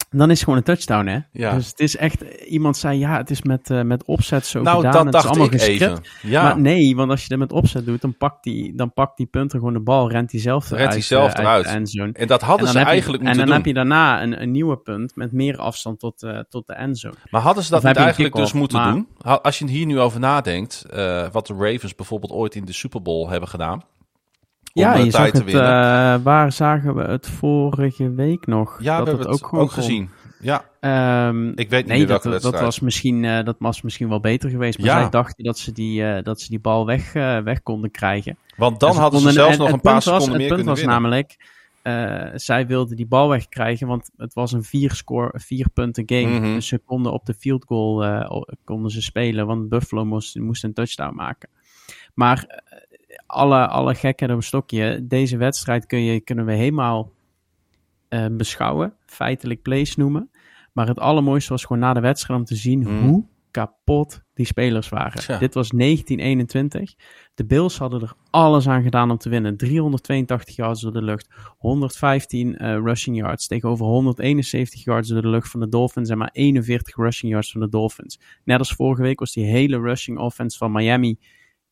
dan 0.09 0.29
is 0.29 0.35
het 0.35 0.39
gewoon 0.43 0.57
een 0.57 0.63
touchdown, 0.65 1.05
hè? 1.07 1.19
Ja. 1.31 1.53
Dus 1.55 1.67
het 1.67 1.79
is 1.79 1.95
echt... 1.97 2.21
Iemand 2.45 2.77
zei, 2.77 2.99
ja, 2.99 3.17
het 3.17 3.29
is 3.29 3.41
met, 3.41 3.69
eh, 3.69 3.81
met 3.81 4.05
opzet 4.05 4.45
zo 4.45 4.61
Nou, 4.61 4.75
gedaan. 4.75 4.91
dat 4.91 5.05
het 5.05 5.15
is 5.15 5.21
dacht 5.21 5.27
allemaal 5.37 5.53
ik 5.53 5.61
even. 5.61 6.01
Ja, 6.21 6.43
Maar 6.43 6.59
nee, 6.59 6.95
want 6.95 7.09
als 7.11 7.21
je 7.23 7.29
dat 7.29 7.37
met 7.37 7.51
opzet 7.51 7.85
doet, 7.85 8.01
dan 8.01 8.17
pakt 8.17 8.43
die, 8.43 8.75
dan 8.75 8.93
pakt 8.93 9.17
die 9.17 9.25
punter 9.25 9.59
gewoon 9.59 9.73
de 9.73 9.79
bal, 9.79 10.11
rent 10.11 10.31
hij 10.31 10.39
zelf 10.41 10.63
Rent 10.69 10.79
eruit. 10.79 10.93
hij 10.93 11.01
zelf 11.01 11.33
eh, 11.33 11.39
eruit. 11.43 11.63
de 11.63 11.69
endzone. 11.69 12.11
en 12.13 12.27
dat 12.27 12.41
hadden 12.41 12.65
En 12.67 12.71
ze 12.73 12.79
je- 12.79 12.85
eigenlijk 12.85 13.23
moeten 13.23 13.41
En 13.41 13.47
dan 13.47 13.55
doen. 13.55 13.55
heb 13.55 13.65
je 13.65 13.73
daarna 13.73 14.21
een, 14.23 14.41
een 14.41 14.51
nieuwe 14.51 14.77
punt 14.77 15.15
met 15.15 15.31
meer 15.31 15.57
afstand 15.57 15.99
tot, 15.99 16.23
eh, 16.23 16.39
tot 16.49 16.67
de 16.67 16.73
endzone. 16.73 17.15
Maar 17.29 17.41
hadden 17.41 17.63
ze 17.63 17.69
dat 17.71 17.83
niet 17.83 17.95
eigenlijk 17.95 18.35
dus 18.35 18.53
moeten 18.53 18.77
maar- 18.77 18.91
doen? 18.91 19.07
Als 19.41 19.59
je 19.59 19.67
hier 19.67 19.85
nu 19.85 19.99
over 19.99 20.19
nadenkt, 20.19 20.85
eh, 20.89 21.27
wat 21.31 21.47
de 21.47 21.53
Ravens 21.53 21.95
bijvoorbeeld 21.95 22.31
ooit 22.31 22.55
in 22.55 22.65
de 22.65 22.73
Super 22.73 23.01
Bowl 23.01 23.29
hebben 23.29 23.49
gedaan. 23.49 23.81
Ja, 24.79 24.95
eh, 24.95 25.03
je 25.05 25.11
tijd 25.11 25.31
te 25.31 25.37
het, 25.37 25.45
winnen. 25.45 25.63
eh, 26.13 26.15
waar 26.23 26.51
zagen 26.51 26.95
we 26.95 27.01
het 27.03 27.27
vorige 27.29 28.11
week 28.13 28.45
nog? 28.45 28.77
ja, 28.81 28.97
dat 28.97 29.05
we 29.05 29.09
hebben 29.11 29.31
het 29.35 29.43
ook, 29.53 29.71
gezien. 29.71 30.09
Ja, 30.39 30.65
Ehm, 30.79 31.47
ik 31.47 31.69
weet 31.69 31.71
niet 31.71 31.87
nee, 31.87 31.97
meer 31.97 32.07
dat, 32.07 32.41
dat, 32.41 32.59
was 32.59 32.79
misschien, 32.79 33.25
eh, 33.25 33.43
dat 33.43 33.55
was 33.59 33.81
misschien 33.81 34.09
wel 34.09 34.19
beter 34.19 34.49
geweest. 34.49 34.77
Maar 34.79 34.87
Ja. 34.87 34.99
zij 35.01 35.09
dachten 35.09 35.43
dat 35.43 35.57
ze 35.57 35.71
die, 35.71 36.21
dat 36.21 36.41
ze 36.41 36.49
die 36.49 36.59
bal 36.59 36.85
weg, 36.85 37.13
weg 37.43 37.63
konden 37.63 37.91
krijgen. 37.91 38.37
Want 38.57 38.79
dan 38.79 38.89
En 38.91 38.95
hadden 38.97 39.19
ze 39.19 39.31
zelfs 39.31 39.51
en 39.57 39.59
nog 39.59 39.71
een 39.71 39.81
paar 39.81 39.93
was- 39.93 40.03
seconden 40.03 40.29
meer 40.37 40.39
Het 40.39 40.47
punt 40.47 40.55
kunnen 40.55 40.73
was 40.73 40.79
winnen. 40.79 41.01
namelijk, 41.01 42.35
zij 42.39 42.67
wilden 42.67 42.95
die 42.95 43.07
bal 43.07 43.29
wegkrijgen, 43.29 43.87
want 43.87 44.09
het 44.17 44.33
was 44.33 44.51
een 44.51 44.63
vier, 44.63 44.91
score, 44.91 45.31
vier 45.39 45.69
punten 45.73 46.03
game. 46.05 46.39
Mhm. 46.39 46.53
Dus 46.53 46.67
ze 46.67 46.77
konden 46.85 47.11
op 47.13 47.25
de 47.25 47.33
field 47.33 47.65
goal 47.65 48.25
konden 48.63 48.91
ze 48.91 49.01
spelen, 49.01 49.47
want 49.47 49.69
Buffalo 49.69 50.05
moest, 50.05 50.35
moest 50.39 50.63
een 50.63 50.73
touchdown 50.73 51.15
maken. 51.15 51.49
Maar 52.13 52.63
alle, 53.27 53.67
alle 53.67 53.95
gekken 53.95 54.29
op 54.29 54.35
een 54.35 54.43
stokje, 54.43 55.05
deze 55.07 55.37
wedstrijd 55.37 55.85
kun 55.85 56.03
je, 56.03 56.19
kunnen 56.19 56.45
we 56.45 56.53
helemaal 56.53 57.11
eh, 58.07 58.25
beschouwen, 58.31 58.93
feitelijk 59.05 59.61
plays 59.61 59.95
noemen. 59.95 60.29
Maar 60.73 60.87
het 60.87 60.99
allermooiste 60.99 61.51
was 61.51 61.65
gewoon 61.65 61.81
na 61.81 61.93
de 61.93 61.99
wedstrijd 61.99 62.39
om 62.39 62.45
te 62.45 62.55
zien 62.55 62.79
Mhm. 62.79 63.07
hoe 63.07 63.25
kapot 63.51 64.21
die 64.33 64.45
spelers 64.45 64.89
waren. 64.89 65.39
Dit 65.39 65.53
was 65.53 65.69
1921. 65.71 66.93
De 67.33 67.45
Bills 67.45 67.77
hadden 67.77 68.01
er 68.01 68.13
alles 68.29 68.67
aan 68.67 68.83
gedaan 68.83 69.11
om 69.11 69.17
te 69.17 69.29
winnen. 69.29 69.57
382 69.57 70.55
yards 70.55 70.81
door 70.81 70.93
de 70.93 71.01
lucht. 71.01 71.27
115 71.57 72.57
eh, 72.57 72.73
rushing 72.83 73.17
yards 73.17 73.47
tegenover 73.47 73.85
171 73.85 74.83
yards 74.83 75.09
door 75.09 75.21
de 75.21 75.27
lucht 75.27 75.49
van 75.49 75.59
de 75.59 75.69
Dolphins. 75.69 76.09
En 76.09 76.17
maar 76.17 76.29
41 76.31 76.95
rushing 76.95 77.31
yards 77.31 77.51
van 77.51 77.61
de 77.61 77.69
Dolphins. 77.69 78.19
Net 78.43 78.59
als 78.59 78.73
vorige 78.73 79.01
week 79.01 79.19
was 79.19 79.33
die 79.33 79.45
hele 79.45 79.79
rushing 79.79 80.17
offense 80.17 80.57
van 80.57 80.71
Miami 80.71 81.17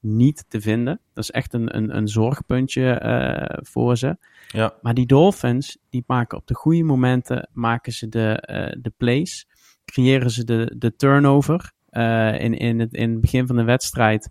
niet 0.06 0.45
te 0.48 0.61
vinden. 0.61 1.00
Dat 1.14 1.24
is 1.24 1.32
echt 1.32 1.53
een, 1.53 1.75
een, 1.75 1.98
een 1.98 2.08
zorgpuntje 2.08 2.92
eh, 2.92 3.58
voor 3.61 3.98
ze. 3.98 4.17
Ja. 4.48 4.74
Maar 4.82 4.93
die 4.93 5.06
Dolphins, 5.06 5.77
die 5.90 6.03
maken 6.08 6.38
op 6.38 6.48
de 6.48 6.53
goede 6.53 6.84
momenten 6.84 7.50
maken 7.53 7.92
ze 7.92 8.09
de, 8.09 8.32
eh, 8.32 8.75
de 8.82 8.93
plays. 8.98 9.48
Creëren 9.85 10.30
ze 10.30 10.43
de, 10.43 10.74
de 10.77 10.95
turnover. 10.95 11.72
Eh, 11.90 12.40
in, 12.40 12.53
in, 12.53 12.80
het, 12.80 12.93
in 12.93 13.11
het 13.11 13.22
begin 13.22 13.48
van 13.48 13.56
de 13.56 13.64
wedstrijd 13.64 14.30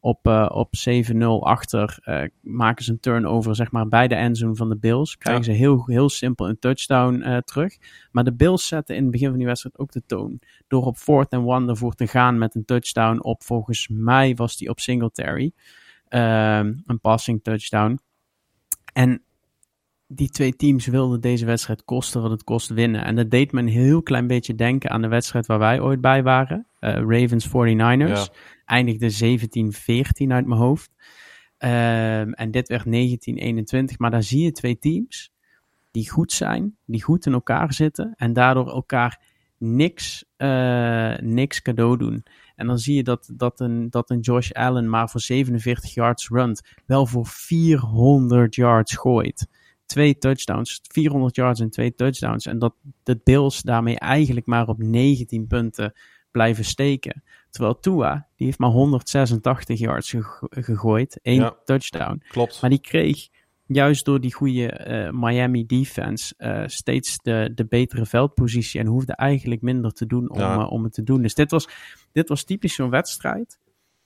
op, 0.00 0.26
eh, 0.26 0.48
op 0.52 0.76
7-0 0.76 1.46
achter 1.46 1.98
eh, 2.02 2.22
maken 2.40 2.84
ze 2.84 2.92
een 2.92 3.00
turnover 3.00 3.54
zeg 3.56 3.70
maar, 3.70 3.88
bij 3.88 4.08
de 4.08 4.14
endzone 4.14 4.56
van 4.56 4.68
de 4.68 4.76
Bills. 4.76 5.18
Krijgen 5.18 5.44
ze 5.44 5.52
heel, 5.52 5.84
heel 5.86 6.08
simpel 6.08 6.48
een 6.48 6.58
touchdown 6.58 7.20
eh, 7.20 7.38
terug. 7.38 7.76
Maar 8.10 8.24
de 8.24 8.34
Bills 8.34 8.66
zetten 8.66 8.96
in 8.96 9.02
het 9.02 9.10
begin 9.10 9.28
van 9.28 9.36
die 9.36 9.46
wedstrijd 9.46 9.78
ook 9.78 9.92
de 9.92 10.02
toon. 10.06 10.40
Door 10.66 10.84
op 10.84 10.96
fourth 10.96 11.32
and 11.32 11.46
one 11.46 11.70
ervoor 11.70 11.94
te 11.94 12.06
gaan 12.06 12.38
met 12.38 12.54
een 12.54 12.64
touchdown 12.64 13.22
op, 13.22 13.42
volgens 13.42 13.88
mij 13.88 14.34
was 14.34 14.56
die 14.56 14.68
op 14.68 14.80
Singletary. 14.80 15.52
Ehm, 16.08 16.74
een 16.86 17.00
passing 17.00 17.42
touchdown. 17.42 17.98
En 18.92 19.22
die 20.06 20.28
twee 20.28 20.56
teams 20.56 20.86
wilden 20.86 21.20
deze 21.20 21.46
wedstrijd 21.46 21.84
kosten 21.84 22.22
wat 22.22 22.30
het 22.30 22.44
kost 22.44 22.68
winnen. 22.68 23.04
En 23.04 23.16
dat 23.16 23.30
deed 23.30 23.52
me 23.52 23.60
een 23.60 23.68
heel 23.68 24.02
klein 24.02 24.26
beetje 24.26 24.54
denken 24.54 24.90
aan 24.90 25.02
de 25.02 25.08
wedstrijd 25.08 25.46
waar 25.46 25.58
wij 25.58 25.80
ooit 25.80 26.00
bij 26.00 26.22
waren. 26.22 26.66
Uh, 26.80 26.94
Ravens 26.94 27.48
49ers. 27.48 28.36
Eindigde 28.64 29.38
17-14 30.26 30.32
uit 30.32 30.46
mijn 30.46 30.60
hoofd. 30.60 30.90
Um, 31.58 32.32
en 32.32 32.50
dit 32.50 32.68
werd 32.68 32.84
1921. 32.84 33.98
Maar 33.98 34.10
daar 34.10 34.22
zie 34.22 34.44
je 34.44 34.52
twee 34.52 34.78
teams 34.78 35.32
die 35.90 36.10
goed 36.10 36.32
zijn, 36.32 36.76
die 36.84 37.02
goed 37.02 37.26
in 37.26 37.32
elkaar 37.32 37.72
zitten. 37.72 38.14
En 38.16 38.32
daardoor 38.32 38.68
elkaar 38.68 39.20
niks, 39.58 40.24
uh, 40.38 41.16
niks 41.16 41.62
cadeau 41.62 41.96
doen. 41.96 42.24
En 42.56 42.66
dan 42.66 42.78
zie 42.78 42.94
je 42.94 43.02
dat, 43.02 43.30
dat, 43.32 43.60
een, 43.60 43.90
dat 43.90 44.10
een 44.10 44.20
Josh 44.20 44.50
Allen 44.50 44.88
maar 44.90 45.10
voor 45.10 45.20
47 45.20 45.94
yards 45.94 46.28
runt, 46.28 46.62
wel 46.86 47.06
voor 47.06 47.26
400 47.26 48.54
yards 48.54 48.96
gooit. 48.96 49.48
Twee 49.86 50.18
touchdowns, 50.18 50.80
400 50.82 51.36
yards 51.36 51.60
en 51.60 51.70
twee 51.70 51.94
touchdowns. 51.94 52.46
En 52.46 52.58
dat 52.58 52.74
de 53.02 53.20
Bills 53.24 53.62
daarmee 53.62 53.98
eigenlijk 53.98 54.46
maar 54.46 54.68
op 54.68 54.78
19 54.78 55.46
punten 55.46 55.92
blijven 56.30 56.64
steken. 56.64 57.22
Terwijl 57.50 57.78
Tua, 57.78 58.28
die 58.36 58.46
heeft 58.46 58.58
maar 58.58 58.70
186 58.70 59.78
yards 59.78 60.14
gegooid, 60.50 61.18
één 61.22 61.56
touchdown. 61.64 62.22
Klopt. 62.28 62.60
Maar 62.60 62.70
die 62.70 62.80
kreeg 62.80 63.28
juist 63.66 64.04
door 64.04 64.20
die 64.20 64.34
goede 64.34 64.86
uh, 64.88 65.20
Miami 65.20 65.66
defense 65.66 66.34
uh, 66.38 66.62
steeds 66.66 67.18
de, 67.22 67.52
de 67.54 67.66
betere 67.66 68.06
veldpositie 68.06 68.80
en 68.80 68.86
hoefde 68.86 69.14
eigenlijk 69.14 69.62
minder 69.62 69.92
te 69.92 70.06
doen 70.06 70.30
om, 70.30 70.38
uh, 70.38 70.66
om 70.70 70.84
het 70.84 70.92
te 70.92 71.02
doen. 71.02 71.22
Dus 71.22 71.34
dit 71.34 71.50
was, 71.50 71.68
dit 72.12 72.28
was 72.28 72.44
typisch 72.44 72.74
zo'n 72.74 72.90
wedstrijd 72.90 73.58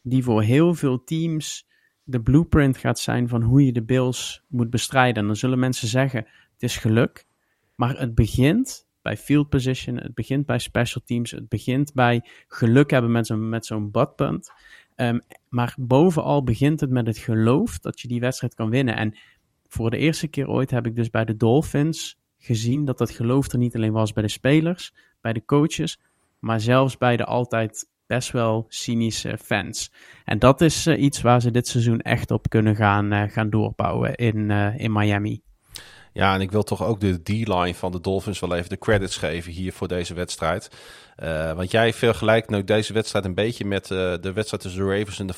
die 0.03 0.25
voor 0.25 0.43
heel 0.43 0.75
veel 0.75 1.05
teams 1.05 1.67
de 2.11 2.21
blueprint 2.21 2.77
gaat 2.77 2.99
zijn 2.99 3.29
van 3.29 3.43
hoe 3.43 3.65
je 3.65 3.73
de 3.73 3.83
Bills 3.83 4.43
moet 4.49 4.71
bestrijden. 4.71 5.23
En 5.23 5.27
dan 5.27 5.37
zullen 5.37 5.59
mensen 5.59 5.89
zeggen, 5.89 6.27
het 6.53 6.63
is 6.63 6.77
geluk, 6.77 7.27
maar 7.75 7.99
het 7.99 8.15
begint 8.15 8.89
bij 9.03 9.17
field 9.17 9.49
position, 9.49 9.97
het 9.97 10.15
begint 10.15 10.47
bij 10.47 10.59
special 10.59 11.03
teams, 11.05 11.31
het 11.31 11.49
begint 11.49 11.95
bij 11.95 12.29
geluk 12.49 12.91
hebben 12.91 13.11
met 13.11 13.27
zo'n 13.27 13.49
met 13.49 13.67
zo'n 13.67 13.91
badpunt. 13.91 14.53
Um, 14.97 15.21
maar 15.49 15.75
bovenal 15.79 16.45
begint 16.45 16.81
het 16.81 16.91
met 16.91 17.07
het 17.07 17.19
geloof 17.19 17.79
dat 17.79 18.01
je 18.01 18.09
die 18.09 18.21
wedstrijd 18.21 18.55
kan 18.55 18.71
winnen. 18.71 18.97
En 18.97 19.17
voor 19.69 19.91
de 19.91 19.97
eerste 19.97 20.29
keer 20.29 20.49
ooit 20.49 20.71
heb 20.71 20.87
ik 20.87 20.97
dus 20.97 21.11
bij 21.11 21.25
de 21.25 21.37
Dolphins 21.37 22.19
gezien 22.39 22.85
dat 22.85 22.99
dat 22.99 23.11
geloof 23.11 23.53
er 23.53 23.59
niet 23.59 23.77
alleen 23.77 23.93
was 23.93 24.13
bij 24.13 24.23
de 24.23 24.29
spelers, 24.29 24.95
bij 25.21 25.33
de 25.33 25.45
coaches, 25.45 26.01
maar 26.39 26.61
zelfs 26.61 26.99
bij 26.99 27.17
de 27.17 27.25
altijd 27.25 27.89
best 28.11 28.31
wel 28.31 28.67
cynische 28.69 29.39
fans. 29.39 29.91
En 30.25 30.39
dat 30.39 30.61
is 30.61 30.87
uh, 30.87 31.03
iets 31.03 31.21
waar 31.21 31.41
ze 31.41 31.51
dit 31.51 31.69
seizoen 31.69 32.01
echt 32.01 32.31
op 32.31 32.49
kunnen 32.49 32.77
gaan, 32.77 33.13
uh, 33.13 33.23
gaan 33.29 33.51
doorbouwen 33.51 34.15
in, 34.15 34.51
uh, 34.51 34.79
in 34.79 34.93
Miami. 34.93 35.43
Ja, 36.13 36.35
en 36.35 36.41
ik 36.41 36.51
wil 36.51 36.63
toch 36.63 36.85
ook 36.85 37.01
de 37.01 37.23
D-line 37.23 37.75
van 37.75 37.93
de 37.93 38.01
Dolphins 38.01 38.41
wel 38.41 38.55
even 38.55 38.69
de 38.69 38.79
credits 38.79 39.17
geven 39.17 39.53
hier 39.53 39.73
voor 39.73 39.89
deze 39.89 40.15
wedstrijd. 40.15 40.71
Want 41.55 41.71
jij 41.71 41.93
vergelijkt 41.93 42.51
nu 42.51 42.65
deze 42.65 42.93
wedstrijd 42.93 43.25
een 43.25 43.35
beetje 43.35 43.65
met 43.65 43.87
de 43.87 44.33
wedstrijd 44.35 44.63
tussen 44.63 44.87
de 44.87 44.97
Ravens 44.99 45.19
en 45.19 45.27
de 45.27 45.35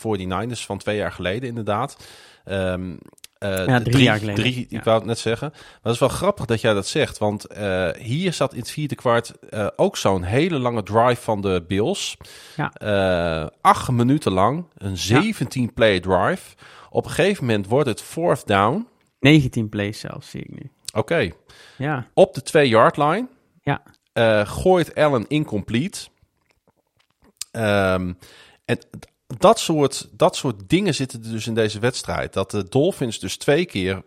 49ers 0.57 0.67
van 0.67 0.79
twee 0.79 0.97
jaar 0.97 1.13
geleden 1.13 1.49
inderdaad. 1.49 1.97
Um, 2.45 2.99
uh, 3.43 3.67
ja, 3.67 3.81
drie, 3.81 4.03
jaar 4.03 4.19
geleden. 4.19 4.41
Drie, 4.45 4.67
ja. 4.69 4.79
Ik 4.79 4.85
wou 4.85 4.99
het 4.99 5.07
net 5.07 5.19
zeggen. 5.19 5.49
Maar 5.53 5.81
het 5.83 5.93
is 5.93 5.99
wel 5.99 6.09
grappig 6.09 6.45
dat 6.45 6.61
jij 6.61 6.75
dat 6.75 6.87
zegt. 6.87 7.19
Want 7.19 7.47
uh, 7.59 7.91
hier 7.91 8.33
zat 8.33 8.53
in 8.53 8.59
het 8.59 8.71
vierde 8.71 8.95
kwart 8.95 9.33
uh, 9.51 9.67
ook 9.77 9.97
zo'n 9.97 10.23
hele 10.23 10.59
lange 10.59 10.83
drive 10.83 11.23
van 11.23 11.41
de 11.41 11.65
Bills. 11.69 12.17
Ja. 12.57 13.51
acht 13.61 13.91
minuten 13.91 14.33
lang. 14.33 14.65
Een 14.77 14.97
17-play 14.97 16.01
drive. 16.01 16.55
Op 16.91 17.05
een 17.05 17.11
gegeven 17.11 17.45
moment 17.45 17.67
wordt 17.67 17.89
het 17.89 18.03
fourth 18.03 18.47
down. 18.47 18.89
19 19.21 19.69
plays 19.69 20.01
zelfs, 20.01 20.31
zie 20.31 20.41
ik 20.41 20.51
nu. 20.51 20.71
Oké. 20.87 20.99
Okay. 20.99 21.35
Ja. 21.77 22.07
Op 22.15 22.35
de 22.35 22.67
2-yard 22.67 22.97
line. 22.97 23.27
Ja. 23.63 23.83
gooit 24.45 24.95
Allen 24.95 25.25
incomplete. 25.29 26.11
Um, 27.53 28.19
en 28.65 28.79
dat 29.39 29.59
soort, 29.59 30.09
dat 30.13 30.37
soort 30.37 30.69
dingen 30.69 30.95
zitten 30.95 31.23
er 31.23 31.31
dus 31.31 31.47
in 31.47 31.55
deze 31.55 31.79
wedstrijd. 31.79 32.33
Dat 32.33 32.51
de 32.51 32.69
Dolphins 32.69 33.19
dus 33.19 33.37
twee 33.37 33.67
keer 33.67 33.95
uh, 33.95 34.01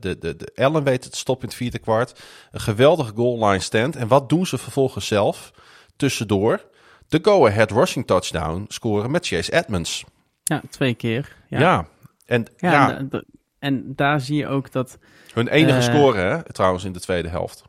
de, 0.00 0.18
de, 0.18 0.36
de 0.36 0.52
Allen 0.54 0.84
weten 0.84 1.10
te 1.10 1.16
stoppen 1.16 1.44
in 1.44 1.48
het 1.48 1.58
vierde 1.58 1.78
kwart. 1.78 2.22
Een 2.50 2.60
geweldige 2.60 3.12
goal 3.14 3.46
line 3.48 3.60
stand. 3.60 3.96
En 3.96 4.08
wat 4.08 4.28
doen 4.28 4.46
ze 4.46 4.58
vervolgens 4.58 5.06
zelf? 5.06 5.52
Tussendoor 5.96 6.70
de 7.08 7.18
go-ahead 7.22 7.70
rushing 7.70 8.06
touchdown 8.06 8.64
scoren 8.68 9.10
met 9.10 9.26
Chase 9.26 9.52
Edmonds. 9.52 10.04
Ja, 10.44 10.62
twee 10.70 10.94
keer. 10.94 11.36
Ja, 11.48 11.60
ja. 11.60 11.88
En, 12.26 12.46
ja, 12.56 12.72
ja. 12.72 12.96
En, 12.96 13.08
de, 13.08 13.24
en, 13.58 13.92
daar 13.96 14.20
zie 14.20 14.36
je 14.36 14.46
ook 14.46 14.72
dat... 14.72 14.98
Hun 15.32 15.48
enige 15.48 15.76
uh, 15.76 15.82
score, 15.82 16.18
hè, 16.18 16.52
trouwens, 16.52 16.84
in 16.84 16.92
de 16.92 17.00
tweede 17.00 17.28
helft. 17.28 17.62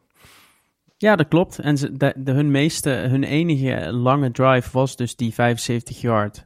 Ja, 0.97 1.15
dat 1.15 1.27
klopt. 1.27 1.59
En 1.59 1.77
ze, 1.77 1.97
de, 1.97 2.13
de, 2.17 2.31
hun 2.31 2.51
meeste, 2.51 2.89
hun 2.89 3.23
enige 3.23 3.91
lange 3.91 4.31
drive 4.31 4.69
was 4.71 4.95
dus 4.95 5.15
die 5.15 5.33
75 5.33 6.01
yard 6.01 6.45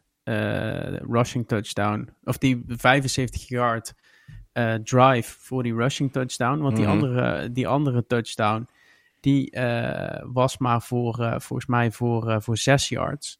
rushing 1.09 1.47
touchdown. 1.47 2.09
Of 2.23 2.37
die 2.37 2.63
75 2.67 3.47
yard 3.47 3.93
uh, 4.53 4.73
drive 4.73 5.35
voor 5.39 5.63
die 5.63 5.75
rushing 5.75 6.11
touchdown. 6.11 6.59
Want 6.59 6.75
die, 6.75 6.85
mm 6.85 6.91
-hmm. 6.91 7.01
andere, 7.01 7.51
die 7.51 7.67
andere 7.67 8.05
touchdown, 8.07 8.67
die 9.19 9.55
uh, 9.55 10.21
was 10.23 10.57
maar 10.57 10.81
voor, 10.81 11.35
volgens 11.37 11.65
mij 11.65 11.91
voor, 11.91 12.41
voor 12.41 12.57
6 12.57 12.89
yards. 12.89 13.39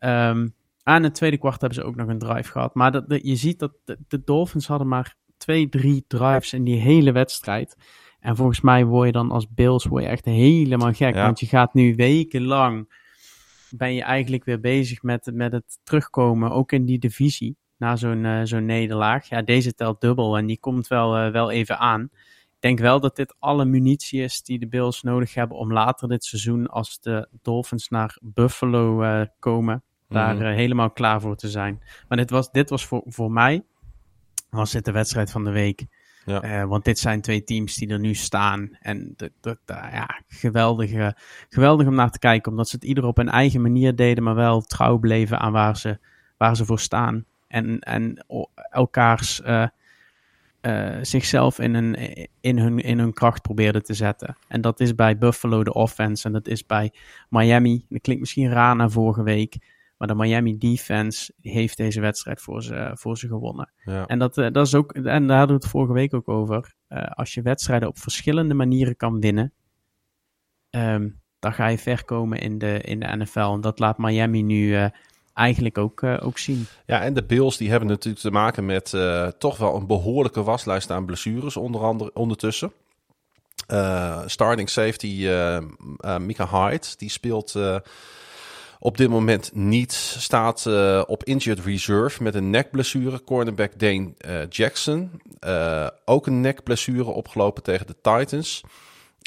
Um, 0.00 0.54
aan 0.88 1.02
het 1.02 1.14
tweede 1.14 1.38
kwart 1.38 1.60
hebben 1.60 1.78
ze 1.78 1.84
ook 1.84 1.96
nog 1.96 2.08
een 2.08 2.18
drive 2.18 2.50
gehad. 2.50 2.74
Maar 2.74 2.92
dat, 2.92 3.04
je 3.08 3.36
ziet 3.36 3.58
dat 3.58 3.72
de, 3.84 3.98
de, 4.08 4.24
Dolphins 4.24 4.66
hadden 4.66 4.88
maar 4.88 5.14
twee, 5.36 5.68
drie 5.68 6.04
drives 6.08 6.52
in 6.52 6.64
die 6.64 6.80
hele 6.80 7.12
wedstrijd. 7.12 7.76
En 8.20 8.36
volgens 8.36 8.60
mij 8.60 8.84
word 8.84 9.06
je 9.06 9.12
dan 9.12 9.30
als 9.30 9.54
Bills 9.54 9.84
word 9.84 10.02
je 10.02 10.08
echt 10.08 10.24
helemaal 10.24 10.92
gek. 10.92 11.14
Ja. 11.14 11.24
Want 11.24 11.40
je 11.40 11.46
gaat 11.46 11.74
nu 11.74 11.94
wekenlang 11.94 12.92
ben 13.76 13.94
je 13.94 14.02
eigenlijk 14.02 14.44
weer 14.44 14.60
bezig 14.60 15.02
met, 15.02 15.30
met 15.32 15.52
het 15.52 15.78
terugkomen, 15.82 16.50
ook 16.50 16.72
in 16.72 16.84
die 16.84 16.98
divisie, 16.98 17.56
na 17.76 17.96
zo'n 17.96 18.24
uh, 18.24 18.40
zo'n 18.44 18.64
nederlaag. 18.64 19.28
Ja, 19.28 19.42
deze 19.42 19.74
telt 19.74 20.00
dubbel 20.00 20.36
en 20.36 20.46
die 20.46 20.58
komt 20.58 20.88
wel, 20.88 21.26
uh, 21.26 21.32
wel 21.32 21.50
even 21.50 21.78
aan. 21.78 22.02
Ik 22.58 22.64
denk 22.64 22.78
wel 22.78 23.00
dat 23.00 23.16
dit 23.16 23.34
alle 23.38 23.64
munitie 23.64 24.22
is 24.22 24.42
die 24.42 24.58
de 24.58 24.68
Bills 24.68 25.02
nodig 25.02 25.34
hebben 25.34 25.56
om 25.56 25.72
later 25.72 26.08
dit 26.08 26.24
seizoen, 26.24 26.66
als 26.66 27.00
de 27.00 27.28
Dolphins 27.42 27.88
naar 27.88 28.18
Buffalo 28.22 29.02
uh, 29.02 29.22
komen, 29.38 29.82
daar 30.08 30.34
mm 30.34 30.40
-hmm. 30.40 30.52
helemaal 30.52 30.90
klaar 30.90 31.20
voor 31.20 31.36
te 31.36 31.48
zijn. 31.48 31.82
Maar 32.08 32.18
dit 32.18 32.30
was, 32.30 32.50
dit 32.50 32.70
was 32.70 32.86
voor, 32.86 33.02
voor 33.06 33.32
mij, 33.32 33.64
was 34.50 34.70
dit 34.70 34.84
de 34.84 34.92
wedstrijd 34.92 35.30
van 35.30 35.44
de 35.44 35.50
week. 35.50 35.86
Ja. 36.28 36.62
Uh, 36.62 36.68
want 36.68 36.84
dit 36.84 36.98
zijn 36.98 37.20
twee 37.20 37.44
teams 37.44 37.74
die 37.74 37.88
er 37.88 37.98
nu 37.98 38.14
staan. 38.14 38.76
En 38.80 39.14
dat, 39.16 39.30
dat, 39.40 39.58
ja, 39.66 40.20
geweldig, 40.28 41.14
geweldig 41.48 41.86
om 41.86 41.94
naar 41.94 42.10
te 42.10 42.18
kijken. 42.18 42.50
Omdat 42.50 42.68
ze 42.68 42.76
het 42.76 42.84
ieder 42.84 43.04
op 43.04 43.16
hun 43.16 43.28
eigen 43.28 43.62
manier 43.62 43.96
deden, 43.96 44.24
maar 44.24 44.34
wel 44.34 44.60
trouw 44.60 44.98
bleven 44.98 45.38
aan 45.38 45.52
waar 45.52 45.76
ze, 45.76 45.98
waar 46.36 46.56
ze 46.56 46.64
voor 46.64 46.80
staan. 46.80 47.24
En, 47.48 47.78
en 47.78 48.24
elkaars 48.70 49.40
uh, 49.40 49.66
uh, 50.62 50.96
zichzelf 51.02 51.58
in, 51.58 51.74
een, 51.74 51.96
in, 52.40 52.58
hun, 52.58 52.78
in 52.78 52.98
hun 52.98 53.12
kracht 53.12 53.42
probeerden 53.42 53.82
te 53.82 53.94
zetten. 53.94 54.36
En 54.48 54.60
dat 54.60 54.80
is 54.80 54.94
bij 54.94 55.18
Buffalo 55.18 55.64
de 55.64 55.74
offense. 55.74 56.26
En 56.26 56.32
dat 56.32 56.48
is 56.48 56.66
bij 56.66 56.92
Miami. 57.28 57.84
Dat 57.88 58.00
klinkt 58.00 58.20
misschien 58.20 58.50
raar 58.50 58.76
na 58.76 58.88
vorige 58.88 59.22
week. 59.22 59.56
Maar 59.98 60.08
de 60.08 60.14
Miami 60.14 60.58
defense 60.58 61.32
heeft 61.40 61.76
deze 61.76 62.00
wedstrijd 62.00 62.40
voor 62.40 62.62
ze, 62.62 62.90
voor 62.94 63.18
ze 63.18 63.26
gewonnen. 63.26 63.72
Ja. 63.84 64.06
En, 64.06 64.18
dat, 64.18 64.34
dat 64.34 64.56
is 64.56 64.74
ook, 64.74 64.92
en 64.92 65.26
daar 65.26 65.38
hadden 65.38 65.56
we 65.56 65.62
het 65.62 65.72
vorige 65.72 65.92
week 65.92 66.14
ook 66.14 66.28
over. 66.28 66.74
Uh, 66.88 67.02
als 67.02 67.34
je 67.34 67.42
wedstrijden 67.42 67.88
op 67.88 67.98
verschillende 67.98 68.54
manieren 68.54 68.96
kan 68.96 69.20
winnen, 69.20 69.52
um, 70.70 71.20
dan 71.38 71.52
ga 71.52 71.66
je 71.66 71.78
ver 71.78 72.04
komen 72.04 72.38
in 72.38 72.58
de, 72.58 72.80
in 72.80 73.00
de 73.00 73.16
NFL. 73.16 73.52
En 73.52 73.60
dat 73.60 73.78
laat 73.78 73.98
Miami 73.98 74.42
nu 74.42 74.66
uh, 74.66 74.86
eigenlijk 75.32 75.78
ook, 75.78 76.00
uh, 76.00 76.16
ook 76.20 76.38
zien. 76.38 76.66
Ja, 76.86 77.02
en 77.02 77.14
de 77.14 77.24
Bills 77.24 77.56
die 77.56 77.70
hebben 77.70 77.88
natuurlijk 77.88 78.22
te 78.22 78.30
maken 78.30 78.66
met 78.66 78.94
toch 79.38 79.56
wel 79.56 79.76
een 79.76 79.86
behoorlijke 79.86 80.42
waslijst 80.42 80.90
aan 80.90 81.06
blessures, 81.06 81.56
onder 81.56 81.80
andere 81.80 82.10
ondertussen. 82.14 82.72
starting 84.26 84.68
safety 84.68 85.28
Mika 86.18 86.48
Hyde, 86.48 86.86
die 86.96 87.10
speelt 87.10 87.54
op 88.78 88.96
dit 88.96 89.08
moment 89.08 89.54
niet. 89.54 89.92
Staat 89.92 90.64
uh, 90.68 91.02
op 91.06 91.24
injured 91.24 91.64
reserve 91.64 92.22
met 92.22 92.34
een 92.34 92.50
nekblessure. 92.50 93.24
Cornerback 93.24 93.78
Dane 93.78 94.12
uh, 94.26 94.40
Jackson. 94.48 95.20
Uh, 95.46 95.86
ook 96.04 96.26
een 96.26 96.40
nekblessure 96.40 97.10
opgelopen 97.10 97.62
tegen 97.62 97.86
de 97.86 97.96
Titans. 98.02 98.62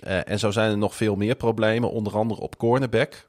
en 0.04 0.40
zo 0.40 0.52
zijn 0.52 0.72
er 0.72 0.78
nog 0.78 0.96
veel 0.96 1.16
meer 1.16 1.36
problemen, 1.36 1.92
onder 1.92 2.18
andere 2.18 2.42
op 2.42 2.58
cornerback. 2.58 3.28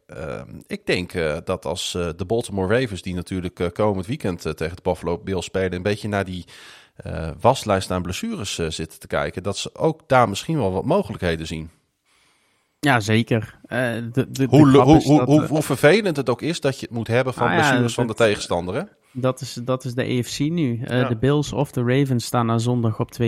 ik 0.67 0.87
denk 0.87 1.13
dat 1.45 1.65
als 1.65 1.93
de 1.93 2.25
Baltimore 2.27 2.81
Ravens, 2.81 3.03
die 3.03 3.15
natuurlijk 3.15 3.71
komend 3.73 4.07
weekend 4.07 4.41
tegen 4.41 4.77
de 4.77 4.83
Buffalo 4.83 5.19
Bills 5.19 5.45
spelen, 5.45 5.73
een 5.73 5.83
beetje 5.83 6.09
naar 6.09 6.25
die 6.25 6.45
waslijst 7.41 7.91
aan 7.91 8.03
blessures 8.03 8.55
zitten 8.55 8.99
te 8.99 9.07
kijken, 9.07 9.43
dat 9.43 9.57
ze 9.57 9.75
ook 9.75 10.01
daar 10.07 10.29
misschien 10.29 10.59
wel 10.59 10.73
wat 10.73 10.85
mogelijkheden 10.85 11.47
zien. 11.47 11.71
Ja, 12.87 13.01
zeker. 13.01 13.59
Uh, 13.65 13.79
de, 14.13 14.31
de, 14.31 14.47
hoe, 14.51 14.71
hoe, 14.71 15.03
hoe, 15.03 15.23
hoe, 15.23 15.47
hoe, 15.47 15.63
vervelend 15.63 16.17
het 16.17 16.31
ook 16.31 16.43
is 16.43 16.61
dat 16.61 16.81
je 16.81 16.87
het 16.87 16.95
moet 16.95 17.07
hebben 17.07 17.35
van 17.35 17.47
ah, 17.47 17.55
blessures 17.55 17.95
ja, 17.95 17.95
van 17.95 18.07
de 18.07 18.15
tegenstander, 18.15 18.75
hè? 18.75 18.83
Dat 19.13 19.41
is, 19.41 19.55
dat 19.65 19.85
is 19.85 19.95
de 19.95 20.19
AFC 20.19 20.39
nu. 20.39 20.73
Uh, 20.73 20.89
Ja. 20.89 21.09
De 21.09 21.17
Bills 21.17 21.53
of 21.53 21.73
de 21.73 21.83
Ravens 21.83 22.25
staan 22.25 22.47
na 22.47 22.59
zondag 22.59 23.01
op 23.01 23.13
2-2. 23.13 23.25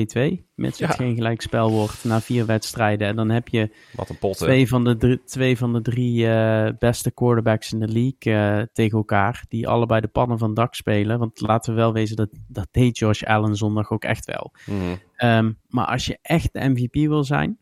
Mits 0.55 0.79
het 0.79 0.79
Ja. 0.79 0.87
geen 0.89 1.15
gelijkspel 1.15 1.71
wordt 1.71 2.05
na 2.05 2.21
vier 2.21 2.47
wedstrijden. 2.47 3.09
En 3.09 3.17
dan 3.17 3.31
heb 3.31 3.49
je 3.49 3.71
Wat 3.97 4.09
een 4.09 4.19
pot, 4.19 4.39
hè? 4.39 4.45
twee 4.47 4.69
van 4.69 4.85
de 4.85 4.97
drie, 4.97 5.25
twee 5.25 5.57
van 5.57 5.73
de 5.73 5.81
drie 5.83 6.29
eh, 6.29 6.73
beste 6.79 7.11
quarterbacks 7.11 7.73
in 7.73 7.79
de 7.79 7.89
league 7.89 8.59
eh, 8.59 8.67
tegen 8.73 8.99
elkaar. 8.99 9.45
Die 9.49 9.69
allebei 9.69 10.01
de 10.01 10.09
pannen 10.09 10.39
van 10.39 10.55
dak 10.55 10.75
spelen. 10.75 11.19
Want 11.19 11.41
laten 11.41 11.75
we 11.75 11.81
wel 11.81 11.93
wezen, 11.93 12.17
dat, 12.17 12.29
dat 12.49 12.69
deed 12.71 12.99
Josh 12.99 13.23
Allen 13.23 13.57
zondag 13.57 13.91
ook 13.91 14.05
echt 14.05 14.25
wel. 14.25 14.53
Mhm. 14.67 14.79
Ehm, 15.17 15.53
maar 15.69 15.87
als 15.87 16.07
je 16.07 16.19
echt 16.23 16.53
de 16.53 16.69
MVP 16.69 16.95
wil 16.95 17.25
zijn, 17.25 17.59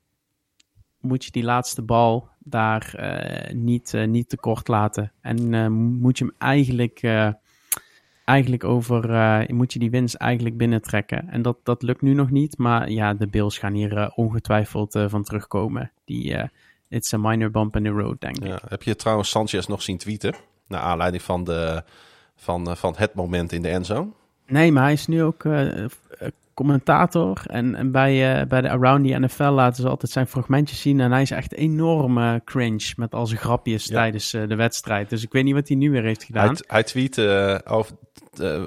moet 1.02 1.24
je 1.24 1.30
die 1.30 1.42
laatste 1.42 1.82
bal 1.82 2.28
daar 2.38 2.94
eh, 2.94 3.54
niet, 3.54 3.94
eh, 3.94 4.06
niet 4.06 4.28
te 4.28 4.36
kort 4.36 4.68
laten. 4.68 5.12
En 5.20 5.54
eh, 5.54 5.66
moet 5.68 6.18
je 6.18 6.24
hem 6.24 6.34
eigenlijk, 6.38 7.00
eigenlijk 8.24 8.64
over, 8.64 9.06
moet 9.54 9.72
je 9.72 9.78
die 9.78 9.90
winst 9.90 10.14
eigenlijk 10.14 10.56
binnentrekken. 10.56 11.28
En 11.28 11.42
dat, 11.42 11.56
dat 11.62 11.82
lukt 11.82 12.02
nu 12.02 12.14
nog 12.14 12.30
niet, 12.30 12.58
maar 12.58 12.90
ja, 12.90 13.14
de 13.14 13.26
Bills 13.26 13.58
gaan 13.58 13.72
hier 13.72 14.12
ongetwijfeld 14.14 14.98
van 15.06 15.22
terugkomen. 15.22 15.92
Die, 16.04 16.50
it's 16.88 17.14
a 17.14 17.18
minor 17.18 17.50
bump 17.50 17.76
in 17.76 17.82
the 17.82 17.88
road, 17.88 18.20
denk 18.20 18.38
ik. 18.38 18.46
Ja. 18.46 18.60
Heb 18.68 18.82
je 18.82 18.96
trouwens 18.96 19.30
Sanchez 19.30 19.66
nog 19.66 19.82
zien 19.82 19.98
tweeten? 19.98 20.34
Naar 20.66 20.80
aanleiding 20.80 21.22
van, 21.22 21.44
de, 21.44 21.82
van, 22.36 22.76
van 22.76 22.94
het 22.96 23.14
moment 23.14 23.52
in 23.52 23.62
de 23.62 23.68
endzone? 23.68 24.10
Nee, 24.46 24.72
maar 24.72 24.82
hij 24.82 24.92
is 24.92 25.06
nu 25.06 25.22
ook 25.22 25.44
commentator. 26.54 27.42
En, 27.46 27.74
en 27.74 27.90
bij, 27.90 28.40
eh, 28.40 28.46
bij 28.46 28.60
de 28.60 28.68
Around 28.70 29.06
the 29.06 29.18
NFL 29.18 29.42
laten 29.50 29.82
ze 29.82 29.88
altijd 29.88 30.12
zijn 30.12 30.26
fragmentjes 30.26 30.80
zien. 30.80 31.00
En 31.00 31.12
hij 31.12 31.22
is 31.22 31.30
echt 31.30 31.54
enorm 31.54 32.18
eh, 32.18 32.34
cringe 32.44 32.92
met 32.96 33.14
al 33.14 33.26
zijn 33.26 33.40
grapjes 33.40 33.86
Ja. 33.86 33.94
tijdens 33.94 34.32
eh, 34.32 34.48
de 34.48 34.54
wedstrijd. 34.54 35.10
Dus 35.10 35.22
ik 35.22 35.32
weet 35.32 35.44
niet 35.44 35.54
wat 35.54 35.68
hij 35.68 35.76
nu 35.76 35.90
weer 35.90 36.02
heeft 36.02 36.24
gedaan. 36.24 36.46
Hij, 36.46 36.56
hij 36.66 36.82
tweette 36.82 37.60
eh, 37.64 37.72
over, 37.76 37.94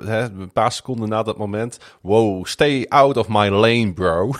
hè, 0.05 0.21
een 0.21 0.51
paar 0.53 0.71
seconden 0.71 1.09
na 1.09 1.23
dat 1.23 1.37
moment. 1.37 1.79
Wow, 2.01 2.45
stay 2.45 2.85
out 2.87 3.17
of 3.17 3.27
my 3.27 3.49
lane, 3.49 3.93
bro. 3.93 4.31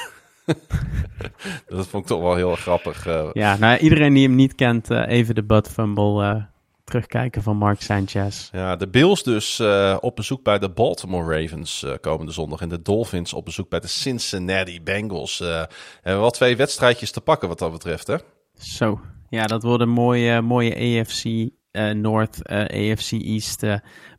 dat 1.68 1.88
vond 1.88 2.04
ik 2.04 2.10
toch 2.10 2.22
wel 2.22 2.36
heel 2.36 2.56
grappig. 2.56 3.06
Ja, 3.34 3.58
nou 3.58 3.78
iedereen 3.78 4.14
die 4.14 4.28
hem 4.28 4.36
niet 4.36 4.56
kent, 4.56 4.90
even 4.90 5.36
de 5.36 5.44
butt 5.44 5.70
fumble 5.70 6.48
terugkijken 6.86 7.44
van 7.44 7.58
Mark 7.58 7.82
Sanchez. 7.82 8.50
Ja, 8.52 8.76
de 8.76 8.88
Bills 8.88 9.24
dus 9.24 9.60
eh, 9.60 9.98
op 10.02 10.16
bezoek 10.16 10.44
bij 10.44 10.60
de 10.60 10.70
Baltimore 10.70 11.42
Ravens 11.42 11.84
eh, 11.84 11.92
komende 12.02 12.32
zondag. 12.32 12.62
En 12.62 12.70
de 12.70 12.82
Dolphins 12.82 13.34
op 13.34 13.46
bezoek 13.46 13.70
bij 13.70 13.80
de 13.80 13.88
Cincinnati 13.88 14.82
Bengals. 14.82 15.42
Eh 15.42 15.48
hebben 15.48 15.70
we 16.02 16.12
wel 16.20 16.30
twee 16.32 16.56
wedstrijdjes 16.56 17.12
te 17.12 17.22
pakken 17.22 17.48
wat 17.48 17.60
dat 17.60 17.72
betreft, 17.72 18.08
hè? 18.08 18.16
Zo, 18.54 19.00
ja, 19.30 19.46
dat 19.46 19.64
worden 19.64 19.90
mooie, 19.90 20.42
mooie 20.42 21.00
AFC 21.02 21.50
North, 21.94 22.48
AFC 22.50 23.12
East 23.12 23.64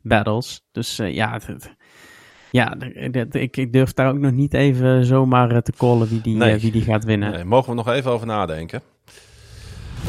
battles. 0.01 0.61
Dus 0.71 0.95
ja, 0.95 1.31
het- 1.33 1.47
het- 1.47 1.75
ja 2.51 2.75
ik, 3.31 3.57
ik 3.57 3.73
durf 3.73 3.93
daar 3.93 4.09
ook 4.09 4.17
nog 4.19 4.31
niet 4.31 4.53
even 4.53 5.05
zomaar 5.05 5.61
te 5.61 5.71
callen 5.77 6.07
wie 6.07 6.21
die, 6.21 6.35
Nee. 6.35 6.59
wie 6.59 6.71
die 6.71 6.81
gaat 6.81 7.03
winnen. 7.03 7.31
Nee, 7.31 7.43
mogen 7.43 7.69
we 7.69 7.75
nog 7.75 7.87
even 7.89 8.11
over 8.11 8.27
nadenken. 8.27 8.81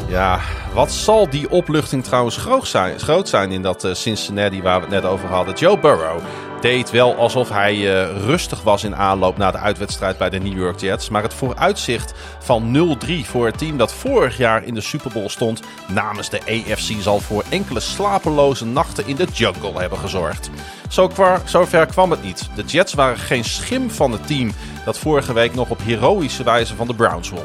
Ja, 0.07 0.39
wat 0.73 0.91
zal 0.91 1.29
die 1.29 1.49
opluchting 1.49 2.03
trouwens 2.03 2.37
groot 2.37 2.67
zijn, 2.67 2.99
groot 2.99 3.29
zijn 3.29 3.51
in 3.51 3.61
dat 3.61 3.83
eh, 3.83 3.93
Cincinnati 3.93 4.61
waar 4.61 4.75
we 4.79 4.85
het 4.85 4.93
net 5.03 5.05
over 5.11 5.27
hadden. 5.29 5.55
Joe 5.55 5.79
Burrow 5.79 6.19
deed 6.61 6.89
wel 6.91 7.15
alsof 7.15 7.49
hij 7.49 7.73
eh, 7.73 8.23
rustig 8.25 8.61
was 8.61 8.83
in 8.83 8.95
aanloop 8.95 9.37
naar 9.37 9.51
de 9.51 9.57
uitwedstrijd 9.57 10.17
bij 10.17 10.29
de 10.29 10.39
New 10.39 10.57
York 10.57 10.79
Jets. 10.79 11.09
Maar 11.09 11.23
het 11.23 11.33
vooruitzicht 11.33 12.13
van 12.39 12.97
0-3 13.05 13.11
voor 13.25 13.45
het 13.45 13.57
team 13.57 13.77
dat 13.77 13.93
vorig 13.93 14.37
jaar 14.37 14.63
in 14.63 14.73
de 14.73 14.81
Super 14.81 15.11
Bowl 15.11 15.29
stond 15.29 15.61
namens 15.87 16.29
de 16.29 16.39
AFC 16.39 17.01
zal 17.01 17.19
voor 17.19 17.43
enkele 17.49 17.79
slapeloze 17.79 18.65
nachten 18.65 19.07
in 19.07 19.15
de 19.15 19.27
jungle 19.33 19.79
hebben 19.79 19.97
gezorgd. 19.99 20.49
Zo 20.89 21.07
kwa- 21.07 21.41
Zover 21.45 21.85
kwam 21.85 22.11
het 22.11 22.23
niet. 22.23 22.49
De 22.55 22.63
Jets 22.63 22.93
waren 22.93 23.17
geen 23.17 23.43
schim 23.43 23.91
van 23.91 24.11
het 24.11 24.27
team 24.27 24.51
dat 24.85 24.97
vorige 24.99 25.33
week 25.33 25.55
nog 25.55 25.69
op 25.69 25.79
heroïsche 25.83 26.43
wijze 26.43 26.75
van 26.75 26.87
de 26.87 26.95
Browns 26.95 27.29
won. 27.29 27.43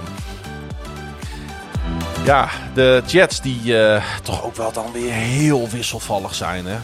Ja, 2.25 2.49
de 2.75 3.03
Jets 3.07 3.41
die 3.41 3.79
eh, 3.79 4.05
toch 4.23 4.45
ook 4.45 4.57
wel 4.57 4.73
dan 4.73 4.93
weer 4.93 5.13
heel 5.13 5.69
wisselvallig 5.69 6.35
zijn, 6.35 6.67
hè? 6.67 6.77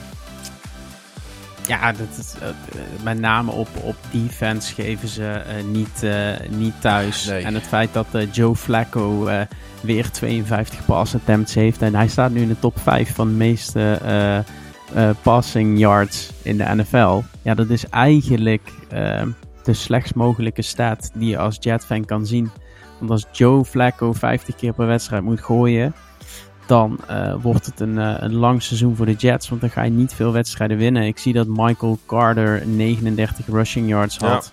Ja, 1.66 1.92
dat 1.92 2.06
is, 2.18 2.34
eh, 2.40 2.48
eh, 2.48 2.54
met 3.02 3.18
name 3.18 3.50
op, 3.50 3.68
op 3.82 3.96
defense 4.10 4.74
geven 4.74 5.08
ze 5.08 5.42
niet, 5.64 6.04
niet 6.48 6.80
thuis. 6.80 7.24
Nee. 7.24 7.42
En 7.42 7.54
het 7.54 7.62
feit 7.62 7.92
dat 7.92 8.06
Joe 8.32 8.56
Flacco 8.56 9.28
weer 9.80 10.10
52 10.10 10.84
pass 10.84 11.14
attempts 11.14 11.54
heeft. 11.54 11.82
En 11.82 11.94
hij 11.94 12.08
staat 12.08 12.30
nu 12.30 12.40
in 12.40 12.48
de 12.48 12.58
top 12.58 12.78
5 12.78 13.14
van 13.14 13.28
de 13.28 13.34
meeste 13.34 14.44
passing 15.22 15.78
yards 15.78 16.30
in 16.42 16.56
de 16.56 16.74
NFL. 16.74 17.20
Ja, 17.42 17.54
dat 17.54 17.70
is 17.70 17.88
eigenlijk 17.88 18.70
de 19.62 19.74
slechtst 19.74 20.14
mogelijke 20.14 20.62
stat 20.62 21.10
die 21.14 21.28
je 21.28 21.38
als 21.38 21.56
Jet-fan 21.60 22.04
kan 22.04 22.26
zien. 22.26 22.50
Want 23.00 23.10
als 23.10 23.26
Joe 23.32 23.64
Flacco 23.64 24.12
50 24.12 24.54
keer 24.56 24.72
per 24.72 24.86
wedstrijd 24.86 25.22
moet 25.22 25.40
gooien, 25.40 25.94
dan 26.66 26.98
eh, 27.08 27.34
wordt 27.42 27.66
het 27.66 27.80
een, 27.80 27.98
eh, 27.98 28.14
een 28.18 28.34
lang 28.34 28.62
seizoen 28.62 28.96
voor 28.96 29.06
de 29.06 29.14
Jets. 29.14 29.48
Want 29.48 29.60
dan 29.60 29.70
ga 29.70 29.82
je 29.82 29.90
niet 29.90 30.14
veel 30.14 30.32
wedstrijden 30.32 30.76
winnen. 30.76 31.02
Ik 31.02 31.18
zie 31.18 31.32
dat 31.32 31.46
Michael 31.48 31.98
Carter 32.06 32.66
39 32.66 33.46
rushing 33.46 33.88
yards 33.88 34.18
had. 34.18 34.52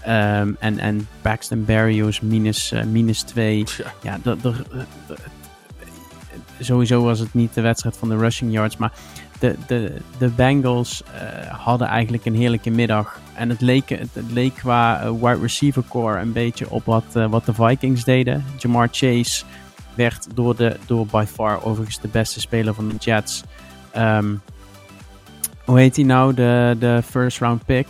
Ehm, 0.00 0.52
en, 0.58 0.78
en 0.78 1.08
Paxton 1.22 1.64
Berrios 1.64 2.20
minus, 2.20 2.72
eh, 2.72 2.84
minus 2.84 3.22
2. 3.22 3.64
Tja. 3.64 3.84
Ja, 4.02 4.18
dat- 4.22 4.38
sowieso 6.60 7.02
was 7.02 7.18
het 7.18 7.34
niet 7.34 7.54
de 7.54 7.60
wedstrijd 7.60 7.96
van 7.96 8.08
de 8.08 8.16
rushing 8.16 8.52
yards. 8.52 8.76
Maar 8.76 8.92
de, 9.38 9.56
de, 9.66 9.96
de 10.18 10.28
Bengals 10.28 11.02
eh, 11.02 11.46
hadden 11.50 11.86
eigenlijk 11.86 12.24
een 12.24 12.34
heerlijke 12.34 12.70
middag. 12.70 13.20
En 13.34 13.48
het 13.48 13.60
leek, 13.60 13.88
het, 13.88 14.14
het 14.14 14.30
leek 14.30 14.54
qua 14.54 15.00
eh, 15.00 15.10
wide 15.10 15.40
receiver 15.40 15.82
core 15.88 16.20
een 16.20 16.32
beetje 16.32 16.70
op 16.70 16.84
wat, 16.84 17.04
eh, 17.16 17.30
wat 17.30 17.44
de 17.44 17.54
Vikings 17.54 18.04
deden. 18.04 18.44
Jamar 18.58 18.88
Chase 18.90 19.44
werd 19.94 20.36
door, 20.36 20.56
de, 20.56 20.76
door 20.86 21.06
by 21.06 21.24
far 21.28 21.64
overigens 21.64 22.00
de 22.00 22.08
beste 22.08 22.40
speler 22.40 22.74
van 22.74 22.88
de 22.88 22.94
Jets. 22.94 23.42
Ehm, 23.90 24.34
hoe 25.64 25.78
heet 25.78 25.96
hij 25.96 26.04
nou? 26.04 26.34
De, 26.34 26.76
de 26.78 27.02
first 27.04 27.38
round 27.38 27.64
pick. 27.64 27.86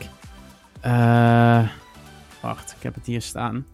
Wacht, 2.40 2.74
ik 2.76 2.82
heb 2.82 2.94
het 2.94 3.06
hier 3.06 3.22
staan. 3.22 3.66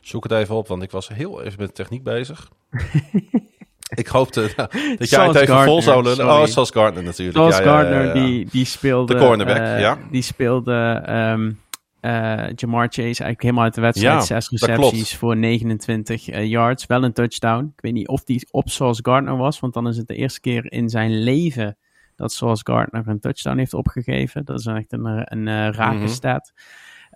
Zoek 0.00 0.22
het 0.22 0.32
even 0.32 0.54
op, 0.54 0.68
want 0.68 0.82
ik 0.82 0.90
was 0.90 1.08
heel 1.08 1.42
even 1.42 1.60
met 1.60 1.74
techniek 1.74 2.02
bezig. 2.02 2.48
ik 3.88 4.06
hoopte 4.06 4.40
dat 4.98 5.08
jij 5.10 5.26
het 5.26 5.34
even 5.36 5.62
vol 5.64 5.82
zou 5.82 5.94
Gardner, 5.94 6.02
lullen. 6.02 6.16
sorry. 6.16 6.42
Oh, 6.42 6.46
Sauce 6.46 6.72
Gardner 6.72 7.02
natuurlijk. 7.02 7.52
Ja, 7.52 7.58
ja, 7.58 7.64
Gardner, 7.64 8.06
ja. 8.06 8.12
Die, 8.12 8.48
die 8.50 8.64
speelde... 8.64 9.14
De 9.14 9.20
cornerback, 9.20 9.56
eh, 9.56 9.80
ja. 9.80 9.98
Die 10.10 10.22
speelde 10.22 11.02
ehm, 11.06 11.52
eh, 12.00 12.52
Jamar 12.54 12.84
Chase 12.86 13.02
eigenlijk 13.02 13.42
helemaal 13.42 13.64
uit 13.64 13.74
de 13.74 13.80
wedstrijd. 13.80 14.24
Zes 14.24 14.48
recepties 14.48 15.16
voor 15.16 15.36
29 15.36 16.28
eh, 16.28 16.46
yards. 16.46 16.86
Wel 16.86 17.04
een 17.04 17.12
touchdown. 17.12 17.64
Ik 17.76 17.80
weet 17.80 17.92
niet 17.92 18.08
of 18.08 18.24
die 18.24 18.48
op 18.50 18.68
Sauce 18.68 19.00
Gardner 19.04 19.36
was, 19.36 19.60
want 19.60 19.74
dan 19.74 19.88
is 19.88 19.96
het 19.96 20.06
de 20.08 20.14
eerste 20.14 20.40
keer 20.40 20.72
in 20.72 20.88
zijn 20.88 21.22
leven 21.22 21.76
dat 22.16 22.32
Sauce 22.32 22.62
Gardner 22.66 23.02
een 23.06 23.20
touchdown 23.20 23.58
heeft 23.58 23.74
opgegeven. 23.74 24.44
Dat 24.44 24.58
is 24.58 24.66
echt 24.66 24.92
een, 24.92 25.06
een 25.32 25.72
rake 25.72 25.96
Mhm. 25.96 26.08
stat. 26.08 26.52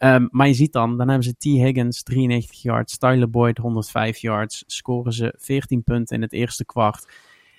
Ehm, 0.03 0.27
maar 0.31 0.47
je 0.47 0.55
ziet 0.55 0.73
dan, 0.73 0.97
dan 0.97 1.09
hebben 1.09 1.25
ze 1.25 1.37
T. 1.37 1.43
Higgins 1.43 2.03
93 2.03 2.63
yards, 2.63 2.99
Tyler 2.99 3.31
Boyd 3.31 3.59
105 3.59 4.19
yards. 4.19 4.65
Scoren 4.67 5.13
ze 5.13 5.35
14 5.39 5.83
punten 5.83 6.17
in 6.17 6.23
het 6.23 6.33
eerste 6.33 6.65
kwart. 6.65 7.07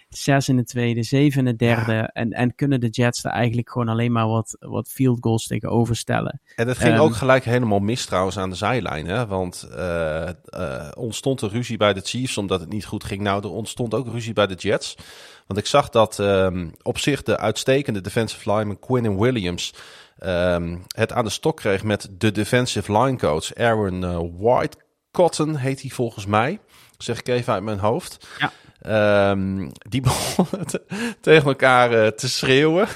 6 0.09 0.49
in 0.49 0.55
de 0.55 0.63
tweede, 0.63 1.03
7 1.03 1.39
in 1.39 1.45
de 1.45 1.55
derde. 1.55 2.09
En, 2.13 2.31
en 2.31 2.55
kunnen 2.55 2.79
de 2.79 2.87
Jets 2.89 3.23
er 3.23 3.31
eigenlijk 3.31 3.69
gewoon 3.69 3.89
alleen 3.89 4.11
maar 4.11 4.27
wat, 4.27 4.57
wat 4.59 4.89
field 4.89 5.17
goals 5.21 5.47
tegenover 5.47 5.95
stellen. 5.95 6.41
En 6.55 6.67
het 6.67 6.77
ging 6.77 6.93
Ehm, 6.93 7.01
ook 7.01 7.15
gelijk 7.15 7.43
helemaal 7.43 7.79
mis 7.79 8.05
trouwens 8.05 8.37
aan 8.37 8.49
de 8.49 8.55
zijlijn. 8.55 9.05
Hè? 9.05 9.27
Want 9.27 9.67
eh, 9.75 10.29
eh, 10.29 10.91
ontstond 10.93 11.41
er 11.41 11.49
ruzie 11.49 11.77
bij 11.77 11.93
de 11.93 12.01
Chiefs 12.01 12.37
omdat 12.37 12.59
het 12.59 12.69
niet 12.69 12.85
goed 12.85 13.03
ging. 13.03 13.21
Nou, 13.21 13.43
er 13.43 13.51
ontstond 13.51 13.93
ook 13.93 14.07
ruzie 14.07 14.33
bij 14.33 14.47
de 14.47 14.55
Jets. 14.55 14.97
Want 15.47 15.59
ik 15.59 15.65
zag 15.65 15.89
dat 15.89 16.19
ehm, 16.19 16.69
op 16.81 16.97
zich 16.97 17.23
de 17.23 17.37
uitstekende 17.37 18.01
defensive 18.01 18.51
lineman 18.51 18.79
Quinn 18.79 19.19
Williams... 19.19 19.73
ehm, 20.23 20.77
het 20.87 21.11
aan 21.13 21.23
de 21.23 21.29
stok 21.29 21.57
kreeg 21.57 21.83
met 21.83 22.07
de 22.11 22.31
defensive 22.31 22.97
line 22.97 23.17
coach 23.17 23.55
Aaron 23.55 24.03
eh, 24.03 24.19
White 24.37 24.77
Cotton 25.11 25.55
heet 25.55 25.81
hij 25.81 25.89
volgens 25.89 26.25
mij. 26.25 26.59
Zeg 26.97 27.19
ik 27.19 27.27
even 27.27 27.53
uit 27.53 27.63
mijn 27.63 27.79
hoofd. 27.79 28.27
Ja. 28.39 28.51
Ehm, 28.81 29.69
die 29.89 30.01
begonnen 30.11 30.67
te- 30.67 30.81
tegen 31.21 31.45
elkaar 31.47 31.91
eh, 32.03 32.07
te 32.07 32.29
schreeuwen. 32.29 32.87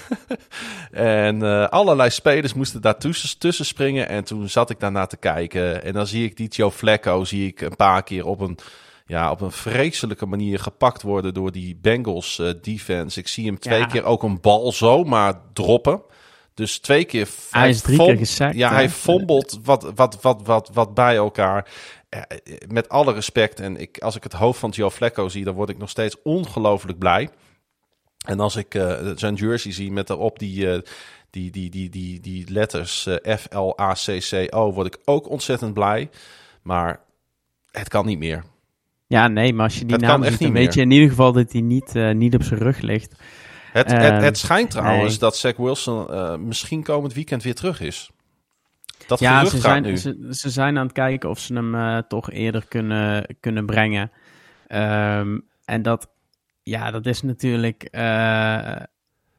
en 0.92 1.44
eh, 1.44 1.68
allerlei 1.68 2.10
spelers 2.10 2.54
moesten 2.54 2.82
daar 2.82 2.98
tussen, 2.98 3.40
tussen 3.40 3.66
springen. 3.66 4.10
En 4.10 4.24
toen 4.24 4.50
zat 4.50 4.70
ik 4.70 4.80
daarna 4.80 5.06
te 5.06 5.18
kijken. 5.18 5.84
En 5.84 5.94
dan 5.94 6.08
zie 6.08 6.26
ik 6.26 6.38
die 6.38 6.48
Joe 6.48 6.72
Flacco 6.72 7.24
zie 7.24 7.48
ik 7.48 7.62
een 7.62 7.76
paar 7.76 8.04
keer 8.04 8.26
op 8.26 8.40
een, 8.40 8.58
ja, 9.06 9.32
op 9.32 9.42
een 9.42 9.52
vreselijke 9.52 10.26
manier 10.26 10.60
gepakt 10.60 11.02
worden 11.02 11.34
door 11.34 11.52
die 11.52 11.78
Bengals 11.82 12.42
defense. 12.62 13.20
Ik 13.20 13.28
zie 13.28 13.46
hem 13.46 13.60
twee 13.60 13.80
Ja. 13.80 13.86
keer 13.86 14.04
ook 14.04 14.24
een 14.24 14.42
bal 14.42 14.72
zomaar 14.72 15.34
droppen. 15.54 16.02
Dus 16.58 16.80
twee 16.80 17.06
keer. 17.06 17.28
Hij 17.50 17.70
is 17.70 17.82
drie 17.82 17.98
keer 17.98 18.18
gesackt, 18.18 18.56
Ja, 18.56 18.74
hij 18.74 18.90
fombelt 18.90 19.60
wat, 19.64 19.92
wat, 19.96 20.22
wat, 20.22 20.42
wat, 20.46 20.70
wat 20.74 20.94
bij 20.94 21.16
elkaar. 21.16 21.70
Eh, 22.10 22.22
eh, 22.22 22.54
Met 22.68 22.90
alle 22.90 23.14
respect. 23.14 23.60
En 23.60 23.78
ik, 23.78 23.98
als 23.98 24.16
ik 24.16 24.24
het 24.24 24.34
hoofd 24.34 24.60
van 24.60 24.70
Joe 24.70 24.92
Flacco 24.92 25.30
zie, 25.30 25.44
dan 25.44 25.56
word 25.56 25.70
ik 25.70 25.78
nog 25.78 25.90
steeds 25.90 26.22
ongelooflijk 26.24 26.98
blij. 26.98 27.30
En 28.26 28.40
als 28.40 28.56
ik 28.56 28.76
uh, 28.76 29.12
zijn 29.16 29.36
jersey 29.36 29.72
zie 29.72 29.92
met 29.92 30.08
daarop 30.08 30.40
die, 30.40 30.82
die, 31.30 31.52
die, 31.52 31.70
die, 31.70 31.90
die, 31.90 32.20
die 32.20 32.52
letters 32.52 33.06
uh, 33.06 33.36
F, 33.38 33.48
L, 33.50 33.82
A, 33.82 33.94
C, 33.94 34.20
C, 34.20 34.48
O, 34.56 34.74
word 34.74 34.88
ik 34.88 35.02
ook 35.06 35.30
ontzettend 35.30 35.74
blij. 35.74 36.10
Maar 36.62 37.00
het 37.72 37.90
kan 37.90 38.06
niet 38.06 38.20
meer. 38.20 38.44
Ja, 39.08 39.28
nee, 39.28 39.54
maar 39.54 39.66
als 39.66 39.80
je 39.80 39.86
die 39.86 39.96
het 39.96 40.06
naam 40.06 40.24
ziet, 40.24 40.40
dan 40.40 40.52
weet 40.52 40.74
je 40.74 40.82
in 40.82 40.92
ieder 40.92 41.10
geval 41.10 41.32
dat 41.32 41.52
hij 41.52 41.62
niet, 41.62 41.94
niet 41.94 42.36
op 42.36 42.44
zijn 42.44 42.60
rug 42.60 42.80
ligt. 42.82 43.16
Het, 43.78 43.92
het, 43.92 44.02
het 44.02 44.24
ehm, 44.24 44.34
schijnt 44.34 44.72
trouwens 44.72 45.20
dat 45.20 45.38
Zach 45.38 45.58
Wilson 45.58 46.48
misschien 46.48 46.84
komend 46.84 47.14
weekend 47.14 47.44
weer 47.44 47.56
terug 47.56 47.82
is. 47.82 48.10
Dat 49.08 49.20
ja, 49.20 49.46
ze 49.46 49.58
zijn, 49.58 49.84
nu. 49.84 49.98
Ze, 49.98 50.28
ze, 50.32 50.50
zijn 50.50 50.78
aan 50.78 50.84
het 50.84 50.94
kijken 50.94 51.30
of 51.30 51.40
ze 51.40 51.54
hem 51.54 52.04
toch 52.08 52.32
eerder 52.32 52.68
kunnen, 52.68 53.36
kunnen 53.40 53.66
brengen. 53.66 54.12
Um, 54.68 55.46
en 55.66 55.82
dat 55.82 56.10
ja, 56.68 56.92
dat 56.92 57.06
is 57.06 57.22
natuurlijk 57.22 57.88
uh, 57.92 58.76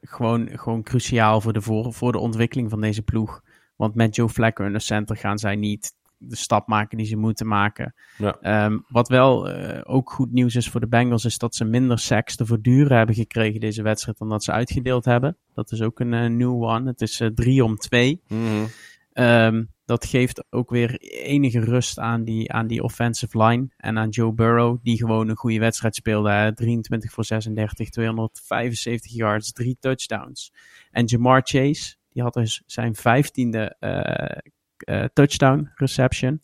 gewoon, 0.03 0.49
gewoon 0.53 0.83
cruciaal 0.83 1.41
voor 1.41 1.53
de, 1.53 1.61
voor, 1.61 1.93
voor 1.93 2.13
de 2.13 2.19
ontwikkeling 2.19 2.71
van 2.71 2.81
deze 2.81 3.03
ploeg. 3.03 3.43
Want 3.77 3.95
met 3.95 4.15
Joe 4.17 4.29
Flacco 4.29 4.65
in 4.65 4.73
de 4.73 4.79
center 4.79 5.17
gaan 5.17 5.39
zij 5.39 5.57
niet 5.57 5.93
de 6.19 6.37
stap 6.37 6.67
maken 6.67 6.99
die 6.99 7.07
ze 7.07 7.17
moeten 7.17 7.47
maken. 7.47 7.95
Ja. 8.19 8.65
Um, 8.65 8.85
wat 8.89 9.09
wel 9.09 9.51
uh, 9.51 9.81
ook 9.83 10.11
goed 10.11 10.33
nieuws 10.33 10.55
is 10.55 10.69
voor 10.69 10.81
de 10.81 10.89
Bengals, 10.89 11.25
is 11.25 11.39
dat 11.39 11.55
ze 11.55 11.65
minder 11.65 11.99
sacks 11.99 12.37
te 12.37 12.47
verduren 12.47 12.97
hebben 12.97 13.15
gekregen 13.15 13.61
deze 13.61 13.83
wedstrijd 13.83 14.19
dan 14.19 14.29
dat 14.29 14.45
ze 14.45 14.53
uitgedeeld 14.53 15.05
hebben. 15.05 15.37
Dat 15.55 15.73
is 15.73 15.83
ook 15.83 16.01
een 16.01 16.13
uh, 16.13 16.27
new 16.27 16.63
one. 16.63 16.89
Het 16.89 17.01
is 17.01 17.23
3 17.35 17.65
om 17.65 17.77
2. 17.77 18.23
Mm 18.29 18.47
-hmm. 18.47 19.25
um, 19.25 19.71
dat 19.89 20.07
geeft 20.07 20.45
ook 20.51 20.71
weer 20.71 20.97
enige 21.01 21.61
rust 21.61 21.99
aan 21.99 22.25
die, 22.25 22.53
aan 22.53 22.67
die 22.67 22.83
offensive 22.83 23.43
line. 23.43 23.69
En 23.77 23.99
aan 23.99 24.09
Joe 24.09 24.33
Burrow, 24.33 24.79
die 24.83 24.97
gewoon 24.97 25.29
een 25.29 25.37
goede 25.37 25.59
wedstrijd 25.59 25.95
speelde. 25.95 26.31
Hè? 26.31 26.55
23 26.55 27.13
voor 27.13 27.25
36, 27.25 27.89
275 27.89 29.13
yards, 29.13 29.53
drie 29.53 29.77
touchdowns. 29.81 30.53
En 30.91 31.05
Jamar 31.05 31.41
Chase, 31.45 31.97
die 32.13 32.23
had 32.23 32.35
dus 32.35 32.63
zijn 32.67 32.95
vijftiende 32.95 33.77
uh, 33.81 34.53
touchdown 35.13 35.71
reception 35.75 36.41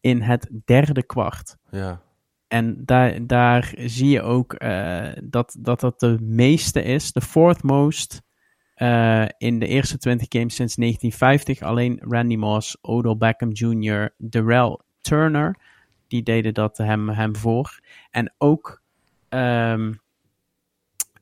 in 0.00 0.20
het 0.20 0.48
derde 0.64 1.02
kwart. 1.02 1.56
Ja. 1.70 2.00
En 2.48 2.84
daar, 2.84 3.26
daar 3.26 3.72
zie 3.76 4.08
je 4.08 4.22
ook 4.22 4.62
uh, 4.62 5.08
dat, 5.24 5.56
dat 5.58 5.80
dat 5.80 6.00
de 6.00 6.16
meeste 6.20 6.82
is, 6.82 7.12
de 7.12 7.20
fourth 7.20 7.62
most 7.62 8.22
uh, 8.76 9.24
in 9.38 9.58
de 9.58 9.66
eerste 9.66 9.98
20 9.98 10.26
games 10.28 10.54
sinds 10.54 10.74
1950 10.74 11.62
alleen 11.62 12.00
Randy 12.00 12.36
Moss, 12.36 12.76
Odell 12.80 13.16
Beckham 13.16 13.50
Jr., 13.52 14.14
Darrell 14.16 14.78
Turner, 15.00 15.56
die 16.06 16.22
deden 16.22 16.54
dat 16.54 16.78
hem, 16.78 17.08
hem 17.08 17.36
voor. 17.36 17.80
En 18.10 18.34
ook, 18.38 18.82
um, 19.28 20.00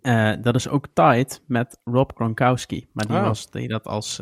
uh, 0.02 0.32
dat 0.40 0.54
is 0.54 0.68
ook 0.68 0.86
tied 0.92 1.42
met 1.46 1.80
Rob 1.84 2.10
Gronkowski, 2.14 2.86
maar 2.92 3.06
die 3.06 3.16
oh. 3.16 3.22
was, 3.22 3.50
deed 3.50 3.68
dat 3.68 3.86
als, 3.86 4.20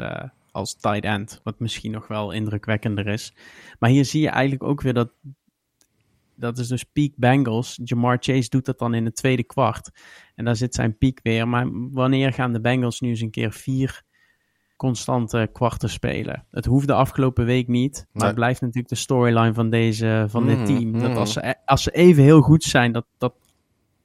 als 0.55 0.75
tight 0.75 1.05
end, 1.05 1.41
wat 1.43 1.59
misschien 1.59 1.91
nog 1.91 2.09
wel 2.09 2.31
indrukwekkender 2.31 3.07
is. 3.07 3.35
Maar 3.79 3.91
hier 3.91 4.05
zie 4.05 4.21
je 4.21 4.29
eigenlijk 4.29 4.63
ook 4.63 4.81
weer 4.81 4.95
dat 4.95 5.13
dat 6.37 6.59
is 6.59 6.69
dus 6.69 6.85
peak 6.85 7.13
Bengals. 7.17 7.81
Jamar 7.85 8.17
Chase 8.21 8.49
doet 8.49 8.65
dat 8.65 8.79
dan 8.79 8.95
in 8.95 9.05
het 9.05 9.17
tweede 9.17 9.45
kwart. 9.45 9.91
En 10.35 10.45
daar 10.45 10.57
zit 10.57 10.75
zijn 10.75 10.99
piek 10.99 11.21
weer. 11.23 11.49
Maar 11.49 11.67
wanneer 11.91 12.33
gaan 12.33 12.53
de 12.53 12.61
Bengals 12.61 13.01
nu 13.01 13.09
eens 13.09 13.21
een 13.21 13.31
keer 13.31 13.53
vier 13.53 14.03
constante 14.77 15.49
kwarten 15.53 15.91
spelen? 15.91 16.47
Het 16.51 16.65
hoeft 16.65 16.87
de 16.87 16.95
afgelopen 16.95 17.45
week 17.45 17.69
niet. 17.69 18.07
Maar 18.13 18.27
het 18.27 18.35
blijft 18.35 18.61
natuurlijk 18.61 18.89
de 18.89 18.95
storyline 18.95 19.55
van, 19.55 19.71
deze, 19.71 20.27
van 20.29 20.47
dit 20.47 20.57
mhm, 20.57 20.67
team. 20.67 20.93
Dat 20.93 21.11
mhm. 21.11 21.19
als 21.19 21.33
ze, 21.33 21.55
als 21.65 21.83
ze 21.83 21.91
even 21.91 22.23
heel 22.23 22.41
goed 22.41 22.63
zijn, 22.63 22.93
dat, 22.93 23.07
dat, 23.19 23.35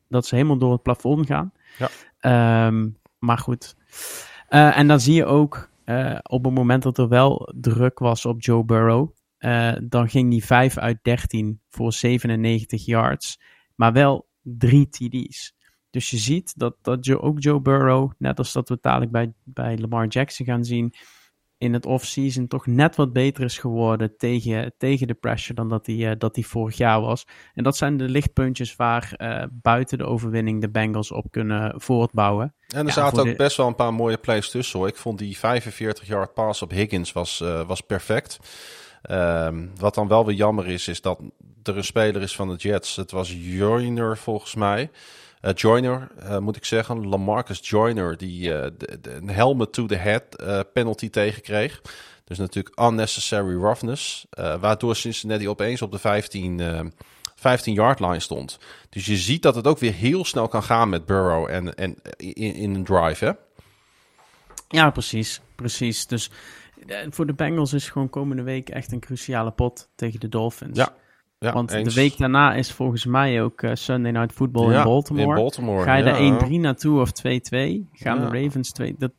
dat 0.07 0.25
ze 0.25 0.35
helemaal 0.35 0.57
door 0.57 0.71
het 0.71 0.83
plafond 0.83 1.25
gaan. 1.25 1.51
Ja. 1.77 2.67
Um, 2.67 2.97
maar 3.19 3.37
goed. 3.37 3.75
Uh, 4.49 4.77
en 4.77 4.87
dan 4.87 4.99
zie 4.99 5.13
je 5.13 5.25
ook 5.25 5.68
uh, 5.89 6.17
op 6.21 6.43
het 6.45 6.53
moment 6.53 6.83
dat 6.83 6.97
er 6.97 7.07
wel 7.07 7.53
druk 7.55 7.99
was 7.99 8.25
op 8.25 8.41
Joe 8.41 8.65
Burrow. 8.65 9.09
Uh, 9.39 9.75
dan 9.83 10.09
ging 10.09 10.29
die 10.29 10.45
5 10.45 10.77
uit 10.77 10.99
13 11.01 11.61
voor 11.69 11.93
97 11.93 12.85
yards. 12.85 13.39
Maar 13.75 13.93
wel 13.93 14.27
drie 14.41 14.89
TD's. 14.89 15.55
Dus 15.89 16.09
je 16.09 16.17
ziet 16.17 16.53
dat, 16.57 16.75
dat 16.81 17.09
ook 17.09 17.41
Joe 17.41 17.61
Burrow, 17.61 18.11
net 18.17 18.37
als 18.37 18.53
dat 18.53 18.69
we 18.69 18.77
dadelijk 18.81 19.11
bij, 19.11 19.33
bij 19.43 19.77
Lamar 19.77 20.07
Jackson 20.07 20.45
gaan 20.45 20.63
zien, 20.63 20.93
in 21.59 21.73
het 21.73 21.85
offseason 21.85 22.47
toch 22.47 22.65
net 22.65 22.95
wat 22.95 23.13
beter 23.13 23.43
is 23.43 23.57
geworden 23.57 24.17
tegen, 24.17 24.73
tegen 24.77 25.07
de 25.07 25.13
pressure 25.13 25.53
dan 25.53 25.69
dat 25.69 25.85
hij, 25.85 25.95
uh, 25.95 26.11
dat 26.17 26.35
hij 26.35 26.43
vorig 26.43 26.77
jaar 26.77 27.01
was. 27.01 27.27
En 27.53 27.63
dat 27.63 27.77
zijn 27.77 27.97
de 27.97 28.09
lichtpuntjes 28.09 28.75
waar 28.75 29.13
uh, 29.17 29.43
buiten 29.51 29.97
de 29.97 30.05
overwinning 30.05 30.61
de 30.61 30.69
Bengals 30.69 31.11
op 31.11 31.25
kunnen 31.31 31.81
voortbouwen. 31.81 32.53
En 32.67 32.85
er 32.85 32.91
zaten 32.91 33.29
ook 33.29 33.38
best 33.38 33.57
wel 33.57 33.67
een 33.67 33.75
paar 33.75 33.93
mooie 33.93 34.17
plays 34.17 34.49
tussen 34.49 34.79
hoor. 34.79 34.88
Ik 34.88 34.95
vond 34.95 35.17
die 35.17 35.38
45 35.38 36.07
yard 36.07 36.33
pass 36.33 36.61
op 36.61 36.71
Higgins 36.71 37.11
was, 37.11 37.41
uh, 37.43 37.67
was 37.67 37.81
perfect. 37.81 38.39
Um, 39.11 39.71
wat 39.77 39.95
dan 39.95 40.07
wel 40.07 40.25
weer 40.25 40.35
jammer 40.35 40.67
is, 40.67 40.88
is 40.88 41.01
dat 41.01 41.19
er 41.63 41.77
een 41.77 41.83
speler 41.83 42.21
is 42.21 42.35
van 42.35 42.49
de 42.49 42.55
Jets. 42.55 42.95
Het 42.95 43.11
was 43.11 43.35
Joyner 43.38 44.17
volgens 44.17 44.55
mij. 44.55 44.89
Uh, 45.41 45.51
Joyner, 45.53 46.07
uh, 46.23 46.37
moet 46.37 46.55
ik 46.55 46.65
zeggen, 46.65 47.07
Lamarcus 47.07 47.69
Joyner, 47.69 48.17
die 48.17 48.49
uh, 48.49 48.61
de, 48.77 48.99
de, 49.01 49.15
een 49.15 49.29
helmet 49.29 49.73
to 49.73 49.85
the 49.85 49.95
head 49.95 50.23
penalty 50.73 51.09
tegenkreeg. 51.09 51.81
Dus 52.23 52.37
natuurlijk 52.37 52.79
unnecessary 52.79 53.55
roughness. 53.55 54.25
waardoor 54.59 54.95
Cincinnati 54.95 55.49
opeens 55.49 55.81
op 55.81 55.91
de 55.91 55.99
15, 55.99 56.91
15 57.35 57.73
yard 57.73 57.99
line 57.99 58.19
stond. 58.19 58.59
Dus 58.89 59.05
je 59.05 59.17
ziet 59.17 59.41
dat 59.41 59.55
het 59.55 59.67
ook 59.67 59.79
weer 59.79 59.93
heel 59.93 60.25
snel 60.25 60.47
kan 60.47 60.63
gaan 60.63 60.89
met 60.89 61.05
Burrow 61.05 61.49
en, 61.49 61.75
en 61.75 61.95
in, 62.17 62.53
in 62.53 62.75
een 62.75 62.83
drive, 62.83 63.25
hè? 63.25 63.31
Ja, 64.67 64.89
precies. 64.89 65.41
Precies. 65.55 66.07
Dus 66.07 66.31
voor 67.09 67.25
de 67.25 67.33
Bengals 67.33 67.73
is 67.73 67.89
gewoon 67.89 68.09
komende 68.09 68.43
week 68.43 68.69
echt 68.69 68.91
een 68.91 68.99
cruciale 68.99 69.51
pot 69.51 69.89
tegen 69.95 70.19
de 70.19 70.29
Dolphins. 70.29 70.77
Ja. 70.77 70.95
Ja, 71.41 71.53
Want 71.53 71.69
de 71.69 71.93
week 71.93 72.17
daarna 72.17 72.53
is 72.53 72.71
volgens 72.71 73.05
mij 73.05 73.41
ook 73.41 73.61
uh, 73.61 73.71
Sunday 73.73 74.11
Night 74.11 74.31
Football 74.31 74.73
in, 74.73 74.83
Baltimore. 74.83 75.27
in, 75.27 75.35
Baltimore. 75.35 75.83
Ga 75.83 75.95
je 75.95 76.03
daar 76.03 76.49
1-3 76.49 76.51
naartoe 76.51 76.99
of 76.99 77.09
2-2? 77.09 77.11
Gaan 77.93 78.19
de 78.19 78.41
Ravens 78.43 78.71
2... 78.71 78.95
Dat, 78.97 79.11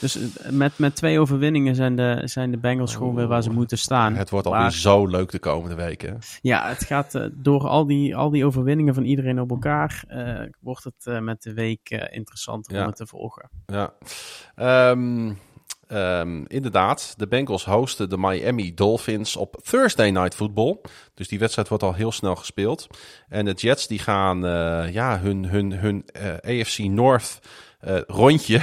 dus 0.00 0.16
eh, 0.16 0.50
met, 0.50 0.78
met 0.78 0.96
twee 0.96 1.20
overwinningen 1.20 1.74
zijn 1.74 1.96
de, 1.96 2.22
zijn 2.24 2.50
de 2.50 2.58
Bengals 2.58 2.94
gewoon 2.94 3.14
weer 3.14 3.26
waar 3.26 3.42
ze 3.42 3.50
moeten 3.50 3.78
staan. 3.78 4.14
Het 4.14 4.30
wordt 4.30 4.46
alweer 4.46 4.70
zo 4.70 5.06
leuk 5.06 5.30
de 5.30 5.38
komende 5.38 5.74
weken. 5.74 6.18
Ja, 6.40 6.68
het 6.68 6.84
gaat 6.84 7.14
uh, 7.14 7.26
door 7.32 7.68
al 7.68 7.86
die, 7.86 8.16
al 8.16 8.30
die 8.30 8.44
overwinningen 8.44 8.94
van 8.94 9.04
iedereen 9.04 9.40
op 9.40 9.50
elkaar... 9.50 10.04
wordt 10.60 10.84
het 10.84 11.22
met 11.22 11.42
de 11.42 11.54
week 11.54 11.90
interessanter 12.10 12.80
om 12.80 12.86
het 12.86 12.96
te 12.96 13.06
volgen. 13.06 13.50
Ja. 13.66 13.92
Um, 14.90 15.38
Um, 15.92 16.44
inderdaad, 16.46 17.14
de 17.16 17.26
Bengals 17.26 17.64
hosten 17.64 18.08
de 18.08 18.18
Miami 18.18 18.74
Dolphins 18.74 19.36
op 19.36 19.60
Thursday 19.62 20.10
Night 20.10 20.34
Football. 20.34 20.78
Dus 21.14 21.28
die 21.28 21.38
wedstrijd 21.38 21.68
wordt 21.68 21.82
al 21.82 21.94
heel 21.94 22.12
snel 22.12 22.36
gespeeld. 22.36 22.86
En 23.28 23.44
de 23.44 23.52
Jets 23.52 23.86
die 23.86 23.98
gaan 23.98 24.44
uh, 24.46 24.92
ja, 24.92 25.18
hun, 25.18 25.44
hun, 25.44 25.72
hun 25.72 26.04
uh, 26.16 26.28
eh, 26.28 26.60
AFC 26.60 26.78
North 26.78 27.38
uh, 27.88 27.98
rondje 28.06 28.60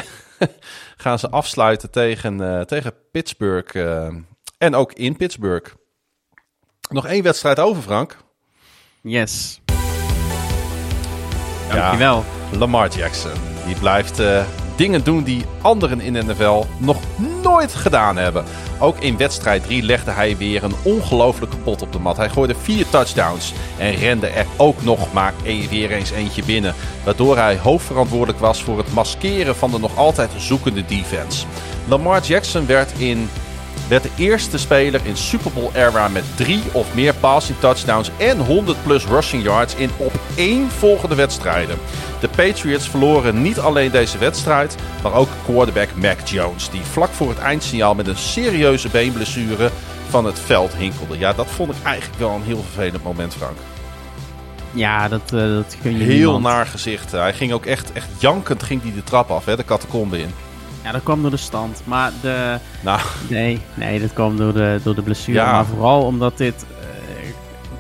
gaan 1.04 1.20
ze 1.20 1.30
afsluiten 1.30 1.92
tegen, 1.92 2.68
tegen 2.68 2.94
Pittsburgh. 3.12 3.76
en 4.58 4.76
ook 4.76 4.94
in 4.94 5.18
Pittsburgh. 5.18 5.74
Nog 6.90 7.08
één 7.08 7.24
wedstrijd 7.24 7.60
over, 7.60 7.82
Frank. 7.84 8.18
Yes. 9.02 9.62
Dankjewel. 11.70 12.24
Ja, 12.52 12.58
Lamar 12.58 12.90
Jackson. 12.90 13.32
Die 13.66 13.76
blijft 13.76 14.20
dingen 14.78 15.04
doen 15.04 15.24
die 15.24 15.46
anderen 15.62 16.02
in 16.02 16.14
de 16.14 16.24
NFL 16.24 16.64
nog 16.78 16.98
nooit 17.44 17.74
gedaan 17.74 18.18
hebben. 18.18 18.46
Ook 18.80 19.00
in 19.00 19.18
wedstrijd 19.18 19.64
3 19.64 19.84
legde 19.84 20.12
hij 20.12 20.38
weer 20.38 20.64
een 20.64 20.76
ongelofelijke 20.84 21.58
pot 21.58 21.82
op 21.82 21.92
de 21.92 22.00
mat. 22.00 22.18
Hij 22.18 22.30
gooide 22.30 22.56
vier 22.62 22.90
touchdowns 22.90 23.54
en 23.78 23.96
rende 23.96 24.28
er 24.28 24.46
ook 24.58 24.84
nog 24.84 25.14
maar 25.14 25.34
weer 25.70 25.92
eens 25.92 26.12
eentje 26.12 26.44
binnen. 26.44 26.76
Waardoor 27.04 27.38
hij 27.38 27.58
hoofdverantwoordelijk 27.58 28.40
was 28.40 28.64
voor 28.64 28.78
het 28.78 28.94
maskeren 28.94 29.56
van 29.56 29.72
de 29.72 29.80
nog 29.80 29.98
altijd 29.98 30.32
zoekende 30.38 30.86
defense. 30.86 31.46
Lamar 31.88 32.22
Jackson 32.22 32.66
werd 32.66 32.92
in 32.98 33.30
werd 33.88 34.04
de 34.04 34.10
eerste 34.18 34.58
speler 34.58 35.02
in 35.04 35.18
Super 35.18 35.52
Bowl 35.52 35.70
era 35.74 36.08
met 36.08 36.24
drie 36.36 36.64
of 36.72 36.94
meer 36.96 37.14
passing 37.14 37.60
touchdowns 37.60 38.12
en 38.18 38.38
100 38.38 38.84
plus 38.84 39.06
rushing 39.06 39.44
yards 39.44 39.76
in 39.76 39.90
op 39.98 40.14
één 40.36 40.70
volgende 40.72 41.16
wedstrijden. 41.16 41.78
De 42.20 42.28
Patriots 42.28 42.90
verloren 42.90 43.42
niet 43.42 43.60
alleen 43.60 43.92
deze 43.92 44.18
wedstrijd, 44.18 44.76
maar 45.04 45.14
ook 45.14 45.30
quarterback 45.46 45.96
Mac 45.96 46.20
Jones, 46.28 46.70
die 46.70 46.82
vlak 46.82 47.10
voor 47.12 47.30
het 47.30 47.38
eindsignaal 47.40 47.96
met 47.96 48.08
een 48.08 48.18
serieuze 48.18 48.90
beenblessure 48.90 49.70
van 50.10 50.26
het 50.26 50.40
veld 50.40 50.74
hinkelde. 50.76 51.18
Ja, 51.18 51.34
dat 51.34 51.48
vond 51.48 51.70
ik 51.72 51.84
eigenlijk 51.84 52.20
wel 52.20 52.32
een 52.32 52.44
heel 52.44 52.64
vervelend 52.72 53.04
moment, 53.04 53.34
Frank. 53.34 53.58
Ja, 54.72 55.08
dat, 55.08 55.32
uh, 55.34 55.40
dat 55.42 55.76
kun 55.82 55.92
je 55.98 56.04
Heel 56.04 56.16
niemand. 56.16 56.44
naar 56.44 56.66
gezicht. 56.68 57.12
Hij 57.12 57.34
ging 57.34 57.54
ook 57.54 57.66
echt, 57.66 57.92
echt 57.94 58.08
jankend 58.18 58.64
ging 58.64 58.82
die 58.82 58.94
de 58.94 59.04
trap 59.04 59.32
af, 59.32 59.46
hè, 59.46 59.56
de 59.56 59.66
catacombe 59.66 60.20
in. 60.20 60.34
Ja, 60.88 60.94
dat 60.94 61.04
kwam 61.04 61.22
door 61.22 61.32
de 61.32 61.38
stand. 61.38 61.82
Maar 61.84 62.12
de... 62.22 62.58
Nou. 62.82 63.00
Nee, 63.30 63.62
nee 63.74 64.00
dat 64.00 64.14
kwam 64.14 64.38
door 64.38 64.54
de, 64.54 64.80
door 64.84 64.96
de 64.96 65.02
blessure. 65.02 65.38
Ja. 65.38 65.52
Maar 65.52 65.66
vooral 65.66 66.04
omdat 66.04 66.38
dit... 66.38 66.66
Uh, 66.70 66.78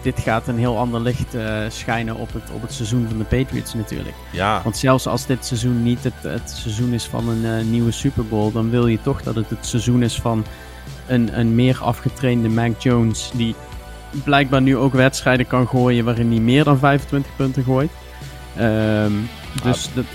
dit 0.01 0.19
gaat 0.19 0.47
een 0.47 0.57
heel 0.57 0.77
ander 0.77 1.01
licht 1.01 1.35
uh, 1.35 1.57
schijnen 1.67 2.15
op 2.15 2.33
het, 2.33 2.43
op 2.53 2.61
het 2.61 2.73
seizoen 2.73 3.05
van 3.09 3.17
de 3.17 3.23
Patriots 3.23 3.73
natuurlijk. 3.73 4.15
Ja. 4.31 4.61
Want 4.63 4.77
zelfs 4.77 5.07
als 5.07 5.25
dit 5.25 5.45
seizoen 5.45 5.83
niet 5.83 6.03
het, 6.03 6.13
het 6.21 6.49
seizoen 6.49 6.93
is 6.93 7.05
van 7.05 7.29
een 7.29 7.43
uh, 7.43 7.71
nieuwe 7.71 7.91
Super 7.91 8.27
Bowl, 8.27 8.51
dan 8.51 8.69
wil 8.69 8.87
je 8.87 9.01
toch 9.01 9.21
dat 9.21 9.35
het 9.35 9.49
het 9.49 9.65
seizoen 9.65 10.03
is 10.03 10.21
van 10.21 10.45
een, 11.07 11.39
een 11.39 11.55
meer 11.55 11.77
afgetrainde 11.81 12.49
Mac 12.49 12.81
Jones, 12.81 13.31
die 13.33 13.55
blijkbaar 14.23 14.61
nu 14.61 14.77
ook 14.77 14.93
wedstrijden 14.93 15.47
kan 15.47 15.67
gooien 15.67 16.05
waarin 16.05 16.31
hij 16.31 16.39
meer 16.39 16.63
dan 16.63 16.77
25 16.77 17.35
punten 17.35 17.63
gooit. 17.63 17.91
Um, 18.59 19.29
dus 19.63 19.89
dat, 19.93 20.05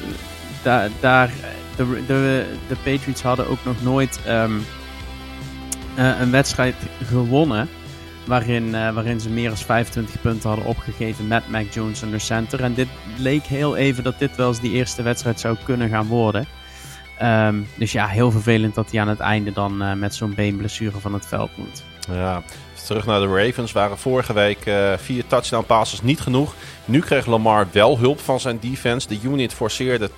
da, 0.63 0.89
daar, 1.01 1.31
de, 1.77 2.03
de, 2.07 2.47
de 2.69 2.77
Patriots 2.77 3.23
hadden 3.23 3.49
ook 3.49 3.65
nog 3.65 3.83
nooit 3.83 4.21
um, 4.29 4.65
uh, 5.99 6.21
een 6.21 6.31
wedstrijd 6.31 6.75
gewonnen 7.05 7.69
waarin, 8.27 8.67
uh, 8.67 8.95
waarin 8.95 9.21
ze 9.21 9.31
meer 9.31 9.49
dan 9.49 9.57
25 9.57 10.21
punten 10.21 10.49
hadden 10.49 10.67
opgegeven 10.67 11.27
met 11.27 11.49
Mac 11.49 11.73
Jones 11.73 12.01
de 12.01 12.19
center. 12.19 12.63
En 12.63 12.75
dit 12.75 12.89
leek 13.17 13.45
heel 13.45 13.77
even 13.77 14.05
dat 14.05 14.19
dit 14.19 14.37
wel 14.37 14.49
eens 14.49 14.61
die 14.61 14.73
eerste 14.73 15.03
wedstrijd 15.03 15.41
zou 15.41 15.57
kunnen 15.65 15.89
gaan 15.89 16.07
worden. 16.07 16.47
Um, 17.23 17.69
dus 17.77 17.93
ja, 17.93 18.07
heel 18.07 18.31
vervelend 18.31 18.75
dat 18.75 18.91
hij 18.91 19.01
aan 19.01 19.09
het 19.09 19.21
einde 19.21 19.53
dan 19.53 19.83
uh, 19.83 19.93
met 19.93 20.15
zo'n 20.15 20.35
beenblessure 20.35 21.01
van 21.01 21.13
het 21.13 21.27
veld 21.27 21.51
moet. 21.57 21.83
Ja, 22.13 22.43
terug 22.87 23.07
naar 23.07 23.21
de 23.21 23.27
Ravens. 23.27 23.73
Waren 23.73 23.99
vorige 23.99 24.33
week 24.33 24.71
vier 24.97 25.27
touchdown 25.27 25.67
passes 25.67 26.03
niet 26.03 26.21
genoeg. 26.21 26.55
Nu 26.85 27.01
kreeg 27.01 27.27
Lamar 27.27 27.67
wel 27.73 27.99
hulp 27.99 28.21
van 28.21 28.41
zijn 28.41 28.59
defense. 28.61 29.09
De 29.09 29.19
unit 29.23 29.55
forceerde 29.55 30.11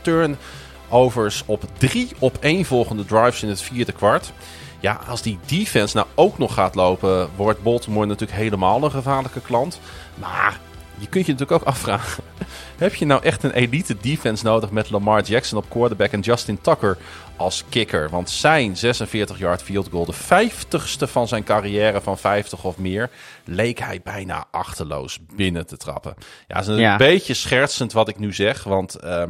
turnovers 0.89 1.43
op 1.47 1.63
drie 1.79 2.09
op 2.19 2.37
één 2.41 2.65
volgende 2.65 3.05
drives 3.05 3.43
in 3.43 3.49
het 3.49 3.61
vierde 3.63 3.93
kwart. 3.93 4.33
Ja, 4.81 5.01
als 5.09 5.23
die 5.23 5.39
defense 5.47 5.97
nou 5.97 6.09
ook 6.15 6.39
nog 6.39 6.55
gaat 6.55 6.75
lopen, 6.75 7.29
wordt 7.37 7.63
Baltimore 7.63 8.07
natuurlijk 8.07 8.39
helemaal 8.39 8.83
een 8.85 8.91
gevaarlijke 8.91 9.41
klant. 9.41 9.81
Maar 10.15 10.61
je 10.99 11.09
kunt 11.09 11.27
je 11.27 11.33
natuurlijk 11.33 11.61
ook 11.63 11.69
afvragen: 11.69 12.25
heb 12.79 12.95
je 12.95 13.07
nou 13.07 13.23
echt 13.23 13.43
een 13.43 13.53
elite 13.53 13.97
defense 14.01 14.45
nodig 14.45 14.71
met 14.71 14.91
Lamar 14.91 15.23
Jackson 15.23 15.59
op 15.59 15.71
quarterback 15.71 16.11
en 16.13 16.21
Justin 16.21 16.61
Tucker 16.61 16.97
als 17.37 17.65
kicker? 17.69 18.11
Want 18.11 18.31
zijn 18.31 18.75
46-yard 18.77 19.63
field 19.63 19.89
goal, 19.91 20.05
de 20.07 20.15
50ste 20.15 21.09
van 21.11 21.29
zijn 21.29 21.45
carrière 21.45 22.01
van 22.01 22.19
50 22.19 22.65
of 22.65 22.77
meer, 22.79 23.11
leek 23.45 23.79
hij 23.79 24.01
bijna 24.05 24.45
achterloos 24.51 25.19
binnen 25.37 25.67
te 25.67 25.77
trappen. 25.77 26.15
Ja, 26.49 26.55
dat 26.55 26.63
is 26.63 26.69
een 26.75 26.77
Ja. 26.81 26.97
beetje 26.97 27.35
schertsend 27.35 27.93
wat 27.93 28.09
ik 28.09 28.19
nu 28.19 28.33
zeg, 28.35 28.65
want. 28.65 28.95
ehm, 28.95 29.13
eh, 29.21 29.27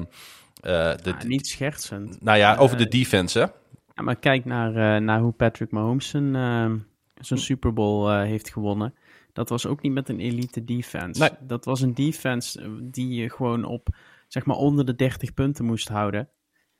de, 0.64 1.14
Ja, 1.18 1.24
niet 1.26 1.46
schertsend. 1.46 2.20
nou 2.22 2.38
ja, 2.38 2.56
over 2.56 2.76
de 2.76 2.84
Eh, 2.84 2.90
defense, 2.90 3.38
hè? 3.38 3.44
Ja, 3.94 4.02
maar 4.02 4.16
kijk 4.16 4.44
naar, 4.44 4.96
eh, 4.96 5.02
naar 5.02 5.20
hoe 5.20 5.32
Patrick 5.32 5.70
Mahomes 5.70 6.08
zijn, 6.08 6.34
eh, 6.36 6.72
zijn 7.20 7.40
Super 7.40 7.72
Bowl 7.72 8.10
eh, 8.10 8.22
heeft 8.22 8.52
gewonnen. 8.52 8.94
Dat 9.32 9.48
was 9.48 9.66
ook 9.66 9.82
niet 9.82 9.92
met 9.92 10.08
een 10.08 10.20
elite 10.20 10.64
defense. 10.64 11.20
Nee. 11.20 11.30
Dat 11.40 11.64
was 11.64 11.80
een 11.80 11.94
defense 11.94 12.60
eh, 12.60 12.68
die 12.82 13.08
je 13.14 13.30
gewoon 13.30 13.64
op, 13.64 13.88
zeg 14.28 14.44
maar, 14.44 14.56
onder 14.56 14.84
de 14.86 14.94
30 14.94 15.34
punten 15.34 15.64
moest 15.64 15.88
houden. 15.88 16.28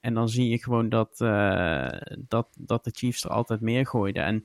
En 0.01 0.15
dan 0.15 0.29
zie 0.29 0.49
je 0.49 0.63
gewoon 0.63 0.89
dat, 0.89 1.21
eh, 1.21 1.89
dat, 2.29 2.47
dat 2.59 2.85
de 2.85 2.91
Chiefs 2.95 3.25
er 3.25 3.31
altijd 3.31 3.61
meer 3.61 3.87
gooiden. 3.87 4.25
En 4.25 4.45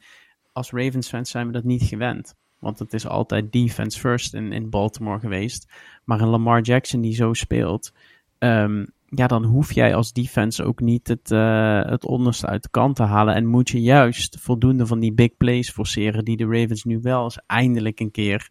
als 0.52 0.72
Ravens-fans 0.72 1.30
zijn 1.32 1.46
we 1.48 1.52
dat 1.54 1.64
niet 1.64 1.84
gewend. 1.84 2.36
Want 2.60 2.80
het 2.80 2.94
is 2.94 3.08
altijd 3.08 3.52
defense 3.52 4.00
first 4.00 4.34
in, 4.34 4.52
in 4.54 4.70
Baltimore 4.70 5.20
geweest. 5.20 5.72
Maar 6.04 6.22
een 6.22 6.28
Lamar 6.28 6.62
Jackson 6.62 7.02
die 7.02 7.14
zo 7.16 7.34
speelt, 7.34 7.94
ehm, 8.38 8.86
ja, 9.16 9.28
dan 9.28 9.44
hoef 9.44 9.74
jij 9.74 9.96
als 9.96 10.12
defense 10.14 10.64
ook 10.64 10.80
niet 10.80 11.08
het, 11.08 11.32
eh, 11.32 11.82
het 11.84 12.06
onderste 12.06 12.48
uit 12.48 12.64
de 12.64 12.70
kant 12.70 12.96
te 12.96 13.04
halen. 13.04 13.36
En 13.36 13.46
moet 13.46 13.70
je 13.70 13.82
juist 13.82 14.38
voldoende 14.40 14.86
van 14.86 15.00
die 15.00 15.14
big 15.14 15.38
plays 15.38 15.72
forceren 15.72 16.26
die 16.26 16.38
de 16.38 16.46
Ravens 16.46 16.84
nu 16.84 17.00
wel 17.02 17.24
eens 17.24 17.40
eindelijk 17.48 18.00
een 18.00 18.12
keer 18.12 18.50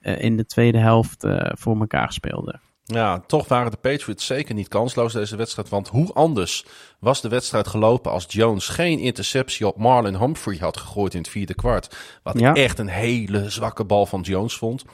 eh, 0.00 0.20
in 0.22 0.36
de 0.36 0.46
tweede 0.46 0.78
helft 0.78 1.24
eh, 1.24 1.50
voor 1.52 1.80
elkaar 1.80 2.12
speelden. 2.12 2.60
Ja, 2.86 3.20
toch 3.20 3.48
waren 3.48 3.70
de 3.70 3.76
Patriots 3.76 4.26
zeker 4.26 4.54
niet 4.54 4.68
kansloos 4.68 5.12
deze 5.12 5.36
wedstrijd. 5.36 5.68
Want 5.68 5.88
hoe 5.88 6.12
anders 6.12 6.66
was 6.98 7.20
de 7.20 7.28
wedstrijd 7.28 7.66
gelopen 7.66 8.10
als 8.12 8.26
Jones 8.28 8.68
geen 8.68 8.98
interceptie 8.98 9.66
op 9.66 9.78
Marlon 9.78 10.18
Humphrey 10.18 10.56
had 10.60 10.76
gegooid 10.76 11.14
in 11.14 11.20
het 11.20 11.28
vierde 11.28 11.54
kwart. 11.54 11.96
Wat 12.22 12.38
Ja. 12.38 12.54
echt 12.54 12.78
een 12.78 12.88
hele 12.88 13.50
zwakke 13.50 13.84
bal 13.84 14.06
van 14.06 14.20
Jones 14.20 14.54
vond. 14.56 14.84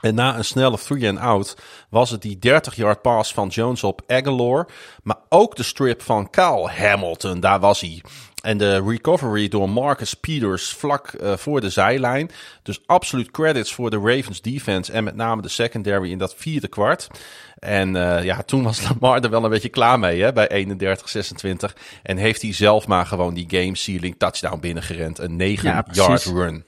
En 0.00 0.14
na 0.14 0.36
een 0.36 0.44
snelle 0.44 0.78
three-and-out 0.78 1.56
was 1.88 2.10
het 2.10 2.22
die 2.22 2.38
30-yard 2.46 3.02
pass 3.02 3.32
van 3.32 3.48
Jones 3.48 3.84
op 3.84 4.02
Aguilar. 4.06 4.66
Maar 5.02 5.18
ook 5.28 5.56
de 5.56 5.62
strip 5.62 6.02
van 6.02 6.30
Kyle 6.30 6.70
Hamilton, 6.70 7.40
daar 7.40 7.60
was 7.60 7.80
hij. 7.80 8.02
En 8.40 8.58
de 8.58 8.82
recovery 8.86 9.48
door 9.48 9.70
Marcus 9.70 10.14
Peters 10.14 10.68
vlak 10.68 11.08
eh, 11.08 11.36
voor 11.36 11.60
de 11.60 11.70
zijlijn. 11.70 12.30
Dus 12.62 12.80
absoluut 12.86 13.30
credits 13.30 13.74
voor 13.74 13.90
de 13.90 13.96
Ravens 13.96 14.40
defense 14.40 14.92
en 14.92 15.04
met 15.04 15.14
name 15.14 15.42
de 15.42 15.48
secondary 15.48 16.10
in 16.10 16.18
dat 16.18 16.34
vierde 16.34 16.68
kwart. 16.68 17.08
En 17.58 17.96
eh, 17.96 18.24
ja, 18.24 18.42
toen 18.42 18.62
was 18.62 18.82
Lamar 18.88 19.20
er 19.20 19.30
wel 19.30 19.44
een 19.44 19.50
beetje 19.50 19.68
klaar 19.68 19.98
mee 19.98 20.22
hè, 20.22 20.32
bij 20.32 20.66
31-26. 21.46 21.72
En 22.02 22.16
heeft 22.16 22.42
hij 22.42 22.52
zelf 22.52 22.86
maar 22.86 23.06
gewoon 23.06 23.34
die 23.34 23.46
game-sealing 23.48 24.14
touchdown 24.18 24.60
binnengerend. 24.60 25.18
Een 25.18 25.58
9-yard 25.58 25.84
precies. 25.84 26.24
run. 26.24 26.64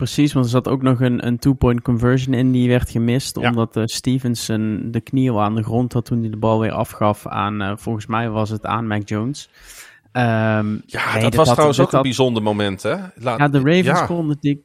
Precies, 0.00 0.32
want 0.32 0.44
er 0.44 0.50
zat 0.50 0.68
ook 0.68 0.82
nog 0.82 1.00
een, 1.00 1.26
een 1.26 1.38
two-point 1.38 1.82
conversion 1.82 2.34
in 2.34 2.52
die 2.52 2.68
werd 2.68 2.90
gemist. 2.90 3.38
Ja. 3.40 3.48
Omdat 3.48 3.76
eh, 3.76 3.82
Stevenson 3.84 4.88
de 4.90 5.00
knie 5.00 5.30
al 5.30 5.42
aan 5.42 5.54
de 5.54 5.62
grond 5.62 5.92
had 5.92 6.04
toen 6.04 6.20
hij 6.20 6.30
de 6.30 6.36
bal 6.36 6.60
weer 6.60 6.72
afgaf 6.72 7.26
aan, 7.26 7.60
eh, 7.62 7.72
volgens 7.76 8.06
mij 8.06 8.30
was 8.30 8.50
het 8.50 8.66
aan 8.66 8.86
Mac 8.86 9.08
Jones. 9.08 9.48
Ehm, 10.12 10.78
Ja, 10.86 11.12
nee, 11.12 11.22
dat 11.22 11.34
was 11.34 11.44
had- 11.46 11.52
trouwens 11.54 11.80
ook 11.80 11.92
een 11.92 12.02
bijzonder 12.02 12.42
moment, 12.42 12.82
hè? 12.82 12.96
Laat- 13.14 13.38
Ja, 13.38 13.48
de 13.48 13.58
Ravens 13.58 13.98
ja. 13.98 14.06
konden 14.06 14.36
die. 14.40 14.62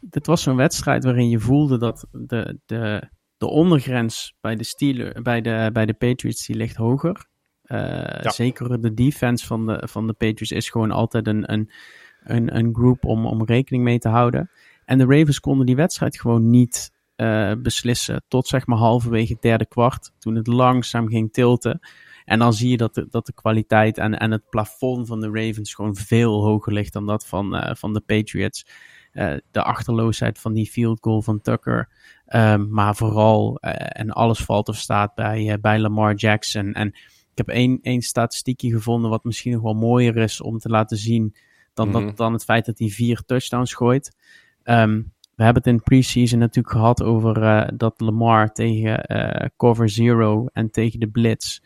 Dit 0.00 0.26
was 0.26 0.42
zo'n 0.42 0.56
wedstrijd 0.56 1.04
waarin 1.04 1.28
je 1.28 1.38
voelde 1.38 1.78
dat 1.78 2.06
de, 2.12 2.58
de, 2.66 3.02
de 3.36 3.46
ondergrens 3.46 4.34
bij 4.40 4.56
de, 4.56 4.64
Steelers, 4.64 5.22
bij, 5.22 5.40
de, 5.40 5.70
bij 5.72 5.86
de 5.86 5.94
Patriots 5.94 6.46
die 6.46 6.56
ligt 6.56 6.76
hoger. 6.76 7.26
Eh, 7.62 8.30
Zeker 8.30 8.80
de 8.80 8.94
defense 8.94 9.46
van 9.46 9.66
de, 9.66 9.82
van 9.90 10.06
de 10.06 10.12
Patriots 10.12 10.50
is 10.50 10.70
gewoon 10.70 10.90
altijd 10.90 11.26
een, 11.26 11.52
een, 11.52 11.70
een, 12.24 12.56
een 12.56 12.74
groep 12.74 13.04
om, 13.04 13.26
om 13.26 13.44
rekening 13.44 13.84
mee 13.84 13.98
te 13.98 14.08
houden. 14.08 14.50
En 14.84 14.98
de 14.98 15.04
Ravens 15.04 15.40
konden 15.40 15.66
die 15.66 15.76
wedstrijd 15.76 16.20
gewoon 16.20 16.50
niet 16.50 16.92
eh, 17.16 17.52
beslissen 17.58 18.22
tot 18.28 18.46
zeg 18.46 18.66
maar 18.66 18.78
halverwege 18.78 19.32
het 19.32 19.42
derde 19.42 19.66
kwart. 19.66 20.12
Toen 20.18 20.34
het 20.34 20.46
langzaam 20.46 21.08
ging 21.08 21.32
tilten. 21.32 21.80
En 22.24 22.38
dan 22.38 22.52
zie 22.52 22.70
je 22.70 22.76
dat 22.76 22.94
de, 22.94 23.06
dat 23.10 23.26
de 23.26 23.32
kwaliteit 23.32 23.98
en, 23.98 24.18
en 24.18 24.30
het 24.30 24.50
plafond 24.50 25.06
van 25.06 25.20
de 25.20 25.30
Ravens 25.32 25.74
gewoon 25.74 25.96
veel 25.96 26.42
hoger 26.44 26.72
ligt 26.72 26.92
dan 26.92 27.06
dat 27.06 27.26
van, 27.26 27.56
eh, 27.56 27.74
van 27.74 27.92
de 27.92 28.00
Patriots. 28.00 28.66
Eh, 29.12 29.34
de 29.50 29.62
achterloosheid 29.62 30.38
van 30.38 30.52
die 30.52 30.66
field 30.66 30.98
goal 31.00 31.22
van 31.22 31.40
Tucker. 31.40 31.88
Ehm, 32.26 32.70
maar 32.70 32.96
vooral, 32.96 33.56
en 33.60 34.10
alles 34.10 34.38
valt 34.38 34.68
of 34.68 34.76
staat 34.76 35.14
bij, 35.14 35.58
bij 35.60 35.78
Lamar 35.78 36.14
Jackson. 36.14 36.72
En 36.72 36.88
ik 37.32 37.38
heb 37.38 37.48
één, 37.48 37.78
één 37.82 38.02
statistiekje 38.02 38.70
gevonden 38.70 39.10
wat 39.10 39.24
misschien 39.24 39.52
nog 39.52 39.62
wel 39.62 39.74
mooier 39.74 40.16
is 40.16 40.40
om 40.40 40.58
te 40.58 40.68
laten 40.68 40.96
zien 40.96 41.34
dan, 41.74 41.88
Mhm. 41.88 42.06
dat, 42.06 42.16
dan 42.16 42.32
het 42.32 42.44
feit 42.44 42.66
dat 42.66 42.78
hij 42.78 42.88
vier 42.88 43.22
touchdowns 43.26 43.74
gooit. 43.74 44.16
Ehm, 44.62 45.02
we 45.34 45.44
hebben 45.44 45.62
het 45.62 45.72
in 45.72 45.82
preseason 45.82 46.38
natuurlijk 46.38 46.74
gehad 46.74 47.02
over 47.02 47.42
eh, 47.42 47.68
dat 47.74 48.00
Lamar 48.00 48.52
tegen 48.52 49.04
eh, 49.04 49.48
cover 49.56 49.88
zero 49.88 50.46
en 50.52 50.70
tegen 50.70 51.00
de 51.00 51.08
blitz 51.08 51.58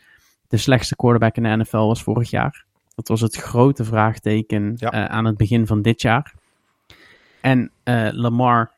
de 0.48 0.56
slechtste 0.56 0.96
quarterback 0.96 1.36
in 1.36 1.42
de 1.42 1.56
NFL 1.56 1.76
was 1.76 2.02
vorig 2.02 2.30
jaar. 2.30 2.64
Dat 2.94 3.08
was 3.08 3.20
het 3.20 3.36
grote 3.36 3.84
vraagteken 3.84 4.72
Ja. 4.76 4.90
eh, 4.90 5.04
aan 5.04 5.24
het 5.24 5.36
begin 5.36 5.66
van 5.66 5.82
dit 5.82 6.02
jaar. 6.02 6.34
En 7.40 7.70
Lamar 8.12 8.72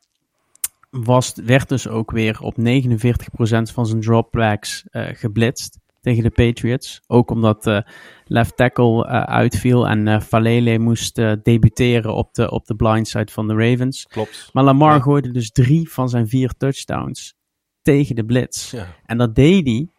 was, 0.89 1.33
werd 1.45 1.69
dus 1.69 1.87
ook 1.87 2.11
weer 2.11 2.41
op 2.41 2.57
49% 2.57 3.71
van 3.71 3.85
zijn 3.85 4.01
dropbacks 4.01 4.83
geblitst 4.91 5.79
tegen 6.01 6.23
de 6.23 6.29
Patriots. 6.29 7.01
Ook 7.07 7.31
omdat 7.31 7.67
eh 7.67 7.79
left 8.25 8.57
tackle 8.57 9.05
eh, 9.07 9.21
uitviel 9.23 9.87
en 9.87 10.21
Valele 10.21 10.79
moest 10.79 11.15
debuteren 11.43 12.13
op 12.15 12.33
de, 12.33 12.51
op 12.51 12.65
de 12.65 12.75
blindside 12.75 13.31
van 13.31 13.47
de 13.47 13.53
Ravens. 13.53 14.05
Klopt. 14.05 14.49
Maar 14.53 14.63
Lamar 14.63 14.93
Ja. 14.95 14.99
gooide 15.01 15.31
dus 15.31 15.51
drie 15.51 15.89
van 15.89 16.09
zijn 16.09 16.27
vier 16.27 16.53
touchdowns 16.57 17.33
tegen 17.81 18.15
de 18.15 18.25
blitz. 18.25 18.71
Ja. 18.71 18.87
En 19.05 19.17
dat 19.17 19.35
deed 19.35 19.67
hij 19.67 19.89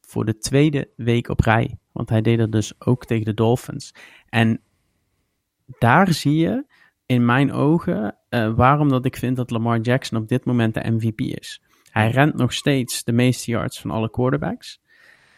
voor 0.00 0.24
de 0.24 0.38
tweede 0.38 0.90
week 0.96 1.28
op 1.28 1.40
rij. 1.40 1.78
Want 1.92 2.08
hij 2.08 2.20
deed 2.20 2.38
dat 2.38 2.52
dus 2.52 2.72
ook 2.78 3.04
tegen 3.04 3.24
de 3.24 3.34
Dolphins. 3.34 3.94
En 4.28 4.60
daar 5.78 6.12
zie 6.12 6.36
je 6.36 6.64
in 7.06 7.24
mijn 7.24 7.52
ogen 7.52 8.16
waarom 8.56 8.88
dat 8.88 9.04
ik 9.04 9.16
vind 9.16 9.36
dat 9.36 9.50
Lamar 9.50 9.80
Jackson 9.80 10.18
op 10.18 10.28
dit 10.28 10.44
moment 10.44 10.74
de 10.74 10.90
MVP 10.90 11.20
is. 11.20 11.62
Hij 11.90 12.10
rent 12.10 12.34
nog 12.34 12.52
steeds 12.52 13.04
de 13.04 13.12
meeste 13.12 13.50
yards 13.50 13.80
van 13.80 13.90
alle 13.90 14.10
quarterbacks. 14.10 14.79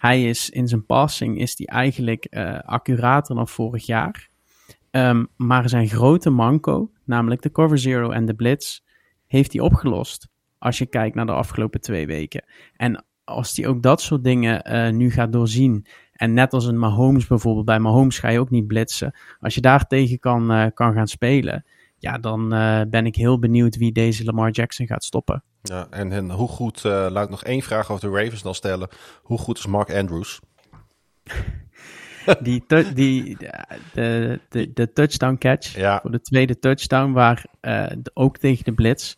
Hij 0.03 0.23
is 0.25 0.51
in 0.51 0.69
zijn 0.69 0.87
passing 0.87 1.39
is 1.39 1.55
hij 1.57 1.67
eigenlijk 1.67 2.25
eh, 2.25 2.59
accurater 2.59 3.35
dan 3.35 3.49
vorig 3.49 3.87
jaar. 3.87 4.29
Ehm, 4.91 5.25
maar 5.37 5.69
zijn 5.69 5.89
grote 5.89 6.31
manco, 6.31 6.91
namelijk 7.05 7.43
de 7.43 7.51
cover 7.51 7.79
zero 7.79 8.11
en 8.11 8.27
de 8.27 8.35
blitz, 8.35 8.81
heeft 9.27 9.53
hij 9.53 9.63
opgelost. 9.63 10.29
Als 10.59 10.79
je 10.79 10.87
kijkt 10.87 11.15
naar 11.15 11.27
de 11.27 11.33
afgelopen 11.33 11.81
twee 11.81 12.07
weken. 12.07 12.45
En 12.77 13.05
als 13.25 13.57
hij 13.57 13.67
ook 13.67 13.83
dat 13.83 14.01
soort 14.01 14.25
dingen 14.25 14.63
eh, 14.63 14.93
nu 14.93 15.11
gaat 15.11 15.33
doorzien. 15.33 15.87
En 16.13 16.35
net 16.35 16.53
als 16.53 16.67
een 16.67 16.79
Mahomes 16.79 17.27
bijvoorbeeld. 17.27 17.67
Bij 17.67 17.79
Mahomes 17.79 18.19
ga 18.19 18.29
je 18.29 18.41
ook 18.41 18.51
niet 18.51 18.67
blitsen. 18.67 19.15
Als 19.41 19.55
je 19.55 19.61
daar 19.61 19.87
tegen 19.87 20.19
kan, 20.19 20.51
eh, 20.51 20.67
kan 20.75 20.93
gaan 20.93 21.09
spelen. 21.09 21.65
Ja, 22.03 22.19
dan 22.19 22.49
ben 22.91 23.07
ik 23.07 23.17
heel 23.17 23.39
benieuwd 23.39 23.77
wie 23.77 23.93
deze 23.93 24.25
Lamar 24.25 24.51
Jackson 24.51 24.87
gaat 24.87 25.05
stoppen. 25.05 25.45
Ja, 25.63 25.87
en, 25.91 26.13
en 26.13 26.31
hoe 26.31 26.49
goed, 26.49 26.83
laat 26.85 27.25
ik 27.25 27.31
nog 27.31 27.45
één 27.45 27.63
vraag 27.63 27.91
over 27.91 28.11
de 28.11 28.17
Ravens 28.17 28.43
dan 28.43 28.55
stellen. 28.55 28.89
Hoe 29.23 29.39
goed 29.39 29.59
is 29.59 29.67
Mark 29.67 29.95
Andrews? 29.95 30.41
die, 32.43 32.65
die 32.95 33.37
de, 33.93 34.41
de, 34.49 34.73
de 34.73 34.93
touchdown 34.93 35.37
catch 35.39 35.77
ja. 35.77 36.01
voor 36.01 36.11
de 36.11 36.21
tweede 36.21 36.59
touchdown, 36.59 37.13
waar 37.13 37.45
ook 38.15 38.39
tegen 38.39 38.65
de 38.65 38.73
blitz, 38.73 39.15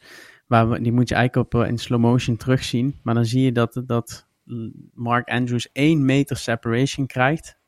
waar 0.46 0.82
die 0.82 0.92
moet 0.92 1.08
je 1.08 1.14
eigenlijk 1.14 1.54
op 1.54 1.64
in 1.64 1.78
slow 1.78 2.00
motion 2.00 2.36
terugzien. 2.36 3.00
Maar 3.02 3.14
dan 3.14 3.24
zie 3.24 3.42
je 3.42 3.52
dat, 3.52 3.82
dat 3.86 4.26
Mark 4.94 5.28
Andrews 5.28 5.72
één 5.72 6.04
meter 6.04 6.36
separation 6.36 7.06
krijgt. 7.06 7.58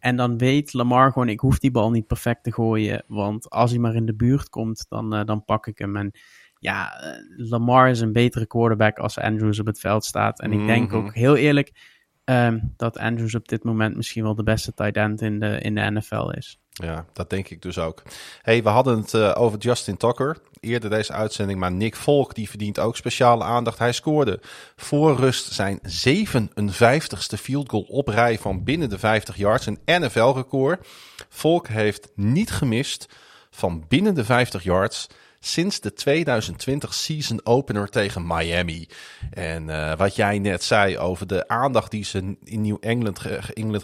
En 0.00 0.16
dan 0.16 0.38
weet 0.38 0.72
Lamar 0.72 1.12
gewoon, 1.12 1.28
ik 1.28 1.40
hoef 1.40 1.58
die 1.58 1.70
bal 1.70 1.90
niet 1.90 2.06
perfect 2.06 2.42
te 2.42 2.52
gooien. 2.52 3.04
Want 3.06 3.50
als 3.50 3.70
hij 3.70 3.80
maar 3.80 3.94
in 3.94 4.06
de 4.06 4.14
buurt 4.14 4.48
komt, 4.48 4.86
dan, 4.88 5.14
uh, 5.14 5.24
dan 5.24 5.44
pak 5.44 5.66
ik 5.66 5.78
hem. 5.78 5.96
En 5.96 6.10
ja, 6.58 7.04
uh, 7.04 7.48
Lamar 7.50 7.88
is 7.90 8.00
een 8.00 8.12
betere 8.12 8.46
quarterback 8.46 8.98
als 8.98 9.18
Andrews 9.18 9.60
op 9.60 9.66
het 9.66 9.80
veld 9.80 10.04
staat. 10.04 10.40
En 10.40 10.52
ik 10.52 10.66
denk 10.66 10.90
mhm. 10.90 10.96
ook 10.96 11.14
heel 11.14 11.36
eerlijk 11.36 11.98
um, 12.30 12.74
dat 12.76 12.98
Andrews 12.98 13.34
op 13.34 13.48
dit 13.48 13.64
moment 13.64 13.96
misschien 13.96 14.22
wel 14.22 14.34
de 14.34 14.42
beste 14.42 14.74
tight 14.74 14.96
end 14.96 15.20
in 15.20 15.40
de, 15.40 15.58
in 15.60 15.74
de 15.74 15.90
NFL 15.90 16.28
is. 16.28 16.58
Ja, 16.70 17.04
dat 17.12 17.30
denk 17.30 17.48
ik 17.48 17.62
dus 17.62 17.78
ook. 17.78 18.02
Hey, 18.42 18.62
we 18.62 18.68
hadden 18.68 18.98
het 18.98 19.12
uh, 19.12 19.32
over 19.34 19.58
Justin 19.58 19.96
Tucker 19.96 20.38
eerder 20.60 20.90
deze 20.90 21.12
uitzending, 21.12 21.58
maar 21.58 21.72
Nick 21.72 21.96
Volk 21.96 22.34
die 22.34 22.48
verdient 22.48 22.78
ook 22.78 22.96
speciale 22.96 23.44
aandacht. 23.44 23.78
Hij 23.78 23.92
scoorde 23.92 24.40
voor 24.76 25.16
rust 25.16 25.52
zijn 25.52 25.80
57ste 25.80 27.38
field 27.38 27.70
goal 27.70 27.82
op 27.82 28.08
rij 28.08 28.38
van 28.38 28.64
binnen 28.64 28.88
de 28.88 28.98
50 28.98 29.36
yards, 29.36 29.66
een 29.66 29.80
NFL-record. 29.84 30.86
Volk 31.28 31.68
heeft 31.68 32.08
niet 32.14 32.50
gemist 32.50 33.08
van 33.50 33.84
binnen 33.88 34.14
de 34.14 34.24
50 34.24 34.62
yards 34.62 35.06
sinds 35.40 35.80
de 35.80 35.92
2020 35.92 36.94
season 36.94 37.40
opener 37.44 37.88
tegen 37.88 38.26
Miami. 38.26 38.88
En 39.30 39.68
uh, 39.68 39.96
wat 39.96 40.16
jij 40.16 40.38
net 40.38 40.62
zei 40.62 40.98
over 40.98 41.26
de 41.26 41.48
aandacht 41.48 41.90
die 41.90 42.04
ze 42.04 42.36
in 42.44 42.60
New 42.60 42.76
England, 42.80 43.20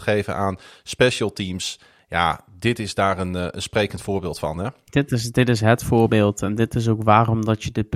geven 0.01 0.35
aan 0.35 0.57
special 0.83 1.33
teams 1.33 1.79
ja, 2.09 2.41
dit 2.59 2.79
is 2.79 2.93
daar 2.93 3.19
een, 3.19 3.35
eh, 3.35 3.47
een 3.51 3.61
sprekend 3.61 4.01
voorbeeld 4.01 4.39
van. 4.39 4.57
Hè? 4.57 4.69
Dit, 4.89 5.11
is, 5.11 5.31
dit 5.31 5.49
is 5.49 5.61
het 5.61 5.83
voorbeeld. 5.83 6.41
En 6.41 6.55
dit 6.55 6.75
is 6.75 6.87
ook 6.87 7.03
waarom 7.03 7.45
dat 7.45 7.63
je 7.63 7.71
de. 7.71 7.87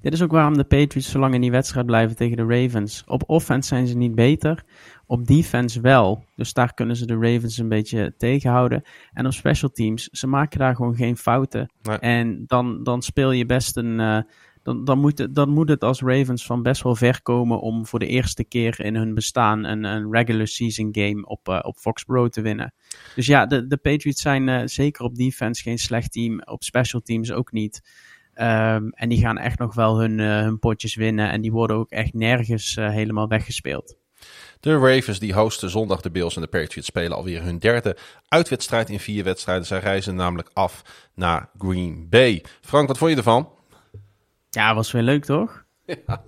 Dit 0.00 0.12
is 0.12 0.22
ook 0.22 0.30
waarom 0.30 0.56
de 0.56 0.64
Patriots 0.64 1.10
zo 1.10 1.18
lang 1.18 1.34
in 1.34 1.40
die 1.40 1.50
wedstrijd 1.50 1.86
blijven 1.86 2.16
tegen 2.16 2.36
de 2.36 2.46
Ravens. 2.46 3.02
Op 3.06 3.22
offense 3.26 3.68
zijn 3.68 3.86
ze 3.86 3.96
niet 3.96 4.14
beter. 4.14 4.64
Op 5.10 5.26
defense 5.26 5.80
wel. 5.80 6.24
Dus 6.36 6.52
daar 6.52 6.74
kunnen 6.74 6.96
ze 6.96 7.06
de 7.06 7.14
Ravens 7.14 7.58
een 7.58 7.68
beetje 7.68 8.14
tegenhouden. 8.18 8.82
En 9.12 9.26
op 9.26 9.32
special 9.32 9.70
teams, 9.70 10.08
ze 10.08 10.26
maken 10.26 10.58
daar 10.58 10.74
gewoon 10.74 10.94
geen 10.94 11.16
fouten. 11.16 11.72
En 12.00 12.44
dan, 12.46 12.82
dan 12.82 13.02
speel 13.02 13.30
je 13.30 13.46
best 13.46 13.76
een. 13.76 13.98
Uh, 13.98 14.20
dan, 14.62 14.84
dan, 14.84 14.98
moet 14.98 15.18
het, 15.18 15.34
dan 15.34 15.48
moet 15.48 15.68
het 15.68 15.84
als 15.84 16.00
Ravens 16.00 16.46
van 16.46 16.62
best 16.62 16.82
wel 16.82 16.94
ver 16.94 17.22
komen 17.22 17.60
om 17.60 17.86
voor 17.86 17.98
de 17.98 18.06
eerste 18.06 18.44
keer 18.44 18.80
in 18.80 18.96
hun 18.96 19.14
bestaan 19.14 19.64
een, 19.64 19.84
een 19.84 20.12
regular 20.12 20.46
season 20.46 20.88
game 20.92 21.26
op, 21.26 21.48
uh, 21.48 21.58
op 21.62 21.76
Foxborough 21.76 22.30
te 22.30 22.40
winnen. 22.40 22.74
Dus 23.14 23.26
ja, 23.26 23.46
de, 23.46 23.66
de 23.66 23.76
Patriots 23.76 24.22
zijn 24.22 24.48
uh, 24.48 24.62
zeker 24.64 25.04
op 25.04 25.14
defense 25.14 25.62
geen 25.62 25.78
slecht 25.78 26.12
team, 26.12 26.42
op 26.42 26.62
special 26.62 27.00
teams 27.00 27.32
ook 27.32 27.52
niet. 27.52 27.80
Um, 28.34 28.90
en 28.90 29.08
die 29.08 29.18
gaan 29.18 29.38
echt 29.38 29.58
nog 29.58 29.74
wel 29.74 30.00
hun, 30.00 30.18
uh, 30.18 30.40
hun 30.40 30.58
potjes 30.58 30.94
winnen 30.94 31.30
en 31.30 31.40
die 31.40 31.52
worden 31.52 31.76
ook 31.76 31.90
echt 31.90 32.14
nergens 32.14 32.74
helemaal 32.74 33.28
weggespeeld. 33.28 33.99
De 34.60 34.78
Ravens 34.78 35.18
die 35.18 35.34
hosten 35.34 35.70
zondag 35.70 36.00
de 36.00 36.10
Bills 36.10 36.36
en 36.36 36.42
de 36.42 36.48
Patriots 36.48 36.86
spelen 36.86 37.16
alweer 37.16 37.42
hun 37.42 37.58
derde 37.58 37.96
uitwedstrijd 38.28 38.90
in 38.90 39.00
vier 39.00 39.24
wedstrijden. 39.24 39.66
Zij 39.66 39.78
reizen 39.78 40.14
namelijk 40.14 40.50
af 40.52 40.82
naar 41.14 41.50
Green 41.58 42.06
Bay. 42.10 42.44
Frank, 42.60 42.88
wat 42.88 42.98
vond 42.98 43.10
je 43.10 43.16
ervan? 43.16 43.48
Ja, 44.50 44.74
was 44.74 44.92
weer 44.92 45.02
leuk 45.02 45.24
toch? 45.24 45.64
Ja. 45.86 45.96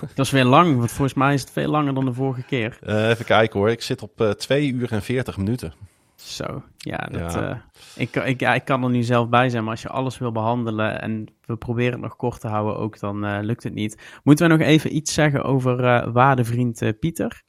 Het 0.00 0.16
was 0.16 0.30
weer 0.30 0.44
lang, 0.44 0.76
want 0.78 0.90
volgens 0.90 1.16
mij 1.16 1.34
is 1.34 1.40
het 1.40 1.50
veel 1.50 1.70
langer 1.70 1.94
dan 1.94 2.04
de 2.04 2.12
vorige 2.12 2.42
keer. 2.42 2.78
Uh, 2.82 3.08
even 3.08 3.24
kijken 3.24 3.58
hoor, 3.58 3.70
ik 3.70 3.82
zit 3.82 4.02
op 4.02 4.20
uh, 4.20 4.30
eh, 4.30 4.34
2 4.34 4.72
uur 4.72 4.92
en 4.92 5.02
40 5.02 5.36
minuten. 5.36 5.72
Zo, 6.14 6.62
ja, 6.76 6.96
dat, 6.96 7.32
ja. 7.32 7.50
Uh, 7.50 7.56
ik, 7.96 8.16
ik, 8.16 8.40
ja, 8.40 8.54
ik 8.54 8.64
kan 8.64 8.82
er 8.82 8.90
nu 8.90 9.02
zelf 9.02 9.28
bij 9.28 9.48
zijn, 9.48 9.62
maar 9.62 9.72
als 9.72 9.82
je 9.82 9.88
alles 9.88 10.18
wil 10.18 10.32
behandelen 10.32 11.00
en 11.00 11.26
we 11.44 11.56
proberen 11.56 11.92
het 11.92 12.00
nog 12.00 12.16
kort 12.16 12.40
te 12.40 12.48
houden 12.48 12.76
ook, 12.76 12.98
dan 12.98 13.40
lukt 13.40 13.62
het 13.62 13.74
niet. 13.74 14.20
Moeten 14.22 14.48
we 14.48 14.56
nog 14.56 14.66
even 14.66 14.96
iets 14.96 15.14
zeggen 15.14 15.42
over 15.44 16.12
waardevriend 16.12 16.98
Pieter? 17.00 17.44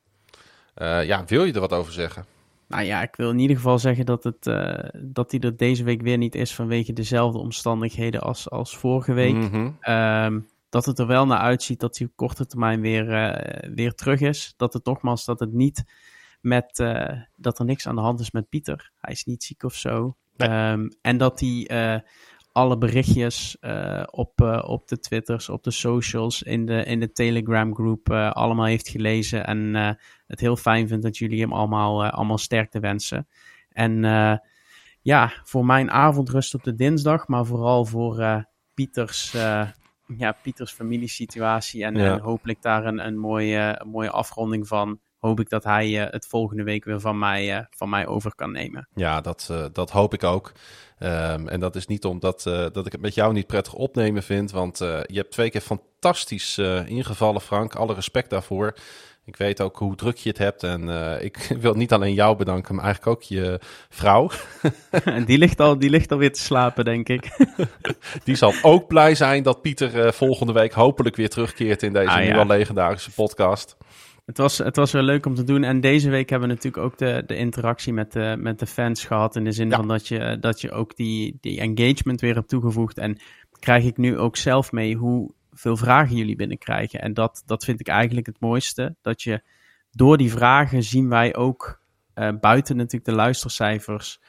Ja, 0.80 1.24
wil 1.26 1.44
je 1.44 1.54
er 1.54 1.60
wat 1.60 1.74
over 1.74 1.94
zeggen? 1.94 2.26
Nou 2.68 2.84
ja, 2.84 3.02
ik 3.02 3.16
wil 3.16 3.30
in 3.30 3.40
ieder 3.40 3.56
geval 3.56 3.80
zeggen 3.80 4.06
dat, 4.06 4.24
het, 4.24 4.48
uh, 4.48 4.78
dat 4.94 5.32
hij 5.32 5.40
er 5.40 5.58
deze 5.58 5.84
week 5.84 6.02
weer 6.02 6.18
niet 6.18 6.36
is 6.36 6.56
vanwege 6.56 6.94
dezelfde 6.94 7.40
omstandigheden 7.40 8.22
als, 8.22 8.50
als 8.50 8.78
vorige 8.78 9.14
week. 9.14 9.52
Mm 9.52 10.46
dat 10.70 10.86
het 10.86 11.00
er 11.00 11.08
wel 11.08 11.26
naar 11.26 11.40
uitziet 11.40 11.80
dat 11.80 11.98
hij 11.98 12.08
op 12.08 12.16
korte 12.16 12.46
termijn 12.46 12.82
weer, 12.82 13.10
uh, 13.10 13.70
weer 13.74 13.94
terug 13.94 14.20
is. 14.20 14.54
Dat 14.58 14.74
het 14.74 14.86
nogmaals, 14.86 15.26
dat 15.26 15.40
het 15.40 15.54
niet 15.54 15.84
met, 16.42 16.80
uh, 16.80 17.22
dat 17.36 17.60
er 17.60 17.66
niks 17.66 17.88
aan 17.88 17.96
de 17.96 18.02
hand 18.02 18.20
is 18.20 18.32
met 18.32 18.50
Pieter. 18.50 18.92
Hij 18.98 19.14
is 19.14 19.24
niet 19.24 19.44
ziek 19.44 19.64
of 19.64 19.74
zo. 19.74 20.16
Nee. 20.36 20.72
Um, 20.72 20.90
en 21.02 21.18
dat 21.18 21.40
hij 21.40 22.04
alle 22.58 22.78
berichtjes 22.78 23.58
op, 24.12 24.42
op 24.66 24.88
de 24.88 25.00
Twitters, 25.00 25.50
op 25.50 25.64
de 25.64 25.72
socials, 25.72 26.44
in 26.44 26.66
de, 26.66 26.84
in 26.84 27.00
de 27.00 27.12
Telegram 27.12 27.76
groep 27.76 28.10
allemaal 28.12 28.66
heeft 28.66 28.90
gelezen. 28.90 29.46
En 29.46 29.74
het 30.28 30.40
heel 30.40 30.56
fijn 30.56 30.88
vindt 30.88 31.04
dat 31.04 31.18
jullie 31.18 31.42
hem 31.42 31.54
allemaal, 31.54 32.06
allemaal 32.06 32.38
sterkte 32.38 32.80
wensen. 32.80 33.28
En 33.70 34.02
ja, 35.02 35.34
voor 35.44 35.66
mijn 35.66 35.92
avondrust 35.92 36.54
op 36.54 36.64
de 36.64 36.76
dinsdag, 36.76 37.28
maar 37.28 37.46
vooral 37.46 37.86
voor 37.86 38.46
Pieters 38.74 39.36
ja, 40.18 40.32
Pieters 40.42 40.72
familiesituatie. 40.72 41.84
En, 41.84 41.96
en 41.96 42.20
hopelijk 42.20 42.62
daar 42.62 42.86
een, 42.86 43.06
een, 43.06 43.18
mooie, 43.18 43.76
een 43.80 43.90
mooie 43.90 44.12
afronding 44.12 44.68
van. 44.68 45.00
Hoop 45.20 45.40
ik 45.40 45.50
dat 45.50 45.64
hij 45.64 46.06
uh, 46.06 46.12
het 46.12 46.28
volgende 46.28 46.64
week 46.64 46.86
weer 46.86 47.00
van 47.00 47.20
mij, 47.20 47.58
uh, 47.58 47.66
van 47.70 47.90
mij 47.90 48.08
over 48.08 48.36
kan 48.36 48.52
nemen. 48.52 48.88
Ja, 48.94 49.22
dat, 49.22 49.48
uh, 49.52 49.66
dat 49.74 49.92
hoop 49.92 50.14
ik 50.14 50.24
ook. 50.24 50.52
Um, 51.00 51.48
en 51.48 51.60
dat 51.60 51.76
is 51.76 51.88
niet 51.88 52.06
omdat 52.06 52.44
dat 52.44 52.86
ik 52.86 52.92
het 52.92 53.02
met 53.02 53.14
jou 53.14 53.34
niet 53.34 53.48
prettig 53.48 53.74
opnemen 53.74 54.24
vind. 54.24 54.52
Want 54.52 54.78
je 54.78 55.08
hebt 55.14 55.32
twee 55.32 55.50
keer 55.50 55.62
fantastisch 55.62 56.58
ingevallen, 56.86 57.42
Frank. 57.42 57.76
Alle 57.76 57.94
respect 57.94 58.30
daarvoor. 58.30 58.74
Ik 59.28 59.36
weet 59.36 59.62
ook 59.62 59.78
hoe 59.78 59.96
druk 59.96 60.18
je 60.18 60.30
het 60.30 60.38
hebt. 60.38 60.64
En 60.64 60.84
uh, 60.84 61.22
ik 61.22 61.38
wil 61.60 61.74
niet 61.74 61.94
alleen 61.94 62.14
jou 62.14 62.36
bedanken, 62.36 62.76
maar 62.76 62.84
eigenlijk 62.84 63.16
ook 63.16 63.24
je 63.24 63.60
vrouw. 63.90 64.30
en 65.04 65.26
die 65.30 65.38
ligt, 65.38 65.60
al, 65.60 65.80
die 65.80 65.90
ligt 65.90 66.12
al 66.12 66.18
weer 66.18 66.34
te 66.34 66.40
slapen, 66.40 66.86
denk 66.86 67.10
ik. 67.10 67.38
die 68.24 68.36
zal 68.36 68.54
ook 68.62 68.88
blij 68.88 69.16
zijn 69.16 69.44
dat 69.44 69.62
Pieter 69.62 70.06
uh, 70.06 70.12
volgende 70.12 70.54
week 70.54 70.74
hopelijk 70.74 71.16
weer 71.16 71.30
terugkeert 71.30 71.84
in 71.84 71.94
deze 71.94 72.10
ah, 72.10 72.20
nieuwe 72.20 72.36
ja. 72.36 72.44
legendarische 72.44 73.12
podcast. 73.12 73.78
Het 74.28 74.38
was, 74.38 74.58
het 74.58 74.76
was 74.76 74.92
wel 74.92 75.04
leuk 75.04 75.26
om 75.26 75.36
te 75.36 75.44
doen. 75.44 75.64
En 75.64 75.82
deze 75.82 76.10
week 76.10 76.30
hebben 76.30 76.48
we 76.48 76.54
natuurlijk 76.54 76.84
ook 76.84 76.98
de, 76.98 77.24
de 77.26 77.36
interactie 77.36 77.94
met 77.94 78.12
de, 78.12 78.36
met 78.40 78.60
de 78.60 78.66
fans 78.66 79.06
gehad. 79.06 79.36
In 79.36 79.44
de 79.44 79.52
zin 79.52 79.70
ja. 79.70 79.76
van 79.76 79.88
dat 79.88 80.08
je, 80.08 80.38
dat 80.40 80.62
je 80.62 80.72
ook 80.72 80.96
die, 80.96 81.38
die 81.42 81.60
engagement 81.60 82.22
weer 82.22 82.36
hebt 82.36 82.50
toegevoegd. 82.50 82.98
En 82.98 83.18
krijg 83.60 83.84
ik 83.84 83.98
nu 83.98 84.18
ook 84.18 84.36
zelf 84.36 84.72
mee 84.72 84.96
hoe 84.96 85.34
veel 85.52 85.78
vragen 85.78 86.16
jullie 86.16 86.36
binnenkrijgen. 86.36 87.02
En 87.02 87.14
dat, 87.14 87.44
dat 87.46 87.64
vind 87.64 87.80
ik 87.80 87.88
eigenlijk 87.88 88.28
het 88.28 88.40
mooiste. 88.40 88.96
Dat 89.02 89.22
je 89.22 89.42
door 89.92 90.18
die 90.18 90.32
vragen 90.32 90.84
zien 90.84 91.10
wij 91.10 91.36
ook, 91.36 91.82
uh, 92.16 92.30
buiten 92.40 92.76
natuurlijk 92.76 93.06
de 93.06 93.16
luistercijfers, 93.16 94.20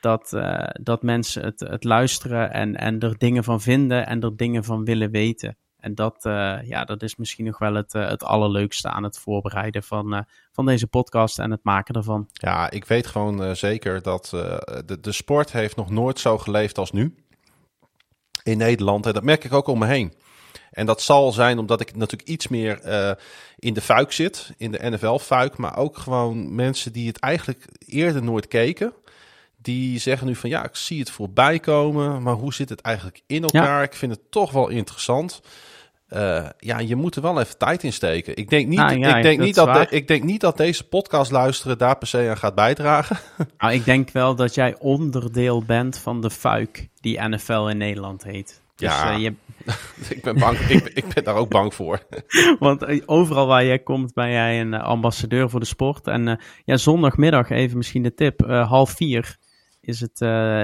dat, 0.00 0.32
uh, 0.34 0.68
dat 0.72 1.02
mensen 1.02 1.44
het, 1.44 1.60
het 1.60 1.84
luisteren 1.84 2.52
en, 2.52 2.76
en 2.76 3.00
er 3.00 3.18
dingen 3.18 3.44
van 3.44 3.60
vinden 3.60 4.06
en 4.06 4.20
er 4.20 4.36
dingen 4.36 4.64
van 4.64 4.84
willen 4.84 5.10
weten. 5.10 5.56
En 5.82 5.94
dat, 5.94 6.24
uh, 6.24 6.58
ja, 6.62 6.84
dat 6.84 7.02
is 7.02 7.16
misschien 7.16 7.44
nog 7.44 7.58
wel 7.58 7.74
het, 7.74 7.92
het 7.92 8.24
allerleukste 8.24 8.88
aan 8.88 9.02
het 9.02 9.18
voorbereiden 9.18 9.82
van, 9.82 10.26
van 10.52 10.66
deze 10.66 10.86
podcast 10.86 11.38
en 11.38 11.50
het 11.50 11.64
maken 11.64 11.94
ervan. 11.94 12.28
Ja, 12.32 12.70
ik 12.70 12.84
weet 12.84 13.06
gewoon 13.06 13.56
zeker 13.56 14.02
dat 14.02 14.28
de, 14.30 14.98
de 15.00 15.12
sport 15.12 15.52
heeft 15.52 15.76
nog 15.76 15.90
nooit 15.90 16.18
zo 16.18 16.38
geleefd 16.38 16.78
als 16.78 16.92
nu 16.92 17.14
in 18.42 18.58
Nederland. 18.58 19.06
En 19.06 19.12
dat 19.12 19.22
merk 19.22 19.44
ik 19.44 19.52
ook 19.52 19.66
om 19.66 19.78
me 19.78 19.86
heen. 19.86 20.12
En 20.70 20.86
dat 20.86 21.02
zal 21.02 21.32
zijn 21.32 21.58
omdat 21.58 21.80
ik 21.80 21.96
natuurlijk 21.96 22.28
iets 22.28 22.48
meer 22.48 22.80
uh, 22.86 23.10
in 23.58 23.74
de 23.74 23.80
fuik 23.80 24.12
zit, 24.12 24.50
in 24.56 24.72
de 24.72 24.90
NFL-fuik, 24.90 25.56
maar 25.56 25.76
ook 25.76 25.98
gewoon 25.98 26.54
mensen 26.54 26.92
die 26.92 27.06
het 27.06 27.18
eigenlijk 27.18 27.66
eerder 27.78 28.22
nooit 28.22 28.48
keken. 28.48 28.92
Die 29.56 29.98
zeggen 29.98 30.26
nu 30.26 30.34
van 30.34 30.50
ja, 30.50 30.64
ik 30.64 30.76
zie 30.76 30.98
het 30.98 31.10
voorbij 31.10 31.58
komen, 31.58 32.22
maar 32.22 32.34
hoe 32.34 32.54
zit 32.54 32.68
het 32.68 32.80
eigenlijk 32.80 33.22
in 33.26 33.42
elkaar? 33.42 33.78
Ja. 33.78 33.82
Ik 33.82 33.94
vind 33.94 34.12
het 34.12 34.30
toch 34.30 34.50
wel 34.50 34.68
interessant. 34.68 35.40
Uh, 36.16 36.46
ja, 36.58 36.78
je 36.78 36.96
moet 36.96 37.16
er 37.16 37.22
wel 37.22 37.40
even 37.40 37.58
tijd 37.58 37.82
in 37.82 37.92
steken. 37.92 38.36
Ik 38.36 38.48
denk 38.48 38.68
niet, 38.68 38.78
nou, 38.78 38.98
ja, 38.98 39.16
ik 39.16 39.22
denk 39.22 39.40
niet, 39.40 39.54
dat 39.54 39.74
de, 39.74 39.96
ik 39.96 40.08
denk 40.08 40.22
niet 40.22 40.40
dat 40.40 40.56
deze 40.56 40.88
podcast 40.88 41.30
luisteren 41.30 41.78
daar 41.78 41.98
per 41.98 42.06
se 42.06 42.28
aan 42.28 42.36
gaat 42.36 42.54
bijdragen. 42.54 43.16
Nou, 43.58 43.74
ik 43.74 43.84
denk 43.84 44.10
wel 44.10 44.34
dat 44.34 44.54
jij 44.54 44.76
onderdeel 44.78 45.62
bent 45.62 45.98
van 45.98 46.20
de 46.20 46.30
fuik 46.30 46.88
die 47.00 47.28
NFL 47.28 47.66
in 47.66 47.76
Nederland 47.76 48.24
heet. 48.24 48.62
Dus, 48.76 48.90
ja, 48.90 49.14
uh, 49.14 49.22
je, 49.22 49.34
ik, 50.14 50.22
ben 50.22 50.38
bang, 50.38 50.58
ik, 50.58 50.88
ik, 50.88 51.14
ben 51.14 51.24
daar 51.24 51.34
ook 51.34 51.48
bang 51.48 51.74
voor. 51.74 52.02
Want 52.58 52.82
eh, 52.82 53.02
overal 53.06 53.46
waar 53.46 53.64
jij 53.64 53.78
komt 53.78 54.14
ben 54.14 54.30
jij 54.30 54.60
een 54.60 54.74
eh, 54.74 54.82
ambassadeur 54.82 55.50
voor 55.50 55.60
de 55.60 55.66
sport. 55.66 56.06
En 56.06 56.26
uh, 56.26 56.34
ja, 56.64 56.76
zondagmiddag 56.76 57.50
even 57.50 57.76
misschien 57.76 58.02
de 58.02 58.14
tip. 58.14 58.40
half 58.46 58.90
vier 58.90 59.36
is 59.82 60.00
het 60.00 60.20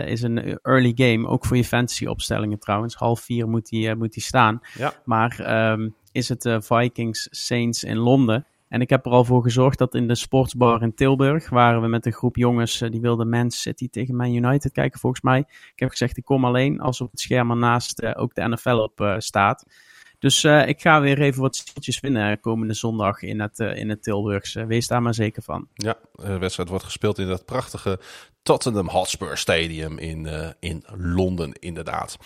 is 0.09 0.23
een 0.23 0.59
early 0.63 0.93
game. 0.95 1.29
Ook 1.29 1.45
voor 1.45 1.57
je 1.57 1.65
fantasy 1.65 2.07
opstellingen 2.07 2.59
trouwens. 2.59 2.95
Half 2.95 3.21
vier 3.21 3.49
moet 3.49 3.69
die, 3.69 3.95
moet 3.95 4.13
die 4.13 4.23
staan. 4.23 4.61
Ja. 4.79 4.93
Maar 5.05 5.41
ehm, 5.41 5.89
is 6.13 6.29
het 6.29 6.57
Vikings 6.61 7.29
Saints 7.31 7.85
in 7.85 7.97
Londen. 7.97 8.47
En 8.69 8.81
ik 8.81 8.91
heb 8.91 9.07
er 9.07 9.13
al 9.13 9.25
voor 9.25 9.43
gezorgd 9.43 9.79
dat 9.79 9.95
in 9.95 10.09
de 10.09 10.15
sportsbar 10.15 10.83
in 10.83 10.95
Tilburg, 10.95 11.49
waren 11.49 11.81
we 11.83 11.89
met 11.89 12.07
een 12.07 12.13
groep 12.13 12.37
jongens, 12.37 12.79
die 12.79 13.01
wilden 13.01 13.29
Man 13.29 13.51
City 13.51 13.89
tegen 13.89 14.17
Man 14.17 14.35
United 14.35 14.73
kijken 14.73 15.01
volgens 15.01 15.23
mij. 15.23 15.39
Ik 15.49 15.79
heb 15.79 15.91
gezegd, 15.91 16.17
ik 16.17 16.25
kom 16.25 16.45
alleen 16.45 16.81
als 16.81 17.01
op 17.01 17.11
het 17.11 17.21
scherm 17.21 17.51
ernaast 17.51 18.17
ook 18.17 18.35
de 18.35 18.49
NFL 18.49 18.71
op 18.71 19.15
staat. 19.19 19.65
Dus 20.19 20.45
uh, 20.45 20.69
ik 20.69 20.81
ga 20.81 21.01
weer 21.01 21.21
even 21.21 21.41
wat 21.41 21.57
stiltjes 21.57 22.01
winnen 22.01 22.41
komende 22.41 22.75
zondag 22.75 23.23
in 23.23 23.41
het, 23.41 23.59
uh, 23.59 23.77
in 23.77 23.89
het 23.89 24.03
Tilburgse. 24.03 24.67
Wees 24.67 24.87
daar 24.87 25.03
maar 25.03 25.15
zeker 25.15 25.43
van. 25.43 25.69
Ja, 25.75 25.97
de 26.13 26.39
wedstrijd 26.39 26.69
wordt 26.69 26.85
gespeeld 26.85 27.19
in 27.19 27.27
dat 27.27 27.45
prachtige 27.45 27.99
Tottenham 28.43 28.89
Hotspur 28.89 29.37
Stadium 29.37 29.99
in, 29.99 30.27
uh, 30.27 30.49
in 30.61 30.85
Londen, 30.97 31.53
inderdaad. 31.53 32.17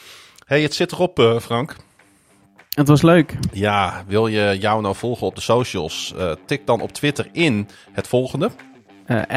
hey, 0.46 0.62
het 0.62 0.74
zit 0.74 0.92
erop, 0.92 1.38
Frank. 1.40 1.76
Het 2.68 2.88
was 2.88 3.02
leuk. 3.02 3.36
Ja, 3.52 4.04
wil 4.06 4.26
je 4.26 4.56
jou 4.58 4.82
nou 4.82 4.94
volgen 4.94 5.26
op 5.26 5.34
de 5.34 5.40
socials? 5.40 6.14
tik 6.46 6.66
dan 6.66 6.80
op 6.80 6.92
Twitter 6.92 7.28
in 7.32 7.68
het 7.92 8.08
volgende. 8.08 8.50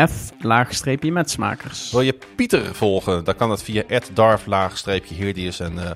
F 0.09 0.31
laagstreepje 0.39 1.11
met 1.11 1.29
smakers. 1.29 1.91
Wil 1.91 2.01
je 2.01 2.17
Pieter 2.35 2.75
volgen? 2.75 3.23
Dan 3.23 3.35
kan 3.35 3.49
dat 3.49 3.63
via 3.63 3.83
darf 4.13 4.45
laagstreepje 4.45 5.15
Heerdius 5.15 5.59
en 5.59 5.95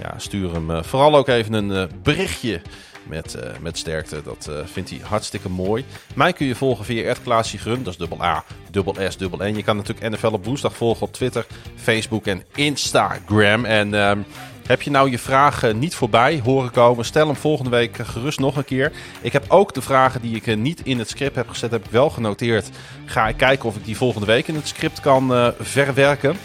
ja, 0.00 0.14
stuur 0.16 0.52
hem 0.52 0.70
uh, 0.70 0.82
vooral 0.82 1.16
ook 1.16 1.28
even 1.28 1.52
een 1.52 1.70
uh, 1.70 1.82
berichtje 2.02 2.60
met, 3.02 3.36
uh, 3.36 3.50
met 3.60 3.78
sterkte. 3.78 4.22
Dat 4.22 4.50
vindt 4.64 4.90
hij 4.90 4.98
hartstikke 5.02 5.48
mooi. 5.48 5.84
Mij 6.14 6.32
kun 6.32 6.46
je 6.46 6.54
volgen 6.54 6.84
via 6.84 7.02
Ed 7.02 7.22
Klaasje 7.22 7.58
Grun. 7.58 7.82
Dat 7.82 7.92
is 7.92 7.98
dubbel 7.98 8.22
A, 8.22 8.44
dubbel 8.70 8.96
S, 9.08 9.16
dubbel 9.16 9.38
N. 9.50 9.56
Je 9.56 9.62
kan 9.62 9.76
natuurlijk 9.76 10.10
NFL 10.10 10.26
op 10.26 10.44
woensdag 10.44 10.76
volgen 10.76 11.06
op 11.06 11.12
Twitter, 11.12 11.46
Facebook 11.76 12.26
en 12.26 12.42
Instagram. 12.54 13.64
En 13.64 13.94
ehm, 13.94 14.18
heb 14.66 14.82
je 14.82 14.90
nou 14.90 15.10
je 15.10 15.18
vragen 15.18 15.78
niet 15.78 15.94
voorbij 15.94 16.40
horen 16.44 16.70
komen? 16.70 17.04
Stel 17.04 17.26
hem 17.26 17.36
volgende 17.36 17.70
week 17.70 17.96
gerust 18.02 18.38
nog 18.38 18.56
een 18.56 18.64
keer. 18.64 18.92
Ik 19.20 19.32
heb 19.32 19.44
ook 19.48 19.74
de 19.74 19.82
vragen 19.82 20.20
die 20.20 20.34
ik 20.34 20.56
niet 20.56 20.80
in 20.84 20.98
het 20.98 21.08
script 21.08 21.36
heb 21.36 21.48
gezet, 21.48 21.70
heb 21.70 21.84
ik 21.84 21.90
wel 21.90 22.10
genoteerd. 22.10 22.70
Ga 23.04 23.28
ik 23.28 23.36
kijken 23.36 23.68
of 23.68 23.76
ik 23.76 23.84
die 23.84 23.96
volgende 23.96 24.26
week 24.26 24.48
in 24.48 24.54
het 24.54 24.68
script 24.68 25.00
kan 25.00 25.52
verwerken. 25.58 26.36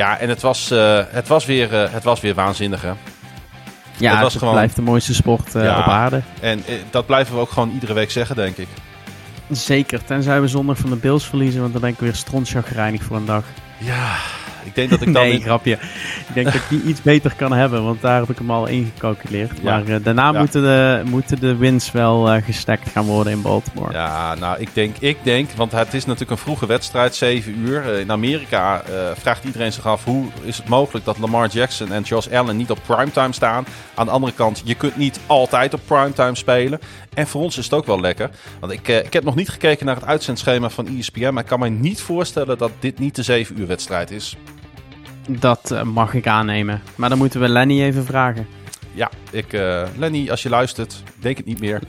Ja, 0.00 0.18
en 0.18 0.28
het 0.28 0.40
was, 0.40 0.72
uh, 0.72 1.00
het 1.08 1.28
was, 1.28 1.44
weer, 1.44 1.72
uh, 1.72 1.92
het 1.92 2.04
was 2.04 2.20
weer 2.20 2.34
waanzinnig. 2.34 2.82
Hè? 2.82 2.92
Ja, 3.96 4.10
het, 4.10 4.20
was 4.20 4.32
het 4.32 4.38
gewoon... 4.38 4.54
blijft 4.54 4.76
de 4.76 4.82
mooiste 4.82 5.14
sport 5.14 5.52
ja, 5.52 5.78
op 5.78 5.84
aarde. 5.84 6.22
En 6.40 6.64
dat 6.90 7.06
blijven 7.06 7.34
we 7.34 7.40
ook 7.40 7.50
gewoon 7.50 7.70
iedere 7.70 7.92
week 7.92 8.10
zeggen, 8.10 8.36
denk 8.36 8.56
ik. 8.56 8.68
Zeker, 9.50 10.04
tenzij 10.04 10.40
we 10.40 10.48
zondag 10.48 10.78
van 10.78 10.90
de 10.90 10.96
Bills 10.96 11.26
verliezen, 11.26 11.60
want 11.60 11.72
dan 11.72 11.80
ben 11.80 11.90
ik 11.90 11.98
weer 11.98 12.14
strontchagrijnig 12.14 13.02
voor 13.02 13.16
een 13.16 13.24
dag. 13.24 13.44
Ja, 13.78 14.16
ik 14.64 14.74
denk 14.74 14.90
dat 14.90 15.00
ik 15.00 15.12
dan... 15.14 15.22
nee, 15.22 15.40
grapje. 15.40 15.72
Ik 16.28 16.34
denk 16.34 16.46
dat 16.46 16.54
ik 16.54 16.68
die 16.68 16.82
iets 16.82 17.02
beter 17.02 17.34
kan 17.36 17.52
hebben, 17.52 17.84
want 17.84 18.00
daar 18.00 18.20
heb 18.20 18.30
ik 18.30 18.38
hem 18.38 18.50
al 18.50 18.66
ingecalculeerd. 18.66 19.62
Maar 19.62 19.88
uh, 19.88 19.96
daarna 20.02 20.32
moeten, 20.32 20.62
de, 20.62 21.02
moeten 21.04 21.40
de 21.40 21.56
wins 21.56 21.92
wel 21.92 22.34
uh, 22.34 22.42
gestekt 22.42 22.88
gaan 22.88 23.04
worden 23.04 23.32
in 23.32 23.42
Baltimore. 23.42 23.92
Ja, 23.92 24.34
nou, 24.34 24.60
ik 24.60 24.68
denk, 24.72 24.96
ik 24.98 25.16
denk, 25.22 25.50
want 25.50 25.72
het 25.72 25.94
is 25.94 26.04
natuurlijk 26.04 26.30
een 26.30 26.44
vroege 26.44 26.66
wedstrijd, 26.66 27.14
7 27.14 27.58
uur. 27.58 27.84
Uh, 27.86 27.98
in 27.98 28.10
Amerika 28.10 28.82
vraagt 29.14 29.44
iedereen 29.44 29.72
zich 29.72 29.86
af, 29.86 30.04
hoe 30.04 30.26
is 30.42 30.56
het 30.56 30.68
mogelijk 30.68 31.04
dat 31.04 31.18
Lamar 31.18 31.48
Jackson 31.48 31.92
en 31.92 32.02
Josh 32.02 32.28
Allen 32.28 32.56
niet 32.56 32.70
op 32.70 32.78
primetime 32.86 33.32
staan? 33.32 33.64
Aan 33.94 34.06
de 34.06 34.12
andere 34.12 34.32
kant, 34.32 34.62
je 34.64 34.74
kunt 34.74 34.96
niet 34.96 35.20
altijd 35.26 35.74
op 35.74 35.80
primetime 35.86 36.36
spelen. 36.36 36.80
En 37.14 37.26
voor 37.26 37.42
ons 37.42 37.58
is 37.58 37.64
het 37.64 37.74
ook 37.74 37.86
wel 37.86 38.00
lekker. 38.00 38.30
Want 38.60 38.72
ik, 38.72 38.88
ik 38.88 39.12
heb 39.12 39.24
nog 39.24 39.34
niet 39.34 39.48
gekeken 39.48 39.86
naar 39.86 39.94
het 39.94 40.04
uitzendschema 40.04 40.70
van 40.70 40.98
ESPN, 40.98 41.32
maar 41.32 41.42
ik 41.42 41.48
kan 41.48 41.60
me 41.60 41.68
niet 41.68 42.00
voorstellen 42.00 42.58
dat 42.58 42.70
dit 42.78 42.98
niet 42.98 43.14
de 43.14 43.22
7 43.22 43.60
uur 43.60 43.66
wedstrijd 43.66 44.10
is. 44.10 44.36
Dat 45.38 45.70
uh, 45.72 45.82
mag 45.82 46.14
ik 46.14 46.26
aannemen. 46.26 46.82
Maar 46.94 47.08
dan 47.08 47.18
moeten 47.18 47.40
we 47.40 47.48
Lenny 47.48 47.82
even 47.82 48.04
vragen. 48.04 48.46
Ja, 48.92 49.10
ik, 49.30 49.52
uh, 49.52 49.82
Lenny, 49.96 50.30
als 50.30 50.42
je 50.42 50.48
luistert, 50.48 51.02
denk 51.20 51.36
het 51.36 51.46
niet 51.46 51.60
meer. 51.60 51.80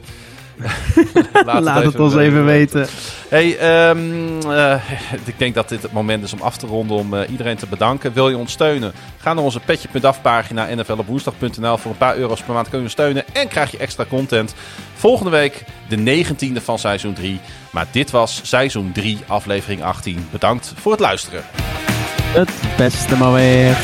Laat, 1.46 1.64
Laat, 1.64 1.84
het, 1.84 2.00
ons 2.00 2.16
even 2.16 2.46
weten. 2.46 2.88
Hey, 3.28 3.90
um, 3.90 4.40
uh, 4.48 4.74
ik 5.26 5.40
denk 5.40 5.56
dat 5.56 5.70
dit 5.70 5.82
het 5.82 5.92
moment 5.92 6.24
is 6.24 6.34
om 6.34 6.42
af 6.42 6.58
te 6.58 6.68
ronden, 6.68 6.98
om 6.98 7.14
uh, 7.14 7.22
iedereen 7.30 7.56
te 7.58 7.68
bedanken. 7.68 8.14
Wil 8.14 8.30
je 8.30 8.38
ons 8.38 8.52
steunen? 8.52 8.94
Ga 9.18 9.34
naar 9.34 9.44
onze 9.44 9.60
petje.af 9.60 10.22
pagina 10.22 10.76
nflopwoensdag.nl. 10.76 11.78
Voor 11.78 11.92
een 11.92 11.98
paar 11.98 12.18
euro's 12.18 12.42
per 12.42 12.54
maand 12.54 12.70
kun 12.70 12.82
je 12.82 12.90
steunen 12.90 13.24
en 13.34 13.48
krijg 13.48 13.72
je 13.72 13.78
extra 13.78 14.06
content. 14.10 14.56
Volgende 14.94 15.32
week 15.32 15.64
de 15.88 16.24
19e 16.26 16.64
van 16.64 16.80
seizoen 16.80 17.14
3. 17.14 17.40
Maar 17.72 17.88
dit 17.92 18.12
was 18.12 18.42
seizoen 18.44 18.92
3, 18.92 19.20
aflevering 19.28 19.84
18. 19.84 20.28
Bedankt 20.32 20.74
voor 20.76 20.92
het 20.92 21.02
luisteren 21.02 21.44
het 22.34 22.78
beste 22.78 23.18
maar 23.18 23.34
weer. 23.34 23.78